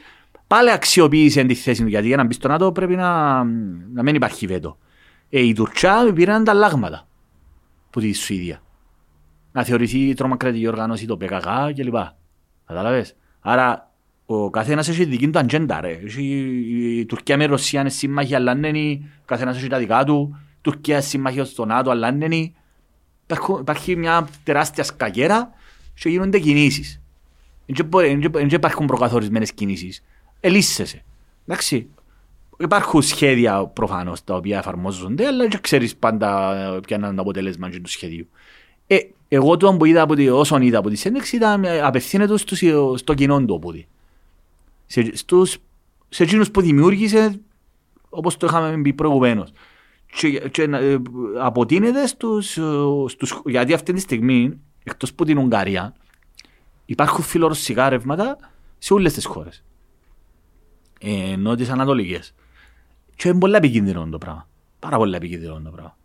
πάλι 0.52 0.72
αξιοποίησε 0.72 1.44
τη 1.44 1.54
θέση 1.56 1.82
του 1.82 1.88
γιατί 1.88 2.08
για 2.08 2.18
να 2.18 2.24
μπεις 2.24 2.36
στο 2.36 2.48
ΝΑΤΟ 2.48 2.72
πρέπει 2.72 2.96
να, 2.96 3.44
να 3.94 4.04
μην 4.04 4.16
υπάρχει 4.16 4.48
βέτο. 4.48 4.78
Ε, 5.30 5.40
η 5.40 5.54
Τουρκιά 5.54 6.12
πήραν 6.14 6.44
τα 6.44 6.54
λάγματα 6.54 7.08
που 7.90 8.00
τη 8.00 8.14
Σουηδία 8.14 8.62
να 9.52 9.64
θεωρηθεί 9.64 10.14
τρομακρατική 10.14 10.68
οργάνωση 10.68 11.06
το 11.06 11.18
ΠΚΚ 11.18 11.74
κλπ. 11.76 11.96
Κατάλαβες; 12.66 13.16
Άρα 13.40 13.92
ο 14.26 14.50
καθένας 14.50 14.88
έχει 14.90 15.06
δική 15.06 15.30
του 15.30 15.40
ατζέντα 15.40 15.82
ρε. 15.82 16.00
Έχει, 16.06 16.24
η 17.00 17.06
Τουρκία 17.06 17.38
με 17.38 17.44
η 17.44 17.48
Ρωσία 17.48 17.80
είναι 17.82 17.90
σύμμαχοι 17.90 18.36
αλλά 18.36 18.56
δεν 18.56 18.76
είναι. 18.76 19.06
Ο 19.22 19.26
καθένας 19.26 19.58
έχει 19.58 19.68
τα 19.68 19.78
δικά 19.78 20.04
του. 20.04 20.36
Η 20.52 20.58
Τουρκία 20.62 20.94
είναι 20.96 21.04
σύμμαχη 21.04 21.44
στο 21.44 21.66
ΝΑΤΟ 21.66 21.90
αλλά 21.90 22.12
δεν 22.12 22.32
είναι. 22.32 22.52
Υπάρχουν- 23.24 23.60
Υπάρχει 23.60 23.96
μια 23.96 24.28
τεράστια 24.44 24.84
σκακέρα 24.84 25.50
και 25.94 26.10
γίνονται 26.10 26.40
κινήσεις. 26.40 27.02
Δεν 27.66 27.86
μπορεί- 27.86 28.20
δεν- 28.22 28.32
Δεν 28.32 28.48
υπάρχουν 28.50 28.86
προκαθορισμένες 28.86 29.54
κινήσεις. 29.54 30.04
Ελίσσεσαι. 30.42 31.04
Εντάξει. 31.48 31.88
Υπάρχουν 32.60 33.02
σχέδια 33.02 33.66
προφανώς 33.66 34.24
τα 34.24 34.36
οποία 34.36 34.58
εφαρμόζονται, 34.58 35.26
αλλά 35.26 35.48
δεν 35.48 35.62
ξέρεις 35.62 35.96
πάντα 35.96 36.56
ε, 36.56 36.80
ποια 36.80 36.98
είναι 36.98 37.14
το 37.14 37.22
αποτέλεσμα 37.22 37.70
και 37.70 37.80
του 37.80 37.90
σχεδίου. 37.90 38.28
Ε, 38.88 38.98
εγώ 39.28 39.58
το 39.58 39.74
που 39.74 39.86
είδα 39.86 40.02
από 40.02 40.16
τη, 40.16 40.30
όσον 40.30 40.62
είδα 40.62 40.78
από 40.78 40.90
τη 40.90 40.96
σύνδεξη 40.96 41.36
ήταν 41.36 41.64
ε, 41.64 41.80
απευθύνεται 41.80 42.38
στους, 42.38 42.64
στο 42.96 43.14
κοινό 43.14 43.46
του 43.46 43.54
οπότε. 43.54 43.86
Σε, 44.86 45.16
στους, 45.16 45.58
σε 46.10 46.24
εκείνους 46.24 46.52
που 46.52 46.62
δημιούργησε 46.62 47.42
όπως 48.10 48.38
το 48.38 48.46
είχαμε 48.46 48.82
πει 48.82 48.94
προηγουμένως. 48.94 49.52
Και, 50.14 50.40
και 50.40 50.64
ε, 50.64 50.98
αποτείνεται 51.40 52.08
στους, 52.08 52.58
ε, 52.58 52.64
στους, 53.08 53.42
γιατί 53.46 53.74
αυτή 53.74 53.94
τη 53.94 54.00
στιγμή 54.00 54.60
εκτός 54.84 55.10
από 55.10 55.26
την 55.26 55.38
Ουγγαρία 55.38 55.94
υπάρχουν 56.86 57.24
φιλορωσικά 57.24 57.90
ρεύματα 57.90 58.38
σε 58.78 58.94
όλες 58.94 59.14
τις 59.14 59.26
χώρες. 59.26 59.64
Ε, 61.04 61.32
ενώ 61.32 61.56
τις 61.56 61.70
ανατολικές. 61.70 62.34
Και 63.16 63.28
είναι 63.28 63.40
πολύ 63.40 63.56
επικίνδυνο 63.56 64.08
το 64.12 64.18
πράγμα. 64.18 64.48
Πάρα 64.80 64.98
πολύ 64.98 65.16
επικίνδυνο 65.16 65.62
το 65.64 65.70
πράγμα. 65.70 65.98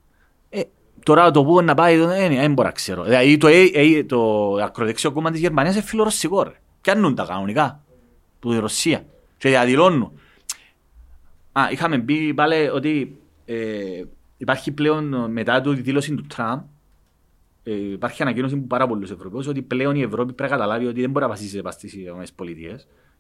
Ε, 0.49 0.63
τώρα 1.03 1.31
το 1.31 1.45
πού 1.45 1.63
να 1.63 1.75
πάει, 1.75 1.97
δεν 1.97 2.35
δεν 2.35 2.53
μπορώ 2.53 2.69
να 2.69 2.75
ξέρω. 2.75 3.03
Δηλαδή 3.03 3.37
το, 3.37 3.47
ε, 3.47 3.71
ε, 3.73 4.05
το 4.05 4.53
ακροδεξιό 4.55 5.13
κόμμα 5.13 5.31
της 5.31 5.41
Γερμανίας 5.41 5.75
είναι 5.75 5.85
φιλορωσικό 5.85 6.43
ρε. 6.43 6.61
Πιάνουν 6.81 7.15
τα 7.15 7.25
κανονικά. 7.25 7.81
Που 8.41 8.51
τη 8.51 8.59
Ρωσία. 8.59 9.05
Και 9.39 9.49
διαδηλώνουν. 9.49 10.13
Α, 11.53 11.69
είχαμε 11.71 11.99
πει 11.99 12.35
πάλι 12.35 12.69
ότι 12.69 13.19
ε, 13.45 13.57
υπάρχει 14.37 14.73
πλέον 14.73 15.31
μετά 15.31 15.61
τη 15.61 15.75
δήλωση 15.75 16.15
του 16.15 16.27
Τραμπ 16.27 16.59
ε, 16.59 16.65
υπάρχει 17.73 18.23
ανακοίνωση 18.23 18.55
από 18.55 18.67
πάρα 18.67 18.87
πολλούς 18.87 19.11
Ευρωπαίους 19.11 19.47
ότι 19.47 19.63
πλέον 19.63 19.95
η 19.95 20.03
Ευρώπη 20.03 20.33
πρέπει 20.33 20.51
να 20.51 20.57
καταλάβει 20.57 20.87
ότι 20.87 21.01
δεν 21.01 21.11
μπορεί 21.11 21.25
να 21.25 21.31
βασίζεται 21.31 21.71
στι 21.71 22.01
ΗΠΑ 22.01 22.25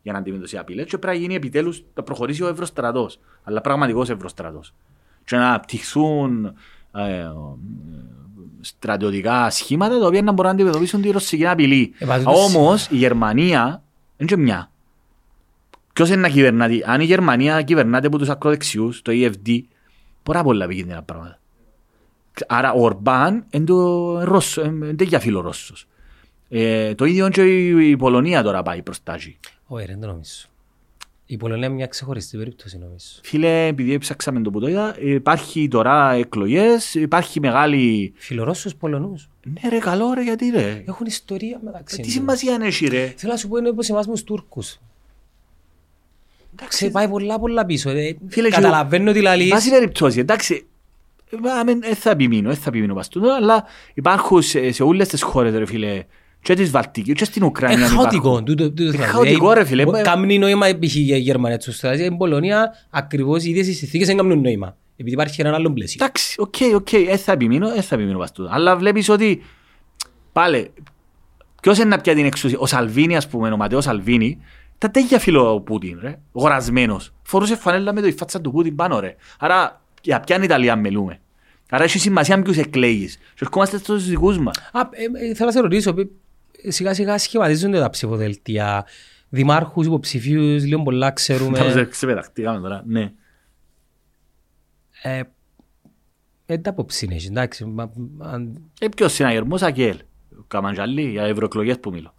για 0.02 0.12
να 0.12 0.18
αντιμετωπίσει 0.18 0.59
απειλές 0.59 0.85
και 0.85 0.98
πρέπει 0.98 1.16
να 1.16 1.23
γίνει 1.23 1.35
επιτέλους 1.35 1.85
να 1.94 2.02
προχωρήσει 2.02 2.43
ο 2.43 2.48
Ευρωστρατός. 2.48 3.20
Αλλά 3.43 3.60
πραγματικός 3.60 4.10
Ευρωστρατός. 4.10 4.74
Και 5.24 5.36
να 5.36 5.55
απτυχθούν 5.55 6.44
ε, 6.94 7.18
ε, 7.18 7.31
στρατιωτικά 8.60 9.51
σχήματα 9.51 9.98
τα 9.98 10.06
οποία 10.06 10.23
να 10.23 10.32
μπορούν 10.32 10.51
να 10.51 10.56
αντιμετωπίσουν 10.56 11.02
τη 11.02 11.10
ρωσική 11.10 11.47
απειλή. 11.47 11.94
Ε, 11.98 12.06
μα 12.06 12.18
τούτο 12.18 12.31
Όμως 12.31 12.89
η 12.90 12.97
Γερμανία 12.97 13.82
δεν 14.16 14.28
είναι 14.31 14.43
μια. 14.43 14.70
Ποιος 15.93 16.09
είναι 16.09 16.20
να 16.20 16.28
κυβερνάται. 16.28 16.82
Αν 16.85 17.01
η 17.01 17.05
Γερμανία 17.05 17.62
κυβερνάται 17.62 18.06
από 18.06 18.18
τους 18.18 18.28
ακροδεξιούς, 18.28 19.02
το 19.02 19.12
EFD, 19.14 19.60
πολλά 20.23 20.43
πολλά 20.43 20.64
επικίνδυνα 20.64 21.02
πράγματα. 21.02 21.39
Άρα 22.46 22.72
ο 22.72 22.82
Ορμπάν 22.82 23.44
είναι 23.50 23.64
το 23.64 24.24
Ρώσο, 24.24 24.64
είναι 24.64 24.94
τέτοια 24.94 25.20
φίλο 25.20 25.40
Ρώσος. 25.40 25.86
Ε, 26.48 26.94
το 26.94 27.04
ίδιο 27.04 27.28
και 27.28 27.42
η, 27.42 27.90
η 27.90 27.96
Πολωνία 27.96 28.42
τώρα 28.42 28.62
πάει 28.62 28.82
προς 28.82 29.02
τα 29.02 29.14
εκεί. 29.14 29.38
Όχι, 29.66 29.86
δεν 29.86 30.00
το 30.00 30.06
νομίζω. 30.06 30.46
Η 31.26 31.36
Πολωνία 31.36 31.66
είναι 31.66 31.74
μια 31.74 31.86
ξεχωριστή 31.86 32.36
περίπτωση 32.36 32.78
νομίζω. 32.78 33.06
Φίλε, 33.22 33.66
επειδή 33.66 33.92
έψαξαμε 33.92 34.40
το 34.40 34.50
που 34.50 34.60
το 34.60 34.68
είδα, 34.68 34.96
υπάρχει 35.00 35.68
τώρα 35.68 36.12
εκλογές, 36.12 36.94
υπάρχει 36.94 37.40
μεγάλη... 37.40 38.12
Φιλορώσους 38.16 38.74
Πολωνούς 38.74 39.28
Ναι 39.42 39.68
ρε 39.68 39.78
καλό 39.78 40.12
ρε 40.12 40.22
γιατί 40.22 40.48
ρε; 40.50 40.82
έχουν 40.86 41.06
ιστορία 41.06 41.60
μεταξύ 41.64 41.96
Τι 41.96 42.02
τους. 42.02 42.12
σημασία 42.12 42.54
είναι 42.54 42.66
έχει 42.66 42.86
ρε; 42.86 43.12
Θέλω 43.16 43.32
να 43.32 43.38
σου 43.38 43.48
πω 43.48 43.56
είναι 43.56 43.68
όπως 43.68 43.88
εμάς 43.88 44.06
με 44.06 44.12
τους 44.12 44.24
Τούρκους. 44.24 44.78
Εντάξει, 46.58 46.90
Πάει 46.90 47.08
πολλά 47.08 47.38
πολλά 47.38 47.66
πίσω. 47.66 47.90
Ε, 47.90 48.16
Φίλε, 48.28 48.48
Καταλαβαίνω 48.48 49.12
τι 49.12 49.20
λαλείς. 49.20 49.48
Βάση 49.48 49.70
περιπτώσεις, 49.70 50.20
εντάξει, 50.20 50.66
δεν 51.31 51.94
θα 51.94 52.11
επιμείνω, 52.11 52.48
δεν 52.48 52.59
θα 52.59 52.65
επιμείνω 52.69 52.94
πας 52.94 53.09
τούτο, 53.09 53.32
αλλά 53.32 53.65
υπάρχουν 53.94 54.43
σε, 54.43 54.73
σε 54.73 54.82
όλες 54.82 55.09
τις 55.09 55.23
χώρες 55.23 55.55
ρε 55.55 55.66
φίλε, 55.66 56.05
και 56.43 56.55
της 56.55 56.70
Βαλτικής, 56.70 57.15
και 57.15 57.24
στην 57.24 57.43
Είναι 57.43 57.51
Ουκρανία 57.51 57.86
χαοτικό. 57.89 58.16
υπάρχουν. 58.28 58.44
τούτο- 58.44 58.70
τούτο 58.73 58.90
θέλω 58.90 58.98
να 59.05 59.07
πω. 59.07 59.12
χαοτικό, 59.12 59.51
Ε, 59.51 59.55
ρε 59.55 59.65
φίλε. 59.65 59.85
μπο- 59.85 60.03
Κάμνει 60.03 60.39
νόημα 60.39 60.66
π.χ. 60.81 60.94
η 60.94 61.01
Γερμανία 61.01 61.59
τους 61.59 61.77
στράζει. 61.77 62.05
Η 62.05 62.16
Πολωνία 62.16 62.73
ακριβώς 62.90 63.44
οι 63.44 63.51
ίδιες 63.51 63.66
οι 63.69 63.73
συνθήκες 63.73 64.07
δεν 64.07 64.16
κάνουν 64.16 64.40
νόημα. 64.40 64.77
Επειδή 64.97 65.11
υπάρχει 65.15 65.40
έναν 65.40 65.55
άλλον 65.55 65.74
πλαίσιο. 65.74 65.98
Εντάξει, 66.05 66.35
οκ, 66.40 66.55
οκ, 66.74 66.89
δεν 66.90 67.19
θα 67.19 67.32
επιμείνω, 67.32 67.69
δεν 67.69 67.82
θα 67.82 67.94
επιμείνω 67.94 68.19
πας 68.19 68.32
τούτο. 68.32 68.48
Αλλά 68.53 68.77
βλέπεις 68.77 69.09
ότι, 69.09 69.43
πάλι, 70.32 70.70
ποιος 71.62 71.77
είναι 71.78 71.89
να 71.89 71.98
πιάσει 72.01 72.19
την 72.19 72.27
εξουσία, 72.27 72.59
ο 72.59 72.66
Σαλβίνη 72.66 73.16
ας 73.16 73.28
πούμε, 73.28 73.51
ο 73.51 73.57
Ματέος 73.57 73.85
Σαλβίνη, 73.85 74.39
ήταν 74.77 74.90
τέτοια 74.90 75.19
φίλο 75.19 75.55
ο 75.55 75.61
Πούτιν 75.61 75.98
ρε, 76.03 76.19
γορασμένος. 76.32 77.12
Φορούσε 77.23 77.57
φανέλα 77.57 77.93
με 77.93 78.01
το 78.01 78.07
η 78.07 78.12
φάτσα 78.12 78.40
του 78.40 78.51
Πούτιν 78.51 78.74
πάνω 78.74 79.01
ρε. 79.01 79.15
Άρα, 79.39 79.82
για 80.06 80.20
ποια 80.20 80.42
Ιταλία 80.42 80.76
μιλούμε. 80.76 81.20
Άρα 81.70 81.84
έχει 81.84 81.98
σημασία 81.98 82.42
ποιους 82.42 82.56
εκλέγεις. 82.56 83.16
Και 83.16 83.40
ερχόμαστε 83.40 83.78
στους 83.78 84.08
δικούς 84.08 84.38
μας. 84.38 84.56
Α, 84.72 84.80
ε, 84.90 85.26
ε, 85.28 85.34
θέλω 85.34 85.46
να 85.48 85.52
σε 85.52 85.60
ρωτήσω, 85.60 85.94
ε, 86.62 86.70
σιγά 86.70 86.94
σιγά 86.94 87.18
σχηματίζονται 87.18 87.78
τα 87.78 87.90
ψηφοδελτία, 87.90 88.86
δημάρχους, 89.28 89.86
υποψηφίους, 89.86 90.64
λίγο 90.64 90.82
πολλά 90.82 91.06
Θα 91.08 91.12
ξέρουμε. 91.12 91.70
σε 91.70 91.84
ξεπεταχτήκαμε 91.84 92.60
τώρα, 92.60 92.82
ναι. 92.86 93.12
Ε, 95.02 95.20
ε, 96.46 96.58
τα 96.58 96.70
απόψη 96.70 97.04
είναι, 97.04 97.16
εντάξει. 97.26 97.64
μα- 97.64 97.90
αν- 98.18 98.62
Ε, 98.80 98.88
ποιος 98.88 99.12
συναγερμός 99.12 99.62
Ακέλ. 99.62 99.96
Ο 100.38 100.42
Καμαντζαλή, 100.48 101.10
για 101.10 101.22
ευρωεκλογές 101.22 101.80
που 101.80 101.90
μιλώ. 101.90 102.14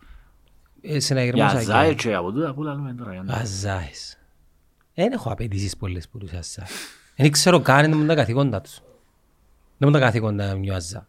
ε, 0.81 0.91
Για 0.91 1.01
συναγερμός 1.01 1.51
Ζάε 1.63 1.77
Αγγέλ. 1.79 1.95
και 1.95 2.13
από 2.13 2.31
τούτα 2.31 2.53
που 2.53 2.63
λαλούμε 2.63 2.93
τώρα. 2.93 3.11
για 3.13 3.23
να- 3.23 3.33
Αζάες. 3.33 4.17
Δεν 4.93 5.11
έχω 5.11 5.31
απαιτήσεις 5.31 5.77
πολλές 5.77 6.07
που 6.09 6.17
τους 6.17 6.29
Αζάες. 6.33 6.71
Δεν 7.17 7.31
ξέρω 7.31 7.59
καν 7.59 7.91
είναι 7.91 8.05
τα 8.05 8.15
καθήκοντα 8.15 8.61
τους. 8.61 8.73
Δεν 9.77 9.89
μου 9.89 9.91
τα 9.91 9.99
καθήκοντα 9.99 10.55
μια 10.55 10.75
Αζά. 10.75 11.07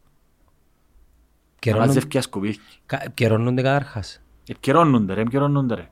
Καιρώνουν- 1.58 1.86
Μαζεύκια 1.86 2.22
σκουπίχη. 2.22 2.60
κα- 2.86 3.06
Καιρώνονται 3.14 3.62
καταρχάς. 3.62 4.20
Επικαιρώνονται 4.48 5.14
ρε, 5.14 5.20
επικαιρώνονται 5.20 5.74
ρε. 5.74 5.88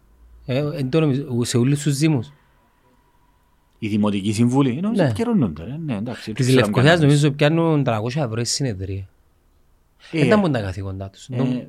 Ε, 0.47 0.59
εν 0.79 0.91
το 0.91 1.01
νομίζω, 1.01 1.45
σε 1.45 1.57
όλους 1.57 1.83
τους 1.83 1.97
δήμους. 1.99 2.33
Οι 3.79 3.89
δημοτικοί 3.89 4.33
συμβούλοι, 4.33 4.81
νομίζω 4.81 5.03
Ναι. 5.03 5.09
επικαιρώνονται 5.09 5.65
ρε. 5.65 5.77
Ναι, 5.85 5.97
εντάξει. 5.97 6.33
Της 6.33 6.47
ξέρω 6.47 6.61
Λευκοσίας 6.61 6.85
κανένας. 6.99 7.01
νομίζω 7.01 7.31
πιάνουν 7.37 7.85
300 7.85 8.23
ευρώ 8.23 8.41
η 8.41 8.45
συνεδρία. 8.45 9.09
Ε, 10.13 10.19
Δεν 10.19 10.29
τα 10.29 10.37
μου 10.37 10.51
τα 10.51 10.61
καθήκοντα 10.61 11.11
τους. 11.11 11.29
ε, 11.29 11.37
Νομ- 11.37 11.57
ε, 11.57 11.67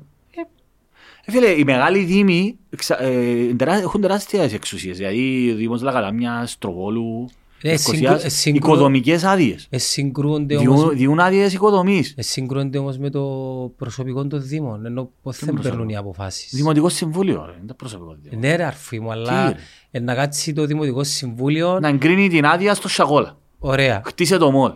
Φίλε, 1.30 1.46
οι 1.48 1.64
μεγάλοι 1.64 2.04
δήμοι 2.04 2.58
εξα- 2.70 3.02
ε, 3.02 3.54
τερά- 3.54 3.80
έχουν 3.82 4.00
τεράστιες 4.00 4.52
εξουσίες. 4.52 4.96
Δηλαδή, 4.96 5.50
ο 5.52 5.54
Δήμος 5.56 5.82
Λακαδάμια, 5.82 6.46
Στροβόλου, 6.46 7.28
Ε, 7.62 7.68
Λευκοσίας, 7.70 7.96
συγκρου- 7.98 8.24
ε, 8.24 8.28
συγκρου- 8.28 8.64
οικοδομικές 8.64 9.24
άδειες. 9.24 9.66
Ε, 9.70 9.78
συγκρούονται 9.78 10.56
Διούν, 10.56 10.76
όμως, 10.76 10.94
διούν 10.94 11.20
άδειες 11.20 11.52
οικοδομής. 11.52 12.14
ε, 12.16 12.22
συγκρούονται 12.22 12.78
όμως 12.78 12.98
με 12.98 13.10
το 13.10 13.22
προσωπικό 13.76 14.26
των 14.26 14.42
Δήμων, 14.42 14.86
ενώ 14.86 15.10
πώς 15.22 15.36
δεν 15.38 15.48
προσωπικό; 15.48 15.68
παίρνουν 15.68 15.88
οι 15.88 15.96
αποφάσεις. 15.96 16.50
Δημοτικό 16.54 16.88
συμβούλιο, 16.88 17.44
ρε. 17.46 17.52
Είναι 17.58 17.66
το 17.66 17.74
προσωπικό 17.74 18.16
δήμο. 18.22 18.40
Ναι 18.40 18.56
ρε 18.56 18.64
αρφή 18.64 19.00
μου, 19.00 19.10
αλλά 19.10 19.48
ρε. 19.50 19.56
ε, 19.90 20.00
να 20.00 20.14
κάτσει 20.14 20.52
το 20.52 20.64
Δημοτικό 20.66 21.04
Συμβούλιο, 21.04 21.78
Να 21.80 21.88
εγκρίνει 21.88 22.28
την 22.28 22.44
άδεια 22.44 22.74
στο 22.74 22.88
Σαγόλα. 22.88 23.38
ωραία. 23.58 24.02
Χτίσε 24.04 24.36
το 24.36 24.50
μόλ. 24.50 24.72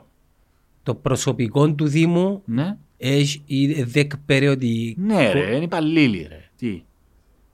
Το 0.83 0.95
προσωπικό 0.95 1.73
του 1.75 1.87
Δήμου 1.87 2.43
Ναι. 2.45 2.77
έχει 2.97 3.43
ήδη 3.47 3.83
δεκ 3.83 4.13
περιοδικό. 4.27 5.01
Ναι 5.03 5.33
ρε, 5.33 5.55
είναι 5.55 5.65
υπαλλήλοι 5.65 6.27
ρε. 6.29 6.49
Τι; 6.57 6.83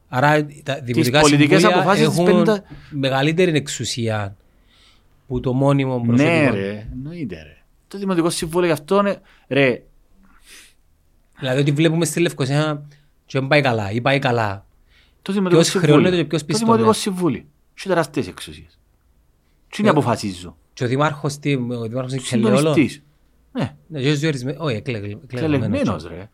Άρα 0.08 0.46
τα 0.62 0.80
δημοτικά 0.82 1.20
πολιτικές 1.20 1.60
συμβούλια 1.60 1.76
αποφάσεις 1.80 2.08
τις 2.08 2.18
έχουν 2.18 2.24
παίρνουν 2.44 2.62
μεγαλύτερη 2.90 3.56
εξουσία 3.56 4.36
που 5.28 5.40
το 5.40 5.52
μόνιμο 5.52 5.98
Ναι 5.98 6.06
προσωπικό. 6.06 6.54
ρε, 6.54 6.88
εννοείται 6.92 7.34
ρε. 7.42 7.56
Το 7.88 7.98
Δημοτικό 7.98 8.30
Συμβούλιο 8.30 8.66
γι' 8.66 8.72
αυτό 8.72 8.98
είναι, 8.98 9.20
ρε, 9.48 9.82
Δηλαδή 11.38 11.60
ότι 11.60 11.70
βλέπουμε 11.72 12.04
στη 12.04 12.20
Λευκοσία 12.20 12.86
και 13.26 13.38
δεν 13.38 13.48
πάει 13.48 13.60
καλά 13.60 13.90
ή 13.90 14.00
πάει 14.00 14.18
καλά. 14.18 14.66
το 15.22 15.32
Δημοτικό 15.32 15.60
Ποιος 15.60 15.70
Συμβούλιο. 15.72 15.94
χρεώνεται 15.96 16.22
και 16.22 16.28
ποιος 16.28 16.40
Το 16.40 16.46
πιστώνεται. 16.46 16.76
Δημοτικό 16.76 17.00
Συμβούλιο. 17.02 17.44
Έχει 17.78 17.88
τεράστιες 17.88 18.26
εξουσίες. 18.28 18.78
Τι 19.68 19.76
είναι 19.78 19.88
Ε, 19.88 19.90
αποφασίζω. 19.90 20.56
Και 20.72 20.84
ο 20.84 20.86
Δήμαρχος, 20.86 21.38
τι, 21.38 21.54
ο 21.54 21.80
Δήμαρχος 21.88 22.12
είναι 22.12 22.20
ξελαιόλο. 22.22 22.56
Συντονιστής. 22.56 23.02
Ναι, 23.52 23.76
Ναι, 23.86 24.00
και 24.00 24.10
ο 24.10 24.14
διορισμένος, 24.16 24.60
όχι, 24.66 24.76
εκλεγμένος. 24.76 25.20
κλελεγμένος 25.26 26.06
ρε. 26.06 26.30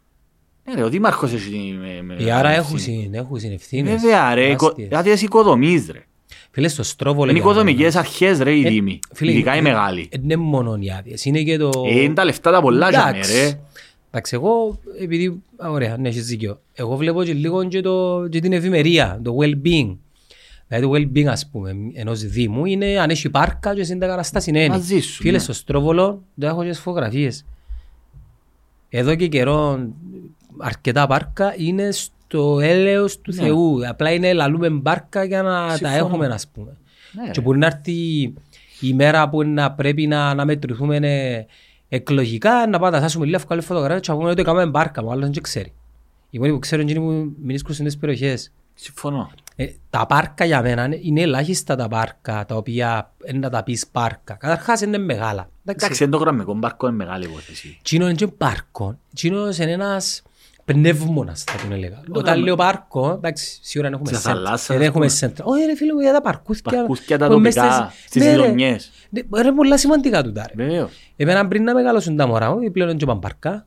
Ναι 0.65 0.75
ρε, 0.75 0.83
ο 0.83 0.89
Δήμαρχος 0.89 1.33
έχει 1.33 1.77
με- 1.81 2.03
με- 2.03 2.15
Ε, 2.25 2.33
άρα 2.33 2.49
με 2.49 2.55
έχουν 2.55 2.77
ευθύνη. 2.77 3.01
συν- 3.03 3.15
έχουν 3.15 3.39
συνευθύνες. 3.39 4.01
Βέβαια 4.03 4.35
ρε, 4.35 4.51
οικο- 4.51 4.73
τεράστιες. 4.73 4.99
άδειες 5.01 5.23
οικοδομής 5.23 5.89
ρε. 5.91 6.05
Φίλε, 6.55 6.69
στο 6.69 6.83
Στρόβολο... 6.83 7.31
Είναι 7.31 7.39
για 7.41 7.49
παράδειγμα, 7.49 7.71
οικοδομικές 7.71 7.97
αρχές 7.97 8.39
ρε 8.39 8.53
οι 8.53 8.67
ε, 8.67 8.69
Δήμοι. 8.69 8.99
φίλε, 9.13 9.33
Ειδικά 9.33 9.55
οι 9.55 9.59
ε, 9.59 9.61
μεγάλοι. 9.61 10.09
ε, 10.13 10.17
Είναι 10.23 10.37
μόνο 10.37 10.77
οι 10.81 10.91
άδειες. 10.91 11.25
Είναι 11.25 11.43
και 11.43 11.57
το... 11.57 11.71
Ε, 11.87 12.01
Είναι 12.03 12.15
τα 12.15 12.25
λεφτά 12.25 12.51
τα 12.51 12.61
πολλά 12.61 12.91
για 12.91 13.05
με 13.05 13.11
Εντάξει. 13.11 13.33
ρε. 13.33 13.61
Εντάξει, 14.11 14.35
εγώ, 14.35 14.79
επειδή, 15.01 15.43
α, 15.57 15.71
ωραία, 15.71 15.97
ναι, 15.97 16.09
έχεις 16.09 16.27
δίκιο. 16.27 16.61
Εγώ 16.73 16.97
βλέπω 16.97 17.25
και 17.25 17.33
λίγο 17.33 17.65
και, 17.65 17.81
το, 17.81 18.27
και 18.31 18.41
την 18.41 18.53
ευημερία, 18.53 19.21
το 19.23 19.37
well-being. 19.41 19.97
Δηλαδή 20.69 20.87
το 20.87 20.91
well-being, 20.93 21.25
ας 21.27 21.49
πούμε, 21.53 21.75
ενός 21.95 22.21
δήμου 22.21 22.65
είναι 22.65 22.99
αν 22.99 23.11
έχει 23.11 23.31
πάρκα 23.31 23.75
και 23.75 23.85
στην 23.85 23.99
τα 23.99 24.07
καταστάση 24.07 24.51
είναι. 24.51 24.69
Μαζί 24.69 24.99
σου, 25.01 25.23
Φίλε, 25.23 25.33
ναι. 25.33 25.39
στο 25.39 25.53
Στρόβολο 25.53 26.23
δεν 26.35 26.49
έχω 26.49 26.63
και 26.63 26.69
τις 26.69 26.79
φωτογραφίες. 26.79 27.45
Εδώ 28.89 29.15
και 29.15 29.27
καιρό 29.29 29.89
αρκετά 30.59 31.07
πάρκα 31.07 31.55
είναι 31.57 31.89
στο 32.35 32.61
έλεος 32.61 33.21
του 33.21 33.33
Ναι. 33.35 33.43
Θεού. 33.43 33.89
Απλά 33.89 34.13
είναι 34.13 34.33
λαλούμε 34.33 34.71
μπάρκα 34.71 35.25
για 35.25 35.43
να 35.43 35.67
τα 35.69 35.77
Συμφωνώ. 35.77 35.97
έχουμε, 35.97 36.27
ας 36.27 36.49
πούμε. 36.49 36.77
Ναι, 37.13 37.23
Και 37.25 37.31
ρε. 37.35 37.41
μπορεί 37.41 37.59
να 37.59 37.67
έρθει 37.67 37.93
η 38.81 38.93
μέρα 38.95 39.29
που 39.29 39.43
να 39.43 39.73
πρέπει 39.73 40.07
να, 40.07 40.35
να 40.35 40.45
μετρηθούμε 40.45 40.97
ε, 40.97 41.45
εκλογικά, 41.89 42.67
να 42.67 42.79
πάμε 42.79 42.97
να 42.97 43.03
θάσουμε 43.03 43.25
λίγο 43.25 43.37
εύκολη 43.37 43.61
φωτογραφία 43.61 44.01
και 44.01 44.11
να 44.13 44.17
πούμε 44.19 44.31
ότι 44.31 44.41
έκαμε 44.41 44.67
μπάρκα, 44.67 45.03
μου 45.03 45.11
άλλος 45.11 45.31
δεν 45.31 45.43
ξέρει. 45.43 45.73
Οι 46.31 46.39
μόνοι 46.39 46.53
που 46.53 46.59
ξέρουν 46.59 46.89
είναι 46.89 46.99
οι 46.99 47.03
που 47.03 47.33
μηνίσκουν 47.43 47.75
στις 47.75 47.99
περιοχές. 47.99 48.53
Συμφωνώ. 48.75 49.31
Ε, 49.57 49.67
τα 49.91 50.07
πάρκα 50.07 50.45
για 50.45 50.63
μένα 50.63 50.85
είναι- 50.85 50.99
είναι 51.03 51.21
ελάχιστα 51.21 51.77
τα 51.77 51.89
πάρκα 51.89 52.45
τα 52.47 52.57
οποία 52.57 53.13
είναι 53.29 53.39
να 53.39 53.51
τα 53.51 53.63
πεις 53.63 53.87
πάρκα. 53.87 54.35
Καταρχάς 54.35 54.81
είναι 54.81 54.99
μεγάλα. 54.99 55.49
Εντάξει, 55.65 56.03
είναι 56.03 56.13
το 56.13 56.19
γραμμικό 56.19 56.55
μπάρκο 56.55 56.87
είναι 56.87 56.97
μεγάλη 56.97 57.25
υπόθεση. 57.25 57.79
Τσίνο 57.83 58.05
είναι 58.05 58.15
και 58.15 58.27
πάρκο. 58.27 58.99
Τσίνο 59.15 59.45
είναι 59.61 59.71
ένας 59.73 60.23
πνεύμονας 60.65 61.43
θα 61.43 61.59
τον 61.63 61.73
έλεγα. 61.73 61.97
το 61.97 62.03
Όταν 62.11 62.25
κάνουμε. 62.25 62.45
λέω 62.47 62.57
πάρκο, 62.57 63.13
εντάξει, 63.17 63.59
σίγουρα 63.63 63.91
δεν 63.91 63.99
έχουμε 64.01 64.17
Στη 64.17 64.23
σέντρα. 64.27 64.43
θαλάσσα, 64.43 64.67
Δεν 64.75 64.83
ας 64.83 64.89
έχουμε 64.89 65.07
πούμε. 65.07 65.17
σέντρα. 65.19 65.45
Όχι 65.45 65.65
ρε 65.65 65.77
φίλε 65.77 65.93
μου, 65.95 66.01
για 66.01 66.13
τα 66.13 66.21
παρκούθια. 66.21 66.73
Παρκούθια 66.73 67.19
τα 67.19 67.29
που 67.29 67.39
μες 67.39 67.55
τοπικά, 67.55 67.93
στις 68.07 68.23
Ναι, 68.23 68.31
ρε. 68.35 68.41
γειτονιές. 68.41 68.91
Ναι, 69.11 69.43
ρε, 69.43 69.53
πολλά 69.53 69.79
σημαντικά 69.79 70.23
του 70.23 70.33
τα 70.33 70.45
ρε. 70.55 70.65
Βεβαίως. 70.65 70.91
Εμένα 71.17 71.49
πριν 71.49 71.63
να 71.65 71.75
μεγαλώσουν 71.75 72.17
τα 72.17 72.27
μωρά 72.27 72.51
μου, 72.55 72.71
πλέον 72.73 72.97
και 72.97 73.07
πάνε 73.07 73.21
πάρκα. 73.21 73.65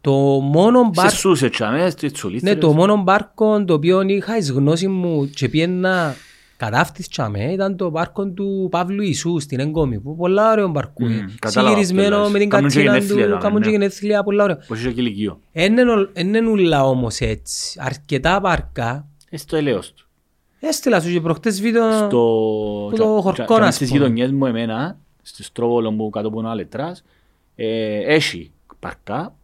Το 0.00 0.12
μόνο 0.40 0.78
Σε 0.84 0.90
μπάρκο, 0.94 1.12
ε, 1.12 1.16
σούσε 1.16 1.48
τσάμε, 1.48 1.90
στις 1.90 2.12
τσουλίτσες. 2.12 2.48
ναι, 2.54 2.56
το 2.60 2.72
μόνο 2.72 2.96
μπάρκο 2.96 3.64
το 3.64 3.74
οποίο 3.74 4.00
είχα 4.00 4.36
εις 4.36 4.50
γνώση 4.50 4.88
μου 4.88 5.30
και 5.34 5.48
πιένα 5.48 6.14
κατάφτεις 6.64 7.08
τσάμε 7.08 7.52
ήταν 7.52 7.76
το 7.76 7.90
πάρκο 7.90 8.26
του 8.26 8.68
Παύλου 8.70 9.02
Ιησού 9.02 9.38
στην 9.38 9.60
Εγκόμη 9.60 10.00
που 10.00 10.16
πολλά 10.16 10.50
ωραίο 10.50 10.68
μπαρκού. 10.68 11.04
Μμ, 11.04 11.10
είναι. 11.10 11.34
κατάλαβα 11.38 11.74
Συγυρισμένο 11.76 12.16
αυτό, 12.16 12.30
με 12.30 12.38
την 12.38 12.48
κάνουν 12.48 12.70
και 12.70 12.74
κατσίνα 12.74 12.94
γενέθλια, 12.96 13.26
του, 13.26 13.32
ναι, 13.34 13.38
κάνουν 13.40 13.60
και 13.60 13.66
ναι. 13.66 13.72
γενέθλια, 13.72 14.22
πολλά 14.22 14.44
ωραία. 14.44 14.58
Πώς 14.68 14.78
είχε 14.78 14.92
και 14.92 15.00
ηλικίο. 15.00 15.40
Είναι 16.14 16.48
ούλα 16.48 16.86
όμως 16.86 17.20
έτσι. 17.20 17.78
Αρκετά 17.82 18.40
πάρκα. 18.40 19.08
Ε, 19.30 19.36
στο 19.36 19.56
ελαιός 19.56 19.92
του. 19.94 20.08
Έστειλα 20.60 21.00
σου 21.00 21.12
και 21.12 21.20
προχτές 21.20 21.60
βίντεο 21.60 21.92
Στο... 21.92 22.06
που 22.90 22.96
το 22.96 22.96
τσα- 22.96 23.04
χορκό, 23.22 23.32
τσα- 23.32 23.44
τσα- 23.56 23.62
ας 23.66 23.74
Στις 23.74 23.88
πούμε. 23.88 24.00
γειτονιές 24.00 24.30
μου 24.32 24.46
εμένα, 24.46 24.98
στο 25.22 25.42
Στρόβολο 25.42 25.90
μου 25.90 26.10
κάτω 26.10 26.28
από 26.28 26.40
ένα 26.40 26.54
λετράς, 26.54 27.04
ε, 27.54 27.98
έχει 28.14 28.52
παρκά. 28.78 29.34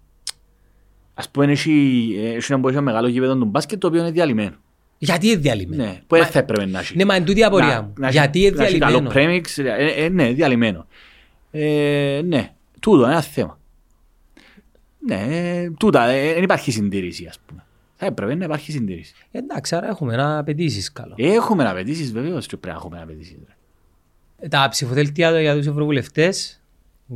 Ας 1.15 1.29
πούμε 1.29 1.53
έχει, 1.53 1.71
ε, 2.19 2.29
έχει 2.35 2.53
ένα 2.53 2.61
πολύ 2.61 2.81
μεγάλο 2.81 3.09
γήπεδο 3.09 3.37
του 3.37 3.45
μπάσκετ 3.45 3.81
το 3.81 3.87
οποίο 3.87 4.01
είναι 4.01 4.11
διαλυμένο. 4.11 4.57
Γιατί 4.99 5.27
είναι 5.27 5.37
διαλυμένο; 5.37 5.83
Ναι, 5.85 6.01
που 6.07 6.17
δεν 6.17 6.27
θα 6.27 6.39
έπρεπε 6.39 6.67
να 6.67 6.79
έχει. 6.79 6.97
Ναι, 6.97 7.05
μα 7.05 7.17
είναι 7.17 7.25
τούτη 7.25 7.41
η 7.41 7.45
απορία 7.45 7.67
Να- 7.67 7.83
μου. 7.83 7.93
να 7.99 8.07
έχει- 8.07 8.17
Γιατί 8.17 8.39
είναι 8.41 8.51
να 8.57 8.65
έχει 8.65 8.77
διαλυμένο; 8.77 9.09
καλό 9.11 9.27
premix, 9.27 9.65
ε, 9.65 10.05
ε, 10.05 10.09
ναι, 10.09 10.33
διαλυμένο. 10.33 10.87
Ε, 11.51 12.21
ναι, 12.25 12.53
τούτο 12.81 13.03
είναι 13.03 13.13
ένα 13.13 13.23
θέμα. 13.23 13.59
Ναι, 15.07 15.15
ε, 15.29 15.71
τούτα, 15.71 16.05
ε, 16.09 16.33
δεν 16.35 16.43
υπάρχει 16.43 16.71
συντήρηση 16.71 17.27
ας 17.27 17.39
πούμε. 17.47 17.65
Θα 17.97 18.07
έπρεπε 18.07 18.35
να 18.35 18.45
υπάρχει 18.45 18.73
συντήρηση. 18.73 19.15
Εντάξει, 19.31 19.75
άρα 19.75 19.89
έχουμε 19.89 20.13
ένα 20.15 20.39
απαιτήσεις 20.39 20.93
καλό. 20.93 21.15
Έχουμε 21.17 21.69
απαιτήσεις 21.69 22.13
βεβαίως 22.13 22.47
και 22.47 22.57
πρέπει 22.57 22.75
να 22.77 22.81
έχουμε 22.83 23.03
απαιτήσεις. 23.03 23.37
ρε. 23.49 24.49
Τα 24.49 24.69
ψηφοδέλτια 24.71 25.41
για 25.41 25.57
τους 25.57 25.67
ευρωβουλευτές, 25.67 26.63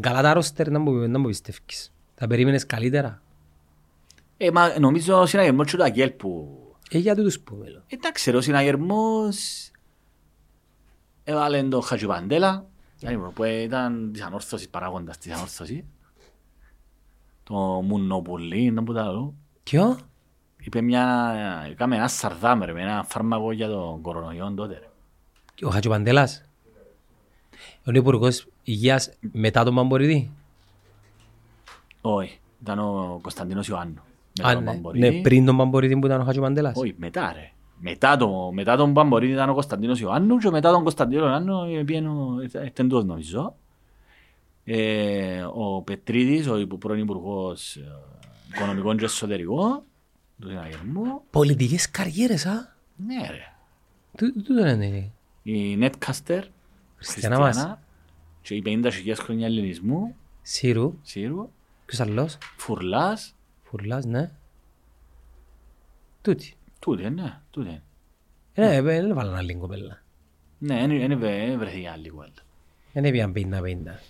καλά 0.00 0.22
τα 0.22 0.32
ρόστερ 0.32 0.70
να 0.70 0.78
μου, 0.78 0.92
να 1.08 1.18
μου 1.18 1.26
πιστεύεις. 1.26 1.92
Τα 2.14 2.26
περίμενες 2.26 2.66
καλύτερα; 2.66 3.22
Ε, 4.36 4.50
μα 4.50 4.78
νομίζω 4.78 5.20
ο 5.20 5.26
συναγερμός 5.26 5.70
και 5.70 5.76
το 5.76 5.82
Αγγέλ 5.84 6.10
που... 6.10 6.58
Ε, 6.92 6.98
για 6.98 7.14
τούτους 7.14 7.40
που 7.40 7.54
μέλλον. 7.54 7.82
Εντάξει 7.86 8.30
ρε, 8.30 8.36
ο 8.36 8.40
συναγερμός 8.40 9.70
έβαλε 11.24 11.62
τον 11.62 11.82
Χατζιπαντέλα 11.82 12.66
yani, 13.00 13.30
που 13.34 13.44
ήταν 13.44 14.12
της 14.12 14.22
ανόρθωσης, 14.22 14.68
παράγοντας 14.68 15.18
της 15.18 15.32
ανόρθωσης. 15.32 15.84
Το 17.42 17.54
Μουνοπουλί, 17.56 18.70
δεν 18.70 18.84
που 18.84 18.92
τα 18.92 19.02
λέω. 19.02 19.34
Ποιο; 19.62 19.98
Είπε 20.60 20.80
μια... 20.80 21.34
Έκαμε 21.70 21.96
ένα 21.96 22.08
σαρδάμ 22.08 22.62
ρε, 22.62 22.72
με 22.72 22.82
ένα 22.82 23.04
φάρμακο 23.08 23.52
για 23.52 23.68
τον 23.68 24.00
κορονοϊό 24.00 24.52
τότε 24.54 24.78
ρε. 24.78 24.88
Ο 25.66 25.70
Χατζοπαντέλας. 25.70 26.44
Ο 27.86 27.90
Υπουργός 27.92 28.46
Υγείας 28.62 29.10
μετά 29.20 29.64
τον 29.64 29.74
Παμποριδή. 29.74 30.30
Όχι, 32.00 32.40
ήταν 32.62 32.78
ο 32.78 33.18
Κωνσταντίνος 33.22 33.68
Ιωάννου. 33.68 34.02
Μετά 34.38 34.48
Α, 34.48 34.54
τον 34.54 34.62
ναι. 34.64 34.70
Παμπορίδη. 34.72 35.08
Ναι, 35.16 35.20
πριν 35.20 35.44
τον 35.44 35.56
Παμποριδή 35.56 35.98
που 35.98 36.06
ήταν 36.06 36.20
ο 36.20 36.24
Χατζοπαντέλας. 36.24 36.76
Όχι, 36.76 36.94
μετά 36.98 37.32
ρε. 37.32 37.50
Μετά, 37.82 38.16
το, 38.16 38.50
μετά 38.52 38.76
τον 38.76 38.92
Παμπορίδη 38.92 39.32
ήταν 39.32 39.48
ο 39.48 39.52
Κωνσταντίνος 39.52 40.00
Ιωάννου 40.00 40.36
και 40.38 40.50
μετά 40.50 40.72
τον 40.72 40.82
Κωνσταντίνο 40.82 41.26
Ιωάννου 41.26 41.84
πήγαινε 41.84 42.08
ο- 42.08 42.40
ήταν 42.66 42.88
τούτος 42.88 43.04
νομίζω. 43.04 43.54
Ε, 44.64 45.42
ο 45.54 45.82
Πετρίδης, 45.82 46.48
ο 46.48 46.58
υπο- 46.58 46.76
πρώην 46.76 47.00
Υπουργός 47.00 47.76
ε, 47.76 47.80
Οικονομικών 48.54 48.96
και 48.96 49.04
Εσωτερικών 49.04 49.82
του 50.40 50.48
συναγερμού. 50.48 51.20
Πολιτικές 51.30 51.90
καριέρες, 51.90 52.46
α. 52.46 52.74
Ναι 53.06 53.14
ρε. 53.30 53.52
Τού- 54.16 54.44
Τούτο 54.44 54.66
είναι. 54.68 55.10
Η 55.42 55.78
Netcaster, 55.80 56.40
Χριστιανά 56.96 57.38
μας. 57.38 57.76
και 58.42 58.54
οι 58.54 58.62
50.000 58.66 58.90
χρόνια 59.18 59.46
ελληνισμού, 59.46 60.14
Σύρου. 60.42 60.98
Σύρου, 61.02 61.48
Ποιος 61.86 62.00
άλλος; 62.00 62.38
Φουρλάς, 62.56 63.34
Φουρλάς, 63.70 64.04
ναι. 64.04 64.30
Τούτη. 66.22 66.54
τούτε, 66.78 67.08
ναι, 67.08 67.40
τούτε. 67.50 67.82
Ε, 68.54 68.74
ε, 68.76 68.82
δεν 68.82 69.14
βάλω 69.14 69.32
άλλη 69.32 69.54
κοπέλα. 69.54 70.02
Ναι, 70.58 70.86
δεν 70.86 71.58
βρεθεί 71.58 71.86
άλλη 71.86 72.08
κουβέντα. 72.10 72.42
Δεν 72.92 73.04
έπιαν 73.04 73.32
πίντα 73.32 73.60
πίντα. 73.60 74.00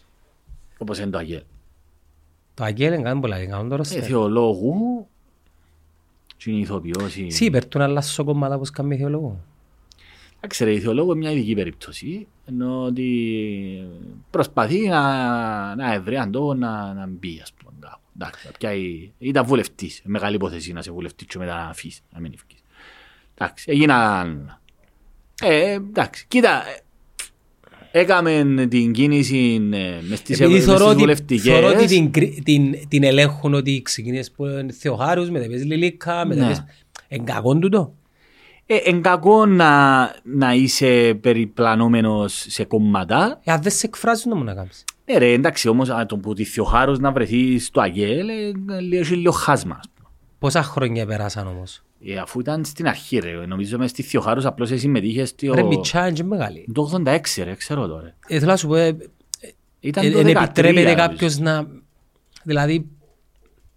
Όπως 0.79 0.99
είναι 0.99 1.11
το 1.11 1.19
Αγγέλ. 1.19 1.43
Το 2.55 2.65
Αγγέλ 2.65 2.93
είναι 2.93 3.03
κάτι 3.03 3.21
πολλά, 3.21 3.43
είναι 3.43 3.51
καλό 3.53 3.69
το 3.69 3.75
Ε, 3.75 3.77
ρόστερ. 3.77 4.05
θεολόγου 4.05 5.07
και 6.37 6.51
είναι 6.51 6.61
ηθοποιός. 6.61 7.17
η- 7.17 7.31
Σύ, 7.31 7.45
υπέρ 7.45 7.67
του 7.67 7.79
να 7.79 7.85
αλλάσω 7.85 8.25
κομμάτα 8.25 8.55
όπως 8.55 8.71
κάνει 8.71 8.97
θεολόγο. 8.97 9.41
Εντάξει 10.37 10.65
ρε, 10.65 10.73
η 10.73 10.81
θεολόγου 10.81 11.11
είναι 11.11 11.19
μια 11.19 11.31
ειδική 11.31 11.55
περίπτωση. 11.55 12.27
Ενώ 12.47 12.85
ότι 12.85 13.89
προσπαθεί 14.31 14.89
να, 14.89 15.75
να 15.75 15.93
ευρέαν 15.93 16.31
το 16.31 16.55
να, 16.55 16.95
να 16.95 17.07
μπει, 17.07 17.41
ας 17.43 17.53
πούμε. 17.53 17.70
Κάπου. 18.25 18.37
Εντάξει, 18.39 18.47
να 18.47 18.53
πιάει- 18.59 19.11
ήταν 19.19 19.45
βουλευτής. 19.47 20.01
Μεγάλη 20.05 20.35
υπόθεση 20.35 20.73
να 20.73 20.79
είσαι 20.81 20.91
βουλευτής 20.91 21.27
και 21.27 21.39
μετά 21.39 21.55
να 21.55 21.69
αφήσεις, 21.69 22.01
να 22.13 22.21
μην 22.21 22.33
ευκείς. 22.35 22.59
Εντάξει, 23.35 23.65
έγιναν... 23.69 24.59
Ε, 25.43 25.71
εντάξει, 25.73 26.25
κοίτα, 26.29 26.63
ε, 27.91 27.99
έκαμε 28.01 28.67
την 28.71 28.93
κίνηση 28.93 29.55
ε, 29.73 29.99
μες 30.09 30.19
στις, 30.19 30.41
Επειδή 30.41 30.55
μες 30.55 30.65
θεωρώ 30.65 30.79
στις 30.81 30.91
ότι, 30.91 31.01
βουλευτικές. 31.01 31.43
θεωρώ 31.43 31.67
ότι 31.69 31.87
την, 31.87 32.11
κρι- 32.11 32.43
την, 32.43 32.89
την 32.89 33.03
ελέγχουν 33.05 33.55
ότι 33.55 33.83
ξεκινήσεις 33.83 34.31
που 34.33 34.47
είναι 34.47 34.73
Θεοχάρους, 34.73 35.31
μετά 35.31 35.47
πες 35.49 35.65
Λιλίκα, 35.65 36.27
μετά 36.27 36.41
Ναι. 36.41 36.49
πες... 36.49 36.65
Εν 37.09 37.25
κακόν 37.25 37.61
τούτο; 37.61 37.95
Ε, 38.67 38.77
εν 38.77 39.03
κακό 39.03 39.47
να, 39.47 40.01
να 40.23 40.55
είσαι 40.55 41.15
περιπλανόμενος 41.21 42.45
σε 42.49 42.65
κόμματα. 42.65 43.41
Ε, 43.45 43.53
αν 43.53 43.63
δεν 43.63 43.73
σε 43.73 43.87
εκφράζουν 43.87 44.31
να 44.31 44.37
μου 44.37 44.45
να 44.45 44.55
κάνεις. 44.55 44.85
Ναι 45.11 45.19
ρε, 45.19 45.33
εντάξει, 45.33 45.69
όμως 45.69 45.89
α, 45.91 46.07
το 46.07 46.17
που 46.17 46.35
τη 46.35 46.45
Θεοχάρος 46.45 46.99
να 46.99 47.13
βρεθεί 47.13 47.59
στο 47.59 47.81
Αγέλ, 47.81 48.29
ε, 48.29 48.33
ε, 48.97 48.99
έχει 48.99 49.15
λίγο 49.15 49.33
χάσμα. 49.33 49.77
ας 49.79 49.87
πούμε. 49.95 50.09
Πόσα 50.39 50.63
χρόνια 50.63 51.07
περάσαν 51.07 51.47
όμως; 51.47 51.83
Ε, 52.05 52.17
αφού 52.17 52.41
ήταν 52.41 52.65
στην 52.65 52.87
αρχή 52.89 53.19
ρε, 53.19 53.47
νομίζω 53.47 53.79
μες 53.79 53.91
στη 53.91 54.03
Θεοχάρος 54.03 54.45
απλώς 54.45 54.71
εσύ 54.71 54.81
συμμετείχες 54.81 55.29
στο... 55.29 55.55
Ρε 55.55 55.63
μητσά 55.63 56.01
είναι 56.07 56.13
και 56.13 56.25
μεγάλη. 56.25 56.67
Το 56.75 57.03
86 57.07 57.19
ρε, 57.45 57.55
ξέρω 57.55 57.87
τώρα. 57.87 58.15
Ε, 58.27 58.39
θέλω 58.39 58.51
να 58.51 58.57
σου 58.57 58.67
πω, 58.67 58.75
ε, 58.75 58.97
Ήταν 59.81 60.07
ε, 60.07 60.11
το 60.11 60.19
εν 60.19 60.27
13, 60.27 60.29
επιτρέπεται 60.43 60.81
νομίζω. 60.81 60.95
κάποιος 60.97 61.39
να... 61.39 61.67
Δηλαδή, 62.43 62.87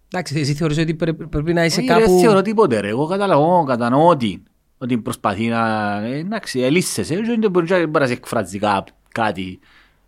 εντάξει, 0.08 0.38
εσύ 0.38 0.54
θεωρείς 0.54 0.78
ότι 0.78 0.94
πρέ- 0.94 1.14
πρέπει 1.24 1.52
να 1.52 1.64
είσαι 1.64 1.80
Όχι, 1.80 1.88
ρε, 1.88 1.94
κάπου... 2.00 2.18
θεωρώ 2.18 2.42
τίποτε 2.42 2.80
ρε, 2.80 2.88
εγώ 2.88 3.06
καταλαβαίνω, 3.06 3.64
κατανοώ 3.64 4.08
ότι, 4.08 4.42
ότι 4.78 4.98
προσπαθεί 4.98 5.46
να, 5.48 5.92
ε, 6.04 6.18
εντάξει, 6.18 6.60
ελίσσεσαι, 6.60 7.14
και 7.14 7.36
δεν 7.40 7.50
μπορεί 7.50 7.66
να 7.70 7.76
μπορεί 7.78 7.90
να 8.00 8.06
σε 8.06 8.12
εκφράζει 8.12 8.58
κά- 8.58 8.88
κάτι 9.12 9.58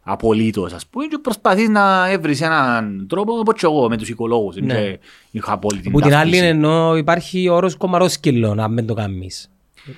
απολύτως, 0.09 0.73
ας 0.73 0.87
πούμε, 0.87 1.07
και 1.07 1.19
προσπαθείς 1.23 1.69
να 1.69 2.11
έβρεις 2.11 2.41
έναν 2.41 3.07
τρόπο, 3.09 3.33
όπως 3.39 3.55
και 3.61 3.67
εγώ 3.67 3.89
με 3.89 3.97
τους 3.97 4.09
οικολόγους, 4.09 4.57
Ναι. 4.57 4.75
και 4.75 4.99
είχα 5.31 5.53
απόλυτη 5.53 5.91
Που 5.91 6.01
την 6.01 6.15
άλλη 6.15 6.31
ταύτιση. 6.33 6.45
ενώ 6.45 6.97
υπάρχει 6.97 7.49
όρος 7.49 7.77
κομμαρόσκυλο 7.77 8.55
να 8.55 8.69
μην 8.69 8.87
το 8.87 8.95
κάνεις. 8.95 9.51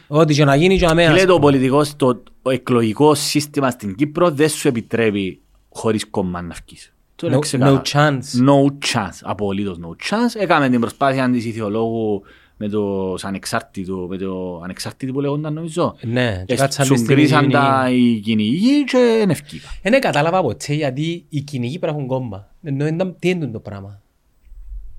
Ό,τι 0.06 0.34
και 0.34 0.44
να 0.44 0.54
γίνει 0.54 0.78
και 0.78 0.86
να 0.86 0.94
μην... 0.94 1.10
Λέει 1.12 1.24
το 1.24 1.38
πολιτικό, 1.38 1.84
στο 1.84 2.22
το 2.42 2.50
εκλογικό 2.50 3.14
σύστημα 3.14 3.70
στην 3.70 3.94
Κύπρο 3.94 4.30
δεν 4.30 4.48
σου 4.48 4.68
επιτρέπει 4.68 5.40
χωρίς 5.68 6.10
κόμμα 6.10 6.42
να 6.42 6.54
βγεις. 6.66 6.92
Το 7.16 7.26
είναι 7.26 7.36
No- 7.36 7.40
ξεκάθαρο. 7.40 7.82
no 7.84 7.88
chance. 7.92 8.46
No 8.46 8.66
chance. 8.94 9.18
Απολύτως 9.22 9.78
no 9.82 9.88
chance. 10.10 10.40
Έκαμε 10.40 10.68
την 10.68 10.80
προσπάθεια 10.80 11.30
της 11.30 11.44
ηθιολόγου 11.44 12.22
με 12.60 12.68
το 12.68 13.14
ανεξάρτητο, 13.22 13.96
με 14.08 14.16
το 14.16 14.60
ανεξάρτητο 14.64 15.12
που 15.12 15.20
λέγονταν 15.20 15.52
νομίζω. 15.52 15.94
Ναι, 16.00 16.42
και 16.46 16.52
Ε, 16.52 16.56
κάτσαν 16.56 16.84
Σου 16.84 16.92
μες 16.92 17.00
στην 17.00 17.14
γκρίσαν 17.16 17.40
κυνηγή. 17.40 17.58
τα 17.58 17.90
οι 17.90 18.18
κυνηγοί 18.20 18.84
και 18.84 19.14
δεν 19.18 19.30
ευκήκα. 19.30 19.68
Ε, 19.82 19.90
ναι, 19.90 19.98
κατάλαβα 19.98 20.42
ποτέ 20.42 20.74
γιατί 20.74 21.24
οι 21.28 21.40
κυνηγοί 21.40 21.78
πρέπει 21.78 21.92
να 21.96 21.98
έχουν 22.02 22.08
κόμμα. 22.12 22.48
Ενώ 22.62 22.86
ήταν- 22.86 23.16
τι 23.18 23.28
είναι 23.28 23.46
το 23.46 23.60
πράγμα; 23.60 24.00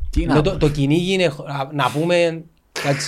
Τι 0.10 0.22
Ενώ 0.23 0.34
να 0.34 0.41
το, 0.41 0.52
πω. 0.52 0.57
το 0.57 0.69
κυνήγι 0.69 1.14
είναι, 1.14 1.31
να- 1.48 1.69
να 1.73 1.91
πούμε, 1.91 2.44
κάτι, 2.84 2.99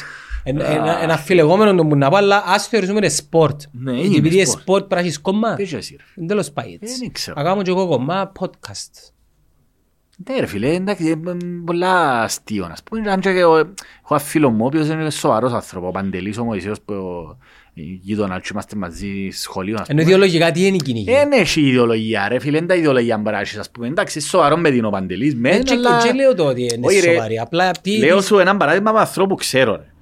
ένα, 0.43 0.65
ένα, 0.65 1.01
ένα 1.03 1.17
φιλεγόμενο 1.17 1.75
το 1.75 1.85
που 1.85 1.95
να 1.95 2.09
πω, 2.09 2.15
αλλά 2.15 2.43
ας 2.45 2.67
θεωρήσουμε 2.67 2.97
είναι 2.99 3.09
σπορτ. 3.09 3.61
Ναι, 3.71 3.91
Και 3.91 3.97
είναι 4.05 4.17
επειδή 4.17 4.35
είναι 4.35 4.45
σπορτ. 4.45 4.61
σπορτ 4.61 4.85
πρέπει 4.85 5.01
να 5.01 5.07
έχεις 5.07 5.19
κόμμα, 5.21 5.55
Τι 5.55 5.63
εσύ, 5.75 5.97
ρε. 6.17 6.25
τέλος 6.25 6.51
πάει 6.51 6.77
έτσι. 6.81 6.97
Δεν 6.99 7.11
ξέρω. 7.11 7.35
Να 7.37 7.43
κάνω 7.43 7.61
και 7.61 7.69
εγώ 7.69 7.87
κόμμα 7.87 8.31
podcast. 8.39 9.11
Ναι 10.29 10.39
ρε 10.39 10.45
φίλε, 10.45 10.73
εντάξει, 10.73 11.07
ε, 11.07 11.29
ε, 11.29 11.35
πολλά 11.65 12.21
αστείο. 12.21 12.67
Ας 12.71 12.83
πούμε, 12.83 13.11
αν 13.11 13.19
και 13.19 13.29
εγώ 13.29 13.55
έχω 13.57 13.67
ένα 14.09 14.19
φίλο 14.19 14.49
μου, 14.49 14.63
ο 14.63 14.65
οποίος 14.65 14.87
είναι 14.87 15.09
σοβαρός 15.09 15.53
άνθρωπος, 15.53 15.89
ο 15.89 15.91
Παντελής 15.91 16.37
ο 16.37 16.43
Μωυσέος, 16.43 16.81
που 16.81 16.93
ε, 17.73 17.81
γείτονας 18.01 18.41
και 18.41 18.49
είμαστε 18.51 18.75
μαζί 18.75 19.29
σχολείο. 19.31 19.75
ας 19.79 19.87
Ενώ 19.89 19.99
πούμε. 20.01 20.11
ιδεολογικά 20.11 20.51
τι 20.51 20.65
είναι 20.67 20.75
η 20.75 20.79
κυνηγή. 20.83 21.05
Δεν 21.11 21.31
έχει 21.31 21.61
ιδεολογία 21.61 22.27
ρε 22.27 22.39
φίλε, 22.39 22.57
δεν 22.57 22.67
τα 22.67 22.75
ιδεολογία 22.75 23.17
μπράξεις 23.17 23.57
ας 23.57 23.71
πούμε. 23.71 23.87
Εντάξει, 23.87 24.19
σοβαρός 24.21 24.59
με 24.59 24.69
την 24.71 24.85
ο 24.85 24.89
Παντελής, 24.89 25.35
μεν, 25.35 25.59
Ε, 25.59 25.63
και- 25.63 25.73
αλλά... 25.73 26.01
και 26.03 26.11
λέω 26.11 26.35
το 26.35 26.45
ότι 26.45 26.61
είναι 26.61 26.87
Όχι, 26.87 26.99
ρε. 26.99 27.11
σοβαρή. 27.13 27.39
Απλά 27.39 27.71
τι... 27.71 27.97
Λέω 27.97 28.17
τι- 28.17 28.23
σου 28.25 28.37
έναν 28.37 28.57
παράδειγμα 28.57 28.91
με 28.91 28.99
ανθρώπου 28.99 29.29
που 29.29 29.35
ξέρω 29.35 29.75
ρε. 29.75 29.93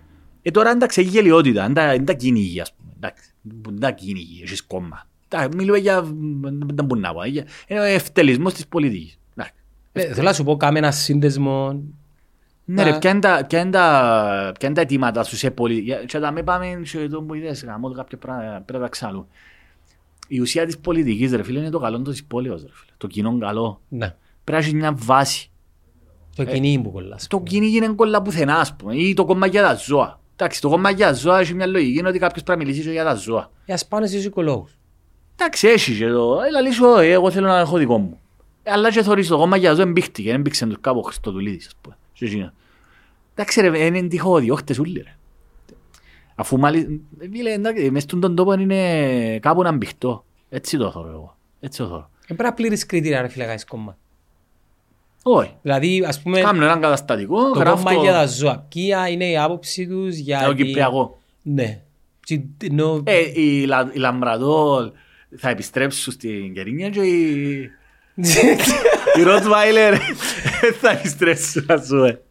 Ε, 0.42 0.52
τώρα 0.52 0.70
εντάξει, 0.72 1.02
έχει 1.02 1.10
γελιότητα, 1.10 1.64
δεν 1.64 1.74
τα- 1.74 1.88
δεν 1.88 2.06
τα 2.06 2.14
κυνηγεί 2.14 2.62
ας 2.62 2.74
πούμε. 2.74 2.92
Εντάξει, 2.98 3.30
δεν 3.42 3.80
τα 3.80 3.92
κυνηγεί, 3.92 4.42
έχεις 4.44 4.64
κόμμα. 4.64 5.08
Τα- 5.28 5.50
Μιλούμε 5.56 5.78
για... 5.78 6.02
Δεν 6.74 6.86
μπορεί 6.86 7.02
να 7.02 7.14
πω. 7.14 7.26
για- 7.26 7.46
Είναι 7.68 7.80
ο 7.80 7.84
ευτελισμός 7.84 8.54
της 8.54 8.68
πολιτικής. 8.68 9.19
Εντάξει. 9.92 10.12
Ε, 10.12 10.16
Θέλω 10.16 10.28
να 10.28 10.34
σου 10.34 10.44
πω 10.44 10.58
κάμε 10.58 10.78
ένα 10.80 10.92
σύνδεσμο. 10.92 11.72
Ναι 12.66 12.84
Να- 12.84 12.92
ρε, 12.92 12.98
ποια 12.98 13.10
είναι 13.10 13.20
τα- 13.20 13.46
ποια 13.50 13.60
είναι 13.60 13.70
τα 13.72 14.52
ποια 14.60 14.68
είναι 14.68 14.74
τα 14.78 14.82
αιτήματα 14.82 15.24
σου 15.24 15.36
σε 15.36 15.52
πολιτική. 15.52 16.06
Και 16.06 16.20
τα 16.20 16.32
με 16.32 16.44
πάμε 16.44 16.82
σε 16.84 17.08
το 17.08 17.22
που 17.22 17.34
είδες, 17.34 17.64
γαμώ 17.64 17.90
το 17.90 17.96
κάποια 17.96 18.18
πράγματα, 18.18 18.50
πρέπει 18.66 18.74
να 18.74 18.80
τα 18.80 18.88
ξάλου. 18.90 19.28
Η 20.28 20.40
ουσία 20.40 20.66
της 20.66 20.78
πολιτικής 20.78 21.32
ρε 21.32 21.44
φίλε 21.44 21.60
είναι 21.60 21.70
το 21.70 21.80
καλό 21.80 22.02
της 22.02 22.24
πόλεως 22.24 22.62
ρε 22.62 22.68
φίλε. 22.72 22.92
Το 22.98 23.08
κοινό 23.08 23.38
καλό. 23.38 23.82
Ναι. 23.90 24.06
Πρέπει 24.44 24.52
να 24.52 24.58
έχεις 24.58 24.74
μια 24.74 24.94
βάση. 24.96 25.50
Το 26.36 26.44
κυνήγι 26.46 26.80
που 26.80 26.92
κολλάς. 26.92 27.28
Το 27.28 27.42
κυνήγι 27.42 27.78
είναι 27.78 27.88
κολλά 27.88 28.22
πουθενά, 28.22 28.56
ας 28.60 28.76
πούμε, 28.76 28.96
ή 28.96 29.14
το 29.14 29.26
κόμμα 29.26 29.48
για 29.48 29.62
τα 29.64 29.76
ζώα. 29.76 30.20
Εντάξει, 30.36 30.62
το 30.62 30.70
κόμμα 30.70 30.90
για 30.90 31.08
τα 31.08 31.14
ζώα 31.14 31.40
έχει 31.40 31.54
μια 31.54 31.66
λογική, 31.66 32.00
είναι 32.00 32.08
ότι 32.08 32.20
κάποιος 32.20 32.44
πρέπει 32.44 32.60
να 32.60 32.66
μιλήσει 32.66 32.84
και 32.86 32.92
για 32.92 33.04
τα 33.04 33.14
ζώα. 33.14 33.52
Ε, 33.66 33.74
ας 33.74 33.88
πάνε 33.88 34.08
στους 34.08 34.26
οικολόγους. 34.26 34.78
Εντάξει, 35.36 35.68
έχεις 35.68 35.98
και 35.98 36.08
το, 36.10 36.38
έλα 36.48 36.62
λύσω, 36.62 37.00
ε, 37.00 37.12
εγώ 37.12 37.32
θέλω 37.32 37.48
να 37.48 37.58
έχω 37.60 37.78
δικό 37.78 37.98
μου. 37.98 38.20
Ε, 38.64 38.72
Αλλά 38.72 38.92
και 38.92 39.02
θωρείς 39.04 39.28
το 39.28 39.38
κόμμα 39.38 39.58
για 39.58 39.70
τα 39.70 39.76
ζώα 39.76 39.86
εμπήχτηκε, 39.86 40.32
έμπηξε 40.32 40.66
τους 40.66 40.78
κάπου 40.82 41.00
ο 41.00 41.02
Χριστοδουλίδης, 41.02 41.68
ας 41.68 41.74
πούμε. 41.82 41.98
Και 42.14 42.26
εκείνο. 42.26 42.54
Εντάξει 43.36 43.62
ρε, 43.62 43.86
είναι 43.86 44.02
τυχόδιώχτες 44.08 44.80
ούλοι 44.80 45.02
ρε. 45.02 45.14
Αφού 46.36 46.58
μάλιστα, 46.60 46.90
φίλε, 47.32 47.52
εντάξει, 47.54 47.92
μες 47.92 48.04
στον 48.04 48.20
τον 48.20 48.36
τόπο 48.36 48.54
είναι 48.54 49.40
κάπου 49.40 49.62
να 49.62 49.72
μπηχτώ. 49.72 50.26
Έτσι 50.50 50.78
το 50.78 50.92
θωρώ 50.92 51.10
εγώ. 51.10 51.38
Έτσι 51.60 51.80
το 51.80 51.88
θωρώ. 51.88 52.10
Ε, 52.22 52.26
πρέπει 52.26 52.44
να 52.44 52.54
πλήρεις 52.54 52.86
κριτήρια 52.86 53.22
ρε 53.22 53.28
φίλε 53.28 53.42
να 53.44 53.48
κάνεις 53.50 53.66
κόμμα. 53.66 53.98
Όχι. 55.24 55.56
Δηλαδή 55.62 56.04
ας 56.08 56.22
πούμε 56.22 56.40
Κάνω 56.42 56.64
έναν 56.64 56.82
καταστατικό, 56.82 57.52
το 57.52 57.60
γράφω 57.60 57.84
κόμμα 57.84 58.02
για 58.02 58.12
τα 58.12 58.26
ζώα. 58.26 58.66
Ποια 58.70 59.08
είναι 59.10 59.26
η 59.30 59.38
άποψη 59.38 59.88
τους 59.88 60.16
για... 60.16 60.44
το 60.46 60.54
τη- 60.54 60.64
Κυπριακό. 60.64 61.20
Ναι. 61.42 61.82
Τι- 62.26 62.42
ενώ- 62.64 63.02
Ε, 63.06 63.42
οι, 63.42 63.66
λα, 63.66 63.90
οι 63.94 63.98
Λαμπραδόλ 63.98 64.92
θα 65.38 65.50
επιστρέψουν 65.50 66.14
στην 66.14 66.54
Κερίνια 66.54 66.90
και 66.90 67.02
οι, 67.02 67.70
οι 69.20 69.24
Ροτβάιλερ 69.24 69.94
θα 70.82 70.90
επιστρέψουν, 70.92 71.66
ας 71.68 71.88
πούμε. 71.88 72.22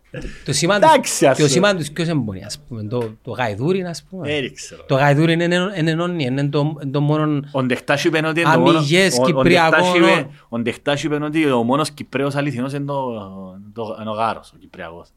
Το 0.44 0.52
σήμα 0.52 0.78
τους- 0.80 0.90
Εντάξει, 0.90 1.26
ας 1.26 1.36
και 1.36 1.42
ο 1.42 1.44
πούμε. 1.46 1.48
σήμα 1.48 1.74
τους 1.76 1.90
ποιος 1.90 2.08
εμπονεί, 2.08 2.44
ας 2.44 2.58
πούμε, 2.68 2.82
το, 2.84 3.12
το 3.22 3.30
γαϊδούρι, 3.30 3.82
ας 3.82 4.06
πούμε. 4.10 4.32
Ε, 4.32 4.40
δεν 4.40 4.54
ξέρω. 4.54 4.84
Το 4.86 4.94
γαϊδούρι 4.94 5.32
είναι 5.32 5.44
ενε- 5.44 5.70
εν 5.74 5.88
ενώνει, 5.88 6.24
είναι 6.24 6.48
το, 6.48 6.76
είναι 6.82 6.90
το 6.90 7.00
μόνο... 7.00 7.40
Ο 7.52 7.62
Ντεχτάς 7.62 8.04
είπε 8.04 8.18
ότι 8.26 8.40
είναι 8.40 8.52
το 8.52 8.58
μόνο- 8.58 8.78
Αμυγές 8.78 9.18
ο- 9.18 9.22
ο 9.22 9.24
Κυπριακών, 9.24 9.78
Ντεχτάς 9.80 9.96
είπε- 9.96 10.26
ο- 10.28 10.46
Ο 10.48 10.58
Ντενκτάς 10.58 11.02
είπε 11.02 11.14
ότι 11.14 11.50
ο 11.50 11.62
μόνος 11.62 11.90
Κυπραίος 11.90 12.34
αληθινός 12.34 12.72
είναι 12.72 12.84
το- 12.84 13.56
το- 13.72 13.96
είναι 14.00 14.10
ο 14.10 14.12
γάρος, 14.12 14.52
ο 14.54 14.56
Κυπριακός. 14.60 15.08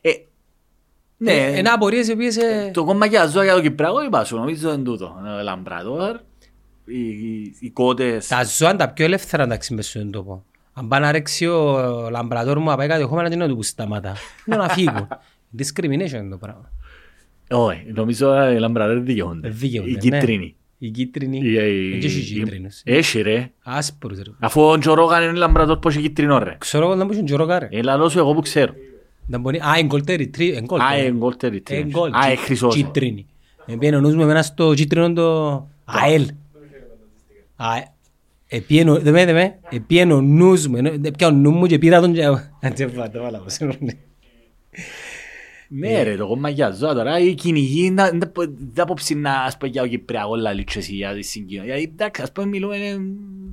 Ε, 0.00 0.10
ναι, 1.16 1.32
Ε, 1.32 1.58
Ένα 1.58 1.72
απορίες 1.72 2.08
οι 2.08 2.12
οποίες... 2.12 2.36
ε, 2.36 2.70
το 2.74 2.84
κόμμα 2.84 3.06
για 3.06 3.26
ζώα 3.26 3.44
για 3.44 3.54
το 3.54 3.60
Κυπριακό 3.60 4.02
είπα 4.04 4.24
σου, 4.24 4.36
νομίζω 4.36 4.72
είναι 4.72 4.82
τούτο. 4.82 5.16
Ο 5.38 5.42
Λαμπραδόρ, 5.42 6.16
οι, 6.92 7.08
οι, 7.08 7.54
οι 7.60 7.70
κότες. 7.70 8.26
Τα 8.26 8.44
ζώα 8.44 8.68
είναι 8.68 8.78
τα 8.78 8.88
πιο 8.88 9.04
ελεύθερα 9.04 9.42
εντάξει 9.42 9.74
μες 9.74 9.88
στον 9.88 10.10
τόπο. 10.10 10.44
Αν 10.72 10.88
πάει 10.88 11.00
να 11.00 11.12
ρέξει 11.12 11.46
ο 11.46 12.08
λαμπραδόρ 12.10 12.58
μου 12.58 12.68
να 12.70 12.76
πάει 12.76 12.88
κάτι 12.88 13.02
χώμενα 13.04 13.28
και 13.28 13.36
να 13.36 13.48
του 13.48 13.54
που 13.56 13.62
σταματά. 13.62 14.16
Είναι 14.46 14.56
να 14.56 14.68
φύγω. 14.68 15.08
Discrimination 15.58 16.12
είναι 16.12 16.28
το 16.30 16.36
πράγμα. 16.36 16.70
Όχι, 17.50 17.84
νομίζω 17.94 18.50
οι 18.50 18.58
Λαμπραδόρ 18.58 19.00
δικαιούνται. 19.00 19.48
Δικαιούνται, 19.48 19.90
Οι 19.90 19.92
ναι. 19.92 19.98
κίτρινοι. 20.18 20.54
Οι 20.78 20.90
κίτρινοι. 20.90 21.36
Οι- 21.38 21.52
οι- 21.52 21.90
Δεν 21.90 21.98
έχει 22.02 22.18
οι- 22.18 22.22
κίτρινους. 22.38 22.80
Έχει 22.84 23.20
ρε. 23.20 23.50
Άσπρους 23.62 24.16
ρε. 24.18 24.30
Αφού 24.38 24.62
ο 24.62 24.78
Τζορόγαν 24.78 25.22
είναι 25.22 25.32
Λαμπραδόρ 25.38 25.78
πώς 25.78 25.94
έχει 25.96 26.02
κίτρινο 26.02 26.38
ρε. 26.38 26.54
Ξέρω 26.58 26.84
εγώ 26.84 26.94
να 26.94 27.04
μου 27.04 27.12
είναι 27.12 27.36
ροκάρε. 27.36 27.68
Ε, 27.70 27.82
λαλό 27.82 28.08
σου 28.08 28.18
εγώ 28.18 28.34
που 28.34 28.40
ξέρω. 28.40 28.72
Να 29.26 29.38
μπορεί... 29.38 29.58
Α, 29.58 29.78
είναι 29.78 29.88
κολτέρι. 29.88 30.28
τρι- 30.28 30.52
είναι 30.56 30.66
κολτέρι. 30.66 31.00
Α, 31.00 31.04
είναι 31.04 31.16
γκολτερ 31.16 31.54
η 31.54 31.62
Είναι 31.70 31.82
γκολ. 31.90 32.12
Α, 32.14 32.18
είναι 32.26 32.34
Τσι- 32.34 32.44
χρυσός. 32.46 32.74
Κίτρινη. 32.74 33.26
Επίενε 33.66 33.96
ο 33.96 34.00
νους 34.00 34.14
μου 34.14 34.22
εμένα 34.22 34.42
στο 34.42 34.74
κίτρινο 34.74 35.12
το 35.12 35.52
ΑΕΛ. 35.84 36.22
Α, 36.22 36.24
Επίενε, 36.24 36.26
δε 36.26 36.51
με, 39.10 39.24
δε 39.24 39.32
με, 39.32 39.58
επίενε 39.70 40.12
ο 40.12 40.20
νους 40.20 40.66
μου, 40.66 40.76
ενώ- 40.76 41.10
πια 41.16 41.26
ο 41.26 41.30
νους 41.30 41.52
μου 41.54 41.66
και 41.66 41.78
πήρα 41.78 42.00
τον 42.00 42.12
και... 42.12 42.22
Αντζε 42.62 42.86
πάτε, 42.86 43.18
βάλα 43.18 43.38
πως 43.38 43.56
είναι. 43.56 43.76
Ναι 45.74 46.02
ρε, 46.02 46.16
το 46.16 46.26
κόμμα 46.26 46.48
για 46.48 46.70
ζώα 46.70 46.94
τώρα, 46.94 47.18
οι 47.18 47.34
κυνηγοί 47.34 47.90
να- 47.90 48.10
δεν 48.10 48.32
πο- 48.32 48.54
δεν 48.72 48.84
απόψη 48.84 49.14
να 49.14 49.32
ας 49.32 49.56
πω 49.56 49.66
για 49.66 49.82
ο 49.82 49.86
Κυπριακός 49.86 50.40
λαλί 50.40 50.64
και 50.64 50.78
εσύ 50.78 50.92
για 50.94 51.14
τη 51.14 51.22
συγκοινωνία. 51.22 51.76
Γιατί 51.76 51.90
εντάξει, 51.92 52.22
ας 52.22 52.32
πούμε 52.32 52.46
μιλούμε 52.46 52.76
ε, 52.76 52.96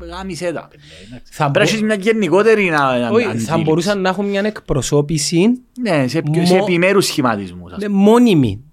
γάμισε 0.06 0.52
τα. 0.54 0.68
παιδιά, 0.72 0.86
εντάξει. 1.08 1.34
Θα 1.34 1.52
Πρέπει 1.52 1.52
να 1.52 1.52
μπο- 1.52 1.62
έχεις 1.62 1.82
μια 1.82 1.96
γενικότερη 2.14 2.70
να- 2.70 3.00
να- 3.00 3.10
Όχι, 3.10 3.24
θα 3.26 3.30
αντίληψη. 3.32 3.62
μπορούσαν 3.64 4.02
να 4.02 4.10
έχουν 4.10 4.26
μια 4.26 4.42
εκπροσώπηση 4.46 5.48
Ναι, 5.82 6.08
σε, 6.08 6.22
πιο- 6.22 6.46
σε 6.46 6.56
Μο- 6.56 6.64
επιμέρους 6.64 7.06
σχηματισμούς. 7.06 7.72
ας 7.72 7.78
ναι, 7.78 7.86
πούμε. 7.86 7.98
μόνιμη. 7.98 8.64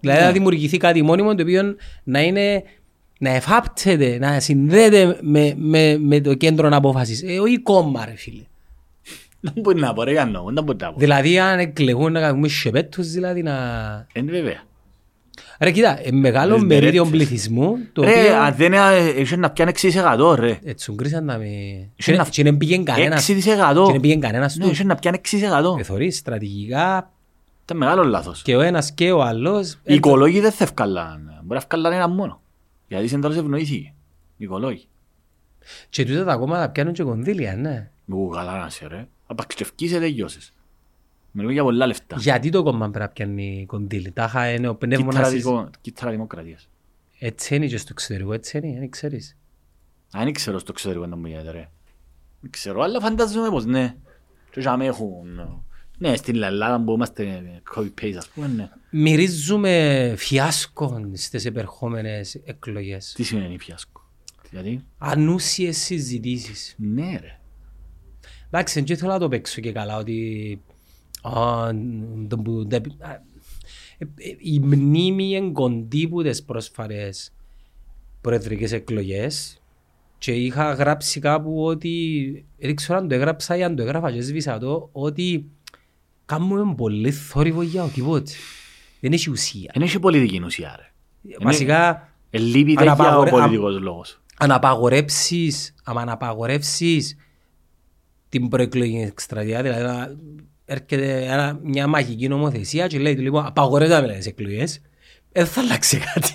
Δηλαδή 0.00 0.20
Ναι. 0.20 0.26
να 0.26 0.32
δημιουργηθεί 0.32 0.76
κάτι 0.76 1.02
μόνιμο 1.02 1.34
το 1.34 1.42
οποίο 1.42 1.62
να 2.04 2.22
είναι 2.22 2.62
να 3.22 3.30
εφάπτεται, 3.30 4.18
να 4.18 4.40
συνδέεται 4.40 5.18
με, 5.20 5.54
με, 5.56 5.98
με 5.98 6.20
το 6.20 6.34
κέντρο 6.34 6.68
απόφασης. 6.72 7.22
Ε, 7.22 7.38
όχι 7.40 7.58
κόμμα 7.58 8.04
ρε 8.04 8.16
φίλε. 8.16 8.42
Δεν 9.40 9.52
μπορεί 9.56 9.80
να 9.80 9.92
πω 9.92 10.02
ρε 10.02 10.10
Γιάννο, 10.10 10.44
δεν 10.54 10.64
μπορεί 10.64 10.78
να 10.80 10.92
πω. 10.92 10.98
Δηλαδή 10.98 11.38
αν 11.38 11.58
εκλεγούν 11.58 12.12
να 12.12 12.20
κάνουμε 12.20 12.48
σεπέτους 12.48 13.10
δηλαδή 13.10 13.42
να... 13.42 13.52
Είναι 14.14 14.30
βέβαια. 14.32 14.62
Ρε 15.60 15.70
κοίτα, 15.70 15.98
ε, 16.06 16.10
μεγάλο 16.12 16.54
Τις 16.54 16.64
μερίδιο 16.64 17.04
μερέτες. 17.04 17.26
πληθυσμού 17.28 17.78
το 17.92 18.02
Ρε, 18.02 18.10
οποίο... 18.20 18.36
αν 18.40 18.54
δεν 18.56 18.72
είχε 19.18 19.36
να 19.36 19.50
πιάνει 19.50 19.72
6% 19.82 20.34
ρε. 20.38 20.58
Έτσι 20.64 20.84
σου 20.84 20.94
κρίσαν 20.94 21.24
να 21.24 21.38
με... 21.38 21.44
Είχε 21.96 22.16
να- 22.16 22.24
Και 22.24 22.42
δεν 22.42 22.56
πήγαινε 22.56 22.82
κανένας. 22.82 23.28
6%. 23.30 23.34
Και 23.86 23.92
δεν 23.92 24.00
πήγαινε 24.00 24.20
κανένας 24.26 24.56
Ναι, 24.56 24.64
του. 24.64 24.70
είχε 24.70 24.84
να 24.84 24.94
πιάνει 24.94 25.20
6%. 25.74 25.78
Εθωρείς 25.78 26.16
στρατηγικά 26.16 27.10
Ήταν 27.64 27.76
μεγάλος 27.76 28.06
λάθος. 28.06 28.42
και 28.42 28.56
ο 28.56 28.60
ένας 28.60 28.92
και 28.92 29.12
ο 29.12 29.22
άλλος. 29.22 29.78
Οι 29.84 29.94
οικολόγοι 29.94 30.40
δεν 30.40 30.50
θα 30.52 30.64
ευκαλάν. 30.64 31.20
Μπορεί 31.24 31.48
να 31.48 31.56
ευκαλάν 31.56 31.92
ένα 31.92 32.08
μόνο. 32.08 32.40
Γιατί 32.92 33.08
σε 33.08 33.18
τέλος 33.18 33.36
ευνοήθηκε. 33.36 33.94
Οι 34.36 34.44
οικολόγοι. 34.44 34.86
Και 35.88 36.04
τούτα 36.04 36.24
τα 36.24 36.36
κόμματα 36.36 36.70
πιάνουν 36.70 36.92
και 36.92 37.02
κονδύλια, 37.02 37.56
ναι. 37.56 37.90
Μου 38.04 38.28
καλά 38.28 38.58
να 38.58 38.68
σε 38.68 38.86
ρε. 38.86 39.08
Απαξιευκείς 39.26 39.90
σε 39.90 39.98
τελειώσεις. 39.98 40.54
Μιλούμε 41.30 41.52
για 41.52 41.62
πολλά 41.62 41.86
λεφτά. 41.86 42.16
Γιατί 42.18 42.50
το 42.50 42.62
κόμμα 42.62 42.90
πρέπει 42.90 42.98
να 42.98 43.08
πιάνει 43.08 43.64
κονδύλι; 43.66 44.10
Τάχα 44.10 44.52
είναι 44.52 44.68
ο 44.68 44.74
πνεύμονας 44.74 45.14
Κύτταρα 45.14 45.34
της... 45.34 45.42
δημο- 45.44 45.70
Κύτταρα 45.80 46.10
δημοκρατίας. 46.10 46.68
Έτσι 47.18 47.54
είναι 47.54 47.66
και 47.66 47.76
στο 47.76 47.88
εξωτερικό, 47.90 48.32
έτσι 48.32 48.58
είναι, 48.58 48.78
δεν 48.78 48.90
ξέρεις. 48.90 49.36
Αν 50.12 50.24
δεν 50.24 50.32
ξέρω 50.32 50.58
στο 50.58 50.72
εξωτερικό 50.72 51.06
να 51.06 51.16
μου 51.16 51.26
γίνεται 51.26 51.50
ρε. 51.50 51.70
Δεν 52.40 52.50
ξέρω, 52.50 52.80
αλλά 52.82 53.00
φαντάζομαι 53.00 53.48
πως 53.48 53.64
ναι. 53.64 53.96
Και 54.50 54.60
για 54.60 54.78
έχουν... 54.80 55.40
Ναι, 56.02 56.16
στην 56.16 56.42
Ελλάδα 56.42 56.80
που 56.84 56.92
είμαστε 56.92 57.42
copy-paste 57.76 58.14
ας 58.18 58.28
πούμε, 58.28 58.46
ναι. 58.46 58.68
Μυρίζουμε 58.90 60.14
φιάσκο 60.16 61.10
στις 61.12 61.44
επερχόμενες 61.44 62.34
εκλογές. 62.44 63.12
Τι 63.16 63.22
σημαίνει 63.22 63.58
φιάσκο; 63.58 64.10
Γιατί, 64.50 64.84
Ανούσιες 64.98 65.76
συζητήσεις. 65.76 66.74
ναι 66.78 67.10
ρε. 67.20 67.38
Εντάξει, 68.50 68.80
δεν 68.82 68.96
θέλω 68.96 69.12
να 69.12 69.18
το 69.18 69.28
παίξω 69.28 69.60
και 69.60 69.72
καλά 69.72 69.96
ότι 69.96 70.60
α, 71.22 71.32
το 72.28 72.38
που- 72.38 72.68
δεν- 72.68 72.96
α, 72.98 73.10
ε, 73.98 74.04
ε, 74.16 74.36
η 74.38 74.58
μνήμη 74.60 75.24
είναι 75.30 75.50
κοντή 75.50 76.08
που 76.08 76.22
τις 76.22 76.42
πρόσφαρες 76.42 77.32
προεδρικές 78.20 78.72
εκλογές 78.72 79.62
και 80.18 80.32
είχα 80.32 80.72
γράψει 80.72 81.20
κάπου 81.20 81.64
ότι 81.64 82.44
δεν 82.58 82.74
ξέρω 82.74 82.98
αν 82.98 83.08
το 83.08 83.14
έγραψα 83.14 83.56
ή 83.56 83.62
αν 83.62 83.76
το 83.76 83.82
έγραφα 83.82 84.12
και 84.12 84.20
σβήσα 84.20 84.58
το 84.58 84.88
ότι 84.92 85.46
κάνουμε 86.32 86.74
πολύ 86.74 87.10
θόρυβο 87.10 87.62
για 87.62 87.82
οτιδήποτε. 87.82 88.32
Δεν 89.00 89.12
έχει 89.12 89.30
ουσία. 89.30 89.70
Δεν 89.74 89.82
έχει 89.82 89.98
πολιτική 89.98 90.42
ουσία 90.44 90.76
ρε. 90.78 90.90
Βασικά 91.40 92.08
Ελείπεται 92.30 92.82
για 92.82 92.92
ο 92.92 92.94
Αναπαγορε- 92.94 93.30
πολιτικός 93.30 93.80
λόγος. 93.80 94.20
αν 94.38 94.50
απαγορεύσεις, 94.50 95.74
άμα 95.84 96.00
αναπαγορεύσεις 96.00 97.16
την 98.28 98.48
προεκλογική 98.48 98.98
εκστρατεία, 99.02 99.62
δηλαδή 99.62 99.82
να 99.82 100.16
έρχεται 100.64 101.24
ένα, 101.24 101.58
μια 101.62 101.86
μαγική 101.86 102.28
νομοθεσία 102.28 102.86
και 102.86 102.98
λέει 102.98 103.14
του 103.14 103.22
λοιπόν 103.22 103.46
απαγορεύεται 103.46 103.94
να 103.96 104.00
μιλάει 104.00 104.20
στις 104.20 104.32
εκλογές, 104.32 104.80
δεν 105.32 105.46
θα 105.46 105.60
αλλάξει 105.60 105.98
κάτι. 106.14 106.34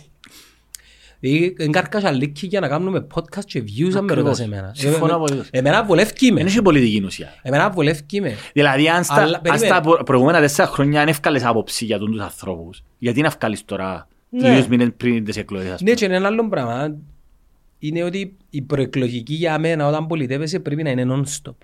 Δηλαδή, 1.20 1.56
είναι 1.60 1.70
κάρκα 1.70 2.02
αλήκη 2.04 2.48
για 2.48 2.60
να 2.60 2.68
κάνουμε 2.68 3.08
podcast 3.14 3.44
και 3.46 3.64
views 3.66 3.84
αν 3.96 4.04
με 4.06 4.12
Ακριβώς. 4.12 4.16
ρωτάς 4.18 4.40
εμένα. 4.40 4.72
Συμφωνώ 4.76 4.98
Εμένα- 5.06 5.16
απολύτως. 5.16 5.48
Εμένα 5.52 5.84
βολεύκει 5.84 6.32
με. 6.32 6.38
Δεν 6.38 6.46
έχει 6.48 6.62
πολιτική 6.62 7.04
ουσία. 7.06 7.34
Εμένα 7.42 7.70
βολεύκει 7.70 8.22
με. 8.22 8.36
Δηλαδή 8.54 8.90
αν 8.90 9.04
στα, 9.04 9.14
Αλλά, 9.22 9.36
αν 9.36 9.42
περίμενε. 9.42 9.66
στα 9.72 9.82
προ- 9.82 10.04
προηγούμενα 10.04 10.40
τέσσερα 10.40 10.68
χρόνια 10.68 11.02
αν 11.02 11.08
ευκάλες 11.08 11.44
άποψη 11.44 11.86
για 11.86 11.98
τους 12.00 12.20
ανθρώπους, 12.20 12.84
γιατί 12.98 13.22
να 13.22 13.28
ευκάλεις 13.28 13.66
τώρα 13.66 14.08
Ναι. 14.30 14.50
λίγους 14.50 14.68
μήνες 14.68 14.90
πριν 14.98 15.24
τις 15.24 15.38
εκλογές 15.38 15.72
ας 15.72 15.82
Ναι, 15.82 15.94
πούμε; 15.94 16.08
και 16.08 16.16
ένα 16.16 16.28
άλλο 16.28 16.50
πράγμα 16.50 16.96
είναι 17.80 18.04
ότι 18.04 18.38
η 18.50 18.62
προεκλογική 18.62 19.34
για 19.34 19.60
μένα 19.60 19.88
όταν 19.88 20.08
πολιτεύεσαι 20.08 20.60
πρέπει 20.60 20.84
να 20.84 20.90
είναι 20.90 21.06
non-stop. 21.10 21.56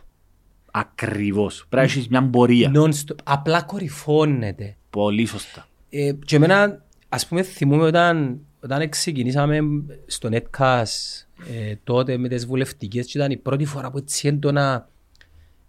Ακριβώς. 0.71 1.65
Πρέπει 1.69 1.87
να 1.87 1.93
έχεις 1.93 2.07
μια 2.07 2.29
πορεία. 2.29 2.71
Non-stop. 2.75 3.15
Απλά 3.23 3.61
κορυφώνεται. 3.61 4.75
Πολύ 4.89 5.25
σωστά. 5.25 5.67
Ε, 5.89 6.11
και 6.25 6.35
εμένα, 6.35 6.83
ας 7.09 7.27
πούμε, 7.27 7.41
θυμούμαι 7.43 7.83
όταν, 7.83 8.39
όταν 8.63 8.89
ξεκινήσαμε 8.89 9.59
στο 10.05 10.29
Netcast 10.31 11.25
ε, 11.53 11.75
τότε 11.83 12.17
με 12.17 12.27
τις 12.27 12.45
βουλευτικές 12.45 13.05
και 13.05 13.17
ήταν 13.17 13.31
η 13.31 13.37
πρώτη 13.37 13.65
φορά 13.65 13.91
που 13.91 13.97
έτσι 13.97 14.27
έντονα 14.27 14.89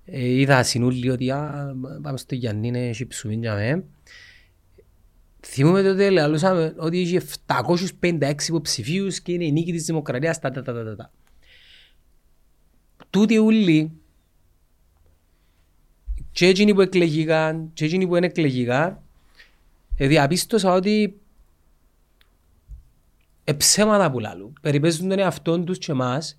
ε, 0.04 0.28
είδα 0.28 0.62
συνούλοι 0.62 1.10
ότι 1.10 1.30
α, 1.30 1.74
πάμε 2.02 2.18
στο 2.18 2.34
Γιάννη, 2.34 2.68
είναι 2.68 2.92
χυψούμιν 2.92 3.40
για 3.40 3.54
με. 3.54 3.84
Θυμούμαι 5.46 5.82
τότε 5.82 6.10
λαλούσαμε 6.10 6.74
ότι 6.76 7.00
είχε 7.00 7.22
756 8.00 8.34
υποψηφίους 8.48 9.20
και 9.20 9.32
είναι 9.32 9.44
η 9.44 9.52
νίκη 9.52 9.72
της 9.72 9.84
δημοκρατίας 9.84 10.38
τα 10.38 10.50
τα 10.50 10.62
τα 10.62 10.72
τα 10.72 10.84
τα, 10.84 10.96
τα. 10.96 11.10
Τούτοι 13.10 13.38
ούλοι 13.38 13.92
και 16.32 16.46
εκείνοι 16.46 16.74
που 16.74 16.80
εκλεγήκαν 16.80 17.70
και 17.72 17.84
εκείνοι 17.84 18.06
που 18.06 18.12
δεν 18.12 18.22
εκλεγήκαν 18.22 19.02
ε, 19.96 20.06
διαπίστωσα 20.06 20.72
ότι 20.72 21.18
εψέματα 23.44 24.10
που 24.10 24.18
λάλλουν. 24.18 24.52
Περιπέζουν 24.60 25.08
τον 25.08 25.18
εαυτόν 25.18 25.64
τους 25.64 25.78
και 25.78 25.92
εμάς 25.92 26.38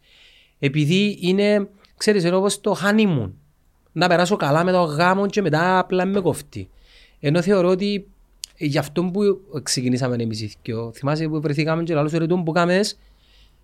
επειδή 0.60 1.18
είναι, 1.22 1.68
ξέρεις, 1.98 2.23
είναι 2.23 2.36
όπως 2.36 2.61
το 2.61 2.77
honeymoon. 2.84 3.32
Να 3.91 4.07
περάσω 4.07 4.36
καλά 4.36 4.64
με 4.64 4.72
το 4.72 4.84
γάμο 4.84 5.27
και 5.27 5.41
μετά 5.41 5.80
απλά 5.80 6.06
με 6.06 6.19
κοφτεί. 6.19 6.69
Ενώ 7.19 7.41
θεωρώ 7.41 7.69
ότι 7.69 8.07
ε, 8.57 8.65
γι' 8.65 8.77
αυτό 8.77 9.03
που 9.03 9.41
ξεκινήσαμε 9.64 10.15
εμείς 10.19 10.41
οι 10.41 10.53
δυο, 10.64 10.91
θυμάσαι 10.95 11.27
που 11.27 11.41
βρεθήκαμε 11.41 11.84
και 11.84 11.94
λάλλον 11.94 12.11
ρε 12.14 12.27
που 12.27 12.52
κάμες, 12.52 12.98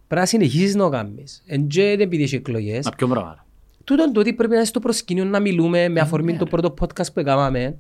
πρέπει 0.08 0.22
να 0.22 0.26
συνεχίσεις 0.26 0.76
να 0.76 0.84
το 0.84 0.90
κάνεις. 0.90 1.44
Εν 1.46 1.68
και 1.68 1.84
δεν 1.84 2.00
επειδή 2.00 2.24
έχει 2.24 2.36
εκλογές. 2.36 2.86
Μα 2.86 2.92
ποιο 2.92 3.08
πράγμα. 3.08 3.30
ρε. 3.30 3.42
Τούτον 3.84 4.14
το 4.14 4.20
ότι 4.20 4.34
πρέπει 4.34 4.52
να 4.52 4.58
είναι 4.58 4.66
στο 4.66 4.80
προσκήνιο 4.80 5.26
να 5.26 5.40
μιλούμε 5.40 5.90
με 5.90 6.00
αφορμή 6.00 6.38
το 6.38 6.46
πρώτο 6.46 6.74
podcast 6.80 7.14
που 7.14 7.20
έκαναμε. 7.20 7.78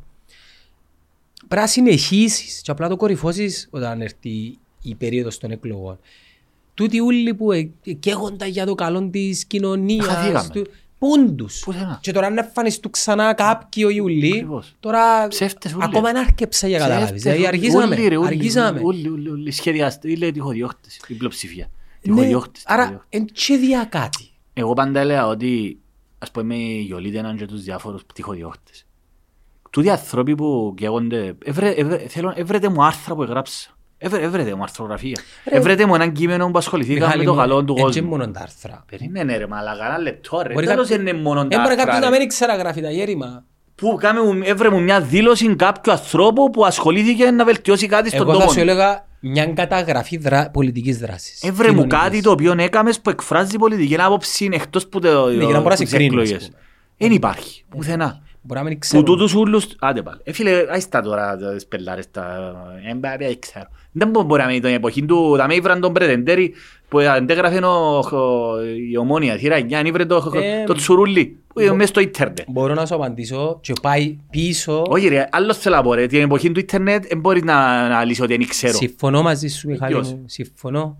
Πρέπει 1.48 1.62
να 1.62 1.68
συνεχίσεις 1.68 2.62
και 2.62 2.72
απλά 2.72 2.88
το 2.88 2.96
κορυφώσεις 2.96 3.68
όταν 3.72 4.02
έρθει 4.02 4.58
η 4.82 4.96
περίοδος 4.96 5.38
των 5.38 5.52
εκλογών. 5.52 6.00
Τούτοι 6.74 7.00
ούλοι 7.00 7.34
που 7.34 7.52
ε- 7.52 7.70
ε- 7.84 7.92
καίγονταν 7.94 8.50
για 8.50 8.66
το 8.66 8.76
καλό 8.76 9.10
της 9.12 9.46
κοινωνίας. 9.46 10.06
Χαθήκαμε. 10.06 10.50
του- 10.54 10.68
Πούντους. 11.00 11.60
Πουθενά. 11.66 12.00
Και 12.02 12.12
τώρα 12.12 12.28
αν 12.28 12.38
εμφανιστούν 12.38 12.92
ξανά 12.92 13.34
κάποιοι 13.34 13.84
ο 13.86 13.90
Ιουλί, 13.90 14.32
Ακριβώς. 14.34 14.76
τώρα 14.80 15.28
Ψεύτες 15.28 15.74
ούλοι. 15.74 15.84
ακόμα 15.84 16.12
δεν 16.12 16.22
άρκεψα 16.22 16.68
για 16.68 16.78
καταλάβεις. 16.78 17.04
Ψεύτες, 17.06 17.22
Δηλαδή 17.22 17.40
ούλοι, 17.40 17.48
αργήσαμε. 17.48 17.96
ούλοι, 17.96 18.08
ρε, 18.08 18.18
ούλοι, 18.18 18.28
Αργήσαμε. 18.28 18.80
ούλοι, 18.84 19.08
ούλοι, 19.10 19.30
ούλοι, 19.30 19.52
σχεδιαστές, 19.52 20.18
λέει 20.18 20.32
τυχοδιώχτες, 20.32 21.00
η 21.08 21.14
πλειοψηφία. 21.14 21.70
Ναι, 22.02 22.14
Τυχοδιώχτες, 22.16 22.64
Άρα, 22.66 22.82
τυχοδιώχτες. 22.82 23.20
εν 23.20 23.26
και 23.26 23.58
δια 23.58 23.86
κάτι. 23.90 24.30
Εγώ 24.54 24.74
πάντα 24.74 25.00
έλεγα 25.00 25.28
ότι 25.28 25.78
ας 26.20 26.32
πούμε 26.32 26.56
οι 26.56 26.80
Γιολίτεναν 26.82 27.38
και 27.38 27.46
τους 27.46 27.64
διάφορους 27.64 28.02
τυχοδιώχτες. 28.14 28.86
Τούτοι 29.70 29.88
οι 29.88 29.90
άνθρωποι 29.90 30.36
που 30.36 30.74
καίγονται, 30.78 31.36
έβρε- 31.44 31.78
έβρε- 31.78 32.08
θέλω- 32.10 32.34
έβρετε 32.36 32.70
μου 32.70 32.84
άρθρα 32.84 33.16
που 33.16 33.24
έγραψα. 33.24 33.78
Έβρε- 34.04 34.24
Έβρετε 34.24 34.56
μου 34.56 34.64
αρθρογραφία. 34.64 35.20
Έβρετε 35.44 35.86
μου 35.86 35.96
έναν 35.96 36.12
κείμενο 36.12 36.52
που 36.52 36.58
ασχοληθήκα 36.58 37.00
με 37.00 37.06
Μιχάλη 37.06 37.26
το 37.26 37.32
μου, 37.34 37.38
καλό 37.40 37.64
του 37.64 37.72
εν 37.72 37.76
και 37.76 37.82
κόσμου. 37.82 38.08
μόνο 38.10 38.28
τα 38.32 38.40
άρθρα. 38.42 38.84
Περίμενε 38.92 39.38
ρε 39.38 39.48
μαλακά, 39.48 39.86
ένα 39.86 39.98
λεπτό 39.98 40.42
ρε. 40.48 40.54
Μπορεί 40.54 40.66
Τέλος 40.66 40.90
κάποιο- 40.90 41.02
είναι 41.10 41.20
μόνο 41.22 41.40
Ε, 41.42 41.48
τα 41.48 41.58
μπορεί 41.58 41.60
άρθρα, 41.70 41.76
κάποιος 41.76 42.00
ρε. 42.04 42.10
να 42.10 42.18
μην 42.18 42.28
ξέρει 42.28 42.52
να 42.52 42.58
γράφει 42.58 42.82
τα 42.82 42.90
γέρημα. 42.92 43.44
Που 43.76 43.98
κάμε 44.00 44.22
μου- 44.22 44.42
έβρε 44.44 44.70
μου 44.70 44.82
μια 44.82 45.02
δήλωση 45.02 45.56
κάποιου 45.56 45.92
ανθρώπου 45.92 46.50
που 46.50 46.66
ασχολήθηκε 46.66 47.32
να 47.32 47.46
βελτιώσει 47.46 47.88
κάτι 47.88 48.10
στον 48.10 48.22
Εγώ 48.22 48.32
θα 48.34 48.40
τόπο. 48.40 48.52
σου 48.52 48.60
έλεγα 48.60 49.06
μια 49.20 49.46
καταγραφή 49.46 50.18
δρα... 50.18 50.50
πολιτικής 50.54 50.98
δράσης. 50.98 51.44
Έβρε 51.44 51.68
μου 51.68 51.74
κοινωνικής. 51.74 52.00
κάτι 52.00 52.22
το 52.22 52.32
οποίο 52.32 52.56
έκαμες 52.58 53.00
που 53.00 53.10
εκφράζει 53.10 53.58
πολιτική 53.58 53.96
άποψη 54.02 54.50
εκτός 54.52 54.88
που 54.88 55.00
το- 55.00 55.28
Ναι, 55.28 55.44
για 55.44 55.54
να 55.54 55.62
μπορείς 55.62 55.80
να 55.80 55.86
τις 55.86 55.90
συγκρίνεις, 55.90 56.14
ας 56.22 56.24
εκλογές. 56.30 56.46
πούμε. 56.48 56.58
Δεν 56.98 57.12
υπάρχει, 57.12 57.64
πουθενά. 57.70 58.22
Μπορεί 58.44 58.60
να 58.60 58.66
μην 58.66 58.74
Που 58.74 58.80
ξέρουν. 58.80 59.06
τούτους 59.06 59.34
ούλους, 59.34 59.68
άντε 59.80 60.02
πάλι. 60.02 60.20
Ε, 60.24 60.32
φίλε, 60.32 60.66
άιστα 60.70 61.02
τώρα 61.02 61.38
τις 61.38 61.68
πελάρες 61.68 62.12
τα... 62.12 62.54
Ε, 62.90 62.96
μπα, 62.96 63.18
δεν 63.18 63.40
ξέρω. 63.40 63.66
Δεν 63.92 64.10
μπο- 64.10 64.22
μπορεί 64.24 64.42
να 64.42 64.48
μην 64.48 64.62
την 64.62 64.74
εποχή 64.74 65.06
του, 65.06 65.36
θα 65.38 65.48
με 65.48 65.56
ήβραν 65.56 65.80
τον 65.80 65.94
Πρετεντέρη 65.94 66.54
που 66.90 67.00
αντέγραφε 67.00 67.58
ο- 67.66 67.98
ο- 67.98 68.64
η 68.92 68.98
ομόνια, 68.98 69.36
θύρα 69.38 69.58
9, 69.58 69.74
αν 69.74 69.86
ήβρε 69.86 70.06
το, 70.06 70.32
Ε, 70.36 70.64
το 70.64 70.74
τσουρούλι, 70.74 71.38
που 71.54 71.60
είναι 71.60 71.74
μέσα 71.74 71.88
στο 71.88 72.00
ίντερνετ. 72.00 72.38
Μπορώ 72.48 72.74
να 72.74 72.86
σου 72.86 72.96
απαντήσω 72.96 73.58
και 73.62 73.74
πάει 73.82 74.18
πίσω. 74.30 74.84
Όχι 74.90 75.08
ρε, 75.08 75.28
άλλος 75.32 75.58
θέλω 75.58 75.76
να 75.76 75.82
πω 75.82 75.94
ρε, 75.94 76.06
την 76.06 76.22
εποχή 76.22 76.52
του 76.52 76.60
ίντερνετ 76.60 77.06
δεν 77.08 77.20
μπορείς 77.20 77.44
να, 77.44 77.88
να 77.88 78.04
λύσεις 78.06 78.22
ότι 78.24 78.38
δεν 78.38 78.48
ξέρω. 78.48 78.74
Συμφωνώ 78.78 79.22
μαζί 79.22 79.48
σου 79.48 79.68
Μιχάλη 79.70 79.94
Ποιος; 79.94 80.12
μου. 80.14 80.24
Συμφωνώ. 80.26 80.98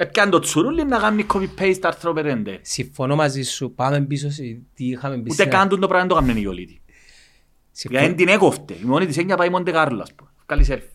Έπιαν 0.00 0.30
το 0.30 0.38
τσουρούλι 0.38 0.84
να 0.84 0.98
κάνει 0.98 1.26
copy-paste 1.34 1.78
άρθρο 1.82 2.12
περέντε. 2.12 2.58
Συμφωνώ 2.62 3.14
μαζί 3.14 3.42
σου. 3.42 3.74
Πάμε 3.74 4.00
πίσω 4.00 4.30
σε 4.30 4.42
τι 4.74 4.86
είχαμε 4.86 5.14
πει. 5.14 5.20
Ούτε 5.20 5.32
σήμερα. 5.32 5.56
καν 5.56 5.68
τον 5.68 5.80
το 5.80 5.86
πράγμα 5.86 6.06
δεν 6.06 6.16
το 6.16 6.22
έκαναν 6.22 6.36
οι 6.36 6.42
Ιωλίτοι. 6.44 6.80
Συμφωνώ. 7.72 8.00
Γιατί 8.00 8.22
δεν 8.22 8.26
την 8.26 8.34
έκοφτε. 8.34 8.74
Η 8.74 8.84
μόνη 8.84 9.06
της 9.06 9.16
έννοια 9.16 9.36
πάει 9.36 9.48
Μοντε 9.48 9.70
Κάρλο, 9.70 10.02
ας 10.02 10.14
πούμε. 10.14 10.30
Βγάλει 10.46 10.64
σέλφι. 10.64 10.86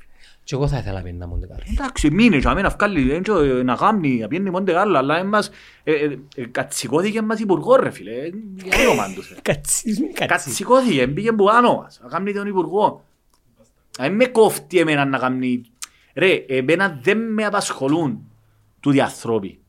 Και 0.44 0.56
εγώ 0.56 0.68
θα 0.68 0.77
ήθελα 0.77 1.02
να 1.02 1.11
να 1.11 1.27
Μοντε 1.27 1.48
Κάρλο. 1.48 1.64
Εντάξει, 1.72 2.11
μείνε 2.11 2.38
και 2.38 2.48
αμένα 2.48 2.69
βγάλει, 2.69 3.02
δεν 3.02 3.22
ξέρω, 3.23 3.64
να 3.64 3.76
κάνει, 3.76 4.18
να 4.18 4.27
πιένει 4.27 4.49
Μοντε 4.49 4.72
Κάρλο, 4.72 4.98
αλλά 4.98 5.18
εμάς, 5.18 5.49
ε, 5.84 5.91
ε, 5.91 6.18
ε, 6.36 6.45
κατσικώθηκε 6.45 7.22
μας 7.22 7.40
υπουργό 7.40 7.76
ρε 7.76 7.90
φίλε. 7.90 8.11
Ε, 8.11 8.30
Για 8.64 8.90
όνομα 8.90 9.14
τους, 9.14 9.30
ρε. 9.30 9.36
Κατσίς 9.41 9.99
μην 9.99 10.14
κατσίς. 10.14 10.44
Κατσικώθηκε, 10.44 11.07
πήγε 11.07 11.32
που 11.32 11.49
άνω 11.49 11.76
μας, 11.76 11.99
να 12.03 12.10
κάνει 12.10 12.34
τον 12.34 12.48
υπουργό. 12.48 13.03
Αν 13.98 14.15
με 14.15 14.26
κόφτει 14.26 14.80
εμένα 14.80 15.06
να 15.06 15.18
κάνει... 15.18 15.61
Ρε, 16.14 16.45
εμένα 16.48 16.99
δεν 17.02 17.34
με 17.34 17.45
απασχολούν 17.45 18.30
τούτοι 18.86 19.02
άνθρωποι. 19.02 19.60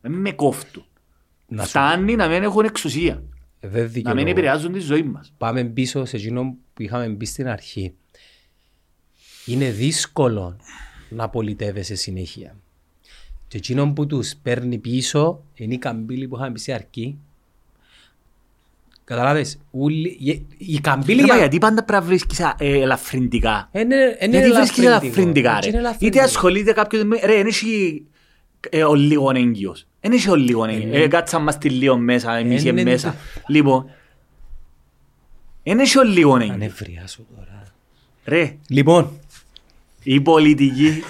Δεν 0.00 0.12
με 0.12 0.32
κόφτουν. 0.32 0.84
Να 1.48 1.62
σου 1.62 1.68
Φτάνει 1.68 2.16
να 2.16 2.28
μην 2.28 2.42
έχουν 2.42 2.64
εξουσία. 2.64 3.22
Ε, 3.60 3.68
δεν 3.68 3.72
Να 3.74 3.80
μην 3.82 3.92
δικαιολογώ. 3.92 4.28
επηρεάζουν 4.28 4.72
τη 4.72 4.78
ζωή 4.78 5.02
μας. 5.02 5.32
Πάμε 5.38 5.64
πίσω 5.64 6.04
σε 6.04 6.16
εκείνο 6.16 6.56
που 6.74 6.82
είχαμε 6.82 7.08
μπει 7.08 7.24
στην 7.26 7.48
αρχή. 7.48 7.94
Είναι 9.46 9.70
δύσκολο 9.70 10.56
να 11.08 11.28
πολιτεύεσαι 11.28 11.94
συνέχεια. 11.94 12.56
Και 13.48 13.56
εκείνο 13.56 13.92
που 13.92 14.06
τους 14.06 14.34
παίρνει 14.42 14.78
πίσω 14.78 15.42
είναι 15.54 15.74
η 15.74 15.78
καμπύλη 15.78 16.28
που 16.28 16.36
είχαμε 16.36 16.52
πει 16.52 16.58
σε 16.60 16.72
αρκή. 16.72 17.18
Καταλάβες, 19.04 19.58
ούλοι- 19.70 20.16
η- 20.20 20.46
η 20.56 20.78
καμπύλη... 20.80 21.16
Ρε, 21.20 21.26
μα 21.26 21.26
για- 21.26 21.36
γιατί 21.36 21.58
πάντα 21.58 21.84
πρέπει 21.84 22.00
να 22.02 22.08
βρίσκεις 22.08 22.40
α, 22.40 22.54
ε, 22.58 22.80
ελαφρυντικά; 22.80 23.68
Ε, 23.72 23.84
ναι, 23.84 23.94
ε, 24.18 24.26
ναι, 24.26 24.38
Γιατί 24.38 24.52
βρίσκεις 24.56 24.78
ελαφρυντικό. 24.84 25.20
ελαφρυντικά 25.20 25.56
Έτσι 25.56 25.68
είναι 25.68 25.78
ρε. 25.78 25.82
ελαφρυντικό. 25.84 26.16
Είτε 26.18 26.26
ασχολείται 26.26 26.72
κάποιος 26.72 27.04
με... 27.04 27.18
Ρε, 27.24 27.34
δεν 27.36 27.46
έχει 27.46 28.04
ε, 28.12 28.15
ο 28.88 28.94
λίγο 28.94 29.30
έγκυος. 29.34 29.86
Δεν 30.00 30.12
έχει 30.12 30.30
ο 30.30 30.34
λίγο 30.34 30.64
έγκυος. 30.64 30.96
Ε, 31.02 31.06
Κάτσα 31.08 31.38
μας 31.38 31.58
τη 31.58 31.68
λίγο 31.70 31.96
μέσα, 31.96 32.32
εμείς 32.36 32.64
Ε, 32.64 32.72
ναι, 32.72 32.82
ναι. 32.82 32.90
μέσα. 32.90 33.14
Λοιπόν, 33.46 33.90
δεν 35.62 35.78
έχει 35.78 35.98
ο 35.98 36.02
λίγο 36.02 36.34
έγκυος. 36.36 36.50
Ανεβριάσω 36.54 37.22
τώρα. 37.36 37.62
Ρε, 38.24 38.56
Λοιπόν, 38.68 39.10
η 40.02 40.20
πολιτική 40.20 41.02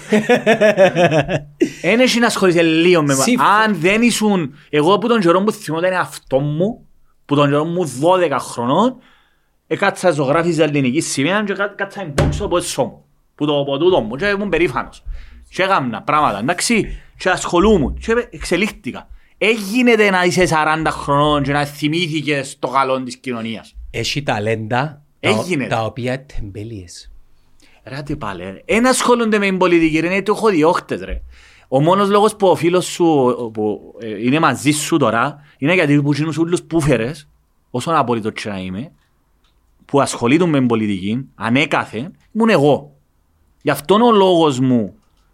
δεν 1.81 1.99
έχει 1.99 2.19
να 2.19 2.25
ασχολείσαι 2.25 2.61
λίγο 2.61 3.01
με 3.03 3.13
Σύμφω- 3.13 3.47
Αν 3.47 3.75
δεν 3.79 4.01
ήσουν... 4.01 4.53
Εγώ 4.69 4.97
που 4.97 5.07
τον 5.07 5.19
καιρό 5.19 5.43
που 5.43 5.51
θυμόταν 5.51 5.93
αυτό 5.93 6.39
μου, 6.39 6.85
που 7.25 7.35
τον 7.35 7.49
καιρό 7.49 7.65
μου 7.65 7.91
12 8.01 8.37
χρονών, 8.39 8.95
έκατσα 9.67 10.11
ζωγράφιζα 10.11 10.63
ελληνική 10.63 10.99
σημαία 11.01 11.43
και 11.43 11.53
κα- 11.53 11.67
κάτσα 11.67 12.01
εμπόξω 12.01 12.45
από 12.45 12.57
έσω 12.57 12.83
μου. 12.83 13.03
Που 13.35 13.45
το 13.45 13.59
από 13.59 13.77
τούτο 13.77 14.01
μου 14.01 14.15
και 14.15 14.25
ήμουν 14.25 14.49
περήφανος. 14.49 15.03
Και 15.49 15.63
έκανα 15.63 16.01
πράγματα, 16.01 16.39
εντάξει, 16.39 16.99
και 17.17 17.29
ασχολούμουν 17.29 17.97
και 17.97 18.27
εξελίχθηκα. 18.29 19.07
Έγινεται 19.37 20.09
να 20.09 20.23
είσαι 20.23 20.47
40 20.49 20.85
χρονών 20.89 21.43
και 21.43 21.51
να 21.51 21.65
θυμήθηκες 21.65 22.59
το 22.59 22.67
καλό 22.67 23.03
της 23.03 23.17
κοινωνίας. 23.17 23.75
έχει 23.91 24.23
ταλέντα 24.23 25.01
τα, 25.19 25.29
Έγινε. 25.29 25.67
τα 25.67 25.85
οποία 25.85 26.25
τεμπέλιες. 26.25 27.11
Ρε 27.83 28.01
τι 28.01 28.15
πάλι, 28.15 28.43
ρε. 28.43 28.61
Εν 28.65 28.87
ασχολούνται 28.87 29.37
με 29.37 29.45
την 29.45 29.57
πολιτική, 29.57 29.99
ρε, 29.99 30.07
είναι 30.07 30.15
ότι 30.15 30.31
έχω 30.31 30.49
διώχτες, 30.49 31.01
ρε. 31.01 31.21
Ο 31.67 31.81
μόνος 31.81 32.09
λόγος 32.09 32.35
που 32.35 32.47
ο 32.47 32.55
φίλος 32.55 32.85
σου 32.85 33.05
που 33.53 33.95
ε, 33.99 34.25
είναι 34.25 34.39
μαζί 34.39 34.71
σου 34.71 34.97
τώρα 34.97 35.45
είναι 35.57 35.73
γιατί 35.73 36.01
που 36.01 36.13
γίνουν 36.13 36.33
όλους 36.37 36.63
πούφερες, 36.63 37.27
όσον 37.69 37.95
απολύτως 37.95 38.31
και 38.33 38.49
να 38.49 38.59
είμαι, 38.59 38.91
που 39.85 40.01
ασχολείται 40.01 40.45
με 40.45 40.57
την 40.57 40.67
πολιτική, 40.67 41.25
ανέκαθεν, 41.35 42.15
ήμουν 42.31 42.49
εγώ. 42.49 42.95
Γι' 43.61 43.69
αυτόν 43.69 44.01
ο 44.01 44.11
λόγος 44.11 44.59
μου 44.59 44.93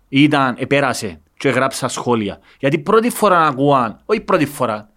ήταν, 0.09 0.55
επέρασε 0.59 1.21
και 1.43 1.49
γράψα 1.49 1.87
σχόλια. 1.87 2.39
Γιατί 2.59 2.79
πρώτη 2.79 3.09
φορά 3.09 3.47
ακούαν, 3.47 3.99
όχι 4.05 4.19
πρώτη 4.21 4.45
φορά, 4.45 4.89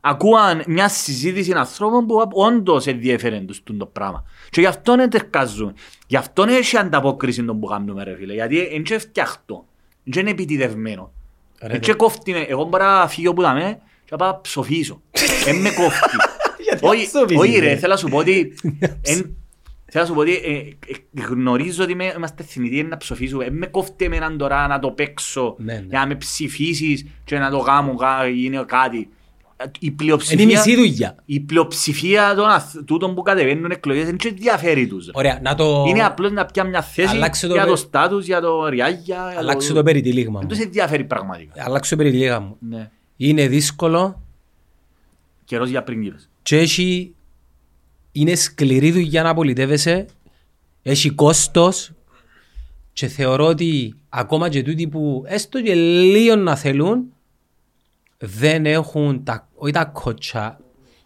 ακούαν 0.00 0.62
μια 0.66 0.88
συζήτηση 0.88 1.52
ανθρώπων 1.52 2.06
που 2.06 2.30
όντως 2.32 2.86
ενδιαφέρουν 2.86 3.46
τους 3.46 3.62
το 3.78 3.86
πράγμα. 3.86 4.24
Και 4.50 4.60
γι' 4.60 4.66
αυτόν 4.66 5.00
εντερκάζουν. 5.00 5.74
Γι' 6.06 6.16
αυτόν 6.16 6.48
έχει 6.48 6.76
ανταπόκριση 6.76 7.44
τον 7.44 7.60
που 7.60 7.66
κάνουμε 7.66 8.04
ρε 8.04 8.16
φίλε. 8.16 8.32
Γιατί 8.34 8.68
είναι 8.72 8.82
και 8.82 8.98
φτιαχτό. 8.98 9.64
Είναι 10.04 10.20
είναι 10.20 10.30
επιτιδευμένο. 10.30 11.12
Ρε, 11.60 11.68
Είναι 11.68 11.78
και 11.78 11.92
κόφτει 11.94 12.32
με. 12.32 12.38
Εγώ 12.40 12.64
μπορώ 12.64 12.84
να 12.84 13.08
φύγω 13.08 13.32
που 13.32 13.42
δαμε 13.42 13.78
και 14.04 14.08
να 14.10 14.16
πάω 14.16 14.28
να 14.30 14.40
ψοφήσω. 14.40 15.02
Εν 15.46 15.56
με 15.56 15.70
κόφτει. 15.70 16.16
Γιατί 16.64 16.86
Όχι- 16.86 17.06
ψοφίζεις, 17.06 17.38
Όχι 17.40 17.58
ρε. 17.58 17.66
ρε, 17.68 17.76
θέλω 17.76 17.92
να 17.92 17.98
σου 17.98 18.08
πω 18.08 18.16
ότι... 18.16 18.54
εν- 19.92 20.04
Θέλω 20.04 20.04
να 20.04 20.10
σου 20.10 20.14
πω 20.14 20.20
ότι 20.20 20.32
ε, 20.34 20.56
ε, 21.20 21.24
γνωρίζω 21.28 21.82
ότι 21.82 21.92
είμαι- 21.92 22.14
είμαστε 22.16 22.42
θνητοί 22.42 22.82
να 22.82 22.96
ψοφήσουμε. 22.96 23.44
Εν 23.44 23.54
με 23.56 23.66
κόφτει 23.66 24.04
εμέναν 24.04 24.38
τώρα 24.38 24.66
να 24.66 24.78
το 24.78 24.90
παίξω 24.90 25.54
Ναι, 25.58 25.72
ναι. 25.74 25.84
για 25.88 25.98
να 25.98 26.06
με 26.06 26.14
ψηφίσεις 26.14 27.06
και 27.24 27.38
να 27.38 27.50
το 27.50 27.58
κάνω 27.58 27.94
κα- 27.94 28.26
γίνει 28.28 28.64
κάτι. 28.66 28.96
Η 28.98 29.64
Είναι 29.64 29.68
η 29.80 29.90
πλειοψηφία, 29.90 30.46
μισή 30.46 30.76
δουλειά. 30.76 31.14
η 31.24 31.40
πλειοψηφία 31.40 32.34
των 32.34 32.48
αθ- 32.48 32.84
τούτων 32.84 33.14
που 33.14 33.22
κατεβαίνουν 33.22 33.70
εκλογές 33.70 34.04
δεν 34.04 34.16
και 34.16 34.28
ενδιαφέρει 34.28 34.86
τους. 34.86 35.04
ρε. 35.06 35.10
Ωραία, 35.14 35.38
να 35.42 35.54
το... 35.54 35.84
Είναι 35.88 36.04
απλώς 36.04 36.32
να 36.32 36.46
πιάνει 36.46 36.68
μια 36.70 36.82
θέση 36.82 37.08
Αλλάξε 37.14 37.46
το 37.46 37.52
για 37.52 37.62
πε- 37.62 37.70
το 37.70 37.76
στάτους, 37.76 38.26
για 38.26 38.40
το 38.40 38.66
ριάγια. 38.68 39.30
για 39.32 39.38
Αλλάξω 39.38 39.74
το 39.74 39.82
περιτύλιγμα 39.82 40.38
Δεν 40.38 40.48
μου. 40.50 40.56
τους 40.56 40.64
ενδιαφέρει 40.64 41.04
πραγματικά. 41.04 41.64
Αλλάξω 41.64 41.90
το 41.90 42.02
περιτύλιγμα 42.02 42.38
μου. 42.38 42.56
Ναι. 42.60 42.90
Είναι 43.16 43.46
δύσκολο 43.48 44.22
Καιρός 45.44 45.68
για 45.68 45.82
πρίγκιπες. 45.82 46.30
και 46.42 46.58
έχει... 46.58 47.14
Είναι 48.12 48.34
σκληρή 48.34 48.92
δουλειά 48.92 49.22
να 49.22 49.34
πολιτεύεσαι. 49.34 50.06
Έχει 50.82 51.10
κόστος 51.10 51.92
και 52.92 53.06
θεωρώ 53.06 53.46
ότι 53.46 53.94
ακόμα 54.08 54.48
και 54.48 54.62
τούτοι 54.62 54.88
που 54.88 55.22
έστω 55.26 55.62
και 55.62 55.74
λίγο 55.74 56.36
να 56.36 56.56
θέλουν 56.56 57.04
δεν 58.18 58.66
έχουν 58.66 59.24
τα, 59.24 59.48
όχι 59.54 59.72
τα 59.72 59.84
κότσα, 59.84 60.60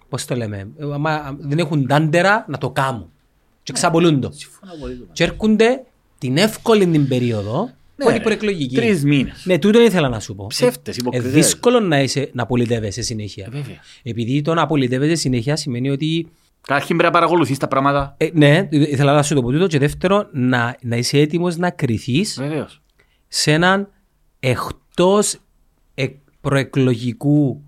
πώς 0.08 0.24
το 0.24 0.34
λέμε, 0.36 0.68
ε, 0.78 0.92
άμα 0.92 1.36
δεν 1.38 1.58
έχουν 1.58 1.86
τάντερα 1.86 2.44
να 2.48 2.58
το 2.58 2.70
κάνουν. 2.70 3.10
Και 3.62 3.72
ξαπολούν 3.72 4.20
το. 4.20 4.30
Συμφωνώ 4.32 4.72
πολύ. 4.80 5.06
Και 5.12 5.24
έρχονται 5.24 5.84
την 6.18 6.36
εύκολη 6.36 6.86
την 6.86 7.08
περίοδο 7.08 7.70
που 7.96 8.02
είναι 8.02 8.10
ρε. 8.12 8.16
η 8.18 8.20
προεκλογική. 8.22 8.74
Τρεις 8.74 9.04
μήνες. 9.04 9.42
Ναι, 9.44 9.58
τούτο 9.58 9.80
ήθελα 9.80 10.08
να 10.08 10.20
σου 10.20 10.34
πω. 10.34 10.46
Ψεύτες, 10.46 10.96
Ε, 10.96 10.98
υποκριτές. 11.00 11.32
δύσκολο 11.32 11.80
να, 11.80 12.02
είσαι, 12.02 12.30
να 12.32 12.46
πολιτεύεσαι 12.46 13.02
συνέχεια. 13.02 13.44
Ε, 13.46 13.50
βέβαια. 13.50 13.76
Επειδή 14.02 14.42
το 14.42 14.54
να 14.54 14.66
πολιτεύεσαι 14.66 15.14
συνέχεια 15.14 15.56
σημαίνει 15.56 15.90
ότι. 15.90 16.26
Καταρχήν 16.66 16.96
πρέπει 16.96 17.12
να 17.14 17.20
παρακολουθείς 17.20 17.58
τα 17.58 17.68
πράγματα. 17.68 18.14
Ε, 18.16 18.28
ναι, 18.32 18.68
ήθελα 18.70 19.14
να 19.14 19.22
σου 19.22 19.34
το 19.34 19.42
πω 19.42 19.50
τούτο. 19.50 19.66
Και 19.66 19.78
δεύτερο, 19.78 20.28
να, 20.32 20.76
να 20.82 20.96
είσαι 20.96 21.18
έτοιμος 21.18 21.56
να 21.56 21.70
κρυθεί 21.70 22.22
Βεβαίως. 22.36 22.82
σε 23.28 23.52
έναν 23.52 23.88
εκτός 24.40 25.36
προεκλογικού 26.40 27.62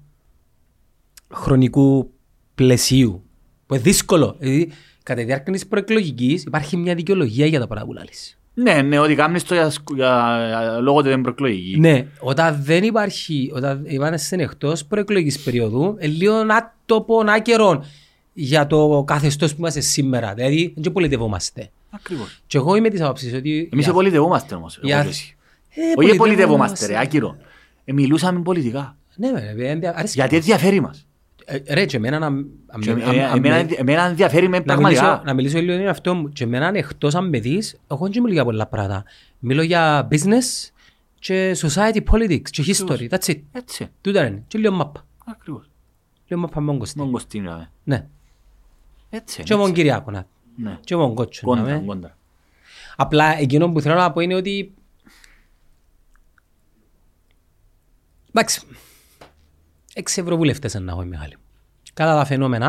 χρονικού 1.32 2.10
πλαισίου. 2.54 3.22
Που 3.66 3.74
είναι 3.74 3.82
δύσκολο. 3.82 4.36
Δηλαδή, 4.38 4.70
κατά 5.02 5.20
τη 5.20 5.26
διάρκεια 5.26 5.52
της 5.52 5.66
προεκλογικής 5.66 6.42
υπάρχει 6.42 6.76
μια 6.76 6.94
δικαιολογία 6.94 7.46
για 7.46 7.60
τα 7.60 7.66
πράγματα 7.66 7.92
που 7.92 7.98
λάλεις. 7.98 8.38
Ναι, 8.54 8.82
ναι, 8.82 8.98
ότι 8.98 9.14
κάνεις 9.14 9.44
το 9.44 9.54
για, 9.54 9.70
σκου- 9.70 9.96
για, 9.96 10.44
για- 10.48 10.78
λόγω 10.80 11.02
του 11.02 11.08
δεν 11.08 11.20
προεκλογικής. 11.20 11.78
Ναι, 11.78 12.06
όταν 12.20 12.58
δεν 12.62 12.82
υπάρχει, 12.84 13.50
όταν 13.54 13.84
είμαστε 13.86 14.36
εκτός 14.42 14.84
προεκλογικής 14.84 15.40
περίοδου, 15.42 15.96
είναι 16.00 16.12
λίγο 16.12 16.34
άτοπο, 16.34 17.20
άκερο 17.26 17.84
για 18.40 18.66
το 18.66 19.04
καθεστώς 19.06 19.50
που 19.52 19.56
είμαστε 19.58 19.80
σήμερα. 19.80 20.34
Δηλαδή, 20.34 20.74
δεν 20.76 20.92
πολιτευόμαστε. 20.92 21.70
Ακριβώς. 21.90 22.40
Και 22.46 22.56
εγώ 22.56 22.74
είμαι 22.76 22.88
της 22.88 23.00
άποψης 23.00 23.34
ότι. 23.34 23.68
Εμείς 23.72 23.84
για- 23.84 23.94
πολιτευόμαστε 23.94 24.54
όμως. 24.54 24.78
για- 24.82 24.94
εγώ 24.94 25.04
και 25.04 25.10
εσύ. 25.10 25.36
Ε, 25.74 25.80
Όχι 26.06 26.16
πολιτευόμαστε 26.16 26.86
ρε, 26.86 26.98
άκυρο. 26.98 27.36
Ε, 27.84 27.92
μιλούσαμε 27.92 28.40
πολιτικά. 28.40 28.96
Ναι, 29.16 29.32
βέβαια, 29.32 29.70
ενδια- 29.70 29.96
αρέσει. 29.96 30.12
Γιατί 30.18 30.36
ενδιαφέρει 30.36 30.80
μας. 30.80 31.06
Ε, 31.44 31.74
Ρε, 31.74 31.84
και 31.86 31.96
εμένα 31.96 32.18
να... 32.18 32.28
Και 32.80 32.90
αμ- 32.90 32.98
εμένα- 33.00 33.28
αμ- 33.28 33.36
εμένα- 33.36 33.56
αμ- 33.56 33.72
Εμένα 33.78 34.02
ενδιαφέρει 34.06 34.48
με 34.48 34.62
Να 34.64 34.76
μιλήσω, 34.76 35.00
πραγματικά. 35.00 35.22
να 35.26 35.34
μιλήσω 35.34 35.58
λίγο 35.58 35.78
για 35.80 35.90
αυτό 35.90 36.14
μου. 36.14 36.28
Και 36.28 36.44
εμένα 36.44 36.70
εκτός 36.74 37.14
αν 37.14 37.28
με 37.28 37.38
δεις, 37.38 37.76
εγώ 37.90 38.08
δεν 38.08 38.22
μιλώ 38.22 38.32
για 38.34 38.44
πολλά 38.44 38.66
πράγματα. 38.66 39.04
Μιλώ 39.38 39.62
για 39.62 40.08
business 40.10 40.70
και 41.18 41.56
society 41.60 42.00
politics 42.12 42.50
και 42.50 42.64
history. 42.66 43.08
That's 43.08 43.30
it. 43.30 43.40
Έτσι, 43.52 43.88
Τούτα 44.00 44.26
είναι. 44.26 44.42
Και 44.48 44.58
λίγο 44.58 44.72
μάπα. 44.74 45.06
ακριβώς. 45.26 45.70
Λίγο 46.28 46.40
μάπα 46.40 46.60
μόνο 46.60 46.78
κοστί. 46.78 46.98
Μόνο 46.98 47.10
κοστί 47.10 47.40
να 47.40 47.50
είναι. 47.52 47.70
Ναι. 47.84 48.06
Έτσι, 49.10 49.42
Και 49.42 49.54
μόνο 49.54 49.68
έτσι. 49.68 49.74
Κυριάκο 49.76 50.10
να. 50.10 50.26
Ναι. 50.56 50.78
Και 50.80 50.96
μόνο 50.96 51.14
κότσο. 51.14 51.46
να 51.46 51.56
Κόντρα, 51.56 51.78
με. 51.78 51.86
κόντρα. 51.86 52.16
Απλά 52.96 53.38
εκείνο 53.38 53.72
που 53.72 53.80
θέλω 53.80 53.94
να 53.94 54.12
πω 54.12 54.20
είναι 54.20 54.34
ότι... 54.34 54.74
Εντάξει. 58.28 58.60
Έξι 59.94 60.20
ευρωβουλευτές 60.20 60.74
να 60.74 60.92
έχω 60.92 61.02
η 61.02 61.06
μεγάλη. 61.06 61.36
Κατά 61.94 62.16
τα 62.16 62.24
φαινόμενα, 62.24 62.66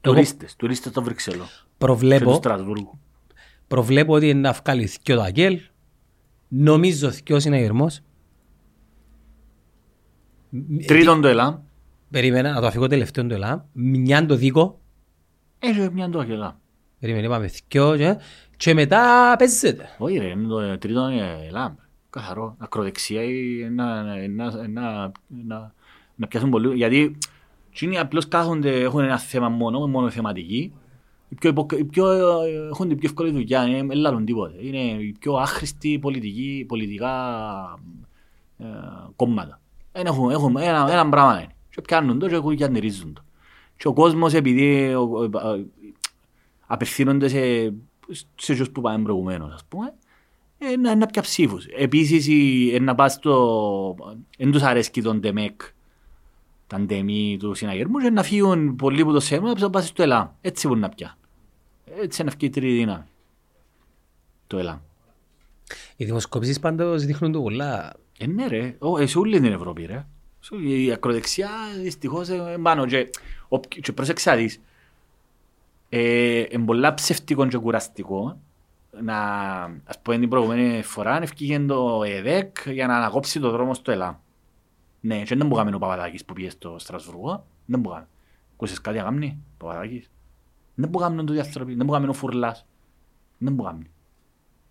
εγώ 0.00 0.14
Τουρίστες, 0.14 0.56
τουρίστες 0.56 0.90
στο 0.92 1.02
Βρυξελό. 1.02 1.44
Και 1.44 1.50
του 1.68 1.76
προβλέπω, 1.78 2.34
Στρασβούργου. 2.34 2.98
προβλέπω 3.68 4.12
ότι 4.12 4.28
είναι 4.28 4.40
να 4.40 4.52
βγάλει 4.52 4.90
δυο 5.04 5.16
το 5.16 5.22
αγγέλ. 5.22 5.60
Νομίζω 6.48 7.10
δυο 7.10 7.40
συναγερμός. 7.40 8.00
Τρίτον 10.86 11.20
το 11.20 11.28
ΕΛΑΜ. 11.28 11.58
Περίμενα 12.10 12.52
να 12.52 12.60
το 12.60 12.66
αφηγώ 12.66 12.86
τελευταίο 12.86 13.26
το 13.26 13.34
ΕΛΑΜ. 13.34 13.60
Μιαν 13.72 14.26
το 14.26 14.36
δίκο. 14.36 14.80
Έχει 15.58 15.90
μια 15.92 16.10
το 16.10 16.20
ΕΛΑΜ. 16.20 16.52
Περίμενε, 17.00 17.26
είπαμε 17.26 17.50
δυο 17.68 17.96
και, 17.96 18.16
και 18.56 18.74
μετά 18.74 19.34
παίζεται. 19.38 19.88
Όχι 19.98 20.18
ρε, 20.18 20.26
είναι 20.26 20.48
το 20.48 20.78
τρίτο 20.78 21.08
είναι 21.08 21.46
ΕΛΑΜ. 21.48 21.74
Καθαρό. 22.10 22.54
Ακροδεξιά 22.58 23.22
ή 23.22 23.68
να, 23.70 24.02
να, 24.02 24.28
να, 24.28 24.68
να, 24.68 25.12
να, 25.46 25.74
να 26.14 26.26
πιάσουν 26.26 26.50
πολύ. 26.50 26.74
Γιατί 26.74 27.18
εκείνοι 27.70 27.98
απλώς 27.98 28.28
κάθονται, 28.28 28.80
έχουν 28.80 29.00
ένα 29.00 29.18
θέμα 29.18 29.48
μόνο, 29.48 29.86
μόνο 29.86 30.10
θεματική. 30.10 30.72
Οι 31.28 31.34
πιο, 31.34 31.50
υποκ... 31.50 31.72
οι 31.72 31.84
πιο, 31.84 32.10
ε, 32.42 32.68
έχουν 32.70 32.88
την 32.88 32.98
πιο 32.98 33.08
εύκολη 33.08 33.30
δουλειά, 33.30 33.66
είναι 33.66 33.94
λάλλον 33.94 34.24
τίποτε. 34.24 34.56
Είναι 34.60 34.78
οι 34.78 35.16
πιο 35.18 35.34
άχρηστοι 35.34 35.98
πολιτικοί, 35.98 36.64
πολιτικά 36.68 37.12
ε, 38.58 38.64
κόμματα. 39.16 39.60
Ένα, 39.92 40.08
έχουν, 40.08 40.30
έχουν, 40.30 40.56
ένα, 40.56 40.86
ένα 40.90 41.08
πράγμα 41.08 41.42
είναι. 41.42 41.54
Και 41.70 41.80
πιάνουν 41.80 42.18
το 42.18 42.28
και 42.28 42.38
κουγιανερίζουν 42.38 43.12
το. 43.12 43.22
Και 43.76 43.88
ο 43.88 43.92
κόσμος 43.92 44.34
επειδή 44.34 44.94
ο, 44.94 45.00
ο, 45.00 45.22
ο, 45.22 45.64
απευθύνονται 46.66 47.28
σε, 47.28 47.72
σε 48.34 48.52
αυτούς 48.52 48.70
που 48.70 48.80
πάμε 48.80 49.02
προηγουμένως, 49.04 49.54
ας 49.54 49.64
πούμε, 49.68 49.94
ε, 50.58 50.76
να, 50.76 50.94
να 50.96 51.06
πια 51.06 51.22
ψήφους. 51.22 51.66
Επίσης, 51.66 52.26
η- 52.26 52.74
ε, 52.74 52.78
να 52.80 52.94
πας 52.94 53.12
στο... 53.12 53.96
Εν 54.38 54.50
τους 54.52 54.62
αρέσκει 54.62 55.02
τον 55.02 55.20
ΤΕΜΕΚ, 55.20 55.60
τα 56.66 56.80
ντεμή 56.80 57.36
τους 57.40 57.58
συναγερμούς 57.58 58.02
και 58.02 58.10
να 58.10 58.22
φύγουν 58.22 58.76
πολλοί 58.76 59.04
που 59.04 59.12
το 59.12 59.20
σέμα 59.20 59.58
να 59.58 59.70
πας 59.70 59.86
στο 59.86 60.02
ΕΛΑΜ. 60.02 60.28
Έτσι 60.40 60.66
μπορούν 60.66 60.82
να 60.82 60.88
πια. 60.88 61.18
Έτσι 62.00 62.24
να 62.24 62.30
φύγει 62.30 62.46
η 62.46 62.50
τρίτη 62.50 62.72
δύναμη. 62.76 63.04
Το 64.46 64.58
ΕΛΑΜ. 64.58 64.78
Οι 65.96 66.04
δημοσκοπήσεις 66.04 66.60
πάντως 66.60 67.04
δείχνουν 67.04 67.32
το 67.32 67.40
πολλά. 67.42 67.94
Ε, 68.18 68.26
ναι 68.26 68.46
ρε, 68.46 68.76
Ω, 68.78 68.98
ε, 68.98 69.06
σε 69.06 69.18
όλη 69.18 69.40
την 69.40 69.52
Ευρώπη 69.52 69.84
ρε. 69.84 70.06
Σε 70.46 70.54
όλη- 70.54 70.84
Η 70.86 70.92
ακροδεξιά 70.92 71.48
δυστυχώς 71.82 72.28
ε, 72.28 72.56
πάνω 72.62 72.86
και, 72.86 73.10
ο- 73.48 73.58
και 73.60 73.92
πρόσεξε 73.92 74.30
να 74.30 74.36
δεις. 74.36 74.60
Ε, 75.88 76.44
είναι 76.50 76.64
πολλά 76.64 76.94
ψευτικό 76.94 77.46
και 77.46 77.58
κουραστικό 77.58 78.38
να, 79.00 79.16
ας 79.84 79.98
πούμε 80.02 80.18
την 80.18 80.28
προηγούμενη 80.28 80.82
φορά 80.82 81.22
ευκήγε 81.22 81.58
το 81.60 82.02
ΕΔΕΚ 82.06 82.56
για 82.66 82.86
να 82.86 82.96
ανακόψει 82.96 83.40
το 83.40 83.50
δρόμο 83.50 83.74
στο 83.74 83.90
ΕΛΑ. 83.90 84.20
Ναι, 85.00 85.22
και 85.22 85.36
δεν 85.36 85.46
μπορούμε 85.46 85.74
ο 85.74 85.78
Παπαδάκης 85.78 86.24
που 86.24 86.32
πήγε 86.34 86.50
στο 86.50 86.76
Στρασβουργό. 86.78 87.44
Δεν 87.66 87.80
μπορούμε. 87.80 88.08
Κούσες 88.56 88.80
κάτι 88.80 88.98
αγάμνη, 88.98 89.38
Παπαδάκης. 89.58 90.10
Δεν 90.74 90.88
μπορούμε 90.88 91.24
το 91.24 91.32
διαστροπή. 91.32 91.74
Δεν 91.74 91.86
μπορούμε 91.86 92.08
ο 92.08 92.12
Φουρλάς. 92.12 92.66
Δεν 93.38 93.52
μπορούμε. 93.52 93.86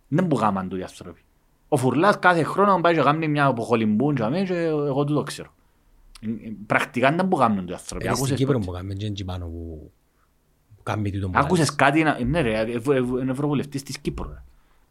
Δεν 0.07 0.25
μπορούμε 0.25 0.67
το 0.69 0.75
διαστροπή. 0.75 1.21
Ο 1.67 1.77
Φουρλάς 1.77 2.19
κάθε 2.19 2.43
χρόνο 2.43 2.81
πάει 2.81 2.93
και 2.95 3.01
κάνει 3.01 3.27
μια 3.27 3.45
αποχολυμπούν 3.45 4.15
και 4.15 4.23
αμέ 4.23 4.43
και 4.43 4.53
εγώ 4.63 5.03
του 5.03 5.13
το 5.13 5.23
ξέρω. 5.23 5.53
Ε, 6.25 6.47
ε, 6.47 6.51
Πρακτικά 6.65 7.11
δεν 7.11 7.25
μπορούμε 7.25 7.55
το 7.55 7.61
διαστροπή. 7.65 8.05
Ε, 8.05 8.07
Στην 8.09 8.17
Άκουσες 8.19 8.37
Κύπρο 8.37 8.53
το- 8.59 8.65
που 8.65 8.71
κάνουμε 8.71 8.93
τζέντζι 8.95 9.23
πάνω 9.25 9.45
που 9.45 9.91
που 10.77 10.83
κάνει 10.83 11.11
τούτο 11.11 11.29
που 11.29 11.39
Άκουσες 11.39 11.75
κάτι, 11.75 12.03
να- 12.03 12.23
ναι 12.23 12.41
ρε, 12.41 12.59
ευ- 12.59 12.89
ευ- 12.89 13.07
είναι 13.21 13.31
ευρωβουλευτής 13.31 13.83
της 13.83 13.97
Κύπρου. 13.99 14.27
ρε. 14.29 14.43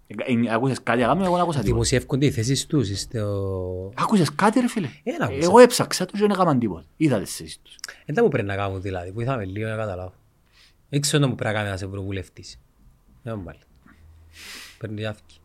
Ε, 0.06 0.14
ε, 0.46 0.54
Άκουσες 0.54 0.82
κάτι 0.82 1.02
αγάμνη, 1.02 1.24
εγώ 1.24 1.32
δεν 1.32 1.42
άκουσα 1.42 1.58
κάνεις. 1.58 1.64
τίποτα. 1.64 1.64
Δημοσιεύκονται 1.64 2.26
οι 2.26 2.30
θέσεις 2.30 2.66
τους 2.66 2.98
στο... 3.00 3.92
Άκουσες 3.96 4.34
κάτι 4.34 4.60
ρε 4.60 4.68
φίλε; 4.68 4.86
Ε, 4.86 4.92
δεν 5.12 5.22
άκουσα. 5.22 5.38
Εγώ 5.42 5.58
έψαξα 5.58 6.04
τους 6.04 6.20
και 6.20 6.26
δεν 6.26 6.30
έκαναν 6.36 6.58
τίποτα. 6.58 6.84
Είδα 6.96 7.18
τις 7.20 7.36
θέσεις 7.36 7.58
τους. 7.62 7.76
Δεν 8.06 8.24
μου 8.24 8.28
πρέπει 8.30 8.46
να 8.46 8.56
κάνουν 8.56 8.80
δηλαδή, 8.82 9.10
βοηθάμε 9.10 9.44
λίγο 9.44 9.68
να 9.68 9.76
καταλάβω. 9.76 10.12
Δεν 10.88 11.00
ξέρω 11.00 11.22
να 11.22 11.28
μου 11.28 11.34
πρέπει 11.34 11.50
να 11.52 11.56
κάνει 11.58 11.68
ένας 11.68 11.82
ευρωβουλευτής. 11.82 12.60
Δεν 13.22 13.34
μου 13.38 13.44
πάλι. 13.44 13.58
Παίρνει 14.78 14.96
διάφκη. 14.96 15.38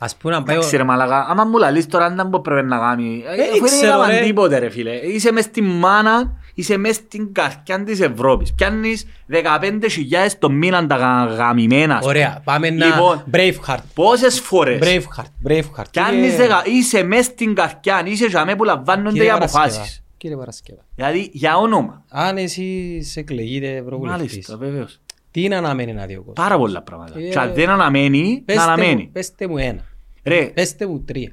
Ας 0.00 0.16
πούμε 0.16 0.34
να 0.34 0.42
πάει... 0.42 0.56
ο- 0.56 0.58
Εντάξει 0.58 0.76
ρε 0.76 0.82
μαλακά, 0.84 1.26
άμα 1.28 1.44
μου 1.44 1.58
λαλείς 1.58 1.86
τώρα 1.86 2.10
δεν 2.10 2.26
μπορεί 2.26 2.42
πρέπει 2.42 2.66
να 2.66 2.78
κάνει. 2.78 3.22
Ε, 3.26 3.42
Αφού 3.42 3.52
δεν 3.52 3.62
ξέρω, 3.64 3.86
έκαναν 4.02 4.18
ρε. 4.18 4.24
τίποτε 4.24 4.58
ρε 4.58 4.68
φίλε. 4.70 4.94
Είσαι 4.94 5.32
μες 5.32 5.44
στη 5.44 5.60
μάνα, 5.62 6.36
είσαι 6.54 6.76
μες 6.76 6.94
στην 6.94 7.32
καρδιά 7.32 7.82
της 7.84 8.00
Ευρώπης. 8.00 8.54
Πιάνεις 8.54 9.06
15.000 9.28 10.32
το 10.38 10.50
μήνα 10.50 10.86
τα 10.86 10.96
γα- 10.96 11.34
γαμημένα. 11.36 11.94
ας 11.94 12.00
πούμε. 12.00 12.10
Ωραία, 12.10 12.40
πάμε 12.44 12.70
να... 12.70 12.86
Λοιπόν, 12.86 13.24
Braveheart. 13.32 13.78
πόσες 13.94 14.40
φορές; 14.40 14.78
Braveheart, 14.82 15.48
Braveheart. 15.50 15.84
πιάνεις 15.90 16.20
Κύριε- 16.20 16.36
δεκα- 16.36 16.62
είσαι 16.66 17.02
μες 17.02 17.24
στην 17.24 17.54
καρδιά, 17.54 18.02
είσαι 18.04 18.26
για 18.26 18.44
μέ 18.44 18.56
που 18.56 18.64
λαμβάνονται 18.64 19.08
οι 19.08 19.12
Κύριε 19.12 19.30
Παρασκευά, 19.30 19.64
αποφάσεις. 19.64 20.02
Κύριε 20.16 20.36
Παρασκευά. 20.36 20.80
Δηλαδή 20.94 21.30
για 21.32 21.56
όνομα. 21.56 22.04
Αν 22.08 22.36
εσείς 22.36 23.16
εκλεγείτε 23.16 23.76
ευρωβουλευτής, 23.76 24.30
Μάλιστα, 24.30 24.56
βεβαίως. 24.56 25.00
τι 25.30 25.42
είναι 25.42 25.56
αναμένει 25.56 25.92
να 25.92 26.06
δει 26.06 26.14
ο 26.14 26.18
κόσμος; 26.18 26.34
Πάρα 26.34 26.56
πολλά 26.58 26.82
πράγματα. 26.82 27.18
Ε, 27.18 27.22
Και 27.28 27.38
αν 27.38 27.52
δεν 27.54 27.68
αναμένει, 27.68 28.34
να 28.34 28.42
Πέστε 28.44 28.62
μου- 28.64 28.70
αναμένει. 28.70 29.10
Πέστε 29.12 29.48
μου 29.48 29.58
ένα. 29.58 29.84
Ρε, 30.24 30.44
Πέστε 30.46 30.86
μου 30.86 31.00
τρία. 31.00 31.32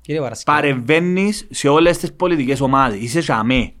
Κύριε 0.00 0.20
Παρασκευά. 0.20 0.56
παρεμβαίνεις 0.60 1.46
σε 1.50 1.68
όλες 1.68 1.98
τις 1.98 2.12
πολιτικές 2.12 2.60
ομάδες. 2.60 3.00
Είσαι 3.00 3.20
για 3.20 3.42
μέ. 3.42 3.72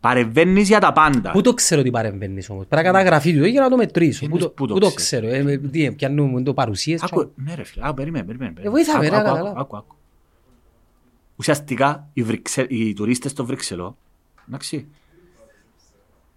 Παρεμβαίνεις 0.00 0.68
για 0.68 0.78
τα 0.80 0.92
πάντα. 0.92 1.30
Πού 1.30 1.40
το 1.40 1.54
ξέρω 1.54 1.80
ότι 1.80 1.90
παρεμβαίνεις 1.90 2.50
όμως. 2.50 2.66
Πρέπει 2.66 2.86
να 2.86 2.92
καταγραφεί 2.92 3.38
του 3.38 3.44
για 3.44 3.60
να 3.60 3.68
το 3.70 3.76
μετρήσω. 3.76 4.24
Εννοείς 4.24 4.42
Πού 4.42 4.48
το- 4.48 4.54
πού 4.54 4.66
το 4.66 4.74
Πού 4.74 4.80
το 4.80 4.90
ξέρεις. 4.92 5.30
ξέρω. 5.32 5.50
Ε, 5.50 5.58
Τι 5.58 5.92
πιάνουμε 5.92 6.42
το 6.42 6.54
παρουσίες. 6.54 7.02
Άκου, 7.02 7.30
ναι 7.34 7.54
ρε 7.54 7.64
φίλε, 7.64 7.84
άκου, 7.86 7.94
περίμενε, 7.94 8.24
περίμενε. 8.24 8.52
περίμενε. 8.52 8.82
βοήθαμε, 8.84 9.06
Άκου, 9.06 9.14
ρε, 9.14 9.20
άκου, 9.20 9.26
καταλάβω. 9.28 9.48
άκου, 9.60 9.60
άκου, 9.60 9.76
άκου. 9.76 9.94
Ουσιαστικά 11.36 12.08
οι, 12.12 12.22
Βρυξε... 12.22 12.66
οι 12.68 12.92
τουρίστες 12.92 13.30
στο 13.30 13.44
Βρυξελό, 13.44 13.96
εντάξει, 14.48 14.86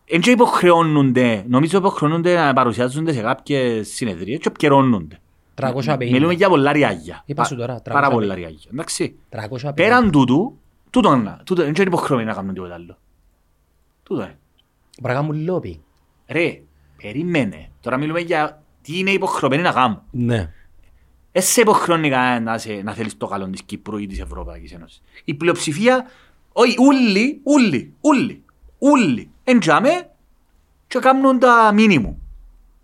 εν 0.06 0.22
και 0.22 0.32
υποχρεώνονται, 0.32 1.46
νομίζω 1.48 1.78
υποχρεώνονται 1.78 2.36
να 2.36 2.54
παρουσιάζονται 2.54 3.14
σε 3.14 3.22
κάποιες 3.22 3.88
συνεδρίες 3.88 4.40
και 4.40 4.48
επικαιρώνονται. 4.48 5.20
350. 5.62 5.98
Μιλούμε 6.00 6.34
για 6.34 6.50
πολλά 6.50 6.72
ριάγια. 6.72 7.22
Είπα 7.26 7.44
σου 7.44 7.56
τώρα, 7.56 7.82
Πάρα 7.84 8.08
350. 8.08 8.12
πολλά 8.12 8.34
ριάγια. 8.36 8.70
Εντάξει. 8.74 9.16
350. 9.30 9.72
Πέραν 9.76 10.12
τούτου, 10.12 10.58
τούτο 10.90 11.14
είναι, 11.14 11.38
τούτο 11.44 11.62
είναι 11.64 11.72
και 11.72 11.82
είναι 11.82 11.90
υποχρεωμένοι 11.90 12.28
να 12.30 12.36
κάνουν 12.36 12.54
τίποτα 12.54 12.74
άλλο. 12.74 12.98
Τούτο 14.04 14.22
είναι. 14.22 14.38
Πρέπει 15.02 15.08
να 15.16 15.22
κάνουν 15.22 15.44
λόμπι. 15.44 15.82
Ρε, 16.28 16.62
περίμενε. 17.02 17.70
Τώρα 17.82 17.98
μιλούμε 17.98 18.20
για 18.20 18.62
τι 18.82 18.98
είναι 19.00 19.12
υποχρεωμένοι 19.12 19.62
να 19.62 19.72
κάνουν. 19.72 20.02
Ναι. 20.12 20.52
Εσύ 21.32 21.62
υποχρεώνει 21.62 22.10
κανένας 22.10 22.42
να, 22.66 22.74
σε- 22.74 22.82
να 22.84 22.94
θέλεις 22.94 23.18
το 23.18 23.28
καλό 23.28 23.48
της 23.50 23.64
Κύπρου 23.64 23.98
ή 23.98 24.06
της 24.08 24.20
Ευρωπαϊκής 24.20 24.72
Ένωσης. 24.74 25.02
Η 25.24 25.34
πλειοψηφία, 25.34 26.06
όχι, 26.54 26.76
ούλοι, 26.80 27.42
ούλοι, 27.44 27.94
ούλοι, 28.02 28.44
ούλοι, 28.78 29.30
εντιαμε 29.44 30.10
και 30.88 31.00
κάνουν 31.00 31.40
τα 31.40 31.72
μήνυμου. 31.74 32.22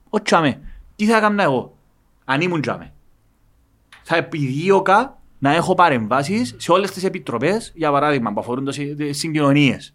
Όχι 0.10 0.24
τζαμε. 0.24 0.62
Τι 0.96 1.06
θα 1.06 1.18
έκανα 1.18 1.44
εγώ, 1.44 1.78
αν 2.26 2.42
ήμουν 2.42 2.62
τζαμε. 2.62 2.94
Θα 4.04 4.16
επιδίωκα 4.16 5.18
να 5.40 5.56
έχω 5.56 5.74
παρεμβάσεις 5.76 6.56
σε 6.58 6.72
όλες 6.72 6.92
τις 6.92 7.04
επιτροπές, 7.04 7.72
για 7.76 7.92
παράδειγμα, 7.92 8.34
που 8.34 8.40
αφορούν 8.40 8.66
τις 8.66 8.76
τις 8.98 9.18
συγκοινωνίες, 9.18 9.94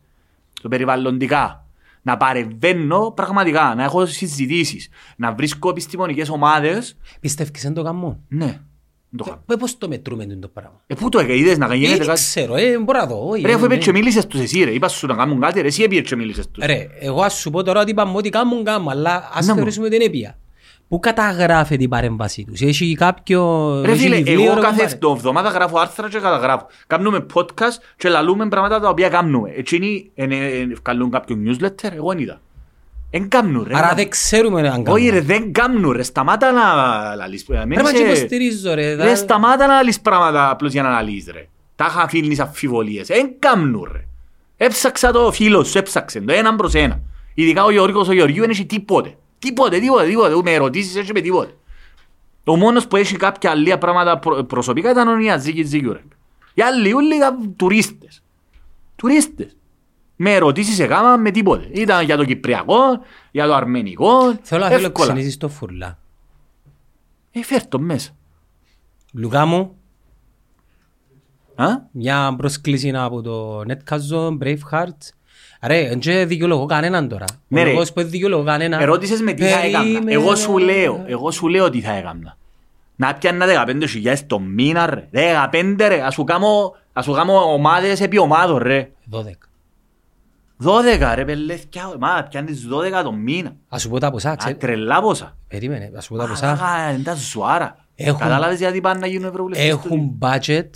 το 0.63 0.69
περιβαλλοντικά. 0.69 1.63
Να 2.03 2.17
παρεμβαίνω 2.17 3.11
πραγματικά, 3.17 3.75
να 3.77 3.85
έχω 3.85 4.07
συζητήσεις, 4.07 4.89
να 5.17 5.33
βρίσκω 5.33 5.69
επιστημονικές 5.71 6.29
ομάδες 6.29 6.97
Πιστεύεις 7.21 7.63
δεν 7.63 7.75
το 7.75 7.83
κάνουν. 7.83 8.19
ναι, 8.29 8.45
δεν 8.47 9.17
το 9.17 9.25
κάνω. 9.25 9.43
Ε, 9.47 9.55
Πώς 9.57 9.79
το 9.79 9.89
μετρούμε 9.89 10.27
το 10.27 10.49
πράγμα; 10.49 10.81
Ε, 10.87 10.95
πού 10.95 11.09
το 11.09 11.19
έκανε, 11.19 11.37
είδες 11.37 11.59
να 11.59 11.75
γίνεται 11.75 12.03
Ε, 12.03 12.07
κάτι; 12.07 12.21
ξέρω, 12.21 12.57
ε, 12.57 12.79
μπορώ 12.79 12.99
να 12.99 13.07
δω. 13.07 13.29
όχι, 13.29 13.43
Ρε, 13.47 13.53
αφού 13.53 13.63
ε, 13.63 13.67
είπες 13.67 13.77
ναι. 13.79 13.85
και 13.85 13.93
μίλησες 13.93 14.27
τους 14.27 14.41
εσύ 14.41 14.65
ρε, 14.65 14.71
είπα 14.71 14.89
σου 14.89 15.07
να 15.07 15.15
κάνουν 15.15 15.41
κάτι 15.41 15.61
ρε, 15.61 15.67
εσύ 15.67 15.83
έπιες 15.83 16.09
και 16.09 16.17
μίλησες 16.17 16.49
τους. 16.51 16.65
Ρε, 16.65 16.87
εγώ 17.01 17.23
ας 17.23 17.35
σου 17.35 17.51
πω 17.51 17.63
τώρα 17.63 17.81
ότι 17.81 17.91
είπαμε 17.91 18.17
ότι 18.17 18.29
κάνουν 18.31 18.65
κάνουν, 18.65 18.89
αλλά 18.89 19.29
ας 19.33 19.47
Να 19.47 19.53
μου. 19.53 19.59
θεωρήσουμε 19.59 19.89
την 19.89 20.01
έπεια. 20.01 20.39
Πού 20.89 21.01
καταγράφεται 21.01 21.83
η 21.83 21.89
παρέμβασή 21.89 22.45
τους. 22.45 22.61
Έχει 22.61 22.95
κάποιο... 22.99 23.73
Ρε 23.85 23.91
έχει 23.93 24.01
φίλε, 24.03 24.17
βιβλίο, 24.17 24.45
εγώ 24.45 24.55
ρε, 24.55 24.61
κάθε 24.61 24.99
κομπάρε. 25.01 25.19
εβδομάδα 25.19 25.49
γράφω 25.49 25.79
άρθρα 25.79 26.09
και 26.09 26.19
καταγράφω. 26.19 26.67
Κάνουμε 26.87 27.27
podcast 27.35 27.83
και 27.97 28.09
λαλούμε 28.09 28.49
πράγματα 28.49 28.81
τα 28.81 28.89
οποία 28.89 29.09
κάνουμε. 29.09 29.51
Εκείνοι 29.57 30.11
ε, 30.15 30.25
ε, 30.25 30.61
ε, 30.61 30.67
καλούν 30.83 31.11
κάποιο 31.11 31.37
newsletter, 31.47 31.93
εγώ 31.93 32.09
δεν 32.09 32.19
είδα. 32.19 32.41
Εν 33.11 33.29
κάνουν 33.29 33.65
ρε. 33.69 33.77
Άρα 33.77 33.93
δεν 33.95 34.09
ξέρουμε 34.09 34.61
αν 34.61 34.85
κάνουν. 34.85 34.87
Όχι 35.01 35.09
ρε, 35.09 35.21
δεν 35.21 35.53
κάνουν 35.53 35.91
ρε, 35.91 36.03
σταμάτα 36.03 36.53
να 36.53 36.65
λαλείς. 37.15 37.47
Ε, 37.49 37.65
μην 37.67 37.77
Ρε, 37.77 37.83
μα 37.83 37.93
και 37.93 37.99
είσαι- 37.99 38.07
υποστηρίζω 38.07 38.75
ρε. 38.75 38.95
Ρε, 38.95 39.15
σταμάτα 39.15 39.67
να 39.67 39.75
λαλείς 39.75 40.01
πράγματα 40.01 40.51
απλώς 40.51 40.73
για 40.73 40.83
να 40.83 40.91
λαλείς 40.91 41.27
ρε. 41.33 41.49
Τα 41.77 41.87
είχα 41.89 42.03
αφήνεις 42.03 42.41
αμφιβολίες. 42.41 43.09
Εν 43.09 43.31
κάνουν 43.39 43.89
ρε. 43.93 44.05
Έψαξα 44.57 45.13
το 45.13 45.33
φίλο 45.33 45.65
σου, 45.65 45.79
έψαξε 45.79 46.21
το 46.21 46.33
έναν 46.33 46.57
προς 46.57 46.75
ένα. 46.75 47.01
Ειδικά 47.35 47.65
ο 47.65 47.71
Γιώργος 47.71 48.09
ο 48.09 48.13
Γεωργίου 48.13 48.41
δεν 48.41 48.51
έχει 48.51 48.67
τίποτε. 48.67 49.17
Τίποτε, 49.39 49.79
τίποτε, 49.79 50.07
τίποτε. 50.07 50.43
Με 50.43 50.53
ερωτήσεις 50.53 50.97
έχει 50.97 51.13
με 51.13 51.21
τίποτε. 51.21 51.57
Ο 52.45 52.57
μόνος 52.57 52.87
που 52.87 52.97
έχει 52.97 53.17
κάποια 53.17 53.51
άλλα 53.51 53.79
πράγματα 53.79 54.19
προ- 54.19 54.45
προσωπικά 54.45 54.91
ήταν 54.91 55.09
ο 55.09 55.17
Νιαζίκης 55.17 55.69
Ζίγιουρεκ. 55.69 56.05
Οι 56.55 56.63
άλλοι 56.63 56.93
όλοι 56.93 57.17
ήταν 57.17 57.57
τουρίστες. 57.57 58.23
Τουρίστες. 58.97 59.57
Με 60.17 60.35
ερωτήσεις 60.35 60.79
έκανα 60.79 61.19
με 61.19 61.31
τίποτε. 61.31 61.69
Ήταν 61.73 62.05
για 62.05 62.17
το 62.17 62.25
Κυπριακό, 62.25 62.77
για 63.31 63.47
το 63.47 63.55
Αρμενικό. 63.55 64.35
Θέλω 64.43 64.61
να 64.65 64.67
εύκολα. 64.67 64.79
φιλοξενήσεις 64.79 65.37
το 65.37 65.49
φουρλά. 65.49 65.99
Ε, 67.33 67.43
φέρ' 67.43 67.67
το 67.69 67.79
μέσα. 67.81 68.11
Λουκά 69.13 69.47
μου, 69.47 69.77
Α; 71.55 71.67
μια 71.91 72.35
πρόσκληση 72.37 72.91
από 72.95 73.21
το 73.23 73.61
Netcast 73.61 74.39
Braveheart. 74.39 74.99
Ρε, 75.63 75.95
δεν 76.01 76.29
δικαιολογώ 76.29 76.67
κανέναν 76.67 77.09
τώρα. 77.09 77.25
Ναι, 77.49 77.61
Ο 77.61 77.65
ρε. 77.65 77.71
λόγος 77.73 77.93
που 77.93 78.01
δεν 78.01 78.11
δικαιολογώ 78.11 78.45
κανέναν. 78.45 78.81
Ερώτησες 78.81 79.21
με 79.21 79.33
τι 79.33 79.43
θα 79.45 79.59
έκανα. 79.61 79.85
Περίμενε. 79.85 80.13
Εγώ 80.13 80.35
σου 80.35 80.59
λέω, 80.59 81.05
εγώ 81.07 81.31
σου 81.31 81.49
λέω 81.49 81.71
τι 81.71 81.81
θα 81.81 81.93
έκανα. 81.93 82.37
Να 82.97 83.15
πιάνα 83.15 83.47
15.000 83.47 84.15
το 84.27 84.39
μήνα 84.41 84.87
ρε. 84.87 85.09
15 85.11 85.75
ρε. 85.89 86.03
Ας 86.03 86.15
σου 86.15 86.25
κάνω, 86.25 86.75
ας 86.93 87.05
σου 87.05 87.13
κάνω 87.13 87.53
ομάδες 87.53 88.01
επί 88.01 88.19
ομάδων 88.19 88.59
ρε. 88.59 88.91
12. 89.11 89.19
12 90.65 91.13
ρε 91.15 91.25
πελέθκια, 91.25 91.93
μα 91.99 92.27
πιάνεις 92.31 92.67
12 92.69 93.03
το 93.05 93.13
μήνα. 93.13 93.53
Ας 93.69 93.81
σου 93.83 93.89
πω 93.89 93.99
τα 93.99 94.11
ποσά, 94.11 94.31
Α, 94.31 94.37
ξέρεις. 94.37 94.59
τρελά 94.59 95.01
πόσα. 95.01 95.37
Περίμενε, 95.49 95.91
ας 95.97 96.05
σου 96.05 96.13
πω 96.13 96.19
τα 96.19 96.27
ποσά. 96.27 96.51
Α, 96.51 96.91
είναι 96.93 97.03
τα 97.03 97.15
ζουάρα. 97.15 97.77
Έχουν- 97.95 98.21
Κατάλαβες 98.21 98.59
γιατί 98.59 98.81
πάνε 98.81 99.01
να 99.01 99.07
γίνουν 99.07 99.29
ευρωβουλευτές. 99.29 99.69
Έχουν 99.69 100.19
budget 100.21 100.71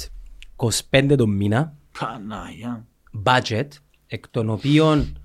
25 0.56 1.16
το 1.16 1.26
μήνα. 1.26 1.72
Παναγιά. 1.98 2.84
Budget, 3.24 3.68
εκ 4.14 4.28
των 4.28 4.50
οποίων 4.50 5.16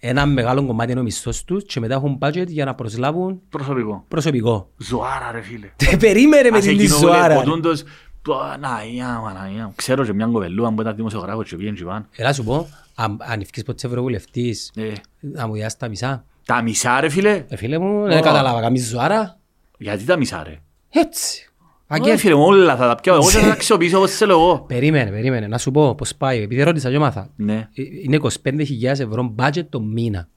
ένα 0.00 0.26
μεγάλο 0.26 0.66
κομμάτι 0.66 0.90
είναι 0.90 1.00
ο 1.00 1.02
μισθός 1.02 1.44
τους 1.44 1.64
και 1.64 1.80
μετά 1.80 1.94
έχουν 1.94 2.18
budget 2.22 2.46
για 2.46 2.64
να 2.64 2.74
προσλάβουν 2.74 3.40
Προσωπικό. 3.48 4.04
προσωπικό. 4.08 4.70
Ζουάρα 4.76 5.30
ρε 5.32 5.40
φίλε. 5.40 5.70
Περίμενε 5.98 6.50
με 6.50 6.56
Ας 6.58 6.64
την 6.64 6.78
εκείνο 6.80 6.96
που 6.96 7.04
λέει 7.04 7.12
ζωάρα. 7.14 7.34
ποτούντος, 7.34 7.82
Παναγιά, 8.22 9.20
Παναγιά. 9.24 9.72
Ξέρω 9.74 10.04
και 10.04 10.12
μια 10.12 10.26
κοπελούα 10.26 10.72
που 10.72 10.80
ήταν 10.80 10.96
δημοσιογράφος 10.96 11.48
και 11.48 11.56
πήγαινε 11.56 11.76
και 11.76 11.84
πάνε. 11.84 12.06
Έλα 12.16 12.32
σου 12.32 12.44
πω, 12.44 12.68
αν 12.94 13.16
αν 13.20 13.40
ευκείς 13.40 13.62
ποτέ 13.62 13.86
ευρωβουλευτής, 13.86 14.70
Ε, 14.74 14.92
να 15.20 15.46
μου 15.46 15.52
διάσεις 15.54 15.78
τα 15.78 15.88
μισά. 15.88 16.24
Τα 16.46 16.62
μισά 16.62 17.00
ρε 17.00 17.08
φίλε. 17.08 17.44
Ε, 17.48 17.56
φίλε 17.56 17.78
μου, 17.78 18.02
δεν 18.06 18.22
κατάλαβα, 18.22 18.60
καμίς 18.60 18.88
ζωάρα. 18.88 19.38
Γιατί 19.78 20.04
τα 20.04 20.16
μισά 20.16 20.42
ρε. 20.42 20.58
Έτσι. 20.90 21.51
Αγγέ 21.86 22.10
Αγγέ, 22.10 22.20
φίλε 22.20 22.34
μου 22.34 22.42
όλα 22.44 22.76
θα 22.76 22.88
τα 22.88 22.94
πιάω. 22.94 23.16
Εγώ 23.16 23.30
θα 23.30 23.40
τα 23.40 23.52
αξιοποιήσω 23.52 23.98
όπως 23.98 24.10
θέλω 24.12 24.32
εγώ. 24.32 24.64
Περίμενε, 24.68 25.10
περίμενε, 25.10 25.46
να 25.46 25.58
σου 25.58 25.70
πω 25.70 25.94
πώς 25.94 26.14
πάει. 26.14 26.42
Επειδή 26.42 26.62
ρώτησα 26.62 26.90
και 26.90 26.98
μάθα. 26.98 27.30
Ναι. 27.36 27.54
Ε, 27.74 27.82
Είναι 28.02 28.18
25.000 28.42 28.82
ευρώ 28.84 29.34
budget 29.38 29.66
το 29.68 29.80
μήνα. 29.80 30.28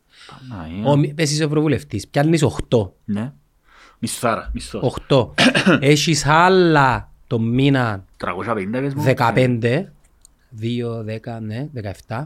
Παναγιά. 0.50 0.86
Ο, 0.90 0.96
μη- 0.98 1.14
πες 1.14 1.32
είσαι 1.32 1.44
ευρωβουλευτής, 1.44 2.08
πιάνεις 2.08 2.44
8. 2.70 2.90
Ναι. 3.06 3.32
Μισθάρα, 4.00 4.50
μισθός. 4.54 4.96
8. 5.10 5.28
Έχεις 5.80 6.26
άλλα 6.26 7.12
το 7.28 7.40
μήνα 7.40 8.06
350 8.18 8.68
πες 8.72 8.94
μου. 8.94 9.04
15, 9.04 9.86
2, 10.62 11.04
10, 11.06 11.40
ναι, 11.42 11.68
17, 12.08 12.26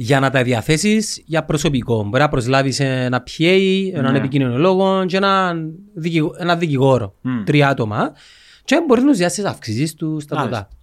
για 0.00 0.20
να 0.20 0.30
τα 0.30 0.42
διαθέσεις 0.42 1.22
για 1.26 1.44
προσωπικό. 1.44 2.02
Μπορεί 2.04 2.22
να 2.22 2.28
προσλάβεις 2.28 2.80
ένα 2.80 3.22
PA, 3.26 3.90
έναν 3.94 4.12
Ναι. 4.12 4.18
επικοινωνιολόγο 4.18 5.04
και 5.06 5.16
έναν 5.16 5.74
δικηγο- 5.94 6.34
ένα 6.38 6.56
δικηγόρο. 6.56 7.14
Μμ. 7.20 7.44
Τρία 7.44 7.68
άτομα. 7.68 8.12
Και 8.64 8.82
μπορείς 8.86 9.02
να 9.02 9.08
τους 9.08 9.18
διάσεις 9.18 9.44
αυξήσεις 9.44 9.94
του 9.94 10.20
στα 10.20 10.36
Μάλιστα. 10.36 10.58
τούτα. 10.62 10.76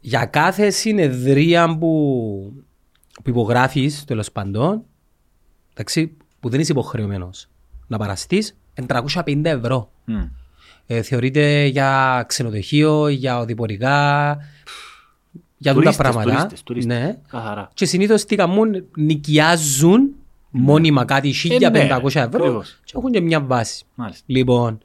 Για 0.00 0.24
κάθε 0.24 0.70
συνεδρία 0.70 1.76
που, 1.78 2.52
που 3.22 3.30
υπογράφεις, 3.30 4.04
τέλος 4.04 4.32
πάντων, 4.32 4.82
εντάξει, 5.72 6.16
που 6.40 6.48
δεν 6.48 6.60
είσαι 6.60 6.72
υποχρεωμένος 6.72 7.48
να 7.86 7.98
παραστείς, 7.98 8.56
είναι 8.74 8.86
350 8.86 9.50
ευρώ. 9.50 9.90
Μμ. 10.04 10.22
Ε, 10.86 11.02
θεωρείται 11.02 11.64
για 11.64 12.24
ξενοδοχείο, 12.28 13.08
για 13.08 13.38
οδηπορικά, 13.38 14.36
για 15.58 15.72
τούτα 15.72 15.82
Τουρίστες, 15.84 15.96
πράγματα. 15.96 16.30
τουρίστες, 16.36 16.62
τουρίστες. 16.62 16.96
Ναι. 16.98 17.16
Καθαρά. 17.28 17.68
Και 17.74 17.86
συνήθως 17.86 18.24
τι 18.24 18.36
κάνουν, 18.36 18.84
νοικιάζουν 18.96 20.10
μόνιμα 20.50 21.04
κάτι 21.04 21.34
1500 21.48 21.70
ναι, 21.70 21.78
ευρώ 21.80 22.22
ακριβώς. 22.22 22.78
και 22.84 22.92
έχουν 22.96 23.10
και 23.10 23.20
μια 23.20 23.40
βάση. 23.40 23.84
Μάλιστα. 23.94 24.22
Λοιπόν, 24.26 24.78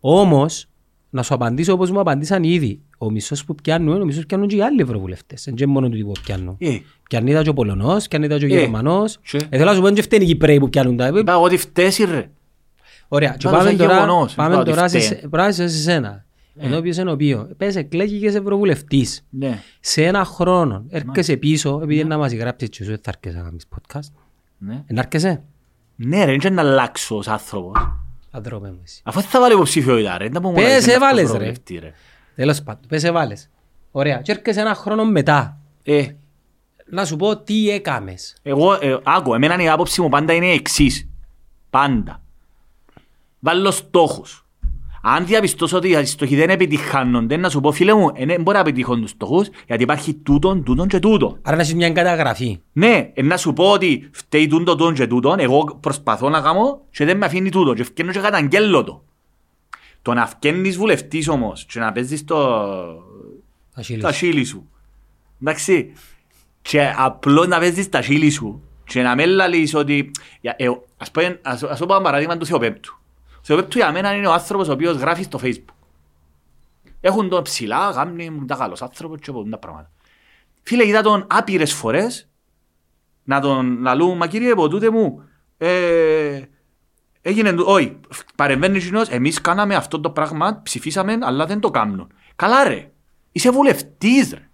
όμως, 0.00 0.66
να 1.10 1.22
σου 1.22 1.34
απαντήσω 1.34 1.72
όπως 1.72 1.90
μου 1.90 2.00
απαντήσαν 2.00 2.42
ήδη. 2.44 2.80
Ο 2.98 3.10
μισός 3.10 3.44
που 3.44 3.54
πιάνουν, 3.54 4.00
ο 4.00 4.04
μισός 4.04 4.20
που 4.20 4.26
πιάνουν 4.26 4.48
και 4.48 4.56
οι 4.56 4.62
άλλοι 4.62 4.80
ευρωβουλευτές. 4.82 5.42
Δεν 5.44 5.54
είναι 5.56 5.66
μόνο 5.66 5.88
του 5.88 5.98
που 6.06 6.12
πιάνουν. 6.22 6.56
Ε, 6.58 6.78
Πιάνει 7.08 7.32
τα 7.32 7.42
και 7.42 7.48
ο 7.48 7.52
Πολωνός, 7.54 8.08
πιάνει 8.08 8.28
τα 8.28 8.38
και 8.38 8.44
ο 8.44 8.48
Ε, 8.48 8.58
Γερμανός. 8.58 9.18
και. 9.30 9.36
Ε, 9.36 9.56
θέλω 9.56 9.64
να 9.70 9.74
σου 9.74 9.80
πω, 9.80 9.86
δεν 9.92 10.02
φταίνει 10.02 10.24
οι 10.24 10.26
Κυπρέοι 10.26 10.58
που 10.58 10.68
πιάνουν 10.68 10.96
τα. 10.96 11.06
είπα 11.06 11.32
εγώ 11.32 11.42
ότι 11.42 11.56
φταίει 11.56 11.92
ρε. 12.10 12.30
Ωραία, 13.08 13.30
και 13.30 13.36
Πάντως 13.44 13.58
πάμε 13.58 13.68
έχει 13.70 13.78
τώρα, 13.78 13.94
γεγονός, 13.94 14.34
πάμε 14.34 14.50
είπα 14.52 14.60
ότι 14.60 14.70
τώρα 14.70 14.88
σε, 14.88 15.00
φταίει. 15.00 15.26
πράγμα 15.30 15.52
σε 15.52 15.68
σένα. 15.68 16.24
Ενώ 16.58 16.80
ποιος 16.80 16.96
είναι 16.96 17.10
ο 17.10 17.12
οποίος; 17.12 17.46
Πες 17.56 17.76
εκλέγηκες 17.76 18.34
ευρωβουλευτής. 18.34 19.26
Ναι. 19.30 19.62
Σε 19.80 20.04
ένα 20.04 20.24
χρόνο 20.24 20.84
έρχεσαι 20.88 21.36
πίσω, 21.36 21.80
επειδή 21.82 22.04
να 22.04 22.18
μας 22.18 22.32
γράψεις 22.32 22.68
και 22.68 22.82
σου 22.84 22.90
δεν 22.90 23.00
θα 23.02 23.12
έρχεσαι 23.14 23.36
να 23.42 23.48
κάνεις 23.48 23.66
podcast. 23.76 24.12
Ναι. 24.58 24.82
Εν 24.86 24.96
έρχεσαι. 24.98 25.42
Ναι 25.96 26.24
ρε, 26.24 26.32
είναι 26.32 26.50
να 26.50 26.62
αλλάξω 26.62 27.16
ως 27.16 27.28
άνθρωπος. 27.28 27.98
Αδρώμε 28.30 28.70
μου 28.70 28.80
εσύ. 28.84 29.00
Αφού 29.04 29.20
θα 29.20 29.40
βάλω 29.40 29.54
υποψηφιότητα 29.54 30.18
ρε. 30.18 30.24
δεν 30.28 30.42
θα 30.42 30.48
μου 30.48 30.54
Πες, 30.54 30.62
λες, 30.64 30.84
είναι 30.84 30.92
έβαλες, 30.94 31.24
αυτός 31.24 31.38
ρε. 31.38 31.44
ευρωβουλευτή, 31.48 31.78
ρε. 31.78 31.92
Τέλος 32.34 32.62
πάντων, 32.62 32.82
πες 32.88 33.04
έβαλες. 33.04 33.50
Ωραία, 33.90 34.20
και 34.20 34.32
έρχεσαι 34.32 34.60
ένα 34.60 34.74
χρόνο 34.74 35.04
μετά. 35.04 35.60
Ε, 35.82 36.06
Να 36.90 37.04
σου 37.04 37.16
πω 37.16 37.36
τι 37.36 37.70
έκαμες. 37.70 38.36
Εγώ, 38.42 38.72
ε, 38.74 38.98
άκου, 39.02 39.34
εμένα 39.34 39.62
η 39.62 39.68
άποψη 39.68 40.00
μου 40.00 40.08
πάντα 40.08 40.32
είναι 40.32 40.46
η 40.46 40.52
εξής. 40.52 41.08
Πάντα. 41.70 42.22
Βάλω 43.38 43.70
στόχους. 43.70 44.45
Αν 45.08 45.26
διαπιστώσω 45.26 45.76
ότι 45.76 45.88
οι 45.88 46.04
στόχοι 46.04 46.36
δεν 46.36 46.50
επιτυχάνονται, 46.50 47.36
να 47.36 47.48
σου 47.50 47.60
πω 47.60 47.72
φίλε 47.72 47.94
μου, 47.94 48.10
ε, 48.14 48.24
δεν 48.26 48.42
μπορεί 48.42 48.56
να 48.56 48.62
επιτυχούν 48.62 49.00
τους 49.00 49.10
στόχους, 49.10 49.48
γιατί 49.66 49.82
υπάρχει 49.82 50.14
τούτον, 50.14 50.62
τούτον 50.64 50.88
και 50.88 50.98
τούτον. 50.98 51.38
Άρα 51.42 51.56
να 51.56 51.62
έχεις 51.62 51.74
μια 51.74 51.90
καταγραφή. 51.90 52.60
Ναι, 52.72 53.10
ε, 53.14 53.22
να 53.22 53.36
σου 53.36 53.52
πω 53.52 53.70
ότι 53.70 54.08
φταίει 54.12 54.46
τούτο, 54.46 54.76
τούτον 54.76 54.94
και 54.94 55.06
τούτον, 55.06 55.38
εγώ 55.38 55.78
προσπαθώ 55.80 56.28
να 56.28 56.40
κάνω 56.40 56.80
και 56.90 57.04
δεν 57.04 57.16
με 57.16 57.26
αφήνει 57.26 57.50
τούτο 57.50 57.74
και 57.74 57.84
φτιάχνω 57.84 58.12
και 58.12 58.18
καταγγέλλω 58.20 58.84
το. 58.84 59.04
Το 60.02 60.12
να 60.14 60.26
φτιάχνεις 60.26 60.76
βουλευτής 60.76 61.28
όμως 61.28 61.64
και 61.64 61.78
να 61.80 61.92
παίζεις 61.92 62.24
το, 62.24 62.36
Αχίλης. 63.74 64.02
τα 64.02 64.12
χείλη 64.12 64.44
σου. 64.44 64.68
Εντάξει. 65.40 65.92
Και 66.62 66.92
απλώς 66.96 67.46
να 67.46 67.58
παίζεις 67.58 67.88
τα 67.88 68.00
χείλη 68.02 68.30
σου 68.30 68.62
και 68.84 69.02
να 69.02 69.14
με 69.14 69.26
λαλείς 69.26 69.74
ότι... 69.74 70.10
για- 70.40 70.54
ε, 70.58 70.66
Ας 70.96 71.10
πω, 71.10 71.20
ας, 71.42 71.62
ας 71.62 71.78
πω 71.78 71.94
ένα 71.94 72.02
παράδειγμα 72.02 72.36
του 72.36 72.46
Θεοπέπτου. 72.46 72.98
Ο 73.46 73.48
Θεοπέπτου 73.48 73.78
για 73.78 73.92
μένα 73.92 74.14
είναι 74.14 74.26
ο 74.26 74.32
άνθρωπος 74.32 74.68
ο 74.68 74.72
οποίος 74.72 74.96
γράφει 74.96 75.22
στο 75.22 75.38
facebook. 75.42 75.74
Έχουν 77.00 77.28
τον 77.28 77.42
ψηλά, 77.42 77.90
γάμνη, 77.90 78.30
μου 78.30 78.44
τα 78.44 78.56
καλός 78.56 78.82
άνθρωπος 78.82 79.20
και 79.20 79.32
πολλά 79.32 79.58
πράγματα. 79.58 79.90
Φίλε, 80.62 80.86
είδα 80.86 81.02
τον 81.02 81.26
άπειρες 81.28 81.72
φορές 81.72 82.28
να 83.24 83.40
τον 83.40 83.80
λαλούν, 83.80 84.16
μα 84.16 84.26
κύριε, 84.26 84.50
από 84.50 84.68
τούτε 84.68 84.90
μου, 84.90 85.22
ε, 85.58 86.42
έγινε, 87.22 87.52
το- 87.52 87.64
όχι, 87.72 88.00
παρεμβαίνει 88.36 88.78
κοινός, 88.80 89.08
εμείς 89.08 89.40
κάναμε 89.40 89.74
αυτό 89.74 90.00
το 90.00 90.10
πράγμα, 90.10 90.60
ψηφίσαμε, 90.62 91.18
αλλά 91.22 91.46
δεν 91.46 91.60
το 91.60 91.70
κάνουν. 91.70 92.12
Καλά 92.36 92.64
ρε, 92.64 92.90
είσαι 93.32 93.50
βουλευτής 93.50 94.32
ρε. 94.32 94.48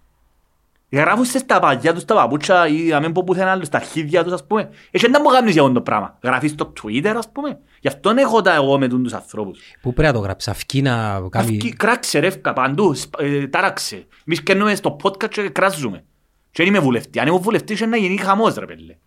Γράφουν 0.97 1.25
σε 1.25 1.37
στα 1.37 1.59
παγιά 1.59 1.93
τους 1.93 2.05
τα 2.05 2.15
παπούτσια 2.15 2.67
ή 2.67 2.87
να 2.87 2.99
μην 2.99 3.11
πω 3.11 3.23
πουθενά 3.23 3.51
άλλο, 3.51 3.63
στα 3.63 3.77
αρχίδια 3.77 4.23
τους 4.23 4.33
ας 4.33 4.45
πούμε. 4.47 4.69
Εσύ 4.91 5.09
δεν 5.09 5.21
μου 5.25 5.29
κάνεις 5.31 5.53
για 5.53 5.61
αυτό 5.61 5.73
το 5.73 5.81
πράγμα. 5.81 6.17
Γράφεις 6.23 6.51
στο 6.51 6.73
Twitter 6.83 7.13
ας 7.17 7.31
πούμε. 7.31 7.59
Γι' 7.79 7.87
αυτό 7.87 8.09
έχω 8.17 8.41
τα 8.41 8.53
εγώ 8.55 8.77
με 8.79 8.87
τους 8.87 9.13
ανθρώπους. 9.13 9.59
Πού 9.81 9.93
πρέπει 9.93 10.07
να 10.13 10.19
το 10.19 10.23
γράψεις, 10.23 10.51
αυκή 10.51 10.81
να 10.81 11.21
κάνει... 11.29 11.45
Αυκή, 11.55 11.73
κράξε 11.73 12.19
ρεύκα 12.19 12.53
παντού, 12.53 12.93
σπ- 12.95 13.19
ε, 13.21 13.47
τάραξε. 13.47 14.05
Εμείς 14.27 14.43
καίνουμε 14.43 14.75
στο 14.75 14.95
podcast 15.03 15.29
και 15.29 15.49
κράζουμε. 15.49 16.03
Και 16.51 16.63
δεν 16.63 16.67
είμαι 16.73 16.79
βουλευτή. 16.83 17.19
Αν 17.19 17.27
ήμουν 17.27 17.41
βουλευτής 17.41 17.79
είναι 17.79 17.89
να 17.89 17.97
γίνει 17.97 18.17
χαμός 18.17 18.55
ρε 18.55 18.65
παιδί. 18.65 18.97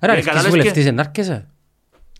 Άρα 0.00 0.12
Ε, 0.12 0.16
ευκείς 0.16 0.26
κατάλαβες 0.32 0.50
βουλευτής, 0.58 0.82
και- 0.82 0.88
εν 0.88 1.00
άρκεσαι. 1.00 1.48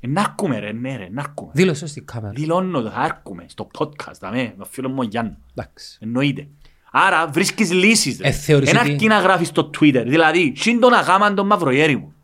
Ε, 0.01 0.07
Να 0.09 0.21
έρχομαι 0.21 0.59
ρε, 0.59 0.73
ναι 0.73 0.97
ρε, 0.97 1.09
να 1.11 1.21
έρχομαι. 1.27 1.51
Δήλωσες 1.55 1.91
στην 1.91 2.05
κάμερα. 2.07 2.33
Δηλώνω 2.37 2.83
το, 2.83 2.91
θα 2.91 3.05
έρχομαι 3.05 3.45
στο 3.49 3.69
podcast, 3.79 4.13
δαμέ, 4.21 4.43
με 4.43 4.55
τον 4.59 4.67
φίλο 4.71 4.89
μου 4.89 4.97
ο 4.99 5.03
Γιάννη. 5.03 5.37
Εντάξει. 5.55 5.99
Εννοείται. 6.01 6.49
Άρα 6.99 7.27
βρίσκεις 7.29 7.73
λύσεις. 7.73 8.19
ρε. 8.21 8.29
Ε, 8.29 8.31
θεωρείς 8.31 8.71
Εν 8.71 8.77
ότι- 8.77 8.91
αρκεί 8.91 9.07
να 9.07 9.19
γράφεις 9.19 9.49
στο 9.49 9.71
Twitter. 9.81 10.03
Δηλαδή, 10.07 10.53
συν 10.57 10.81
τον 10.81 10.93
αγάμαν 10.95 11.35
τον 11.35 11.47
μαυρογέρι 11.47 11.97
μου. 11.97 12.15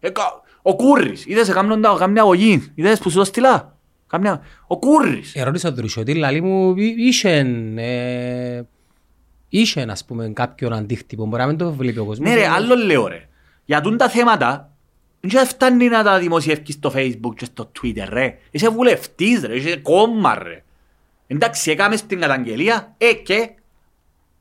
Ε, 0.00 0.10
κα- 0.10 0.42
Ο 0.62 0.76
Κούρης. 0.76 1.26
Είδες 1.26 1.48
έκαναν 1.48 1.80
τα 1.80 1.96
κάμια 1.98 2.22
αγωγή. 2.22 2.72
Είδες 2.74 2.98
που 2.98 3.10
σου 3.10 3.16
το 3.18 3.24
στείλα. 3.24 3.76
Κάμια... 4.06 4.40
Ο 4.66 4.78
Κούρης. 4.78 5.34
Ερώτησα 5.34 5.68
τον 5.68 5.76
Δρουσιώτη, 5.76 6.14
λαλή 6.14 6.40
μου, 6.40 6.74
εί- 6.76 6.94
είσεν, 6.98 7.78
ε, 7.78 8.66
είσεν, 9.48 9.90
ας 9.90 10.04
πούμε, 10.04 10.28
κάποιον 10.28 10.72
αντίκτυπο, 10.72 11.26
μπορεί 11.26 11.42
να 11.42 11.48
μην 11.48 11.56
το 11.56 11.72
βλέπει 11.72 11.98
ο 11.98 12.04
κόσμος. 12.04 12.28
Ναι 12.28 12.34
ρε, 12.34 12.46
άλλο 12.48 12.74
λέω 12.76 13.06
ρε. 13.06 13.28
Για 13.64 13.80
τούν 13.80 13.96
τα 13.96 14.08
θέματα, 14.08 14.70
δεν 15.20 15.46
φτάνει 15.46 15.88
να 15.88 16.02
τα 16.02 16.18
δημοσιεύκεις 16.18 16.74
στο 16.74 16.92
facebook 16.94 17.34
και 17.36 17.44
στο 17.44 17.70
twitter 17.82 18.06
ρε. 18.08 18.38
Είσαι 18.50 18.68
βουλευτής 18.68 19.40
ρε, 19.42 19.56
είσαι 19.56 19.76
κόμμα 19.76 20.38
ρε. 20.42 20.62
Εντάξει, 21.30 21.70
έκαμε 21.70 21.96
την 21.96 22.20
καταγγελία, 22.20 22.94
ε 22.98 23.12
και... 23.12 23.50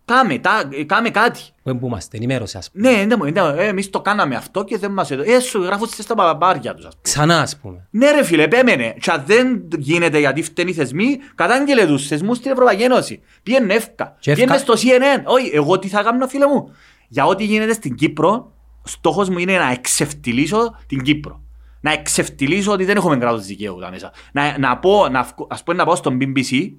Κάμε, 0.05 0.37
τα, 0.37 0.69
ε, 0.71 0.83
κάμε 0.83 1.09
κάτι. 1.09 1.41
Πού 1.63 1.77
που 1.77 1.85
είμαστε, 1.87 2.17
ενημέρωση 2.17 2.57
ας 2.57 2.71
πούμε. 2.71 2.89
Ναι, 2.91 2.97
ναι, 3.03 3.15
ναι, 3.15 3.31
ναι, 3.31 3.63
ε, 3.63 3.67
εμείς 3.67 3.89
το 3.89 4.01
κάναμε 4.01 4.35
αυτό 4.35 4.63
και 4.63 4.77
δεν 4.77 4.91
μας 4.91 5.11
έδωσε. 5.11 5.31
Ε, 5.31 5.39
σου 5.39 5.63
γράφουν 5.63 5.87
στα 5.87 6.15
παπάρια 6.15 6.73
τους, 6.73 6.85
ας 6.85 6.91
πούμε. 6.91 7.01
Ξανά 7.01 7.41
ας 7.41 7.57
πούμε. 7.57 7.87
Ναι 7.91 8.11
ρε 8.11 8.23
φίλε, 8.23 8.43
επέμενε. 8.43 8.95
Και 9.01 9.11
αν 9.11 9.23
δεν 9.25 9.67
γίνεται 9.77 10.19
γιατί 10.19 10.41
φταίνει 10.43 10.69
οι 10.69 10.73
θεσμοί, 10.73 11.17
κατάγγελε 11.35 11.85
τους 11.85 12.07
θεσμούς 12.07 12.37
στην 12.37 12.51
Ευρωπαϊκή 12.51 12.83
Ένωση. 12.83 13.21
Πήγαινε 13.43 13.73
εύκα. 13.73 14.15
Και 14.19 14.33
Πήγαινε 14.33 14.55
εύκα- 14.55 14.75
στο 14.75 14.87
CNN. 14.87 15.21
Όχι, 15.25 15.49
εγώ 15.53 15.79
τι 15.79 15.87
θα 15.87 16.03
κάνω 16.03 16.27
φίλε 16.27 16.47
μου; 16.47 16.71
Για 17.07 17.25
ό,τι 17.25 17.43
γίνεται 17.43 17.73
στην 17.73 17.95
Κύπρο, 17.95 18.51
στόχος 18.83 19.29
μου 19.29 19.37
είναι 19.37 19.57
να 19.57 19.71
εξευτυλίσω 19.71 20.75
την 20.87 21.01
Κύπρο. 21.01 21.41
Να 21.81 21.91
εξευτυλίσω 21.91 22.71
ότι 22.71 22.85
δεν 22.85 22.97
έχουμε 22.97 23.17
κράτος 23.17 23.45
δικαίου 23.45 23.77
εδώ 23.81 23.89
μέσα. 23.89 24.11
Να, 24.31 24.57
να 24.57 24.77
πω, 24.77 25.07
να, 25.11 25.23
βγω- 25.23 25.47
ας 25.49 25.63
πούμε 25.63 25.77
να 25.77 25.85
πάω 25.85 25.95
στον 25.95 26.17
BBC 26.21 26.71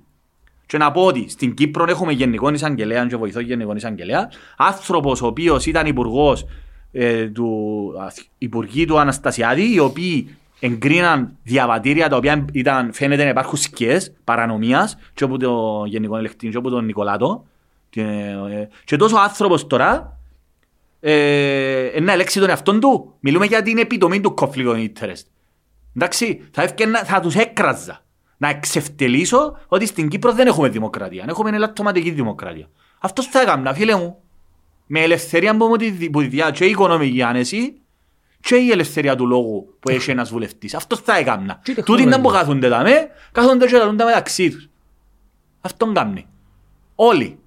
και 0.66 0.78
να 0.78 0.90
πω 0.92 1.04
ότι 1.04 1.26
στην 1.28 1.54
Κύπρο 1.54 1.84
έχουμε 1.88 2.12
γενικό 2.12 2.48
εισαγγελέα 2.48 3.06
και 3.06 3.16
βοηθό 3.16 3.40
γενικό 3.40 3.74
εισαγγελέα, 3.76 4.30
άνθρωπος 4.56 5.22
ο 5.22 5.26
οποίος 5.26 5.66
ήταν 5.66 5.86
υπουργός 5.86 6.46
ε, 6.92 7.26
του 7.26 7.92
αθ- 8.00 8.26
υπουργοί 8.38 8.84
του 8.84 8.98
Αναστασιάδη, 8.98 9.72
οι 9.74 9.78
οποίοι 9.78 10.36
εγκρίναν 10.60 11.36
διαβατήρια 11.42 12.08
τα 12.08 12.16
οποία 12.16 12.44
ήταν, 12.52 12.92
φαίνεται 12.92 13.22
να 13.24 13.28
υπάρχουν 13.30 13.56
σκιές 13.58 14.12
παρανομίας 14.24 14.96
και 15.14 15.24
από 15.24 15.38
το 15.38 15.82
γενικό 15.86 16.16
ελεκτή 16.16 16.48
και 16.48 16.56
από 16.56 16.70
τον 16.70 16.84
Νικολάτο 16.84 17.44
και, 17.90 18.02
ε, 18.50 18.68
και 18.84 18.96
τόσο 18.96 19.16
άνθρωπος 19.16 19.66
τώρα 19.66 20.17
ε, 21.00 21.86
ε, 21.86 22.00
να 22.00 22.12
ελέξει 22.12 22.40
τον 22.40 22.48
εαυτόν 22.48 22.80
του. 22.80 23.14
Μιλούμε 23.20 23.46
για 23.46 23.62
την 23.62 23.78
επιτομή 23.78 24.20
του 24.20 24.34
conflict 24.40 24.66
of 24.66 24.88
interest. 24.88 25.22
Εντάξει, 25.96 26.48
θα, 26.50 26.62
έφκαινα, 26.62 27.04
θα 27.04 27.20
τους 27.20 27.34
έκραζα. 27.34 28.02
Να 28.36 28.48
εξευτελίσω 28.48 29.58
ότι 29.68 29.86
στην 29.86 30.08
Κύπρο 30.08 30.32
δεν 30.32 30.46
έχουμε 30.46 30.68
δημοκρατία. 30.68 31.24
Έχουμε 31.28 31.50
ελαττωματική 31.50 32.10
δημοκρατία. 32.10 32.68
Αυτός 32.98 33.26
θα 33.26 33.40
έκανα, 33.40 33.74
φίλε 33.74 33.96
μου. 33.96 34.16
Με 34.86 35.00
ελευθερία 35.00 35.56
που 35.56 35.66
μου 35.66 35.76
τη 35.76 35.90
δι- 35.90 36.10
που 36.10 36.20
τη 36.20 36.26
διά 36.26 36.50
και 36.50 36.64
η 36.64 36.70
οικονομική 36.70 37.22
άνεση 37.22 37.80
και 38.40 38.56
η 38.56 38.70
ελευθερία 38.70 39.16
του 39.16 39.26
λόγου 39.26 39.76
που 39.80 39.90
έχει 39.90 40.10
ένας 40.10 40.30
βουλευτής. 40.30 40.74
Αυτός 40.74 41.00
θα 41.00 41.16
έκανα. 41.16 41.60
Και 41.62 41.70
η 41.70 41.74
Τούτοι 41.74 42.04
να 42.04 42.20
που 42.20 42.22
τεχνολογία. 42.22 42.40
κάθονται 42.40 42.68
τα 42.68 42.82
με, 42.82 43.08
κάθονται 43.32 43.66
και 43.66 43.76
λαλούν 43.76 43.96
τα 43.96 44.04
μεταξύ 44.04 44.50
τους. 44.50 44.68
Αυτόν 45.60 45.94
κάνει. 45.94 46.26
Όλοι. 46.94 47.38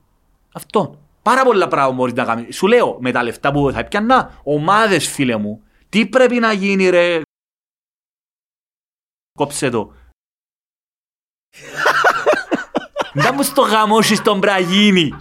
Αυτόν. 0.54 1.00
Πάρα 1.24 1.44
πολλά 1.44 1.68
πράγματα 1.68 1.98
μπορείς 1.98 2.14
να 2.14 2.26
κάνεις. 2.26 2.56
Σου 2.56 2.68
λέω, 2.68 2.98
με 3.02 3.12
τα 3.12 3.24
λεφτά 3.24 3.52
που 3.52 3.72
θα 3.72 3.80
έπιανα, 3.80 4.42
ομάδες 4.44 5.08
φίλε 5.08 5.38
μου, 5.38 5.64
τι 5.90 6.06
πρέπει 6.08 6.40
να 6.40 6.52
γίνει 6.52 6.90
ρε; 6.90 7.22
Κόψε 9.38 9.70
το. 9.70 9.94
Να 13.14 13.34
μου 13.34 13.44
στο 13.44 13.62
γαμώσεις 13.62 14.22
τον 14.22 14.40
πραγίνη. 14.40 15.14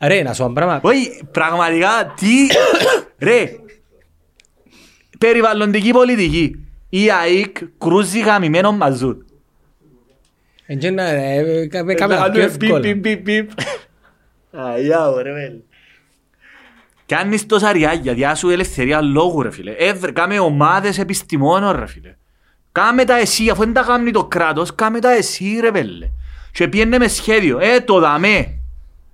Ρε, 0.00 0.22
να 0.22 0.34
σου 0.34 0.38
πω 0.38 0.44
ένα 0.44 0.54
πράγμα. 0.54 0.80
Όχι, 0.82 1.24
πραγματικά, 1.32 2.14
τι... 2.16 2.46
ρε, 3.28 3.56
περιβαλλοντική 5.18 5.90
πολιτική. 5.90 6.68
Η 6.88 7.10
ΑΕΚ 7.10 7.58
κρούζει 7.78 8.20
γαμημένο 8.20 8.72
μαζούτ. 8.72 9.27
Κάνεις 17.06 17.46
τόσα 17.46 17.72
ριάγια, 17.72 18.14
διά 18.14 18.34
σου 18.34 18.50
ελευθερία 18.50 19.00
λόγου 19.00 19.42
ρε 19.42 19.50
φίλε. 19.50 19.72
Έβρε, 19.72 20.12
κάμε 20.12 20.38
ομάδες 20.38 20.98
επιστημόνων 20.98 21.78
ρε 21.78 21.86
φίλε. 21.86 22.16
Κάμε 22.72 23.04
τα 23.04 23.16
εσύ, 23.16 23.50
αφού 23.50 23.64
δεν 23.64 23.72
τα 23.72 23.82
κάνει 23.82 24.10
το 24.10 24.24
κράτος, 24.24 24.74
κάμε 24.74 25.00
τα 25.00 25.10
εσύ 25.10 25.58
ρε 25.60 25.70
βέλε. 25.70 26.10
Και 26.52 26.68
πιένε 26.68 26.98
με 26.98 27.08
σχέδιο, 27.08 27.58
ε 27.58 27.80
το 27.80 28.00
δαμέ. 28.00 28.58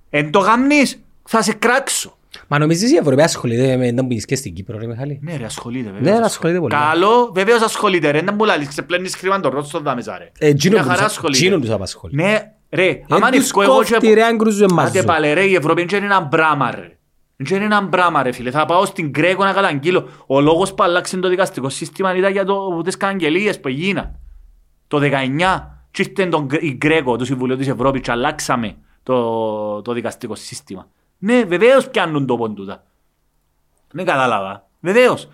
Εν 0.09 0.31
το 0.31 0.39
γαμνείς, 0.39 1.03
θα 1.23 1.41
σε 1.41 1.53
κράξω. 1.53 2.17
Μα 2.47 2.59
νομίζεις 2.59 2.91
η 2.91 2.95
Ευρωπαία 2.95 3.25
ασχολείται 3.25 3.77
με 3.77 3.91
να 3.91 4.03
μπεις 4.03 4.25
και 4.25 4.35
στην 4.35 4.53
Κύπρο 4.53 4.77
ρε 4.77 4.87
Μιχάλη; 4.87 5.19
Ναι 5.21 5.35
ρε 5.37 5.45
ασχολείται 5.45 5.89
Ναι, 5.89 5.97
βέβαια. 5.97 6.19
ρε, 6.19 6.25
ασχολείται 6.25 6.59
πολύ. 6.59 6.73
Καλό, 6.75 7.31
βεβαίως 7.33 7.61
ασχολείται 7.61 8.11
ρε, 8.11 8.21
δεν 8.21 8.35
πουλάλεις, 8.35 8.67
ξεπλένεις 8.67 9.15
χρήμα 9.15 9.39
το 9.39 9.49
ρώτο 9.49 9.67
στο 9.67 9.79
δάμεσα 9.79 10.17
ρε. 10.17 10.31
Ε, 10.39 10.47
εκείνο 10.47 10.73
Μια 10.73 10.83
που 10.83 10.89
χαρά 10.89 11.01
τους- 11.03 11.11
ασχολείται. 11.11 11.45
εκείνο 11.45 11.59
τους 11.59 11.69
απασχολεί. 11.69 12.15
Ναι, 12.15 12.51
ρε, 12.69 12.85
Ε, 12.87 12.99
άμα 13.09 13.19
τους 13.29 13.37
ανοιχτώ 13.37 13.61
εγώ 13.61 13.73
κόφτει, 13.75 14.13
ρε, 14.13 14.23
αν 14.23 14.37
κρούζουν 14.37 14.73
μαζί. 14.73 14.97
Άντε 14.97 15.07
πάλι 15.07 15.33
ρε, 15.33 15.43
η 15.43 15.55
Ευρώπη 15.55 15.81
είναι 15.81 16.05
ένα 16.05 16.19
μπράμα 16.21 16.71
ρε. 16.71 16.89
Είναι 17.37 17.63
ένα 17.65 17.81
μπράμα 17.81 18.23
ρε 18.23 18.31
φίλε. 18.31 18.51
Θα 18.51 18.65
πάω 18.65 18.85
στην 18.85 19.13
Κρέκο 19.13 19.43
να 19.43 19.53
καταγγείλω. 19.53 20.07
Ο 20.25 20.41
λόγος 20.41 20.73
που 20.73 20.83
αλλάξε 20.83 21.17
το 21.17 21.29
δικαστικό 21.29 21.69
σύστημα 21.69 22.15
ήταν 22.15 22.31
για 22.31 22.45
το, 22.45 22.81
τις 22.81 22.97
καταγγελίες 22.97 23.59
που 23.59 23.67
έγιναν. 23.67 24.19
Το 24.87 24.99
19. 24.99 25.79
Και 25.91 26.01
ήρθε 26.01 26.25
τον, 26.29 26.45
Γκ- 26.45 26.63
η 26.63 26.73
Γκρέκο, 26.77 27.15
το 27.15 27.25
Συμβουλίο 27.25 27.57
της 27.57 27.67
Ευρώπης 27.67 28.01
και 28.01 28.11
αλλάξαμε 28.11 28.75
το, 29.03 29.81
το 29.81 29.93
δικαστικό 29.93 30.35
σύστημα. 30.35 30.87
Ναι, 31.25 31.43
βεβαίως 31.43 31.89
πιάνουν 31.89 32.25
το 32.25 32.37
πόντουτα. 32.37 32.83
Δεν 33.91 34.05
κατάλαβα. 34.05 34.67
Βεβαίως. 34.79 35.27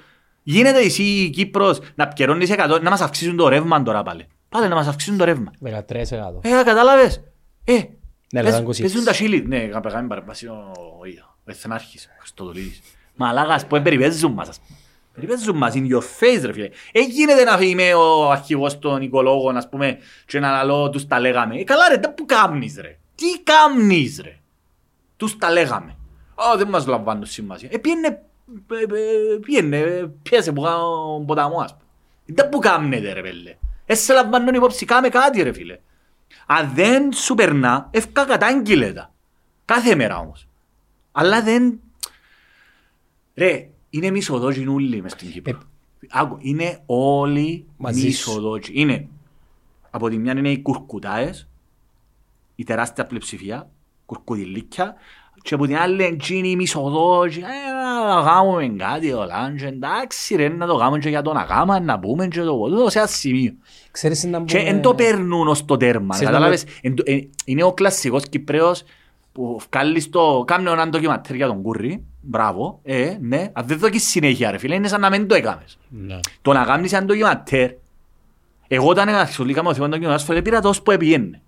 Γίνεται 0.44 0.80
εσύ 0.80 1.04
η 1.04 1.30
Κύπρος 1.30 1.80
να 1.96 2.08
πιερώνεις 2.08 2.50
100, 2.50 2.80
να 2.82 2.90
μας 2.90 3.02
αυξήσουν 3.02 3.36
το 3.38 3.48
ρεύμα 3.48 3.84
τώρα 3.84 4.04
πάλι. 4.04 4.28
Πάλι 4.50 4.68
να 4.68 4.76
μας 4.76 4.88
αυξήσουν 4.88 5.18
το 5.18 5.24
ρεύμα. 5.24 5.52
13%. 5.60 6.40
Ε, 6.42 6.64
κατάλαβες. 6.64 7.24
Ε, 7.64 7.74
Ναι, 7.74 7.80
πες- 7.80 7.92
αλλά 8.34 8.50
ήταν 8.50 8.64
26. 8.64 8.80
παίζουν 8.82 9.04
τα 9.04 9.14
σίλι. 9.14 9.44
Ναι, 9.48 9.58
να 9.72 9.80
πεγάμε 9.80 10.08
παραπάσει 10.08 10.48
ο 10.48 10.72
ο 11.02 11.06
ίδιο, 11.06 11.24
ο 11.38 11.52
Εθνάρχης, 11.52 12.06
ο 12.06 12.10
Χριστοδουλίδης. 12.20 12.82
Μαλάκας, 13.16 13.66
που 13.66 13.82
περιπέζουν 13.82 14.32
μας, 14.32 14.50
ας 14.50 14.60
πούμε. 14.60 14.78
Περιπέζουν 15.14 15.58
μας, 15.58 15.74
in 15.76 15.88
your 15.92 16.02
face, 16.20 16.42
ρε 16.46 16.54
φίλε. 16.54 16.70
Ε, 16.92 17.00
γίνεται 17.00 17.44
να 17.44 17.58
είμαι 17.62 17.94
ο 17.94 18.32
αρχηγός 18.32 18.80
των 18.80 19.02
οικολόγων, 19.02 19.58
ας 19.58 19.70
πούμε, 19.70 19.98
και 20.26 20.40
να 20.40 20.64
λέω, 20.64 20.90
τους 20.90 21.08
τα 21.08 21.20
λέγαμε. 21.20 21.56
Ε, 21.60 21.64
καλά 21.64 21.90
ρε, 21.90 21.98
τα 21.98 22.14
που 22.14 22.26
κάμνεις, 22.26 22.78
ρε. 22.82 22.98
Τι 23.16 23.26
κάμνεις, 23.44 24.22
ρε. 24.24 24.36
Τους 25.22 25.38
τα 25.38 25.52
λέγαμε. 25.52 25.96
Ω, 26.36 26.58
δεν 26.58 26.68
μας 26.68 26.86
λαμβάνουν 26.86 27.26
σημασία. 27.26 27.70
Ε, 27.72 27.78
πήγαινε, 27.78 28.08
ε, 28.08 28.82
ε, 28.82 29.38
πήγαινε, 29.38 29.78
ε, 29.78 30.12
πιέσε 30.22 30.52
που 30.52 30.62
κάνω 30.62 31.24
ποταμό, 31.28 31.60
ας 31.60 31.72
πούμε. 31.72 31.86
Δεν 32.26 32.50
που 32.50 32.60
κάμνετε, 32.60 33.14
ρε 33.14 33.22
πέλε. 33.22 33.58
Ε, 33.86 33.96
σε 33.96 34.14
λαμβάνουν 34.14 34.54
υπόψη, 34.54 34.86
κάμε 34.86 35.10
κάτι, 35.10 35.42
ρε 35.42 35.54
φίλε. 35.54 35.80
Αν 36.46 36.72
δεν 36.74 37.14
σου 37.14 37.36
περνά, 37.36 37.88
ευκά 37.92 38.26
κατάγγειλε 38.26 38.94
τα. 38.94 39.14
Κάθε 39.66 39.96
μέρα 39.96 40.18
όμως. 40.20 40.48
Αλλά 41.12 41.42
δεν... 41.42 41.80
Ρε, 43.36 43.70
είναι 43.90 44.10
μισοδόκιν 44.10 44.68
όλοι 44.68 45.02
μες 45.02 45.12
στην 45.12 45.32
Κύπρο. 45.32 45.60
Άκου, 46.10 46.38
είναι 46.40 46.82
όλοι 46.86 47.66
Μαζί 47.78 48.00
σου. 48.00 48.06
μισοδόκιν. 48.06 48.74
Είναι, 48.78 49.08
από 49.92 50.10
τη 50.10 50.18
μια 50.18 50.32
είναι 50.32 50.52
οι 50.52 50.62
κουρκουτάες, 50.62 51.48
η 52.56 52.64
τεράστια 52.64 53.06
πλειοψηφία, 53.06 53.70
κουρκουδιλίκια, 54.16 54.96
και 55.44 55.54
από 55.54 55.66
την 55.66 55.78
άλλη 55.78 55.94
είναι 55.94 56.04
εκείνοι 56.04 56.50
οι 56.50 56.56
μισοδόκοι, 56.56 57.40
ε, 57.40 58.14
να 58.16 58.24
κάνουμε 58.24 58.68
κάτι, 58.78 59.12
ο 59.14 59.26
λάντζο, 59.26 59.68
εντάξει 59.68 60.36
ρε, 60.36 60.48
να 60.50 60.66
το 60.68 60.76
κάνουμε 60.78 61.00
και 61.00 61.10
για 61.10 61.22
τον 61.22 61.38
αγάμα, 61.38 61.80
να 61.80 62.00
πούμε 62.00 62.28
και 62.28 62.42
το 62.42 62.56
ποτέ, 62.56 62.90
σε 62.90 62.98
ένα 63.00 63.08
σημείο. 63.08 63.54
Ξέρεις 63.92 64.24
να 64.24 64.42
Και 64.42 64.58
πούμε... 64.58 64.72
δεν 64.72 64.82
το 64.82 64.96
περνούν 64.96 65.48
ως 65.48 65.66
το 65.66 65.78
τέρμα, 65.78 66.14
Ξέρεις 66.14 66.28
κατάλαβες. 66.34 66.66
Εν 66.82 66.96
το- 66.96 67.04
ε, 67.06 67.20
Είναι 67.46 67.64
ο 67.64 67.74
κλασσικός 67.74 68.30
Κυπρέος 68.30 68.84
που 69.32 69.60
βγάλει 69.72 70.04
το... 70.04 70.44
Κάμνε 70.48 70.70
έναν 70.70 70.90
ντοκιματέρ 70.90 71.36
για 71.36 71.48
τον 71.48 71.62
Κούρι. 71.62 72.04
Μπράβο, 72.22 72.80
ε, 72.84 73.18
ναι. 73.22 73.50
Αν 73.54 73.66
δεν 73.68 73.78
δοκείς 73.78 74.08
συνέχεια 74.08 74.52
ρε 74.52 74.58
φίλε, 74.58 74.76
είναι 74.76 74.88
σαν 74.88 75.02
να 75.02 75.10
μην 75.10 75.28
το 75.28 75.36
έκαμες. 75.36 75.78
Ναι. 75.90 76.20
Το 76.42 76.54
να 76.54 76.64
κάνεις 76.64 76.94
έναν 76.94 77.06
ντοκιματέρ, 77.06 77.72
εγώ 78.68 78.88
όταν 78.88 79.10
ασχολήθηκα 79.10 79.64
με 79.64 79.70
το 79.70 79.76
θέμα 79.76 79.90
του 79.90 80.00
ντοκιματέρ, 80.00 80.42
πήρα 80.42 80.62
τόσο 80.62 80.82
που 80.82 80.92
επιένε. 80.92 81.42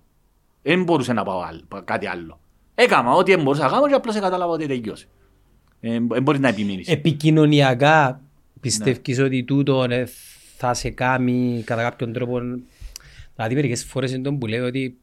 Δεν 0.62 0.82
μπορούσε 0.82 1.12
να 1.12 1.22
πάω 1.24 1.40
άλλο, 1.40 1.82
κάτι 1.84 2.06
άλλο. 2.06 2.38
Έκαμα 2.74 3.12
ό,τι 3.14 3.36
μπορούσα 3.36 3.62
να 3.62 3.68
κάνω 3.70 3.88
και 3.88 3.94
απλώς 3.94 4.14
κατάλαβα 4.18 4.52
ότι 4.52 4.66
τελειώσει. 4.66 5.08
Ε, 5.80 5.98
Δεν 6.08 6.22
μπορείς 6.22 6.40
να 6.40 6.48
επιμείνεις. 6.48 6.88
Επικοινωνιακά 6.88 8.20
πιστεύεις 8.60 9.18
Ναι. 9.18 9.24
ότι 9.24 9.44
τούτο 9.44 9.82
ε, 9.88 10.06
θα 10.56 10.74
σε 10.74 10.90
κάνει 10.90 11.62
κατά 11.66 11.82
κάποιον 11.82 12.12
τρόπο... 12.12 12.40
Δηλαδή 13.34 13.54
μερικές 13.54 13.84
φορές 13.84 14.12
είναι 14.12 14.22
τον 14.22 14.38
που 14.38 14.46
λέει 14.46 14.58
ότι 14.58 14.98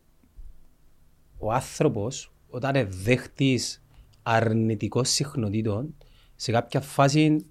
ο 1.38 1.52
άνθρωπος 1.54 2.32
όταν 2.50 2.76
είναι 2.76 2.88
δέχτης 3.04 3.84
αρνητικών 4.24 5.06
συχνοτήτων 5.06 5.96
σε 6.36 6.52
κάποια 6.52 6.82
φάση 6.82 7.46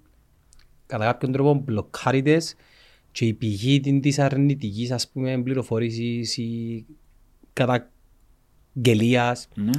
κατά 0.85 1.05
κάποιον 1.05 1.31
τρόπο 1.31 1.53
μπλοκάριτες 1.53 2.55
και 3.11 3.25
η 3.25 3.33
πηγή 3.33 3.79
την 3.79 4.01
της 4.01 4.19
αρνητικής 4.19 4.91
ας 4.91 5.09
πούμε 5.09 5.41
πληροφορήσης 5.41 6.37
ή 6.37 6.85
καταγγελίας 7.53 9.47
Ναι. 9.55 9.71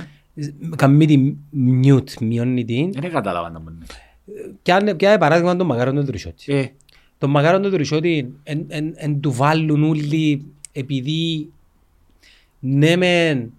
Κάνει 0.76 1.06
τη 1.06 1.34
μιούτ, 1.50 2.10
μειώνει 2.20 2.64
την. 2.64 2.92
Δεν 2.92 3.10
κατάλαβα 3.10 3.50
να 3.50 3.60
μου 3.60 3.78
και 4.62 4.72
αν 4.72 4.96
πια 4.96 5.18
παράδειγμα 5.18 5.56
τον 5.56 5.66
Μακάρον 5.66 5.94
τον 5.94 6.06
Τρισότη. 6.06 6.52
Ε, 6.52 6.66
Τον 7.18 7.30
Μακάρον 7.30 7.62
τον 7.62 7.70
Τρισότη 7.70 8.34
εν, 8.42 8.64
εν, 8.68 8.92
εν 8.96 9.20
του 9.20 9.32
βάλουν 9.32 9.84
όλοι 9.84 10.44
επειδή 10.72 11.52
ναι 12.58 12.96
μεν 12.96 13.52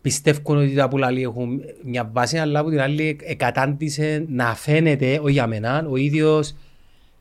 πιστεύουν 0.00 0.56
ότι 0.56 0.74
τα 0.74 0.88
πουλαλή 0.88 1.22
έχουν 1.22 1.60
μια 1.84 2.10
βάση 2.12 2.38
αλλά 2.38 2.58
από 2.58 2.70
την 2.70 2.80
άλλη 2.80 3.18
εκατάντησε 3.22 4.24
να 4.28 4.54
φαίνεται, 4.54 5.18
όχι 5.22 5.32
για 5.32 5.46
μένα, 5.46 5.86
ο 5.90 5.96
ίδιος 5.96 6.54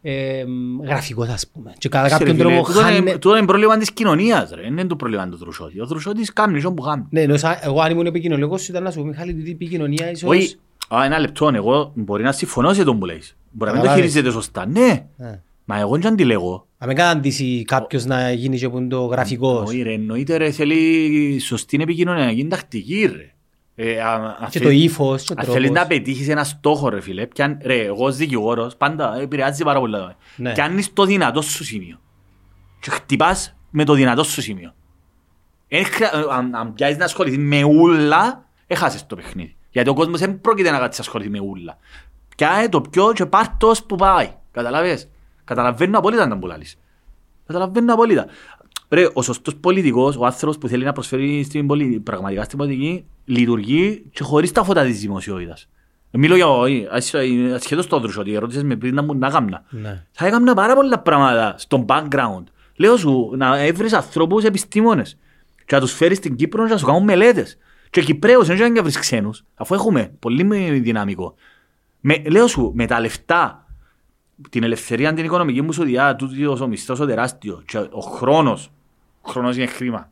ε, 0.09 0.43
γραφικός 0.83 1.27
ας 1.27 1.47
πούμε. 1.47 1.73
Και 1.77 1.89
κατά 1.89 2.05
Ξέρε, 2.07 2.19
κάποιον 2.23 2.37
φίλε, 2.37 2.49
τρόπο 2.49 2.67
τούτο 2.67 2.79
είναι- 2.81 2.89
χάνε... 2.97 3.11
τούτο 3.11 3.37
είναι 3.37 3.45
πρόβλημα 3.45 3.77
της 3.77 3.91
κοινωνίας 3.91 4.49
ρε. 4.49 4.61
Δεν 4.61 4.71
είναι 4.71 4.85
το 4.85 4.95
πρόβλημα 4.95 5.29
του 5.29 5.37
Δρουσότη. 5.37 5.81
Ο 5.81 5.85
Δρουσότης 5.85 6.33
κάνει 6.33 6.57
αυτό 6.57 6.71
που 6.71 6.81
κάνει. 6.81 7.05
Ναι, 7.09 7.21
ενώ 7.21 7.37
σαν- 7.37 7.57
εγώ 7.61 7.81
αν 7.81 7.91
ήμουν 7.91 8.05
επικοινωνικός 8.05 8.61
σου 8.61 8.71
ήταν 8.71 8.83
να 8.83 8.91
σου 8.91 8.99
πω 8.99 9.05
Μιχάλη 9.05 9.33
τούτη 9.33 9.49
η 9.49 9.51
επικοινωνία 9.51 10.11
ίσως... 10.11 10.29
Όχι, 10.29 10.55
α, 10.95 11.05
ένα 11.05 11.19
λεπτό, 11.19 11.51
εγώ 11.53 11.91
μπορεί 11.95 12.23
να 12.23 12.31
συμφωνώ 12.31 12.73
σε 12.73 12.83
τον 12.83 12.99
που 12.99 13.05
λέεις. 13.05 13.35
Μπορεί 13.51 13.71
να 13.71 13.77
μην 13.77 13.85
το 13.85 13.89
Καταλάβες. 13.89 14.13
χειρίζεται 14.13 14.31
σωστά. 14.41 14.65
Ναι, 14.67 15.05
Ε. 15.17 15.39
μα 15.65 15.79
εγώ 15.79 15.97
δεν 15.97 16.07
αντιλέγω. 16.11 16.67
Αν 16.77 16.87
μην 16.87 16.97
καταντήσει 16.97 17.63
κάποιος 17.67 18.05
να 18.05 18.31
γίνει 18.31 18.57
και 18.57 18.69
που 18.69 18.77
είναι 18.77 18.87
το 18.87 19.05
γραφικός. 19.05 19.67
Όχι 19.69 19.81
ρε, 19.81 19.93
εννοείται 19.93 20.37
ρε, 20.37 20.51
θέλει 20.51 21.39
σωστή 21.39 21.77
επικοινωνία, 21.81 22.25
να 22.25 22.31
γίνει 22.31 22.49
τακτική 22.49 23.05
ρε. 23.15 23.31
Ε, 23.79 24.01
α- 24.01 24.13
αν 24.39 24.49
Και 24.49 24.59
θέλει- 24.59 24.63
το 24.63 24.69
ύφος 24.69 25.23
και 25.23 25.33
ο 25.33 25.35
Αν 25.39 25.45
θέλεις 25.45 25.69
να 25.69 25.75
τρόπος. 25.79 25.97
πετύχεις 25.97 26.29
ένα 26.29 26.43
στόχο 26.43 26.89
ρε 26.89 27.01
φίλε, 27.01 27.25
πιάν, 27.25 27.57
ρε, 27.63 27.85
εγώ 27.85 28.05
ως 28.05 28.15
δικηγόρος 28.15 28.75
πάντα 28.75 29.17
επηρεάζει 29.19 29.63
πάρα 29.63 29.79
πολλά. 29.79 30.15
Ναι. 30.35 30.51
Πιάνεις 30.53 30.93
το 30.93 31.05
δυνατό 31.05 31.41
σου 31.41 31.63
σημείο 31.63 31.99
και 32.79 32.89
χτυπάς 32.89 33.55
με 33.69 33.83
το 33.83 33.93
δυνατό 33.93 34.23
σου 34.23 34.41
σημείο. 34.41 34.73
Εν 35.67 35.85
χρεια- 35.85 36.13
ε, 36.13 36.23
αν, 36.31 36.55
αν 36.55 36.73
πιάσεις 36.73 36.97
να 36.97 37.05
ασχοληθείς 37.05 37.37
με 37.39 37.63
ούλα, 37.63 38.45
έχασες 38.67 39.05
το 39.05 39.15
παιχνίδι. 39.15 39.55
Γιατί 39.69 39.89
ο 39.89 39.93
κόσμος 39.93 40.19
δεν 40.19 40.41
πρόκειται 40.41 40.71
να 40.71 40.79
κάτσει 40.79 40.99
να 41.01 41.05
ασχοληθεί 41.05 41.29
με 41.29 41.39
ούλα. 41.39 41.77
Πιάε 42.35 42.69
το 42.69 42.81
πιο 42.81 43.11
και 43.13 43.25
πάρ' 43.25 43.57
το 43.57 43.67
ως 43.67 43.83
που 43.83 43.95
πάει. 43.95 44.31
Καταλαβες. 44.51 45.09
Καταλαβαίνω 45.43 45.97
απόλυτα 45.97 46.27
να 46.27 46.37
που 46.37 46.47
λάλλεις. 46.47 46.77
Καταλαβαίνω 47.47 47.93
απόλυτα. 47.93 48.25
Ρε, 48.89 49.07
ο 49.13 49.21
σωστός 49.21 49.55
πολιτικός, 49.55 50.15
ο 50.17 50.25
άνθρωπος 50.25 50.57
που 50.57 50.67
θέλει 50.67 50.83
να 50.83 50.91
προσφέρει 50.93 51.43
στην 51.43 51.67
πολι... 51.67 51.99
πραγματικά 51.99 52.43
στην 52.43 52.57
πολιτική, 52.57 53.05
λειτουργεί 53.25 54.05
και 54.13 54.23
χωρίς 54.23 54.51
τα 54.51 54.63
φώτα 54.63 54.83
της 54.83 54.99
δημοσιότητας. 54.99 55.67
Μιλώ 56.11 56.35
για 56.35 56.47
όχι, 56.47 56.87
ας- 56.91 57.13
ασχέτως 57.55 57.87
το 57.87 57.99
δρουσο, 57.99 58.21
ότι 58.21 58.33
ερώτησες 58.33 58.63
με 58.63 58.75
πριν 58.75 58.93
να 58.95 59.03
μου 59.03 59.13
να 59.13 59.29
κάμνα. 59.29 59.63
Ναι. 59.69 60.03
Θα 60.11 60.25
έκανα 60.27 60.53
πάρα 60.53 60.75
πολλά 60.75 60.99
πράγματα 60.99 61.55
στο 61.57 61.85
background. 61.87 62.43
Λέω 62.75 62.97
σου 62.97 63.33
να 63.37 63.57
έβρεις 63.57 63.93
ανθρώπους 63.93 64.43
επιστήμονες 64.43 65.17
και 65.65 65.75
να 65.75 65.81
τους 65.81 65.93
φέρεις 65.93 66.17
στην 66.17 66.35
Κύπρο 66.35 66.65
και 66.65 66.71
να 66.71 66.77
σου 66.77 66.85
κάνουν 66.85 67.03
μελέτες. 67.03 67.57
Και 67.89 68.01
Κυπρέους 68.01 68.47
δεν 68.47 68.73
να 68.73 68.81
βρεις 68.81 68.99
ξένους, 68.99 69.43
αφού 69.55 69.73
έχουμε 69.73 70.11
πολύ 70.19 70.43
με- 70.43 70.69
δυναμικό. 70.71 71.35
Με, 71.99 72.21
λέω 72.29 72.47
σου, 72.47 72.71
με 72.75 72.85
τα 72.85 72.99
λεφτά, 72.99 73.67
την 74.49 74.63
ελευθερία 74.63 75.13
την 75.13 75.25
οικονομική 75.25 75.61
μου 75.61 75.71
σου 75.73 75.83
διά, 75.83 76.15
τούτος 76.15 76.61
ο 76.61 76.67
μισθός 76.67 76.99
ο 76.99 77.05
τεράστιος 77.05 77.63
και 77.65 77.77
ο 77.77 77.99
χρόνος, 77.99 78.71
ο 79.27 79.31
χρόνος 79.31 79.55
είναι 79.55 79.65
χρήμα. 79.65 80.09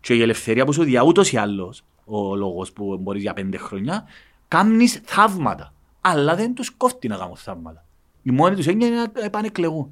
Και 0.00 0.14
η 0.14 0.22
ελευθερία 0.22 0.64
που 0.64 0.72
σου 0.72 0.82
διά 0.82 1.02
ούτως 1.02 1.32
ή 1.32 1.36
άλλως, 1.36 1.84
ο 2.04 2.36
λόγος 2.36 2.72
που 2.72 2.98
μπορείς 3.00 3.22
για 3.22 3.32
πέντε 3.32 3.56
χρόνια, 3.56 4.04
κάνεις 4.48 5.00
θαύματα. 5.04 5.72
Αλλά 6.00 6.34
δεν 6.34 6.54
τους 6.54 6.70
κόφτει 6.70 7.08
να 7.08 7.16
κάνουν 7.16 7.36
θαύματα. 7.36 7.84
Η 8.22 8.30
μόνη 8.30 8.56
τους 8.56 8.66
έννοια 8.66 8.86
είναι 8.86 8.96
να 8.96 9.24
επανεκλεγούν. 9.24 9.90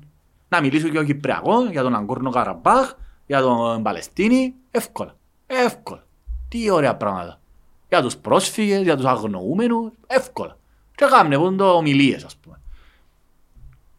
Να 0.49 0.61
μιλήσω 0.61 0.87
για 0.87 0.95
τον 0.95 1.07
Κυπριακός, 1.07 1.71
για 1.71 1.83
τον 1.83 1.95
Αγκόρνο 1.95 2.31
Καραμπάχ, 2.31 2.95
για 3.27 3.41
τον 3.41 3.83
Παλαιστίνη, 3.83 4.55
εύκολα. 4.71 5.17
Εύκολα. 5.47 6.07
Τι 6.49 6.71
ωραία 6.71 6.97
πράγματα. 6.97 7.41
Για 7.89 8.03
τους 8.03 8.17
πρόσφυγες, 8.17 8.83
για 8.83 8.97
τους 8.97 9.05
αγνοούμενους, 9.05 9.91
εύκολα. 10.07 10.57
Και 10.95 11.07
κάνουν 11.11 11.41
πούν 11.41 11.57
το 11.57 11.73
ομιλίες, 11.73 12.25
ας 12.25 12.37
πούμε. 12.37 12.61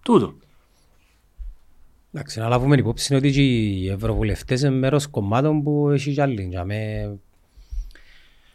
Τούτο. 0.02 0.34
Εντάξει, 2.14 2.40
να 2.40 2.48
λάβουμε 2.48 2.76
υπόψη 2.76 3.16
ότι 3.16 3.32
και 3.32 3.42
οι 3.42 3.90
ευρωβουλευτές 3.90 4.62
είναι 4.62 4.70
μέρος 4.70 5.08
κομμάτων 5.08 5.64
που 5.64 5.90
έχει 5.90 6.14
κι 6.14 6.22
άλλοι. 6.22 6.44
Για 6.50 6.66
με... 6.66 6.76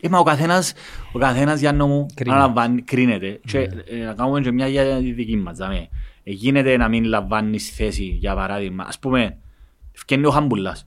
Ε, 0.01 0.09
μα 0.09 0.19
ο 0.19 0.23
καθένας, 0.23 0.73
ο 1.13 1.19
καθένας 1.19 1.61
Γιάννο 1.61 1.87
μου 1.87 2.07
Κρίνει. 2.15 2.35
αναλαμβάνει- 2.35 2.85
κρίνεται 2.85 3.41
και 3.47 3.59
ε, 3.59 3.97
να 4.05 4.15
κάνουμε 4.15 4.41
και 4.41 4.51
μια 4.53 4.69
για 4.69 4.99
τη 4.99 5.13
δική 5.13 5.37
μας. 5.37 5.57
δάμε. 5.57 5.89
Ε, 6.25 6.31
γίνεται 6.31 6.77
να 6.77 6.89
μην 6.89 7.05
λαμβάνεις 7.05 7.71
θέση, 7.71 8.05
για 8.05 8.35
παράδειγμα. 8.35 8.85
Ας 8.89 8.99
πούμε, 8.99 9.39
ευκαινεί 9.95 10.25
ο 10.27 10.31
Χαμπουλάς 10.31 10.87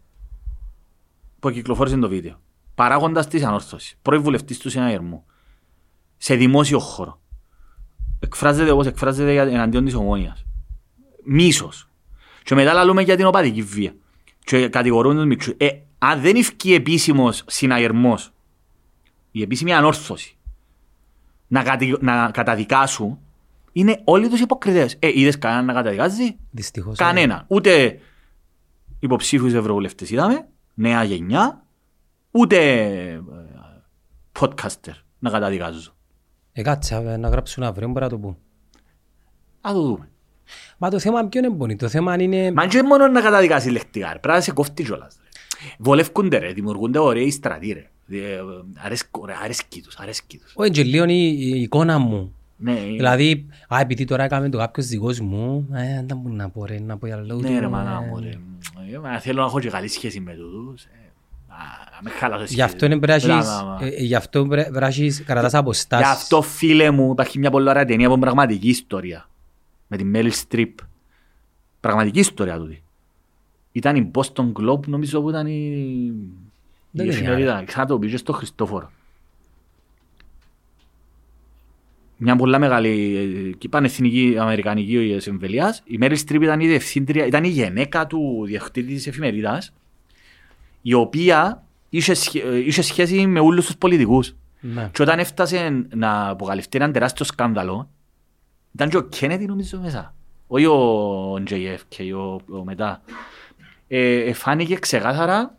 που 1.40 1.50
κυκλοφόρησε 1.52 1.98
το 1.98 2.10
βίντεο. 2.10 2.40
Παράγοντας 2.76 3.28
της 3.28 3.44
ανόρθωσης, 3.44 3.96
πρώην 4.02 4.22
βουλευτής 4.22 4.58
του 4.60 4.70
συναγερμού, 4.70 5.24
σε 6.18 6.36
δημόσιο 6.36 6.80
χώρο. 6.80 7.22
Εκφράζεται 8.20 8.72
όπως 8.72 8.86
εκφράζεται 8.86 9.32
για- 9.32 9.44
εναντίον 9.44 9.86
της 9.86 9.94
ομόνιας. 9.94 10.46
Μίσος. 11.24 11.89
Και 12.44 12.56
μετά 12.56 12.74
λαλούμε 12.74 13.02
για 13.02 13.16
την 13.16 13.26
οπαδική 13.26 13.62
βία. 13.62 13.94
Και 14.44 14.70
κατηγορούν 14.70 15.16
τους 15.16 15.26
μικρούς. 15.26 15.54
Ε, 15.58 15.70
αν 15.98 16.22
δεν 16.22 16.36
ευκεί 16.36 16.74
επίσημος 16.74 17.44
συναγερμός 17.48 18.32
η 19.32 19.42
επίσημη 19.42 19.74
ανόρθωση 19.74 20.38
να, 21.48 21.64
κατη, 21.64 21.98
να 22.00 22.32
καταδικάσουν 22.32 23.20
είναι 23.72 24.02
όλοι 24.04 24.30
τους 24.30 24.40
υποκριτές. 24.40 24.96
Ε, 25.00 25.20
είδες 25.20 25.38
κανέναν 25.38 25.66
να 25.66 25.74
καταδικάζει; 25.74 26.38
Δυστυχώς. 26.52 26.98
Κανένα. 26.98 27.46
Ούτε 27.48 28.00
υποψήφιους 29.00 29.54
ευρωβουλευτές 29.54 30.10
είδαμε, 30.10 30.48
νέα 30.74 31.04
γενιά, 31.04 31.64
ούτε 32.32 32.58
ε, 33.12 33.22
podcaster 34.40 34.94
να 35.20 35.30
καταδικάζουν. 35.30 35.94
Ε, 36.52 36.62
κάτσε 36.62 36.96
ε, 36.96 37.18
να 37.18 37.30
γράψουν 37.30 37.64
αύριο, 37.64 37.88
μπορεί 37.88 38.04
να 38.04 38.10
το 38.10 38.18
πούν. 38.18 38.38
Α 39.62 39.72
το 39.74 39.82
δούμε. 39.82 40.09
Μα 40.78 40.90
το 40.90 41.00
θέμα 41.00 41.26
ποιο 41.26 41.40
είναι 41.40 41.50
πονή. 41.56 41.76
Το 41.76 41.88
θέμα 41.88 42.22
είναι... 42.22 42.52
Μα 42.52 42.66
και 42.68 42.84
μόνο 42.84 43.08
να 43.08 43.22
καταδικάσει 43.22 43.70
λεκτικά, 43.70 44.08
ρε. 44.14 44.20
πρέπει 44.20 44.38
να 44.38 44.44
σε 44.44 44.52
κόφτει 44.52 44.84
κιόλας. 44.84 45.18
ρε. 45.24 45.28
Βολεύκονται 45.78 46.38
ρε, 46.38 46.52
δημιουργούνται 46.54 47.00
ωραίοι 47.00 47.32
στρατοί 47.32 47.72
ρε. 47.72 47.90
Ε, 48.18 48.40
αρέσκω, 48.78 49.26
ρε, 49.26 49.34
αρέσκει 49.44 49.82
τους, 49.82 49.96
αρέσκει 49.98 50.38
τους. 50.38 50.54
Ο 50.56 50.64
Εγγελίων 50.64 51.10
η, 51.10 51.36
η 51.40 51.62
εικόνα 51.62 51.98
μου. 51.98 52.34
Ναι, 52.62 52.74
Δηλαδή, 52.74 53.46
α, 53.68 53.80
επειδή 53.80 54.06
τώρα 54.06 54.24
έκαμε 54.24 54.50
το 54.50 54.58
κάποιος 54.58 54.86
δικός 54.88 55.20
μου, 55.20 55.68
ε, 55.74 55.96
δεν 55.96 56.08
τα 56.08 56.16
μπορώ 56.16 56.36
να 56.36 56.50
πω 56.50 56.66
ρε, 56.66 56.80
να 56.80 56.98
πω 56.98 57.06
για 57.08 57.16
λόγω 57.18 57.42
Ναι 57.42 57.48
του, 57.48 57.60
ρε 57.60 57.68
μάνα 57.68 58.02
ε, 58.04 58.08
μου 58.10 58.20
ρε. 58.20 58.30
Ε, 58.96 58.98
μα 59.00 59.20
Θέλω 59.20 59.40
να 59.42 59.46
έχω 59.48 59.60
και 59.60 59.70
καλή 59.70 59.88
σχέση 59.88 60.20
με 60.20 60.34
τούτους. 60.34 60.84
ε, 60.84 60.88
α, 61.48 61.56
Να 61.96 62.00
με 62.02 62.10
χαλάσω 62.10 62.40
σχέση. 62.42 62.54
Γι' 62.56 62.62
αυτό 62.62 62.86
είναι 62.86 62.98
πρέπει 63.00 63.22
να 63.28 63.28
Μπράβο, 63.36 63.40
έχεις- 63.50 63.64
μπράβο. 63.64 63.86
ε, 63.86 63.88
ε, 63.88 64.04
γι' 64.04 64.16
αυτό 64.16 64.46
πρέπει 64.46 64.72
να 64.80 64.88
έχεις 64.88 65.24
κρατάς 65.24 65.54
αποστάσεις. 65.54 66.06
Γι' 66.08 66.12
αυτό 66.14 66.42
φίλε 66.42 66.92
μου 66.92 67.12
υπάρχει 67.12 67.40
μια 67.40 67.50
πολύ 67.52 67.70
ωραία 67.70 67.86
ταινία 67.86 68.08
από 68.08 68.18
πραγματική 68.18 68.70
ιστορία. 68.70 69.30
Με 69.92 69.98
τη 69.98 70.04
Meryl 70.14 70.32
Streep. 70.48 70.74
Πραγματική 71.80 72.20
ιστορία 72.20 72.58
τούτη. 72.58 72.84
Ήταν 73.72 73.96
η 73.96 74.12
Boston 74.14 74.52
Globe 74.54 74.88
νομίζω 74.88 75.22
που 75.22 75.30
ήταν 75.30 75.48
η... 75.48 76.14
Δεν 76.92 77.06
η 77.06 77.10
είναι, 77.12 77.14
εφημερίδα. 77.14 77.64
Ξανά 77.66 77.86
το 77.86 78.00
πήγε 78.00 78.18
στο 78.18 78.34
Χριστόφορο. 78.34 78.92
Μια 82.18 82.36
πολλά 82.36 82.60
μεγάλη 82.60 83.56
ε, 83.62 83.68
πανεθνική 83.68 84.36
αμερικανική 84.40 85.18
εμβελίας. 85.28 85.84
Η 85.86 85.98
Meryl 86.02 86.18
Streep 86.18 86.42
ήταν 86.42 86.60
η 86.60 86.68
διευθύντρια, 86.68 87.26
ήταν 87.26 87.44
η 87.44 87.48
γυναίκα 87.48 88.08
του 88.08 88.44
διευθυντή 88.46 88.94
της 88.94 89.08
εφημερίδας 89.08 89.74
η 90.82 90.94
οποία 90.94 91.64
είχε, 91.90 92.14
σχέ- 92.14 92.46
ε, 92.46 92.58
είχε 92.58 92.82
σχέση 92.82 93.28
με 93.28 93.40
όλους 93.40 93.66
τους 93.66 93.78
πολιτικούς. 93.78 94.36
Ναι. 94.62 94.90
Και 94.94 95.02
όταν 95.02 95.20
έφτασε 95.20 95.86
να 95.96 96.30
αποκαλυφθεί 96.30 96.78
ένα 96.78 96.92
τεράστιο 96.92 97.26
σκάνδαλο, 97.26 97.90
ήταν 98.74 98.90
και 98.90 98.98
ο 98.98 99.04
Κέννετι 99.08 99.46
νομίζω 99.46 99.80
μέσα. 99.80 100.16
Όχι 100.48 100.66
ο 100.66 101.34
JFK, 101.34 102.12
ο, 102.16 102.56
ο 102.58 102.64
μετά. 102.64 103.02
Ε, 103.88 104.20
ε, 104.20 104.34
φάνηκε 104.34 104.76
ξεκάθαρα 104.76 105.58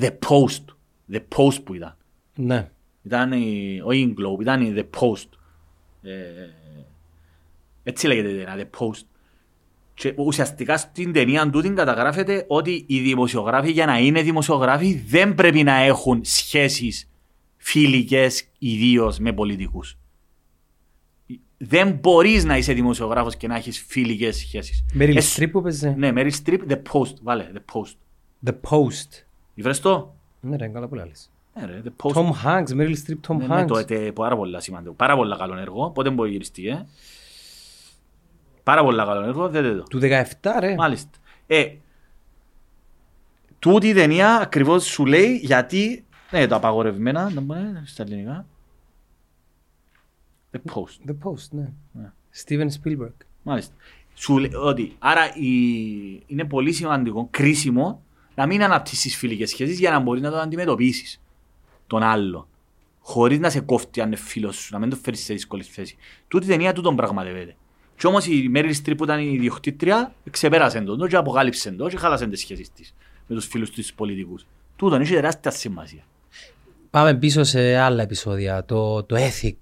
The 0.00 0.10
Post. 0.28 0.64
The 1.12 1.20
Post 1.36 1.64
που 1.64 1.74
ήταν. 1.74 1.96
Ναι. 2.34 2.70
Ήταν 3.02 3.32
η, 3.32 3.80
όχι 3.84 4.00
η 4.00 4.14
Globe, 4.18 4.40
ήταν 4.40 4.60
η 4.62 4.74
The 4.76 5.00
Post. 5.00 5.28
Ε, 6.02 6.12
έτσι 7.82 8.06
λέγεται 8.06 8.28
η 8.28 8.44
ταινία, 8.44 8.56
The 8.56 8.80
Post. 8.80 9.02
Και 9.94 10.14
ουσιαστικά 10.16 10.76
στην 10.76 11.12
ταινία 11.12 11.50
τούτη 11.50 11.70
καταγράφεται 11.70 12.44
ότι 12.48 12.84
οι 12.88 13.00
δημοσιογράφοι 13.00 13.70
για 13.70 13.86
να 13.86 13.98
είναι 13.98 14.22
δημοσιογράφοι 14.22 14.94
δεν 15.06 15.34
πρέπει 15.34 15.62
να 15.62 15.74
έχουν 15.74 16.20
σχέσεις 16.24 17.10
φιλικές 17.56 18.48
ιδίω 18.58 19.14
με 19.18 19.32
πολιτικούς. 19.32 19.96
Δεν 21.64 21.92
μπορείς 21.92 22.44
να 22.44 22.56
είσαι 22.56 22.72
δημοσιογράφος 22.72 23.36
και 23.36 23.46
να 23.48 23.56
έχεις 23.56 23.84
φιλικές 23.88 24.36
σχέσεις. 24.36 24.84
Meryl 24.98 25.16
Εσ- 25.16 25.38
Streep 25.38 25.48
που 25.50 25.62
παίζει. 25.62 25.94
Ναι, 25.96 26.10
Meryl 26.14 26.30
Streep, 26.44 26.58
The 26.68 26.76
Post. 26.92 27.14
Βάλε, 27.22 27.46
The 27.54 27.74
Post. 27.74 27.94
The 28.50 28.54
Post. 28.70 29.24
Βρες 29.54 29.80
το; 29.80 30.14
Ναι 30.40 30.56
ρε, 30.56 30.66
καλά 30.68 30.88
που 30.88 30.94
λάλλεις. 30.94 31.30
Ναι 31.54 31.66
ρε, 31.66 31.82
The 31.84 31.90
Post. 32.02 32.12
Tom 32.14 32.30
Hanks, 32.44 32.68
Meryl 32.80 32.94
Streep, 33.06 33.18
Tom 33.28 33.36
Ναι, 33.36 33.46
ναι, 33.46 33.64
το 33.64 33.74
Hanks. 33.74 33.80
έτε 33.80 34.12
πάρα 34.12 34.36
πολλά 34.36 34.60
σημαντικό. 34.60 34.94
Πάρα 34.94 35.16
πολλά 35.16 35.36
καλό 35.36 35.56
έργο. 35.56 35.90
Πότε 35.90 36.10
μπορεί 36.10 36.28
να 36.28 36.32
γυριστεί, 36.32 36.66
ε; 36.68 36.86
Πάρα 38.62 38.84
πολλά 38.84 39.04
καλό 39.04 39.22
έργο, 39.26 39.48
δείτε 39.48 39.74
το. 39.74 39.82
Του 39.82 39.98
17 40.00 40.50
ρε. 40.60 40.74
Μάλιστα. 40.74 41.10
Ε, 41.46 41.66
τούτη 43.58 43.88
η 43.88 43.92
ταινία 43.94 44.36
ακριβώς 44.36 44.84
σου 44.84 45.06
λέει 45.06 45.36
γιατί, 45.42 46.04
ναι, 46.30 46.46
το 46.46 46.54
απαγορευμένα, 46.54 47.22
να 47.30 47.40
πούμε 47.40 47.82
στα 47.86 48.02
ελληνικά. 48.02 48.46
The 50.52 50.72
Post. 50.74 51.10
The 51.10 51.14
Post, 51.24 51.48
ναι. 51.50 51.72
Ναι. 51.92 52.12
Steven 52.44 52.68
Spielberg. 52.68 53.14
Μάλιστα. 53.42 53.74
Σου 54.14 54.38
λέει 54.38 54.50
ότι, 54.54 54.96
άρα 54.98 55.34
η, 55.34 55.52
είναι 56.26 56.44
πολύ 56.44 56.72
σημαντικό, 56.72 57.28
κρίσιμο, 57.30 58.02
να 58.34 58.46
μην 58.46 58.62
αναπτύσσεις 58.62 59.16
φιλικές 59.16 59.50
σχέσεις 59.50 59.78
για 59.78 59.90
να 59.90 59.98
μπορείς 59.98 60.22
να 60.22 60.30
το 60.30 60.36
αντιμετωπίσεις 60.36 61.20
τον 61.86 62.02
άλλο. 62.02 62.48
Χωρίς 63.00 63.38
να 63.38 63.50
σε 63.50 63.60
κόφτει 63.60 64.00
αν 64.00 64.06
είναι 64.06 64.16
φίλος 64.16 64.56
σου, 64.56 64.72
να 64.72 64.78
μην 64.78 64.90
το 64.90 64.96
φέρεις 64.96 65.24
σε 65.24 65.32
δύσκολη 65.32 65.62
θέση. 65.62 65.96
Τούτη 66.28 66.46
η 66.46 66.48
ταινία 66.48 66.72
τούτον 66.72 66.96
πραγματεύεται. 66.96 67.56
Και 67.96 68.06
όμως 68.06 68.26
η 68.26 68.48
Μέριλ 68.48 68.74
Στριπ 68.74 68.96
που 68.96 69.04
ήταν 69.04 69.20
η 69.20 69.30
ιδιοκτήτρια 69.32 70.14
ξεπέρασε 70.30 70.80
τον 70.80 71.08
και 71.08 71.16
αποκάλυψε 71.16 71.70
τον 71.70 71.88
και 71.88 71.96
χάλασε 71.96 72.26
τις 72.26 72.40
σχέσεις 72.40 72.72
της 72.72 72.94
με 73.26 73.34
τους 73.34 73.46
φίλους 73.46 73.70
της 73.70 73.94
πολιτικούς. 73.94 74.46
Τούτον 74.76 75.00
έχει 75.00 75.14
τεράστια 75.14 75.50
σημασία. 75.50 76.02
Πάμε 76.90 77.14
πίσω 77.14 77.42
σε 77.42 77.76
άλλα 77.76 78.02
επεισόδια. 78.02 78.64
Το, 78.64 79.02
το 79.02 79.16
ethic, 79.18 79.56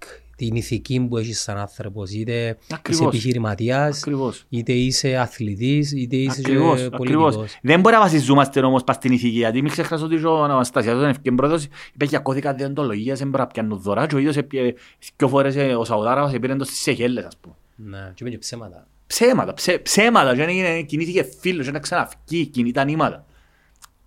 την 0.46 0.54
ηθική 0.56 1.00
που 1.00 1.16
έχεις 1.16 1.40
σαν 1.40 1.56
άνθρωπος. 1.58 2.10
Είτε 2.10 2.56
Ακριβώς. 2.70 3.00
είσαι 3.00 3.04
επιχειρηματίας, 3.04 3.98
Ακριβώς. 3.98 4.44
είτε 4.48 4.72
είσαι 4.72 5.16
αθλητής, 5.16 5.92
είτε 5.92 6.16
είσαι 6.16 6.40
Ακριβώς, 6.40 6.78
και 6.78 6.84
ακριβώς. 6.92 7.34
πολιτικός. 7.34 7.58
Δεν 7.62 7.80
μπορεί 7.80 7.94
να 7.94 8.00
βασιζόμαστε 8.00 8.60
όμως 8.60 8.84
πας 8.84 8.96
στην 8.96 9.12
ηθική, 9.12 9.36
γιατί 9.38 9.62
μην 9.62 9.70
ξεχνάς 9.70 10.02
ότι 10.02 10.24
ο 10.24 10.42
Αναστασιάδος 10.44 11.00
είναι 11.02 11.10
ευκαιρία 11.10 11.34
πρόεδρος, 11.38 11.66
είπε 11.94 12.04
για 12.04 12.18
κώδικα 12.18 12.54
διοντολογίας, 12.54 13.18
δεν 13.18 13.28
μπορεί 13.28 13.42
να 13.42 13.48
πιάνουν 13.48 13.78
δωρά 13.80 14.06
και 14.06 14.14
ο 14.14 14.18
ίδιος 14.18 14.36
έπιε- 14.36 14.76
δυο 15.16 15.28
φορές 15.28 15.56
ε, 15.56 15.74
ο 15.74 15.84
Σαουδάραβας 15.84 16.32
επήρε 16.34 16.56
το 16.56 16.64
στις 16.64 16.78
Σεχέλες, 16.78 17.24
ας 17.24 17.36
πούμε. 17.40 17.54
Ναι, 17.76 17.98
και 18.14 18.22
είπε 18.24 18.30
και 18.30 18.38
ψέματα. 18.38 18.86
Ψέματα, 19.06 19.54
ψέ, 19.54 19.78
ψέματα, 19.78 20.34
και 20.34 20.42
έγινε- 20.42 20.82
κινήθηκε 20.82 21.26
φίλος, 21.40 21.64
και 21.66 21.70
να 21.72 21.78
ξαναφκεί, 21.78 22.46
κινήτα 22.46 22.84
νήματα. 22.84 23.24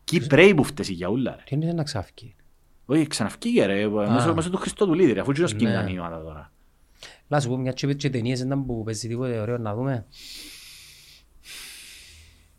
Κυπρέοι 0.03 0.53
που 0.53 0.64
φταίσει 0.64 0.93
για 0.93 1.07
ούλα, 1.10 1.31
ρε. 1.38 1.43
Τι 1.45 1.55
είναι 1.55 1.73
να 1.73 1.84
ξαφκεί. 1.84 2.35
Όχι, 2.85 3.07
ξαναφκήκε 3.07 3.65
ρε, 3.65 3.88
μέσω, 3.88 4.34
μέσω 4.34 4.49
του 4.49 4.57
Χριστοδουλίδη, 4.57 5.11
ρε, 5.14 5.19
αφού 5.19 5.31
και 5.31 5.43
κινήτα 5.43 5.84
Ναι. 5.84 5.89
νήματα 5.91 6.22
τώρα. 6.23 6.51
Να 7.27 7.39
σου 7.39 7.49
πω 7.49 7.57
μια 7.57 7.72
και 7.72 7.85
είπες 7.85 7.97
και 7.97 8.10
ταινίες 8.10 8.39
ήταν 8.39 8.65
που 8.65 8.84
παίζει 8.84 9.07
τίποτε 9.07 9.39
ωραίο 9.39 9.57
να 9.57 9.76
δούμε. 9.76 10.05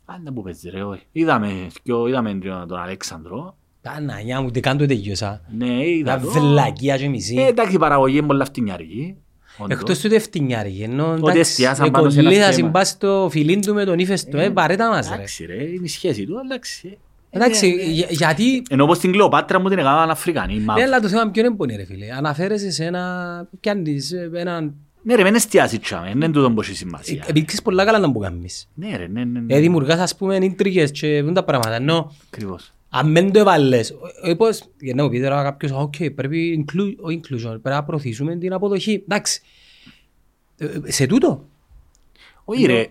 Αν 0.04 0.20
δεν 0.24 0.32
που 0.32 0.42
παίζει 0.42 0.70
ρε, 0.70 0.82
όχι. 0.82 1.02
Είδαμε, 1.12 1.66
δυο- 1.82 2.06
είδαμε 2.08 2.38
τον 2.68 2.78
Αλέξανδρο, 2.78 3.56
Παναγιά 3.82 4.40
μου, 4.40 4.46
ούτε 4.46 4.60
καν 4.60 4.76
το 4.78 4.86
τελειώσα. 4.86 5.40
ναι, 5.56 5.86
είδα 5.88 6.14
Τα 6.16 6.20
το. 6.24 6.30
βλακία 6.30 6.96
και 6.96 7.04
Ε, 7.04 7.08
μισή. 7.08 7.36
εντάξει, 7.36 7.74
η 7.74 7.78
παραγωγή 7.78 8.16
είναι 8.16 8.26
πολλά 8.26 8.44
φτηνιάρικη. 8.44 9.16
όντως. 9.58 9.78
Εκτός 9.78 9.98
του 10.00 10.08
δευτινιάρικη, 10.08 10.82
ενώ 10.82 11.10
Ότι 11.10 11.20
εντάξει, 11.20 11.38
εστιάσαν 11.38 11.86
ε, 11.86 11.90
πάνω 11.90 12.10
σε 12.10 12.18
ένα 12.20 12.28
κολλή 12.28 12.40
θα 12.40 12.50
θέμα. 12.52 12.66
συμπάσει 12.66 12.98
το 12.98 13.28
φιλίν 13.30 13.60
του 13.60 13.74
με 13.74 13.84
τον 13.84 13.98
ύφεστο, 13.98 14.38
ε, 14.38 14.50
παρέτα 14.50 14.88
μας 14.88 15.08
ρε. 15.08 15.14
Εντάξει 15.14 15.46
ρε, 15.46 15.62
είναι 15.62 15.84
η 15.84 15.88
σχέση 15.88 16.26
του, 16.26 16.40
εντάξει. 16.44 16.98
Ε, 17.34 17.36
Εντάξει, 17.36 17.76
ε, 17.80 17.82
ε, 17.84 17.90
για- 17.90 18.06
γιατί 18.10 18.62
Ενώ 18.70 18.84
όπως 18.84 18.98
την 18.98 19.12
Κλεοπάτρα 19.12 19.60
μου 19.60 19.68
την 19.68 19.78
έκαναν 19.78 20.10
Αφρικανή, 20.10 20.54
Ναι, 20.58 20.64
μαύρη. 20.64 20.82
αλλά 20.82 21.00
το 21.00 21.08
θέμα 21.08 21.30
ποιο 21.30 21.44
είναι 21.44 21.54
που 21.54 21.64
είναι 21.64 21.76
ρε 21.76 21.84
φίλε. 21.84 22.06
Αναφέρεσαι 22.16 22.70
σε 22.70 22.84
ένα... 22.84 23.46
Πιάνεις 23.60 24.12
ε, 24.12 24.30
έναν... 24.34 24.74
Ναι 25.02 25.14
ρε, 25.14 25.22
μην 25.22 25.34
εστιάσει 25.34 25.78
τσάμε, 25.78 26.06
δεν 26.06 26.14
είναι 26.14 26.28
τούτο 26.30 26.50
που 26.52 26.60
έχει 26.60 26.74
σημασία. 26.74 27.24
Επίξεις 27.28 27.62
πολλά 27.62 27.84
καλά 27.84 27.98
να 27.98 28.12
που 28.12 28.18
κάνεις. 28.18 28.68
Ναι 28.74 28.96
ρε, 28.96 29.06
ναι, 29.06 29.24
ναι, 29.24 29.40
ναι. 29.40 29.54
Ε, 29.54 29.60
δημιουργάς 29.60 29.98
ας 29.98 30.16
πούμε 30.16 30.36
ίντριγες 30.36 30.90
και 30.90 31.22
βούν 31.22 31.34
τα 31.34 31.44
πράγματα. 31.44 31.74
Ενώ 31.74 32.14
Ακριβώς. 32.32 32.72
αν 32.88 33.12
δεν 33.12 33.32
το 33.32 33.38
έβαλες, 33.38 33.94
ε, 34.22 34.34
πώς, 34.34 34.62
για 34.80 34.94
να 34.94 35.02
μου 35.02 35.08
πεις 35.08 35.22
τώρα 35.22 35.42
κάποιος, 35.42 35.70
«οκ, 35.72 35.94
πρέπει 36.14 36.64
inclu- 36.66 36.98
ο 37.00 37.08
inclusion, 37.08 37.48
πρέπει 37.62 37.68
να 37.76 37.84
προωθήσουμε 37.84 38.36
την 38.36 38.52
αποδοχή. 38.52 39.02
Εντάξει, 39.08 39.40
Ε, 40.58 40.64
ε, 40.84 40.90
σε 40.92 41.06
τούτο. 41.06 41.48
Όχι 42.44 42.66
ρε, 42.66 42.86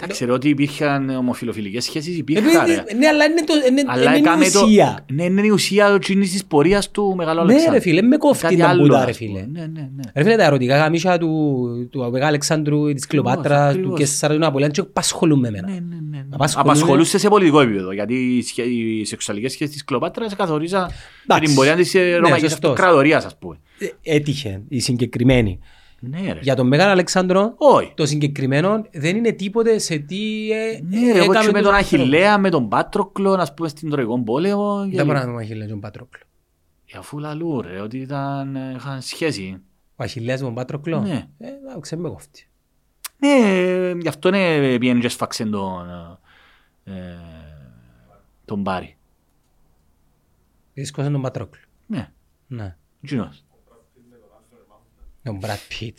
εντάξει 0.00 0.24
ρε, 0.24 0.32
ότι 0.32 0.48
υπήρχαν 0.48 1.08
ομοφιλοφιλικές 1.10 1.84
σχέσεις, 1.84 2.14
Ε, 2.14 2.18
υπήρχαν 2.18 2.66
ρε. 2.66 2.72
ε, 2.86 2.94
Ναι, 2.94 3.06
αλλά 3.06 3.24
είναι 3.24 3.44
το- 3.46 3.52
είναι- 3.70 3.82
Αλλά 3.86 4.02
είναι 4.02 4.16
η 4.16 4.18
έκαμε 4.18 4.48
το... 4.50 4.60
ουσία. 4.64 5.04
Ναι, 5.12 5.24
είναι 5.24 5.46
η 5.46 5.48
ουσία 5.48 5.86
εκείνης 5.86 6.30
της 6.32 6.44
πορείας 6.44 6.90
του 6.90 7.14
Μεγάλου 7.16 7.36
Ναι 7.36 7.42
Αλεξάνδρου. 7.42 7.72
ρε 7.74 7.80
φίλε, 7.80 8.02
με 8.02 8.16
κόφτει 8.16 8.42
Κάτι 8.42 8.56
τα 8.56 8.68
άλλο, 8.68 8.82
μπούτα 8.82 8.98
ας 8.98 9.04
ρε 9.04 9.12
πούμε. 9.26 9.38
φίλε. 9.38 9.46
Ναι, 9.60 9.60
ναι, 9.66 9.80
ναι. 9.96 10.02
Ρε 10.14 10.22
φίλε, 10.22 10.36
τα 10.36 10.44
ερωτικά 10.44 10.76
γαμίσια 10.76 11.18
του, 11.18 11.66
του 11.90 11.98
Μεγάλου 11.98 12.24
Αλεξάνδρου, 12.24 12.92
της 12.92 13.06
Κλεοπάτρας, 13.06 13.72
του 13.72 13.78
ακριβώς. 13.78 13.98
Κεσσάρα, 13.98 14.32
του 14.34 14.38
Ναπολέον 14.40 14.70
και 14.70 14.80
απασχολούν 14.80 15.38
με 15.38 15.50
Ναι, 15.50 15.58
εμένα. 15.58 15.72
ναι, 15.74 15.80
ναι, 15.80 15.96
ναι. 16.10 16.24
Απασχολούν- 16.30 16.70
Απασχολούσε 16.70 17.18
σε 17.18 17.28
πολιτικό 17.28 17.60
επίπεδο, 17.60 17.92
γιατί 17.92 18.14
οι 18.14 18.42
σχέ- 18.42 18.66
οι 18.66 19.04
σεξουαλικές 19.04 19.52
σχέσεις 19.52 19.72
της 19.74 19.84
Κλεοπάτρας 19.84 20.36
καθορίζαν 20.36 20.90
Εντάξει. 21.24 21.44
την 21.46 21.54
πορεία 21.54 21.74
της 21.76 21.94
ε, 21.94 21.98
Ναι, 21.98 22.16
Ρωμαϊκής 22.16 22.50
σωστός. 22.50 22.70
Αυτοκρατορίας, 22.70 23.24
ας 23.24 23.36
πούμε. 23.38 23.58
Ε, 23.78 24.14
Έτυχε 24.14 24.62
η 24.68 24.80
συγκεκριμένη. 24.80 25.58
Ναι 26.04 26.32
ρε. 26.32 26.38
Για 26.42 26.54
τον 26.56 26.66
Μεγάλο 26.66 26.90
Αλεξάνδρο, 26.90 27.54
Όχι. 27.56 27.92
το 27.96 28.06
συγκεκριμένο 28.06 28.84
δεν 28.92 29.16
είναι 29.16 29.32
τίποτε 29.32 29.78
σε 29.78 29.98
τι 29.98 30.50
ε, 30.52 30.80
Ναι, 30.82 31.12
ρε, 31.12 31.18
εγώ 31.18 31.32
έκαμε 31.32 31.46
και 31.46 31.52
με 31.52 31.58
τους 31.58 31.66
τον 31.68 31.74
ανθρώπους. 31.74 31.74
Αχιλέα, 31.74 32.38
με 32.38 32.50
τον 32.50 32.68
Πάτροκλο, 32.68 33.36
να 33.36 33.52
πούμε, 33.56 33.68
στην 33.68 33.90
Τροϊκό 33.90 34.22
πόλεμο. 34.22 34.86
και- 34.90 34.96
Δεν 34.96 35.06
μπορεί 35.06 35.18
να 35.18 35.24
δούμε 35.24 35.40
Αχιλέα 35.42 35.64
και 35.66 35.70
τον 35.72 35.80
Πατρόκλο. 35.80 36.20
Ε, 36.94 36.98
Αφού 36.98 37.18
λαλού, 37.18 37.60
ρε, 37.60 37.80
ότι 37.80 37.98
ήταν, 37.98 38.56
ε, 38.56 38.72
είχαν 38.76 39.00
σχέση. 39.02 39.60
Ο 39.96 40.02
Αχιλέας 40.02 40.40
με 40.40 40.46
τον 40.46 40.54
Πατρόκλο. 40.54 41.00
Ναι. 41.00 41.26
Ε, 41.38 41.48
να 41.74 41.80
ξέρουμε 41.80 42.08
κόφτει. 42.08 42.46
Ναι, 43.18 43.92
γι' 44.00 44.08
αυτό 44.08 44.30
ναι, 44.30 44.78
πήγαινε 44.78 45.00
και 45.00 45.08
σφάξε 45.08 45.44
τον, 45.44 45.88
ε, 46.84 46.92
τον 48.44 48.60
Μπάρι. 48.60 48.96
Δίσκωσε 50.74 51.10
τον 51.10 51.22
Πατρόκλο. 51.22 51.60
Ναι, 51.86 52.10
Ναι. 52.46 52.76
εκείνος. 53.02 53.44
Τον 55.22 55.36
Μπρατ 55.36 55.58
Πιτ. 55.78 55.98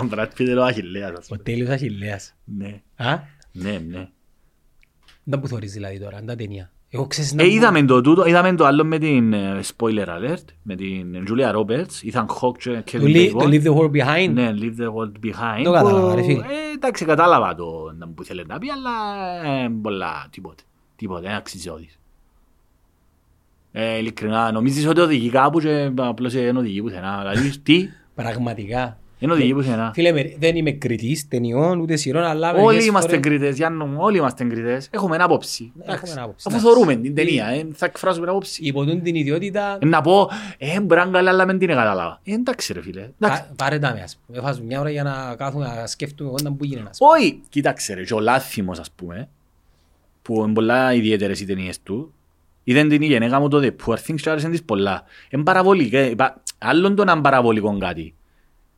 Ο 0.00 0.04
Μπράτ 0.04 0.32
Πιτ 0.34 0.48
είναι 0.48 0.60
ο 0.60 0.64
Αχιλέας, 0.64 1.10
ας 1.10 1.24
Ο 1.24 1.28
πούμε. 1.28 1.42
τέλειος 1.42 1.68
Αχιλέας. 1.68 2.34
Ναι, 2.44 2.80
Α, 2.96 3.18
ναι, 3.52 3.78
ναι. 3.88 4.08
δεν 5.24 5.40
που 5.40 5.48
θωρείς 5.48 5.72
δηλαδή 5.72 6.00
τώρα, 6.00 6.16
αν 6.16 6.26
τα 6.26 6.34
ταινία. 6.36 6.72
Εγώ 6.88 7.06
ξέρεις 7.06 7.32
να 7.32 7.42
Ε, 7.42 7.46
μου- 7.46 7.52
είδαμε 7.52 7.84
το 7.84 8.00
τούτο, 8.00 8.26
είδαμε 8.26 8.54
το 8.54 8.64
άλλο 8.64 8.84
με 8.84 8.98
την 8.98 9.32
ε, 9.32 9.60
spoiler 9.76 10.06
alert, 10.06 10.44
με 10.62 10.74
την 10.76 11.24
Julia 11.28 11.54
Roberts, 11.54 12.10
Ethan 12.12 12.26
Hawke 12.26 12.58
και 12.58 12.70
Το 12.72 12.82
Kevin 12.92 13.02
leave- 13.02 13.32
Bacon. 13.32 13.38
το 13.38 13.48
Leave 13.48 13.62
the 13.64 13.74
World 13.76 13.90
Behind. 14.02 14.30
Ναι, 14.32 14.54
leave 14.58 14.80
the 14.80 14.88
world 14.94 15.26
behind. 15.26 15.62
Το 15.64 15.72
κατάλαβα, 15.72 16.08
που- 16.10 16.14
ρε 16.16 16.22
φίλε. 16.22 16.40
Ε, 16.40 16.72
εντάξει, 16.74 17.04
κατάλαβα 17.04 17.54
το 17.54 17.94
να 17.98 18.08
που 18.08 18.24
θέλει 18.24 18.44
να 18.46 18.58
πει, 18.58 18.66
αλλά 18.70 18.90
ε, 19.64 19.68
πολλά, 19.82 20.26
τίποτε. 20.30 20.62
Τίποτε, 20.96 21.20
δεν 21.26 21.36
αξιζιώδης. 21.36 21.98
Ε, 23.72 23.96
ειλικρινά, 23.98 24.52
νομίζεις 24.52 24.86
ότι 24.86 25.00
οδηγεί 25.00 25.28
κάπου 25.30 25.60
και 25.60 25.90
απλώς 25.96 26.32
δεν 26.32 26.56
οδηγεί 26.56 26.82
πουθενά. 26.82 27.18
Δηλαδή, 27.18 27.58
τι, 27.58 27.88
Πραγματικά. 28.14 28.98
δεν 29.18 29.30
οδηγεί 29.30 29.54
πουθενά. 29.54 29.90
Φίλε, 29.94 30.12
με- 30.12 30.34
δεν 30.38 30.56
είμαι 30.56 30.70
κριτής 30.70 31.28
ταινιών 31.28 31.80
ούτε 31.80 31.96
σειρών, 31.96 32.22
αλλά 32.22 32.52
Όλοι 32.52 32.64
μερικές 32.64 32.86
είμαστε 32.86 33.08
φορές- 33.16 33.26
κριτές, 33.26 33.56
Γιάννο 33.56 33.86
μου, 33.86 33.96
όλοι 34.00 34.16
είμαστε 34.16 34.44
κριτές. 34.44 34.88
Έχουμε 34.90 35.14
ένα 35.14 35.24
άποψη. 35.24 35.72
Ναι, 35.76 35.82
Εντάξει. 35.84 36.02
έχουμε 36.06 36.22
άποψη, 36.22 36.44
Αφού 36.48 36.56
εντάξει. 36.58 36.74
θωρούμε 36.74 36.96
την 36.96 37.14
ταινία, 37.14 37.46
ε, 37.46 37.66
θα 37.74 37.86
εκφράσουμε 37.86 38.28
άποψη. 38.28 38.62
Υποτούν 38.64 39.02
την 39.02 39.14
ιδιότητα 39.14 39.78
Ε, 39.80 39.86
Να 39.86 40.00
πω, 40.00 40.28
ε, 40.58 40.80
μπορεί 40.80 41.00
να 41.00 41.06
είναι 41.06 41.12
καλά, 41.16 41.30
αλλά 41.30 41.46
δεν 41.46 41.58
την 41.58 41.68
κατάλαβα. 41.68 42.20
Ε, 42.24 42.32
εντάξει 42.34 42.72
ρε 42.72 42.82
φίλε. 42.82 43.00
Εντάξει. 43.00 43.42
Πα- 43.42 43.52
Πάρε 43.56 43.78
τα 43.78 43.92
με, 43.92 44.00
ας 44.02 44.18
πούμε. 44.26 44.40
Βάζω 44.40 44.62
μια 44.62 44.80
ώρα 44.80 44.90
για 44.90 45.02
να 45.02 45.34
κάθομαι 45.36 45.66
να 45.66 45.86
σκέφτομαι 45.86 46.28
εγώ 46.30 46.38
να 46.42 46.52
που 46.52 46.64
γίνεται. 46.64 46.88
ας 46.90 46.98
πούμε. 46.98 47.10
Όχι, 47.18 47.40
κοίταξε 47.48 47.94
ρε, 47.94 48.04
και 48.04 48.14
ο 48.14 48.20
Λάθιμος 48.20 48.78
ας 48.78 48.90
πούμε, 48.90 49.28
που 50.22 50.42
είναι 50.44 50.52
πολλά 50.52 50.94
ιδιαίτερες 50.94 51.40
οι 51.40 51.44
ταινίες 51.46 51.82
του, 51.82 52.12
είδαν 52.64 52.88
την 52.88 53.02
η 53.02 53.06
γενέκα 53.06 53.40
μου 53.40 53.48
το 53.48 53.58
The 53.62 53.70
Poor 53.86 53.94
Things 54.06 54.14
και 54.20 54.30
άρεσαν 54.30 54.50
της 54.50 54.62
πολλά. 54.62 55.02
Είναι 55.30 55.42
παραβολικό, 55.42 55.96
ε, 55.98 56.14
πα- 56.16 56.42
άλλον 56.58 56.94
το 56.94 57.04
να 57.04 57.12
είναι 57.12 57.20
παραβολικό 57.20 57.78
κάτι. 57.78 58.14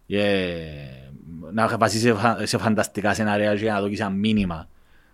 Ε, 0.08 0.26
να 1.52 1.76
βασίσεις 1.78 2.02
σε, 2.02 2.14
φα- 2.14 2.46
σε 2.46 2.58
φανταστικά 2.58 3.14
σενάρια 3.14 3.56
και 3.56 3.70
να 3.70 3.80
δώσεις 3.80 4.00
ένα 4.00 4.10
μήνυμα 4.10 4.68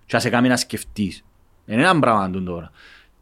και 0.06 0.14
να 0.14 0.20
σε 0.20 0.30
κάνει 0.30 0.48
να 0.48 0.56
σκεφτείς. 0.56 1.24
Είναι 1.66 1.82
ένα 1.82 1.98
πράγμα 1.98 2.30
του 2.30 2.42
τώρα. 2.42 2.70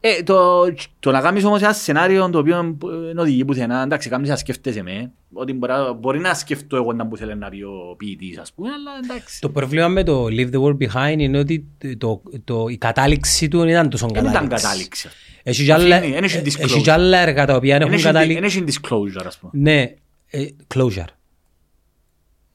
Ε, 0.02 0.22
το, 0.22 0.62
το 0.98 1.10
να 1.10 1.20
κάνεις 1.20 1.44
όμως 1.44 1.62
ένα 1.62 1.72
σενάριο 1.72 2.30
το 2.30 2.38
οποίο 2.38 2.76
δεν 3.06 3.18
οδηγεί 3.18 3.44
πουθενά, 3.44 3.82
εντάξει, 3.82 4.08
κάνεις 4.08 4.28
να 4.28 4.36
σκέφτεσαι 4.36 4.82
με, 4.82 5.10
ότι 5.32 5.52
μπορεί, 5.52 5.72
να- 5.72 5.92
μπορεί 5.92 6.18
να 6.18 6.34
σκεφτώ 6.34 6.76
εγώ 6.76 6.92
να 6.92 7.06
που 7.06 7.16
θέλει 7.16 7.36
να 7.36 7.48
πει 7.48 7.62
ο 7.62 7.94
ποιητής, 7.96 8.38
ας 8.38 8.52
πούμε, 8.52 8.68
αλλά 8.68 8.90
εντάξει. 9.04 9.40
Το 9.40 9.48
πρόβλημα 9.50 9.88
με 9.88 10.02
το 10.02 10.24
Leave 10.24 10.50
the 10.50 10.62
World 10.62 10.76
Behind 10.76 11.18
είναι 11.18 11.38
ότι 11.38 11.66
το, 11.98 12.22
το, 12.44 12.66
η 12.68 12.76
κατάληξη 12.76 13.48
του 13.48 13.58
δεν 13.58 13.68
ήταν 13.68 13.88
τόσο 13.90 14.06
Δεν 14.06 14.14
κατάληξη. 14.14 14.44
ήταν 14.46 14.58
κατάληξη. 14.60 15.08
Έχει 15.42 15.64
κι 15.64 15.72
άλλα- 15.72 15.96
Αφήνει, 15.96 16.12
δεν 16.12 16.24
έχει 16.24 16.36
ε, 16.36 16.42
disclosure. 16.44 16.60
έχει 16.62 16.80
κι 16.80 16.90
άλλα 16.90 17.18
έργα 17.18 17.46
τα 17.46 17.54
οποία 17.56 17.72
Δεν 17.72 17.82
έχουν 17.82 17.94
έχει- 17.94 18.04
κατάληξη. 18.04 18.34
Δεν 18.34 18.44
έχει 18.44 18.64
disclosure, 18.66 19.24
ας 19.26 19.38
πούμε. 19.38 19.52
Ναι, 19.54 19.94
ε, 20.30 20.46
closure. 20.74 21.04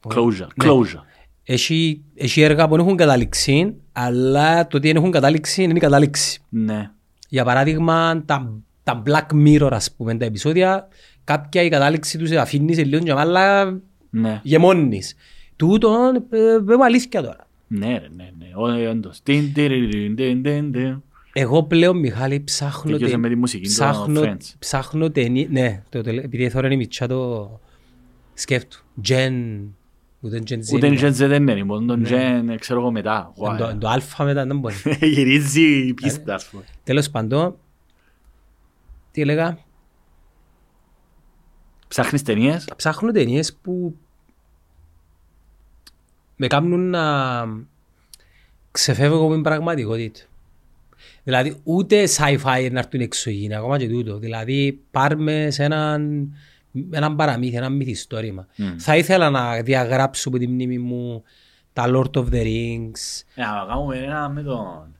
Closure, 0.07 0.47
Ναι. 0.55 0.69
closure. 0.69 1.03
Έχει, 1.43 2.01
έχει 2.15 2.41
έργα 2.41 2.67
που 2.67 2.75
δεν 2.75 2.85
έχουν 2.85 2.97
κατάληξη, 2.97 3.75
αλλά 3.91 4.67
το 4.67 4.77
ότι 4.77 4.87
δεν 4.87 4.95
έχουν 4.95 5.11
κατάληξη 5.11 5.63
είναι 5.63 5.73
η 5.75 5.79
κατάληξη. 5.79 6.41
Ναι. 6.49 6.89
Για 7.35 7.43
παράδειγμα, 7.43 8.23
τα, 8.25 8.53
τα 8.83 9.03
Black 9.05 9.33
Mirror, 9.33 9.69
ας 9.71 9.91
πούμε, 9.91 10.15
τα 10.15 10.25
επεισόδια, 10.25 10.87
κάποια 11.23 11.61
η 11.61 11.69
κατάληξη 11.69 12.17
τους 12.17 12.31
αφήνεις 12.31 12.75
σε 12.75 12.83
λίγο 12.83 13.03
και 13.03 13.11
αλλά 13.11 13.79
Ναι. 14.09 14.39
γεμώνεις. 14.43 15.15
Τούτον, 15.55 16.15
ε, 16.15 16.37
ε, 16.37 16.83
αλήθεια 16.83 17.21
τώρα. 17.21 17.47
Ναι, 17.67 17.87
ρε, 17.87 18.07
ναι, 18.15 18.29
ναι. 18.39 18.45
Ω, 18.55 18.89
όντως. 18.89 19.19
Τιν, 19.23 19.53
τιριριριν, 19.53 20.15
τιν, 20.15 20.43
τιν, 20.43 20.71
τιν. 20.71 21.01
Εγώ 21.33 21.63
πλέον, 21.63 21.97
Μιχάλη, 21.99 22.39
ψάχνω... 22.43 22.91
Τελειώσε 22.91 23.11
τε- 23.13 23.21
με 23.21 23.29
τη 23.29 23.35
μουσική, 23.35 23.63
το 23.63 23.69
ψάχνω, 23.69 24.21
Friends. 24.21 24.53
ψάχνω 24.59 25.09
ταινί... 25.11 25.47
Ναι, 25.51 25.81
το, 25.89 26.01
τελε- 26.01 26.23
επειδή 26.23 26.51
τώρα 26.51 26.65
είναι 26.65 26.75
η 26.75 26.77
μητσά 26.77 27.07
το 27.07 27.49
σκέφτου. 28.33 28.79
Gen... 29.07 29.33
Ούτε 30.25 30.41
Gen 30.47 30.53
Z. 30.59 30.73
Ούτε 30.73 30.87
είναι. 30.87 30.97
Gen 31.01 31.07
Z 31.09 31.11
δεν 31.13 31.47
είναι, 31.47 31.63
μόνο 31.63 31.85
τον 31.85 32.05
Gen, 32.07 32.55
ξέρω 32.59 32.79
εγώ 32.79 32.91
μετά. 32.91 33.33
Εν 33.49 33.57
το- 33.57 33.65
εν 33.65 33.79
το 33.79 33.87
αλφα 33.87 34.23
μετά 34.23 34.45
δεν 34.45 34.59
μπορεί. 34.59 34.75
Γυρίζει 35.15 35.87
η 35.87 35.93
πίστα, 35.93 36.33
ας 36.33 36.45
πούμε. 36.49 36.63
Τέλος 36.83 37.09
πάντων, 37.09 37.55
τι 39.11 39.21
έλεγα, 39.21 39.57
Ψάχνεις 41.87 42.21
ταινίες; 42.21 42.67
ψάχνω 42.75 43.11
ταινίες 43.11 43.55
που 43.61 43.95
με 46.35 46.47
κάνουν 46.47 46.89
να 46.89 47.03
ξεφεύγω 48.71 49.23
από 49.25 49.33
την 49.33 49.41
πραγματικότητα. 49.41 50.25
Δηλαδή 51.23 51.55
ούτε 51.63 52.03
sci-fi 52.17 52.69
να 52.71 52.79
έρθουν 52.79 52.99
εξωγήινα, 53.01 53.57
ακόμα 53.57 53.77
και 53.77 53.87
τούτο. 53.89 54.17
Δηλαδή 54.17 54.79
πάρμε 54.91 55.47
σε 55.51 55.63
έναν, 55.63 56.31
έναν 56.91 57.15
παραμύθι, 57.15 57.55
ένα 57.55 57.69
μυθιστόρημα. 57.69 58.47
Μμ. 58.55 58.75
Θα 58.77 58.97
ήθελα 58.97 59.29
να 59.29 59.61
διαγράψω 59.61 60.29
από 60.29 60.37
τη 60.37 60.47
μνήμη 60.47 60.77
μου 60.77 61.23
τα 61.73 61.83
Lord 61.87 62.11
of 62.11 62.25
the 62.29 62.43
Rings. 62.43 63.23
Ε, 63.35 63.41
να 63.41 63.65
κάνουμε 63.67 63.97
ένα 63.97 64.29
με 64.29 64.41
τον... 64.41 64.95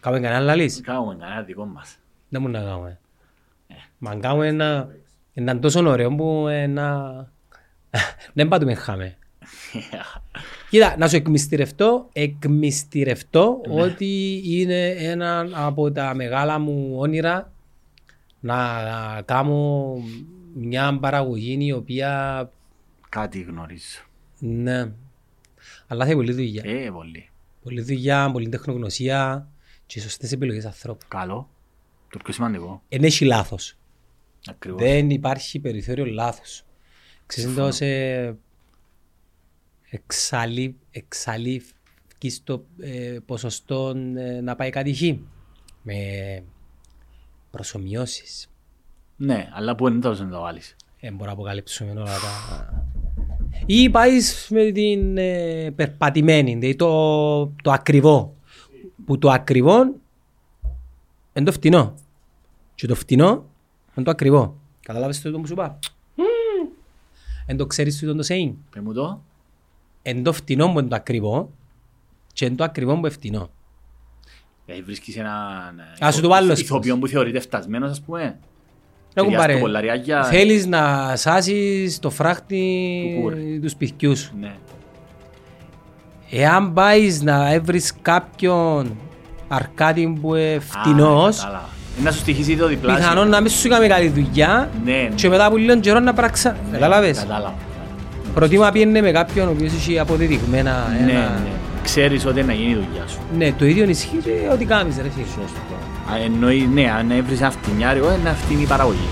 Κάμε 0.00 0.20
κανένα 0.20 0.40
λαλής. 0.40 0.80
Κάνουμε 0.80 1.16
κανένα 1.20 1.42
δικό 1.42 1.64
μας. 1.64 1.96
Δεν 2.28 2.42
μου 2.42 2.48
να 2.48 2.60
κάνουμε. 2.60 3.00
Μα 3.98 4.10
αν 4.10 4.20
κάνουμε 4.20 4.46
ένα... 4.46 4.88
Ήταν 5.32 5.60
τόσο 5.60 5.88
ωραίο 5.88 6.14
που 6.14 6.46
ε, 6.48 6.66
να... 6.66 7.10
Δεν 8.32 8.48
πάντουμε 8.48 8.74
χάμε. 8.74 9.16
Κοίτα, 10.70 10.94
να 10.98 11.08
σου 11.08 11.16
εκμυστηρευτώ, 11.16 12.08
εκμυστηρευτώ 12.12 13.60
ότι 13.70 14.42
είναι 14.44 14.86
ένα 14.88 15.48
από 15.52 15.92
τα 15.92 16.14
μεγάλα 16.14 16.58
μου 16.58 16.94
όνειρα 16.98 17.52
να 18.42 19.22
κάνω 19.24 19.94
μια 20.54 20.98
παραγωγή 20.98 21.58
η 21.60 21.72
οποία 21.72 22.50
Κάτι 23.08 23.40
γνωρίζω. 23.40 23.98
ναι, 24.38 24.92
αλλά 25.86 26.04
θέλει 26.04 26.16
πολλή 26.16 26.32
δουλειά. 26.32 26.62
Ε, 26.64 26.90
πολύ. 26.90 27.30
Πολλή 27.62 27.80
δουλειά, 27.82 28.30
πολλή 28.32 28.48
τεχνογνωσία 28.48 29.48
και 29.86 30.00
σωστές 30.00 30.32
επιλογές 30.32 30.64
ανθρώπου. 30.64 31.06
Καλό. 31.08 31.50
Το 32.10 32.18
πιο 32.24 32.32
σημαντικό. 32.32 32.82
Δεν 32.88 33.04
έχει 33.04 33.24
λάθος. 33.24 33.76
Ακριβώς. 34.48 34.80
Δεν 34.82 35.10
υπάρχει 35.10 35.58
περιθώριο 35.58 36.04
λάθος. 36.04 36.64
Ξέρεις 37.26 37.54
το 37.54 37.70
σε 37.70 37.86
εξαλεί, 39.90 40.76
εξαλείφει 40.90 41.72
στο 42.28 42.66
ε, 42.80 43.18
ποσοστό 43.26 43.94
ε, 44.16 44.40
να 44.40 44.56
πάει 44.56 44.70
κάτι 44.70 44.94
χ. 44.94 45.00
Με 45.82 45.94
προσωμιώσεις. 47.52 48.48
Ναι, 49.16 49.48
αλλά 49.52 49.74
πού 49.74 49.88
είναι 49.88 50.00
τόσο 50.00 50.24
να 50.24 50.30
το 50.30 50.40
βάλεις. 50.40 50.76
Δεν 51.00 51.14
μπορώ 51.14 51.26
να 51.26 51.32
αποκαλύψουμε 51.32 51.90
όλα 51.90 52.04
τα... 52.04 52.86
Ή 53.66 53.90
πάει 53.90 54.12
με 54.48 54.70
την 54.70 55.16
ε, 55.16 55.70
περπατημένη, 55.70 56.54
δηλαδή 56.54 56.76
το, 56.76 57.46
το 57.62 57.70
ακριβό. 57.70 58.34
Που 59.04 59.18
το 59.18 59.30
ακριβό 59.30 59.78
είναι 61.32 61.44
το 61.44 61.52
φτηνό. 61.52 61.94
Και 62.74 62.86
το 62.86 62.94
φτηνό 62.94 63.44
είναι 63.96 64.04
το 64.04 64.10
ακριβό. 64.10 64.56
Καταλάβες 64.80 65.20
το 65.20 65.30
που 65.30 65.46
σου 65.46 65.52
είπα; 65.52 65.78
Εν 67.46 67.56
το 67.56 67.66
ξέρεις 67.66 67.98
το 67.98 68.14
το 68.14 68.24
saying; 68.28 68.52
Πες 68.70 68.82
μου 68.82 68.92
το. 68.92 69.22
Εν 70.02 70.22
το 70.22 70.32
φτηνό 70.32 70.72
που 70.72 70.78
είναι 70.78 70.88
το 70.88 70.96
ακριβό 70.96 71.50
και 72.32 72.46
εν 72.46 72.56
το 72.56 72.64
ακριβό 72.64 72.92
που 72.92 72.98
είναι 72.98 73.10
φτηνό. 73.10 73.50
Δηλαδή 74.66 74.82
βρίσκεις 74.82 75.16
έναν 75.16 75.80
Ας 76.00 76.14
σου 76.14 76.20
το 76.20 76.28
βάλω 76.28 76.52
ηθοποιό 76.52 76.98
που 76.98 77.06
θεωρείται 77.06 77.40
φτασμένος, 77.40 77.90
ας 77.90 78.00
πούμε. 78.00 78.22
Να 79.14 79.22
Παιδιά, 79.22 79.30
κουμπάρε. 79.30 79.52
στο 79.52 79.60
κολλαριάκια- 79.62 80.22
Θέλεις 80.24 80.66
να 80.66 81.12
σάσεις 81.16 81.98
το 81.98 82.10
φράχτη 82.10 82.64
Του 83.14 83.20
κούρ. 83.20 83.32
τους 83.62 83.70
σπιτιού 83.70 84.16
σου. 84.16 84.32
Ναι. 84.40 84.52
Εάν 86.30 86.72
πάεις 86.72 87.22
να 87.22 87.52
έβρεις 87.52 87.92
κάποιον 88.02 88.96
αρκάτι 89.48 90.18
που 90.20 90.34
είναι 90.34 90.54
Α, 90.54 90.60
φτηνός, 90.60 91.36
κατάλαβα. 91.36 91.68
Ε, 91.98 92.02
Να 92.02 92.10
σου 92.10 92.18
στοιχήσει 92.18 92.56
το 92.56 92.66
διπλάσιο. 92.66 93.00
πιθανόν 93.02 93.28
να 93.28 93.40
μην 93.40 93.50
σου 93.50 93.68
κάνει 93.68 93.86
καλή 93.88 94.08
δουλειά 94.08 94.70
Ναι, 94.84 94.92
ναι. 94.92 95.08
και 95.14 95.28
μετά 95.28 95.44
από 95.46 95.56
λίγο 95.56 95.80
καιρό 95.80 96.00
να 96.00 96.12
πράξα. 96.14 96.56
Κατάλαβες; 96.72 97.18
Κατάλαβα. 97.18 97.54
Προτίμα 98.34 98.70
πιένε 98.70 99.00
με 99.00 99.10
κάποιον 99.10 99.48
ο 99.48 99.50
οποίος 99.50 99.72
έχει 99.72 99.98
αποδεδειγμένα 99.98 100.86
Ναι, 101.06 101.12
ένα... 101.12 101.32
ναι. 101.82 101.88
Ξέρεις 101.88 102.26
ότι 102.26 102.42
να 102.42 102.52
γίνει 102.52 102.70
η 102.70 102.74
δουλειά 102.74 103.06
σου. 103.06 103.18
Ναι, 103.38 103.52
το 103.52 103.64
ίδιο 103.64 103.84
ισχύει 103.88 104.16
και 104.24 104.30
ό,τι 104.52 104.64
κάνεις 104.64 104.96
ρε 104.96 105.08
φίλε. 105.14 105.24
Σωστό. 105.26 105.74
Α, 106.12 106.16
Εννοεί, 106.24 106.68
ναι, 106.74 106.90
αν 106.98 107.10
έβρεις 107.10 107.40
ένα 107.40 107.50
φτηνιάρικο, 107.50 108.06
είναι 108.20 108.34
φτηνή 108.44 108.62
η 108.62 108.66
παραγωγή. 108.66 109.08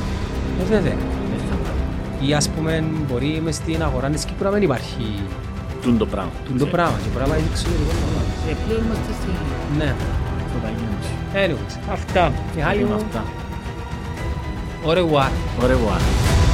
Ε, 0.61 0.65
βέβαια. 0.65 0.93
Ναι, 1.31 1.37
θα 1.51 1.57
πάει. 1.65 2.29
Ή 2.29 2.35
ας 2.35 2.49
πούμε 2.49 2.85
μπορεί 3.09 3.41
μες 3.45 3.55
στην 3.55 3.83
αγορά 3.83 4.09
της 4.09 4.25
Κύπρου 4.25 4.45
να 4.45 4.51
μην 4.51 4.63
υπάρχει 4.63 5.07
Τούν 5.83 5.99
το 5.99 6.07
πράγμα. 6.07 6.31
τούν 6.47 6.59
το 6.59 6.67
πράγμα 6.67 6.97
και 7.03 7.09
πράγμα 7.15 7.37
είναι 7.37 7.47
εξωτερικό. 7.51 7.91
Ε, 8.51 8.55
πλέον 8.67 8.83
είμαστε 8.85 9.13
στην 9.21 9.33
Ναι. 9.79 9.95
Ευρωπαϊκή 10.47 10.83
Ένωση. 10.91 11.13
Anyways, 11.41 11.93
αυτά. 11.93 12.33
Μιχάλη 12.57 12.81
Έχουμε 12.81 12.95
μου, 12.95 13.03
αυτά. 13.07 13.23
au 14.87 14.93
revoir. 14.99 15.31
Ωραία. 15.63 16.50